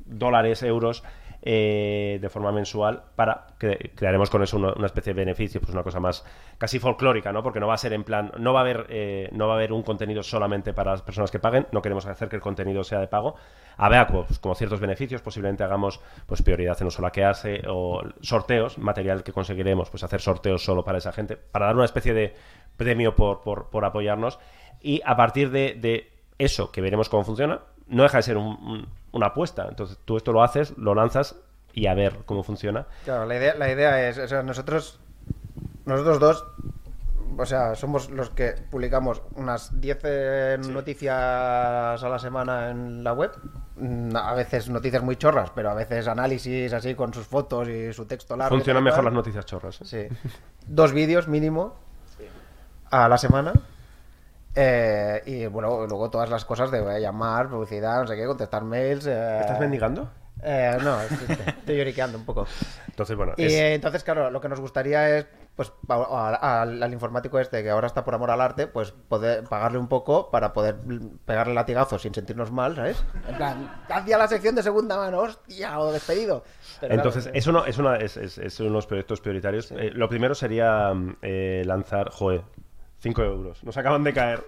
dólares, 0.06 0.64
euros 0.64 1.04
eh, 1.42 2.18
de 2.22 2.30
forma 2.30 2.52
mensual 2.52 3.04
para 3.16 3.48
que 3.60 3.92
crearemos 3.96 4.30
con 4.30 4.44
eso 4.44 4.58
una, 4.58 4.86
especie 4.86 5.14
de 5.14 5.20
beneficio, 5.22 5.62
pues 5.62 5.74
una 5.74 5.84
cosa 5.84 6.00
más 6.00 6.26
casi 6.58 6.80
folclórica, 6.80 7.32
¿no? 7.32 7.44
Porque 7.44 7.60
no 7.60 7.68
va 7.68 7.76
a 7.76 7.78
ser 7.78 7.94
en 7.94 8.04
plan, 8.04 8.32
no 8.38 8.54
va 8.54 8.60
a 8.60 8.64
haber, 8.64 8.88
eh, 8.90 9.30
no 9.32 9.48
va 9.48 9.54
a 9.54 9.58
haber 9.58 9.72
un 9.72 9.84
contenido 9.84 10.24
solamente 10.24 10.74
para 10.74 10.92
las 10.92 11.02
personas 11.02 11.32
que 11.32 11.40
paguen, 11.40 11.68
no 11.72 11.82
queremos 11.82 12.06
hacer 12.06 12.30
que 12.30 12.36
el 12.36 12.42
contenido 12.42 12.84
sea 12.84 13.00
de 13.00 13.08
pago. 13.08 13.36
Habrá 13.78 14.08
pues, 14.08 14.40
como 14.40 14.56
ciertos 14.56 14.80
beneficios, 14.80 15.22
posiblemente 15.22 15.64
hagamos 15.64 16.02
pues 16.26 16.42
prioridad 16.42 16.78
en 16.82 16.88
uso 16.88 17.02
laquearse 17.02 17.62
o 17.68 18.02
sorteos, 18.22 18.78
material 18.78 19.24
que 19.24 19.32
conseguiremos, 19.32 19.90
pues 19.90 20.04
hacer 20.04 20.22
sorteos 20.22 20.64
solo 20.64 20.84
para 20.84 20.98
esa 20.98 21.12
gente, 21.12 21.38
para 21.38 21.68
dar 21.68 21.76
una 21.76 21.86
especie 21.86 22.14
de 22.14 22.34
premio 22.76 23.16
por, 23.16 23.42
por, 23.42 23.70
por 23.70 23.86
apoyarnos. 23.86 24.40
Y 24.82 25.02
a 25.06 25.16
partir 25.16 25.52
de, 25.52 25.76
de 25.76 26.12
eso, 26.38 26.72
que 26.72 26.82
veremos 26.82 27.10
cómo 27.10 27.24
funciona, 27.24 27.62
no 27.88 28.04
deja 28.04 28.18
de 28.18 28.24
ser 28.24 28.38
un- 28.38 28.88
una 29.18 29.28
apuesta. 29.28 29.68
Entonces 29.70 29.98
tú 30.06 30.18
esto 30.18 30.32
lo 30.32 30.44
haces, 30.44 30.78
lo 30.78 30.96
lanzas 30.96 31.36
y 31.74 31.88
a 31.88 31.94
ver 31.94 32.20
cómo 32.26 32.44
funciona. 32.44 32.88
Claro, 33.06 33.26
la 33.26 33.36
idea, 33.36 33.56
la 33.56 33.72
idea 33.72 34.08
es, 34.10 34.18
o 34.18 34.28
sea, 34.28 34.42
nosotros, 34.44 35.00
nosotros 35.86 36.20
dos, 36.20 36.46
o 37.38 37.46
sea, 37.46 37.76
somos 37.76 38.10
los 38.10 38.30
que 38.32 38.56
publicamos 38.72 39.22
unas 39.36 39.80
10 39.80 40.00
eh, 40.04 40.58
noticias 40.70 41.14
a 41.16 42.10
la 42.10 42.18
semana 42.18 42.72
en 42.72 43.04
la 43.04 43.14
web. 43.14 43.32
Mm, 43.76 44.16
A 44.16 44.34
veces 44.34 44.70
noticias 44.70 45.04
muy 45.04 45.18
chorras, 45.18 45.52
pero 45.54 45.70
a 45.70 45.76
veces 45.76 46.08
análisis 46.08 46.74
así 46.74 46.96
con 46.96 47.14
sus 47.14 47.28
fotos 47.28 47.68
y 47.68 47.94
su 47.94 48.06
texto 48.06 48.36
largo. 48.36 48.56
Funcionan 48.56 48.84
mejor 48.84 49.04
las 49.04 49.14
noticias 49.14 49.46
chorras. 49.46 49.82
¿eh? 49.82 49.86
Sí. 50.10 50.30
Dos 50.66 50.94
vídeos 50.94 51.28
mínimo 51.28 51.76
a 52.90 53.08
la 53.08 53.18
semana. 53.20 53.54
Eh, 54.60 55.22
y 55.28 55.46
bueno, 55.46 55.86
luego 55.86 56.10
todas 56.10 56.30
las 56.32 56.44
cosas 56.44 56.72
de 56.72 57.00
llamar, 57.00 57.48
publicidad, 57.48 58.02
no 58.02 58.08
sé 58.08 58.16
qué, 58.16 58.26
contestar 58.26 58.64
mails. 58.64 59.06
eh, 59.06 59.38
¿Estás 59.42 59.60
mendigando? 59.60 60.10
eh, 60.44 60.78
no, 60.84 61.00
estoy, 61.02 61.78
lloriqueando 61.78 62.18
un 62.18 62.26
poco. 62.26 62.48
Entonces, 62.88 63.16
bueno, 63.16 63.34
Y 63.38 63.46
es- 63.46 63.54
entonces, 63.76 64.04
claro, 64.04 64.30
lo 64.32 64.42
que 64.42 64.50
nos 64.50 64.60
gustaría 64.60 65.18
es, 65.18 65.28
pues, 65.56 65.72
a- 65.90 65.94
a- 65.96 66.62
al, 66.64 66.82
al 66.82 66.94
informático 66.94 67.40
este, 67.40 67.62
que 67.62 67.70
ahora 67.70 67.86
está 67.88 68.04
por 68.04 68.16
amor 68.16 68.32
al 68.32 68.42
arte, 68.42 68.66
pues 68.68 68.92
poder 68.92 69.44
pagarle 69.44 69.78
un 69.78 69.88
poco 69.88 70.32
para 70.32 70.54
poder 70.54 70.76
pegarle 71.26 71.54
latigazos 71.54 72.02
sin 72.02 72.14
sentirnos 72.16 72.52
mal, 72.52 72.76
¿sabes? 72.76 73.04
En 73.28 73.36
plan, 73.36 73.72
hacía 73.90 74.18
la 74.18 74.28
sección 74.28 74.56
de 74.56 74.64
segunda 74.64 74.96
mano, 74.98 75.20
hostia, 75.22 75.80
o 75.80 75.92
despedido. 75.92 76.44
Pero 76.82 76.96
Entonces, 76.96 77.24
claro, 77.26 77.38
es 77.38 77.48
uno, 77.48 77.66
es, 77.66 77.78
una, 77.78 77.96
es, 77.98 78.18
es- 78.18 78.38
es 78.40 78.60
uno 78.60 78.70
de 78.70 78.74
los 78.74 78.88
proyectos 78.88 79.22
prioritarios. 79.22 79.72
Eh, 79.72 79.92
lo 79.94 80.10
primero 80.10 80.34
sería 80.36 80.94
mm, 80.96 81.18
eh, 81.22 81.64
lanzar, 81.66 82.10
joder, 82.12 82.42
5 83.00 83.24
euros. 83.24 83.64
Nos 83.64 83.78
acaban 83.78 84.04
de 84.04 84.14
caer. 84.14 84.44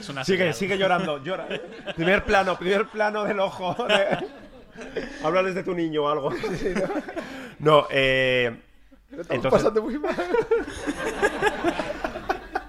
Es 0.00 0.08
una 0.08 0.24
sigue, 0.24 0.38
señal. 0.38 0.54
sigue 0.54 0.78
llorando, 0.78 1.22
llora. 1.24 1.46
Primer 1.96 2.24
plano, 2.24 2.58
primer 2.58 2.86
plano 2.88 3.24
del 3.24 3.40
ojo. 3.40 3.74
de- 3.86 4.26
Háblales 5.24 5.54
de 5.54 5.62
tu 5.62 5.74
niño 5.74 6.04
o 6.04 6.08
algo. 6.08 6.30
No, 7.58 7.86
eh, 7.90 8.56
Lo 9.10 9.20
estamos 9.22 9.44
entonces, 9.44 9.50
pasando 9.62 9.82
muy 9.82 9.98
mal. 9.98 10.14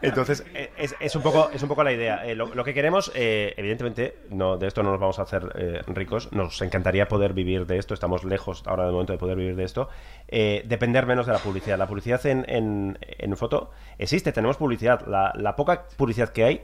entonces 0.01 0.43
eh, 0.53 0.71
es, 0.99 1.15
un 1.15 1.21
poco, 1.21 1.49
es 1.53 1.61
un 1.61 1.69
poco 1.69 1.83
la 1.83 1.91
idea. 1.91 2.25
Eh, 2.25 2.35
lo, 2.35 2.63
que 2.63 2.73
queremos, 2.73 3.11
eh, 3.15 3.53
evidentemente, 3.57 4.17
no, 4.29 4.57
de 4.57 4.67
esto 4.67 4.83
no 4.83 4.91
nos 4.91 4.99
vamos 4.99 5.19
a 5.19 5.23
hacer 5.23 5.51
eh, 5.55 5.81
ricos. 5.87 6.31
Nos 6.31 6.61
encantaría 6.61 7.07
poder 7.07 7.33
vivir 7.33 7.65
de 7.65 7.77
esto. 7.77 7.93
Estamos 7.93 8.23
lejos 8.23 8.63
ahora 8.65 8.83
del 8.83 8.93
momento 8.93 9.13
de 9.13 9.19
poder 9.19 9.37
vivir 9.37 9.55
de 9.55 9.63
esto. 9.63 9.89
Depender 10.29 11.05
menos 11.05 11.25
de 11.25 11.33
la 11.33 11.39
publicidad. 11.39 11.77
La 11.77 11.87
publicidad 11.87 12.25
en, 12.25 12.45
en, 12.47 12.97
en 13.01 13.37
foto 13.37 13.71
existe, 13.97 14.31
tenemos 14.31 14.57
publicidad. 14.57 15.05
La, 15.07 15.33
la 15.35 15.55
poca 15.55 15.85
publicidad 15.95 16.29
que 16.29 16.43
hay, 16.43 16.63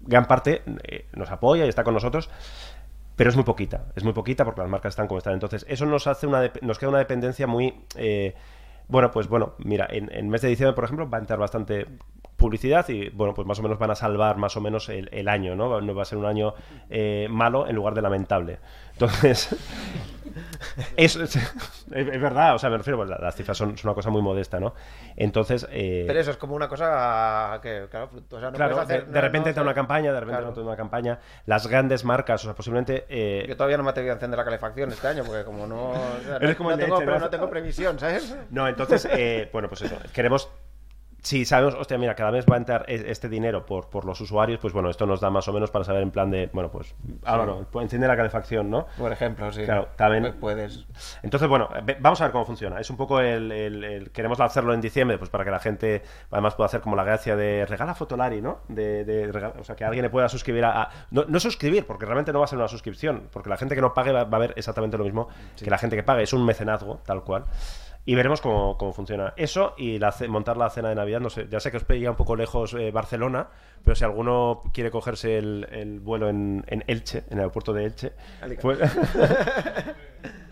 gran 0.00 0.26
parte 0.26 0.62
nos 1.12 1.30
apoya 1.30 1.66
y 1.66 1.68
está 1.68 1.84
con 1.84 1.94
nosotros. 1.94 2.30
Pero 3.16 3.30
es 3.30 3.36
muy 3.36 3.44
poquita, 3.44 3.86
es 3.96 4.04
muy 4.04 4.12
poquita 4.12 4.44
porque 4.44 4.60
las 4.60 4.70
marcas 4.70 4.92
están 4.92 5.08
como 5.08 5.18
están. 5.18 5.34
Entonces, 5.34 5.66
eso 5.68 5.86
nos 5.86 6.06
hace 6.06 6.28
una 6.28 6.52
nos 6.62 6.78
queda 6.78 6.90
una 6.90 7.00
dependencia 7.00 7.48
muy 7.48 7.74
bueno, 8.88 9.10
pues 9.10 9.28
bueno, 9.28 9.54
mira, 9.58 9.86
en 9.90 10.10
el 10.10 10.24
mes 10.24 10.40
de 10.40 10.48
diciembre, 10.48 10.74
por 10.74 10.84
ejemplo, 10.84 11.08
va 11.10 11.18
a 11.18 11.20
entrar 11.20 11.38
bastante 11.38 11.86
publicidad 12.38 12.88
y 12.88 13.10
bueno, 13.10 13.34
pues 13.34 13.46
más 13.46 13.58
o 13.58 13.62
menos 13.62 13.78
van 13.78 13.90
a 13.90 13.94
salvar 13.94 14.36
más 14.38 14.56
o 14.56 14.60
menos 14.60 14.88
el, 14.88 15.08
el 15.12 15.28
año, 15.28 15.54
¿no? 15.56 15.80
No 15.80 15.94
va 15.94 16.02
a 16.02 16.06
ser 16.06 16.16
un 16.18 16.24
año 16.26 16.54
eh, 16.88 17.26
malo 17.28 17.66
en 17.66 17.74
lugar 17.76 17.94
de 17.94 18.00
lamentable. 18.02 18.58
Entonces, 18.92 19.48
es, 20.96 21.16
es, 21.16 21.36
es 21.36 22.20
verdad, 22.20 22.54
o 22.54 22.58
sea, 22.58 22.70
me 22.70 22.78
refiero, 22.78 22.96
pues, 22.96 23.10
la- 23.10 23.18
las 23.18 23.34
cifras 23.34 23.56
son, 23.56 23.76
son 23.76 23.88
una 23.90 23.94
cosa 23.94 24.10
muy 24.10 24.22
modesta, 24.22 24.58
¿no? 24.60 24.74
Entonces, 25.16 25.66
eh, 25.70 26.04
Pero 26.06 26.20
eso 26.20 26.30
es 26.30 26.36
como 26.36 26.54
una 26.54 26.68
cosa 26.68 27.58
que, 27.62 27.86
claro, 27.90 28.08
o 28.12 28.40
sea, 28.40 28.50
no 28.50 28.56
claro, 28.56 28.80
hacer... 28.80 29.06
de, 29.06 29.12
de 29.12 29.20
repente 29.20 29.46
no, 29.46 29.48
entra 29.50 29.62
no, 29.64 29.68
una 29.68 29.74
campaña, 29.74 30.12
de 30.12 30.20
repente 30.20 30.36
claro. 30.38 30.48
entra 30.48 30.62
una 30.62 30.76
campaña. 30.76 31.18
Las 31.46 31.66
grandes 31.66 32.04
marcas, 32.04 32.42
o 32.42 32.44
sea, 32.44 32.54
posiblemente... 32.54 33.04
eh, 33.08 33.46
Yo 33.48 33.56
todavía 33.56 33.76
no 33.76 33.82
me 33.82 33.88
he 33.88 33.92
atrevido 33.92 34.12
a 34.12 34.16
encender 34.16 34.38
la 34.38 34.44
calefacción 34.44 34.90
este 34.92 35.06
año 35.08 35.24
porque 35.24 35.44
como 35.44 35.66
no... 35.66 35.90
o 35.90 36.20
sea, 36.24 36.38
no, 36.38 36.56
como 36.56 36.70
no 36.70 36.78
tengo, 36.78 36.94
leche, 36.96 37.04
pero 37.04 37.18
¿no? 37.18 37.24
no 37.24 37.30
tengo 37.30 37.50
previsión, 37.50 37.98
¿sabes? 37.98 38.36
No, 38.50 38.68
entonces, 38.68 39.08
eh, 39.10 39.48
bueno, 39.52 39.68
pues 39.68 39.82
eso. 39.82 39.96
Queremos. 40.12 40.48
Si 41.28 41.44
sabemos, 41.44 41.74
hostia, 41.74 41.98
mira, 41.98 42.14
cada 42.14 42.30
mes 42.32 42.46
va 42.50 42.54
a 42.54 42.56
entrar 42.56 42.84
e- 42.88 43.04
este 43.10 43.28
dinero 43.28 43.66
por, 43.66 43.90
por 43.90 44.06
los 44.06 44.18
usuarios, 44.18 44.58
pues 44.60 44.72
bueno, 44.72 44.88
esto 44.88 45.04
nos 45.04 45.20
da 45.20 45.28
más 45.28 45.46
o 45.46 45.52
menos 45.52 45.70
para 45.70 45.84
saber 45.84 46.02
en 46.02 46.10
plan 46.10 46.30
de, 46.30 46.48
bueno, 46.54 46.70
pues, 46.70 46.94
Álvaro, 47.22 47.66
pues 47.70 47.82
enciende 47.82 48.08
la 48.08 48.16
calefacción, 48.16 48.70
¿no? 48.70 48.86
Por 48.96 49.12
ejemplo, 49.12 49.52
sí. 49.52 49.62
Claro, 49.64 49.88
también. 49.94 50.36
Puedes. 50.40 50.86
Entonces, 51.22 51.46
bueno, 51.46 51.68
vamos 52.00 52.18
a 52.22 52.24
ver 52.24 52.32
cómo 52.32 52.46
funciona. 52.46 52.80
Es 52.80 52.88
un 52.88 52.96
poco 52.96 53.20
el, 53.20 53.52
el- 53.52 53.84
el- 53.84 54.10
Queremos 54.10 54.40
hacerlo 54.40 54.72
en 54.72 54.80
diciembre, 54.80 55.18
pues 55.18 55.28
para 55.28 55.44
que 55.44 55.50
la 55.50 55.58
gente 55.60 56.02
además 56.30 56.54
pueda 56.54 56.64
hacer 56.68 56.80
como 56.80 56.96
la 56.96 57.04
gracia 57.04 57.36
de 57.36 57.66
regala 57.66 57.94
Fotolari, 57.94 58.40
¿no? 58.40 58.60
De, 58.68 59.04
de 59.04 59.30
regala- 59.30 59.52
o 59.60 59.64
sea, 59.64 59.76
que 59.76 59.84
alguien 59.84 60.04
le 60.04 60.08
pueda 60.10 60.30
suscribir 60.30 60.64
a. 60.64 60.80
a- 60.84 60.90
no, 61.10 61.26
no 61.28 61.38
suscribir, 61.40 61.84
porque 61.84 62.06
realmente 62.06 62.32
no 62.32 62.38
va 62.38 62.46
a 62.46 62.48
ser 62.48 62.58
una 62.58 62.68
suscripción, 62.68 63.28
porque 63.30 63.50
la 63.50 63.58
gente 63.58 63.74
que 63.74 63.82
no 63.82 63.92
pague 63.92 64.12
va, 64.12 64.24
va 64.24 64.38
a 64.38 64.40
ver 64.40 64.54
exactamente 64.56 64.96
lo 64.96 65.04
mismo 65.04 65.28
que 65.62 65.68
la 65.68 65.76
gente 65.76 65.94
que 65.94 66.02
pague. 66.04 66.22
Es 66.22 66.32
un 66.32 66.42
mecenazgo, 66.46 67.00
tal 67.04 67.22
cual. 67.22 67.44
Y 68.08 68.14
veremos 68.14 68.40
cómo, 68.40 68.78
cómo 68.78 68.94
funciona 68.94 69.34
eso 69.36 69.74
y 69.76 69.98
la, 69.98 70.14
montar 70.28 70.56
la 70.56 70.70
cena 70.70 70.88
de 70.88 70.94
Navidad. 70.94 71.20
No 71.20 71.28
sé, 71.28 71.46
ya 71.50 71.60
sé 71.60 71.70
que 71.70 71.76
os 71.76 71.84
pilla 71.84 72.08
un 72.08 72.16
poco 72.16 72.36
lejos 72.36 72.72
eh, 72.72 72.90
Barcelona, 72.90 73.48
pero 73.84 73.94
si 73.96 74.02
alguno 74.04 74.62
quiere 74.72 74.90
cogerse 74.90 75.36
el, 75.36 75.68
el 75.70 76.00
vuelo 76.00 76.30
en, 76.30 76.64
en 76.68 76.82
Elche, 76.86 77.24
en 77.28 77.34
el 77.34 77.40
aeropuerto 77.40 77.74
de 77.74 77.84
Elche, 77.84 78.12
pues, 78.62 78.78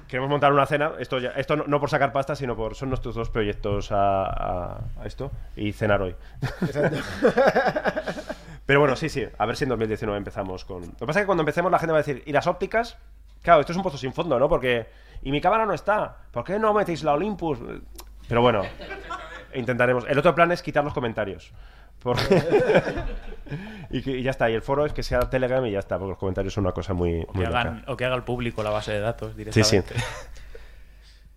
queremos 0.06 0.28
montar 0.28 0.52
una 0.52 0.66
cena. 0.66 0.92
Esto, 0.98 1.18
ya, 1.18 1.30
esto 1.30 1.56
no, 1.56 1.64
no 1.66 1.80
por 1.80 1.88
sacar 1.88 2.12
pasta, 2.12 2.36
sino 2.36 2.54
por 2.56 2.74
son 2.74 2.90
nuestros 2.90 3.14
dos 3.14 3.30
proyectos 3.30 3.90
a, 3.90 4.24
a- 4.26 4.80
a 5.00 5.06
esto 5.06 5.30
y 5.56 5.72
cenar 5.72 6.02
hoy. 6.02 6.14
Pero 8.66 8.80
bueno, 8.80 8.96
sí, 8.96 9.08
sí. 9.08 9.24
A 9.38 9.46
ver 9.46 9.56
si 9.56 9.64
en 9.64 9.70
2019 9.70 10.18
empezamos 10.18 10.66
con. 10.66 10.82
Lo 10.82 10.92
que 10.98 11.06
pasa 11.06 11.20
es 11.20 11.24
que 11.24 11.26
cuando 11.26 11.40
empecemos 11.42 11.72
la 11.72 11.78
gente 11.78 11.92
va 11.92 12.00
a 12.00 12.02
decir, 12.02 12.22
¿y 12.26 12.32
las 12.32 12.46
ópticas? 12.46 12.98
Claro, 13.42 13.60
esto 13.60 13.72
es 13.72 13.76
un 13.78 13.82
pozo 13.84 13.96
sin 13.96 14.12
fondo, 14.12 14.38
¿no? 14.38 14.46
Porque. 14.48 15.05
Y 15.22 15.30
mi 15.32 15.40
cámara 15.40 15.66
no 15.66 15.72
está. 15.74 16.16
¿Por 16.30 16.44
qué 16.44 16.58
no 16.58 16.72
metéis 16.74 17.02
la 17.02 17.12
Olympus? 17.14 17.58
Pero 18.28 18.42
bueno, 18.42 18.62
intentaremos. 19.54 20.04
El 20.08 20.18
otro 20.18 20.34
plan 20.34 20.52
es 20.52 20.62
quitar 20.62 20.84
los 20.84 20.92
comentarios. 20.94 21.52
Porque... 22.02 22.42
y, 23.90 24.02
que- 24.02 24.18
y 24.18 24.22
ya 24.22 24.30
está. 24.30 24.50
Y 24.50 24.54
el 24.54 24.62
foro 24.62 24.84
es 24.86 24.92
que 24.92 25.02
sea 25.02 25.20
Telegram 25.20 25.64
y 25.66 25.72
ya 25.72 25.78
está, 25.78 25.96
porque 25.98 26.10
los 26.10 26.18
comentarios 26.18 26.52
son 26.54 26.64
una 26.64 26.72
cosa 26.72 26.92
muy. 26.94 27.22
O 27.22 27.32
que, 27.32 27.38
muy 27.38 27.46
hagan, 27.46 27.84
o 27.86 27.96
que 27.96 28.04
haga 28.04 28.16
el 28.16 28.22
público 28.22 28.62
la 28.62 28.70
base 28.70 28.92
de 28.92 29.00
datos 29.00 29.32
Sí, 29.32 29.38
directamente. 29.38 29.94
sí. 29.94 30.04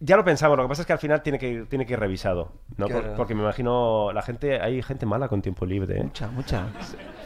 Ya 0.01 0.15
lo 0.15 0.23
pensamos, 0.23 0.55
lo 0.57 0.63
que 0.63 0.69
pasa 0.69 0.83
es 0.83 0.85
que 0.85 0.93
al 0.93 0.99
final 0.99 1.21
tiene 1.21 1.37
que 1.37 1.49
ir, 1.49 1.67
tiene 1.67 1.85
que 1.85 1.93
ir 1.93 1.99
revisado, 1.99 2.53
¿no? 2.77 2.87
Por- 2.87 3.15
porque 3.15 3.35
me 3.35 3.41
imagino 3.41 4.11
la 4.13 4.21
gente, 4.21 4.61
hay 4.61 4.81
gente 4.81 5.05
mala 5.05 5.27
con 5.27 5.41
tiempo 5.41 5.65
libre, 5.65 5.99
¿eh? 5.99 6.03
Mucha, 6.03 6.27
mucha. 6.29 6.67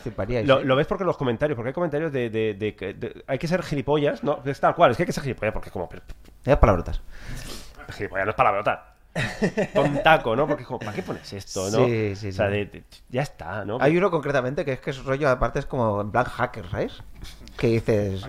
Fliparíais, 0.02 0.48
Lo, 0.48 0.60
¿eh? 0.60 0.66
lo 0.66 0.76
ves 0.76 0.88
porque 0.88 1.04
los 1.04 1.16
comentarios, 1.16 1.56
porque 1.56 1.70
hay 1.70 1.74
comentarios 1.74 2.12
de, 2.12 2.30
de- 2.32 2.56
de 2.56 2.76
que- 2.76 2.94
de- 2.95 3.24
hay 3.28 3.38
que 3.38 3.48
ser 3.48 3.62
gilipollas, 3.62 4.24
¿no? 4.24 4.40
Es 4.44 4.60
tal 4.60 4.74
cual, 4.74 4.90
es 4.91 4.98
que 4.98 5.04
hay 5.04 5.08
que 5.08 5.14
ser 5.14 5.22
gilipollas 5.24 5.54
porque 5.54 5.70
como... 5.70 5.88
Ya 6.45 6.60
palabrotas. 6.60 7.02
Gilipollas 7.91 8.26
no 8.26 8.32
es 8.32 8.36
palabrota. 8.36 8.95
Tontaco, 9.74 10.36
¿no? 10.36 10.48
Porque 10.48 10.64
como, 10.66 10.80
¿para 10.80 10.94
qué 10.94 11.04
pones 11.04 11.32
esto, 11.32 11.70
no? 11.70 11.86
Sí, 11.86 12.16
sí, 12.16 12.30
O 12.30 12.32
sea, 12.32 12.48
sí. 12.48 12.54
de- 12.54 12.66
de- 12.66 12.84
ya 13.10 13.22
está, 13.22 13.64
¿no? 13.66 13.78
Hay 13.80 13.95
uno 13.95 14.10
concretamente 14.10 14.66
que 14.66 14.74
es 14.74 14.80
que 14.80 14.90
es 14.90 15.04
rollo, 15.04 15.30
aparte 15.30 15.60
es 15.60 15.68
como 15.68 16.02
en 16.02 16.12
plan 16.12 16.26
hacker, 16.26 16.68
¿sabes? 16.70 17.04
Que 17.58 17.68
dices... 17.68 18.28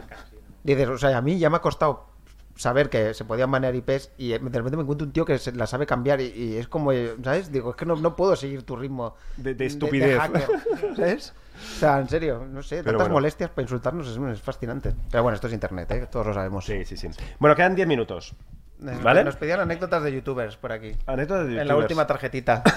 Dices, 0.63 0.89
o 0.89 0.99
sea, 0.99 1.17
a 1.17 1.21
mí 1.23 1.39
ya 1.39 1.49
me 1.51 1.57
ha 1.57 1.61
costado 1.61 2.07
saber 2.57 2.89
que 2.91 3.15
se 3.15 3.25
podían 3.25 3.51
manejar 3.51 3.75
IPs 3.75 4.11
y 4.17 4.29
de 4.29 4.39
repente 4.39 4.77
me 4.77 4.83
encuentro 4.83 5.07
un 5.07 5.13
tío 5.13 5.25
que 5.25 5.39
se 5.39 5.53
la 5.53 5.67
sabe 5.67 5.87
cambiar 5.87 6.21
y, 6.21 6.27
y 6.27 6.57
es 6.57 6.69
como, 6.69 6.93
¿sabes? 7.23 7.51
Digo, 7.51 7.71
es 7.71 7.77
que 7.77 7.85
no, 7.87 7.97
no 7.97 8.15
puedo 8.17 8.37
seguir 8.37 8.63
tu 8.63 8.77
ritmo 8.77 9.17
De- 9.37 9.55
de 9.55 9.67
estupidez. 9.67 10.19
hacker, 10.19 10.49
¿sabes? 10.97 11.33
O 11.57 11.79
sea, 11.79 11.99
en 12.01 12.09
serio, 12.09 12.45
no 12.51 12.63
sé, 12.63 12.77
Pero 12.77 12.93
tantas 12.93 13.05
bueno. 13.07 13.15
molestias 13.15 13.51
para 13.51 13.63
insultarnos 13.63 14.09
es, 14.09 14.17
es 14.17 14.41
fascinante. 14.43 14.93
Pero 15.11 15.23
bueno, 15.23 15.35
esto 15.35 15.47
es 15.47 15.53
internet, 15.53 15.91
¿eh? 15.93 16.07
Todos 16.11 16.27
lo 16.27 16.35
sabemos. 16.35 16.65
Sí, 16.65 16.85
sí, 16.85 16.97
sí. 16.97 17.09
Bueno, 17.39 17.55
quedan 17.57 17.75
10 17.75 17.87
minutos. 17.89 18.35
¿Vale? 18.79 19.25
Nos 19.25 19.37
pedían 19.37 19.61
anécdotas 19.61 20.03
de 20.03 20.13
youtubers 20.13 20.57
por 20.57 20.73
aquí. 20.73 20.93
Anécdotas 21.07 21.47
de 21.47 21.53
En 21.53 21.57
la 21.59 21.63
youtubers. 21.65 21.85
última 21.85 22.07
tarjetita. 22.07 22.63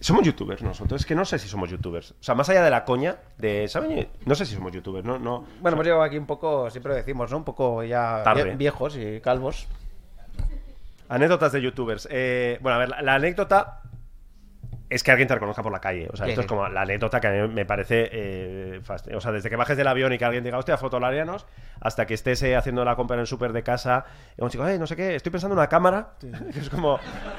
Somos 0.00 0.24
youtubers 0.24 0.62
nosotros, 0.62 1.00
es 1.00 1.06
que 1.06 1.14
no 1.16 1.24
sé 1.24 1.38
si 1.38 1.48
somos 1.48 1.70
youtubers. 1.70 2.12
O 2.12 2.16
sea, 2.20 2.34
más 2.36 2.48
allá 2.48 2.62
de 2.62 2.70
la 2.70 2.84
coña, 2.84 3.16
de, 3.36 3.66
¿saben? 3.66 4.08
No 4.24 4.34
sé 4.36 4.46
si 4.46 4.54
somos 4.54 4.70
youtubers, 4.72 5.04
no, 5.04 5.18
no. 5.18 5.44
Bueno, 5.60 5.74
hemos 5.74 5.84
llegado 5.84 6.02
aquí 6.02 6.16
un 6.16 6.26
poco, 6.26 6.70
siempre 6.70 6.90
lo 6.90 6.96
decimos, 6.96 7.30
¿no? 7.30 7.38
Un 7.38 7.44
poco 7.44 7.82
ya 7.82 8.22
Tarde. 8.22 8.54
viejos 8.56 8.96
y 8.96 9.20
calvos. 9.20 9.66
Anécdotas 11.08 11.52
de 11.52 11.62
youtubers. 11.62 12.06
Eh, 12.10 12.58
bueno, 12.60 12.76
a 12.76 12.78
ver, 12.78 12.88
la, 12.90 13.02
la 13.02 13.14
anécdota 13.14 13.80
es 14.90 15.02
que 15.02 15.10
alguien 15.10 15.28
te 15.28 15.34
reconozca 15.34 15.62
por 15.62 15.70
la 15.72 15.80
calle. 15.80 16.08
O 16.12 16.16
sea, 16.16 16.26
esto 16.26 16.40
es 16.40 16.46
como 16.46 16.66
la 16.68 16.82
anécdota 16.82 17.20
que 17.20 17.26
a 17.26 17.30
mí 17.30 17.48
me 17.48 17.66
parece. 17.66 18.08
eh, 18.12 18.80
o 19.14 19.20
sea, 19.20 19.32
desde 19.32 19.50
que 19.50 19.56
bajes 19.56 19.76
del 19.76 19.86
avión 19.86 20.12
y 20.12 20.18
que 20.18 20.24
alguien 20.24 20.42
diga, 20.44 20.56
hostia, 20.58 20.76
fotolarianos, 20.78 21.46
hasta 21.80 22.06
que 22.06 22.14
estés 22.14 22.42
eh, 22.42 22.56
haciendo 22.56 22.84
la 22.84 22.96
compra 22.96 23.14
en 23.14 23.20
el 23.20 23.26
súper 23.26 23.52
de 23.52 23.62
casa. 23.62 24.04
Y 24.36 24.42
un 24.42 24.50
chico, 24.50 24.66
eh, 24.66 24.78
no 24.78 24.86
sé 24.86 24.96
qué, 24.96 25.14
estoy 25.14 25.30
pensando 25.30 25.54
en 25.54 25.58
una 25.58 25.68
cámara. 25.68 26.14
Que 26.52 26.60
es 26.60 26.70
como, 26.70 26.98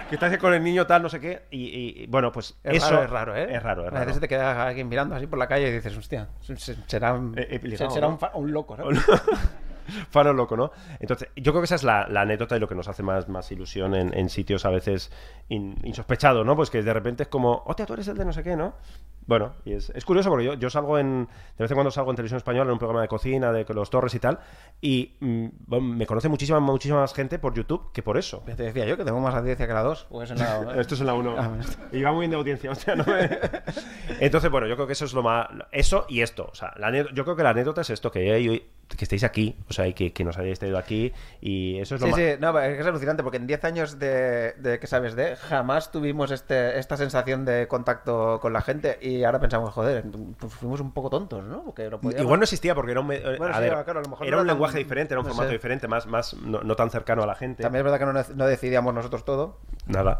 que 0.10 0.16
estás 0.16 0.38
con 0.38 0.54
el 0.54 0.64
niño 0.64 0.86
tal, 0.86 1.02
no 1.02 1.10
sé 1.10 1.20
qué. 1.20 1.44
Y, 1.52 2.06
bueno, 2.08 2.32
pues 2.32 2.58
Es 2.64 2.78
eso. 2.84 2.92
raro, 2.92 3.04
es 3.04 3.10
raro, 3.10 3.36
¿eh? 3.36 3.48
Es 3.56 3.64
raro, 3.64 3.82
es 3.84 3.88
A 3.88 3.92
raro. 3.92 4.06
veces 4.06 4.22
te 4.22 4.28
queda 4.28 4.68
alguien 4.68 4.88
mirando 4.88 5.16
así 5.16 5.26
por 5.28 5.40
la 5.40 5.48
calle 5.48 5.70
y 5.70 5.72
dices, 5.72 5.98
hostia, 5.98 6.28
se- 6.42 6.58
se- 6.58 6.76
será 6.88 7.14
un, 7.14 7.38
Eh, 7.38 7.60
eh, 7.64 7.78
será 7.78 8.02
¿no? 8.02 8.10
un, 8.10 8.20
fa- 8.20 8.32
un 8.36 8.52
loco, 8.52 8.78
¿no? 8.78 8.86
Faro 10.10 10.34
loco, 10.34 10.56
¿no? 10.58 10.72
Entonces, 11.00 11.30
yo 11.36 11.52
creo 11.52 11.62
que 11.62 11.66
esa 11.66 11.76
es 11.76 11.84
la, 11.84 12.04
anécdota 12.04 12.56
y 12.58 12.60
lo 12.60 12.68
que 12.68 12.76
nos 12.76 12.88
hace 12.88 13.04
más, 13.04 13.30
más 13.30 13.52
ilusión 13.52 13.96
en, 13.96 14.18
en 14.18 14.30
sitios 14.30 14.66
a 14.66 14.70
veces 14.70 15.12
in- 15.50 15.78
insospechados, 15.84 16.46
¿no? 16.46 16.56
Pues 16.56 16.70
que 16.70 16.84
de 16.84 16.94
repente 16.94 17.24
es 17.24 17.30
como, 17.30 17.64
hostia, 17.66 17.86
tú 17.86 17.94
eres 17.94 18.08
el 18.08 18.18
de 18.18 18.26
no 18.26 18.34
sé 18.34 18.44
qué, 18.44 18.56
¿no? 18.56 18.74
Bueno, 19.30 19.54
y 19.64 19.74
es, 19.74 19.92
es 19.92 20.04
curioso 20.06 20.30
porque 20.30 20.44
yo, 20.46 20.56
yo 20.56 20.70
salgo 20.72 20.98
en. 20.98 21.26
De 21.58 21.64
vez 21.64 21.70
en 21.70 21.76
cuando 21.76 21.92
salgo 21.92 22.10
en 22.10 22.16
televisión 22.16 22.38
española 22.38 22.66
en 22.66 22.74
un 22.74 22.80
programa 22.80 23.02
de 23.04 23.08
cocina, 23.08 23.52
de 23.52 23.64
los 23.74 23.90
torres 23.92 24.14
y 24.16 24.20
tal, 24.20 24.40
y 24.82 25.16
mm, 25.20 25.48
bueno, 25.68 25.86
me 25.86 26.08
conoce 26.08 26.30
muchísima, 26.30 26.60
muchísima 26.60 27.00
más 27.02 27.14
gente 27.14 27.38
por 27.38 27.54
YouTube 27.54 27.92
que 27.94 28.02
por 28.02 28.18
eso. 28.18 28.42
Te 28.46 28.56
decía 28.56 28.86
yo 28.86 28.98
que 28.98 29.06
tengo 29.06 29.20
más 29.20 29.36
audiencia 29.36 29.68
que 29.68 29.74
la 29.74 29.84
2. 29.84 30.08
Pues 30.10 30.32
en 30.32 30.40
la, 30.40 30.76
Esto 30.82 30.96
es 30.96 31.02
en 31.02 31.08
la 31.08 31.14
1. 31.14 31.36
Ah, 31.38 31.52
y 31.92 32.02
va 32.02 32.12
muy 32.12 32.22
bien 32.22 32.32
de 32.32 32.38
audiencia, 32.38 32.72
hostia, 32.72 32.96
¿no? 32.96 33.06
Entonces, 34.20 34.50
bueno, 34.50 34.68
yo 34.68 34.76
creo 34.76 34.88
que 34.88 34.94
eso 34.94 35.06
es 35.06 35.14
lo 35.14 35.24
más. 35.24 35.48
Eso 35.72 36.06
y 36.10 36.22
esto. 36.22 36.50
O 36.52 36.56
sea, 36.56 36.74
la 36.78 36.88
anécdota- 36.88 37.14
yo 37.14 37.24
creo 37.24 37.36
que 37.36 37.44
la 37.44 37.52
anécdota 37.52 37.82
es 37.82 37.90
esto, 37.92 38.12
que, 38.12 38.32
hay- 38.34 38.68
que 38.90 39.06
estéis 39.06 39.24
aquí, 39.24 39.56
o 39.70 39.74
sea, 39.74 39.86
y 39.88 39.94
que, 39.94 40.12
que 40.14 40.24
nos 40.24 40.38
hayáis 40.40 40.58
traído 40.58 40.78
aquí, 40.80 41.14
y 41.42 41.78
eso 41.78 41.94
es 41.96 42.02
lo 42.02 42.08
Sí, 42.08 42.12
más. 42.12 42.20
sí, 42.20 42.26
no, 42.40 42.60
es 42.60 42.86
alucinante 42.88 43.22
porque 43.22 43.38
en 43.38 43.46
10 43.46 43.64
años 43.66 44.00
de, 44.00 44.54
de 44.54 44.80
que 44.80 44.88
sabes 44.88 45.16
de, 45.16 45.36
jamás 45.36 45.92
tuvimos 45.92 46.32
este, 46.32 46.80
esta 46.80 46.98
sensación 46.98 47.46
de 47.46 47.68
contacto 47.68 48.40
con 48.42 48.52
la 48.52 48.62
gente 48.62 48.98
y 49.02 49.19
ahora 49.24 49.40
pensamos, 49.40 49.74
joder, 49.74 50.04
pues 50.40 50.54
fuimos 50.54 50.80
un 50.82 50.92
poco 50.92 51.10
tontos, 51.10 51.44
¿no? 51.44 51.64
Porque 51.64 51.90
no 51.90 52.00
podíamos- 52.00 52.24
Igual 52.24 52.40
no 52.40 52.44
existía 52.44 52.76
porque 52.76 52.92
era 52.92 53.02
un, 53.02 53.08
me- 53.08 53.20
Bueno, 53.20 53.48
a 53.54 53.58
sí, 53.58 53.62
ver, 53.62 53.84
claro, 53.84 54.00
a 54.00 54.04
lo 54.04 54.10
mejor 54.10 54.28
era 54.28 54.36
no 54.38 54.42
un 54.42 54.48
tan- 54.48 54.56
lenguaje 54.56 54.78
diferente, 54.78 55.14
era 55.14 55.22
un 55.22 55.26
no 55.28 55.32
formato 55.34 55.50
sé. 55.50 55.54
diferente, 55.54 55.88
más, 55.88 56.06
más 56.08 56.34
no, 56.36 56.62
no 56.62 56.76
tan 56.76 56.90
cercano 56.90 57.24
a 57.24 57.26
la 57.28 57.36
gente. 57.36 57.64
También 57.64 57.86
es 57.86 57.92
verdad 57.92 58.26
que 58.28 58.34
no 58.36 58.46
decidíamos 58.48 58.94
nosotros 58.94 59.26
todo, 59.26 59.58
Nada. 59.88 60.20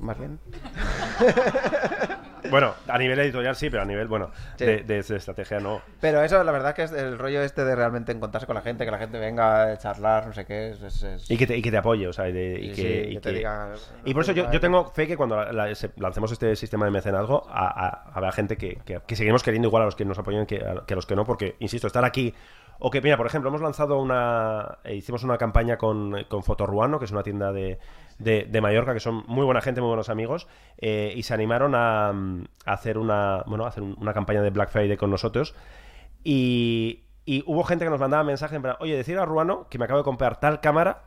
más 0.00 0.18
bien. 0.18 0.38
Bueno, 2.50 2.74
a 2.88 2.98
nivel 2.98 3.18
editorial 3.18 3.54
sí, 3.56 3.68
pero 3.70 3.82
a 3.82 3.86
nivel, 3.86 4.08
bueno, 4.08 4.30
Sí. 4.56 4.64
de, 4.64 4.76
de- 4.82 5.02
de 5.02 5.16
estrategia 5.16 5.58
no. 5.60 5.80
Pero 6.00 6.22
eso, 6.22 6.42
la 6.44 6.52
verdad 6.52 6.74
que 6.74 6.82
es 6.84 6.92
el 6.92 7.18
rollo 7.18 7.42
este 7.42 7.64
de 7.64 7.74
realmente 7.76 8.12
encontrarse 8.12 8.46
con 8.46 8.54
la 8.54 8.62
gente, 8.62 8.84
que 8.84 8.90
la 8.90 8.98
gente 8.98 9.18
venga 9.18 9.64
a 9.72 9.78
charlar, 9.78 10.26
no 10.26 10.32
sé 10.32 10.44
qué, 10.44 10.70
es... 10.70 10.82
es- 10.82 11.02
es- 11.02 11.30
Y 11.30 11.36
que 11.36 11.46
te, 11.46 11.56
y 11.56 11.62
que 11.62 11.70
te 11.70 11.76
apoye, 11.78 12.06
o 12.08 12.12
sea, 12.12 12.28
y, 12.28 12.32
de- 12.32 12.58
y 12.60 12.74
Sí, 12.74 12.82
que, 12.82 13.04
sí, 13.04 13.10
y 13.10 13.14
que 13.14 13.20
te 13.20 13.32
diga, 13.32 13.68
y 14.04 14.12
por 14.14 14.22
eso 14.22 14.32
yo, 14.32 14.60
tengo 14.60 14.86
fe 14.90 15.06
que 15.06 15.16
cuando 15.16 15.36
la- 15.36 15.52
la- 15.52 15.74
se- 15.74 15.90
lancemos 15.96 16.32
este 16.32 16.56
sistema 16.56 16.84
de 16.84 16.90
mecenazgo, 16.90 17.46
habrá 17.50 18.32
gente 18.32 18.56
que, 18.56 18.78
que, 18.84 19.16
seguiremos 19.16 19.42
queriendo 19.42 19.68
igual 19.68 19.82
a 19.82 19.86
los 19.86 19.96
que 19.96 20.04
nos 20.04 20.18
apoyan 20.18 20.46
que 20.46 20.56
a, 20.64 20.84
que 20.86 20.94
a 20.94 20.96
los 20.96 21.06
que 21.06 21.16
no, 21.16 21.24
porque, 21.24 21.56
insisto, 21.60 21.86
estar 21.86 22.04
aquí 22.04 22.34
O 22.78 22.90
que, 22.90 23.00
mira, 23.00 23.16
por 23.16 23.26
ejemplo, 23.26 23.48
hemos 23.48 23.60
lanzado 23.62 23.98
una. 23.98 24.78
eh, 24.84 24.94
hicimos 24.94 25.24
una 25.24 25.38
campaña 25.38 25.78
con, 25.78 26.24
con 26.28 26.42
Fotorruano, 26.42 26.98
que 26.98 27.06
es 27.06 27.10
una 27.12 27.22
tienda 27.22 27.52
de, 27.52 27.78
de, 28.18 28.60
Mallorca, 28.60 28.92
que 28.94 29.00
son 29.00 29.24
muy 29.26 29.44
buena 29.44 29.60
gente, 29.60 29.80
muy 29.80 29.88
buenos 29.88 30.08
amigos, 30.10 30.46
eh, 30.78 31.12
y 31.16 31.22
se 31.22 31.34
animaron 31.34 31.74
a, 31.74 32.12
hacer 32.66 32.98
una. 32.98 33.42
Bueno, 33.46 33.64
a 33.64 33.68
hacer 33.68 33.82
un- 33.82 33.96
una 34.00 34.12
campaña 34.12 34.42
de 34.42 34.50
Black 34.50 34.70
Friday 34.70 34.96
con 34.96 35.10
nosotros. 35.10 35.54
Y, 36.24 37.04
y 37.24 37.42
hubo 37.46 37.64
gente 37.64 37.84
que 37.84 37.90
nos 37.90 38.00
mandaba 38.00 38.24
mensajes 38.24 38.56
en 38.56 38.62
plan, 38.62 38.76
oye, 38.80 38.96
decir 38.96 39.18
a 39.18 39.24
Ruano 39.24 39.68
que 39.70 39.78
me 39.78 39.84
acabo 39.84 39.98
de 39.98 40.04
comprar 40.04 40.40
tal 40.40 40.60
cámara 40.60 41.02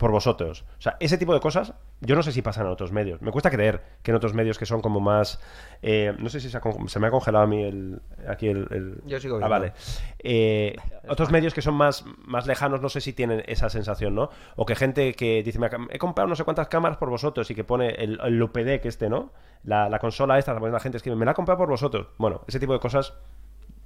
por 0.00 0.10
vosotros. 0.12 0.64
O 0.78 0.80
sea, 0.80 0.96
ese 0.98 1.18
tipo 1.18 1.34
de 1.34 1.40
cosas, 1.40 1.74
yo 2.00 2.16
no 2.16 2.22
sé 2.22 2.32
si 2.32 2.40
pasan 2.40 2.64
en 2.64 2.72
otros 2.72 2.90
medios. 2.90 3.20
Me 3.20 3.30
cuesta 3.30 3.50
creer 3.50 3.82
que 4.02 4.10
en 4.12 4.16
otros 4.16 4.32
medios 4.32 4.58
que 4.58 4.64
son 4.64 4.80
como 4.80 4.98
más... 4.98 5.38
eh, 5.82 6.14
no 6.18 6.30
sé 6.30 6.40
si 6.40 6.48
se, 6.48 6.56
ha 6.56 6.62
se 6.86 6.98
me 6.98 7.06
ha 7.06 7.10
congelado 7.10 7.44
a 7.44 7.46
mí 7.46 7.62
el, 7.62 8.00
aquí 8.26 8.48
el... 8.48 8.66
el- 8.70 9.02
Yo 9.04 9.20
sigo 9.20 9.34
Ah, 9.36 9.38
viendo. 9.40 9.50
vale. 9.50 9.72
Eh, 10.18 10.74
otros 11.06 11.30
medios 11.30 11.52
que 11.52 11.60
son 11.60 11.74
más, 11.74 12.06
más 12.24 12.46
lejanos, 12.46 12.80
no 12.80 12.88
sé 12.88 13.02
si 13.02 13.12
tienen 13.12 13.42
esa 13.46 13.68
sensación, 13.68 14.14
¿no? 14.14 14.30
O 14.56 14.64
que 14.64 14.74
gente 14.74 15.12
que 15.12 15.42
dice, 15.42 15.58
"Me 15.58 15.68
he 15.90 15.98
comprado 15.98 16.28
no 16.28 16.34
sé 16.34 16.44
cuántas 16.44 16.68
cámaras 16.68 16.96
por 16.96 17.10
vosotros 17.10 17.50
y 17.50 17.54
que 17.54 17.64
pone 17.64 17.90
el, 17.90 18.18
el 18.24 18.42
UPD 18.42 18.80
que 18.80 18.88
este, 18.88 19.10
¿no? 19.10 19.32
La, 19.64 19.90
la 19.90 19.98
consola 19.98 20.38
esta, 20.38 20.58
la 20.58 20.80
gente 20.80 20.96
escribe, 20.96 21.14
me 21.16 21.26
la 21.26 21.32
he 21.32 21.34
comprado 21.34 21.58
por 21.58 21.68
vosotros. 21.68 22.06
Bueno, 22.16 22.40
ese 22.48 22.58
tipo 22.58 22.72
de 22.72 22.80
cosas 22.80 23.12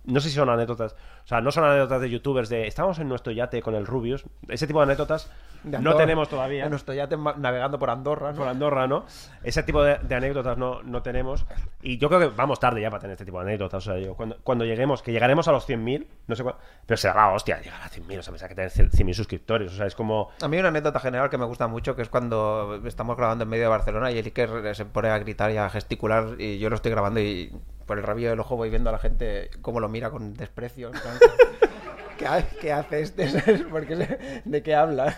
no 0.04 0.20
sé 0.20 0.28
si 0.28 0.34
son 0.34 0.48
anécdotas. 0.50 0.94
O 1.24 1.26
sea, 1.26 1.40
no 1.40 1.50
son 1.50 1.64
anécdotas 1.64 2.00
de 2.00 2.10
youtubers 2.10 2.48
de 2.48 2.66
estamos 2.66 2.98
en 2.98 3.08
nuestro 3.08 3.32
yate 3.32 3.62
con 3.62 3.74
el 3.74 3.86
Rubius. 3.86 4.24
Ese 4.48 4.66
tipo 4.66 4.80
de 4.80 4.84
anécdotas 4.84 5.30
De 5.62 5.70
no 5.72 5.76
Andorra. 5.78 5.96
tenemos 5.98 6.28
todavía. 6.28 6.64
En 6.64 6.70
nuestro 6.70 6.92
yate 6.94 7.16
navegando 7.16 7.78
por 7.78 7.88
Andorra, 7.90 8.32
¿no? 8.32 8.38
Por 8.38 8.48
Andorra, 8.48 8.86
¿no? 8.86 9.06
Ese 9.42 9.62
tipo 9.62 9.82
de, 9.82 9.98
de 9.98 10.14
anécdotas 10.14 10.58
no, 10.58 10.82
no 10.82 11.02
tenemos. 11.02 11.46
Y 11.82 11.96
yo 11.98 12.08
creo 12.08 12.20
que 12.20 12.26
vamos 12.36 12.60
tarde 12.60 12.82
ya 12.82 12.90
para 12.90 13.00
tener 13.00 13.14
este 13.14 13.24
tipo 13.24 13.38
de 13.38 13.44
anécdotas. 13.48 13.86
O 13.86 13.90
sea, 13.90 13.94
digo, 13.94 14.14
cuando, 14.14 14.36
cuando 14.42 14.64
lleguemos, 14.64 15.02
que 15.02 15.12
llegaremos 15.12 15.48
a 15.48 15.52
los 15.52 15.66
100.000, 15.68 16.06
no 16.26 16.36
sé 16.36 16.42
cuándo. 16.42 16.60
Pero 16.84 16.96
será 16.98 17.14
la 17.14 17.32
hostia 17.32 17.60
llegar 17.62 17.80
a 17.82 17.88
100.000. 17.88 18.18
O 18.18 18.22
sea, 18.22 18.32
pensaba 18.32 18.48
que 18.50 18.54
tener 18.54 18.70
100.000 18.70 19.14
suscriptores. 19.14 19.72
O 19.72 19.76
sea, 19.76 19.86
es 19.86 19.94
como. 19.94 20.30
A 20.42 20.48
mí 20.48 20.58
una 20.58 20.68
anécdota 20.68 21.00
general 21.00 21.30
que 21.30 21.38
me 21.38 21.46
gusta 21.46 21.66
mucho, 21.66 21.96
que 21.96 22.02
es 22.02 22.10
cuando 22.10 22.80
estamos 22.84 23.16
grabando 23.16 23.44
en 23.44 23.50
medio 23.50 23.64
de 23.64 23.68
Barcelona 23.70 24.10
y 24.12 24.18
el 24.18 24.26
Iker 24.26 24.74
se 24.74 24.84
pone 24.84 25.08
a 25.08 25.18
gritar 25.18 25.50
y 25.50 25.56
a 25.56 25.70
gesticular 25.70 26.38
y 26.38 26.58
yo 26.58 26.68
lo 26.68 26.76
estoy 26.76 26.90
grabando 26.90 27.20
y 27.20 27.50
por 27.86 27.98
el 27.98 28.04
rabillo 28.04 28.30
del 28.30 28.40
ojo 28.40 28.56
voy 28.56 28.70
viendo 28.70 28.90
a 28.90 28.92
la 28.92 28.98
gente 28.98 29.50
cómo 29.62 29.80
lo 29.80 29.88
mira 29.88 30.10
con 30.10 30.34
desprecio. 30.34 30.90
¿Qué, 32.18 32.26
qué 32.60 32.72
hace 32.72 33.00
este? 33.00 33.28
¿Sabes? 33.40 33.62
¿Por 33.62 33.86
qué 33.86 33.96
se- 33.96 34.42
¿De 34.44 34.62
qué 34.62 34.74
habla? 34.74 35.16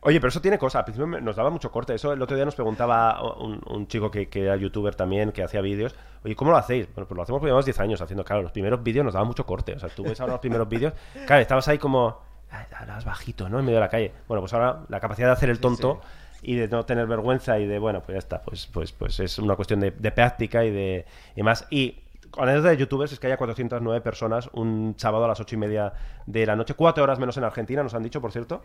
Oye, 0.00 0.20
pero 0.20 0.28
eso 0.28 0.40
tiene 0.40 0.56
cosa. 0.58 0.78
Al 0.78 0.84
principio 0.84 1.20
nos 1.20 1.34
daba 1.36 1.50
mucho 1.50 1.70
corte. 1.72 1.94
Eso 1.94 2.12
el 2.12 2.22
otro 2.22 2.36
día 2.36 2.44
nos 2.44 2.54
preguntaba 2.54 3.20
un, 3.38 3.60
un 3.66 3.88
chico 3.88 4.10
que, 4.10 4.28
que 4.28 4.44
era 4.44 4.56
youtuber 4.56 4.94
también, 4.94 5.32
que 5.32 5.42
hacía 5.42 5.60
vídeos. 5.60 5.94
Oye, 6.24 6.36
¿cómo 6.36 6.52
lo 6.52 6.56
hacéis? 6.56 6.86
Bueno, 6.94 7.08
pues 7.08 7.16
lo 7.16 7.22
hacemos 7.22 7.40
porque 7.40 7.48
llevamos 7.48 7.64
10 7.64 7.80
años 7.80 8.00
haciendo. 8.00 8.24
Claro, 8.24 8.42
los 8.42 8.52
primeros 8.52 8.82
vídeos 8.82 9.04
nos 9.04 9.14
daban 9.14 9.26
mucho 9.26 9.44
corte. 9.44 9.74
O 9.74 9.78
sea, 9.80 9.88
tú 9.88 10.04
ves 10.04 10.20
ahora 10.20 10.34
los 10.34 10.40
primeros 10.40 10.68
vídeos. 10.68 10.92
Claro, 11.26 11.42
estabas 11.42 11.66
ahí 11.68 11.78
como. 11.78 12.20
"Ay, 12.50 12.64
Hablabas 12.72 13.04
bajito, 13.04 13.48
¿no? 13.48 13.58
En 13.58 13.64
medio 13.64 13.78
de 13.78 13.84
la 13.84 13.90
calle. 13.90 14.12
Bueno, 14.28 14.40
pues 14.40 14.52
ahora 14.54 14.80
la 14.88 15.00
capacidad 15.00 15.26
de 15.28 15.32
hacer 15.32 15.50
el 15.50 15.58
tonto 15.58 16.00
y 16.42 16.54
de 16.56 16.68
no 16.68 16.84
tener 16.84 17.06
vergüenza 17.06 17.58
y 17.58 17.66
de, 17.66 17.78
bueno, 17.78 18.00
pues 18.02 18.14
ya 18.14 18.18
está. 18.18 18.42
Pues, 18.42 18.66
pues, 18.66 18.92
pues 18.92 19.18
es 19.20 19.38
una 19.38 19.56
cuestión 19.56 19.80
de, 19.80 19.90
de 19.90 20.12
práctica 20.12 20.64
y 20.64 20.70
de 20.70 21.04
y 21.36 21.42
más. 21.42 21.66
Y 21.70 21.98
anécdota 22.36 22.68
de 22.70 22.76
youtubers 22.76 23.12
es 23.12 23.18
que 23.18 23.26
haya 23.26 23.36
409 23.36 24.00
personas 24.02 24.48
un 24.52 24.94
sábado 24.98 25.24
a 25.24 25.28
las 25.28 25.40
8 25.40 25.54
y 25.54 25.58
media 25.58 25.92
de 26.26 26.46
la 26.46 26.54
noche. 26.56 26.74
Cuatro 26.74 27.02
horas 27.04 27.18
menos 27.18 27.36
en 27.36 27.44
Argentina, 27.44 27.82
nos 27.82 27.94
han 27.94 28.02
dicho, 28.02 28.20
por 28.20 28.32
cierto. 28.32 28.62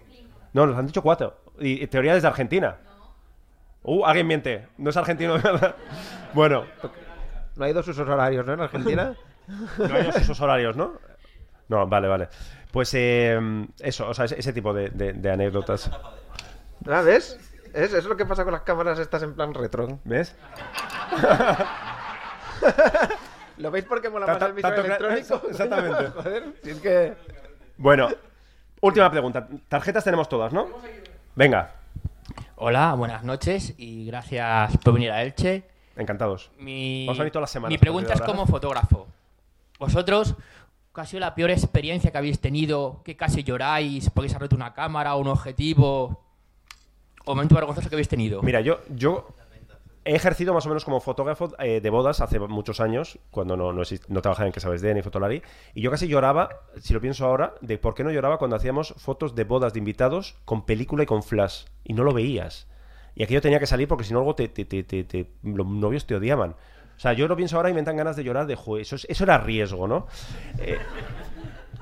No, 0.54 0.68
nos 0.68 0.78
han 0.78 0.86
dicho 0.86 1.02
cuatro. 1.02 1.38
Y, 1.60 1.82
y 1.84 1.88
teoría 1.88 2.14
desde 2.14 2.28
Argentina. 2.28 2.78
Uh, 3.84 4.06
alguien 4.06 4.28
miente. 4.28 4.68
No 4.78 4.90
es 4.91 4.98
argentino. 4.98 5.36
bueno. 6.34 6.66
No 7.56 7.66
hay 7.66 7.74
dos 7.74 7.88
usos 7.88 8.08
horarios, 8.08 8.45
¿no? 8.45 8.54
En 8.54 8.62
Argentina. 8.62 9.16
No 9.78 9.94
hay 9.94 10.04
dos 10.06 10.16
usos 10.22 10.40
horarios, 10.40 10.78
¿no? 10.78 10.94
No, 11.68 11.86
vale, 11.86 12.08
vale. 12.08 12.30
Pues 12.72 12.94
eh, 12.94 13.38
eso, 13.82 14.08
o 14.08 14.14
sea, 14.14 14.24
ese, 14.24 14.40
ese 14.40 14.54
tipo 14.54 14.74
de, 14.74 14.90
de- 14.90 15.12
de 15.12 15.32
anécdotas. 15.32 15.91
¿Ah, 16.88 17.02
¿Ves? 17.02 17.38
Es, 17.74 17.94
es 17.94 18.06
lo 18.06 18.16
que 18.16 18.26
pasa 18.26 18.44
con 18.44 18.54
las 18.54 18.62
cámaras 18.62 19.00
estas 19.00 19.24
en 19.24 19.34
plan 19.34 19.54
retro. 19.54 20.00
¿Ves? 20.04 20.36
¿Lo 23.58 23.72
veis 23.72 23.86
porque 23.86 24.10
mola 24.10 24.26
Ta- 24.26 24.34
más 24.34 24.41
el 24.44 24.54
visual 24.54 24.86
electrónico? 24.86 25.41
exactamente. 25.50 26.08
Joder, 26.16 26.54
si 26.64 26.70
es 26.70 26.80
que... 26.80 27.14
Bueno, 27.78 28.10
última 28.82 29.10
pregunta. 29.10 29.48
Tarjetas 29.68 30.04
tenemos 30.04 30.30
todas, 30.30 30.54
¿no? 30.54 30.68
Venga. 31.36 31.72
Hola, 32.56 32.94
buenas 32.94 33.24
noches 33.24 33.74
y 33.78 34.06
gracias 34.06 34.78
por 34.78 34.94
venir 34.94 35.12
a 35.12 35.24
Elche. 35.24 35.64
Encantados. 35.95 36.52
Mi, 36.58 37.06
Vamos 37.08 37.20
a 37.20 37.24
venir 37.24 37.34
todas 37.34 37.44
las 37.44 37.52
semanas, 37.52 37.72
mi 37.72 37.78
pregunta 37.78 38.14
es 38.14 38.22
como 38.22 38.45
fotógrafo. 38.48 39.08
Vosotros, 39.80 40.36
¿cuál 40.91 41.06
ha 41.06 41.08
sido 41.08 41.20
la 41.20 41.36
peor 41.36 41.52
experiencia 41.52 42.12
que 42.12 42.18
habéis 42.18 42.40
tenido? 42.40 43.02
Que 43.04 43.16
casi 43.18 43.44
lloráis 43.44 44.10
porque 44.10 44.30
se 44.30 44.36
ha 44.36 44.40
roto 44.40 44.56
una 44.56 44.74
cámara 44.74 45.16
o 45.16 45.20
un 45.20 45.28
objetivo. 45.28 46.22
¿O 47.26 47.34
momento 47.36 47.56
vergonzoso 47.56 47.90
que 47.90 47.95
habéis 47.95 48.10
tenido? 48.10 48.41
Mira, 48.41 48.62
yo, 48.62 48.80
yo 48.90 49.28
he 50.06 50.16
ejercido 50.16 50.54
más 50.54 50.66
o 50.66 50.70
menos 50.70 50.84
como 50.84 51.00
fotógrafo 51.00 51.54
eh, 51.60 51.80
de 51.80 51.90
bodas 51.90 52.20
hace 52.20 52.38
muchos 52.40 52.82
años, 52.82 53.20
cuando 53.32 53.56
no, 53.56 53.72
no, 53.72 53.82
exist- 53.84 54.06
no 54.10 54.22
trabajaba 54.22 54.48
en 54.48 54.52
Que 54.54 54.60
Sabes 54.60 54.82
de 54.82 54.94
ni 54.94 55.02
Fotolari, 55.02 55.41
y 55.74 55.82
yo 55.82 55.90
casi 55.91 56.08
lloraba, 56.10 56.50
si 56.82 56.94
lo 56.94 57.00
pienso 57.00 57.26
ahora, 57.26 57.54
de 57.62 57.78
por 57.78 57.94
qué 57.95 58.04
no 58.04 58.12
lloraba 58.12 58.38
cuando 58.38 58.58
hacíamos 58.58 58.94
fotos 58.98 59.34
de 59.36 59.45
bodas 59.45 59.72
de 59.74 59.80
invitados 59.80 60.36
con 60.44 60.66
película 60.66 61.04
y 61.04 61.06
con 61.06 61.24
flash, 61.24 61.64
y 61.86 61.94
no 61.94 62.04
lo 62.04 62.14
veías. 62.14 62.68
Y 63.16 63.24
aquello 63.24 63.41
tenía 63.41 63.60
que 63.60 63.68
salir 63.68 63.88
porque 63.88 64.04
si 64.04 64.12
no 64.12 64.20
luego 64.20 64.36
te, 64.36 64.50
te- 64.50 64.66
te- 64.66 64.84
te- 64.84 65.28
los 65.44 65.66
novios 65.68 66.06
te 66.06 66.16
odiaban. 66.16 66.56
O 66.95 67.00
sea, 67.00 67.14
yo 67.14 67.28
lo 67.28 67.36
pienso 67.38 67.56
ahora 67.58 67.70
y 67.70 67.74
me 67.74 67.82
dan 67.84 67.95
ganas 67.95 68.16
de 68.16 68.24
llorar 68.24 68.45
de, 68.48 68.56
"Joder, 68.56 68.82
eso, 68.82 68.95
es- 68.95 69.06
eso 69.10 69.24
era 69.24 69.38
riesgo, 69.38 69.88
¿no? 69.88 70.08
Eh, 70.60 70.78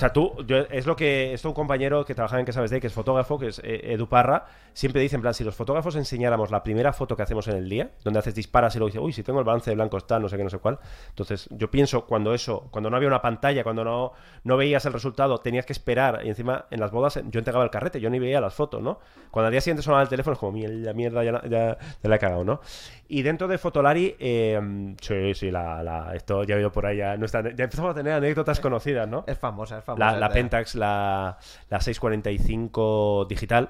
sea, 0.01 0.13
tú, 0.13 0.35
yo- 0.45 0.65
es 0.69 0.85
lo 0.85 0.95
que 0.95 1.33
esto 1.33 1.47
un 1.49 1.55
compañero 1.55 2.03
que 2.05 2.13
trabaja 2.15 2.39
en 2.39 2.45
Que 2.45 2.51
Sabes 2.53 2.69
de, 2.71 2.81
que 2.81 2.87
es 2.87 2.93
fotógrafo, 2.93 3.39
que 3.39 3.47
es 3.47 3.59
eh, 3.63 3.93
Edu 3.93 4.07
Parra, 4.07 4.45
siempre 4.73 5.01
dice, 5.01 5.15
en 5.15 5.21
plan, 5.21 5.33
si 5.33 5.43
los 5.43 5.55
fotógrafos 5.55 5.95
enseñáramos 5.95 6.51
la 6.51 6.63
primera 6.63 6.91
foto 6.93 7.15
que 7.15 7.23
hacemos 7.23 7.47
en 7.47 7.55
el 7.57 7.69
día, 7.69 7.91
donde 8.03 8.19
haces 8.19 8.35
disparas 8.35 8.75
y 8.75 8.79
luego 8.79 8.87
dices, 8.89 9.01
uy, 9.01 9.13
si 9.13 9.23
tengo 9.23 9.39
el 9.39 9.45
balance 9.45 9.69
de 9.69 9.75
blanco 9.75 9.97
está, 9.97 10.19
no 10.19 10.27
sé 10.29 10.37
qué, 10.37 10.43
no 10.43 10.49
sé 10.49 10.59
cuál. 10.59 10.79
Entonces, 11.09 11.47
yo 11.51 11.69
pienso 11.71 12.05
cuando 12.05 12.33
eso, 12.33 12.67
cuando 12.71 12.89
no 12.89 12.97
había 12.97 13.07
una 13.07 13.21
pantalla, 13.21 13.63
cuando 13.63 13.83
no, 13.83 14.13
no 14.43 14.57
veías 14.57 14.85
el 14.85 14.93
resultado, 14.93 15.37
tenías 15.39 15.65
que 15.65 15.73
esperar, 15.73 16.21
y 16.25 16.29
encima 16.29 16.65
en 16.71 16.79
las 16.79 16.91
bodas 16.91 17.19
yo 17.29 17.39
entregaba 17.39 17.63
el 17.63 17.69
carrete, 17.69 17.99
yo 18.01 18.09
ni 18.09 18.19
veía 18.19 18.41
las 18.41 18.53
fotos, 18.53 18.81
¿no? 18.81 18.99
Cuando 19.29 19.47
al 19.47 19.51
día 19.51 19.61
siguiente 19.61 19.83
sonaba 19.83 20.01
el 20.03 20.09
teléfono, 20.09 20.33
es 20.33 20.39
como, 20.39 20.51
mierda, 20.53 20.93
mierda, 20.93 21.23
ya, 21.23 21.31
la- 21.33 21.41
ya, 21.43 21.77
ya 22.01 22.09
la 22.09 22.15
he 22.15 22.19
cagado, 22.19 22.43
¿no? 22.43 22.59
Y 23.07 23.21
dentro 23.23 23.47
de 23.47 23.57
Fotolari, 23.57 24.15
eh, 24.19 24.95
sí, 25.01 25.33
sí, 25.35 25.51
la, 25.51 25.83
la- 25.83 26.15
esto 26.15 26.43
ya 26.43 26.55
ha 26.55 26.59
ido 26.59 26.71
por 26.71 26.85
ahí, 26.85 26.97
ya, 26.97 27.17
nuestra- 27.17 27.41
ya 27.53 27.65
empezamos 27.65 27.91
a 27.91 27.93
tener 27.93 28.13
anécdotas 28.13 28.59
conocidas, 28.59 29.07
¿no? 29.07 29.23
Es 29.27 29.37
famosa, 29.37 29.77
es 29.79 29.83
famosa. 29.83 29.90
La. 29.99 30.11
Pentax, 30.29 30.75
la, 30.75 31.37
la 31.69 31.81
645 31.81 33.25
digital. 33.29 33.69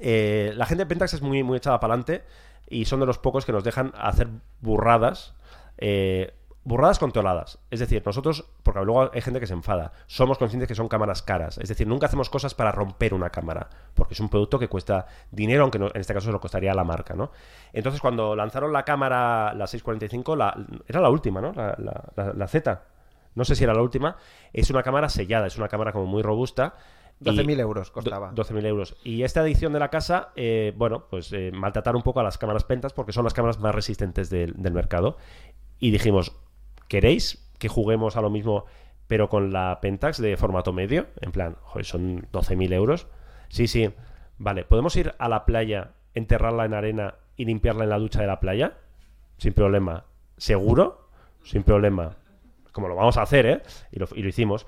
Eh, 0.00 0.52
la 0.56 0.66
gente 0.66 0.82
de 0.84 0.86
Pentax 0.86 1.14
es 1.14 1.22
muy, 1.22 1.42
muy 1.42 1.56
echada 1.58 1.78
para 1.80 1.94
adelante 1.94 2.24
y 2.68 2.84
son 2.86 3.00
de 3.00 3.06
los 3.06 3.18
pocos 3.18 3.44
que 3.44 3.52
nos 3.52 3.64
dejan 3.64 3.92
hacer 3.96 4.28
burradas. 4.60 5.34
eh, 5.78 6.34
burradas 6.66 6.98
controladas. 6.98 7.58
Es 7.70 7.78
decir, 7.78 8.02
nosotros, 8.06 8.46
porque 8.62 8.82
luego 8.86 9.10
hay 9.12 9.20
gente 9.20 9.38
que 9.38 9.46
se 9.46 9.52
enfada, 9.52 9.92
somos 10.06 10.38
conscientes 10.38 10.66
que 10.66 10.74
son 10.74 10.88
cámaras 10.88 11.20
caras. 11.20 11.58
Es 11.58 11.68
decir, 11.68 11.86
nunca 11.86 12.06
hacemos 12.06 12.30
cosas 12.30 12.54
para 12.54 12.72
romper 12.72 13.12
una 13.12 13.28
cámara, 13.28 13.68
porque 13.92 14.14
es 14.14 14.20
un 14.20 14.30
producto 14.30 14.58
que 14.58 14.68
cuesta 14.68 15.04
dinero, 15.30 15.64
aunque 15.64 15.78
no- 15.78 15.88
en 15.92 16.00
este 16.00 16.14
caso 16.14 16.24
se 16.24 16.32
lo 16.32 16.40
costaría 16.40 16.72
a 16.72 16.74
la 16.74 16.82
marca, 16.84 17.12
¿no? 17.14 17.32
Entonces, 17.74 18.00
cuando 18.00 18.34
lanzaron 18.34 18.72
la 18.72 18.82
cámara, 18.82 19.52
la 19.52 19.66
645, 19.66 20.36
la, 20.36 20.56
era 20.88 21.00
la 21.02 21.10
última, 21.10 21.42
¿no? 21.42 21.52
La, 21.52 21.74
la- 21.76 22.02
la- 22.16 22.32
la 22.32 22.48
Z. 22.48 22.80
No 23.34 23.44
sé 23.44 23.54
si 23.56 23.64
era 23.64 23.74
la 23.74 23.82
última. 23.82 24.16
Es 24.52 24.70
una 24.70 24.82
cámara 24.82 25.08
sellada, 25.08 25.46
es 25.46 25.56
una 25.58 25.68
cámara 25.68 25.92
como 25.92 26.06
muy 26.06 26.22
robusta. 26.22 26.76
y- 27.20 27.24
12.000 27.24 27.60
euros 27.60 27.90
costaba. 27.90 28.30
Do- 28.32 28.42
12.000 28.44 28.66
euros. 28.66 28.96
Y 29.04 29.22
esta 29.22 29.42
edición 29.42 29.72
de 29.72 29.78
la 29.78 29.88
casa, 29.90 30.30
eh, 30.36 30.72
bueno, 30.76 31.06
pues 31.10 31.32
eh, 31.32 31.50
maltratar 31.52 31.94
un 31.96 32.02
poco 32.02 32.20
a 32.20 32.22
las 32.24 32.38
cámaras 32.38 32.64
pentas 32.64 32.92
porque 32.92 33.12
son 33.12 33.24
las 33.24 33.34
cámaras 33.34 33.58
más 33.60 33.74
resistentes 33.74 34.30
del, 34.30 34.54
del 34.56 34.72
mercado. 34.72 35.16
Y 35.78 35.90
dijimos, 35.90 36.36
¿queréis 36.88 37.48
que 37.58 37.68
juguemos 37.68 38.16
a 38.16 38.20
lo 38.20 38.30
mismo 38.30 38.64
pero 39.06 39.28
con 39.28 39.52
la 39.52 39.78
Pentax 39.82 40.20
de 40.20 40.36
formato 40.36 40.72
medio? 40.72 41.06
En 41.20 41.30
plan, 41.30 41.56
joder, 41.62 41.84
son 41.84 42.26
12.000 42.32 42.72
euros. 42.72 43.06
Sí, 43.48 43.66
sí. 43.68 43.92
Vale, 44.38 44.64
¿podemos 44.64 44.96
ir 44.96 45.14
a 45.18 45.28
la 45.28 45.44
playa, 45.44 45.92
enterrarla 46.14 46.64
en 46.64 46.74
arena 46.74 47.14
y 47.36 47.44
limpiarla 47.44 47.84
en 47.84 47.90
la 47.90 47.98
ducha 47.98 48.20
de 48.20 48.26
la 48.26 48.40
playa? 48.40 48.78
Sin 49.38 49.52
problema. 49.52 50.04
¿Seguro? 50.36 51.08
Sin 51.44 51.62
problema. 51.62 52.16
Como 52.74 52.88
lo 52.88 52.94
vamos 52.96 53.16
a 53.16 53.22
hacer, 53.22 53.46
¿eh? 53.46 53.62
Y 53.92 53.98
lo, 53.98 54.06
y 54.14 54.20
lo 54.22 54.28
hicimos. 54.28 54.66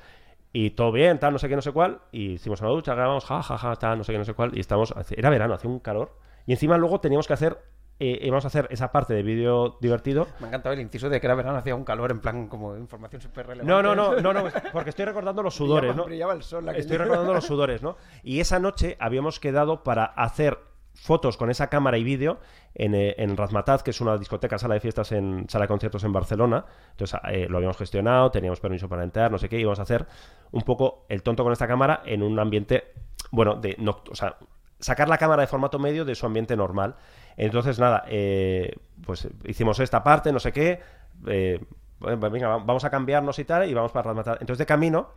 Y 0.52 0.70
todo 0.70 0.90
bien, 0.92 1.18
tal, 1.18 1.34
no 1.34 1.38
sé 1.38 1.48
qué, 1.50 1.56
no 1.56 1.60
sé 1.60 1.72
cuál. 1.72 2.00
Y 2.12 2.32
hicimos 2.34 2.62
una 2.62 2.70
ducha, 2.70 2.94
grabamos, 2.94 3.26
ja, 3.26 3.42
ja, 3.42 3.58
ja, 3.58 3.76
tal, 3.76 3.98
no 3.98 4.04
sé 4.04 4.12
qué, 4.12 4.18
no 4.18 4.24
sé 4.24 4.32
cuál. 4.32 4.56
Y 4.56 4.60
estamos. 4.60 4.94
Era 5.10 5.28
verano, 5.28 5.52
hacía 5.52 5.68
un 5.68 5.80
calor. 5.80 6.16
Y 6.46 6.52
encima 6.52 6.78
luego 6.78 7.00
teníamos 7.00 7.26
que 7.26 7.34
hacer. 7.34 7.58
Eh, 7.98 8.20
íbamos 8.22 8.44
a 8.44 8.48
hacer 8.48 8.68
esa 8.70 8.92
parte 8.92 9.14
de 9.14 9.22
vídeo 9.22 9.78
divertido. 9.80 10.26
Me 10.38 10.44
ha 10.46 10.48
encantado 10.48 10.74
el 10.74 10.80
inciso 10.80 11.08
de 11.08 11.18
que 11.18 11.26
era 11.26 11.34
verano, 11.34 11.56
hacía 11.58 11.74
un 11.74 11.82
calor 11.84 12.10
en 12.10 12.20
plan 12.20 12.46
como 12.46 12.76
información 12.76 13.22
súper 13.22 13.46
relevante. 13.46 13.70
No, 13.72 13.82
no, 13.82 13.94
no, 13.94 14.20
no, 14.20 14.32
no, 14.34 14.50
porque 14.72 14.90
estoy 14.90 15.06
recordando 15.06 15.42
los 15.42 15.54
sudores, 15.54 15.90
Brillaba- 15.92 15.96
¿no? 15.96 16.04
brillaba 16.04 16.32
el 16.34 16.42
sol. 16.42 16.68
Estoy 16.76 16.98
recordando 16.98 17.32
los 17.34 17.44
sudores, 17.44 17.82
¿no? 17.82 17.96
Y 18.22 18.40
esa 18.40 18.58
noche 18.58 18.96
habíamos 19.00 19.40
quedado 19.40 19.82
para 19.82 20.04
hacer 20.04 20.58
fotos 20.96 21.36
con 21.36 21.50
esa 21.50 21.68
cámara 21.68 21.98
y 21.98 22.04
vídeo 22.04 22.38
en, 22.74 22.94
eh, 22.94 23.14
en 23.18 23.36
Razmataz, 23.36 23.82
que 23.82 23.90
es 23.90 24.00
una 24.00 24.16
discoteca, 24.16 24.58
sala 24.58 24.74
de 24.74 24.80
fiestas, 24.80 25.12
en 25.12 25.46
sala 25.48 25.64
de 25.64 25.68
conciertos 25.68 26.02
en 26.04 26.12
Barcelona. 26.12 26.64
Entonces 26.92 27.20
eh, 27.30 27.46
lo 27.48 27.58
habíamos 27.58 27.76
gestionado, 27.76 28.30
teníamos 28.30 28.60
permiso 28.60 28.88
para 28.88 29.04
entrar, 29.04 29.30
no 29.30 29.38
sé 29.38 29.48
qué, 29.48 29.58
íbamos 29.60 29.78
a 29.78 29.82
hacer 29.82 30.06
un 30.52 30.62
poco 30.62 31.04
el 31.08 31.22
tonto 31.22 31.44
con 31.44 31.52
esta 31.52 31.68
cámara 31.68 32.02
en 32.06 32.22
un 32.22 32.38
ambiente, 32.38 32.92
bueno, 33.30 33.54
de 33.56 33.76
noct- 33.76 34.10
o 34.10 34.14
sea, 34.14 34.36
sacar 34.80 35.08
la 35.08 35.18
cámara 35.18 35.42
de 35.42 35.46
formato 35.46 35.78
medio 35.78 36.04
de 36.04 36.14
su 36.14 36.26
ambiente 36.26 36.56
normal. 36.56 36.96
Entonces, 37.36 37.78
nada, 37.78 38.04
eh, 38.08 38.74
pues 39.04 39.28
hicimos 39.44 39.78
esta 39.80 40.02
parte, 40.02 40.32
no 40.32 40.38
sé 40.40 40.52
qué, 40.52 40.80
eh, 41.26 41.60
venga, 42.00 42.48
va- 42.48 42.58
vamos 42.58 42.84
a 42.84 42.90
cambiarnos 42.90 43.38
y 43.38 43.44
tal, 43.44 43.68
y 43.68 43.74
vamos 43.74 43.92
para 43.92 44.04
Razmataz. 44.08 44.38
Entonces, 44.40 44.58
de 44.58 44.66
camino, 44.66 45.10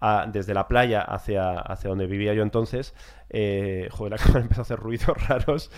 a- 0.00 0.26
desde 0.30 0.54
la 0.54 0.66
playa 0.68 1.02
hacia, 1.02 1.52
hacia 1.60 1.90
donde 1.90 2.06
vivía 2.06 2.34
yo 2.34 2.42
entonces, 2.42 2.94
eh, 3.28 3.88
joder, 3.92 4.12
la 4.12 4.18
cámara 4.24 4.40
empezó 4.40 4.60
a 4.60 4.62
hacer 4.62 4.78
ruidos 4.78 5.06
raros. 5.28 5.70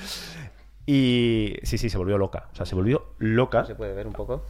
Y 0.86 1.56
sí, 1.62 1.78
sí, 1.78 1.88
se 1.90 1.96
volvió 1.98 2.18
loca. 2.18 2.48
O 2.52 2.56
sea, 2.56 2.66
se 2.66 2.74
volvió 2.74 3.14
loca. 3.18 3.64
Se 3.64 3.74
puede 3.74 3.94
ver 3.94 4.06
un 4.06 4.12
poco 4.12 4.44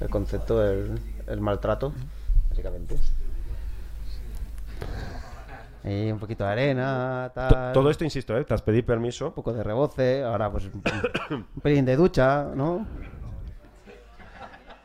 el 0.00 0.08
concepto 0.10 0.58
del 0.58 0.98
el 1.28 1.40
maltrato, 1.40 1.92
básicamente. 2.50 2.96
Y 5.84 6.12
un 6.12 6.18
poquito 6.18 6.44
de 6.44 6.50
arena, 6.50 7.30
tal. 7.34 7.72
Todo 7.72 7.90
esto, 7.90 8.04
insisto, 8.04 8.36
¿eh? 8.36 8.44
tras 8.44 8.62
pedir 8.62 8.84
permiso. 8.86 9.26
Un 9.28 9.32
poco 9.32 9.52
de 9.52 9.62
reboce, 9.64 10.22
ahora 10.22 10.50
pues 10.50 10.68
un 11.30 11.44
pelín 11.60 11.84
de 11.84 11.96
ducha, 11.96 12.44
¿no? 12.54 12.86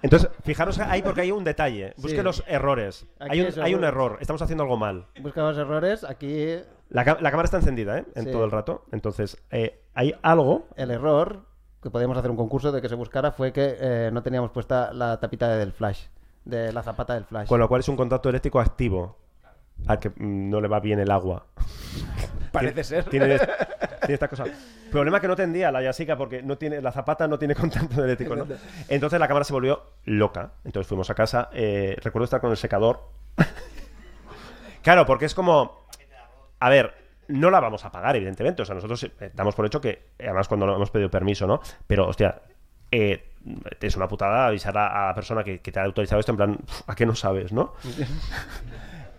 Entonces, 0.02 0.30
fijaros 0.44 0.78
ahí 0.80 1.02
porque 1.02 1.22
hay 1.22 1.32
un 1.32 1.44
detalle. 1.44 1.94
Busque 1.98 2.18
Sí. 2.18 2.24
los 2.24 2.44
errores. 2.48 3.08
Aquí 3.20 3.32
Hay 3.32 3.42
un, 3.42 3.48
es 3.48 3.58
hay 3.58 3.74
un 3.74 3.84
error. 3.84 4.12
error. 4.12 4.18
Estamos 4.22 4.42
haciendo 4.42 4.64
algo 4.64 4.78
mal. 4.78 5.06
Busca 5.22 5.42
los 5.42 5.58
errores, 5.58 6.04
aquí 6.04 6.56
La, 6.90 7.04
ca- 7.04 7.18
la 7.20 7.32
cámara 7.32 7.46
está 7.46 7.58
encendida, 7.58 7.98
¿eh? 8.00 8.06
En 8.16 8.26
Sí. 8.26 8.32
todo 8.32 8.46
el 8.46 8.52
rato. 8.52 8.86
Entonces, 8.92 9.38
eh, 9.52 9.82
hay 9.94 10.14
algo. 10.22 10.68
el 10.76 10.92
error 10.92 11.42
que 11.82 11.90
podíamos 11.90 12.18
hacer 12.18 12.32
un 12.32 12.38
concurso 12.38 12.72
de 12.72 12.82
que 12.82 12.90
se 12.90 12.96
buscara 12.96 13.32
fue 13.32 13.52
que 13.52 13.76
eh, 13.80 14.10
no 14.14 14.24
teníamos 14.24 14.52
puesta 14.52 14.94
la 14.94 15.20
tapita 15.20 15.50
del 15.58 15.74
flash, 15.74 16.06
de 16.46 16.72
la 16.72 16.84
zapata 16.84 17.14
del 17.16 17.26
flash. 17.26 17.48
Con 17.48 17.60
lo 17.60 17.68
cual 17.68 17.80
es 17.82 17.90
un 17.90 17.96
contacto 17.98 18.30
eléctrico 18.30 18.60
activo. 18.60 19.18
Al 19.86 20.00
que 20.00 20.10
mm, 20.10 20.50
no 20.50 20.60
le 20.62 20.68
va 20.68 20.80
bien 20.80 21.00
el 21.00 21.12
agua. 21.12 21.46
Parece 22.52 22.84
ser. 22.84 23.04
Tiene, 23.06 23.38
tiene 23.38 24.14
esta 24.14 24.28
cosa. 24.28 24.46
Problema 24.92 25.20
que 25.20 25.28
no 25.28 25.36
tendía 25.36 25.72
la 25.72 25.82
Yasica 25.82 26.18
porque 26.18 26.42
no 26.42 26.58
tiene, 26.58 26.82
la 26.82 26.92
zapata 26.92 27.28
no 27.28 27.38
tiene 27.38 27.54
contacto 27.56 28.04
eléctrico, 28.04 28.36
¿no? 28.36 28.48
Entonces 28.88 29.20
la 29.20 29.28
cámara 29.28 29.44
se 29.44 29.54
volvió 29.54 29.84
loca. 30.06 30.52
Entonces 30.66 30.88
fuimos 30.88 31.10
a 31.10 31.14
casa. 31.14 31.50
eh, 31.54 31.96
recuerdo 32.02 32.24
estar 32.26 32.42
con 32.42 32.52
el 32.52 32.58
secador. 32.58 33.02
claro, 34.82 35.06
porque 35.06 35.26
es 35.26 35.36
como. 35.36 35.86
A 36.60 36.70
ver, 36.70 36.94
no 37.28 37.52
la 37.52 37.60
vamos 37.60 37.86
a 37.86 37.92
pagar, 37.92 38.16
evidentemente. 38.16 38.62
O 38.62 38.66
sea, 38.66 38.74
nosotros 38.76 39.04
eh, 39.04 39.32
damos 39.34 39.54
por 39.54 39.66
hecho 39.66 39.80
que, 39.82 40.08
además, 40.20 40.48
cuando 40.48 40.66
no 40.66 40.76
hemos 40.76 40.90
pedido 40.90 41.12
permiso, 41.12 41.46
¿no? 41.46 41.62
Pero, 41.86 42.08
hostia, 42.08 42.42
eh, 42.90 43.30
es 43.80 43.96
una 43.96 44.08
putada 44.08 44.48
avisar 44.48 44.76
a, 44.78 45.04
a 45.04 45.08
la 45.10 45.14
persona 45.16 45.44
que, 45.44 45.60
que 45.60 45.72
te 45.72 45.80
ha 45.80 45.84
autorizado 45.84 46.20
esto 46.20 46.32
en 46.32 46.38
plan, 46.38 46.58
"Uf, 46.64 46.82
¿a 46.90 46.96
qué 46.96 47.06
no 47.06 47.14
sabes, 47.14 47.52
no? 47.52 47.74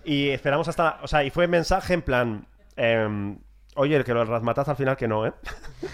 Y 0.08 0.30
esperamos 0.30 0.66
hasta. 0.68 1.00
O 1.02 1.06
sea, 1.06 1.22
y 1.22 1.28
fue 1.28 1.46
mensaje 1.46 1.92
en 1.92 2.00
plan. 2.00 2.46
em, 2.76 3.38
Oye, 3.74 4.02
que 4.02 4.14
lo 4.14 4.20
del 4.20 4.28
Razmataz 4.28 4.68
al 4.70 4.76
final 4.76 4.96
que 4.96 5.06
no, 5.06 5.26
¿eh? 5.26 5.32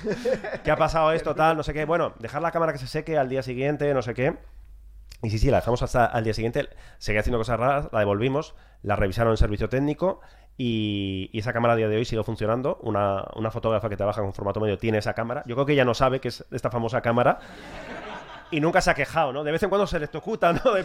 ¿Qué 0.65 0.71
ha 0.71 0.77
pasado 0.77 1.11
esto, 1.13 1.35
tal? 1.35 1.57
No 1.57 1.65
sé 1.65 1.75
qué. 1.75 1.85
Bueno, 1.85 2.15
dejar 2.21 2.41
la 2.41 2.53
cámara 2.53 2.73
que 2.73 2.79
se 2.79 2.87
seque 2.87 3.19
al 3.19 3.29
día 3.29 3.43
siguiente, 3.43 3.93
no 3.93 4.01
sé 4.03 4.15
qué. 4.15 4.37
Y 5.23 5.31
sí, 5.31 5.39
sí, 5.39 5.51
la 5.51 5.57
dejamos 5.59 5.83
hasta 5.83 6.07
al 6.07 6.23
día 6.23 6.33
siguiente. 6.33 6.69
Seguía 6.99 7.21
haciendo 7.21 7.39
cosas 7.39 7.59
raras, 7.59 7.89
la 7.93 7.99
devolvimos, 7.99 8.55
la 8.83 8.95
revisaron 8.97 9.33
en 9.33 9.37
servicio 9.37 9.69
técnico 9.69 10.21
y, 10.57 11.29
y 11.33 11.41
esa 11.41 11.53
cámara 11.53 11.75
a 11.75 11.77
día 11.77 11.89
de 11.89 11.97
hoy 11.97 12.05
sigue 12.05 12.23
funcionando. 12.23 12.79
Una, 12.83 13.25
una 13.35 13.51
fotógrafa 13.51 13.89
que 13.89 13.97
trabaja 13.97 14.23
con 14.23 14.33
formato 14.33 14.61
medio 14.61 14.79
tiene 14.79 14.99
esa 14.99 15.13
cámara. 15.13 15.43
Yo 15.45 15.57
creo 15.57 15.67
que 15.67 15.73
ella 15.73 15.85
no 15.85 15.93
sabe 15.95 16.21
que 16.21 16.29
es 16.29 16.45
esta 16.53 16.71
famosa 16.71 17.01
cámara. 17.03 17.41
Y 18.51 18.61
nunca 18.61 18.81
se 18.81 18.91
ha 18.91 18.95
quejado, 18.95 19.33
¿no? 19.33 19.43
De 19.43 19.51
vez 19.51 19.63
en 19.63 19.69
cuando 19.69 19.87
se 19.87 19.97
electrocuta, 19.97 20.53
¿no? 20.53 20.73
De- 20.73 20.85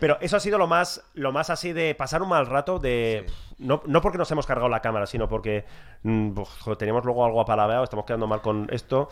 Pero 0.00 0.18
eso 0.20 0.36
ha 0.36 0.40
sido 0.40 0.58
lo 0.58 0.66
más, 0.66 1.02
lo 1.14 1.30
más 1.32 1.50
así 1.50 1.72
de 1.72 1.94
pasar 1.94 2.22
un 2.22 2.28
mal 2.30 2.46
rato 2.46 2.78
de... 2.78 3.26
No, 3.58 3.82
no 3.86 4.00
porque 4.00 4.18
nos 4.18 4.30
hemos 4.30 4.46
cargado 4.46 4.68
la 4.68 4.80
cámara, 4.80 5.06
sino 5.06 5.28
porque 5.28 5.64
mm, 6.02 6.30
pues, 6.32 6.78
teníamos 6.78 7.04
luego 7.04 7.24
algo 7.24 7.40
apalabeado, 7.40 7.84
estamos 7.84 8.04
quedando 8.04 8.26
mal 8.26 8.40
con 8.40 8.66
esto. 8.70 9.08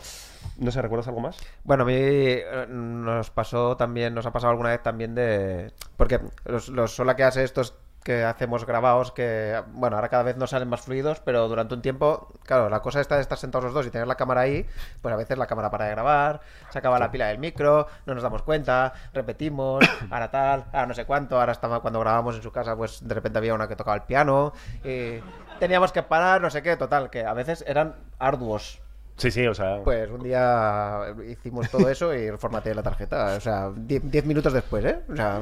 No 0.57 0.71
sé, 0.71 0.81
¿recuerdas 0.81 1.07
algo 1.07 1.21
más? 1.21 1.37
Bueno, 1.63 1.83
a 1.83 1.85
mí 1.85 1.93
eh, 1.95 2.65
nos 2.67 3.29
pasó 3.29 3.77
también, 3.77 4.13
nos 4.13 4.25
ha 4.25 4.31
pasado 4.31 4.51
alguna 4.51 4.69
vez 4.69 4.83
también 4.83 5.15
de... 5.15 5.71
Porque 5.95 6.19
los, 6.45 6.69
los 6.69 6.93
sola 6.93 7.15
que 7.15 7.23
hace 7.23 7.43
estos 7.43 7.75
que 8.07 8.23
hacemos 8.23 8.65
grabados 8.65 9.11
que, 9.11 9.61
bueno, 9.73 9.97
ahora 9.97 10.07
cada 10.07 10.23
vez 10.23 10.37
nos 10.37 10.51
salen 10.51 10.69
más 10.69 10.79
fluidos, 10.79 11.19
pero 11.19 11.49
durante 11.49 11.73
un 11.73 11.81
tiempo, 11.81 12.31
claro, 12.45 12.69
la 12.69 12.79
cosa 12.79 13.01
está 13.01 13.15
de 13.15 13.21
estar 13.21 13.37
sentados 13.37 13.65
los 13.65 13.73
dos 13.73 13.85
y 13.85 13.89
tener 13.89 14.07
la 14.07 14.15
cámara 14.15 14.39
ahí, 14.39 14.65
pues 15.01 15.13
a 15.13 15.17
veces 15.17 15.37
la 15.37 15.45
cámara 15.45 15.69
para 15.69 15.87
de 15.87 15.91
grabar, 15.91 16.39
se 16.69 16.79
acaba 16.79 16.99
la 16.99 17.11
pila 17.11 17.27
del 17.27 17.37
micro, 17.37 17.85
no 18.05 18.13
nos 18.13 18.23
damos 18.23 18.43
cuenta, 18.43 18.93
repetimos, 19.11 19.83
ahora 20.09 20.31
tal, 20.31 20.63
ahora 20.71 20.85
no 20.85 20.93
sé 20.93 21.03
cuánto, 21.03 21.37
ahora 21.37 21.51
estaba 21.51 21.81
cuando 21.81 21.99
grabábamos 21.99 22.37
en 22.37 22.43
su 22.43 22.51
casa, 22.53 22.77
pues 22.77 23.05
de 23.05 23.13
repente 23.13 23.39
había 23.39 23.53
una 23.53 23.67
que 23.67 23.75
tocaba 23.75 23.97
el 23.97 24.03
piano, 24.03 24.53
y 24.85 25.19
teníamos 25.59 25.91
que 25.91 26.01
parar, 26.01 26.39
no 26.39 26.49
sé 26.49 26.61
qué, 26.61 26.77
total, 26.77 27.09
que 27.09 27.25
a 27.25 27.33
veces 27.33 27.65
eran 27.67 27.93
arduos. 28.19 28.79
Sí, 29.17 29.31
sí, 29.31 29.45
o 29.47 29.53
sea... 29.53 29.81
Pues 29.83 30.09
un 30.09 30.23
día 30.23 31.13
hicimos 31.27 31.69
todo 31.69 31.89
eso 31.89 32.15
y 32.15 32.29
formateé 32.37 32.73
la 32.73 32.83
tarjeta. 32.83 33.33
O 33.35 33.41
sea, 33.41 33.71
10 33.75 34.25
minutos 34.25 34.53
después, 34.53 34.85
¿eh? 34.85 34.99
O 35.11 35.15
sea. 35.15 35.41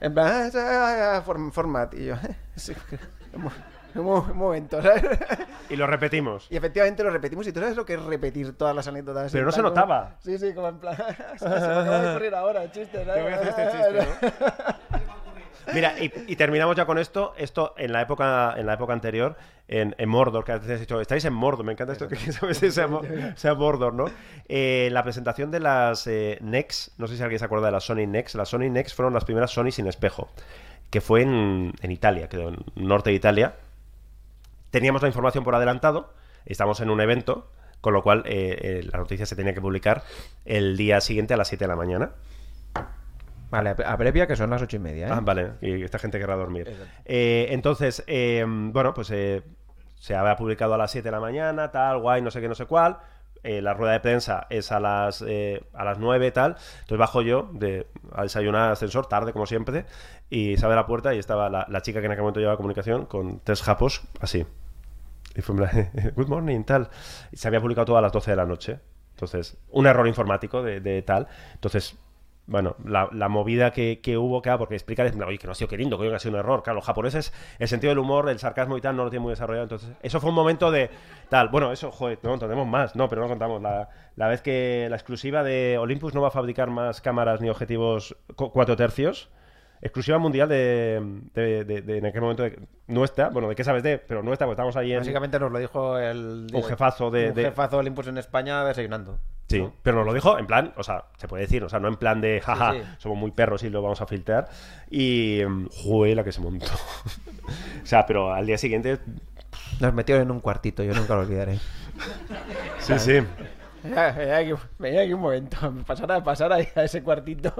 En 0.00 0.14
plan, 0.14 0.50
ah, 0.54 0.58
ah, 0.58 1.16
ah, 1.16 1.22
form- 1.24 1.50
format. 1.52 1.92
Y 1.94 2.06
yo, 2.06 2.14
eh, 2.14 2.36
sí, 2.56 2.72
un, 3.34 3.42
mo- 3.42 3.52
un 3.94 4.04
mo- 4.04 4.26
un 4.30 4.36
momento, 4.36 4.80
¿sabes? 4.82 5.02
Y 5.70 5.76
lo 5.76 5.86
repetimos. 5.86 6.46
Y 6.50 6.56
efectivamente 6.56 7.02
lo 7.02 7.10
repetimos. 7.10 7.46
¿Y 7.46 7.52
tú 7.52 7.60
sabes 7.60 7.76
lo 7.76 7.84
que 7.84 7.94
es 7.94 8.02
repetir 8.02 8.56
todas 8.56 8.74
las 8.76 8.86
anécdotas? 8.88 9.32
Pero 9.32 9.44
no 9.46 9.52
se 9.52 9.62
notaba. 9.62 10.04
como- 10.10 10.16
Sí, 10.22 10.38
sí, 10.38 10.54
como 10.54 10.68
en 10.68 10.78
plan. 10.78 10.96
se 11.36 11.48
me 11.48 11.54
acaba 11.56 12.00
de 12.00 12.10
ocurrir 12.14 12.34
ahora 12.34 12.62
el 12.62 12.70
chiste, 12.72 13.04
¿sabes? 13.04 13.14
Te 13.14 13.22
voy 13.22 13.32
a 13.32 13.36
hacer 13.36 13.48
este 13.48 14.06
chiste, 14.06 14.34
Mira, 15.74 15.94
y, 16.00 16.12
y 16.26 16.36
terminamos 16.36 16.76
ya 16.76 16.86
con 16.86 16.98
esto. 16.98 17.34
Esto 17.36 17.74
en 17.76 17.92
la 17.92 18.02
época, 18.02 18.54
en 18.56 18.66
la 18.66 18.74
época 18.74 18.92
anterior, 18.92 19.36
en, 19.68 19.94
en 19.98 20.08
Mordor, 20.08 20.44
que 20.44 20.52
antes 20.52 20.70
has 20.70 20.80
dicho, 20.80 21.00
estáis 21.00 21.24
en 21.24 21.34
Mordor, 21.34 21.64
me 21.64 21.72
encanta 21.72 21.92
esto 21.92 22.08
que 22.08 22.16
sabes 22.16 22.58
sea 23.36 23.54
Mordor, 23.54 23.94
¿no? 23.94 24.06
Eh, 24.48 24.88
la 24.92 25.02
presentación 25.02 25.50
de 25.50 25.60
las 25.60 26.06
eh, 26.06 26.38
Nex, 26.40 26.92
no 26.96 27.06
sé 27.06 27.16
si 27.16 27.22
alguien 27.22 27.38
se 27.38 27.44
acuerda 27.44 27.66
de 27.66 27.72
las 27.72 27.84
Sony 27.84 28.06
Nex, 28.06 28.34
las 28.34 28.48
Sony 28.48 28.70
Nex 28.70 28.94
fueron 28.94 29.12
las 29.12 29.24
primeras 29.24 29.50
Sony 29.50 29.70
sin 29.70 29.86
espejo, 29.86 30.28
que 30.90 31.00
fue 31.00 31.22
en, 31.22 31.74
en 31.82 31.90
Italia, 31.90 32.28
creo, 32.28 32.48
en 32.48 32.64
norte 32.76 33.10
de 33.10 33.16
Italia. 33.16 33.56
Teníamos 34.70 35.02
la 35.02 35.08
información 35.08 35.44
por 35.44 35.54
adelantado, 35.54 36.14
estamos 36.46 36.80
en 36.80 36.90
un 36.90 37.00
evento, 37.00 37.50
con 37.80 37.92
lo 37.92 38.02
cual 38.02 38.22
eh, 38.26 38.58
eh, 38.60 38.88
la 38.90 38.98
noticia 38.98 39.26
se 39.26 39.36
tenía 39.36 39.54
que 39.54 39.60
publicar 39.60 40.02
el 40.44 40.76
día 40.76 41.00
siguiente 41.00 41.34
a 41.34 41.36
las 41.36 41.48
7 41.48 41.64
de 41.64 41.68
la 41.68 41.76
mañana. 41.76 42.12
Vale, 43.50 43.74
abrevia 43.84 44.26
que 44.26 44.36
son 44.36 44.50
las 44.50 44.60
ocho 44.60 44.76
y 44.76 44.80
media, 44.80 45.08
¿eh? 45.08 45.10
Ah, 45.12 45.20
vale, 45.22 45.52
y 45.62 45.82
esta 45.82 45.98
gente 45.98 46.18
querrá 46.18 46.36
dormir. 46.36 46.70
Eh, 47.04 47.46
entonces, 47.50 48.04
eh, 48.06 48.44
bueno, 48.46 48.92
pues 48.92 49.10
eh, 49.10 49.42
se 49.96 50.14
había 50.14 50.36
publicado 50.36 50.74
a 50.74 50.78
las 50.78 50.90
7 50.90 51.06
de 51.08 51.12
la 51.12 51.20
mañana, 51.20 51.70
tal, 51.70 51.98
guay, 52.00 52.20
no 52.22 52.30
sé 52.30 52.40
qué, 52.40 52.48
no 52.48 52.54
sé 52.54 52.66
cuál. 52.66 52.98
Eh, 53.44 53.62
la 53.62 53.72
rueda 53.72 53.92
de 53.92 54.00
prensa 54.00 54.46
es 54.50 54.72
a 54.72 54.80
las, 54.80 55.22
eh, 55.26 55.62
a 55.72 55.84
las 55.84 55.98
9, 55.98 56.30
tal. 56.32 56.56
Entonces 56.80 56.98
bajo 56.98 57.22
yo 57.22 57.48
de, 57.52 57.86
a 58.12 58.22
desayunar 58.22 58.62
al 58.66 58.72
ascensor, 58.72 59.06
tarde 59.06 59.32
como 59.32 59.46
siempre, 59.46 59.86
y 60.28 60.56
se 60.56 60.64
abre 60.64 60.76
la 60.76 60.86
puerta 60.86 61.14
y 61.14 61.18
estaba 61.18 61.48
la, 61.48 61.66
la 61.68 61.80
chica 61.80 62.00
que 62.00 62.06
en 62.06 62.12
aquel 62.12 62.22
momento 62.22 62.40
llevaba 62.40 62.56
comunicación 62.56 63.06
con 63.06 63.40
tres 63.40 63.62
japos, 63.62 64.02
así. 64.20 64.44
Y 65.34 65.40
fue 65.40 65.54
good 66.16 66.28
morning, 66.28 66.64
tal. 66.64 66.90
Y 67.30 67.36
se 67.36 67.48
había 67.48 67.60
publicado 67.60 67.86
todo 67.86 67.98
a 67.98 68.02
las 68.02 68.12
12 68.12 68.32
de 68.32 68.36
la 68.36 68.44
noche. 68.44 68.80
Entonces, 69.10 69.56
un 69.70 69.86
error 69.86 70.06
informático 70.06 70.62
de, 70.62 70.80
de 70.80 71.02
tal. 71.02 71.28
Entonces, 71.54 71.96
bueno, 72.50 72.74
la, 72.84 73.08
la 73.12 73.28
movida 73.28 73.70
que, 73.70 74.00
que 74.02 74.16
hubo, 74.18 74.42
claro, 74.42 74.58
porque 74.58 74.74
explicar 74.74 75.06
es, 75.06 75.14
oye, 75.14 75.38
que 75.38 75.46
no 75.46 75.52
ha 75.52 75.54
sido 75.54 75.68
queriendo, 75.68 75.98
que 75.98 76.12
ha 76.12 76.18
sido 76.18 76.32
un 76.34 76.40
error. 76.40 76.62
Claro, 76.62 76.76
los 76.76 76.84
japoneses, 76.86 77.32
el 77.58 77.68
sentido 77.68 77.90
del 77.90 77.98
humor, 77.98 78.28
el 78.30 78.38
sarcasmo 78.38 78.76
y 78.76 78.80
tal, 78.80 78.96
no 78.96 79.04
lo 79.04 79.10
tienen 79.10 79.22
muy 79.22 79.30
desarrollado. 79.32 79.64
Entonces, 79.64 79.90
eso 80.02 80.18
fue 80.18 80.30
un 80.30 80.34
momento 80.36 80.70
de 80.70 80.90
tal. 81.28 81.50
Bueno, 81.50 81.70
eso, 81.72 81.92
joder, 81.92 82.18
no 82.22 82.38
tenemos 82.38 82.66
más. 82.66 82.96
No, 82.96 83.08
pero 83.08 83.20
no 83.22 83.28
contamos. 83.28 83.60
La, 83.62 83.88
la 84.16 84.28
vez 84.28 84.40
que 84.42 84.86
la 84.90 84.96
exclusiva 84.96 85.42
de 85.44 85.76
Olympus 85.78 86.14
no 86.14 86.22
va 86.22 86.28
a 86.28 86.30
fabricar 86.32 86.70
más 86.70 87.00
cámaras 87.00 87.40
ni 87.40 87.50
objetivos 87.50 88.16
cu- 88.34 88.50
cuatro 88.50 88.74
tercios. 88.76 89.30
Exclusiva 89.80 90.18
mundial 90.18 90.48
de, 90.48 91.00
de, 91.34 91.64
de- 91.64 91.82
de- 91.82 91.98
en 91.98 92.06
aquel 92.06 92.20
momento 92.22 92.42
de, 92.42 92.58
nuestra, 92.88 93.28
bueno, 93.28 93.48
de 93.48 93.54
qué 93.54 93.62
sabes 93.62 93.84
de, 93.84 93.98
pero 93.98 94.24
nuestra, 94.24 94.44
porque 94.46 94.54
estamos 94.54 94.74
ahí 94.74 94.90
en. 94.92 94.98
Básicamente 94.98 95.38
nos 95.38 95.52
lo 95.52 95.58
dijo 95.60 95.96
el. 95.98 96.48
Un 96.52 96.62
jefazo 96.64 97.12
de- 97.12 97.28
un 97.28 97.34
de- 97.34 97.44
jefazo 97.44 97.76
Olympus 97.78 98.08
en 98.08 98.18
España 98.18 98.64
desayunando. 98.64 99.20
Sí, 99.48 99.66
pero 99.82 99.96
nos 99.96 100.06
lo 100.06 100.12
dijo 100.12 100.38
en 100.38 100.46
plan, 100.46 100.74
o 100.76 100.82
sea, 100.82 101.06
se 101.16 101.26
puede 101.26 101.44
decir, 101.44 101.64
o 101.64 101.70
sea, 101.70 101.80
no 101.80 101.88
en 101.88 101.96
plan 101.96 102.20
de, 102.20 102.40
jaja, 102.40 102.72
sí. 102.72 102.80
somos 102.98 103.16
muy 103.16 103.30
perros 103.30 103.62
y 103.62 103.70
lo 103.70 103.80
vamos 103.80 104.00
a 104.02 104.06
filtrar. 104.06 104.48
Y, 104.90 105.40
mm, 105.46 105.68
joder, 105.70 106.16
la 106.16 106.24
que 106.24 106.32
se 106.32 106.42
montó. 106.42 106.66
o 107.82 107.86
sea, 107.86 108.04
pero 108.06 108.32
al 108.32 108.46
día 108.46 108.58
siguiente... 108.58 108.98
Nos 109.80 109.94
metieron 109.94 110.24
en 110.24 110.30
un 110.30 110.40
cuartito, 110.40 110.82
yo 110.82 110.92
nunca 110.92 111.14
lo 111.14 111.20
olvidaré. 111.20 111.58
Sí, 112.80 112.98
sí. 112.98 113.20
Venía, 114.78 115.00
aquí, 115.02 115.12
un 115.12 115.20
momento. 115.20 115.56
Pasar 115.86 116.12
a, 116.12 116.22
pasar 116.22 116.52
ahí 116.52 116.68
a 116.74 116.84
ese 116.84 117.02
cuartito. 117.02 117.52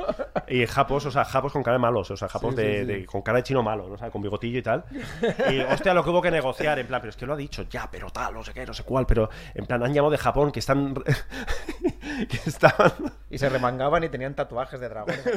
Y 0.48 0.66
japos, 0.66 1.06
o 1.06 1.10
sea, 1.10 1.24
japos 1.24 1.52
con 1.52 1.62
cara 1.62 1.74
de 1.76 1.78
malos, 1.80 2.10
o 2.10 2.16
sea, 2.16 2.28
japos 2.28 2.54
Sí, 2.54 2.60
sí, 2.60 2.66
de, 2.66 2.78
sí. 2.80 2.84
de- 2.86 3.06
con 3.06 3.22
cara 3.22 3.36
de 3.38 3.42
chino 3.44 3.62
malo, 3.62 3.88
¿no? 3.88 3.94
O 3.94 3.98
sea, 3.98 4.10
con 4.10 4.22
bigotillo 4.22 4.58
y 4.58 4.62
tal. 4.62 4.84
Y 5.50 5.60
hostia, 5.60 5.94
lo 5.94 6.02
que 6.04 6.10
hubo 6.10 6.22
que 6.22 6.30
negociar, 6.30 6.78
en 6.78 6.86
plan, 6.86 7.00
pero 7.00 7.10
es 7.10 7.16
que 7.16 7.26
lo 7.26 7.34
ha 7.34 7.36
dicho, 7.36 7.62
ya, 7.70 7.88
pero 7.90 8.10
tal, 8.10 8.34
no 8.34 8.42
sé 8.44 8.52
qué, 8.52 8.64
no 8.66 8.74
sé 8.74 8.82
cuál, 8.84 9.06
pero 9.06 9.28
en 9.54 9.66
plan, 9.66 9.82
han 9.82 9.92
llamado 9.92 10.10
de 10.12 10.18
Japón 10.18 10.50
que 10.52 10.60
están. 10.60 10.94
que 12.28 12.38
estaban. 12.46 12.92
Y 13.30 13.38
se 13.38 13.48
remangaban 13.48 14.02
y 14.04 14.08
tenían 14.08 14.34
tatuajes 14.34 14.80
de 14.80 14.88
dragones. 14.88 15.22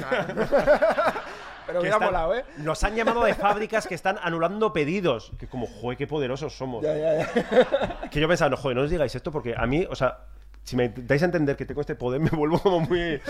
Pero 1.67 1.83
están- 1.83 2.03
molado, 2.03 2.35
¿eh? 2.35 2.43
Nos 2.57 2.83
han 2.83 2.95
llamado 2.95 3.23
de 3.23 3.33
fábricas 3.33 3.87
que 3.87 3.95
están 3.95 4.17
anulando 4.21 4.73
pedidos. 4.73 5.31
Que 5.39 5.47
como, 5.47 5.67
joder, 5.67 5.97
qué 5.97 6.07
poderosos 6.07 6.57
somos. 6.57 6.83
Ya, 6.83 6.95
ya, 6.97 7.17
ya. 7.33 8.09
Que 8.09 8.19
yo 8.19 8.27
pensaba, 8.27 8.49
no, 8.49 8.57
joder, 8.57 8.75
no 8.77 8.83
os 8.83 8.89
digáis 8.89 9.13
esto 9.15 9.31
porque 9.31 9.53
a 9.55 9.65
mí, 9.67 9.85
o 9.89 9.95
sea, 9.95 10.17
si 10.63 10.75
me 10.75 10.89
dais 10.89 11.21
a 11.21 11.25
entender 11.25 11.55
que 11.55 11.65
tengo 11.65 11.81
este 11.81 11.95
poder, 11.95 12.21
me 12.21 12.29
vuelvo 12.29 12.59
como 12.59 12.81
muy. 12.81 13.21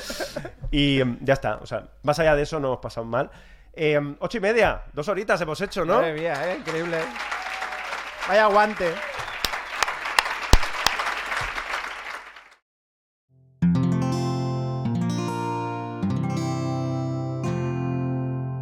Y 0.72 1.02
em, 1.02 1.18
ya 1.22 1.34
está, 1.34 1.58
o 1.58 1.66
sea, 1.66 1.90
más 2.04 2.20
allá 2.20 2.36
de 2.36 2.44
eso 2.44 2.60
no 2.60 2.74
os 2.74 2.80
pasado 2.80 3.06
mal. 3.06 3.32
Em, 3.74 4.16
ocho 4.20 4.38
y 4.38 4.42
media, 4.42 4.84
dos 4.94 5.08
horitas 5.08 5.40
hemos 5.42 5.60
hecho, 5.62 5.86
¿no? 5.86 5.96
Madre 5.96 6.14
mía, 6.14 6.52
¿eh? 6.52 6.58
Increíble. 6.58 6.98
Vaya 8.28 8.46
aguante. 8.46 8.94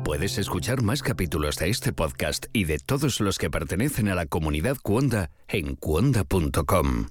Puedes 0.04 0.38
escuchar 0.38 0.82
más 0.82 1.02
capítulos 1.02 1.56
de 1.58 1.70
este 1.70 1.94
podcast 1.94 2.48
y 2.52 2.66
de 2.66 2.78
todos 2.78 3.22
los 3.22 3.38
que 3.38 3.50
pertenecen 3.50 4.10
a 4.10 4.16
la 4.16 4.26
comunidad 4.26 4.76
Cuonda 4.84 5.30
en 5.48 5.76
cuonda.com. 5.76 7.08